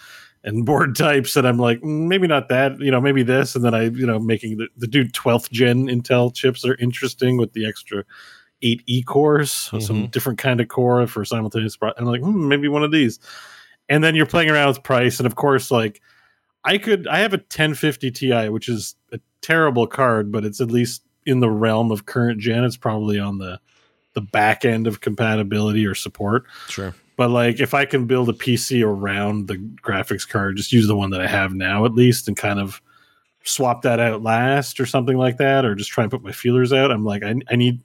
and 0.43 0.65
board 0.65 0.95
types? 0.95 1.35
And 1.35 1.47
I'm 1.47 1.59
like, 1.59 1.79
mm, 1.81 2.07
maybe 2.07 2.25
not 2.25 2.49
that, 2.49 2.79
you 2.79 2.89
know, 2.89 3.01
maybe 3.01 3.21
this. 3.21 3.55
And 3.55 3.63
then 3.63 3.75
I, 3.75 3.83
you 3.83 4.07
know, 4.07 4.17
making 4.17 4.57
the, 4.57 4.67
the 4.77 4.87
dude 4.87 5.13
12th 5.13 5.51
gen 5.51 5.87
Intel 5.87 6.33
chips 6.33 6.65
are 6.65 6.75
interesting 6.75 7.37
with 7.37 7.53
the 7.53 7.67
extra 7.67 8.03
eight 8.61 8.83
E 8.87 9.01
cores, 9.03 9.51
some 9.51 9.79
Mhm. 9.81 10.11
different 10.11 10.37
kind 10.39 10.59
of 10.59 10.67
core 10.67 11.05
for 11.07 11.23
simultaneous. 11.25 11.77
Pro- 11.77 11.89
and 11.89 11.99
I'm 11.99 12.05
like, 12.05 12.21
hmm, 12.21 12.47
maybe 12.47 12.67
one 12.67 12.83
of 12.83 12.91
these. 12.91 13.19
And 13.87 14.03
then 14.03 14.15
you're 14.15 14.25
playing 14.25 14.49
around 14.49 14.67
with 14.67 14.83
price. 14.83 15.19
And 15.19 15.25
of 15.27 15.35
course, 15.35 15.71
like, 15.71 16.01
I 16.65 16.77
could 16.77 17.07
I 17.07 17.19
have 17.19 17.33
a 17.33 17.37
1050 17.37 18.11
Ti, 18.11 18.49
which 18.49 18.67
is 18.69 18.95
a 19.11 19.19
terrible 19.41 19.87
card, 19.87 20.31
but 20.31 20.43
it's 20.45 20.59
at 20.61 20.69
least 20.71 21.03
in 21.25 21.39
the 21.39 21.49
realm 21.49 21.89
of 21.91 22.05
current 22.05 22.39
gen. 22.39 22.63
It's 22.63 22.77
probably 22.77 23.19
on 23.19 23.37
the 23.37 23.59
the 24.13 24.21
back 24.21 24.65
end 24.65 24.87
of 24.87 25.01
compatibility 25.01 25.85
or 25.85 25.95
support. 25.95 26.43
Sure. 26.67 26.93
But 27.15 27.29
like 27.29 27.59
if 27.59 27.73
I 27.73 27.85
can 27.85 28.05
build 28.05 28.27
a 28.29 28.33
PC 28.33 28.83
around 28.83 29.47
the 29.47 29.55
graphics 29.57 30.27
card, 30.27 30.57
just 30.57 30.73
use 30.73 30.87
the 30.87 30.95
one 30.95 31.11
that 31.11 31.21
I 31.21 31.27
have 31.27 31.53
now 31.53 31.85
at 31.85 31.93
least 31.93 32.27
and 32.27 32.35
kind 32.35 32.59
of 32.59 32.81
swap 33.43 33.83
that 33.83 33.99
out 33.99 34.21
last 34.21 34.79
or 34.79 34.85
something 34.85 35.17
like 35.17 35.37
that, 35.37 35.63
or 35.65 35.75
just 35.75 35.89
try 35.91 36.03
and 36.03 36.11
put 36.11 36.23
my 36.23 36.31
feelers 36.31 36.73
out. 36.73 36.91
I'm 36.91 37.05
like, 37.05 37.23
I, 37.23 37.35
I 37.49 37.55
need 37.55 37.79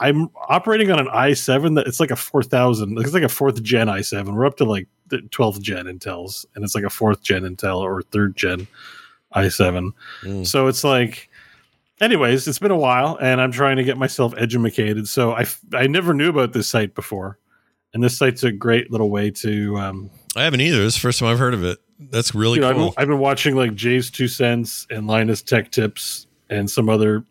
I'm 0.00 0.30
operating 0.48 0.90
on 0.90 0.98
an 0.98 1.08
i7 1.08 1.76
that 1.76 1.86
it's 1.86 2.00
like 2.00 2.10
a 2.10 2.16
4000, 2.16 2.98
it's 2.98 3.12
like 3.12 3.22
a 3.22 3.28
fourth 3.28 3.62
gen 3.62 3.86
i7. 3.86 4.34
We're 4.34 4.46
up 4.46 4.56
to 4.56 4.64
like 4.64 4.88
the 5.08 5.18
12th 5.18 5.60
gen 5.60 5.84
Intels, 5.84 6.46
and 6.54 6.64
it's 6.64 6.74
like 6.74 6.84
a 6.84 6.90
fourth 6.90 7.22
gen 7.22 7.42
Intel 7.42 7.80
or 7.80 8.02
third 8.02 8.34
gen 8.34 8.66
i7. 9.34 9.92
Mm. 10.22 10.46
So 10.46 10.68
it's 10.68 10.84
like, 10.84 11.28
anyways, 12.00 12.48
it's 12.48 12.58
been 12.58 12.70
a 12.70 12.78
while, 12.78 13.18
and 13.20 13.42
I'm 13.42 13.52
trying 13.52 13.76
to 13.76 13.84
get 13.84 13.98
myself 13.98 14.32
educated. 14.38 15.06
So 15.06 15.32
I, 15.32 15.44
I 15.74 15.86
never 15.86 16.14
knew 16.14 16.30
about 16.30 16.54
this 16.54 16.66
site 16.66 16.94
before, 16.94 17.38
and 17.92 18.02
this 18.02 18.16
site's 18.16 18.42
a 18.42 18.52
great 18.52 18.90
little 18.90 19.10
way 19.10 19.30
to. 19.32 19.76
Um, 19.76 20.10
I 20.34 20.44
haven't 20.44 20.62
either. 20.62 20.82
It's 20.82 20.94
the 20.94 21.00
first 21.02 21.18
time 21.18 21.28
I've 21.28 21.38
heard 21.38 21.54
of 21.54 21.62
it. 21.62 21.78
That's 21.98 22.34
really 22.34 22.56
you 22.56 22.62
know, 22.62 22.70
I've, 22.70 22.76
cool. 22.76 22.84
been, 22.86 22.94
I've 22.96 23.08
been 23.08 23.18
watching 23.18 23.54
like 23.54 23.72
JayzTwoCents 23.72 24.90
and 24.90 25.06
Linus 25.06 25.42
Tech 25.42 25.70
Tips 25.70 26.26
and 26.48 26.70
some 26.70 26.88
other 26.88 27.24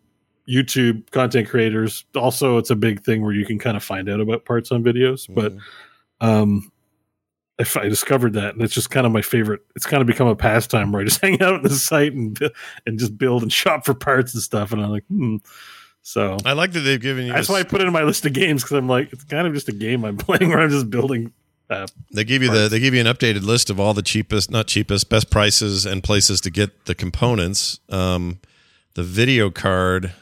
YouTube 0.50 1.10
content 1.12 1.48
creators. 1.50 2.06
Also, 2.16 2.58
it's 2.58 2.70
a 2.70 2.76
big 2.76 3.04
thing 3.04 3.22
where 3.22 3.34
you 3.34 3.46
can 3.46 3.60
kind 3.60 3.78
of 3.78 3.84
find 3.84 4.10
out 4.10 4.20
about 4.20 4.46
parts 4.46 4.72
on 4.72 4.84
videos. 4.84 5.28
But 5.34 5.54
Mhm. 5.54 5.60
um, 6.22 6.72
if 7.60 7.76
I 7.76 7.90
discovered 7.90 8.34
that, 8.34 8.54
and 8.54 8.64
it's 8.64 8.74
just 8.74 8.90
kind 8.90 9.06
of 9.06 9.12
my 9.12 9.22
favorite. 9.22 9.62
It's 9.76 9.86
kind 9.86 10.00
of 10.02 10.08
become 10.08 10.28
a 10.28 10.36
pastime 10.36 10.92
where 10.92 11.02
I 11.02 11.06
just 11.06 11.22
hang 11.22 11.42
out 11.42 11.56
at 11.56 11.64
the 11.64 11.70
site 11.70 12.14
and 12.14 12.38
and 12.86 12.98
just 12.98 13.18
build 13.18 13.44
and 13.44 13.52
shop 13.62 13.86
for 13.86 13.94
parts 13.94 14.34
and 14.34 14.42
stuff. 14.42 14.72
And 14.72 14.82
I'm 14.82 14.90
like, 14.90 15.06
hmm. 15.08 15.38
So 16.02 16.38
I 16.46 16.54
like 16.54 16.72
that 16.72 16.80
they've 16.80 17.00
given 17.02 17.26
you. 17.26 17.34
that's 17.34 17.48
this- 17.48 17.54
why 17.54 17.60
I 17.60 17.64
put 17.64 17.82
it 17.82 17.88
in 17.88 17.94
my 17.94 18.04
list 18.04 18.26
of 18.26 18.34
games 18.34 18.64
because 18.64 18.78
I'm 18.78 18.88
like, 18.88 19.12
it's 19.14 19.26
kind 19.26 19.46
of 19.46 19.54
just 19.54 19.68
a 19.68 19.74
game 19.74 20.06
I'm 20.06 20.18
playing 20.28 20.50
where 20.50 20.60
I'm 20.60 20.70
just 20.70 20.90
building. 20.90 21.34
Uh, 21.70 21.86
They 22.14 22.24
give 22.24 22.42
you 22.42 22.50
the 22.50 22.68
they 22.70 22.80
give 22.80 22.96
you 22.96 23.02
an 23.02 23.06
updated 23.06 23.44
list 23.44 23.70
of 23.70 23.80
all 23.80 23.94
the 23.94 24.02
cheapest, 24.02 24.50
not 24.50 24.66
cheapest, 24.68 25.08
best 25.10 25.30
prices 25.30 25.86
and 25.86 26.02
places 26.02 26.42
to 26.42 26.50
get 26.50 26.86
the 26.86 26.96
components. 26.96 27.80
Um, 27.90 28.40
the 28.96 29.04
video 29.04 29.52
card. 29.52 30.14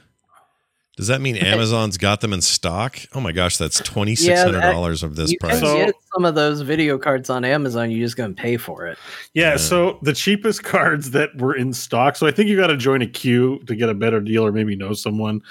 Does 0.98 1.08
that 1.08 1.22
mean 1.22 1.36
Amazon's 1.38 1.98
got 1.98 2.20
them 2.22 2.34
in 2.34 2.42
stock? 2.42 2.98
Oh 3.14 3.22
my 3.22 3.32
gosh, 3.32 3.58
that's 3.58 3.80
twenty 3.80 4.16
six 4.16 4.42
hundred 4.42 4.62
dollars 4.62 5.04
of 5.04 5.16
this 5.16 5.32
you 5.32 5.38
price. 5.40 5.60
can 5.60 5.68
So- 5.68 5.86
get 5.86 5.96
some 6.14 6.26
of 6.26 6.36
those 6.36 6.62
video 6.62 6.98
cards 6.98 7.30
on 7.30 7.46
Amazon. 7.46 7.90
You're 7.92 8.06
just 8.06 8.18
going 8.18 8.36
to 8.36 8.42
pay 8.42 8.58
for 8.58 8.86
it. 8.88 8.98
Yeah, 9.34 9.52
Yeah. 9.52 9.58
so 9.58 10.00
the 10.02 10.14
cheapest 10.14 10.64
cards 10.64 11.12
that 11.12 11.30
were 11.38 11.56
in 11.56 11.72
stock. 11.72 12.16
So 12.18 12.28
I 12.28 12.32
think 12.32 12.50
you 12.50 12.58
got 12.58 12.68
to 12.68 12.78
join 12.78 13.02
a 13.02 13.08
queue 13.08 13.60
to 13.68 13.76
get 13.76 13.88
a 13.90 13.94
better 13.94 14.20
deal, 14.20 14.46
or 14.46 14.52
maybe 14.52 14.76
know 14.76 14.94
someone. 14.94 15.42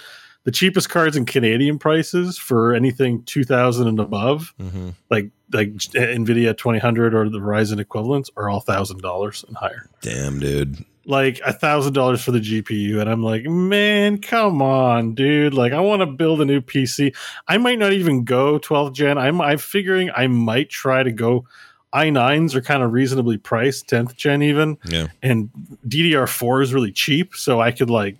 The 0.44 0.52
cheapest 0.52 0.90
cards 0.90 1.16
in 1.16 1.24
Canadian 1.27 1.77
prices 1.78 2.39
for 2.39 2.73
anything 2.73 3.24
two 3.24 3.43
thousand 3.43 3.89
and 3.89 3.98
above, 3.98 4.55
Mhm. 4.60 4.94
like 5.10 5.31
like 5.52 5.70
Nvidia 5.74 6.56
twenty 6.56 6.78
hundred 6.78 7.14
or 7.14 7.28
the 7.28 7.39
Verizon 7.39 7.78
equivalents, 7.81 8.31
are 8.36 8.48
all 8.48 8.60
thousand 8.60 9.01
dollars 9.02 9.44
and 9.48 9.56
higher. 9.56 9.89
Damn, 10.02 10.39
dude. 10.39 10.85
Like 11.09 11.41
a 11.47 11.53
thousand 11.53 11.93
dollars 11.93 12.24
for 12.24 12.33
the 12.33 12.41
GPU, 12.41 13.01
and 13.01 13.09
I'm 13.09 13.23
like, 13.23 13.45
man, 13.45 14.19
come 14.20 14.61
on, 14.61 15.15
dude! 15.15 15.55
Like, 15.55 15.73
I 15.73 15.78
want 15.78 16.01
to 16.03 16.07
build 16.07 16.41
a 16.41 16.45
new 16.45 16.61
PC. 16.61 17.15
I 17.47 17.59
might 17.59 17.78
not 17.78 17.93
even 17.93 18.24
go 18.24 18.59
12th 18.59 18.93
gen. 18.95 19.16
I'm 19.16 19.41
I'm 19.41 19.59
figuring 19.59 20.11
I 20.16 20.27
might 20.27 20.69
try 20.69 21.05
to 21.05 21.12
go. 21.12 21.47
i9s 21.95 22.57
are 22.57 22.61
kind 22.61 22.83
of 22.83 22.93
reasonably 22.93 23.37
priced, 23.39 23.87
10th 23.89 24.16
gen 24.16 24.43
even 24.43 24.78
Yeah. 24.85 25.07
and 25.23 25.49
DDR4 25.87 26.62
is 26.65 26.74
really 26.74 26.91
cheap, 26.91 27.37
so 27.37 27.61
I 27.61 27.70
could 27.70 27.89
like 27.89 28.16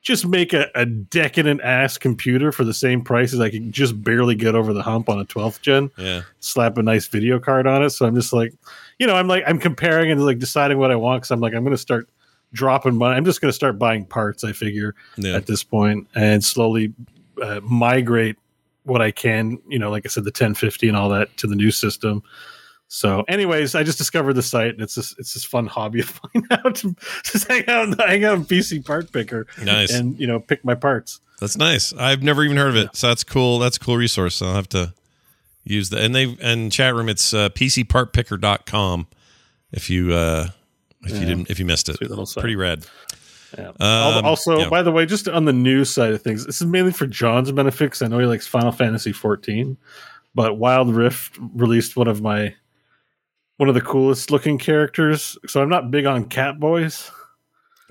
just 0.00 0.24
make 0.24 0.52
a, 0.54 0.68
a 0.76 0.86
decadent 0.86 1.60
ass 1.62 1.98
computer 1.98 2.52
for 2.52 2.62
the 2.64 2.72
same 2.72 3.02
price 3.02 3.34
as 3.34 3.40
I 3.40 3.50
could 3.50 3.72
just 3.72 4.02
barely 4.02 4.34
get 4.36 4.54
over 4.54 4.72
the 4.72 4.82
hump 4.82 5.08
on 5.08 5.18
a 5.18 5.24
12th 5.26 5.60
gen. 5.62 5.90
Yeah. 5.98 6.22
Slap 6.38 6.78
a 6.78 6.82
nice 6.82 7.06
video 7.08 7.38
card 7.40 7.66
on 7.66 7.82
it. 7.82 7.90
So 7.90 8.06
I'm 8.06 8.14
just 8.14 8.32
like, 8.32 8.54
you 9.00 9.06
know, 9.08 9.16
I'm 9.16 9.26
like 9.26 9.42
I'm 9.48 9.58
comparing 9.58 10.12
and 10.12 10.24
like 10.24 10.38
deciding 10.38 10.78
what 10.78 10.92
I 10.92 10.96
want 10.96 11.22
because 11.22 11.32
I'm 11.32 11.40
like 11.40 11.54
I'm 11.54 11.64
going 11.64 11.76
to 11.76 11.78
start 11.78 12.08
dropping 12.52 12.96
money. 12.96 13.16
I'm 13.16 13.24
just 13.24 13.40
going 13.40 13.48
to 13.50 13.54
start 13.54 13.78
buying 13.78 14.04
parts. 14.04 14.44
I 14.44 14.52
figure 14.52 14.94
Yeah. 15.16 15.34
at 15.36 15.46
this 15.46 15.62
point 15.62 16.08
and 16.14 16.42
slowly 16.44 16.92
uh, 17.42 17.60
migrate 17.62 18.36
what 18.84 19.00
I 19.02 19.10
can. 19.10 19.58
You 19.68 19.78
know, 19.78 19.90
like 19.90 20.04
I 20.06 20.08
said, 20.08 20.24
the 20.24 20.28
1050 20.30 20.88
and 20.88 20.96
all 20.96 21.08
that 21.10 21.36
to 21.38 21.46
the 21.46 21.56
new 21.56 21.70
system. 21.70 22.22
So, 22.92 23.22
anyways, 23.28 23.76
I 23.76 23.84
just 23.84 23.98
discovered 23.98 24.32
the 24.32 24.42
site, 24.42 24.72
and 24.72 24.80
it's 24.80 24.96
just 24.96 25.16
it's 25.18 25.34
this 25.34 25.44
fun 25.44 25.68
hobby 25.68 26.00
of 26.00 26.20
mine 26.34 26.44
out 26.50 26.74
to 26.76 26.96
just 27.22 27.46
hang 27.46 27.64
out, 27.68 28.00
hang 28.00 28.24
out 28.24 28.40
PC 28.40 28.84
part 28.84 29.12
picker, 29.12 29.46
Nice. 29.62 29.92
and 29.94 30.18
you 30.18 30.26
know, 30.26 30.40
pick 30.40 30.64
my 30.64 30.74
parts. 30.74 31.20
That's 31.38 31.56
nice. 31.56 31.92
I've 31.92 32.24
never 32.24 32.42
even 32.42 32.56
heard 32.56 32.70
of 32.70 32.76
it. 32.76 32.96
So 32.96 33.06
that's 33.06 33.22
cool. 33.22 33.60
That's 33.60 33.76
a 33.76 33.80
cool 33.80 33.96
resource. 33.96 34.42
I'll 34.42 34.54
have 34.56 34.68
to 34.70 34.92
use 35.62 35.90
that. 35.90 36.02
And 36.02 36.14
they 36.16 36.36
and 36.42 36.72
chat 36.72 36.94
room 36.96 37.08
it's 37.08 37.32
uh, 37.32 37.48
pcpartpicker.com 37.50 39.06
if 39.72 39.88
you 39.88 40.12
uh 40.12 40.48
If 41.04 41.12
you 41.12 41.26
didn't, 41.26 41.50
if 41.50 41.58
you 41.58 41.64
missed 41.64 41.88
it, 41.88 41.96
Sweet 41.96 42.10
little 42.10 42.26
pretty 42.26 42.56
red. 42.56 42.86
Yeah. 43.58 43.72
Um, 43.80 44.24
also, 44.24 44.58
yeah. 44.58 44.68
by 44.68 44.82
the 44.82 44.92
way, 44.92 45.06
just 45.06 45.28
on 45.28 45.44
the 45.44 45.52
news 45.52 45.90
side 45.90 46.12
of 46.12 46.22
things, 46.22 46.46
this 46.46 46.60
is 46.60 46.66
mainly 46.66 46.92
for 46.92 47.06
Jon's 47.06 47.50
benefit 47.50 47.92
'cause 47.92 48.02
I 48.02 48.06
know 48.06 48.18
he 48.18 48.26
likes 48.26 48.46
Final 48.46 48.70
Fantasy 48.70 49.12
14, 49.12 49.76
but 50.34 50.58
Wild 50.58 50.94
Rift 50.94 51.36
released 51.54 51.96
one 51.96 52.06
of 52.06 52.22
my 52.22 52.54
one 53.56 53.68
of 53.68 53.74
the 53.74 53.80
coolest 53.80 54.30
looking 54.30 54.56
characters. 54.56 55.36
So 55.46 55.60
I'm 55.62 55.68
not 55.68 55.90
big 55.90 56.06
on 56.06 56.26
cat 56.26 56.60
boys 56.60 57.10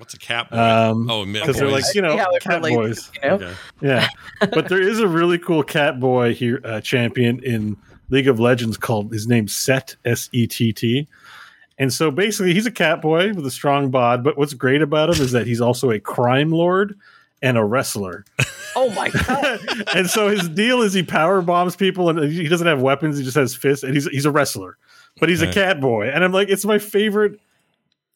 What's 0.00 0.14
a 0.14 0.18
cat 0.18 0.48
boy? 0.48 0.56
Um, 0.56 1.10
oh, 1.10 1.26
because 1.26 1.58
they're 1.58 1.68
like 1.68 1.84
you 1.94 2.00
know 2.00 2.16
See 2.16 2.38
cat 2.40 2.62
relates, 2.62 2.74
boys. 2.74 3.10
You 3.22 3.28
know, 3.28 3.34
Okay. 3.34 3.52
Yeah, 3.82 4.08
but 4.40 4.70
there 4.70 4.80
is 4.80 4.98
a 4.98 5.06
really 5.06 5.36
cool 5.36 5.62
cat 5.62 6.00
boy 6.00 6.32
here 6.32 6.62
uh, 6.64 6.80
champion 6.80 7.38
in 7.44 7.76
League 8.08 8.26
of 8.26 8.40
Legends 8.40 8.78
called 8.78 9.12
his 9.12 9.28
name's 9.28 9.54
Sett 9.54 9.96
S 10.06 10.30
E 10.32 10.46
T 10.46 10.72
T. 10.72 11.06
And 11.80 11.90
so 11.90 12.10
basically, 12.10 12.52
he's 12.52 12.66
a 12.66 12.70
cat 12.70 13.00
boy 13.00 13.32
with 13.32 13.44
a 13.46 13.50
strong 13.50 13.90
bod. 13.90 14.22
But 14.22 14.36
what's 14.36 14.52
great 14.52 14.82
about 14.82 15.08
him 15.08 15.22
is 15.22 15.32
that 15.32 15.46
he's 15.46 15.62
also 15.62 15.90
a 15.90 15.98
crime 15.98 16.50
lord 16.50 16.94
and 17.40 17.56
a 17.56 17.64
wrestler. 17.64 18.26
oh 18.76 18.90
my 18.90 19.08
god, 19.08 19.60
and 19.96 20.08
so 20.08 20.28
his 20.28 20.46
deal 20.50 20.82
is 20.82 20.92
he 20.92 21.02
power 21.02 21.40
bombs 21.40 21.74
people, 21.76 22.10
and 22.10 22.30
he 22.30 22.48
doesn't 22.48 22.66
have 22.66 22.82
weapons. 22.82 23.16
He 23.16 23.24
just 23.24 23.36
has 23.36 23.54
fists, 23.54 23.82
and 23.82 23.94
he's 23.94 24.06
he's 24.08 24.26
a 24.26 24.30
wrestler, 24.30 24.76
but 25.18 25.30
he's 25.30 25.40
a 25.40 25.50
cat 25.50 25.80
boy. 25.80 26.10
And 26.10 26.22
I'm 26.22 26.32
like, 26.32 26.50
it's 26.50 26.66
my 26.66 26.78
favorite. 26.78 27.40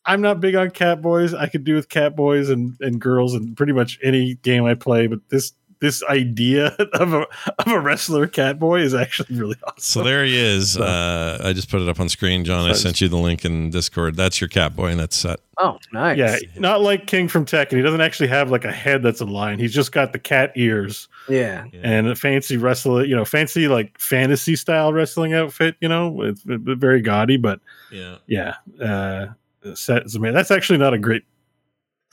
I'm 0.04 0.20
not 0.20 0.40
big 0.40 0.54
on 0.54 0.70
cat 0.70 1.00
boys. 1.00 1.32
I 1.32 1.46
could 1.46 1.64
do 1.64 1.74
with 1.74 1.88
cat 1.88 2.14
boys 2.14 2.50
and, 2.50 2.76
and 2.80 3.00
girls 3.00 3.32
and 3.32 3.56
pretty 3.56 3.72
much 3.72 3.98
any 4.02 4.34
game 4.34 4.66
I 4.66 4.74
play, 4.74 5.06
but 5.06 5.20
this 5.30 5.54
this 5.84 6.02
idea 6.04 6.68
of 6.94 7.12
a 7.12 7.26
of 7.58 7.66
a 7.66 7.78
wrestler 7.78 8.26
cat 8.26 8.58
boy 8.58 8.80
is 8.80 8.94
actually 8.94 9.36
really 9.36 9.56
awesome. 9.64 9.74
So 9.78 10.02
there 10.02 10.24
he 10.24 10.36
is. 10.36 10.76
Uh, 10.78 11.40
I 11.44 11.52
just 11.52 11.70
put 11.70 11.82
it 11.82 11.88
up 11.88 12.00
on 12.00 12.08
screen, 12.08 12.44
Jon. 12.44 12.68
I 12.68 12.72
sent 12.72 13.00
you 13.00 13.08
the 13.08 13.18
link 13.18 13.44
in 13.44 13.70
Discord. 13.70 14.16
That's 14.16 14.40
your 14.40 14.48
cat 14.48 14.74
boy, 14.74 14.86
and 14.86 14.98
that's 14.98 15.16
Sett. 15.16 15.40
oh 15.58 15.78
nice. 15.92 16.16
yeah, 16.16 16.36
not 16.56 16.80
like 16.80 17.06
King 17.06 17.28
from 17.28 17.44
Tekken. 17.44 17.76
He 17.76 17.82
doesn't 17.82 18.00
actually 18.00 18.28
have 18.28 18.50
like 18.50 18.64
a 18.64 18.72
head 18.72 19.02
that's 19.02 19.20
a 19.20 19.26
line. 19.26 19.58
He's 19.58 19.74
just 19.74 19.92
got 19.92 20.12
the 20.12 20.18
cat 20.18 20.52
ears 20.56 21.08
yeah. 21.28 21.66
and 21.82 22.08
a 22.08 22.14
fancy 22.16 22.56
wrestler, 22.56 23.04
you 23.04 23.14
know, 23.14 23.24
fancy 23.24 23.68
like 23.68 23.98
fantasy 23.98 24.56
style 24.56 24.92
wrestling 24.92 25.34
outfit. 25.34 25.76
You 25.80 25.88
know, 25.88 26.22
it's 26.22 26.42
very 26.44 27.02
gaudy, 27.02 27.36
but 27.36 27.60
Yeah, 27.90 28.16
yeah, 28.26 28.54
uh, 28.82 29.26
Sett 29.74 30.06
is 30.06 30.14
amazing. 30.14 30.34
That's 30.34 30.50
actually 30.50 30.78
not 30.78 30.94
a 30.94 30.98
great 30.98 31.24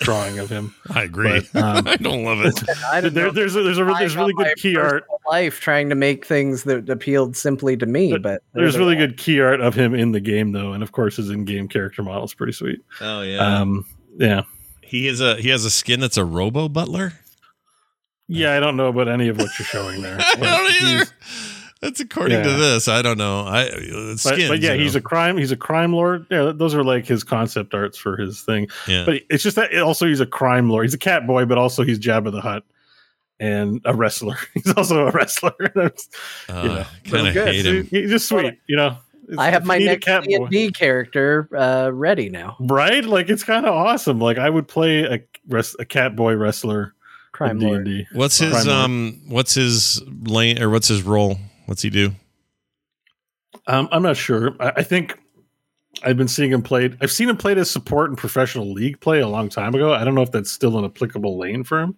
drawing 0.01 0.37
of 0.39 0.49
him. 0.49 0.75
I 0.93 1.03
agree. 1.03 1.41
But, 1.53 1.63
um, 1.63 1.87
I 1.87 1.95
don't 1.95 2.23
love 2.25 2.41
it. 2.41 2.55
Don't 2.91 3.13
there, 3.13 3.31
there's 3.31 3.55
a, 3.55 3.63
there's 3.63 3.77
a 3.77 3.83
I 3.85 3.99
there's 3.99 4.15
really 4.17 4.33
good 4.33 4.55
key 4.57 4.75
art. 4.75 5.05
Life 5.29 5.59
trying 5.61 5.87
to 5.89 5.95
make 5.95 6.25
things 6.25 6.63
that 6.63 6.89
appealed 6.89 7.37
simply 7.37 7.77
to 7.77 7.85
me, 7.85 8.11
But 8.11 8.21
but 8.23 8.41
There's 8.53 8.73
there 8.73 8.81
really 8.81 8.95
good 8.95 9.17
key 9.17 9.39
art 9.39 9.61
of 9.61 9.73
him 9.75 9.93
in 9.95 10.11
the 10.11 10.19
game 10.19 10.51
though, 10.51 10.73
and 10.73 10.83
of 10.83 10.91
course 10.91 11.15
his 11.15 11.29
in-game 11.29 11.67
character 11.69 12.03
model 12.03 12.25
is 12.25 12.33
pretty 12.33 12.53
sweet. 12.53 12.81
Oh 12.99 13.21
yeah, 13.21 13.37
Um, 13.61 13.85
yeah, 14.17 14.41
he 14.81 15.07
is 15.07 15.21
a 15.21 15.35
he 15.37 15.49
has 15.49 15.63
a 15.63 15.69
skin 15.69 15.99
that's 16.01 16.17
a 16.17 16.25
Robo 16.25 16.67
Butler. 16.67 17.13
yeah. 18.27 18.53
I 18.55 18.59
don't 18.59 18.75
know 18.77 18.87
about 18.87 19.07
any 19.07 19.27
of 19.29 19.37
what 19.37 19.49
you're 19.57 19.65
showing 19.65 20.01
there. 20.01 20.17
I 20.19 20.35
don't 20.35 20.83
either. 20.99 21.05
He's- 21.81 21.89
That's 21.89 21.99
according 21.99 22.43
to 22.43 22.49
this. 22.53 22.87
I 22.87 23.01
don't 23.01 23.17
know. 23.17 23.41
I 23.41 23.63
uh, 23.63 24.15
But, 24.23 24.37
but 24.47 24.59
yeah, 24.61 24.73
you 24.73 24.83
he's 24.83 24.95
a 24.95 25.01
crime. 25.01 25.37
He's 25.37 25.51
a 25.51 25.57
crime 25.57 25.93
lord. 25.93 26.25
Yeah, 26.29 26.51
those 26.55 26.73
are 26.75 26.83
like 26.83 27.05
his 27.05 27.23
concept 27.23 27.73
arts 27.73 27.97
for 27.97 28.15
his 28.17 28.41
thing. 28.41 28.67
yeah. 28.87 29.03
But 29.05 29.21
it's 29.29 29.43
just 29.43 29.55
that 29.55 29.75
also 29.81 30.05
he's 30.07 30.19
a 30.19 30.25
crime 30.25 30.69
lord. 30.69 30.85
He's 30.85 30.93
a 30.93 30.99
cat 30.99 31.25
boy, 31.27 31.45
but 31.45 31.57
also 31.57 31.83
he's 31.83 31.99
Jabba 31.99 32.31
the 32.31 32.41
Hutt 32.41 32.63
and 33.39 33.81
a 33.85 33.95
wrestler. 33.95 34.37
He's 34.53 34.71
also 34.77 35.07
a 35.07 35.11
wrestler. 35.11 35.53
That's- 35.75 36.07
uh, 36.47 36.53
know, 36.63 36.85
kind 37.09 37.27
of 37.27 37.33
good. 37.33 37.47
hate 37.47 37.65
him. 37.65 37.87
He's 37.87 38.11
just 38.11 38.29
sweet, 38.29 38.59
you 38.67 38.75
know. 38.77 38.97
I 39.37 39.49
have 39.49 39.65
my 39.65 39.75
you 39.77 39.79
need 39.79 39.87
a 39.87 39.91
next 39.93 40.05
cat 40.05 40.23
boy- 40.25 40.47
D&D 40.49 40.71
character 40.73 41.47
uh, 41.57 41.89
ready 41.91 42.29
now. 42.29 42.55
right? 42.59 43.03
Like 43.03 43.29
it's 43.29 43.43
kind 43.43 43.65
of 43.65 43.73
awesome. 43.73 44.19
Like 44.19 44.37
I 44.37 44.47
would 44.49 44.67
play 44.67 45.03
a 45.05 45.19
res- 45.47 45.75
a 45.79 45.85
cat 45.85 46.15
boy 46.15 46.35
wrestler 46.35 46.93
Crime 47.31 47.57
Lord. 47.59 47.85
D&D. 47.85 48.05
What's 48.13 48.37
his 48.37 48.51
Crime 48.51 48.65
Lord. 48.67 48.77
um? 48.77 49.21
What's 49.27 49.53
his 49.55 50.03
lane 50.23 50.61
or 50.61 50.69
what's 50.69 50.87
his 50.89 51.01
role? 51.01 51.37
What's 51.65 51.81
he 51.81 51.89
do? 51.89 52.11
Um, 53.67 53.89
I'm 53.91 54.03
not 54.03 54.17
sure. 54.17 54.55
I, 54.59 54.73
I 54.77 54.83
think 54.83 55.17
I've 56.03 56.17
been 56.17 56.27
seeing 56.27 56.51
him 56.51 56.61
played. 56.61 56.97
I've 57.01 57.11
seen 57.11 57.29
him 57.29 57.37
played 57.37 57.57
as 57.57 57.69
support 57.69 58.09
in 58.09 58.15
professional 58.15 58.71
league 58.71 58.99
play 59.01 59.19
a 59.19 59.27
long 59.27 59.49
time 59.49 59.75
ago. 59.75 59.93
I 59.93 60.03
don't 60.03 60.15
know 60.15 60.21
if 60.21 60.31
that's 60.31 60.49
still 60.49 60.77
an 60.79 60.85
applicable 60.85 61.37
lane 61.37 61.63
for 61.63 61.79
him, 61.81 61.95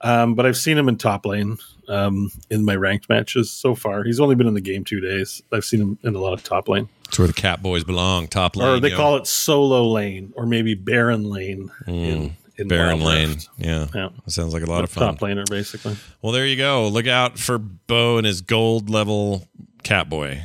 um, 0.00 0.34
but 0.34 0.46
I've 0.46 0.56
seen 0.56 0.76
him 0.78 0.88
in 0.88 0.96
top 0.96 1.24
lane 1.26 1.56
um, 1.88 2.30
in 2.50 2.64
my 2.64 2.74
ranked 2.74 3.08
matches 3.08 3.50
so 3.50 3.74
far. 3.74 4.02
He's 4.02 4.18
only 4.18 4.34
been 4.34 4.46
in 4.48 4.54
the 4.54 4.60
game 4.60 4.82
two 4.82 5.00
days. 5.00 5.42
I've 5.52 5.64
seen 5.64 5.80
him 5.80 5.98
in 6.02 6.14
a 6.14 6.18
lot 6.18 6.32
of 6.32 6.42
top 6.42 6.68
lane, 6.68 6.88
It's 7.06 7.18
where 7.18 7.28
the 7.28 7.34
cat 7.34 7.62
boys 7.62 7.84
belong. 7.84 8.26
Top 8.28 8.56
lane. 8.56 8.68
or 8.68 8.80
they 8.80 8.90
yo. 8.90 8.96
call 8.96 9.16
it 9.16 9.26
solo 9.26 9.84
lane, 9.88 10.32
or 10.36 10.46
maybe 10.46 10.74
Baron 10.74 11.24
lane 11.24 11.70
Mm, 11.86 11.92
in 11.92 12.36
Baron 12.66 13.00
Wild 13.00 13.02
Lane. 13.30 13.38
Yeah. 13.58 13.86
Yeah. 13.94 14.08
That 14.24 14.30
sounds 14.30 14.52
like 14.52 14.62
a 14.62 14.66
lot 14.70 14.84
of 14.84 14.90
fun. 14.90 15.14
Top 15.14 15.20
laner, 15.20 15.48
basically. 15.48 15.96
Well, 16.22 16.32
there 16.32 16.46
you 16.46 16.56
go. 16.56 16.88
Look 16.88 17.06
out 17.06 17.38
for 17.38 17.58
Beau 17.58 18.16
and 18.18 18.26
his 18.26 18.40
gold 18.40 18.90
level 18.90 19.46
cat 19.82 20.08
boy. 20.08 20.42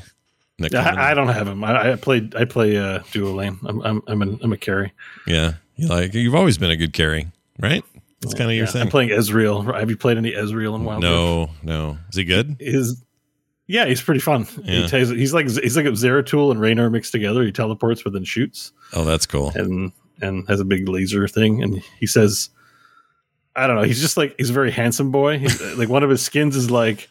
Nick 0.60 0.76
I, 0.76 1.12
I 1.12 1.14
don't 1.16 1.30
have 1.30 1.48
him. 1.48 1.64
I, 1.64 1.94
I 1.94 1.96
played. 1.96 2.36
I 2.36 2.46
play 2.46 2.78
uh, 2.78 3.00
duo 3.12 3.34
lane. 3.34 3.58
I'm 3.66 3.82
I'm 3.82 4.02
I'm, 4.08 4.22
an, 4.22 4.40
I'm 4.44 4.54
a 4.54 4.58
carry. 4.58 4.94
yeah. 5.26 5.54
You 5.76 5.88
like 5.88 6.14
you've 6.14 6.36
always 6.36 6.60
been 6.60 6.70
a 6.70 6.78
good 6.78 6.94
carry, 6.94 7.32
right? 7.60 7.84
That's 8.22 8.36
kind 8.36 8.50
of 8.52 8.56
your 8.56 8.66
Yeah, 8.66 8.72
thing. 8.72 8.82
I'm 8.84 8.90
playing 8.90 9.10
Ezreal. 9.10 9.78
Have 9.78 9.90
you 9.90 9.98
played 9.98 10.18
any 10.18 10.32
Ezreal 10.32 10.76
in 10.76 10.84
Wild 10.86 11.02
Rift? 11.04 11.12
no, 11.12 11.50
no. 11.64 11.98
Is 12.10 12.16
he 12.16 12.24
good? 12.24 12.58
is 12.60 13.04
yeah, 13.66 13.86
he's 13.86 14.02
pretty 14.02 14.20
fun. 14.20 14.46
Yeah. 14.64 14.82
He 14.82 14.88
takes, 14.88 15.10
he's 15.10 15.34
like 15.34 15.50
he's 15.50 15.76
like 15.76 15.88
a 15.88 15.92
Zeratul 15.92 16.52
and 16.52 16.60
Raynor 16.62 16.92
mixed 16.92 17.12
together. 17.12 17.44
He 17.44 17.52
teleports 17.52 18.04
but 18.04 18.14
then 18.14 18.24
shoots 18.24 18.72
Oh, 18.94 19.04
that's 19.04 19.26
cool. 19.26 19.52
and 19.56 19.92
and 20.22 20.48
has 20.48 20.60
a 20.60 20.66
big 20.66 20.88
laser 20.88 21.28
thing. 21.28 21.62
And 21.64 21.82
he 22.00 22.08
says, 22.08 22.50
I 23.56 23.68
don't 23.68 23.76
know. 23.76 23.84
He's 23.84 24.02
just 24.02 24.18
like 24.18 24.36
he's 24.38 24.50
a 24.50 24.54
very 24.54 24.72
handsome 24.72 25.12
boy. 25.12 25.40
He's, 25.40 25.62
like 25.78 25.90
one 25.90 26.04
of 26.04 26.10
his 26.10 26.22
skins 26.22 26.56
is 26.56 26.70
like. 26.72 27.10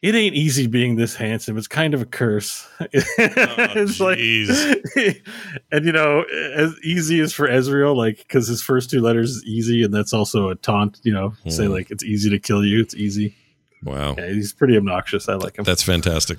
It 0.00 0.14
ain't 0.14 0.36
easy 0.36 0.68
being 0.68 0.94
this 0.94 1.16
handsome. 1.16 1.58
It's 1.58 1.66
kind 1.66 1.92
of 1.92 2.00
a 2.00 2.04
curse. 2.04 2.68
it's 2.92 3.98
like, 3.98 4.16
and 5.72 5.84
you 5.84 5.90
know, 5.90 6.22
as 6.54 6.72
easy 6.84 7.18
as 7.18 7.32
for 7.32 7.48
Ezreal, 7.48 7.96
like 7.96 8.18
because 8.18 8.46
his 8.46 8.62
first 8.62 8.90
two 8.90 9.00
letters 9.00 9.30
is 9.32 9.44
easy, 9.44 9.82
and 9.82 9.92
that's 9.92 10.12
also 10.12 10.50
a 10.50 10.54
taunt. 10.54 11.00
You 11.02 11.12
know, 11.12 11.32
say 11.48 11.66
Hmm. 11.66 11.72
like 11.72 11.90
it's 11.90 12.04
easy 12.04 12.30
to 12.30 12.38
kill 12.38 12.64
you. 12.64 12.80
It's 12.80 12.94
easy. 12.94 13.34
Wow. 13.82 14.14
Yeah, 14.16 14.28
he's 14.28 14.52
pretty 14.52 14.76
obnoxious. 14.76 15.28
I 15.28 15.34
like 15.34 15.58
him. 15.58 15.64
That's 15.64 15.82
fantastic. 15.82 16.38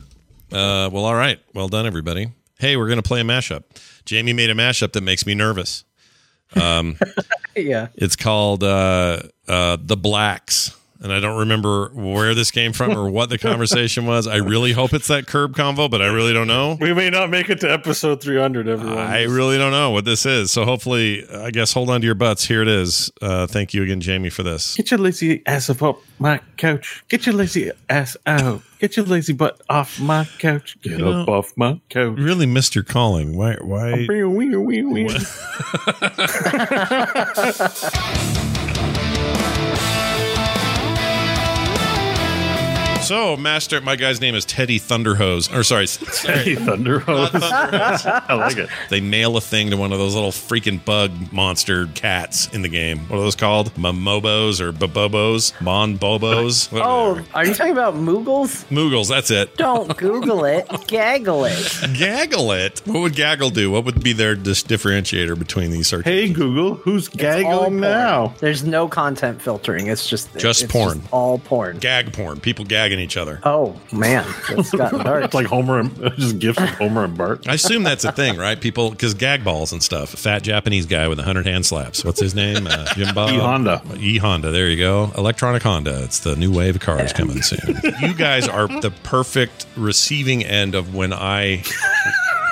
Uh, 0.54 0.90
well, 0.94 1.04
all 1.04 1.16
right. 1.16 1.40
Well 1.54 1.68
done, 1.68 1.86
everybody. 1.86 2.32
Hey, 2.60 2.76
we're 2.78 2.88
going 2.88 3.02
to 3.02 3.08
play 3.08 3.22
a 3.22 3.24
mashup. 3.24 3.64
Jamie 4.06 4.34
made 4.34 4.50
a 4.50 4.54
mashup 4.54 4.92
that 4.94 5.02
makes 5.02 5.26
me 5.26 5.34
nervous. 5.36 5.84
Um, 6.60 6.98
Yeah. 7.56 7.88
it's 7.96 8.16
called 8.16 8.64
uh, 8.64 9.24
uh, 9.48 9.78
The 9.82 9.98
Blacks. 9.98 10.76
And 11.02 11.14
I 11.14 11.22
don't 11.22 11.40
remember 11.40 11.90
where 11.94 12.36
this 12.36 12.52
came 12.52 12.74
from 12.74 12.92
or 12.98 13.10
what 13.10 13.30
the 13.30 13.38
conversation 13.38 14.06
was. 14.06 14.28
I 14.28 14.36
really 14.36 14.74
hope 14.74 14.94
it's 14.94 15.08
that 15.08 15.28
curb 15.28 15.56
convo, 15.56 15.90
but 15.90 16.02
I 16.02 16.08
really 16.08 16.34
don't 16.34 16.48
know. 16.48 16.78
We 16.80 16.94
may 16.94 17.10
not 17.10 17.30
make 17.30 17.50
it 17.50 17.62
to 17.62 17.72
episode 17.72 18.22
300, 18.22 18.68
everyone. 18.68 18.98
I 18.98 19.24
really 19.24 19.58
don't 19.58 19.72
know 19.72 19.92
what 19.92 20.04
this 20.04 20.26
is. 20.26 20.52
So 20.52 20.66
hopefully, 20.66 21.26
I 21.34 21.52
guess 21.52 21.72
hold 21.72 21.90
on 21.90 22.02
to 22.02 22.06
your 22.06 22.16
butts. 22.16 22.46
Here 22.46 22.62
it 22.62 22.68
is. 22.68 23.10
Uh, 23.22 23.48
thank 23.48 23.74
you 23.74 23.82
again, 23.84 24.02
Jamie, 24.02 24.30
for 24.30 24.44
this. 24.44 24.76
Get 24.76 24.92
your 24.92 25.00
lazy 25.00 25.42
ass 25.46 25.70
up 25.70 25.82
off 25.82 25.98
my 26.20 26.42
couch. 26.58 27.02
Get 27.08 27.26
your 27.26 27.36
lazy 27.36 27.72
ass 27.90 28.18
out. 28.26 28.62
Get 28.80 28.98
your 28.98 29.06
lazy 29.06 29.32
butt 29.32 29.62
off 29.70 30.02
my 30.02 30.26
couch. 30.40 30.78
Get 30.82 31.00
You 31.00 31.08
up 31.10 31.28
know- 31.28 31.34
off 31.34 31.54
my 31.56 31.80
couch. 31.90 32.18
Really 32.18 32.46
missed 32.46 32.76
your 32.76 32.84
calling. 32.84 33.38
Why? 33.38 33.56
Why? 33.62 34.06
Wee, 34.10 35.08
So, 43.10 43.36
Master, 43.36 43.82
my 43.82 43.96
guy's 43.96 44.22
name 44.22 44.36
is 44.36 44.46
Teddy 44.46 44.80
Thunderhose. 44.80 45.52
Or 45.52 45.64
sorry, 45.64 45.88
Teddy 46.22 46.54
Thunder 46.54 47.00
Hose. 47.00 47.32
I 47.34 48.36
like 48.36 48.58
it. 48.58 48.70
they 48.92 49.02
nail 49.02 49.36
a 49.36 49.42
thing 49.42 49.72
to 49.72 49.78
one 49.78 49.92
of 49.92 49.98
those 49.98 50.14
little 50.14 50.30
freaking 50.30 50.86
bug 50.86 51.34
monster 51.34 51.88
cats 51.96 52.50
in 52.54 52.62
the 52.62 52.70
game. 52.70 53.00
What 53.08 53.18
are 53.18 53.22
those 53.22 53.36
called? 53.36 53.74
Momobos 53.74 54.62
or 54.62 54.72
babobos? 54.72 55.60
Mon 55.60 55.98
bobos? 55.98 56.70
Oh, 56.90 57.20
are 57.34 57.48
you 57.48 57.56
talking 57.56 57.72
about 57.72 57.96
Moogles? 57.96 58.64
Moogles, 58.70 59.10
that's 59.10 59.32
it. 59.32 59.58
Don't 59.58 59.98
Google 59.98 60.46
it. 60.46 60.68
Gaggle 60.88 61.46
it. 61.46 61.98
Gaggle 61.98 62.52
it. 62.52 62.80
What 62.86 63.00
would 63.00 63.16
Gaggle 63.16 63.50
do? 63.50 63.72
What 63.72 63.86
would 63.86 64.04
be 64.04 64.14
their 64.14 64.36
dis- 64.36 64.64
differentiator 64.64 65.38
between 65.40 65.72
these 65.72 65.88
search? 65.88 66.06
Hey, 66.06 66.32
Google, 66.32 66.76
who's 66.76 67.08
All 67.10 67.16
gaggling 67.16 67.80
now? 67.80 68.36
There's 68.38 68.64
no 68.64 68.88
content 68.88 69.42
filtering. 69.42 69.88
It's 69.88 70.08
just 70.08 70.36
Just 70.38 70.62
it's 70.66 70.72
porn. 70.72 71.02
all 71.10 71.40
porn. 71.40 71.80
Gag 71.80 72.14
porn. 72.14 72.40
People 72.40 72.66
gagging 72.66 72.99
each 73.00 73.18
other. 73.18 73.40
Oh 73.44 73.80
man, 73.92 74.26
it's 74.50 74.72
gotten 74.76 75.00
dark. 75.04 75.24
It's 75.26 75.34
like 75.34 75.48
Homer 75.48 75.80
and 75.80 75.96
just 76.18 76.40
gifts 76.40 76.62
of 76.62 76.70
Homer 76.70 77.04
and 77.06 77.18
Bart. 77.18 77.48
I 77.48 77.54
assume 77.56 77.84
that's 77.84 78.04
a 78.06 78.12
thing, 78.12 78.38
right? 78.38 78.60
People, 78.60 78.92
because 78.92 79.14
gag 79.14 79.44
balls 79.44 79.72
and 79.72 79.82
stuff. 79.82 80.10
Fat 80.10 80.44
Japanese 80.44 80.86
guy 80.86 81.08
with 81.08 81.20
a 81.20 81.24
hundred 81.24 81.46
hand 81.48 81.66
slaps. 81.66 82.04
What's 82.04 82.20
his 82.20 82.36
name? 82.36 82.68
Uh, 82.68 82.86
Jim 82.96 83.14
Bob? 83.14 83.32
E 83.32 83.38
Honda. 83.38 83.82
E 83.98 84.18
Honda. 84.18 84.52
There 84.52 84.70
you 84.70 84.78
go. 84.78 85.12
Electronic 85.18 85.64
Honda. 85.64 86.04
It's 86.04 86.20
the 86.20 86.36
new 86.36 86.52
wave 86.52 86.76
of 86.76 86.82
cars 86.82 87.14
coming 87.14 87.42
soon. 87.42 87.80
you 88.02 88.14
guys 88.14 88.48
are 88.48 88.68
the 88.68 88.92
perfect 89.04 89.66
receiving 89.76 90.44
end 90.44 90.76
of 90.76 90.94
when 90.96 91.14
I 91.14 91.64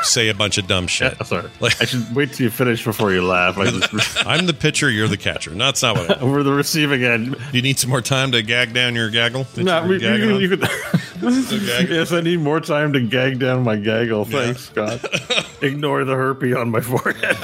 say 0.03 0.29
a 0.29 0.33
bunch 0.33 0.57
of 0.57 0.67
dumb 0.67 0.87
shit. 0.87 1.17
Sorry. 1.25 1.49
Like- 1.59 1.81
I 1.81 1.85
should 1.85 2.15
wait 2.15 2.33
till 2.33 2.45
you 2.45 2.49
finish 2.49 2.83
before 2.83 3.11
you 3.13 3.23
laugh. 3.25 3.57
I 3.57 3.69
just, 3.69 4.25
I'm 4.27 4.45
the 4.45 4.53
pitcher, 4.53 4.89
you're 4.89 5.07
the 5.07 5.17
catcher. 5.17 5.51
No, 5.51 5.65
that's 5.65 5.81
not 5.81 5.95
what 5.97 6.17
I 6.17 6.19
over 6.21 6.43
the 6.43 6.51
receiving 6.53 7.03
end. 7.03 7.35
You 7.53 7.61
need 7.61 7.77
some 7.79 7.89
more 7.89 8.01
time 8.01 8.31
to 8.31 8.41
gag 8.41 8.73
down 8.73 8.95
your 8.95 9.09
gaggle? 9.09 9.45
No, 9.57 9.83
you 9.83 9.89
were 9.89 10.39
you, 10.41 10.49
could. 10.49 10.61
yes, 11.21 12.11
I 12.11 12.21
need 12.21 12.39
more 12.39 12.59
time 12.59 12.93
to 12.93 13.01
gag 13.01 13.39
down 13.39 13.63
my 13.63 13.75
gaggle. 13.75 14.25
Thanks, 14.25 14.65
Scott. 14.65 15.03
Ignore 15.63 16.05
the 16.05 16.13
herpy 16.13 16.55
on 16.59 16.69
my 16.71 16.81
forehead. 16.81 17.35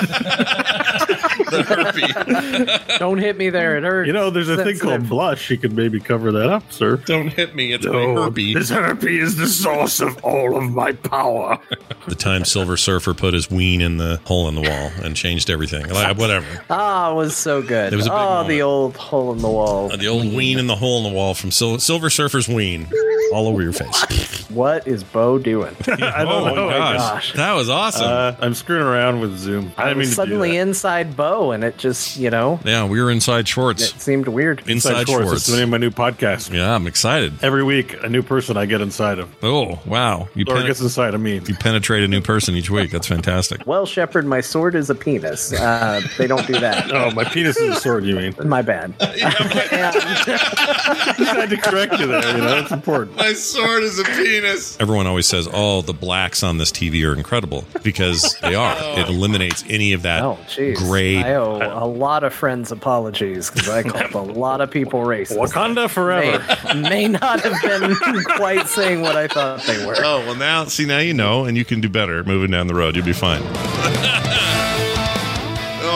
Don't 3.00 3.18
hit 3.18 3.38
me 3.38 3.50
there. 3.50 3.78
It 3.78 3.84
hurts. 3.84 4.08
You 4.08 4.14
know, 4.14 4.30
there's 4.30 4.50
a 4.50 4.58
thing 4.58 4.78
called 4.78 4.94
Sensitive. 4.94 5.10
blush. 5.10 5.50
You 5.50 5.58
could 5.58 5.74
maybe 5.74 6.00
cover 6.00 6.32
that 6.32 6.50
up, 6.50 6.72
sir. 6.72 6.98
Don't 6.98 7.30
hit 7.30 7.56
me. 7.56 7.74
It's 7.74 7.86
my 7.86 7.92
Oh, 7.94 8.16
herpy. 8.32 8.54
This 8.54 8.70
herpy 8.72 9.20
is 9.22 9.38
the 9.38 9.48
source 9.48 10.00
of 10.00 10.24
all 10.24 10.56
of 10.58 10.72
my 10.72 10.92
power. 10.94 11.60
The 12.08 12.16
time 12.16 12.46
Silver 12.46 12.78
Surfer 12.78 13.14
put 13.14 13.34
his 13.34 13.50
ween 13.50 13.82
in 13.82 13.98
the 13.98 14.20
hole 14.26 14.48
in 14.50 14.56
the 14.56 14.62
wall 14.62 14.92
and 15.04 15.16
changed 15.16 15.50
everything. 15.50 15.88
Like, 15.90 16.18
whatever. 16.18 16.64
Ah, 16.70 17.12
it 17.12 17.16
was 17.16 17.36
so 17.36 17.62
good. 17.62 17.94
It 17.94 17.96
was 17.96 18.08
a 18.08 18.10
big 18.10 18.18
oh, 18.18 18.26
moment. 18.30 18.50
the 18.50 18.62
old 18.62 18.98
hole 18.98 19.32
in 19.32 19.38
the 19.40 19.50
wall. 19.50 19.92
Uh, 19.92 19.98
The 19.98 20.08
old 20.08 20.34
ween 20.34 20.60
in 20.60 20.68
the 20.68 20.76
hole 20.76 20.98
in 21.06 21.12
the 21.12 21.16
wall 21.18 21.34
from 21.34 21.52
Sil- 21.52 21.80
Silver 21.80 22.10
Surfer's 22.10 22.48
ween 22.48 22.88
all 23.34 23.48
over 23.48 23.62
your 23.62 23.74
face. 23.74 24.50
What 24.50 24.88
is 24.88 25.04
Beau 25.04 25.38
doing? 25.40 25.76
I 25.88 26.24
don't 26.24 26.28
oh 26.52 26.56
know. 26.56 26.68
my 26.68 26.74
gosh. 26.78 26.98
gosh. 26.98 27.34
That 27.34 27.54
was 27.54 27.70
awesome. 27.70 28.06
Uh, 28.08 28.36
I'm 28.40 28.54
screwing 28.54 28.84
around 28.84 29.20
with 29.20 29.38
Zoom. 29.38 29.72
I, 29.78 29.84
I 29.84 29.86
didn't 29.86 29.98
mean 29.98 29.98
was 30.00 30.10
to 30.10 30.12
do 30.12 30.16
suddenly 30.16 30.58
inside 30.58 31.18
Beau, 31.18 31.52
and 31.52 31.64
it 31.64 31.78
just, 31.78 32.18
you 32.18 32.30
know, 32.30 32.60
yeah, 32.64 32.86
we 32.86 33.02
were 33.02 33.10
inside 33.10 33.48
Schwartz. 33.48 33.82
it 33.82 34.00
seemed 34.00 34.28
weird. 34.28 34.68
Inside 34.70 35.08
Schwartz. 35.08 35.24
Schwartz. 35.26 35.34
It's 35.42 35.48
the 35.48 35.56
name 35.58 35.66
of 35.66 35.70
my 35.72 35.78
new 35.78 35.90
podcast. 35.92 36.54
Yeah, 36.54 36.74
I'm 36.76 36.86
excited. 36.88 37.34
Every 37.44 37.64
week, 37.64 37.96
a 38.04 38.10
new 38.10 38.22
person 38.22 38.56
I 38.58 38.66
get 38.68 38.82
inside 38.82 39.20
of, 39.20 39.34
Oh, 39.44 39.80
wow. 39.86 40.28
You, 40.36 40.46
or 40.48 40.56
pen- 40.56 40.68
gets 40.68 40.82
inside 40.82 41.14
of 41.16 41.22
me. 41.22 41.42
you 41.46 41.56
penetrate 41.56 42.04
a 42.04 42.08
new 42.08 42.22
person 42.22 42.56
each 42.56 42.70
week. 42.70 42.92
That's 42.92 43.08
fantastic. 43.08 43.66
Well, 43.66 43.86
Shepard, 43.86 44.26
my 44.26 44.42
sword 44.42 44.76
is 44.76 44.90
a 44.90 44.96
penis. 44.96 45.52
Uh, 45.54 46.02
they 46.18 46.28
don't 46.28 46.46
do 46.48 46.54
that. 46.60 46.84
Oh, 46.94 47.10
my 47.12 47.24
penis 47.24 47.58
is 47.58 47.78
a 47.78 47.80
sword. 47.80 48.06
You 48.06 48.16
mean? 48.16 48.36
My 48.46 48.62
bad. 48.62 48.94
And- 49.02 49.96
I 50.28 51.36
had 51.36 51.50
to 51.50 51.58
correct 51.58 52.00
you 52.00 52.08
there. 52.08 52.36
You 52.38 52.44
know, 52.44 52.58
it's 52.60 52.72
important. 52.72 53.20
My 53.24 53.32
sword 53.32 53.84
is 53.84 54.00
a 54.00 54.04
penis. 54.04 54.78
Everyone 54.82 55.08
always 55.08 55.28
says, 55.28 55.48
"Oh, 55.54 55.82
the 55.82 55.94
blacks 55.94 56.44
on 56.44 56.58
this 56.58 56.74
TV 56.74 57.06
are 57.10 57.16
incredible," 57.16 57.64
because 57.82 58.38
they 58.42 58.54
are. 58.54 58.74
Oh. 58.84 59.00
It 59.00 59.08
eliminates 59.08 59.64
any 59.70 59.94
of 59.94 60.02
that 60.02 60.24
oh, 60.24 60.38
jeez. 60.48 60.76
gray. 60.76 61.18
I 61.18 61.36
owe 61.36 61.58
a 61.58 61.86
lot 61.86 62.24
of 62.24 62.34
friends 62.34 62.72
apologies 62.72 63.50
because 63.50 63.70
I 63.70 63.84
called 63.84 64.14
a 64.14 64.32
lot 64.32 64.62
of 64.62 64.72
people 64.72 65.02
racist. 65.02 65.38
Wakanda 65.38 65.90
forever. 65.90 66.44
May, 66.74 66.90
may 66.90 67.08
not 67.08 67.40
have 67.42 67.62
been 67.62 67.96
quite 68.36 68.68
saying 68.68 69.02
what 69.02 69.16
I 69.16 69.28
thought 69.28 69.64
they 69.64 69.86
were. 69.86 69.96
Oh 69.98 70.20
well, 70.26 70.36
now 70.36 70.66
see 70.66 70.86
now 70.86 71.00
you 71.00 71.14
know, 71.14 71.46
and 71.46 71.56
you 71.56 71.64
can 71.64 71.82
do 71.82 71.90
better 71.90 72.24
moving 72.24 72.52
down 72.52 72.68
the 72.68 72.76
road. 72.76 72.96
You'll 72.96 73.06
be 73.06 73.14
fine. 73.14 73.42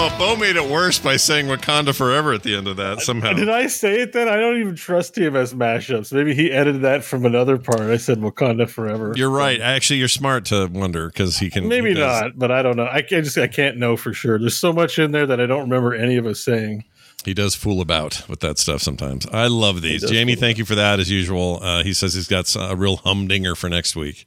oh, 0.10 0.18
Beau 0.18 0.36
made 0.36 0.56
it 0.56 0.70
worse 0.70 1.00
by 1.00 1.18
saying 1.18 1.48
Wakanda 1.48 1.96
forever 1.96 2.34
at 2.34 2.44
the 2.44 2.56
end 2.56 2.68
of 2.68 2.78
that 2.78 3.02
somehow. 3.02 3.34
Did 3.34 3.50
I 3.50 3.68
say 3.68 4.02
it 4.02 4.14
then? 4.14 4.28
I 4.28 4.38
don't 4.38 4.60
even 4.60 4.76
trust 4.76 5.16
TMS 5.16 5.54
mashups. 5.54 6.14
Maybe 6.14 6.34
he 6.34 6.52
edited 6.52 6.82
that 6.82 7.04
from 7.04 7.26
another 7.26 7.58
part. 7.58 7.82
I 7.82 7.98
said 7.98 8.20
Wakanda 8.20 8.70
forever. 8.70 9.14
You're 9.16 9.30
right. 9.30 9.60
Actually, 9.60 10.00
you're 10.00 10.08
smart 10.08 10.46
to 10.46 10.68
wonder 10.68 11.08
because 11.08 11.38
he 11.38 11.50
can. 11.50 11.68
Maybe 11.68 11.94
he 11.94 12.00
not, 12.00 12.38
but 12.38 12.52
I 12.52 12.62
don't 12.62 12.78
know. 12.78 12.88
I, 12.90 13.02
can't 13.02 13.24
just 13.24 13.38
I 13.38 13.48
can't 13.48 13.78
know 13.78 13.98
for 13.98 14.14
sure. 14.14 14.40
There's 14.40 14.58
so 14.58 14.74
much 14.74 15.00
in 15.00 15.12
there 15.12 15.26
that 15.26 15.42
I 15.42 15.46
don't 15.46 15.62
remember 15.62 15.94
any 15.94 16.18
of 16.18 16.26
us 16.26 16.40
saying. 16.40 16.86
He 17.26 17.34
does 17.34 17.56
fool 17.56 17.82
about 17.82 18.24
with 18.30 18.40
that 18.42 18.58
stuff 18.58 18.82
sometimes. 18.82 19.26
I 19.28 19.48
love 19.48 19.82
these. 19.82 20.08
Jamie, 20.10 20.36
thank 20.36 20.58
you 20.58 20.66
for 20.66 20.76
that 20.76 21.00
as 21.00 21.12
usual. 21.12 21.60
Uh, 21.62 21.84
he 21.84 21.94
says 21.94 22.14
he's 22.14 22.28
got 22.28 22.56
a 22.56 22.76
real 22.76 22.98
humdinger 22.98 23.56
for 23.56 23.70
next 23.70 23.96
week 23.96 24.26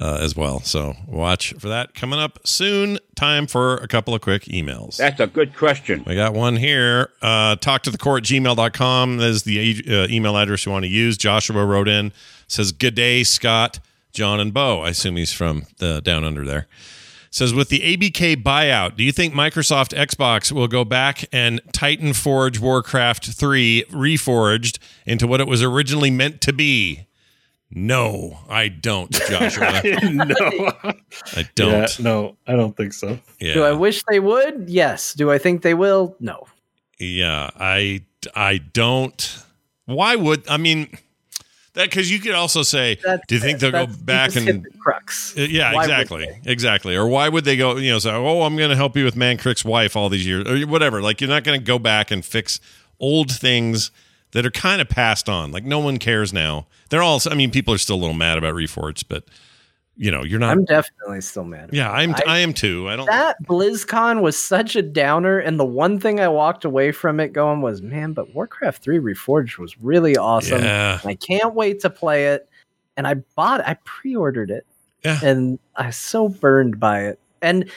uh, 0.00 0.18
as 0.20 0.36
well. 0.36 0.60
So 0.60 0.94
watch 1.06 1.54
for 1.58 1.68
that 1.68 1.94
coming 1.94 2.18
up 2.18 2.38
soon. 2.46 2.98
Time 3.14 3.46
for 3.46 3.76
a 3.76 3.88
couple 3.88 4.14
of 4.14 4.20
quick 4.20 4.44
emails. 4.44 4.96
That's 4.96 5.20
a 5.20 5.26
good 5.26 5.56
question. 5.56 6.04
We 6.06 6.14
got 6.14 6.34
one 6.34 6.56
here. 6.56 7.10
Uh, 7.22 7.56
talk 7.56 7.82
to 7.82 7.90
the 7.90 7.98
core 7.98 8.20
gmail.com. 8.20 9.20
is 9.20 9.44
the 9.44 9.82
uh, 9.88 10.12
email 10.12 10.36
address 10.36 10.66
you 10.66 10.72
want 10.72 10.84
to 10.84 10.90
use. 10.90 11.16
Joshua 11.16 11.64
wrote 11.64 11.88
in, 11.88 12.12
says, 12.46 12.72
Good 12.72 12.94
day, 12.94 13.22
Scott, 13.22 13.78
Jon, 14.12 14.40
and 14.40 14.52
Beau. 14.52 14.80
I 14.82 14.90
assume 14.90 15.16
he's 15.16 15.32
from 15.32 15.64
the 15.78 16.00
down 16.02 16.24
under 16.24 16.44
there. 16.44 16.66
Says, 17.30 17.52
with 17.52 17.68
the 17.68 17.80
ABK 17.80 18.42
buyout, 18.42 18.96
do 18.96 19.04
you 19.04 19.12
think 19.12 19.34
Microsoft 19.34 19.94
Xbox 19.94 20.50
will 20.52 20.68
go 20.68 20.86
back 20.86 21.26
and 21.32 21.60
Titan 21.70 22.14
Forge 22.14 22.58
Warcraft 22.58 23.26
3 23.26 23.84
reforged 23.90 24.78
into 25.04 25.26
what 25.26 25.42
it 25.42 25.46
was 25.46 25.62
originally 25.62 26.10
meant 26.10 26.40
to 26.42 26.54
be? 26.54 27.06
No, 27.78 28.38
I 28.48 28.68
don't, 28.68 29.10
Joshua. 29.12 29.82
no, 29.84 30.34
I 31.36 31.46
don't. 31.54 32.00
no, 32.00 32.34
I 32.46 32.52
don't 32.52 32.74
think 32.74 32.94
so. 32.94 33.18
Yeah. 33.38 33.52
Do 33.52 33.64
I 33.64 33.72
wish 33.72 34.02
they 34.08 34.18
would? 34.18 34.70
Yes. 34.70 35.12
Do 35.12 35.30
I 35.30 35.36
think 35.36 35.60
they 35.60 35.74
will? 35.74 36.16
No. 36.18 36.46
Yeah, 36.98 37.50
I 37.60 38.00
I 38.34 38.58
don't. 38.58 39.42
Why 39.84 40.16
would 40.16 40.48
I 40.48 40.56
mean 40.56 40.88
that? 41.74 41.90
Because 41.90 42.10
you 42.10 42.18
could 42.18 42.34
also 42.34 42.62
say, 42.62 42.96
That's 43.04 43.20
do 43.28 43.34
you 43.34 43.42
think 43.42 43.58
they'll 43.58 43.72
go 43.72 43.86
back 43.86 44.34
and? 44.36 44.64
the 44.64 44.70
crux? 44.78 45.36
Uh, 45.36 45.42
Yeah, 45.42 45.74
Why 45.74 45.82
exactly, 45.82 46.28
exactly. 46.46 46.96
Or 46.96 47.06
why 47.06 47.28
would 47.28 47.44
they 47.44 47.58
go? 47.58 47.76
You 47.76 47.90
know, 47.90 47.98
say, 47.98 48.10
"Oh, 48.10 48.44
I'm 48.44 48.56
going 48.56 48.70
to 48.70 48.76
help 48.76 48.96
you 48.96 49.04
with 49.04 49.16
Mankrik's 49.16 49.66
wife 49.66 49.96
all 49.96 50.08
these 50.08 50.26
years," 50.26 50.48
or 50.48 50.66
whatever. 50.66 51.02
Like, 51.02 51.20
you're 51.20 51.28
not 51.28 51.44
going 51.44 51.60
to 51.60 51.64
go 51.64 51.78
back 51.78 52.10
and 52.10 52.24
fix 52.24 52.58
old 52.98 53.30
things 53.30 53.90
that 54.32 54.44
are 54.44 54.50
kind 54.50 54.80
of 54.80 54.88
passed 54.88 55.28
on. 55.28 55.52
Like, 55.52 55.64
no 55.64 55.78
one 55.78 55.98
cares 55.98 56.32
now. 56.32 56.66
They're 56.90 57.02
all. 57.02 57.20
I 57.30 57.34
mean, 57.34 57.50
people 57.50 57.72
are 57.74 57.78
still 57.78 57.96
a 57.96 57.98
little 57.98 58.14
mad 58.14 58.38
about 58.38 58.54
Reforged, 58.54 59.04
but 59.08 59.24
you 59.96 60.10
know, 60.10 60.22
you're 60.22 60.38
not. 60.38 60.50
I'm 60.50 60.64
definitely 60.64 61.22
still 61.22 61.44
mad. 61.44 61.70
yeah, 61.72 61.90
I'm. 61.90 62.14
I, 62.14 62.22
I- 62.26 62.38
am 62.38 62.52
too. 62.52 62.88
I 62.88 62.96
don't. 62.96 63.06
That 63.06 63.42
BlizzCon 63.44 64.20
was 64.20 64.36
such 64.36 64.76
a 64.76 64.82
downer, 64.82 65.38
and 65.38 65.58
the 65.58 65.64
one 65.64 65.98
thing 65.98 66.20
I 66.20 66.28
walked 66.28 66.64
away 66.64 66.92
from 66.92 67.18
it 67.18 67.32
going 67.32 67.62
was, 67.62 67.80
man, 67.80 68.12
but 68.12 68.34
Warcraft 68.34 68.82
3 68.82 68.98
Reforged 68.98 69.58
was 69.58 69.80
really 69.80 70.16
awesome. 70.16 70.62
Yeah. 70.62 71.00
I 71.04 71.14
can't 71.14 71.54
wait 71.54 71.80
to 71.80 71.90
play 71.90 72.26
it. 72.28 72.48
And 72.98 73.06
I 73.06 73.14
bought 73.34 73.60
I 73.66 73.74
pre-ordered 73.84 74.50
it. 74.50 74.66
Yeah. 75.04 75.20
And 75.22 75.58
I 75.76 75.86
was 75.86 75.96
so 75.96 76.28
burned 76.28 76.80
by 76.80 77.02
it. 77.04 77.20
And 77.42 77.70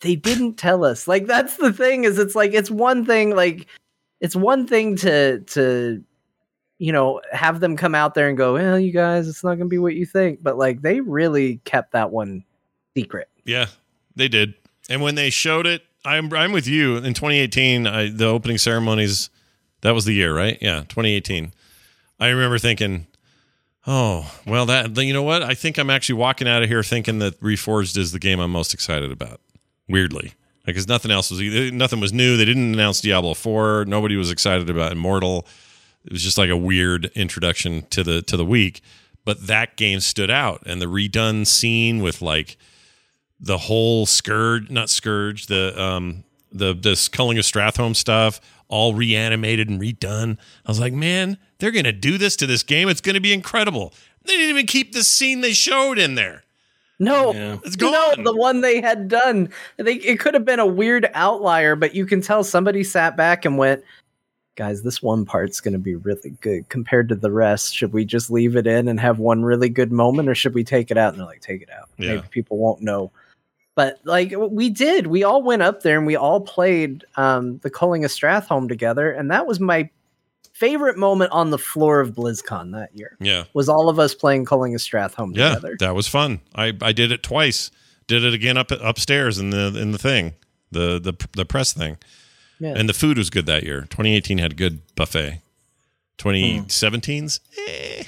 they 0.00 0.16
didn't 0.16 0.54
tell 0.54 0.84
us. 0.84 1.06
Like 1.06 1.26
that's 1.26 1.56
the 1.56 1.72
thing, 1.72 2.04
is 2.04 2.18
it's 2.18 2.34
like 2.34 2.52
it's 2.52 2.70
one 2.70 3.04
thing, 3.04 3.36
like 3.36 3.66
it's 4.22 4.34
one 4.34 4.66
thing 4.66 4.96
to 4.96 5.40
to 5.40 6.02
you 6.82 6.90
know, 6.90 7.20
have 7.30 7.60
them 7.60 7.76
come 7.76 7.94
out 7.94 8.14
there 8.14 8.28
and 8.28 8.36
go, 8.36 8.54
Well, 8.54 8.76
you 8.76 8.90
guys, 8.90 9.28
it's 9.28 9.44
not 9.44 9.54
gonna 9.54 9.68
be 9.68 9.78
what 9.78 9.94
you 9.94 10.04
think. 10.04 10.42
But 10.42 10.58
like 10.58 10.82
they 10.82 11.00
really 11.00 11.58
kept 11.58 11.92
that 11.92 12.10
one 12.10 12.44
secret. 12.96 13.28
Yeah, 13.44 13.66
they 14.16 14.26
did. 14.26 14.54
And 14.90 15.00
when 15.00 15.14
they 15.14 15.30
showed 15.30 15.64
it, 15.64 15.82
I'm 16.04 16.32
I'm 16.34 16.50
with 16.50 16.66
you. 16.66 16.96
In 16.96 17.14
2018, 17.14 17.86
I, 17.86 18.10
the 18.10 18.26
opening 18.26 18.58
ceremonies, 18.58 19.30
that 19.82 19.92
was 19.92 20.06
the 20.06 20.12
year, 20.12 20.34
right? 20.34 20.58
Yeah, 20.60 20.80
2018. 20.80 21.52
I 22.18 22.28
remember 22.28 22.58
thinking, 22.58 23.06
oh, 23.86 24.32
well, 24.44 24.66
that 24.66 24.96
you 24.96 25.12
know 25.12 25.22
what? 25.22 25.44
I 25.44 25.54
think 25.54 25.78
I'm 25.78 25.88
actually 25.88 26.16
walking 26.16 26.48
out 26.48 26.64
of 26.64 26.68
here 26.68 26.82
thinking 26.82 27.20
that 27.20 27.40
Reforged 27.40 27.96
is 27.96 28.10
the 28.10 28.18
game 28.18 28.40
I'm 28.40 28.50
most 28.50 28.74
excited 28.74 29.12
about. 29.12 29.40
Weirdly, 29.88 30.32
because 30.64 30.88
nothing 30.88 31.10
else 31.10 31.30
was 31.30 31.40
nothing 31.72 32.00
was 32.00 32.12
new. 32.12 32.36
They 32.36 32.44
didn't 32.44 32.74
announce 32.74 33.00
Diablo 33.00 33.34
4. 33.34 33.86
Nobody 33.86 34.16
was 34.16 34.30
excited 34.30 34.68
about 34.70 34.92
Immortal. 34.92 35.46
It 36.04 36.12
was 36.12 36.22
just 36.22 36.38
like 36.38 36.50
a 36.50 36.56
weird 36.56 37.10
introduction 37.14 37.86
to 37.90 38.02
the 38.02 38.22
to 38.22 38.36
the 38.36 38.44
week. 38.44 38.80
But 39.24 39.46
that 39.46 39.76
game 39.76 40.00
stood 40.00 40.30
out, 40.30 40.62
and 40.66 40.82
the 40.82 40.86
redone 40.86 41.46
scene 41.46 42.02
with 42.02 42.22
like 42.22 42.56
the 43.42 43.58
whole 43.58 44.06
scourge 44.06 44.70
not 44.70 44.88
scourge 44.88 45.46
the 45.46 45.80
um 45.80 46.24
the 46.52 46.72
this 46.72 47.08
culling 47.08 47.38
of 47.38 47.44
Stratholme 47.44 47.96
stuff 47.96 48.40
all 48.68 48.94
reanimated 48.94 49.68
and 49.68 49.80
redone 49.80 50.38
i 50.64 50.70
was 50.70 50.80
like 50.80 50.92
man 50.94 51.36
they're 51.58 51.72
gonna 51.72 51.92
do 51.92 52.16
this 52.16 52.36
to 52.36 52.46
this 52.46 52.62
game 52.62 52.88
it's 52.88 53.00
gonna 53.00 53.20
be 53.20 53.32
incredible 53.32 53.92
they 54.24 54.34
didn't 54.34 54.48
even 54.48 54.66
keep 54.66 54.92
the 54.92 55.02
scene 55.02 55.40
they 55.40 55.52
showed 55.52 55.98
in 55.98 56.14
there 56.14 56.44
No, 57.02 57.34
Yeah. 57.34 57.58
It's 57.64 57.76
no, 57.76 57.90
gone. 57.90 58.24
the 58.24 58.34
one 58.34 58.60
they 58.60 58.80
had 58.80 59.08
done. 59.08 59.50
They, 59.76 59.94
it 59.94 60.20
could 60.20 60.34
have 60.34 60.44
been 60.44 60.60
a 60.60 60.66
weird 60.66 61.10
outlier, 61.14 61.74
but 61.74 61.94
you 61.94 62.06
can 62.06 62.20
tell 62.20 62.44
somebody 62.44 62.84
sat 62.84 63.16
back 63.16 63.44
and 63.44 63.58
went, 63.58 63.82
"Guys, 64.56 64.82
this 64.82 65.02
one 65.02 65.24
part's 65.24 65.60
going 65.60 65.72
to 65.72 65.80
be 65.80 65.96
really 65.96 66.30
good 66.40 66.68
compared 66.68 67.08
to 67.08 67.16
the 67.16 67.32
rest. 67.32 67.74
Should 67.74 67.92
we 67.92 68.04
just 68.04 68.30
leave 68.30 68.54
it 68.54 68.68
in 68.68 68.86
and 68.86 69.00
have 69.00 69.18
one 69.18 69.42
really 69.42 69.68
good 69.68 69.90
moment, 69.90 70.28
or 70.28 70.34
should 70.36 70.54
we 70.54 70.62
take 70.62 70.92
it 70.92 70.96
out?" 70.96 71.12
And 71.12 71.18
they're 71.18 71.26
like, 71.26 71.40
"Take 71.40 71.62
it 71.62 71.70
out. 71.70 71.88
Yeah. 71.98 72.14
Maybe 72.14 72.28
people 72.30 72.58
won't 72.58 72.82
know." 72.82 73.10
But 73.74 74.00
like 74.04 74.32
we 74.36 74.70
did, 74.70 75.08
we 75.08 75.24
all 75.24 75.42
went 75.42 75.62
up 75.62 75.82
there 75.82 75.96
and 75.98 76.06
we 76.06 76.14
all 76.14 76.40
played 76.40 77.04
um, 77.16 77.58
the 77.58 77.70
Culling 77.70 78.04
of 78.04 78.10
Stratholme 78.12 78.68
together, 78.68 79.10
and 79.10 79.30
that 79.30 79.46
was 79.46 79.58
my 79.58 79.90
favorite 80.62 80.96
moment 80.96 81.32
on 81.32 81.50
the 81.50 81.58
floor 81.58 81.98
of 82.00 82.10
BlizzCon 82.12 82.72
that 82.72 82.94
year. 82.96 83.16
yeah 83.20 83.44
Was 83.52 83.68
all 83.68 83.88
of 83.88 83.98
us 83.98 84.14
playing 84.14 84.44
Culling 84.44 84.74
of 84.74 84.80
Stratholme 84.80 85.36
yeah 85.36 85.48
together. 85.56 85.76
that 85.80 85.94
was 85.94 86.06
fun 86.06 86.40
i 86.54 86.72
i 86.80 86.92
did 86.92 87.10
it 87.10 87.22
twice 87.22 87.70
did 88.06 88.24
it 88.24 88.32
again 88.34 88.56
up 88.56 88.70
upstairs 88.70 89.38
in 89.38 89.50
the 89.50 89.76
in 89.80 89.90
the 89.92 89.98
thing 89.98 90.34
the 90.70 90.98
the 91.00 91.14
the 91.36 91.44
press 91.44 91.72
thing 91.72 91.96
Yeah. 92.60 92.74
and 92.76 92.88
the 92.88 92.94
food 92.94 93.18
was 93.18 93.28
good 93.30 93.46
that 93.46 93.62
year 93.64 93.82
2018 93.82 94.38
had 94.38 94.52
a 94.52 94.54
good 94.54 94.80
buffet 94.94 95.40
2017's 96.18 97.40
eh. 97.68 98.04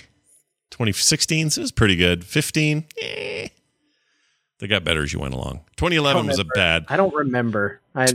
2016's 0.71 1.59
it 1.59 1.61
was 1.61 1.73
pretty 1.73 1.97
good 1.97 2.25
15 2.25 2.85
eh. 3.01 3.49
They 4.61 4.69
got 4.69 4.85
better 4.85 5.03
as 5.03 5.13
you 5.13 5.19
went 5.19 5.35
along. 5.35 5.61
2011 5.77 6.27
was 6.29 6.39
a 6.39 6.45
bad. 6.45 6.85
I 6.89 6.97
don't 6.97 7.13
remember. 7.13 7.81
I, 7.95 8.07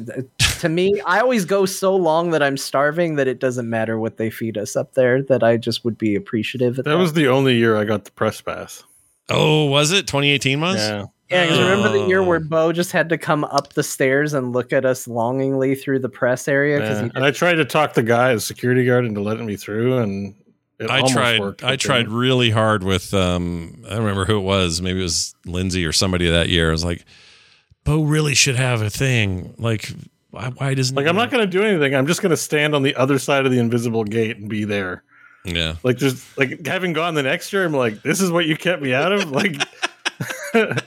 to 0.59 0.69
me, 0.69 1.01
I 1.05 1.19
always 1.19 1.45
go 1.45 1.65
so 1.65 1.95
long 1.95 2.31
that 2.31 2.41
I'm 2.43 2.55
starving 2.57 3.15
that 3.15 3.27
it 3.27 3.39
doesn't 3.39 3.69
matter 3.69 3.99
what 3.99 4.17
they 4.17 4.29
feed 4.29 4.57
us 4.57 4.75
up 4.75 4.93
there. 4.93 5.21
That 5.23 5.43
I 5.43 5.57
just 5.57 5.83
would 5.83 5.97
be 5.97 6.15
appreciative. 6.15 6.79
At 6.79 6.85
That 6.85 6.97
was 6.97 7.13
the 7.13 7.27
only 7.27 7.55
year 7.57 7.75
I 7.77 7.83
got 7.85 8.05
the 8.05 8.11
press 8.11 8.39
pass. 8.41 8.83
Oh, 9.29 9.65
was 9.65 9.91
it 9.91 10.07
2018 10.07 10.59
was? 10.61 10.77
Yeah. 10.77 11.05
yeah. 11.29 11.47
'cause 11.47 11.59
remember 11.59 11.89
the 11.89 12.07
year 12.07 12.23
where 12.23 12.39
Oh. 12.43 12.47
Beau 12.47 12.71
just 12.71 12.91
had 12.91 13.09
to 13.09 13.17
come 13.17 13.43
up 13.45 13.73
the 13.73 13.83
stairs 13.83 14.33
and 14.33 14.53
look 14.53 14.73
at 14.73 14.85
us 14.85 15.07
longingly 15.07 15.75
through 15.75 15.99
the 15.99 16.09
press 16.09 16.47
area 16.47 16.79
because 16.79 17.01
yeah. 17.01 17.09
And 17.15 17.23
I 17.23 17.31
tried 17.31 17.55
to 17.55 17.65
talk 17.65 17.93
the 17.93 18.03
guy, 18.03 18.33
the 18.33 18.39
security 18.39 18.85
guard, 18.85 19.05
into 19.05 19.21
letting 19.21 19.45
me 19.45 19.55
through, 19.55 19.97
and 19.99 20.33
it 20.79 20.89
I 20.89 21.01
tried. 21.07 21.39
worked, 21.41 21.63
I 21.63 21.73
but 21.73 21.79
tried 21.79 22.05
then- 22.07 22.13
really 22.13 22.49
hard 22.49 22.83
with. 22.83 23.13
Um, 23.13 23.83
I 23.85 23.89
don't 23.89 23.99
remember 23.99 24.25
who 24.25 24.37
it 24.37 24.43
was. 24.43 24.81
Maybe 24.81 24.99
it 24.99 25.03
was 25.03 25.35
Lindsay 25.45 25.85
or 25.85 25.91
somebody 25.91 26.27
that 26.29 26.49
year. 26.49 26.69
I 26.69 26.71
was 26.71 26.83
like, 26.85 27.05
Beau 27.83 28.01
really 28.03 28.33
should 28.33 28.55
have 28.55 28.81
a 28.81 28.89
thing. 28.89 29.53
Like, 29.57 29.91
why, 30.31 30.49
why 30.49 30.73
doesn't 30.73 30.95
Like, 30.95 31.07
I'm 31.07 31.15
not 31.15 31.31
going 31.31 31.43
to 31.43 31.47
do 31.49 31.63
anything. 31.63 31.95
I'm 31.95 32.07
just 32.07 32.21
going 32.21 32.29
to 32.31 32.37
stand 32.37 32.75
on 32.75 32.83
the 32.83 32.95
other 32.95 33.17
side 33.19 33.45
of 33.45 33.51
the 33.51 33.59
invisible 33.59 34.03
gate 34.03 34.37
and 34.37 34.49
be 34.49 34.63
there. 34.63 35.03
Yeah. 35.43 35.75
Like, 35.83 35.97
there's 35.97 36.37
like 36.37 36.65
having 36.65 36.93
gone 36.93 37.15
the 37.15 37.23
next 37.23 37.51
year, 37.51 37.65
I'm 37.65 37.73
like, 37.73 38.01
this 38.03 38.21
is 38.21 38.31
what 38.31 38.45
you 38.45 38.55
kept 38.55 38.81
me 38.81 38.93
out 38.93 39.11
of. 39.11 39.31
Like, 39.31 39.55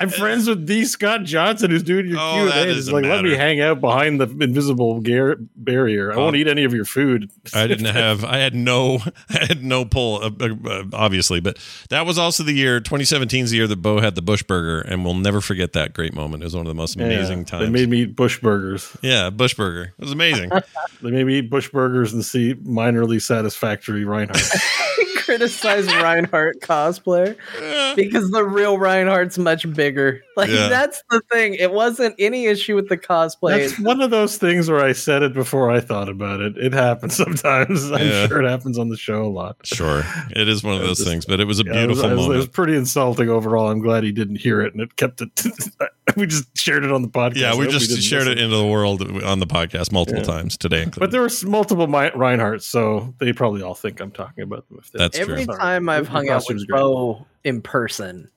I'm 0.00 0.08
friends 0.10 0.48
with 0.48 0.66
D. 0.66 0.84
Scott 0.84 1.24
Johnson, 1.24 1.70
who's 1.70 1.82
doing 1.82 2.06
your 2.06 2.18
Oh, 2.20 2.32
Q 2.34 2.42
and 2.42 2.50
that 2.50 2.68
A. 2.68 2.74
doesn't 2.74 2.92
Like, 2.94 3.04
let 3.04 3.24
me 3.24 3.34
hang 3.34 3.60
out 3.60 3.80
behind 3.80 4.20
the 4.20 4.26
invisible 4.44 5.00
gar- 5.00 5.36
barrier. 5.56 6.12
I 6.12 6.16
Oh. 6.16 6.24
won't 6.24 6.36
eat 6.36 6.48
any 6.48 6.64
of 6.64 6.74
your 6.74 6.84
food. 6.84 7.30
I 7.54 7.66
didn't 7.66 7.86
have. 7.86 8.24
I 8.24 8.38
had 8.38 8.54
no. 8.54 9.00
I 9.30 9.44
had 9.46 9.62
no 9.64 9.84
pull. 9.84 10.22
Uh, 10.22 10.30
uh, 10.68 10.82
obviously, 10.92 11.40
but 11.40 11.58
that 11.90 12.06
was 12.06 12.18
also 12.18 12.42
the 12.42 12.52
year. 12.52 12.80
2017 12.80 13.44
is 13.44 13.50
the 13.50 13.56
year 13.56 13.66
that 13.66 13.76
Beau 13.82 14.00
had 14.00 14.14
the 14.14 14.22
Bush 14.22 14.42
Burger, 14.42 14.80
and 14.80 15.04
we'll 15.04 15.14
never 15.14 15.40
forget 15.40 15.72
that 15.74 15.92
great 15.94 16.14
moment. 16.14 16.42
It 16.42 16.46
was 16.46 16.54
one 16.56 16.66
of 16.66 16.70
the 16.70 16.74
most 16.74 16.96
Yeah, 16.96 17.06
amazing 17.06 17.40
They 17.44 17.50
times. 17.50 17.70
made 17.70 17.88
me 17.88 18.02
eat 18.02 18.16
Bush 18.16 18.40
burgers. 18.40 18.96
yeah, 19.02 19.30
Bush 19.30 19.54
Burger. 19.54 19.92
It 19.98 20.02
was 20.02 20.12
amazing. 20.12 20.50
They 21.02 21.10
made 21.10 21.26
me 21.26 21.38
eat 21.38 21.50
Bush 21.50 21.68
burgers 21.68 22.14
and 22.14 22.24
see 22.24 22.54
minorly 22.54 23.20
satisfactory 23.20 24.04
Reinhardt. 24.04 24.40
criticize 25.26 25.86
Reinhardt 25.86 26.60
cosplayer 26.60 27.36
because 27.96 28.30
the 28.30 28.44
real 28.44 28.78
Reinhardt's 28.78 29.36
much 29.36 29.70
bigger. 29.74 30.22
Like 30.36 30.50
Yeah. 30.50 30.68
that's 30.68 31.02
the 31.10 31.20
thing. 31.32 31.54
It 31.54 31.72
wasn't 31.72 32.14
any 32.18 32.46
issue 32.46 32.74
with 32.74 32.88
the 32.88 32.96
cosplay. 32.98 33.58
That's 33.68 33.78
one 33.80 34.00
of 34.02 34.10
those 34.10 34.36
things 34.36 34.70
where 34.70 34.84
I 34.84 34.92
said 34.92 35.22
it 35.22 35.32
before 35.32 35.70
I 35.70 35.80
thought 35.80 36.08
about 36.08 36.40
it. 36.40 36.56
It 36.58 36.72
happens 36.74 37.16
sometimes. 37.16 37.90
I'm 37.90 38.06
Yeah. 38.06 38.26
sure 38.26 38.42
it 38.42 38.48
happens 38.48 38.78
on 38.78 38.88
the 38.90 38.96
show 38.96 39.24
a 39.24 39.28
lot. 39.32 39.56
sure, 39.64 40.02
it 40.30 40.48
is 40.48 40.62
one 40.62 40.74
of 40.74 40.80
those 40.86 40.98
just- 40.98 41.08
things, 41.08 41.24
but 41.24 41.40
it 41.40 41.46
was 41.46 41.60
a 41.60 41.64
Yeah, 41.64 41.72
beautiful 41.72 42.04
it 42.04 42.10
was, 42.14 42.16
moment. 42.20 42.34
It 42.34 42.36
was 42.38 42.48
pretty 42.48 42.76
insulting 42.76 43.28
overall. 43.28 43.70
I'm 43.70 43.80
glad 43.80 44.04
he 44.04 44.12
didn't 44.12 44.36
hear 44.36 44.60
it, 44.60 44.72
and 44.74 44.82
it 44.82 44.96
kept 44.96 45.20
it. 45.22 45.30
we 46.16 46.26
just 46.26 46.56
shared 46.56 46.84
it 46.84 46.92
on 46.92 47.02
the 47.02 47.08
podcast. 47.08 47.36
yeah, 47.36 47.56
we 47.56 47.66
just 47.68 47.88
didn't 47.88 48.02
shared 48.02 48.26
it 48.28 48.38
into 48.38 48.56
the 48.56 48.66
world 48.66 49.02
on 49.24 49.38
the 49.40 49.46
podcast 49.46 49.90
multiple 49.92 50.20
Yeah. 50.22 50.26
times 50.26 50.56
today. 50.56 50.82
Included. 50.82 51.00
But 51.00 51.10
there 51.12 51.20
were 51.22 51.30
multiple 51.46 51.86
Mi- 51.86 52.10
Reinhardts, 52.10 52.62
so 52.62 53.14
they 53.18 53.32
probably 53.32 53.62
all 53.62 53.74
think 53.74 54.00
I'm 54.00 54.10
talking 54.10 54.44
about 54.44 54.68
them. 54.68 54.78
If 54.82 54.92
they- 54.92 54.98
That's 54.98 55.18
Every 55.18 55.36
true. 55.36 55.44
Sorry. 55.46 55.58
time 55.58 55.88
I've 55.88 56.08
hung 56.08 56.28
out 56.28 56.44
with 56.48 56.66
great. 56.68 56.78
Beau 56.78 57.26
in 57.44 57.62
person, 57.62 58.28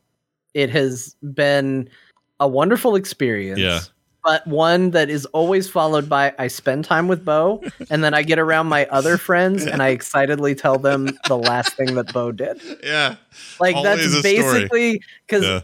it 0.53 0.69
has 0.69 1.15
been 1.33 1.89
a 2.39 2.47
wonderful 2.47 2.95
experience. 2.95 3.59
Yeah. 3.59 3.79
But 4.23 4.45
one 4.45 4.91
that 4.91 5.09
is 5.09 5.25
always 5.27 5.69
followed 5.69 6.09
by 6.09 6.33
I 6.37 6.47
spend 6.49 6.83
time 6.85 7.07
with 7.07 7.23
Beau, 7.23 7.63
and 7.89 8.03
then 8.03 8.13
I 8.13 8.21
get 8.21 8.37
around 8.37 8.67
my 8.67 8.85
other 8.87 9.17
friends 9.17 9.65
and 9.65 9.81
I 9.81 9.89
excitedly 9.89 10.55
tell 10.55 10.77
them 10.77 11.09
the 11.27 11.37
last 11.37 11.73
thing 11.77 11.95
that 11.95 12.11
Beau 12.13 12.31
did. 12.33 12.61
yeah, 12.83 13.15
Like 13.61 13.75
Always 13.77 14.11
that's 14.11 14.21
basically 14.21 15.01
because 15.25 15.45
yeah. 15.45 15.61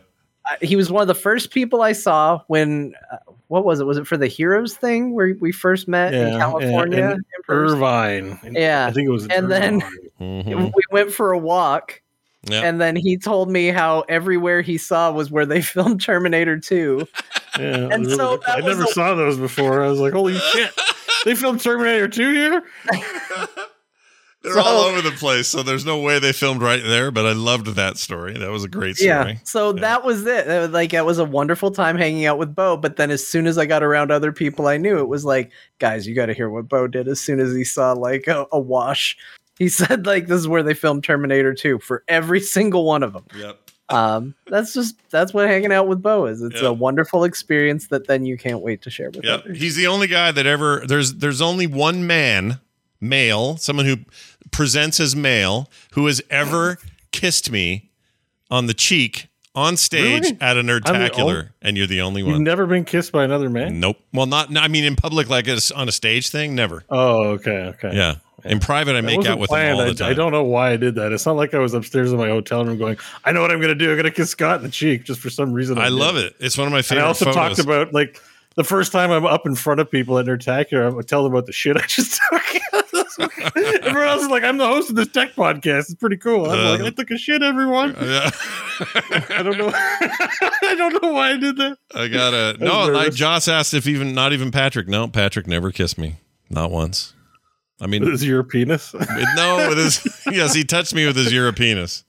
he 0.61 0.77
was 0.77 0.89
one 0.89 1.01
of 1.01 1.07
the 1.09 1.15
first 1.15 1.51
people 1.51 1.81
I 1.81 1.91
saw 1.91 2.39
when 2.47 2.93
uh, 3.11 3.17
what 3.47 3.65
was 3.65 3.81
it? 3.81 3.85
Was 3.85 3.97
it 3.97 4.07
for 4.07 4.15
the 4.17 4.27
Heroes 4.27 4.75
thing 4.75 5.13
where 5.13 5.35
we 5.41 5.51
first 5.51 5.87
met 5.89 6.13
Yeah, 6.13 6.27
in 6.33 6.39
California? 6.39 6.97
in 7.05 7.11
in 7.11 7.23
person? 7.45 7.75
Irvine. 7.77 8.39
Yeah. 8.53 8.87
I 8.87 8.91
think 8.93 9.05
it 9.07 9.11
was. 9.11 9.25
in 9.25 9.31
And 9.31 9.51
then- 9.51 9.81
Irvine. 9.83 10.43
Mhm. 10.45 10.71
We 10.73 10.81
went 10.91 11.11
for 11.11 11.33
a 11.33 11.37
walk, 11.37 12.01
Yeah. 12.47 12.61
and 12.61 12.79
then 12.79 12.95
he 12.95 13.17
told 13.17 13.49
me 13.49 13.67
how 13.67 14.01
everywhere 14.09 14.61
he 14.61 14.77
saw 14.77 15.11
was 15.11 15.31
where 15.31 15.45
they 15.45 15.61
filmed 15.63 16.01
Terminator 16.01 16.59
2. 16.59 17.07
Yeah, 17.57 17.87
And 17.89 18.05
really- 18.05 18.15
so 18.17 18.41
I 18.47 18.59
never 18.59 18.83
a- 18.83 18.87
saw 18.87 19.15
those 19.15 19.37
before. 19.37 19.81
I 19.81 19.87
was 19.87 19.97
like, 20.01 20.11
"Holy 20.11 20.37
shit!" 20.51 20.71
They 21.23 21.35
filmed 21.35 21.61
Terminator 21.61 22.09
2 22.09 22.33
here. 22.33 22.63
They're 24.43 24.53
So- 24.53 24.61
all 24.61 24.81
over 24.83 25.01
the 25.01 25.11
place, 25.11 25.47
so 25.47 25.63
there's 25.63 25.85
no 25.85 25.99
way 26.01 26.19
they 26.19 26.33
filmed 26.33 26.61
right 26.61 26.83
there. 26.83 27.09
But 27.11 27.25
I 27.25 27.31
loved 27.31 27.67
that 27.67 27.97
story. 27.97 28.37
That 28.37 28.51
was 28.51 28.63
a 28.63 28.67
great 28.67 28.97
story. 28.97 29.07
Yeah. 29.07 29.21
story. 29.23 29.39
So 29.45 29.71
that 29.71 30.03
was 30.03 30.25
it. 30.25 30.47
It 30.47 30.59
was 30.59 30.69
Like 30.71 30.93
it 30.93 31.05
was 31.05 31.17
a 31.17 31.23
wonderful 31.25 31.71
time 31.71 31.97
hanging 31.97 32.25
out 32.25 32.37
with 32.37 32.53
Beau. 32.53 32.75
But 32.77 32.97
then 32.97 33.09
as 33.09 33.25
soon 33.25 33.47
as 33.47 33.57
I 33.57 33.65
got 33.65 33.81
around 33.83 34.11
other 34.11 34.31
people 34.33 34.67
I 34.67 34.75
knew, 34.77 34.99
it 34.99 35.07
was 35.07 35.23
like, 35.25 35.51
guys, 35.79 36.05
you 36.05 36.13
got 36.13 36.25
to 36.27 36.33
hear 36.33 36.49
what 36.49 36.67
Beau 36.69 36.85
did. 36.87 37.07
As 37.07 37.19
soon 37.21 37.39
as 37.39 37.55
he 37.55 37.63
saw 37.63 37.93
like 37.93 38.27
a, 38.27 38.45
a 38.51 38.59
wash, 38.59 39.17
he 39.57 39.69
said 39.69 40.05
like 40.05 40.27
this 40.27 40.39
is 40.39 40.47
where 40.47 40.63
they 40.63 40.73
filmed 40.73 41.03
Terminator 41.03 41.53
2 41.53 41.79
for 41.79 42.03
every 42.07 42.39
single 42.41 42.85
one 42.85 43.03
of 43.03 43.13
them. 43.13 43.25
Yep. 43.37 43.59
Um, 43.89 44.33
that's 44.47 44.73
just 44.73 44.95
that's 45.11 45.33
what 45.33 45.47
hanging 45.47 45.71
out 45.71 45.87
with 45.87 46.01
Beau 46.01 46.25
is. 46.25 46.41
It's 46.41 46.61
Yeah. 46.61 46.69
a 46.69 46.73
wonderful 46.73 47.23
experience 47.23 47.87
that 47.89 48.07
then 48.07 48.25
you 48.25 48.35
can't 48.37 48.61
wait 48.61 48.81
to 48.83 48.89
share 48.89 49.11
with 49.11 49.23
Yep. 49.23 49.39
others. 49.41 49.61
He's 49.61 49.75
the 49.75 49.85
only 49.87 50.07
guy 50.07 50.31
that 50.31 50.45
ever 50.47 50.83
there's 50.87 51.13
there's 51.15 51.41
only 51.41 51.67
one 51.67 52.07
man, 52.07 52.59
male, 52.99 53.57
someone 53.57 53.85
who 53.85 53.97
presents 54.51 54.99
as 54.99 55.15
male, 55.15 55.69
who 55.91 56.07
has 56.07 56.21
ever 56.31 56.77
kissed 57.11 57.51
me 57.51 57.91
on 58.49 58.65
the 58.65 58.73
cheek 58.73 59.27
on 59.53 59.77
stage 59.77 60.23
Really? 60.23 60.37
at 60.41 60.57
a 60.57 60.59
I'm 60.59 60.65
the 60.65 60.73
nerdtacular, 60.81 61.49
and 61.61 61.77
you're 61.77 61.87
the 61.87 62.01
only 62.01 62.21
You've 62.21 62.31
one. 62.33 62.43
never 62.43 62.65
been 62.65 62.85
kissed 62.85 63.11
by 63.11 63.23
another 63.23 63.49
man. 63.49 63.79
Nope. 63.79 63.97
Well, 64.11 64.25
not. 64.25 64.55
I 64.57 64.67
mean, 64.67 64.83
in 64.83 64.95
public, 64.95 65.29
like 65.29 65.47
it's 65.47 65.71
on 65.71 65.87
a 65.87 65.91
stage 65.93 66.29
thing, 66.29 66.55
never. 66.55 66.83
Oh, 66.89 67.23
okay, 67.33 67.73
okay. 67.75 67.91
Yeah. 67.93 68.15
In 68.45 68.59
private, 68.59 68.91
I 68.95 69.01
That 69.01 69.03
make 69.03 69.25
out 69.25 69.39
with 69.39 69.49
him 69.49 69.55
planned. 69.55 69.75
all 69.75 69.81
I, 69.81 69.85
the 69.87 69.93
time. 69.95 70.11
I 70.11 70.13
don't 70.13 70.31
know 70.31 70.43
why 70.43 70.71
I 70.71 70.77
did 70.77 70.95
that. 70.95 71.11
It's 71.11 71.25
not 71.25 71.35
like 71.35 71.53
I 71.53 71.59
was 71.59 71.73
upstairs 71.73 72.11
in 72.11 72.17
my 72.17 72.29
hotel 72.29 72.63
room 72.63 72.77
going, 72.77 72.97
"I 73.23 73.31
know 73.31 73.41
what 73.41 73.51
I'm 73.51 73.59
going 73.59 73.69
to 73.69 73.75
do. 73.75 73.89
I'm 73.89 73.95
going 73.95 74.03
to 74.05 74.11
kiss 74.11 74.29
Scott 74.29 74.57
in 74.57 74.63
the 74.63 74.69
cheek." 74.71 75.03
Just 75.03 75.19
for 75.19 75.29
some 75.29 75.51
reason, 75.51 75.77
I 75.77 75.85
did. 75.85 75.93
love 75.93 76.15
it. 76.17 76.35
It's 76.39 76.57
one 76.57 76.67
of 76.67 76.71
my 76.71 76.77
And 76.77 76.85
favorite 76.85 77.03
I 77.03 77.07
also 77.07 77.25
photos. 77.25 77.35
talked 77.57 77.59
about 77.59 77.93
like 77.93 78.21
the 78.55 78.63
first 78.63 78.91
time 78.91 79.11
I'm 79.11 79.25
up 79.25 79.45
in 79.45 79.55
front 79.55 79.79
of 79.81 79.89
people 79.91 80.17
at 80.19 80.27
Nerdtacular, 80.27 80.97
I 80.97 81.01
tell 81.01 81.23
them 81.23 81.33
about 81.33 81.45
the 81.47 81.51
shit 81.53 81.75
I 81.75 81.81
just 81.87 82.21
took. 82.31 83.55
everyone 83.57 84.07
else 84.07 84.21
is 84.23 84.29
like, 84.29 84.43
"I'm 84.43 84.57
the 84.57 84.67
host 84.67 84.89
of 84.91 84.95
this 84.95 85.07
tech 85.07 85.33
podcast. 85.35 85.79
It's 85.89 85.95
pretty 85.95 86.17
cool." 86.17 86.49
I'm 86.49 86.63
like, 86.71 86.81
Uh, 86.81 86.85
"I 86.85 86.89
took 86.91 87.09
a 87.11 87.17
shit, 87.17 87.41
everyone." 87.41 87.95
Yeah. 88.05 88.29
I 89.29 89.41
don't 89.41 89.57
know. 89.57 89.71
I 89.73 90.75
don't 90.77 91.01
know 91.01 91.13
why 91.13 91.31
I 91.31 91.37
did 91.37 91.55
that. 91.57 91.77
I 91.95 92.07
gotta 92.09 92.57
no. 92.63 92.87
Like. 92.89 93.13
Joss 93.13 93.47
asked 93.47 93.73
if 93.73 93.87
even 93.87 94.13
not 94.13 94.33
even 94.33 94.51
Patrick. 94.51 94.87
No, 94.87 95.07
Patrick 95.07 95.47
never 95.47 95.71
kissed 95.71 95.97
me, 95.97 96.17
not 96.49 96.69
once. 96.71 97.13
I 97.81 97.87
mean, 97.87 98.03
Is 98.09 98.23
your 98.25 98.43
penis? 98.43 98.93
with- 98.93 99.09
no, 99.35 99.67
with 99.69 99.77
his 99.77 100.23
yes, 100.31 100.53
he 100.53 100.63
touched 100.63 100.93
me 100.95 101.05
with 101.05 101.15
his 101.15 101.31
Europeanus. 101.33 102.03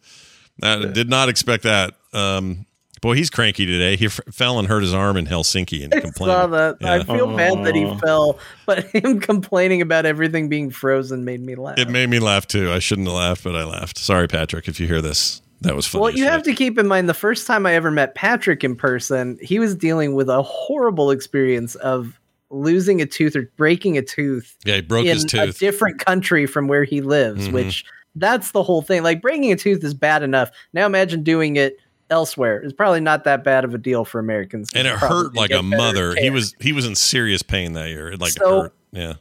I 0.63 0.87
did 0.87 1.11
not 1.11 1.29
expect 1.29 1.65
that. 1.65 1.95
Um, 2.15 2.65
boy, 3.03 3.15
he's 3.15 3.29
cranky 3.31 3.67
today. 3.67 3.97
He 3.97 4.07
f- 4.07 4.21
fell 4.33 4.59
and 4.59 4.67
hurt 4.67 4.81
his 4.83 4.95
arm 4.95 5.17
in 5.19 5.27
Helsinki 5.27 5.85
and 5.85 5.93
I 5.93 6.01
complained. 6.01 6.31
saw 6.33 6.47
that. 6.47 6.77
I 6.83 6.97
Yeah. 6.99 7.03
feel 7.05 7.37
bad 7.37 7.65
that 7.65 7.75
he 7.75 7.85
fell, 7.99 8.39
but 8.65 8.85
him 8.95 9.21
complaining 9.21 9.83
about 9.83 10.07
everything 10.07 10.49
being 10.49 10.71
frozen 10.71 11.25
made 11.25 11.41
me 11.41 11.57
laugh. 11.57 11.79
It 11.79 11.91
made 11.91 12.09
me 12.09 12.21
laugh 12.21 12.47
too. 12.47 12.73
I 12.73 12.79
shouldn't 12.79 13.07
have 13.09 13.17
laughed, 13.17 13.45
but 13.45 13.55
I 13.55 13.65
laughed. 13.65 13.99
Sorry, 13.99 14.29
Patrick, 14.29 14.67
if 14.69 14.81
you 14.81 14.87
hear 14.87 15.03
this. 15.03 15.43
That 15.63 15.75
was 15.75 15.87
funny. 15.87 16.03
Well, 16.03 16.11
you 16.13 16.25
have 16.25 16.43
to 16.45 16.55
keep 16.55 16.79
in 16.79 16.87
mind 16.87 17.09
the 17.09 17.15
first 17.15 17.47
time 17.47 17.67
I 17.67 17.75
ever 17.75 17.91
met 17.91 18.15
Patrick 18.15 18.63
in 18.63 18.77
person, 18.77 19.39
he 19.43 19.59
was 19.59 19.75
dealing 19.75 20.15
with 20.15 20.29
a 20.29 20.43
horrible 20.43 21.11
experience 21.11 21.75
of 21.77 22.19
losing 22.51 23.01
a 23.03 23.07
tooth 23.07 23.35
or 23.37 23.51
breaking 23.57 23.99
a 23.99 24.03
tooth 24.03 24.57
Yeah, 24.65 24.77
he 24.77 24.81
broke 24.83 25.07
in 25.07 25.15
his 25.15 25.25
a 25.35 25.53
different 25.53 26.05
country 26.05 26.47
from 26.47 26.69
where 26.69 26.85
he 26.85 27.01
lives, 27.01 27.49
Mhm. 27.49 27.53
which 27.53 27.85
that's 28.15 28.53
the 28.53 28.63
whole 28.63 28.83
thing. 28.83 29.03
Like 29.03 29.21
breaking 29.21 29.53
a 29.53 29.57
tooth 29.57 29.83
is 29.85 29.95
bad 29.95 30.23
enough. 30.23 30.51
Now 30.73 30.87
imagine 30.87 31.23
doing 31.23 31.57
it 31.57 31.77
elsewhere. 32.09 32.61
It's 32.63 32.73
probably 32.73 33.01
not 33.01 33.25
that 33.25 33.43
bad 33.43 33.65
of 33.65 33.75
a 33.75 33.79
deal 33.79 34.05
for 34.05 34.19
Americans. 34.21 34.71
and 34.75 34.87
it 34.87 34.95
hurt 34.95 35.35
like 35.35 35.51
a 35.51 35.63
mother. 35.63 36.15
He 36.15 36.31
was 36.31 36.55
he 36.61 36.73
was 36.73 36.87
in 36.87 36.95
serious 36.95 37.43
pain 37.43 37.73
that 37.73 37.89
year. 37.89 38.13
It 38.13 38.21
like 38.21 38.33
So- 38.33 38.63
hurt. 38.63 38.75
Yeah. 38.93 39.15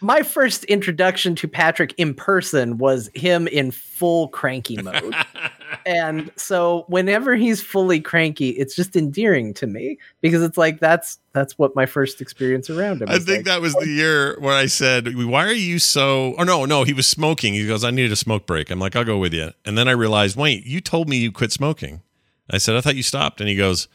my 0.00 0.22
first 0.22 0.64
introduction 0.64 1.34
to 1.36 1.48
Patrick 1.48 1.94
in 1.96 2.14
person 2.14 2.78
was 2.78 3.08
him 3.14 3.46
in 3.48 3.70
full 3.70 4.28
cranky 4.28 4.76
mode. 4.82 5.14
and 5.86 6.30
so 6.36 6.84
whenever 6.88 7.36
he's 7.36 7.62
fully 7.62 8.00
cranky, 8.00 8.50
it's 8.50 8.74
just 8.74 8.96
endearing 8.96 9.54
to 9.54 9.66
me 9.66 9.98
because 10.20 10.42
it's 10.42 10.58
like 10.58 10.80
that's 10.80 11.18
that's 11.32 11.58
what 11.58 11.74
my 11.76 11.86
first 11.86 12.20
experience 12.20 12.68
around 12.70 13.02
him. 13.02 13.08
I 13.08 13.18
think 13.18 13.28
like. 13.28 13.44
that 13.46 13.60
was 13.60 13.74
the 13.74 13.88
year 13.88 14.38
where 14.40 14.54
I 14.54 14.66
said, 14.66 15.14
"Why 15.16 15.46
are 15.46 15.52
you 15.52 15.78
so?" 15.78 16.34
Or 16.38 16.44
no, 16.44 16.64
no, 16.64 16.84
he 16.84 16.92
was 16.92 17.06
smoking. 17.06 17.54
He 17.54 17.66
goes, 17.66 17.84
"I 17.84 17.90
needed 17.90 18.12
a 18.12 18.16
smoke 18.16 18.46
break." 18.46 18.70
I'm 18.70 18.78
like, 18.78 18.96
"I'll 18.96 19.04
go 19.04 19.18
with 19.18 19.32
you." 19.32 19.52
And 19.64 19.76
then 19.76 19.88
I 19.88 19.92
realized, 19.92 20.36
wait, 20.36 20.66
you 20.66 20.80
told 20.80 21.08
me 21.08 21.18
you 21.18 21.32
quit 21.32 21.52
smoking. 21.52 22.02
I 22.50 22.58
said, 22.58 22.76
"I 22.76 22.80
thought 22.80 22.96
you 22.96 23.02
stopped." 23.02 23.40
And 23.40 23.48
he 23.48 23.56
goes, 23.56 23.88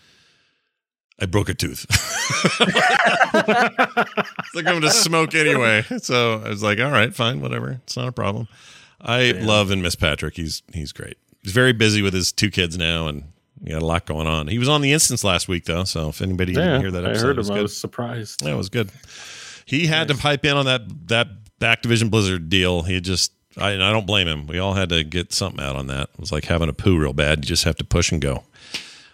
"I 1.19 1.25
broke 1.25 1.49
a 1.49 1.53
tooth." 1.53 1.85
it's 1.89 2.59
like 4.55 4.65
I'm 4.65 4.79
going 4.79 4.81
to 4.81 4.91
smoke 4.91 5.35
anyway. 5.35 5.83
So 5.99 6.41
I 6.45 6.49
was 6.49 6.63
like, 6.63 6.79
"All 6.79 6.91
right, 6.91 7.13
fine, 7.13 7.41
whatever. 7.41 7.81
It's 7.83 7.97
not 7.97 8.07
a 8.07 8.13
problem." 8.13 8.47
I 9.05 9.31
love 9.31 9.69
and 9.69 9.83
miss 9.83 9.95
Patrick. 9.95 10.35
He's 10.35 10.63
he's 10.73 10.93
great. 10.93 11.17
He's 11.43 11.53
very 11.53 11.73
busy 11.73 12.01
with 12.01 12.13
his 12.13 12.31
two 12.31 12.49
kids 12.49 12.77
now, 12.77 13.07
and 13.07 13.23
You 13.63 13.73
got 13.73 13.81
a 13.81 13.85
lot 13.85 14.05
going 14.05 14.27
on. 14.27 14.47
He 14.47 14.57
was 14.59 14.67
on 14.69 14.81
the 14.81 14.91
instance 14.93 15.23
last 15.23 15.47
week 15.47 15.65
though, 15.65 15.83
so 15.83 16.09
if 16.09 16.21
anybody 16.21 16.53
Yeah, 16.53 16.59
didn't 16.61 16.81
hear 16.81 16.91
that 16.91 17.05
I 17.05 17.09
episode, 17.11 17.25
heard 17.27 17.35
it 17.35 17.37
was 17.37 17.49
him. 17.49 17.55
I 17.57 17.61
was 17.61 17.77
surprised. 17.77 18.41
Yeah, 18.41 18.53
it 18.53 18.57
was 18.57 18.69
good. 18.69 18.89
He 19.65 19.87
had 19.87 20.07
to 20.09 20.15
pipe 20.15 20.43
in 20.45 20.57
on 20.57 20.65
that 20.65 20.81
that 21.07 21.27
Activision 21.61 22.09
Blizzard 22.11 22.49
deal. 22.49 22.81
He 22.81 22.99
just 22.99 23.31
I, 23.57 23.71
I 23.73 23.77
don't 23.91 24.05
blame 24.07 24.27
him. 24.27 24.47
We 24.47 24.59
all 24.59 24.73
had 24.73 24.89
to 24.89 25.03
get 25.03 25.31
something 25.31 25.63
out 25.63 25.75
on 25.75 25.87
that. 25.87 26.09
It 26.13 26.19
was 26.19 26.31
like 26.31 26.45
having 26.45 26.69
a 26.69 26.73
poo 26.73 26.97
real 26.97 27.13
bad. 27.13 27.39
You 27.39 27.45
just 27.45 27.63
have 27.65 27.75
to 27.77 27.83
push 27.85 28.11
and 28.11 28.21
go. 28.21 28.43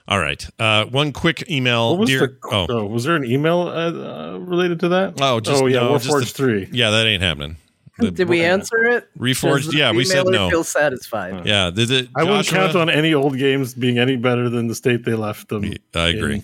All 0.07 0.19
right. 0.19 0.43
Uh, 0.57 0.85
one 0.85 1.11
quick 1.13 1.47
email, 1.51 1.91
What 1.91 1.99
was 1.99 2.09
dear. 2.09 2.19
the, 2.21 2.37
oh, 2.51 2.65
oh, 2.69 2.85
was 2.85 3.03
there 3.03 3.15
an 3.15 3.25
email 3.25 3.61
uh, 3.67 3.91
uh, 3.91 4.37
related 4.39 4.79
to 4.79 4.87
that? 4.89 5.15
Oh, 5.21 5.39
just- 5.39 5.61
oh 5.61 5.67
yeah, 5.67 5.81
no, 5.81 5.91
Warforged 5.93 6.19
the- 6.21 6.25
three. 6.33 6.69
yeah, 6.71 6.89
that 6.89 7.05
ain't 7.05 7.21
happening. 7.21 7.57
The- 7.99 8.11
Did 8.11 8.29
we 8.29 8.43
answer 8.43 8.83
it? 8.85 9.07
Reforged? 9.17 9.73
Yeah, 9.73 9.91
we 9.91 10.05
said 10.05 10.25
no. 10.27 10.49
Feel 10.49 10.63
satisfied. 10.63 11.45
Yeah, 11.45 11.69
Did 11.69 11.91
it, 11.91 12.09
I 12.15 12.23
wouldn't 12.23 12.45
Joshua- 12.45 12.57
count 12.65 12.75
on 12.75 12.89
any 12.89 13.13
old 13.13 13.37
games 13.37 13.73
being 13.73 13.97
any 13.99 14.15
better 14.15 14.49
than 14.49 14.67
the 14.67 14.75
state 14.75 15.03
they 15.05 15.13
left 15.15 15.49
them. 15.49 15.73
I 15.93 16.07
agree. 16.09 16.35
in, 16.35 16.43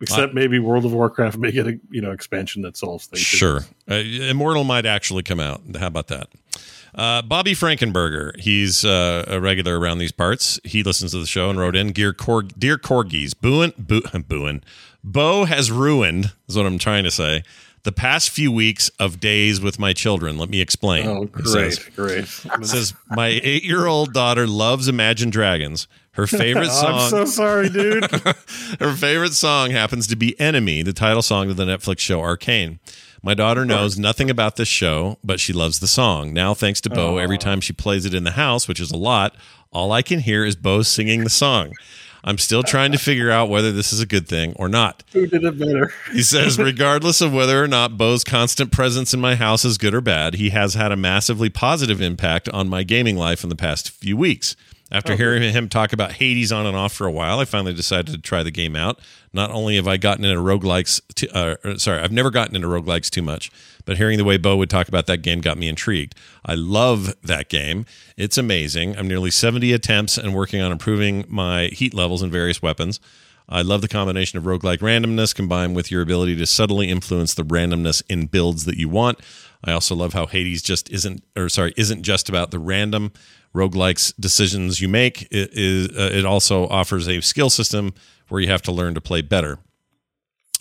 except 0.00 0.34
maybe 0.34 0.58
World 0.58 0.84
of 0.84 0.92
Warcraft 0.92 1.38
may 1.38 1.50
get 1.52 1.66
a 1.66 1.78
you 1.90 2.00
know 2.00 2.10
expansion 2.10 2.62
that 2.62 2.76
solves 2.76 3.06
things. 3.06 3.20
Sure. 3.22 3.60
Uh, 3.90 3.94
Immortal 3.96 4.64
might 4.64 4.86
actually 4.86 5.22
come 5.22 5.40
out. 5.40 5.60
How 5.78 5.86
about 5.86 6.08
that? 6.08 6.28
Uh, 6.92 7.22
Bobby 7.22 7.52
Frankenberger, 7.52 8.36
he's 8.40 8.84
uh, 8.84 9.24
a 9.28 9.40
regular 9.40 9.78
around 9.78 9.98
these 9.98 10.10
parts. 10.10 10.58
He 10.64 10.82
listens 10.82 11.12
to 11.12 11.18
the 11.18 11.26
show 11.26 11.48
and 11.48 11.56
wrote 11.58 11.76
in, 11.76 11.92
Dear, 11.92 12.12
Cor- 12.12 12.42
Dear 12.42 12.78
Corgis, 12.78 13.32
booin, 13.32 13.72
boo, 13.78 14.00
booin, 14.02 14.62
Beau 15.04 15.44
has 15.44 15.70
ruined, 15.70 16.32
is 16.48 16.56
what 16.56 16.66
I'm 16.66 16.78
trying 16.78 17.04
to 17.04 17.10
say, 17.12 17.44
the 17.82 17.92
past 17.92 18.30
few 18.30 18.52
weeks 18.52 18.88
of 18.98 19.20
days 19.20 19.60
with 19.60 19.78
my 19.78 19.92
children. 19.92 20.38
Let 20.38 20.50
me 20.50 20.60
explain. 20.60 21.06
Oh, 21.06 21.24
great, 21.24 21.46
says, 21.46 21.78
great. 21.96 22.24
It 22.24 22.66
says, 22.66 22.94
My 23.08 23.28
eight 23.28 23.64
year 23.64 23.86
old 23.86 24.12
daughter 24.12 24.46
loves 24.46 24.88
Imagine 24.88 25.30
Dragons. 25.30 25.86
Her 26.12 26.26
favorite 26.26 26.70
song. 26.70 26.94
I'm 26.94 27.10
so 27.10 27.24
sorry, 27.24 27.68
dude. 27.68 28.04
Her 28.80 28.94
favorite 28.94 29.32
song 29.32 29.70
happens 29.70 30.06
to 30.08 30.16
be 30.16 30.38
Enemy, 30.40 30.82
the 30.82 30.92
title 30.92 31.22
song 31.22 31.50
of 31.50 31.56
the 31.56 31.64
Netflix 31.64 32.00
show 32.00 32.20
Arcane. 32.20 32.80
My 33.22 33.34
daughter 33.34 33.66
knows 33.66 33.98
nothing 33.98 34.30
about 34.30 34.56
this 34.56 34.68
show, 34.68 35.18
but 35.22 35.40
she 35.40 35.52
loves 35.52 35.80
the 35.80 35.86
song. 35.86 36.32
Now, 36.32 36.54
thanks 36.54 36.80
to 36.82 36.90
Beau, 36.90 37.18
every 37.18 37.36
time 37.36 37.60
she 37.60 37.74
plays 37.74 38.06
it 38.06 38.14
in 38.14 38.24
the 38.24 38.30
house, 38.30 38.66
which 38.66 38.80
is 38.80 38.90
a 38.90 38.96
lot, 38.96 39.36
all 39.72 39.92
I 39.92 40.00
can 40.00 40.20
hear 40.20 40.42
is 40.42 40.56
Beau 40.56 40.80
singing 40.80 41.22
the 41.22 41.30
song. 41.30 41.74
I'm 42.22 42.38
still 42.38 42.62
trying 42.62 42.92
to 42.92 42.98
figure 42.98 43.30
out 43.30 43.48
whether 43.48 43.72
this 43.72 43.92
is 43.92 44.00
a 44.00 44.06
good 44.06 44.28
thing 44.28 44.52
or 44.56 44.68
not. 44.68 45.02
Who 45.12 45.26
did 45.26 45.44
it 45.44 45.58
better? 45.58 45.92
He 46.12 46.22
says, 46.22 46.58
regardless 46.58 47.20
of 47.20 47.32
whether 47.32 47.62
or 47.62 47.68
not 47.68 47.96
Beau's 47.96 48.24
constant 48.24 48.72
presence 48.72 49.14
in 49.14 49.20
my 49.20 49.34
house 49.34 49.64
is 49.64 49.78
good 49.78 49.94
or 49.94 50.00
bad, 50.00 50.34
he 50.34 50.50
has 50.50 50.74
had 50.74 50.92
a 50.92 50.96
massively 50.96 51.50
positive 51.50 52.00
impact 52.00 52.48
on 52.50 52.68
my 52.68 52.82
gaming 52.82 53.16
life 53.16 53.42
in 53.42 53.48
the 53.48 53.56
past 53.56 53.90
few 53.90 54.16
weeks. 54.16 54.56
After 54.92 55.14
hearing 55.14 55.52
him 55.52 55.68
talk 55.68 55.92
about 55.92 56.12
Hades 56.12 56.50
on 56.50 56.66
and 56.66 56.76
off 56.76 56.92
for 56.92 57.06
a 57.06 57.12
while, 57.12 57.38
I 57.38 57.44
finally 57.44 57.72
decided 57.72 58.12
to 58.12 58.20
try 58.20 58.42
the 58.42 58.50
game 58.50 58.74
out. 58.74 58.98
Not 59.32 59.52
only 59.52 59.76
have 59.76 59.86
I 59.86 59.96
gotten 59.98 60.24
into 60.24 60.40
roguelikes, 60.40 61.00
uh, 61.32 61.78
sorry, 61.78 62.00
I've 62.00 62.10
never 62.10 62.30
gotten 62.30 62.56
into 62.56 62.66
roguelikes 62.66 63.08
too 63.08 63.22
much, 63.22 63.52
but 63.90 63.96
hearing 63.96 64.18
the 64.18 64.24
way 64.24 64.36
Beau 64.36 64.56
would 64.56 64.70
talk 64.70 64.86
about 64.86 65.06
that 65.06 65.20
game 65.20 65.40
got 65.40 65.58
me 65.58 65.66
intrigued. 65.66 66.14
I 66.46 66.54
love 66.54 67.12
that 67.24 67.48
game. 67.48 67.86
It's 68.16 68.38
amazing. 68.38 68.96
I'm 68.96 69.08
nearly 69.08 69.32
70 69.32 69.72
attempts 69.72 70.16
and 70.16 70.32
working 70.32 70.60
on 70.60 70.70
improving 70.70 71.24
my 71.28 71.64
heat 71.72 71.92
levels 71.92 72.22
in 72.22 72.30
various 72.30 72.62
weapons. 72.62 73.00
I 73.48 73.62
love 73.62 73.82
the 73.82 73.88
combination 73.88 74.38
of 74.38 74.44
roguelike 74.44 74.78
randomness 74.78 75.34
combined 75.34 75.74
with 75.74 75.90
your 75.90 76.02
ability 76.02 76.36
to 76.36 76.46
subtly 76.46 76.88
influence 76.88 77.34
the 77.34 77.42
randomness 77.42 78.00
in 78.08 78.26
builds 78.26 78.64
that 78.66 78.76
you 78.76 78.88
want. 78.88 79.18
I 79.64 79.72
also 79.72 79.96
love 79.96 80.12
how 80.12 80.26
Hades 80.26 80.62
just 80.62 80.88
isn't, 80.90 81.24
or 81.36 81.48
sorry, 81.48 81.74
isn't 81.76 82.04
just 82.04 82.28
about 82.28 82.52
the 82.52 82.60
random 82.60 83.10
roguelikes 83.52 84.14
decisions 84.20 84.80
you 84.80 84.86
make. 84.86 85.22
It 85.32 85.50
is. 85.52 85.88
Uh, 85.88 86.16
it 86.16 86.24
also 86.24 86.68
offers 86.68 87.08
a 87.08 87.20
skill 87.22 87.50
system 87.50 87.94
where 88.28 88.40
you 88.40 88.46
have 88.46 88.62
to 88.62 88.70
learn 88.70 88.94
to 88.94 89.00
play 89.00 89.20
better. 89.20 89.58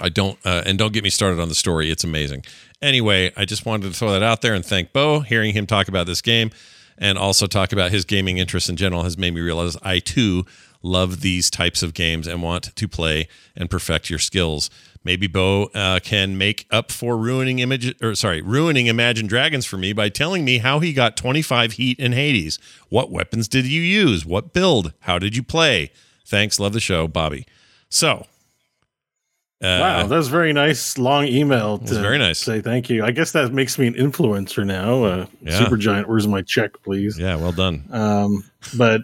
I 0.01 0.09
don't, 0.09 0.39
uh, 0.45 0.63
and 0.65 0.77
don't 0.77 0.93
get 0.93 1.03
me 1.03 1.09
started 1.09 1.39
on 1.39 1.49
the 1.49 1.55
story. 1.55 1.91
It's 1.91 2.03
amazing. 2.03 2.43
Anyway, 2.81 3.31
I 3.35 3.45
just 3.45 3.65
wanted 3.65 3.87
to 3.87 3.93
throw 3.97 4.11
that 4.11 4.23
out 4.23 4.41
there 4.41 4.53
and 4.53 4.65
thank 4.65 4.93
Beau. 4.93 5.19
Hearing 5.19 5.53
him 5.53 5.65
talk 5.65 5.87
about 5.87 6.05
this 6.07 6.21
game 6.21 6.51
and 6.97 7.17
also 7.17 7.45
talk 7.45 7.71
about 7.71 7.91
his 7.91 8.05
gaming 8.05 8.37
interests 8.37 8.69
in 8.69 8.75
general 8.75 9.03
has 9.03 9.17
made 9.17 9.33
me 9.33 9.41
realize 9.41 9.75
I 9.81 9.99
too 9.99 10.45
love 10.81 11.19
these 11.21 11.49
types 11.49 11.83
of 11.83 11.93
games 11.93 12.25
and 12.27 12.41
want 12.41 12.75
to 12.75 12.87
play 12.87 13.27
and 13.55 13.69
perfect 13.69 14.09
your 14.09 14.19
skills. 14.19 14.69
Maybe 15.03 15.27
Beau 15.27 15.69
uh, 15.73 15.99
can 16.01 16.37
make 16.37 16.67
up 16.71 16.91
for 16.91 17.17
ruining 17.17 17.59
image 17.59 18.01
or 18.01 18.15
sorry, 18.15 18.41
ruining 18.41 18.87
Imagine 18.87 19.27
Dragons 19.27 19.65
for 19.65 19.77
me 19.77 19.93
by 19.93 20.09
telling 20.09 20.45
me 20.45 20.59
how 20.59 20.79
he 20.79 20.93
got 20.93 21.17
25 21.17 21.73
heat 21.73 21.99
in 21.99 22.13
Hades. 22.13 22.59
What 22.89 23.11
weapons 23.11 23.47
did 23.47 23.65
you 23.65 23.81
use? 23.81 24.25
What 24.25 24.53
build? 24.53 24.93
How 25.01 25.19
did 25.19 25.35
you 25.35 25.43
play? 25.43 25.91
Thanks, 26.25 26.59
love 26.59 26.73
the 26.73 26.79
show, 26.79 27.07
Bobby. 27.07 27.45
So, 27.89 28.25
uh, 29.61 29.77
Wow, 29.81 30.07
that 30.07 30.15
was 30.15 30.27
very 30.29 30.53
nice. 30.53 30.97
Long 30.97 31.25
email. 31.27 31.77
To 31.79 31.93
very 31.95 32.17
nice. 32.17 32.39
Say 32.39 32.61
thank 32.61 32.89
you. 32.89 33.03
I 33.03 33.11
guess 33.11 33.31
that 33.33 33.51
makes 33.51 33.77
me 33.77 33.87
an 33.87 33.93
influencer 33.95 34.65
now. 34.65 35.03
Uh, 35.03 35.25
Yeah. 35.41 35.59
Supergiant. 35.59 36.07
Where's 36.07 36.27
my 36.27 36.41
check, 36.41 36.71
please? 36.83 37.17
yeah, 37.19 37.35
well 37.35 37.51
done. 37.51 37.83
Um, 37.91 38.43
but 38.77 39.01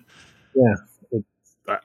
yeah, 0.56 0.76
it, 1.12 1.24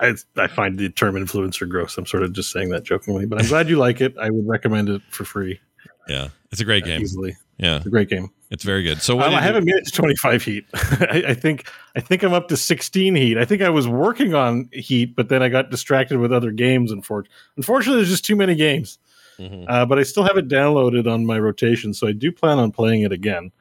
I, 0.00 0.14
I 0.36 0.46
find 0.46 0.78
the 0.78 0.88
term 0.90 1.14
influencer 1.16 1.68
gross. 1.68 1.96
I'm 1.98 2.06
sort 2.06 2.22
of 2.22 2.32
just 2.32 2.52
saying 2.52 2.68
that 2.70 2.84
jokingly, 2.84 3.26
but 3.26 3.40
I'm 3.40 3.48
glad 3.48 3.68
you 3.68 3.76
like 3.78 4.00
it. 4.00 4.14
I 4.18 4.30
would 4.30 4.46
recommend 4.46 4.88
it 4.88 5.02
for 5.10 5.24
free 5.24 5.60
Yeah, 6.08 6.28
it's 6.50 6.60
a 6.60 6.64
great 6.64 6.84
game. 6.84 7.00
easily. 7.02 7.36
Yeah, 7.58 7.76
It's 7.76 7.86
a 7.86 7.90
great 7.90 8.08
game. 8.08 8.30
it's 8.50 8.64
very 8.64 8.82
good. 8.82 9.02
So, 9.02 9.20
Um, 9.20 9.34
I 9.34 9.40
haven't 9.42 9.64
made 9.64 9.74
it 9.74 9.84
to 9.84 9.90
25 9.92 10.42
heat. 10.42 10.64
I, 10.74 11.24
I 11.28 11.34
think 11.34 11.68
I 11.94 12.00
think 12.00 12.22
I'm 12.22 12.32
up 12.32 12.48
to 12.48 12.56
16 12.56 13.14
heat. 13.14 13.36
I 13.36 13.44
think 13.44 13.60
I 13.62 13.68
was 13.68 13.86
working 13.86 14.34
on 14.34 14.68
heat, 14.72 15.14
but 15.14 15.28
then 15.28 15.42
I 15.42 15.50
got 15.50 15.70
distracted 15.70 16.18
with 16.18 16.32
other 16.32 16.50
games. 16.52 16.90
Unfortunately, 16.90 17.36
unfortunately, 17.58 18.00
there's 18.00 18.08
just 18.10 18.24
too 18.24 18.34
many 18.36 18.54
games. 18.54 18.98
Mhm. 19.38 19.66
Uh, 19.68 19.84
but 19.86 19.98
I 19.98 20.02
still 20.04 20.22
have 20.24 20.36
it 20.38 20.48
downloaded 20.48 21.10
on 21.10 21.24
my 21.26 21.38
rotation, 21.38 21.92
so 21.94 22.06
I 22.06 22.12
do 22.12 22.32
plan 22.32 22.58
on 22.58 22.72
playing 22.72 23.02
it 23.02 23.12
again. 23.12 23.52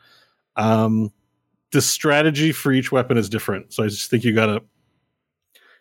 Um, 0.55 1.11
the 1.71 1.81
strategy 1.81 2.51
for 2.51 2.71
each 2.71 2.91
weapon 2.91 3.17
is 3.17 3.29
different, 3.29 3.73
so 3.73 3.83
I 3.83 3.87
just 3.87 4.09
think 4.09 4.23
you 4.23 4.33
gotta 4.33 4.63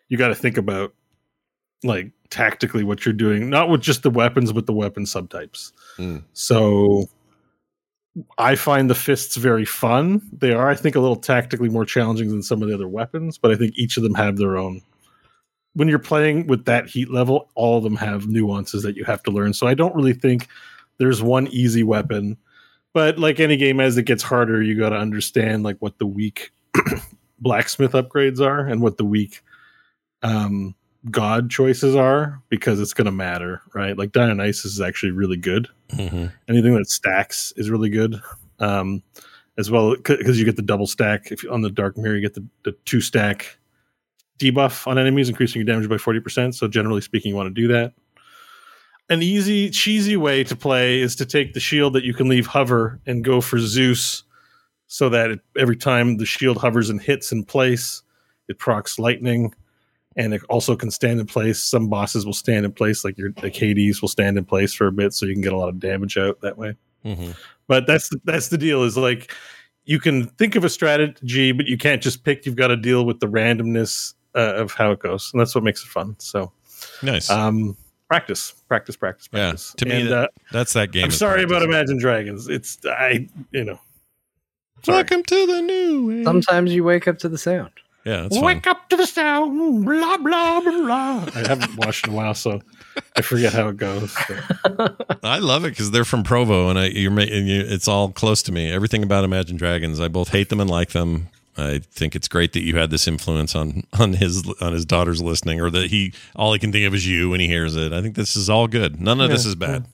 you 0.09 0.17
gotta 0.17 0.35
think 0.35 0.57
about 0.57 0.93
like 1.83 2.11
tactically 2.29 2.83
what 2.83 3.05
you're 3.05 3.13
doing, 3.13 3.49
not 3.49 3.69
with 3.69 3.81
just 3.81 4.03
the 4.03 4.09
weapons, 4.09 4.51
but 4.51 4.65
the 4.65 4.73
weapon 4.73 5.03
subtypes. 5.03 5.71
Mm. 5.97 6.23
So 6.33 7.09
I 8.37 8.55
find 8.55 8.89
the 8.89 8.95
fists 8.95 9.35
very 9.35 9.65
fun. 9.65 10.21
They 10.31 10.53
are, 10.53 10.69
I 10.69 10.75
think, 10.75 10.95
a 10.95 10.99
little 10.99 11.15
tactically 11.15 11.69
more 11.69 11.85
challenging 11.85 12.29
than 12.29 12.43
some 12.43 12.61
of 12.61 12.67
the 12.67 12.75
other 12.75 12.87
weapons, 12.87 13.37
but 13.37 13.51
I 13.51 13.55
think 13.55 13.77
each 13.77 13.97
of 13.97 14.03
them 14.03 14.15
have 14.15 14.37
their 14.37 14.57
own. 14.57 14.81
When 15.73 15.87
you're 15.87 15.99
playing 15.99 16.47
with 16.47 16.65
that 16.65 16.87
heat 16.87 17.09
level, 17.09 17.49
all 17.55 17.77
of 17.77 17.83
them 17.83 17.95
have 17.95 18.27
nuances 18.27 18.83
that 18.83 18.95
you 18.95 19.05
have 19.05 19.23
to 19.23 19.31
learn. 19.31 19.53
So 19.53 19.67
I 19.67 19.73
don't 19.73 19.95
really 19.95 20.13
think 20.13 20.47
there's 20.97 21.21
one 21.21 21.47
easy 21.47 21.83
weapon. 21.83 22.37
But 22.93 23.19
like 23.19 23.39
any 23.39 23.55
game, 23.55 23.79
as 23.79 23.97
it 23.97 24.03
gets 24.03 24.23
harder, 24.23 24.61
you 24.61 24.77
got 24.77 24.89
to 24.89 24.97
understand 24.97 25.63
like 25.63 25.77
what 25.79 25.99
the 25.99 26.07
weak 26.07 26.51
blacksmith 27.39 27.91
upgrades 27.91 28.39
are 28.39 28.65
and 28.65 28.81
what 28.81 28.97
the 28.97 29.05
weak 29.05 29.43
um, 30.23 30.75
god 31.09 31.49
choices 31.49 31.95
are 31.95 32.41
because 32.49 32.79
it's 32.79 32.93
going 32.93 33.05
to 33.05 33.11
matter, 33.11 33.61
right? 33.73 33.97
Like 33.97 34.11
Dionysus 34.11 34.65
is 34.65 34.81
actually 34.81 35.11
really 35.11 35.37
good. 35.37 35.67
Mhm. 35.91 36.31
anything 36.47 36.75
that 36.75 36.89
stacks 36.89 37.53
is 37.55 37.69
really 37.69 37.89
good. 37.89 38.21
Um 38.59 39.01
as 39.57 39.69
well 39.69 39.95
because 39.95 40.39
you 40.39 40.45
get 40.45 40.55
the 40.55 40.61
double 40.61 40.87
stack. 40.87 41.31
If 41.31 41.43
you, 41.43 41.51
on 41.51 41.61
the 41.61 41.69
dark 41.69 41.97
mirror 41.97 42.15
you 42.15 42.21
get 42.21 42.33
the, 42.33 42.45
the 42.63 42.71
two 42.85 43.01
stack 43.01 43.57
debuff 44.39 44.87
on 44.87 44.97
enemies 44.97 45.27
increasing 45.29 45.59
your 45.59 45.65
damage 45.65 45.89
by 45.89 45.95
40% 45.97 46.53
so 46.53 46.67
generally 46.67 47.01
speaking 47.01 47.29
you 47.29 47.35
want 47.35 47.53
to 47.53 47.61
do 47.61 47.67
that. 47.69 47.93
An 49.09 49.21
easy 49.23 49.69
cheesy 49.69 50.15
way 50.17 50.43
to 50.43 50.55
play 50.55 51.01
is 51.01 51.15
to 51.17 51.25
take 51.25 51.53
the 51.53 51.59
shield 51.59 51.93
that 51.93 52.03
you 52.03 52.13
can 52.13 52.29
leave 52.29 52.45
hover 52.45 52.99
and 53.07 53.23
go 53.23 53.41
for 53.41 53.57
zeus 53.59 54.23
so 54.87 55.09
that 55.09 55.31
it, 55.31 55.39
every 55.57 55.75
time 55.75 56.17
the 56.17 56.25
shield 56.25 56.57
hovers 56.57 56.89
and 56.89 57.01
hits 57.01 57.31
in 57.31 57.43
place 57.43 58.01
it 58.47 58.59
procs 58.59 58.97
lightning 58.99 59.53
and 60.19 60.33
it 60.33 60.41
also 60.49 60.75
can 60.75 60.91
stand 60.91 61.19
in 61.19 61.25
place. 61.25 61.59
Some 61.59 61.87
bosses 61.87 62.25
will 62.25 62.33
stand 62.33 62.65
in 62.65 62.71
place, 62.73 63.03
like 63.05 63.17
your 63.17 63.31
like 63.41 63.55
Hades 63.55 64.01
will 64.01 64.09
stand 64.09 64.37
in 64.37 64.43
place 64.45 64.73
for 64.73 64.85
a 64.87 64.91
bit, 64.91 65.13
so 65.13 65.25
you 65.25 65.33
can 65.33 65.41
get 65.41 65.53
a 65.53 65.57
lot 65.57 65.69
of 65.69 65.79
damage 65.79 66.17
out 66.17 66.41
that 66.41 66.57
way. 66.57 66.75
Mhm. 67.05 67.35
But 67.67 67.87
that's 67.87 68.09
the, 68.09 68.19
that's 68.25 68.49
the 68.49 68.57
deal. 68.57 68.83
Is 68.83 68.97
like 68.97 69.31
you 69.85 69.99
can 69.99 70.27
think 70.27 70.55
of 70.55 70.63
a 70.65 70.69
strategy, 70.69 71.51
but 71.53 71.65
you 71.67 71.77
can't 71.77 72.01
just 72.03 72.23
pick. 72.23 72.45
You've 72.45 72.55
got 72.57 72.67
to 72.67 72.75
deal 72.75 73.05
with 73.05 73.19
the 73.21 73.27
randomness 73.27 74.13
uh, 74.35 74.55
of 74.55 74.73
how 74.73 74.91
it 74.91 74.99
goes, 74.99 75.31
and 75.33 75.39
that's 75.39 75.55
what 75.55 75.63
makes 75.63 75.81
it 75.83 75.87
fun. 75.87 76.15
So, 76.19 76.51
Nice. 77.01 77.29
um, 77.29 77.75
practice, 78.09 78.53
practice, 78.67 78.97
practice, 78.97 79.29
Yeah, 79.33 79.53
to 79.77 79.85
me 79.85 80.01
And, 80.01 80.09
that- 80.11 80.23
uh, 80.25 80.27
That's 80.51 80.73
that 80.73 80.91
game. 80.91 81.05
I'm 81.05 81.09
is 81.09 81.17
sorry 81.17 81.43
about. 81.43 81.63
Imagine 81.63 81.97
Dragons. 81.97 82.47
It's 82.49 82.77
I, 82.85 83.27
you 83.51 83.63
know, 83.63 83.79
sorry. 84.83 84.97
Welcome 84.97 85.23
to 85.23 85.47
the 85.47 85.61
new. 85.61 86.11
age. 86.11 86.25
Sometimes 86.25 86.73
you 86.73 86.83
wake 86.83 87.07
up 87.07 87.17
to 87.19 87.29
the 87.29 87.37
sound. 87.37 87.71
Yeah, 88.05 88.27
fun. 88.29 88.41
Wake 88.41 88.67
up 88.67 88.89
to 88.89 88.97
the 88.97 89.05
sound, 89.05 89.85
blah 89.85 90.17
blah 90.17 90.61
blah. 90.61 91.29
I 91.35 91.47
haven't 91.47 91.75
watched 91.77 92.07
in 92.07 92.13
a 92.13 92.15
while, 92.15 92.33
so 92.33 92.61
I 93.15 93.21
forget 93.21 93.53
how 93.53 93.69
it 93.69 93.77
goes. 93.77 94.15
I 95.23 95.39
love 95.39 95.65
it 95.65 95.71
because 95.71 95.91
they're 95.91 96.05
from 96.05 96.23
Provo, 96.23 96.69
and 96.69 96.79
I, 96.79 96.87
you're 96.87 97.17
you, 97.19 97.63
it's 97.65 97.87
all 97.87 98.11
close 98.11 98.41
to 98.43 98.51
me. 98.51 98.71
Everything 98.71 99.03
about 99.03 99.23
Imagine 99.23 99.57
Dragons, 99.57 99.99
I 99.99 100.07
both 100.07 100.29
hate 100.29 100.49
them 100.49 100.59
and 100.59 100.69
like 100.69 100.89
them. 100.89 101.29
I 101.57 101.79
think 101.91 102.15
it's 102.15 102.27
great 102.27 102.53
that 102.53 102.61
you 102.61 102.77
had 102.77 102.89
this 102.89 103.07
influence 103.07 103.55
on 103.55 103.83
on 103.99 104.13
his 104.13 104.49
on 104.61 104.73
his 104.73 104.85
daughter's 104.85 105.21
listening, 105.21 105.59
or 105.59 105.69
that 105.69 105.89
he 105.89 106.13
all 106.35 106.53
he 106.53 106.59
can 106.59 106.71
think 106.71 106.87
of 106.87 106.93
is 106.93 107.05
you 107.05 107.29
when 107.29 107.39
he 107.39 107.47
hears 107.47 107.75
it. 107.75 107.91
I 107.91 108.01
think 108.01 108.15
this 108.15 108.35
is 108.35 108.49
all 108.49 108.67
good. 108.67 108.99
None 109.01 109.19
of 109.21 109.29
this 109.29 109.45
is 109.45 109.55
bad. 109.55 109.85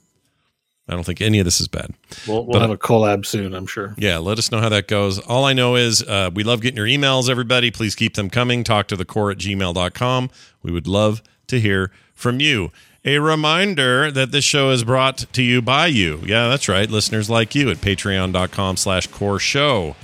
I 0.87 0.93
don't 0.93 1.03
think 1.03 1.19
any 1.21 1.39
of 1.39 1.45
this 1.45 1.59
is 1.59 1.67
bad. 1.67 1.93
We'll, 2.27 2.45
we'll 2.45 2.53
But- 2.53 2.61
have 2.61 2.69
a 2.71 2.77
collab 2.77 3.25
soon, 3.25 3.55
I'm 3.55 3.65
sure. 3.65 3.95
Yeah, 3.97 4.17
let 4.19 4.37
us 4.37 4.51
know 4.51 4.59
how 4.59 4.69
that 4.69 4.87
goes. 4.87 5.17
All 5.19 5.43
I 5.45 5.53
know 5.53 5.75
is 5.75 6.03
uh, 6.03 6.29
we 6.33 6.43
love 6.43 6.61
getting 6.61 6.77
your 6.77 6.85
emails, 6.85 7.29
everybody. 7.29 7.71
Please 7.71 7.95
keep 7.95 8.13
them 8.13 8.29
coming. 8.29 8.63
Talk 8.63 8.87
to 8.89 8.95
the 8.95 9.05
core 9.05 9.31
at 9.31 9.37
gmail.com. 9.37 10.29
We 10.61 10.71
would 10.71 10.85
love 10.87 11.23
to 11.47 11.59
hear 11.59 11.91
from 12.13 12.39
you. 12.39 12.71
A 13.03 13.19
reminder 13.19 14.09
that 14.11 14.31
this 14.31 14.43
show 14.43 14.71
is 14.71 14.83
brought 14.83 15.17
to 15.33 15.43
you 15.43 15.61
by 15.61 15.87
you. 15.87 16.21
Yeah, 16.25 16.47
that's 16.49 16.67
right. 16.67 16.89
Listeners 16.89 17.29
like 17.29 17.53
you 17.55 17.69
at 17.69 17.77
patreon.com 17.77 18.77
slash 18.77 19.07
core 19.07 19.39
show. 19.39 19.95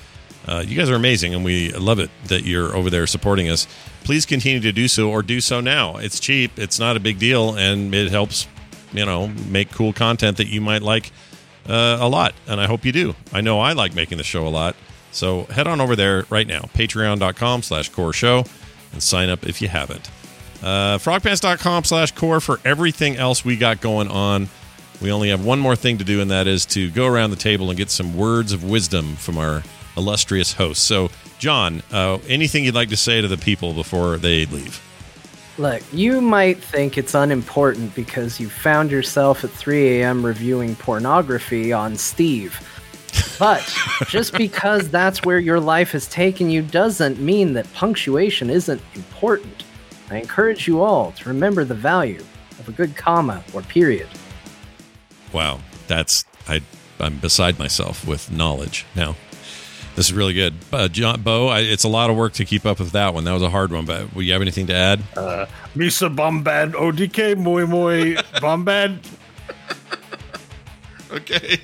Uh, 0.48 0.64
you 0.66 0.76
guys 0.76 0.90
are 0.90 0.96
amazing, 0.96 1.34
and 1.36 1.44
we 1.46 1.72
love 1.74 2.00
it 2.00 2.10
that 2.26 2.44
you're 2.44 2.76
over 2.76 2.90
there 2.90 3.06
supporting 3.08 3.50
us. 3.50 3.68
Please 4.04 4.26
continue 4.26 4.60
to 4.60 4.72
do 4.72 4.88
so 4.88 5.10
or 5.12 5.22
do 5.22 5.40
so 5.42 5.62
now. 5.62 5.98
It's 5.98 6.20
cheap, 6.20 6.58
it's 6.58 6.80
not 6.80 6.98
a 6.98 7.00
big 7.00 7.20
deal, 7.20 7.56
and 7.56 7.94
it 7.94 8.10
helps, 8.12 8.48
you 8.94 9.06
know, 9.06 9.28
make 9.28 9.72
cool 9.72 9.94
content 9.94 10.38
that 10.38 10.48
you 10.48 10.62
might 10.62 10.82
like 10.82 11.12
uh, 11.68 11.98
a 12.00 12.08
lot, 12.08 12.34
and 12.48 12.60
I 12.60 12.68
hope 12.68 12.86
you 12.86 12.92
do. 12.92 13.16
I 13.32 13.42
know 13.42 13.60
I 13.60 13.74
like 13.74 13.96
making 13.96 14.18
the 14.18 14.24
show 14.24 14.48
a 14.48 14.50
lot. 14.50 14.76
So 15.12 15.44
head 15.46 15.68
on 15.68 15.82
over 15.82 15.96
there 15.96 16.26
right 16.30 16.48
now, 16.48 16.62
patreon.com 16.74 17.64
slash 17.64 17.90
core 17.90 18.14
show, 18.14 18.46
and 18.94 19.04
sign 19.04 19.30
up 19.30 19.46
if 19.46 19.62
you 19.62 19.68
haven't. 19.68 20.10
Uh, 20.62 20.98
frogpants.com 20.98 21.84
slash 21.84 22.12
core 22.12 22.40
for 22.40 22.60
everything 22.64 23.18
else 23.18 23.44
we 23.44 23.58
got 23.58 23.82
going 23.82 24.08
on. 24.08 24.48
We 25.02 25.12
only 25.12 25.30
have 25.30 25.44
one 25.44 25.60
more 25.60 25.76
thing 25.76 25.98
to 25.98 26.04
do, 26.04 26.22
and 26.22 26.30
that 26.30 26.48
is 26.48 26.66
to 26.68 26.92
go 26.92 27.08
around 27.08 27.32
the 27.32 27.36
table 27.36 27.70
and 27.70 27.78
get 27.78 27.90
some 27.90 28.16
words 28.16 28.54
of 28.54 28.64
wisdom 28.64 29.16
from 29.16 29.38
our 29.38 29.64
illustrious 29.98 30.54
hosts. 30.54 30.84
So, 30.84 31.10
Jon, 31.40 31.82
uh, 31.92 32.20
anything 32.28 32.64
you'd 32.64 32.76
like 32.76 32.90
to 32.90 32.98
say 32.98 33.20
to 33.20 33.28
the 33.28 33.38
people 33.38 33.74
before 33.74 34.18
they 34.18 34.46
leave? 34.46 34.80
Look, 35.58 35.82
you 35.92 36.22
might 36.22 36.64
think 36.64 36.98
it's 36.98 37.14
unimportant 37.14 37.94
because 37.94 38.40
you 38.40 38.50
found 38.50 38.90
yourself 38.90 39.44
at 39.44 39.50
3 39.50 40.02
a.m. 40.02 40.26
reviewing 40.26 40.76
pornography 40.76 41.74
on 41.74 41.98
Steve. 41.98 42.60
But 43.38 43.62
just 44.08 44.34
because 44.34 44.90
that's 44.90 45.24
where 45.24 45.40
your 45.40 45.60
life 45.60 45.92
has 45.92 46.08
taken 46.08 46.50
you 46.50 46.62
doesn't 46.62 47.20
mean 47.20 47.54
that 47.54 47.72
punctuation 47.74 48.50
isn't 48.50 48.82
important. 48.96 49.64
I 50.10 50.18
encourage 50.18 50.68
you 50.68 50.82
all 50.82 51.12
to 51.14 51.30
remember 51.30 51.66
the 51.66 51.76
value 51.76 52.24
of 52.60 52.70
a 52.70 52.72
good 52.72 52.96
comma 52.96 53.44
or 53.54 53.62
period. 53.62 54.08
Wow, 55.34 55.60
that's 55.88 56.26
I. 56.48 56.62
I'm 57.00 57.18
beside 57.18 57.58
myself 57.58 58.06
with 58.06 58.32
knowledge 58.32 58.86
now. 58.96 59.16
This 60.02 60.08
is 60.10 60.16
really 60.16 60.34
good, 60.34 60.56
uh, 60.74 60.88
Jon 60.88 61.22
Beau. 61.22 61.46
I, 61.46 61.60
it's 61.60 61.84
a 61.84 61.88
lot 61.88 62.10
of 62.10 62.16
work 62.16 62.34
to 62.34 62.44
keep 62.44 62.66
up 62.66 62.80
with 62.80 62.94
that 62.94 63.14
one. 63.14 63.24
That 63.24 63.34
was 63.34 63.44
a 63.44 63.52
hard 63.52 63.72
one, 63.72 63.86
but 63.86 64.16
will 64.16 64.24
you 64.24 64.34
have 64.34 64.42
anything 64.42 64.66
to 64.66 64.74
add? 64.74 65.00
Uh, 65.16 65.46
Misa 65.76 66.10
Bombad 66.12 66.72
ODK 66.72 67.38
Moi 67.38 67.68
Moi 67.68 68.16
Bombad 68.40 68.98
Okay. 71.12 71.60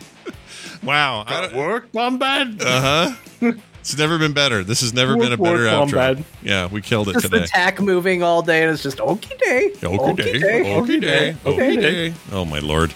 Wow. 0.84 1.26
at 1.28 1.56
work 1.56 1.92
Bombad. 1.92 2.62
Uh 2.62 3.16
huh. 3.42 3.54
It's 3.80 3.98
never 3.98 4.20
been 4.20 4.34
better. 4.34 4.64
This 4.64 4.82
has 4.82 4.94
never 4.94 5.14
been 5.18 5.34
a 5.34 5.38
Work, 5.38 5.40
work, 5.40 5.54
better 5.54 5.64
outro. 5.66 6.18
Bombad. 6.18 6.24
Yeah, 6.44 6.68
we 6.68 6.84
killed 6.84 7.10
it 7.10 7.14
Just 7.14 7.26
today. 7.26 7.40
the 7.40 7.48
tack 7.48 7.82
moving 7.82 8.22
all 8.22 8.44
day, 8.44 8.62
and 8.62 8.72
it's 8.72 8.84
just 8.84 9.00
okie 9.00 9.36
day, 9.40 9.72
Okie 9.78 10.16
day, 10.16 10.40
okie 10.42 11.02
day, 11.02 11.36
okie 11.44 11.82
day. 11.82 12.14
Oh 12.32 12.46
my 12.46 12.60
lord. 12.60 12.94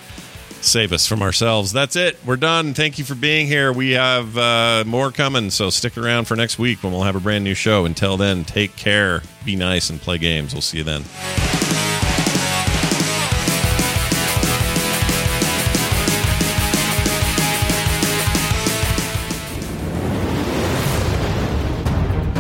Save 0.62 0.94
us 0.94 1.08
from 1.08 1.22
ourselves. 1.24 1.74
That's 1.74 1.96
it. 1.96 2.18
We're 2.26 2.38
done. 2.38 2.74
Thank 2.74 3.00
you 3.00 3.04
for 3.04 3.16
being 3.16 3.48
here. 3.48 3.74
We 3.74 3.92
have 3.92 4.38
uh, 4.38 4.84
more 4.86 5.12
coming, 5.12 5.50
so 5.50 5.70
stick 5.72 5.98
around 5.98 6.26
for 6.26 6.36
next 6.36 6.60
week 6.60 6.84
when 6.84 6.94
we'll 6.94 7.04
have 7.04 7.16
a 7.16 7.20
brand 7.20 7.44
new 7.44 7.56
show. 7.56 7.86
Until 7.86 8.16
then, 8.16 8.46
take 8.46 8.76
care, 8.76 9.24
be 9.44 9.56
nice, 9.56 9.90
and 9.90 10.00
play 10.00 10.20
games. 10.20 10.54
We'll 10.54 10.62
see 10.62 10.78
you 10.78 10.84
then. 10.84 11.04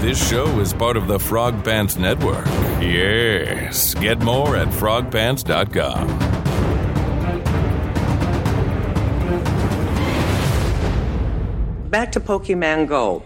This 0.01 0.29
show 0.29 0.59
is 0.59 0.73
part 0.73 0.97
of 0.97 1.07
the 1.07 1.19
Frog 1.19 1.63
Pants 1.63 1.95
Network. 1.95 2.45
Yes. 2.81 3.93
Get 3.93 4.19
more 4.19 4.57
at 4.57 4.67
frogpants.com. 4.67 6.50
Back 11.91 12.13
to 12.13 12.21
Pokemon 12.21 12.87
Go. 12.87 13.19